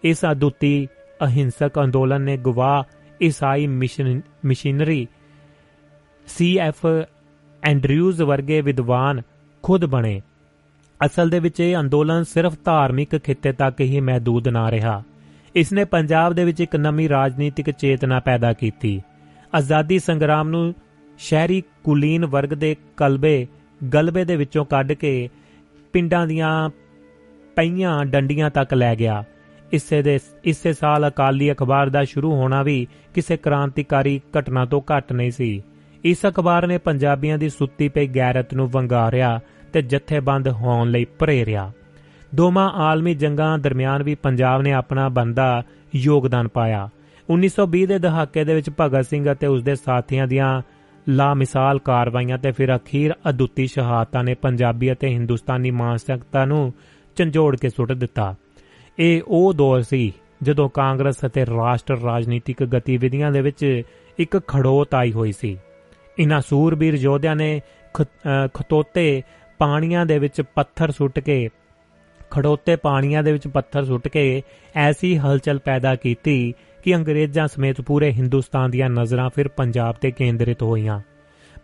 ਇਸ 0.04 0.24
ਅਦੁੱਤੀ 0.32 0.88
ਅਹਿੰਸਕ 1.20 1.82
ਅੰਦੋਲਨ 1.84 2.20
ਨੇ 2.20 2.36
ਗਵਾਹ 2.36 2.82
ਈਸਾਈ 3.22 3.66
ਮਸ਼ੀਨਰੀ 4.46 5.06
ਸੀਐਫ 6.26 6.86
ਐਂਡਰਿਊਜ਼ 7.62 8.22
ਵਰਗੇ 8.22 8.60
ਵਿਦਵਾਨ 8.60 9.22
ਖੁਦ 9.62 9.84
ਬਣੇ। 9.84 10.20
ਅਸਲ 11.00 11.30
ਦੇ 11.30 11.38
ਵਿੱਚ 11.38 11.60
ਇਹ 11.60 11.76
ਅੰਦੋਲਨ 11.76 12.24
ਸਿਰਫ 12.24 12.54
ਧਾਰਮਿਕ 12.64 13.16
ਖਿੱਤੇ 13.16 13.52
ਤੱਕ 13.52 13.80
ਹੀ 13.80 14.00
ਮਹਦੂਦ 14.00 14.48
ਨਾ 14.48 14.70
ਰਿਹਾ। 14.70 15.02
ਇਸ 15.54 15.72
ਨੇ 15.72 15.84
ਪੰਜਾਬ 15.84 16.32
ਦੇ 16.32 16.44
ਵਿੱਚ 16.44 16.60
ਇੱਕ 16.60 16.76
ਨਵੀਂ 16.76 17.08
ਰਾਜਨੀਤਿਕ 17.08 17.70
ਚੇਤਨਾ 17.70 18.20
ਪੈਦਾ 18.20 18.52
ਕੀਤੀ। 18.52 19.00
ਆਜ਼ਾਦੀ 19.54 19.98
ਸੰਗਰਾਮ 19.98 20.48
ਨੂੰ 20.48 20.74
ਸ਼ਹਿਰੀ 21.18 21.62
ਕੁਲੀਨ 21.84 22.26
ਵਰਗ 22.26 22.48
ਦੇ 22.48 22.76
ਕਲਬੇ, 22.96 23.46
ਗਲਬੇ 23.94 24.24
ਦੇ 24.24 24.36
ਵਿੱਚੋਂ 24.36 24.64
ਕੱਢ 24.64 24.92
ਕੇ 24.92 25.28
ਪਿੰਡਾਂ 25.92 26.26
ਦੀਆਂ 26.26 26.70
ਪਈਆਂ 27.56 28.04
ਡੰਡੀਆਂ 28.04 28.50
ਤੱਕ 28.50 28.74
ਲੈ 28.74 28.94
ਗਿਆ। 28.96 29.24
ਇਸੇ 29.72 30.02
ਦੇ 30.02 30.18
ਇਸੇ 30.44 30.72
ਸਾਲ 30.72 31.08
ਅਕਾਲੀ 31.08 31.52
ਅਖਬਾਰ 31.52 31.88
ਦਾ 31.88 32.04
ਸ਼ੁਰੂ 32.04 32.32
ਹੋਣਾ 32.32 32.62
ਵੀ 32.62 32.86
ਕਿਸੇ 33.14 33.36
ਕ੍ਰਾਂਤੀਕਾਰੀ 33.36 34.20
ਘਟਨਾ 34.38 34.64
ਤੋਂ 34.64 34.80
ਘੱਟ 34.80 35.12
ਨਹੀਂ 35.12 35.30
ਸੀ। 35.30 35.62
ਇਸ 36.04 36.26
ਅਖਬਾਰ 36.26 36.66
ਨੇ 36.66 36.78
ਪੰਜਾਬੀਆਂ 36.78 37.38
ਦੀ 37.38 37.48
ਸੁੱਤੀ 37.48 37.88
ਪਈ 37.88 38.06
ਗੈਰਤ 38.06 38.54
ਨੂੰ 38.54 38.68
ਵੰਗਾਰਿਆ 38.70 39.40
ਤੇ 39.72 39.82
ਜਥੇਬੰਦ 39.82 40.48
ਹੋਣ 40.48 40.90
ਲਈ 40.90 41.04
ਪ੍ਰੇਰਿਆ। 41.04 41.72
ਦੋਵਾਂ 42.34 42.70
ਆਲਮੀ 42.70 43.14
ਜੰਗਾਂ 43.14 43.58
ਦਰਮਿਆਨ 43.58 44.02
ਵੀ 44.02 44.14
ਪੰਜਾਬ 44.14 44.62
ਨੇ 44.62 44.72
ਆਪਣਾ 44.72 45.08
ਬੰਦਾ 45.08 45.62
ਯੋਗਦਾਨ 45.94 46.48
ਪਾਇਆ। 46.48 46.88
1920 47.30 47.86
ਦੇ 47.86 47.98
ਦਹਾਕੇ 47.98 48.44
ਦੇ 48.44 48.54
ਵਿੱਚ 48.54 48.70
ਭਗਤ 48.80 49.06
ਸਿੰਘ 49.06 49.32
ਅਤੇ 49.32 49.46
ਉਸ 49.46 49.62
ਦੇ 49.62 49.74
ਸਾਥੀਆਂ 49.74 50.26
ਦੀਆਂ 50.26 50.62
ਲਾ 51.08 51.34
ਮਿਸਾਲ 51.34 51.78
ਕਾਰਵਾਈਆਂ 51.78 52.38
ਤੇ 52.38 52.50
ਫਿਰ 52.52 52.76
ਅਖੀਰ 52.76 53.14
ਅਦੁੱਤੀ 53.28 53.66
ਸ਼ਹਾਦਤਾਂ 53.66 54.24
ਨੇ 54.24 54.34
ਪੰਜਾਬੀ 54.34 54.92
ਅਤੇ 54.92 55.08
ਹਿੰਦੁਸਤਾਨੀ 55.08 55.70
ਮਾਨਸਿਕਤਾ 55.70 56.44
ਨੂੰ 56.44 56.72
ਝੰਜੋੜ 57.16 57.56
ਕੇ 57.56 57.68
ਸੁੱਟ 57.68 57.92
ਦਿੱਤਾ। 57.92 58.34
ਇਹ 58.98 59.22
ਉਹ 59.28 59.52
ਦੌਰ 59.54 59.82
ਸੀ 59.82 60.12
ਜਦੋਂ 60.42 60.68
ਕਾਂਗਰਸ 60.68 61.16
ਅਤੇ 61.26 61.44
ਰਾਸ਼ਟਰ 61.46 61.98
ਰਾਜਨੀਤਿਕ 61.98 62.62
ਗਤੀਵਿਧੀਆਂ 62.64 63.30
ਦੇ 63.32 63.40
ਵਿੱਚ 63.40 63.82
ਇੱਕ 64.18 64.38
ਖੜੋਤ 64.48 64.94
ਆਈ 64.94 65.12
ਹੋਈ 65.12 65.32
ਸੀ। 65.32 65.56
ਇਨ੍ਹਾਂ 66.18 66.40
ਸੂਰਬੀਰ 66.40 66.94
ਯੋਧਿਆਂ 66.94 67.34
ਨੇ 67.36 67.60
ਖਤੋਤੇ 68.54 69.22
ਪਾਣੀਆਂ 69.60 70.04
ਦੇ 70.06 70.18
ਵਿੱਚ 70.18 70.40
ਪੱਥਰ 70.54 70.90
ਸੁੱਟ 70.90 71.18
ਕੇ, 71.18 71.48
ਖੜੋਤੇ 72.30 72.76
ਪਾਣੀਆਂ 72.76 73.22
ਦੇ 73.22 73.32
ਵਿੱਚ 73.32 73.46
ਪੱਥਰ 73.48 73.84
ਸੁੱਟ 73.84 74.08
ਕੇ 74.08 74.42
ਐਸੀ 74.74 75.16
ਹਲਚਲ 75.18 75.58
ਪੈਦਾ 75.58 75.94
ਕੀਤੀ 75.94 76.54
ਕਿ 76.84 76.94
ਅੰਗਰੇਜ਼ਾਂ 76.96 77.46
ਸਮੇਤ 77.48 77.80
ਪੂਰੇ 77.80 78.10
ਹਿੰਦੁਸਤਾਨ 78.12 78.70
ਦੀਆਂ 78.70 78.88
ਨਜ਼ਰਾਂ 78.90 79.28
ਫਿਰ 79.30 79.48
ਪੰਜਾਬ 79.48 79.94
ਤੇ 79.94 80.10
ਕੇਂਦਰਿਤ 80.10 80.62
ਹੋਈਆਂ। 80.62 81.00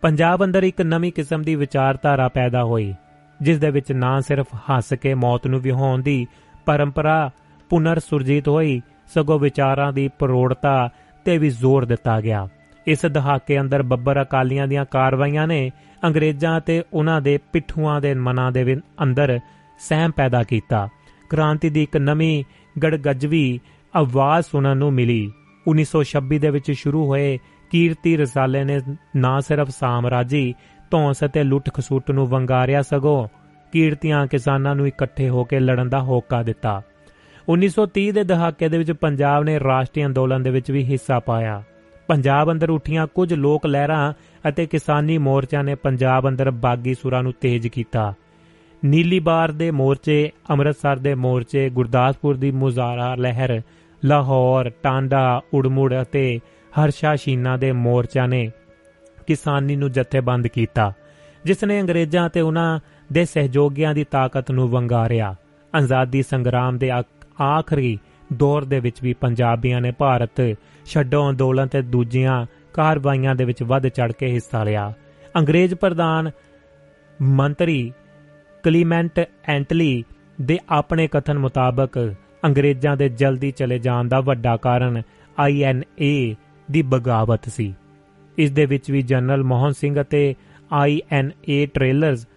ਪੰਜਾਬ 0.01 0.43
ਅੰਦਰ 0.43 0.63
ਇੱਕ 0.63 0.81
ਨਵੀਂ 0.81 1.11
ਕਿਸਮ 1.11 1.43
ਦੀ 1.43 1.55
ਵਿਚਾਰਧਾਰਾ 1.55 2.27
ਪੈਦਾ 2.27 2.63
ਹੋਈ, 2.63 2.93
ਜਿਸ 3.39 3.59
ਦੇ 3.59 3.69
ਵਿੱਚ 3.69 3.91
ਨਾ 3.91 4.19
ਸਿਰਫ 4.21 4.47
ਹੱਸ 4.69 4.93
ਕੇ 4.93 5.13
ਮੌਤ 5.13 5.47
ਨੂੰ 5.47 5.59
ਵਿਹਾਉਣ 5.61 6.01
ਦੀ 6.01 6.25
ਪਰੰਪਰਾ 6.65 7.29
ਪੁਨਰ 7.69 7.99
ਸੁਰਜੀਤ 7.99 8.47
ਹੋਈ, 8.47 8.81
ਸਗੋਂ 9.13 9.39
ਵਿਚਾਰਾਂ 9.39 9.93
ਦੀ 9.93 10.07
ਪ੍ਰੋੜਤਾ 10.07 10.89
ਤੇ 11.25 11.37
ਵੀ 11.37 11.49
ਜ਼ੋਰ 11.49 11.85
ਦਿੱਤਾ 11.85 12.21
ਗਿਆ। 12.21 12.47
ਇਸ 12.87 13.05
ਦਹਾਕੇ 13.05 13.59
ਅੰਦਰ 13.59 13.83
ਬੱਬਰ 13.83 14.21
ਅਕਾਲੀਆਂ 14.21 14.67
ਦੀਆਂ 14.67 14.85
ਕਾਰਵਾਈਆਂ 14.91 15.47
ਨੇ 15.47 15.71
ਅੰਗਰੇਜ਼ਾਂ 16.03 16.59
ਤੇ 16.61 16.83
ਉਹਨਾਂ 16.93 17.21
ਦੇ 17.21 17.37
ਪਿੱਠੂਆਂ 17.53 18.01
ਦੇ 18.01 18.13
ਮਨਾਂ 18.13 18.51
ਦੇ 18.51 18.77
ਅੰਦਰ 19.03 19.39
ਸਹਿਮ 19.79 20.11
ਪੈਦਾ 20.11 20.43
ਕੀਤਾ। 20.43 20.87
ਕ੍ਰਾਂਤੀ 21.29 21.69
ਦੀ 21.69 21.83
ਇੱਕ 21.83 21.97
ਨਵੀਂ 21.97 22.43
ਗੜਗਜਵੀ 22.83 23.59
ਆਵਾਜ਼ 23.95 24.45
ਸੁਣਨ 24.45 24.77
ਨੂੰ 24.77 24.93
ਮਿਲੀ। 24.93 25.31
1926 25.67 26.39
ਦੇ 26.39 26.49
ਵਿੱਚ 26.49 26.71
ਸ਼ੁਰੂ 26.71 27.05
ਹੋਏ 27.05 27.37
ਕੀਰਤੀ 27.69 28.17
ਰਸਾਲੇ 28.17 28.63
ਨੇ 28.63 28.79
ਨਾ 29.15 29.39
ਸਿਰਫ 29.39 29.69
ਸਾਮਰਾਜੀ, 29.69 30.53
ਧੌਂਸ 30.91 31.23
ਅਤੇ 31.25 31.43
ਲੁੱਟ 31.43 31.69
ਖਸੁੱਟ 31.73 32.11
ਨੂੰ 32.11 32.27
ਵੰਗਾਰਿਆ 32.27 32.81
ਸਗੋਂ 32.81 33.27
ਕੀਰਤੀਆਂ 33.73 34.25
ਕਿਸਾਨਾਂ 34.27 34.75
ਨੂੰ 34.75 34.87
ਇਕੱਠੇ 34.87 35.29
ਹੋ 35.29 35.43
ਕੇ 35.43 35.59
ਲੜਨ 35.59 35.89
ਦਾ 35.89 36.01
ਹੋਕਾ 36.01 36.41
ਦਿੱਤਾ। 36.43 36.81
1930 37.47 38.11
ਦੇ 38.11 38.23
ਦਹਾਕੇ 38.23 38.69
ਦੇ 38.69 38.77
ਵਿੱਚ 38.77 38.91
ਪੰਜਾਬ 38.91 39.43
ਨੇ 39.43 39.59
ਰਾਸ਼ਟਰੀ 39.59 40.05
ਅੰਦੋਲਨ 40.05 40.43
ਦੇ 40.43 40.49
ਵਿੱਚ 40.49 40.71
ਵੀ 40.71 40.83
ਹਿੱਸਾ 40.83 41.19
ਪਾਇਆ। 41.19 41.61
ਪੰਜਾਬ 42.07 42.51
ਅੰਦਰ 42.51 42.69
ਉੱਠੀਆਂ 42.69 43.07
ਕੁਝ 43.07 43.33
ਲੋਕ 43.33 43.65
ਲਹਿਰਾਂ 43.65 44.13
ਅਤੇ 44.49 44.65
ਕਿਸਾਨੀ 44.65 45.17
ਮੋਰਚਿਆਂ 45.17 45.63
ਨੇ 45.63 45.75
ਪੰਜਾਬ 45.75 46.27
ਅੰਦਰ 46.27 46.51
ਬਾਗੀ 46.51 46.93
ਸੁਰਾਂ 46.93 47.23
ਨੂੰ 47.23 47.33
ਤੇਜ਼ 47.41 47.67
ਕੀਤਾ। 47.67 48.13
ਨੀਲੀ 48.83 49.19
ਬਾਰ 49.19 49.51
ਦੇ 49.51 49.69
ਮੋਰਚੇ, 49.71 50.31
ਅੰਮ੍ਰਿਤਸਰ 50.49 50.95
ਦੇ 50.95 51.13
ਮੋਰਚੇ, 51.15 51.69
ਗੁਰਦਾਸਪੁਰ 51.69 52.37
ਦੀ 52.37 52.51
ਮੁਜ਼ਾਰਾ 52.51 53.13
ਲਹਿਰ, 53.15 53.61
ਲਾਹੌਰ, 54.03 54.71
ਟਾਂਡਾ, 54.83 55.41
ਉੜਮੁੜ 55.53 55.93
ਅਤੇ 56.01 56.39
ਹਰਸ਼ਾ 56.73 57.15
ਸ਼ੀਨਾ 57.15 57.55
ਦੇ 57.57 57.71
ਮੋਰਚਿਆਂ 57.71 58.27
ਨੇ 58.27 58.49
ਕਿਸਾਨੀ 59.27 59.75
ਨੂੰ 59.75 59.91
ਜਥੇਬੰਦ 59.91 60.47
ਕੀਤਾ, 60.47 60.91
ਜਿਸ 61.45 61.63
ਨੇ 61.63 61.79
ਅੰਗਰੇਜ਼ਾਂ 61.81 62.29
ਤੇ 62.29 62.41
ਉਹਨਾਂ 62.41 62.79
ਦੇ 63.11 63.25
ਸਹਿਯੋਗੀਆਂ 63.25 63.93
ਦੀ 63.93 64.03
ਤਾਕਤ 64.03 64.51
ਨੂੰ 64.51 64.67
ਵੰਗਾਰਿਆ। 64.69 65.35
ਆਜ਼ਾਦੀ 65.73 66.23
ਸੰਗਰਾਮ 66.23 66.77
ਦੇ 66.77 66.89
ਆਖਰੀ 67.41 67.97
ਦੌਰ 68.33 68.65
ਦੇ 68.65 68.79
ਵਿੱਚ 68.79 69.01
ਵੀ 69.03 69.13
ਪੰਜਾਬੀਆਂ 69.13 69.81
ਨੇ 69.81 69.91
ਭਾਰਤ 69.91 70.41
ਛੱਡੋ 70.85 71.29
ਅੰਦੋਲਨ 71.29 71.67
ਤੇ 71.67 71.81
ਦੂਜੀਆਂ 71.81 72.45
ਕਾਰਵਾਈਆਂ 72.73 73.35
ਦੇ 73.35 73.45
ਵਿੱਚ 73.45 73.63
ਵੱਧ 73.63 73.87
ਚੜ 73.87 74.11
ਕੇ 74.11 74.27
ਹਿੱਸਾ 74.27 74.63
ਲਿਆ। 74.63 74.93
ਅੰਗਰੇਜ਼ 75.35 75.75
ਪ੍ਰਧਾਨ 75.75 76.31
ਮੰਤਰੀ 77.21 77.91
ਕਲੀਮੈਂਟ 78.63 79.19
ਐਂਟਲੀ 79.47 80.03
ਦੇ 80.41 80.57
ਆਪਣੇ 80.69 81.07
ਕਥਨ 81.07 81.37
ਮੁਤਾਬਕ 81.37 82.13
ਅੰਗਰੇਜ਼ਾਂ 82.45 82.95
ਦੇ 82.97 83.09
ਜਲਦੀ 83.09 83.51
ਚਲੇ 83.51 83.79
ਜਾਣ 83.79 84.07
ਦਾ 84.07 84.19
ਵੱਡਾ 84.19 84.57
ਕਾਰਨ 84.57 85.01
ਆਈਐਨਏ 85.39 86.35
ਦੀ 86.71 86.81
ਬਗਾਵਤ 86.81 87.49
ਸੀ। 87.49 87.73
ਇਸ 88.37 88.51
ਦੇ 88.51 88.65
ਵਿੱਚ 88.65 88.91
ਵੀ 88.91 89.01
ਜਨਰਲ 89.01 89.43
ਮੋਹਨ 89.43 89.71
ਸਿੰਘ 89.71 90.01
ਅਤੇ 90.01 90.35
ਆਈਐਨਏ 90.73 91.65
ਟ੍ਰੇਲਰਸ 91.65 92.27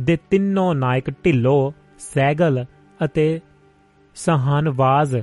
ਦੇ 0.00 0.18
ਤਿੰਨੋਂ 0.30 0.74
ਨਾਇਕ 0.74 1.10
ਢਿੱਲੋ, 1.10 1.74
ਸੈਗਲ 1.98 2.64
ਅਤੇ 3.04 3.40
ਸਹਾਨਵਾਜ਼ 4.14 5.16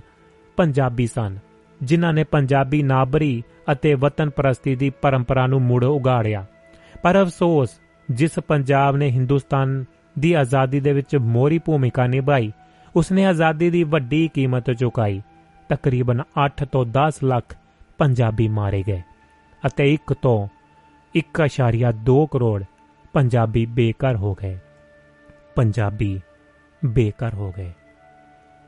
ਪੰਜਾਬੀ 0.57 1.07
ਸਨ, 1.07 1.37
ਜਿਨ੍ਹਾਂ 1.83 2.13
ਨੇ 2.13 2.23
ਪੰਜਾਬੀ 2.23 2.83
ਨਾਬਰੀ 2.83 3.43
ਅਤੇ 3.71 3.93
ਵਤਨ 3.93 4.29
ਪ੍ਰਸਤੀ 4.29 4.75
ਦੀ 4.75 4.89
ਪਰੰਪਰਾ 4.89 5.47
ਨੂੰ 5.47 5.61
ਮੁੜ 5.61 5.85
ਉਗਾੜਿਆ। 5.85 6.45
ਪਰ 7.03 7.21
ਅਫਸੋਸ, 7.21 7.69
ਜਿਸ 8.11 8.39
ਪੰਜਾਬ 8.47 8.95
ਨੇ 8.95 9.11
ਹਿੰਦੁਸਤਾਨ 9.11 9.85
ਦੀ 10.19 10.33
ਆਜ਼ਾਦੀ 10.33 10.79
ਦੇ 10.79 10.93
ਵਿੱਚ 10.93 11.15
ਮੋਰੀ 11.15 11.59
ਭੂਮਿਕਾ 11.59 12.07
ਨਿਭਾਈ, 12.07 12.51
ਉਸਨੇ 12.95 13.25
ਆਜ਼ਾਦੀ 13.25 13.69
ਦੀ 13.69 13.83
ਵੱਡੀ 13.83 14.29
ਕੀਮਤ 14.33 14.71
ਚੁਕਾਈ। 14.71 15.21
ਤਕਰੀਬਨ 15.69 16.21
8 16.45 16.65
ਤੋਂ 16.71 16.85
10 16.85 17.13
ਲੱਖ 17.23 17.55
ਪੰਜਾਬੀ 17.97 18.47
ਮਾਰੇ 18.47 18.83
ਗਏ 18.87 19.01
ਅਤੇ 19.65 19.93
1 19.93 20.13
ਤੋਂ 20.21 20.47
1.2 21.15 22.25
ਕਰੋੜ 22.25 22.63
ਪੰਜਾਬੀ 23.13 23.65
ਬੇਕਾਰ 23.65 24.15
ਹੋ 24.15 24.33
ਗਏ। 24.33 24.57
ਪੰਜਾਬੀ 25.55 26.21
ਬੇਕਾਰ 26.85 27.34
ਹੋ 27.34 27.51
ਗਏ। 27.57 27.71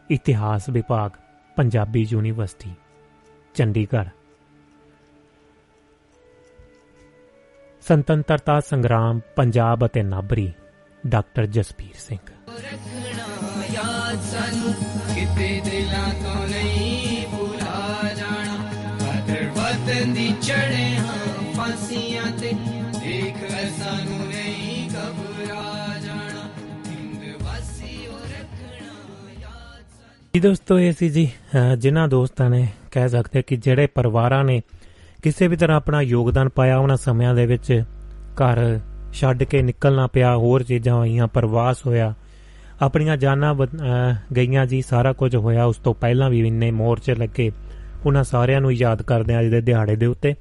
ਇਤਿਹਾਸ 0.09 0.69
ਵਿਭਾਗ, 0.69 1.11
ਪੰਜਾਬੀ 1.55 2.07
ਯੂਨੀਵਰਸਿਟੀ, 2.09 2.73
ਚੰਡੀਗੜ੍ਹ। 3.55 4.09
ਸੰਤੰਤਰਤਾ 7.81 8.59
ਸੰਗਰਾਮ, 8.59 9.19
ਪੰਜਾਬ 9.35 9.85
ਅਤੇ 9.85 10.03
ਨਾਬਰੀ, 10.03 10.53
ਡਾਕਟਰ 11.07 11.45
ਜਸਪੀਰ 11.45 11.95
ਸਿੰਘ। 11.95 12.19
ਰੱਖਣਾ 12.49 13.65
ਯਾਦ 13.73 14.21
ਸਾਨੂੰ, 14.21 14.73
ਕਿਤੇ 15.15 15.61
ਦਿਲਾਂ 15.65 16.09
ਤੋਂ 16.23 16.47
ਨਹੀਂ 16.47 17.27
ਭੁਲਾ 17.27 18.13
ਜਾਣਾ। 18.13 18.57
ਖਾਤਰ 18.99 19.49
ਵਤਨ 19.49 20.13
ਦੀ 20.13 20.35
ਚੜੇ 20.41 20.97
ਜੀ 30.35 30.39
ਦੋਸਤੋ, 30.39 30.77
ਇਹ 30.79 30.93
ਸੀ 30.99 31.09
ਜੀ 31.09 31.29
ਜਿਨ੍ਹਾਂ 31.79 32.07
ਦੋਸਤਾਂ 32.07 32.49
ਨੇ 32.49 32.67
ਕਹਿ 32.91 33.09
ਸਕਦੇ 33.09 33.41
ਕਿ 33.41 33.55
ਜਿਹੜੇ 33.55 33.85
ਪਰਿਵਾਰਾਂ 33.87 34.43
ਨੇ 34.43 34.61
ਕਿਸੇ 35.23 35.47
ਵੀ 35.47 35.57
ਤਰ੍ਹਾਂ 35.57 35.77
ਆਪਣਾ 35.77 36.01
ਯੋਗਦਾਨ 36.01 36.49
ਪਾਇਆ, 36.49 36.77
ਉਹਨਾਂ 36.77 36.97
ਸਮਿਆਂ 36.97 37.35
ਦੇ 37.35 37.45
ਵਿੱਚ 37.45 37.71
ਘਰ 38.41 38.59
ਛੱਡ 39.13 39.43
ਕੇ 39.43 39.61
ਨਿਕਲਣਾ 39.61 40.07
ਪਿਆ, 40.07 40.35
ਹੋਰ 40.35 40.63
ਚੀਜ਼ਾਂ 40.63 40.95
ਹੋਈਆਂ, 40.95 41.27
ਪ੍ਰਵਾਸ 41.27 41.85
ਹੋਇਆ, 41.85 42.13
ਆਪਣੀਆਂ 42.81 43.17
ਜਾਨਾਂ 43.17 43.53
ਗਈਆਂ 44.35 44.65
ਜੀ, 44.65 44.81
ਸਾਰਾ 44.81 45.13
ਕੁਝ 45.13 45.35
ਹੋਇਆ, 45.35 45.65
ਉਸ 45.65 45.77
ਤੋਂ 45.77 45.93
ਪਹਿਲਾਂ 45.93 46.29
ਵੀ 46.29 46.39
ਇੰਨੇ 46.47 46.71
ਮੋਰਚੇ 46.71 47.15
ਲੱਗੇ, 47.15 47.51
ਉਹਨਾਂ 48.05 48.23
ਸਾਰਿਆਂ 48.23 48.61
ਨੂੰ 48.61 48.73
ਯਾਦ 48.73 49.01
ਕਰਦੇ 49.01 49.35
ਆ 49.35 49.39
ਅੱਜ 49.39 49.47
ਦੇ 49.47 49.61
ਦਿਹਾੜੇ 49.61 49.95
ਦੇ 49.95 50.05
ਉੱਤੇ, 50.05 50.35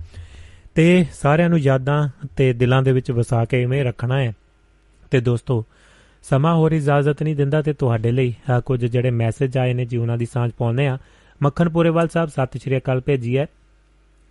ਤੇ 0.74 1.04
ਸਾਰਿਆਂ 1.14 1.48
ਨੂੰ 1.48 1.58
ਯਾਦਾਂ 1.60 2.08
ਤੇ 2.36 2.52
ਦਿਲਾਂ 2.52 2.82
ਦੇ 2.82 2.92
ਵਿੱਚ 2.92 3.10
ਵਸਾ 3.10 3.44
ਕੇ 3.44 3.62
ਇਵੇਂ 3.62 3.84
ਰੱਖਣਾ 3.84 4.20
ਹੈ। 4.22 4.32
ਤੇ 5.10 5.20
ਦੋਸਤੋ 5.20 5.64
ਸਮਾਂ 6.24 6.54
ਹੋਰ 6.54 6.72
ਇਜਾਜ਼ਤ 6.72 7.22
ਨਹੀਂ 7.22 7.34
ਦਿੰਦਾ 7.36 7.60
ਤੇ 7.62 7.72
ਤੁਹਾਡੇ 7.72 8.10
ਲਈ 8.10 8.34
ਕੁਝ 8.66 8.84
ਜਿਹੜੇ 8.84 9.10
ਮੈਸੇਜ 9.10 9.58
ਆਏ 9.58 9.74
ਨੇ 9.74 9.84
ਜੀ 9.84 9.96
ਉਹਨਾਂ 9.96 10.16
ਦੀ 10.18 10.26
ਸਾਂਝ 10.26 10.50
ਪਾਉਂਦੇ 10.58 10.86
ਆ 10.86 10.98
ਮੱਖਣਪੁਰੇਵਾਲ 11.40 12.08
ਸਾਹਿਬ, 12.08 12.28
ਸਤਿ 12.28 12.58
ਸ਼੍ਰੀ 12.58 12.76
ਅਕਾਲ 12.78 13.00
ਭੇਜੀ 13.00 13.36
ਹੈ 13.38 13.46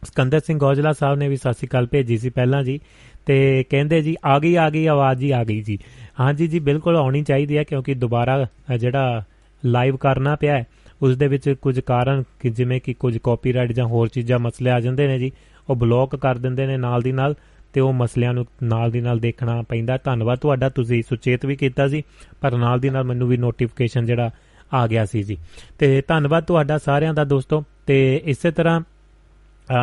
ਸਕੰਦਰ 0.03 0.39
ਸਿੰਘ 0.39 0.57
ਗੋਜਲਾ 0.59 0.91
ਸਾਹਿਬ 0.93 1.17
ਨੇ 1.17 1.27
ਵੀ 1.29 1.37
ਸਤਿ 1.37 1.53
ਸ਼੍ਰੀ 1.53 1.67
ਅਕਾਲ 1.67 1.87
ਭੇਜੀ 1.87 2.17
ਸੀ 2.17 2.29
ਪਹਿਲਾਂ 2.29 2.63
ਜੀ। 2.63 2.79
ਤੇ 3.25 3.63
ਕਹਿੰਦੇ 3.69 4.01
ਜੀ, 4.01 4.15
ਆ 4.25 4.39
ਗਈ 4.39 4.55
ਆ 4.55 4.69
ਗਈ, 4.69 4.85
ਆਵਾਜ਼ 4.85 5.19
ਜੀ 5.19 5.31
ਆ 5.31 5.43
ਗਈ 5.43 5.61
ਜੀ। 5.61 5.77
ਹਾਂਜੀ 6.19 6.47
ਜੀ 6.47 6.59
ਬਿਲਕੁਲ 6.59 6.97
ਆਉਣੀ 6.97 7.21
ਚਾਹੀਦੀ 7.23 7.57
ਹੈ 7.57 7.63
ਕਿਉਂਕਿ 7.63 7.93
ਦੁਬਾਰਾ 7.93 8.45
ਜਿਹੜਾ 8.77 9.23
ਲਾਈਵ 9.63 9.97
ਕਰਨਾ 9.97 10.35
ਪਿਆ 10.35 10.57
ਹੈ, 10.57 10.65
ਉਸ 11.01 11.17
ਦੇ 11.17 11.27
ਵਿੱਚ 11.27 11.49
ਕੁਝ 11.61 11.79
ਕਾਰਨ 11.79 12.23
ਕਿ 12.39 12.49
ਜਿਵੇਂ 12.49 12.79
ਕਿ 12.81 12.93
ਕੁਝ 12.93 13.17
ਕਾਪੀਰਾਈਟ 13.17 13.71
ਜਾਂ 13.71 13.85
ਹੋਰ 13.85 14.07
ਚੀਜ਼ਾਂ 14.07 14.39
ਮਸਲੇ 14.39 14.71
ਆ 14.71 14.79
ਜਾਂਦੇ 14.79 15.07
ਨੇ 15.07 15.19
ਜੀ, 15.19 15.31
ਉਹ 15.69 15.75
ਬਲੌਕ 15.75 16.15
ਕਰ 16.15 16.37
ਦਿੰਦੇ 16.37 16.65
ਨੇ 16.67 16.77
ਨਾਲ 16.77 17.01
ਦੀ 17.01 17.11
ਨਾਲ। 17.11 17.35
ਤੇ 17.73 17.81
ਉਹ 17.81 17.93
ਮਸਲਿਆਂ 17.93 18.33
ਨੂੰ 18.33 18.45
ਨਾਲ 18.63 18.91
ਦੀ 18.91 19.01
ਨਾਲ 19.01 19.19
ਦੇਖਣਾ 19.19 19.61
ਪੈਂਦਾ। 19.61 19.97
ਧੰਨਵਾਦ 20.03 20.39
ਤੁਹਾਡਾ, 20.39 20.69
ਤੁਸੀਂ 20.69 21.03
ਸੁਚੇਤ 21.09 21.45
ਵੀ 21.45 21.55
ਕੀਤਾ 21.55 21.87
ਸੀ, 21.87 22.03
ਪਰ 22.41 22.57
ਨਾਲ 22.57 22.79
ਦੀ 22.79 22.89
ਨਾਲ 22.89 23.03
ਮੈਨੂੰ 23.03 23.27
ਵੀ 23.27 23.37
ਨੋਟੀਫਿਕੇਸ਼ਨ 23.37 24.05
ਜਿਹੜਾ 24.05 24.29
ਆ 24.73 24.85
ਗਿਆ 24.87 25.05
ਸੀ 25.05 25.23
ਜੀ। 25.23 25.37
ਤੇ 25.79 26.01
ਧੰਨਵਾਦ 26.07 26.43
ਤੁਹਾਡਾ 26.43 26.77
ਸਾਰਿਆਂ 26.77 27.13
ਦਾ 27.13 27.23
ਦੋਸਤੋ। 27.23 27.63
ਤੇ 27.85 28.21
ਇਸੇ 28.25 28.51
ਤਰ੍ਹਾਂ 28.51 28.81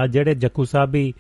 ਜਿਹੜੇ 0.09 0.35
ਜੱਕੂ 0.35 0.65
ਸਾਹਿਬ 0.65 0.91
ਵੀ 0.91 1.13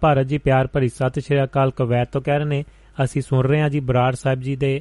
ਭਾਰਤ 0.00 0.26
ਜੀ 0.26 0.38
ਪਿਆਰ 0.38 0.66
ਭਰੀ 0.66 0.88
ਸਤਿ 0.88 1.20
ਸ਼੍ਰੀ 1.20 1.42
ਅਕਾਲ 1.44 1.70
ਕਵੈਤ 1.70 2.08
ਤੋਂ 2.12 2.20
ਕਹਿ 2.20 2.38
ਰਹੇ 2.38 2.46
ਨੇ, 2.46 2.64
ਅਸੀਂ 3.04 3.22
ਸੁਣ 3.22 3.46
ਰਹੇ 3.46 3.60
ਹਾਂ 3.60 3.70
ਜੀ 3.70 3.80
ਬਰਾੜ 3.80 4.14
ਸਾਹਿਬ 4.14 4.40
ਜੀ 4.40 4.56
ਦੇ 4.56 4.80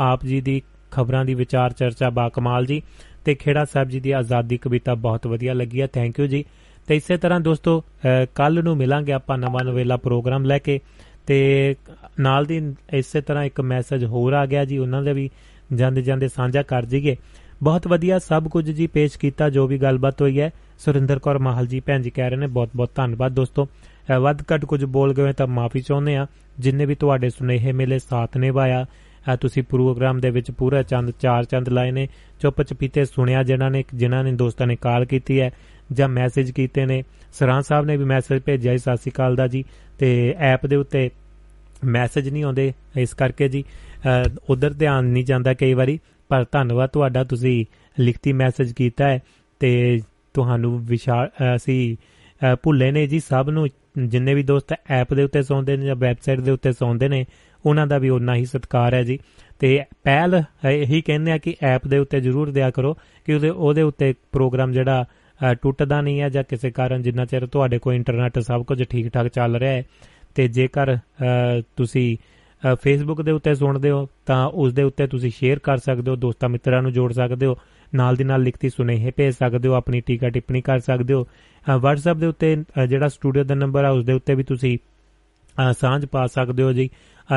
ਆਪ 0.00 0.24
ਜੀ 0.24 0.40
ਦੀ 0.40 0.62
ਖਬਰਾਂ 0.90 1.24
ਦੀ 1.24 1.34
ਵਿਚਾਰ 1.34 1.72
ਚਰਚਾ 1.72 2.10
ਬਾ 2.10 2.28
ਕਮਾਲ 2.28 2.66
ਜੀ। 2.66 2.82
ਤੇ 3.24 3.34
ਖੇੜਾ 3.34 3.64
ਸਾਹਿਬ 3.64 3.88
ਜੀ 3.88 4.00
ਦੀ 4.00 4.10
ਆਜ਼ਾਦੀ 4.12 4.56
ਕਵਿਤਾ 4.58 4.94
ਬਹੁਤ 4.94 5.26
ਵਧੀਆ 5.26 5.54
ਲੱਗੀ 5.54 5.80
ਹੈ। 5.80 5.86
ਥੈਂਕ 5.86 6.18
ਯੂ 6.20 6.26
ਜੀ। 6.26 6.44
ਤੇ 6.90 6.96
ਇਸੇ 6.96 7.16
ਤਰ੍ਹਾਂ 7.16 7.40
ਦੋਸਤੋ 7.40 7.72
ਕੱਲ 8.34 8.62
ਨੂੰ 8.64 8.76
ਮਿਲਾਂਗੇ 8.76 9.12
ਆਪਾਂ 9.12 9.36
ਨਵਾਂ 9.38 9.64
ਨਵੇਲਾ 9.64 9.96
ਪ੍ਰੋਗਰਾਮ 9.96 10.44
ਲੈ 10.44 10.58
ਕੇ 10.58 10.78
ਤੇ 11.26 11.36
ਨਾਲ 12.20 12.44
ਦੀ 12.44 12.56
ਇਸੇ 12.92 13.20
ਤਰ੍ਹਾਂ 13.20 13.44
ਇੱਕ 13.44 13.60
ਮੈਸੇਜ 13.62 14.04
ਹੋਰ 14.04 14.32
ਆ 14.32 14.44
ਗਿਆ 14.46 14.64
ਜੀ, 14.64 14.78
ਉਹਨਾਂ 14.78 15.02
ਦੇ 15.02 15.12
ਵੀ 15.12 15.28
ਜਾਂਦੇ 15.72 16.02
ਜਾਂਦੇ 16.02 16.28
ਸਾਂਝਾ 16.28 16.62
ਕਰ 16.62 16.84
ਜੀਗੇ 16.84 17.16
ਬਹੁਤ 17.62 17.86
ਵਧੀਆ 17.88 18.18
ਸਭ 18.18 18.48
ਕੁਝ 18.48 18.64
ਜੀ 18.70 18.86
ਪੇਸ਼ 18.86 19.18
ਕੀਤਾ, 19.18 19.50
ਜੋ 19.50 19.66
ਵੀ 19.66 19.78
ਗੱਲਬਾਤ 19.78 20.22
ਹੋਈ 20.22 20.40
ਹੈ। 20.40 20.50
ਸੁਰਿੰਦਰ 20.78 21.18
ਕੌਰ 21.18 21.38
ਮਾਹਲ 21.38 21.66
ਜੀ 21.66 21.80
ਭੈਣ 21.80 22.02
ਜੀ 22.02 22.10
ਕਹਿ 22.10 22.30
ਰਹੇ 22.30 22.38
ਨੇ, 22.38 22.46
ਬਹੁਤ 22.46 22.70
ਬਹੁਤ 22.76 22.90
ਧੰਨਵਾਦ 22.94 23.32
ਦੋਸਤੋ। 23.32 23.68
ਵੱਧ 24.20 24.42
ਘੱਟ 24.52 24.64
ਕੁਝ 24.64 24.84
ਬੋਲ 24.86 25.14
ਗਏ 25.14 25.32
ਤਾਂ 25.32 25.46
ਮਾਫੀ 25.46 25.80
ਚਾਹੁੰਦੇ 25.80 26.16
ਆ 26.16 26.26
ਜਿੰਨੇ 26.58 26.86
ਵੀ 26.86 26.94
ਤੁਹਾਡੇ 26.94 27.30
ਸੁਨੇਹੇ 27.30 27.72
ਮਿਲੇ, 27.72 27.98
ਸਾਥ 27.98 28.36
ਨਿਭਾਇਆ। 28.36 28.84
ਤੁਸੀਂ 29.40 29.62
ਪ੍ਰੋਗਰਾਮ 29.62 30.20
ਦੇ 30.20 30.30
ਵਿੱਚ 30.30 30.50
ਪੂਰਾ 30.50 30.82
ਚੰਦ, 30.82 31.12
ਚਾਰ 31.20 31.44
ਚੰਦ 31.44 31.68
ਲਾਏ 31.68 31.90
ਨੇ। 31.90 32.08
ਚੁੱਪ 32.40 32.62
ਚਪੀਤੇ 32.62 33.04
ਸੁਣਿਆ 33.04 33.42
ਜਿਨ੍ਹਾਂ 33.42 33.70
ਨੇ 33.70 33.84
ਜਿਨ੍ਹਾਂ 33.94 34.22
ਨੇ 34.24 34.32
ਦੋਸਤਾਂ 34.32 34.66
ਨੇ 34.66 34.76
ਕਾਲ 34.76 35.04
ਕੀਤੀ 35.04 35.40
ਹੈ। 35.40 35.50
ਜਾਂ 35.92 36.08
ਮੈਸੇਜ 36.08 36.50
ਕੀਤੇ 36.50 36.84
ਨੇ। 36.86 37.02
ਸਰਾਂ 37.32 37.60
ਸਾਹਿਬ 37.62 37.86
ਨੇ 37.86 37.96
ਵੀ 37.96 38.04
ਮੈਸੇਜ 38.04 38.42
ਭੇਜਿਆ 38.42 38.76
ਸਤਿ 38.76 38.96
ਸ੍ਰੀ 38.96 39.10
ਅਕਾਲ 39.10 39.36
ਦਾ 39.36 39.46
ਜੀ। 39.46 39.64
ਤੇ 39.98 40.34
ਐਪ 40.38 40.66
ਦੇ 40.66 40.76
ਉੱਤੇ 40.76 41.10
ਮੈਸੇਜ 41.84 42.28
ਨਹੀਂ 42.28 42.44
ਆਉਂਦੇ, 42.44 42.72
ਇਸ 42.98 43.14
ਕਰਕੇ 43.14 43.48
ਜੀ 43.48 43.64
ਉਧਰ 44.50 44.72
ਧਿਆਨ 44.72 45.04
ਨਹੀਂ 45.04 45.24
ਜਾਂਦਾ 45.24 45.54
ਕਈ 45.54 45.74
ਵਾਰੀ। 45.74 45.98
ਪਰ 46.30 46.44
ਧੰਨਵਾਦ 46.52 46.90
ਤੁਹਾਡਾ, 46.90 47.24
ਤੁਸੀਂ 47.24 47.64
ਲਿਖਤੀ 47.96 48.32
ਮੈਸੇਜ 48.32 48.72
ਕੀਤਾ 48.72 49.08
ਹੈ 49.08 49.18
ਤੇ 49.60 50.00
ਤੁਹਾਨੂੰ 50.34 50.78
ਵਿਸ਼ਾਲ 50.86 51.28
ਅਸੀਂ 51.56 51.96
ਭੁੱਲੇ 52.62 52.90
ਨੇ 52.90 53.06
ਜੀ, 53.06 53.20
ਸਭ 53.20 53.48
ਨੂੰ 53.50 53.68
ਜਿੰਨੇ 53.98 54.34
ਵੀ 54.34 54.42
ਦੋਸਤ 54.42 54.74
ਐਪ 54.90 55.14
ਦੇ 55.14 55.22
ਉੱਤੇ 55.22 55.42
ਸੌਂਦੇ 55.42 55.76
ਨੇ 55.76 55.86
ਜਾਂ 55.86 55.96
ਵੈਬਸਾਈਟ 55.96 56.40
ਦੇ 56.40 56.50
ਉੱਤੇ 56.50 56.72
ਸੌਂਦੇ 56.72 57.08
ਨੇ, 57.08 57.24
ਉਹਨਾਂ 57.66 57.86
ਦਾ 57.86 57.98
ਵੀ 57.98 58.08
ਉਨਾ 58.08 58.34
ਹੀ 58.34 58.44
ਸਤਿਕਾਰ 58.44 58.94
ਹੈ 58.94 59.02
ਜੀ। 59.02 59.18
ਤੇ 59.58 59.82
ਪਹਿਲ 60.04 60.42
ਇਹੀ 60.68 61.00
ਕਹਿੰਦੇ 61.00 61.32
ਆ 61.32 61.38
ਕਿ 61.38 61.54
ਐਪ 61.62 61.86
ਦੇ 61.88 61.98
ਉੱਤੇ 61.98 62.20
ਜ਼ਰੂਰ 62.20 62.50
ਦਿਆ 62.50 62.70
ਕਰੋ 62.70 62.92
ਕਿ 63.26 63.34
ਉਹਦੇ 63.34 63.48
ਉਹਦੇ 63.48 63.82
ਉੱਤੇ 63.82 64.12
ਪ੍ਰੋਗਰਾਮ 64.32 64.72
ਜਿਹੜਾ 64.72 65.04
ਟੁੱਟਦਾ 65.62 66.00
ਨਹੀਂ 66.00 66.20
ਹੈ 66.20 66.28
ਜਾਂ 66.28 66.44
ਕਿਸੇ 66.48 66.70
ਕਾਰਨ 66.70 67.02
ਜਿੰਨਾ 67.02 67.24
ਚਿਰ 67.24 67.46
ਤੁਹਾਡੇ 67.46 67.78
ਕੋਲ 67.78 67.94
ਇੰਟਰਨੈਟ 67.94 68.38
ਸਭ 68.38 68.64
ਕੁਝ 68.64 68.82
ਠੀਕ 68.84 69.08
ਠਾਕ 69.08 69.28
ਚੱਲ 69.28 69.56
ਰਿਹਾ 69.56 69.72
ਹੈ 69.72 69.82
ਤੇ 70.34 70.48
ਜੇਕਰ 70.48 70.96
ਤੁਸੀਂ 71.76 72.16
ਫੇਸਬੁੱਕ 72.82 73.22
ਦੇ 73.22 73.32
ਉੱਤੇ 73.32 73.54
ਸੁਣਦੇ 73.54 73.90
ਹੋ, 73.90 74.08
ਤਾਂ 74.26 74.46
ਉਸ 74.46 74.72
ਦੇ 74.72 74.82
ਉੱਤੇ 74.82 75.06
ਤੁਸੀਂ 75.06 75.30
ਸ਼ੇਅਰ 75.30 75.58
ਕਰ 75.58 75.76
ਸਕਦੇ 75.76 76.10
ਹੋ, 76.10 76.16
ਦੋਸਤਾਂ 76.16 76.48
ਮਿੱਤਰਾਂ 76.48 76.82
ਨੂੰ 76.82 76.92
ਜੋੜ 76.92 77.12
ਸਕਦੇ 77.12 77.46
ਹੋ, 77.46 77.56
ਨਾਲ 77.94 78.16
ਦੀ 78.16 78.24
ਨਾਲ 78.24 78.42
ਲਿਖਤੀ 78.42 78.68
ਸੁਨੇਹੇ 78.68 79.10
ਭੇਜ 79.10 79.34
ਸਕਦੇ 79.34 79.68
ਹੋ, 79.68 79.74
ਆਪਣੀ 79.74 80.00
ਟੀਕਾ 80.00 80.28
ਟਿੱਪਣੀ 80.28 80.60
ਕਰ 80.60 80.78
ਸਕਦੇ 80.78 81.14
ਹੋ। 81.14 81.26
WhatsApp 81.76 82.18
ਦੇ 82.20 82.26
ਉੱਤੇ 82.26 82.56
ਜਿਹੜਾ 82.88 83.08
ਸਟੂਡੀਓ 83.08 83.44
ਦਾ 83.44 83.54
ਨੰਬਰ 83.54 83.84
ਆ, 83.84 83.90
ਉਸ 83.90 84.04
ਦੇ 84.04 84.12
ਉੱਤੇ 84.12 84.34
ਵੀ 84.34 84.42
ਤੁਸੀਂ 84.42 84.78
ਸਾਂਝ 85.72 86.06
ਪਾ 86.06 86.26
ਸਕਦੇ 86.26 86.62
ਹੋ 86.62 86.72
ਜੀ। 86.72 86.88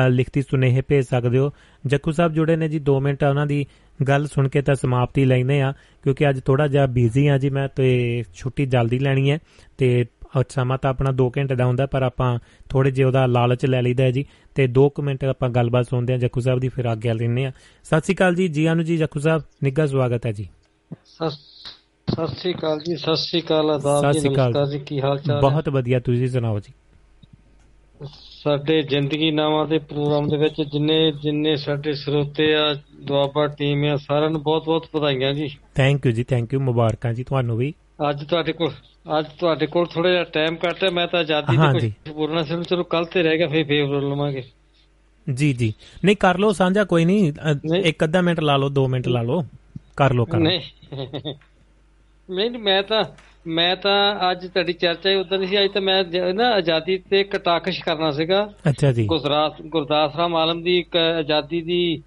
ਲਿਖਤੀ 0.08 0.42
ਸੁਨੇਹੇ 0.42 0.82
ਭੇਜ 0.88 1.04
ਸਕਦੇ 1.04 1.38
ਹੋ। 1.38 1.50
ਜੱਕੂ 1.86 2.12
ਸਾਹਿਬ 2.12 2.32
ਜੁੜੇ 2.32 2.56
ਨੇ 2.56 2.68
ਜੀ 2.68 2.80
2 2.80 3.00
ਮਿੰਟ, 3.00 3.24
ਉਹਨਾਂ 3.24 3.46
ਦੀ 3.46 3.66
ਗੱਲ 4.08 4.26
ਸੁਣ 4.26 4.48
ਕੇ 4.48 4.62
ਤਾਂ 4.62 4.74
ਸਮਾਪਤੀ 4.74 5.24
ਲੈਨੇ 5.24 5.62
ਆ 5.62 5.72
ਕਿਉਂਕਿ 6.02 6.30
ਅੱਜ 6.30 6.40
ਥੋੜਾ 6.40 6.68
ਜਿਹਾ 6.68 6.86
ਬਿਜ਼ੀ 6.86 7.26
ਆ 7.26 7.38
ਜੀ 7.38 7.50
ਮੈਂ 7.50 7.68
ਤੇ 7.68 8.24
ਛੁੱਟੀ 8.34 8.66
ਜਲਦੀ 8.66 8.98
ਲੈਣੀ 8.98 9.30
ਹੈ 9.30 9.38
ਤੇ 9.78 10.04
ਸਮਾਂ 10.48 10.78
ਤਾਂ 10.78 10.90
ਆਪਣਾ 10.90 11.10
2 11.10 11.30
ਘੰਟੇ 11.38 11.54
ਦਾ 11.54 11.64
ਹੁੰਦਾ 11.64 11.86
ਪਰ 11.86 12.02
ਆਪਾਂ 12.02 12.38
ਥੋੜੇ 12.68 12.90
ਜਿਹਾ 12.90 13.06
ਉਹਦਾ 13.06 13.26
ਲਾਲਚ 13.26 13.66
ਲੈ 13.66 13.82
ਲਈਦਾ 13.82 14.10
ਜੀ। 14.10 14.24
ਤੇ 14.54 14.68
2 14.78 14.88
ਮਿੰਟ 15.02 15.24
ਆਪਾਂ 15.24 15.48
ਗੱਲਬਾਤ 15.48 15.86
ਸੁਣਦੇ 15.86 16.14
ਆ 16.14 16.16
ਜੱਕੂ 16.16 16.40
ਸਾਹਿਬ 16.40 16.60
ਦੀ 16.60 16.68
ਫਿਰ 16.68 16.84
ਆਗਿਆ 16.84 17.12
ਲੈਨੇ 17.12 17.46
ਆ 17.46 17.52
ਸਤਿ 17.84 18.00
ਸ਼੍ਰੀ 18.00 18.14
ਅਕਾਲ 18.14 18.34
ਜੀ 18.34 18.48
ਜੀ 18.48 18.66
ਆਨੂ 18.66 18.82
ਜੀ 18.82 18.96
ਜੱਕੂ 18.96 19.20
ਸਾਹਿਬ 19.20 19.42
ਨਿੱਘਾ 19.62 19.86
ਸਵਾਗਤ 19.86 20.26
ਹੈ 20.26 20.32
ਜੀ। 20.32 20.48
ਸਤਿ 21.04 22.26
ਸ੍ਰੀ 22.26 22.54
ਅਕਾਲ 22.54 22.78
ਜੀ 22.78 22.96
ਸਤਿ 22.96 23.16
ਸ੍ਰੀ 23.16 23.40
ਅਕਾਲ 23.40 23.70
ਆਦਾਬ 23.70 24.12
ਜੀ 24.12 24.28
ਨਮਸਕਾਰ 24.28 24.66
ਜੀ। 24.66 24.78
ਕੀ 24.78 25.00
ਹਾਲ 25.00 25.18
ਚਾਲ 25.18 25.36
ਹੈ? 25.36 25.40
ਬਹੁਤ 25.40 25.68
ਵਧੀਆ 25.68 26.00
ਤੁਸੀਂ 26.00 26.28
ਸੁਣਾਓ 26.28 26.60
ਜੀ। 26.60 26.72
ਸਾਡੇ 28.44 28.82
ਜ਼ਿੰਦਗੀ 28.82 29.30
ਨਾਵਾਂ 29.30 29.66
ਦੇ 29.66 29.78
ਪ੍ਰੋਗਰਾਮ 29.78 30.28
ਦੇ 30.28 30.36
ਵਿੱਚ 30.36 30.62
ਜਿੰਨੇ 30.62 31.12
ਜਿੰਨੇ 31.22 31.56
ਸਾਡੇ 31.56 31.92
ਸਰੋਤੇ 31.92 32.54
ਆ 32.54 32.74
ਦੁਆਬਾ 33.00 33.48
ਟੀਮ 33.48 33.84
ਆ 33.84 33.96
ਸਾਰਿਆਂ 33.96 34.30
ਨੂੰ 34.30 34.42
ਬਹੁਤ 34.42 34.64
ਬਹੁਤ 34.64 34.86
ਵਧਾਈਆਂ 34.94 35.32
ਜੀ। 35.32 35.56
ਥੈਂਕ 35.74 36.06
ਯੂ 36.06 36.12
ਜੀ 36.12 36.24
ਥੈਂਕ 36.24 36.54
ਯੂ 36.54 36.60
ਮੁਬਾਰਕਾਂ 36.60 37.14
ਜੀ 37.14 37.24
ਤੁਹਾਨੂੰ 37.24 37.56
ਵੀ। 37.56 37.74
ਅੱਜ 38.10 38.24
ਤੁਹਾਡੇ 38.24 38.52
ਕੋਲ 38.52 38.72
ਅੱਜ 39.18 39.26
ਤੁਹਾਡੇ 39.38 39.66
ਕੋਲ 39.66 39.86
ਥੋੜਾ 39.86 40.10
ਜਿਹਾ 40.10 40.24
ਟਾਈਮ 40.24 40.56
ਘੱਟ 40.66 40.84
ਹੈ 40.84 40.90
ਮੈਂ 40.90 41.06
ਤਾਂ 41.06 41.20
ਆਜ਼ਾਦੀ 41.20 41.80
ਜੀ। 41.80 41.90
ਕੁਝ 41.90 42.14
ਬੋਲਣਾ 42.14 42.42
ਸੀ 42.42 42.62
ਚਲੋ 42.62 42.84
ਕੱਲ 42.84 43.04
ਤੇ 43.04 43.22
ਰਹਿ 43.22 43.38
ਗਿਆ 43.38 43.48
ਫੇਰ 43.48 43.64
ਫੇਰ 43.64 43.86
ਬੋਲ 43.86 44.10
ਲਵਾਂਗੇ। 44.10 44.42
ਜੀ 45.26 45.52
ਜੀ। 45.52 45.74
ਨਹੀਂ 46.04 46.16
ਕਰ 46.16 46.38
ਲਓ 46.38 46.52
ਸਾਂਝਾ 46.52 46.84
ਕੋਈ 46.84 47.04
ਨਹੀਂ। 47.04 47.32
ਇੱਕ 47.84 48.04
ਅੱਧਾ 48.04 48.20
ਮਿੰਟ 48.20 48.40
ਲਾ 48.40 48.56
ਲਓ 48.56 48.70
2 48.70 48.88
ਮਿੰਟ 48.88 49.08
ਲਾ 49.08 49.22
ਲਓ। 49.22 49.44
ਕਰ 49.96 50.14
ਲਓ 50.14 50.24
ਕਰ 50.24 50.38
ਨਹੀਂ, 50.38 52.50
ਮੈਂ 52.50 52.82
ਤਾਂ 52.82 53.04
ਮੈਂ 53.46 53.76
ਤਾਂ 53.76 54.30
ਅੱਜ 54.30 54.46
ਤੁਹਾਡੀ 54.46 54.72
ਚਰਚਾ 54.72 55.10
ਹੀ 55.10 55.14
ਉਦੋਂ 55.14 55.46
ਸੀ 55.46 55.64
ਅੱਜ 55.64 55.70
ਤਾਂ 55.72 55.82
ਮੈਂ 55.82 56.04
ਜ- 56.04 56.16
ਨਾ 56.16 56.50
ਆਜ਼ਾਦੀ 56.50 56.98
ਤੇ 57.10 57.24
ਕਟਾਕਸ਼ 57.24 57.84
ਕਰਨਾ 57.84 58.10
ਸੀਗਾ। 58.10 58.52
ਅੱਛਾ 58.70 58.92
ਜੀ। 58.92 59.06
ਗੁਜਰਾਤ 59.06 59.62
ਗੁਰਦਾਸ 59.62 60.16
ਰਾਮ 60.16 60.36
ਆਲਮ 60.36 60.62
ਦੀ 60.62 60.78
ਇੱਕ 60.78 60.96
ਆਜ਼ਾਦੀ 60.96 61.62
ਦੀ 61.62 62.02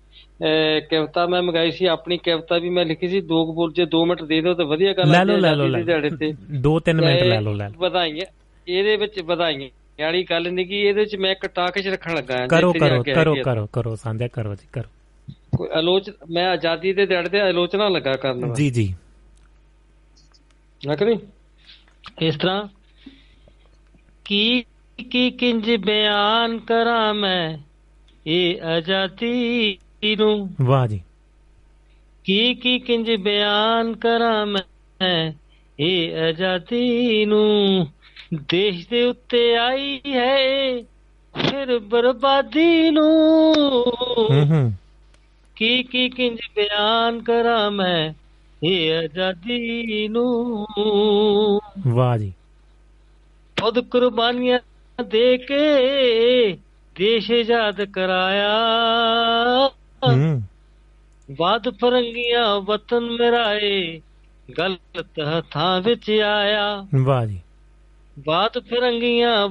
ਕਵਿਤਾ 0.92 1.28
ਮੈਂ 1.28 1.42
ਮੰਗਾਈ 1.44 1.72
ਸੀ 1.72 1.86
ਆਪਣੀ 1.86 2.18
ਕਵਿਤਾ 2.18 2.58
ਵੀ 2.58 2.70
ਮੈਂ 2.70 2.86
ਲਿਖੀ 2.86 3.08
ਸੀ 3.08 3.22
ਦੋ 3.22 3.46
ਕੁ 3.46 3.54
ਬੋਲ 3.54 3.74
ਜੇ 3.74 3.84
2 3.84 4.06
ਮਿੰਟ 4.06 4.24
ਦੇ 4.24 4.42
ਦਿਓ 4.42 4.54
ਤਾਂ 4.54 4.66
ਵਧੀਆ 4.66 4.94
ਗੱਲ 4.94 5.12
ਲੈ 5.12 5.26
ਲਓ 5.26 5.38
ਲੈ 5.38 5.56
ਲਓ 5.56 5.68
ਲੈ 5.68 5.78
ਦੇ 5.80 5.84
ਦਿਹਾੜੇ 5.84 6.10
ਤੇ। 6.10 6.28
ਲਓ। 6.28 6.62
ਦੋ 6.62 6.80
ਤਿੰਨ 6.80 7.02
ਮਿੰਟ 7.02 7.20
ਤੇ 7.20 7.30
ਲੈ 7.30 7.42
ਲਓ 7.42 7.54
ਲੈ 7.54 7.70
ਲਓ। 7.70 7.80
ਵਧਾਈਆਂ 7.80 8.26
ਇਹਦੇ 8.68 8.96
ਵਿੱਚ 8.98 9.20
ਵਧਾਈਆਂ 9.22 9.70
ਵਾਲੀ 10.02 10.24
ਗੱਲ 10.24 10.52
ਨਹੀਂ 10.54 10.66
ਕਿ 10.66 10.82
ਇਹਦੇ 10.82 11.00
ਵਿੱਚ 11.00 11.16
ਮੈਂ 11.16 11.36
ਕਟਾਕਸ਼ 11.36 11.88
ਰੱਖਣ 11.88 12.16
ਲੱਗਾ 12.16 12.38
ਹਾਂ, 12.38 12.48
ਕਰੋ 12.48 12.74
ਜੇ 12.74 12.80
ਕਰੋ 12.80 13.04
ਕਰੋ। 13.04 13.36
ਕਰੋ 13.44 13.68
ਕਰੋ 13.74 13.96
ਸਾਂਝਾ 13.96 14.28
ਕਰੋ 14.28 14.56
ਜੀ 14.56 14.68
ਕਰੋ। 14.74 14.90
ਕੋਈ 15.58 15.68
ਆਲੋਚ 15.74 16.12
ਮੈਂ 16.32 16.48
ਆਜ਼ਾਦੀ 16.48 16.94
ਦੇ 16.94 17.06
ਦਿਹਾੜੇ 17.06 17.30
ਤੇ 17.30 17.40
ਆਲੋਚਨਾ 17.42 17.90
ਲੱਗਾ 17.90 18.14
ਕਰਨ 18.14 18.46
ਵਾਸਤੇ। 18.46 18.70
ਜੀ। 18.70 18.94
ਜੀ 20.82 20.90
ਨਕਲੀ 20.90 21.18
ਇਸ 22.22 22.36
ਤਰ੍ਹਾਂ 22.38 22.68
ਕੀ 24.26 24.64
ਕੀ 25.12 25.32
ਕਿੰਜ 25.32 25.72
ਬਿਆਨ 25.76 26.58
ਕਰਾਂ 26.60 27.14
ਮੈਂ 27.14 27.58
ਇਹ 28.28 28.62
ਆਜ਼ਾਦੀ 28.62 29.78
ਨੂੰ 30.18 30.50
ਵਾਹ 30.62 30.88
ਜੀ 30.88 31.02
ਕੀ 32.26 32.54
ਕੀ 32.56 32.80
ਕਿੰਜ 32.80 33.12
ਬਿਆਨ 33.12 33.94
ਕਰਾਂ 33.96 34.46
ਮੈਂ 34.46 35.32
ਇਹ 35.80 36.18
ਆਜ਼ਾਦੀ 36.18 37.26
ਨੂੰ 37.26 37.88
ਦੇਸ਼ 38.34 38.88
ਦੇ 38.90 39.04
ਉੱਤੇ 39.04 39.56
ਆਈ 39.58 40.00
ਹੈ 40.08 40.82
ਫਿਰ 41.36 41.80
ਬਰਬਾਦੀ 41.80 42.90
ਨੂੰ 42.90 43.12
ਹੂੰ 44.32 44.46
ਹੂੰ 44.46 44.74
ਕੀ 45.56 45.84
ਕੀ 45.84 46.10
ਕਿੰਜ 46.10 46.40
ਬਿਆਨ 46.56 47.22
ਕਰਾਂ 47.24 47.72
ਮੈਂ 47.72 48.14
ਇਹ 48.64 48.98
ਆਜ਼ਾਦੀ 48.98 50.08
ਨੂੰ 50.08 50.66
ਵਾਹ 51.88 52.18
ਜੀ। 52.18 52.34
ਖੁਦ 53.62 53.80
ਕੁਰਬਾਨੀਆਂ 53.80 54.60
ਦੇ 55.04 55.38
ਕੇ 55.38 55.68
ਦੇਸ਼ 56.96 57.32
ਆਜ਼ਾਦ 57.32 57.84
ਕਰਾਇਆ। 57.84 58.58
ਹੂੰ। 60.12 60.42
ਬਾਦ 61.38 61.70
ਫਰੰਗੀਆਂ 61.70 62.62
ਵਤਨ 62.62 63.00
ਮੇਰਾਏ 63.00 64.02
ਗਲਤ 64.58 65.06
ਹੱਥਾਂ 65.38 65.82
ਵਿੱਚ 65.82 66.12
ਆਇਆ। 66.12 66.88
ਵਾਹ 67.04 67.26
ਜੀ। 67.26 67.42
ਬਾਤ 68.26 68.60
ਫਿਰੰਗੀਆਂ 68.60 69.48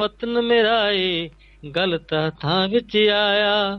ਵਤਨ 0.00 0.42
ਮੇਰਾਏ 0.42 1.30
ਗਲਤ 1.76 2.14
ਹੱਥਾਂ 2.14 2.68
ਵਿੱਚ 2.68 2.96
ਆਇਆ। 2.96 3.78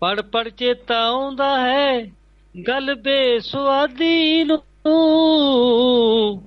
ਪੜ 0.00 0.20
ਪੜ 0.20 0.48
ਚੇਤਾ 0.48 1.08
ਆਉਂਦਾ 1.08 1.60
ਹੈ 1.60 2.21
ਗੱਲ 2.68 2.94
ਬੇਸੁਆਦੀ 2.94 4.44
ਨੂੰ। 4.44 4.62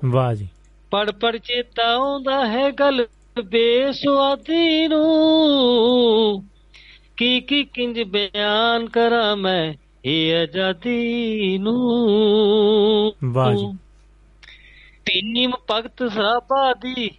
ਵਾਹ 0.06 0.34
ਜੀ। 0.34 0.48
ਪੜ 0.91 1.11
ਪੜ 1.11 1.38
ਚੇਤਾ 1.38 1.95
ਆਉਂਦਾ 1.95 2.48
ਹੈ 2.48 2.72
ਗੱਲ 2.72 3.07
ਬੇਸੁਆਦੀ 3.45 4.88
ਨੂੰ। 4.88 6.44
ਕੀ 7.18 7.41
ਕੀ 7.41 7.64
ਕਿੰਜ 7.64 8.02
ਬਿਆਨ 8.02 8.90
ਕਰਾਂ 8.90 9.38
ਮੈਂ 9.38 9.73
ਇਹ 10.06 10.36
ਆਜ਼ਾਦੀ 10.36 11.57
ਨੂੰ। 11.57 13.14
ਵਾਹ 13.26 13.53
ਜੀ। 13.53 13.77
ਪੀਨੀਮ 15.06 15.52
ਭਗਤ 15.72 16.11
ਸਰਾਭਾ 16.11 16.73
ਦੀ 16.73 17.11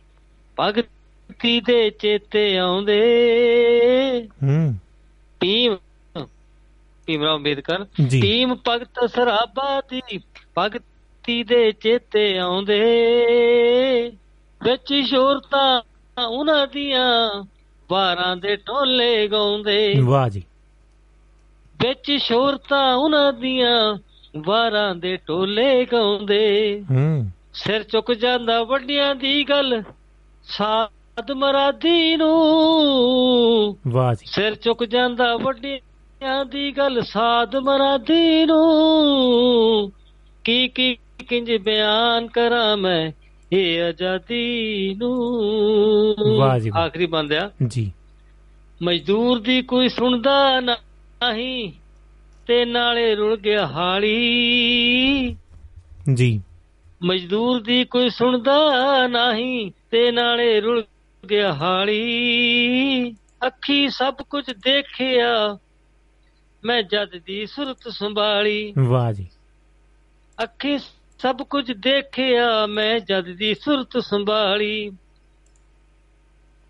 ਭਗਤੀ 0.61 1.61
ਦੇ 1.61 1.91
ਚੇਤੇ 1.91 2.59
ਆਉਂਦੇ। 2.59 3.05
ਹੂੰ। 4.43 4.75
ਭੀਮ 5.41 5.77
ਭੀਮਰਾਓ 7.07 7.37
ਅੰਬੇਦਕਰ। 7.37 7.85
ਭੀਮ 8.23 8.57
ਭਗਤ 8.69 9.11
ਸਰਾਭਾ 9.11 9.81
ਦੀ 9.81 10.21
ਭਗਤੀ 10.59 11.43
ਦੇ 11.43 11.73
ਚੇਤੇ 11.73 12.39
ਆਉਂਦੇ। 12.39 12.93
ਵਿੱਚ 14.63 14.95
ਸ਼ੋਰਤਾਂ 15.05 15.81
ਉਹਨਾਂ 16.29 16.67
ਦੀਆਂ 16.67 17.43
ਵਾਰਾਂ 17.91 18.37
ਦੇ 18.37 18.57
ਢੋਲੇ 18.57 19.29
ਗਾਉਂਦੇ। 19.29 19.95
ਵਾਹ 20.05 20.29
ਜੀ। 20.29 20.43
ਵਿੱਚ 21.83 22.13
ਸ਼ੋਰਤਾਂ 22.23 22.95
ਉਹਨਾਂ 22.95 23.33
ਦੀਆਂ 23.33 23.97
ਵਾਰਾਂ 24.37 24.95
ਦੇ 24.95 25.17
ਢੋਲੇ 25.29 25.85
ਗਾਉਂਦੇ। 25.85 26.85
ਹੂੰ। 26.91 27.31
ਸਿਰ 27.55 27.83
ਚੁੱਕ 27.83 28.13
ਜਾਂਦਾ 28.13 28.63
ਵੱਡਿਆਂ 28.63 29.15
ਦੀ 29.15 29.49
ਗੱਲ 29.49 29.83
ਸਾਧ 30.43 31.31
ਮਰਾਦੀ 31.31 32.17
ਨੂੰ। 32.17 33.77
ਵਾਹ 33.89 34.15
ਜੀ। 34.15 34.27
ਸਿਰ 34.27 34.55
ਚੁੱਕ 34.55 34.85
ਜਾਂਦਾ 34.85 35.37
ਵੱਡਿਆਂ 35.37 35.79
ਦੀ 36.51 36.73
ਗੱਲ 36.73 37.03
ਸਾਧ 37.03 37.57
ਮਰਾਦੀ 37.57 38.45
ਨੂੰ। 38.45 39.93
ਕੀ 40.45 40.69
ਕੀ 40.69 40.97
ਕਿੰਜ 41.29 41.53
ਬਿਆਨ 41.57 42.27
ਕਰਾਂ 42.27 42.77
ਮੈਂ 42.77 43.13
ਇਹ 43.53 43.83
ਆਜ਼ਾਦੀ 43.83 44.95
ਨੂੰ। 44.99 45.37
ਵਾਹ 46.39 46.59
ਜੀ। 46.59 46.71
ਆਖਰੀ 46.79 47.07
ਬੰਦਿਆ 47.07 47.51
ਜੀ। 47.67 47.93
ਮਜ਼ਦੂਰ 48.83 49.41
ਦੀ 49.41 49.63
ਕੋਈ 49.63 49.89
ਸੁਣਦਾ 49.89 50.61
ਨਹੀਂ 50.61 51.73
ਤੇ 52.47 52.65
ਨਾਲੇ 52.65 53.15
ਰੁਲ 53.15 53.37
ਗਿਆ 53.37 53.67
ਹਾਲੀ। 53.67 55.37
ਜੀ। 56.15 56.43
ਮਜ਼ਦੂਰ 57.03 57.63
ਦੀ 57.63 57.85
ਕੋਈ 57.85 58.11
ਸੁਣਦਾ 58.11 58.73
ਨਹੀਂ 59.07 59.71
ਤੇ 59.91 60.11
ਨਾਲੇ 60.11 60.61
ਰੁਲ 60.61 60.85
ਗਿਆ 61.31 61.53
ਹਾਲੀ। 61.53 63.13
ਅੱਖੀ 63.47 63.89
ਸਭ 63.89 64.15
ਕੁਝ 64.31 64.45
ਦੇਖਿਆ 64.51 65.59
ਮੈਂ 66.67 66.83
ਜਦ 66.83 67.19
ਦੀ 67.27 67.47
ਸੁਰਤ 67.47 67.89
ਸੰਭਾਲੀ। 67.89 68.75
ਵਾਹ 68.79 69.13
ਜੀ। 69.13 69.29
ਅੱਖੀ 70.43 70.79
ਸਭ 71.19 71.37
ਕੁਝ 71.37 71.73
ਦੇਖਿਆ 71.73 72.67
ਮੈਂ 72.67 72.99
ਜਦ 72.99 73.25
ਦੀ 73.25 73.55
ਸੁਰਤ 73.55 73.99
ਸੰਭਾਲੀ। 73.99 74.91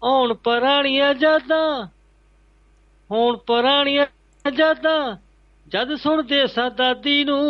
ਹੁਣ 0.04 0.34
ਪੁਰਾਣੀਆਂ 0.34 1.14
ਯਾਦਾਂ 1.20 1.86
ਹੁਣ 3.10 3.36
ਪੁਰਾਣੀਆਂ 3.36 4.06
ਯਾਦਾਂ 4.58 5.16
ਜਦ 5.68 5.94
ਸੁਣਦੇ 5.94 6.46
ਸਾਂ 6.46 6.70
ਦਾਦੀ 6.70 7.24
ਨੂੰ। 7.24 7.44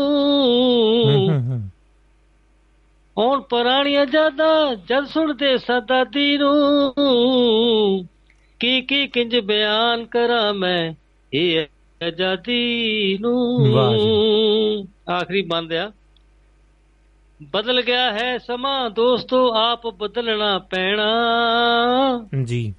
ਹੁਣ 3.18 3.40
ਪੁਰਾਣੀਆਂ 3.40 4.06
ਯਾਦਾਂ 4.14 4.74
ਜਦ 4.74 5.04
ਸੁਣਦੇ 5.04 5.58
ਸਾਂ 5.58 5.80
ਦਾਦੀ 5.80 6.38
ਨੂੰ। 6.38 6.94
ਕੀ 8.60 8.80
ਕੀ 8.80 9.06
ਕਿੰਜ 9.06 9.36
ਬਿਆਨ 9.36 10.04
ਕਰਾਂ 10.04 10.54
ਮੈਂ 10.54 10.94
ਇਹ 11.32 11.66
ਆਜ਼ਾਦੀ 12.04 13.18
ਨੂੰ 13.20 13.66
ਆਖਰੀ 15.10 15.42
ਬੰਦ 15.42 15.72
ਆ। 15.72 15.92
ਬਦਲ 17.42 17.82
ਗਿਆ 17.82 18.12
ਹੈ 18.12 18.38
ਸਮਾਂ 18.38 18.90
ਦੋਸਤੋ 18.90 19.54
ਆਪ 19.56 19.86
ਬਦਲਣਾ 19.86 20.58
ਪੈਣਾ। 20.58 21.14
ਜੀ। 22.44 22.74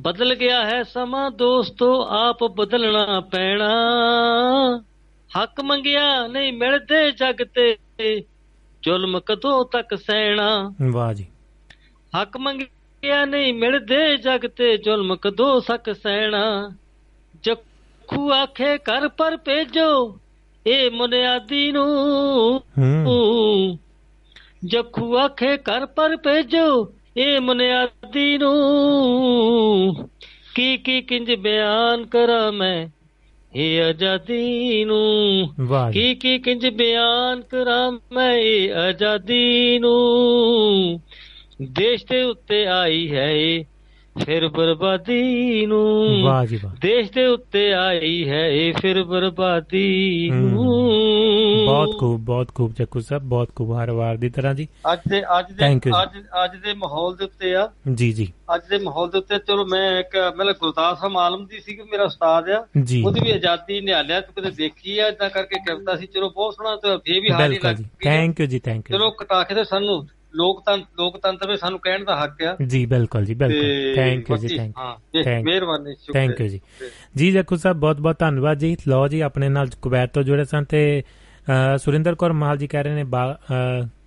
ਬਦਲ 0.00 0.34
ਗਿਆ 0.34 0.64
ਹੈ 0.64 0.82
ਸਮਾਂ 0.82 1.30
ਦੋਸਤੋ 1.30 2.06
ਆਪ 2.08 2.44
ਬਦਲਣਾ 2.44 3.20
ਪੈਣਾ। 3.20 3.74
ਹੱਕ 5.42 5.60
ਮੰਗਿਆ 5.60 6.26
ਨਹੀਂ 6.26 6.52
ਮਿਲਦੇ 6.52 7.12
ਜਗ 7.12 7.44
ਤੇ 7.54 7.76
ਜ਼ੁਲਮ 8.82 9.20
ਕਦੋਂ 9.20 9.64
ਤੱਕ 9.64 9.94
ਸਹਿਣਾ। 9.94 10.74
ਵਾਹ 10.92 11.14
ਜੀ। 11.14 11.26
ਹੱਕ 12.22 12.36
ਮੰਗਿਆ 12.36 13.24
ਨਹੀਂ 13.24 13.54
ਮਿਲਦੇ 13.54 14.16
ਜਗ 14.16 14.46
ਤੇ 14.46 14.76
ਜ਼ੁਲਮ 14.76 15.16
ਕਦੋਂ 15.16 15.60
ਤੱਕ 15.60 15.92
ਸਹਿਣਾ। 15.92 16.70
ਜਖੂ 18.12 18.30
ਆਖੇ 18.30 18.76
ਘਰ 18.78 19.08
ਪਰ 19.08 19.36
ਭੇਜੋ 19.36 20.18
ਇਹ 20.66 20.90
ਮੁਨਿਆਦੀ 20.90 21.72
ਨੂੰ 21.72 21.86
ਹੂੰ 22.78 23.78
ਜਖੂ 24.64 25.16
ਆਖੇ 25.16 25.56
ਘਰ 25.56 25.86
ਪਰ 25.86 26.16
ਭੇਜੋ 26.16 26.92
ਇਹ 27.16 27.40
ਮੁਨਿਆਦੀ 27.40 28.38
ਨੂੰ 28.38 28.52
ਕੀ 30.54 30.76
ਕੀ 30.76 31.00
ਕਿੰਜ 31.02 31.34
ਬਿਆਨ 31.34 32.04
ਕਰਾਂ 32.06 32.52
ਮੈਂ 32.52 32.88
ਇਹ 33.52 33.82
ਆਜ਼ਾਦੀ 33.82 34.84
ਨੂੰ 34.84 35.48
ਵਾਹ 35.60 35.90
ਜੀ 35.90 36.00
ਕੀ 36.00 36.14
ਕੀ 36.14 36.38
ਕਿੰਜ 36.38 36.66
ਬਿਆਨ 36.66 37.40
ਕਰਾਂ 37.40 37.92
ਮੈਂ 38.12 38.32
ਇਹ 38.34 38.74
ਆਜ਼ਾਦੀ 38.74 39.78
ਨੂੰ 39.78 41.00
ਦੇਸ਼ 41.72 42.06
ਦੇ 42.06 42.22
ਉੱਤੇ 42.22 42.66
ਆਈ 42.66 43.10
ਹੈ 43.12 43.30
ਇਹ 43.32 43.64
ਫਿਰ 44.20 44.48
ਬਰਬਾਦੀ 44.48 45.66
ਨੂੰ 45.66 46.22
ਵਾਹ 46.22 46.46
ਜੀ 46.46 46.60
ਵਾਹ। 46.62 46.72
ਦੇਸ਼ 46.80 47.12
ਦੇ 47.12 47.26
ਉੱਤੇ 47.26 47.74
ਆਈ 47.74 48.28
ਹੈ 48.28 48.48
ਇਹ 48.48 48.74
ਫਿਰ 48.74 49.04
ਬਰਬਾਦੀ। 49.04 50.30
ਨੂੰ। 50.34 50.64
ਬਹੁਤ 51.66 51.98
ਖੂਬ 52.00 52.20
ਬਹੁਤ 52.20 52.48
ਖੂਬ 52.54 52.74
ਚੱਕੂ 52.74 53.00
ਸਾਹਿਬ 53.00 53.22
ਬਹੁਤ 53.22 53.48
ਖੂਬ 53.56 53.72
ਹਰ 53.72 53.90
ਵਾਰ 53.90 54.16
ਦੀ 54.16 54.28
ਤਰ੍ਹਾਂ 54.30 54.54
ਜੀ। 54.54 54.68
ਅੱਜ 54.92 55.00
ਦੇ 55.08 55.22
ਅੱਜ 55.38 55.52
ਦੇ। 55.52 55.74
ਅੱਜ 56.02 56.18
ਅੱਜ 56.44 56.56
ਦੇ 56.56 56.74
ਮਾਹੌਲ 56.74 57.16
ਦੇ 57.16 57.24
ਉੱਤੇ 57.24 57.54
ਆ। 57.56 57.70
ਜੀ 57.94 58.12
ਜੀ। 58.12 58.32
ਅੱਜ 58.54 58.62
ਦੇ 58.70 58.78
ਮਾਹੌਲ 58.78 59.10
ਦੇ 59.10 59.18
ਉੱਤੇ 59.18 59.38
ਚਲੋ 59.38 59.66
ਮੈਂ 59.66 60.00
ਇੱਕ 60.00 60.34
ਮਤਲਬ 60.38 60.56
ਗੁਰਦਾਸ 60.60 61.00
ਸਾਹਿਬ 61.00 61.18
ਆਲਮ 61.18 61.46
ਦੀ 61.46 61.60
ਸੀ 61.60 61.74
ਕਿ 61.74 61.82
ਮੇਰਾ 61.82 62.04
ਉਸਤਾਦ 62.04 62.48
ਆ। 62.48 62.58
ਉਹਦੀ 63.04 63.20
ਵੀ 63.20 63.30
ਆਜ਼ਾਦੀ 63.30 63.80
ਨਿਹਾਲਿਆ 63.80 64.20
ਤੂੰ 64.20 64.42
ਕਦੇ 64.42 64.50
ਦੇਖੀ 64.50 64.98
ਆ 64.98 65.06
ਇਦਾਂ 65.06 65.30
ਕਰਕੇ 65.30 65.58
ਕਵਿਤਾ 65.68 65.96
ਸੀ 65.96 66.06
ਚਲੋ 66.06 66.30
ਬਹੁਤ 66.30 66.54
ਸੋਹਣਾ 66.54 66.76
ਤੇ 66.76 66.96
ਫੇਰ 66.96 67.20
ਵੀ 67.20 67.48
ਬਿਲਕੁਲ 67.48 67.70
ਲੱਗ। 67.70 67.76
ਥੈਂਕ 68.04 68.40
ਯੂ 68.40 68.46
ਜੀ 68.46 68.58
ਥੈਂਕ 68.58 68.90
ਯੂ 68.90 68.98
ਚਲੋ 68.98 69.10
ਕਟਾ 69.10 69.42
ਕੇ 69.42 69.54
ਤੇ 69.54 69.64
ਸਾਨੂੰ 69.64 70.06
ਲੋਕਤੰਤਰ 70.34 70.86
ਲੋਕਤੰਤਰ 70.98 71.48
ਵਿੱਚ 71.48 71.60
ਸਾਨੂੰ 71.60 71.78
ਕਹਿਣ 71.80 72.04
ਦਾ 72.04 72.24
ਹੱਕ 72.24 72.42
ਆ। 72.42 72.56
ਜੀ 72.66 72.86
ਬਿਲਕੁਲ 72.86 73.24
ਜੀ 73.24 73.34
ਬਿਲਕੁਲ। 73.34 73.94
ਥੈਂਕ 73.96 74.30
ਯੂ 74.30 74.36
ਜੀ 74.36 74.56
ਥੈਂਕ 74.56 74.78
ਹਾਂ 74.78 74.96
ਜੀ, 75.14 75.20
Thank- 75.20 75.44
ਮਿਹਰਬਾਨੀ 75.44 75.94
ਥੈਂਕ 76.12 76.40
ਯੂ 76.40 76.48
ਜੀ। 76.48 76.60
ਜੀ 77.16 77.32
ਜੱਕੂ 77.32 77.56
ਸਾਹਿਬ 77.56 77.76
ਬਹੁਤ 77.76 78.00
ਬਹੁਤ 78.00 78.18
ਧੰਨਵਾਦ 78.18 78.58
ਜੀ। 78.58 78.76
ਲਓ 78.88 79.08
ਜੀ 79.08 79.20
ਆਪਣੇ 79.20 79.48
ਨਾਲ 79.48 79.68
ਕੁਵੈਤ 79.82 80.12
ਤੋਂ 80.12 80.22
ਜੁੜੇ 80.22 80.44
ਸਨ 80.44 80.64
ਤੇ 80.64 81.02
ਸੁਰਿੰਦਰ 81.78 82.14
ਕੌਰ 82.14 82.32
ਮਾਲ 82.32 82.56
ਜੀ 82.56 82.66
ਕਹਿ 82.66 82.82
ਰਹੇ 82.82 82.94
ਨੇ 82.94 83.04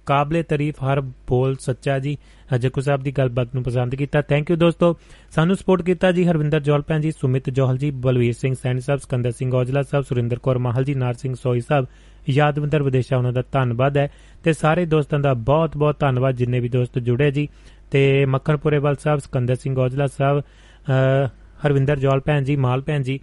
ਕਾਬਲੇ 0.06 0.44
ਤਾਰੀਫ 0.44 0.76
ਹਰ 0.84 1.02
ਬੋਲ 1.02 1.56
ਸੱਚਾ 1.60 2.00
ਜੀ। 2.00 2.18
ਅ, 2.56 2.58
ਜੱਕੂ 2.58 2.82
ਸਾਹਿਬ 2.82 3.02
ਦੀ 3.02 3.12
ਗੱਲਬਾਤ 3.12 3.48
ਨੂੰ 3.54 3.64
ਪਸੰਦ 3.64 3.96
ਕੀਤਾ। 3.96 4.22
ਥੈਂਕ 4.22 4.52
ਯੂ 4.52 4.56
ਦੋਸਤੋ। 4.58 4.98
ਸਾਨੂੰ 5.32 5.56
ਸਪੋਰਟ 5.56 5.82
ਕੀਤਾ 5.82 6.12
ਜੀ 6.12 6.26
ਹਰਵਿੰਦਰ 6.26 6.60
ਜੋਲ 6.60 6.82
ਭੈਣ 6.82 7.02
ਜੀ 7.02 7.12
ਸੁਮਿਤ 7.12 7.50
ਜੋਹਲ 7.50 7.78
ਜੀ 7.78 7.92
ਬਲਵੀਰ 7.92 8.34
ਸਿੰਘ 8.34 8.56
ਸੈਣੀ 8.64 8.82
ਸਾਹਿਬ 8.82 9.00
ਸਕੰਦਰ 9.00 9.32
ਸਿੰਘ 9.32 9.56
ਔਜਲਾ 9.56 9.82
ਸਾਹਿਬ 9.82 10.06
ਸੁਰਿੰਦਰ 10.06 10.40
ਕੌਰ 10.40 10.58
ਮਾਹਲ 10.58 10.84
ਜੀ 10.84 10.94
ਨਾਰ 10.94 11.14
ਸਿੰਘ 11.14 11.36
ਸੋਈ 11.36 11.62
ਸਾਹਿਬ 11.62 11.86
ਯਾਦਵੰਦਰ 12.30 12.84
ਵਿਦੇਸ਼ਾ 12.84 13.18
ਉਹਨਾਂ 13.18 13.34
ਦਾ 13.34 13.44
ਧੰਨਵਾਦ 13.52 13.98
ਹੈ। 13.98 14.12
ਤੇ 14.44 14.54
ਸਾਰੇ 14.54 14.86
ਦੋਸਤਾਂ 14.86 15.20
ਦਾ 15.20 15.34
ਬਹੁਤ 15.34 15.78
ਬਹੁਤ 15.78 16.00
ਧੰਨਵਾਦ 16.00 16.36
ਜਿੰਨੇ 16.36 16.60
ਵੀ 16.60 16.70
ਦੋਸਤ 16.70 17.00
ਜੁੜੇ 17.00 17.32
ਜੀ। 17.32 17.50
ਤੇ 17.92 18.26
ਮੱਖਣਪੁਰੇਵਾਲ 18.26 18.96
ਸਾਹਿਬ 18.96 19.20
ਸਕੰਦਰ 19.20 19.56
ਸਿੰਘ 19.56 19.80
ਔਜਲਾ 19.80 20.08
ਸਾਹਿਬ 20.08 20.40
ਅ, 20.40 21.28
ਹਰਵਿੰਦਰ 21.66 22.00
ਜੋਲ 22.00 22.20
ਭੈਣ 22.20 22.44
ਜੀ 22.44 22.56
ਮਾਲ 22.56 22.82
ਭੈਣ 22.82 23.02
ਜੀ 23.02 23.20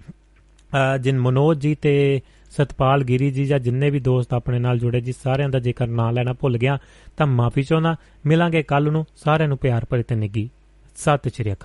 ਅ, 0.95 0.99
ਜਿਨ 0.99 1.19
ਮਨੋਜ 1.19 1.61
ਜੀ 1.61 1.75
ਤੇ 1.75 2.21
ਸਤਪਾਲ 2.57 3.05
ਗਿਰੀ 3.05 3.31
ਜੀ 3.31 3.45
ਜਾਂ 3.45 3.59
ਜਿੰਨੇ 3.59 3.91
ਵੀ 3.91 4.01
ਦੋਸਤ 4.01 4.35
ਆਪਣੇ 4.35 4.59
ਨਾਲ 4.59 4.79
ਜੁੜੇ 4.79 5.01
ਜੀ, 5.01 5.13
ਸਾਰਿਆਂ 5.13 5.49
ਦਾ 5.49 5.59
ਜੇਕਰ 5.59 5.87
ਨਾਂ 5.87 6.13
ਲੈਣਾ 6.13 6.33
ਭੁੱਲ 6.33 6.59
ਗਿਆ, 6.59 6.79
ਤਾਂ 7.17 7.27
ਮਾਫੀ 7.27 7.63
ਚਾਹੁੰਦਾ। 7.63 7.97
ਮਿਲਾਂਗੇ 8.27 8.63
ਕੱਲ 8.63 8.93
ਨੂੰ, 8.93 9.07
ਸਾਰਿਆਂ 9.17 9.49
ਨੂੰ 9.49 9.59
ਪਿਆਰ 9.59 9.85
ਭਰੀ 9.85 10.03
ਤੇ 10.03 10.15
ਨਿੱਗੀ 10.15 10.51
ਸਤਿ 10.97 11.31
ਸ਼੍ਰੀ 11.31 11.53
ਅਕਾਲ। 11.53 11.57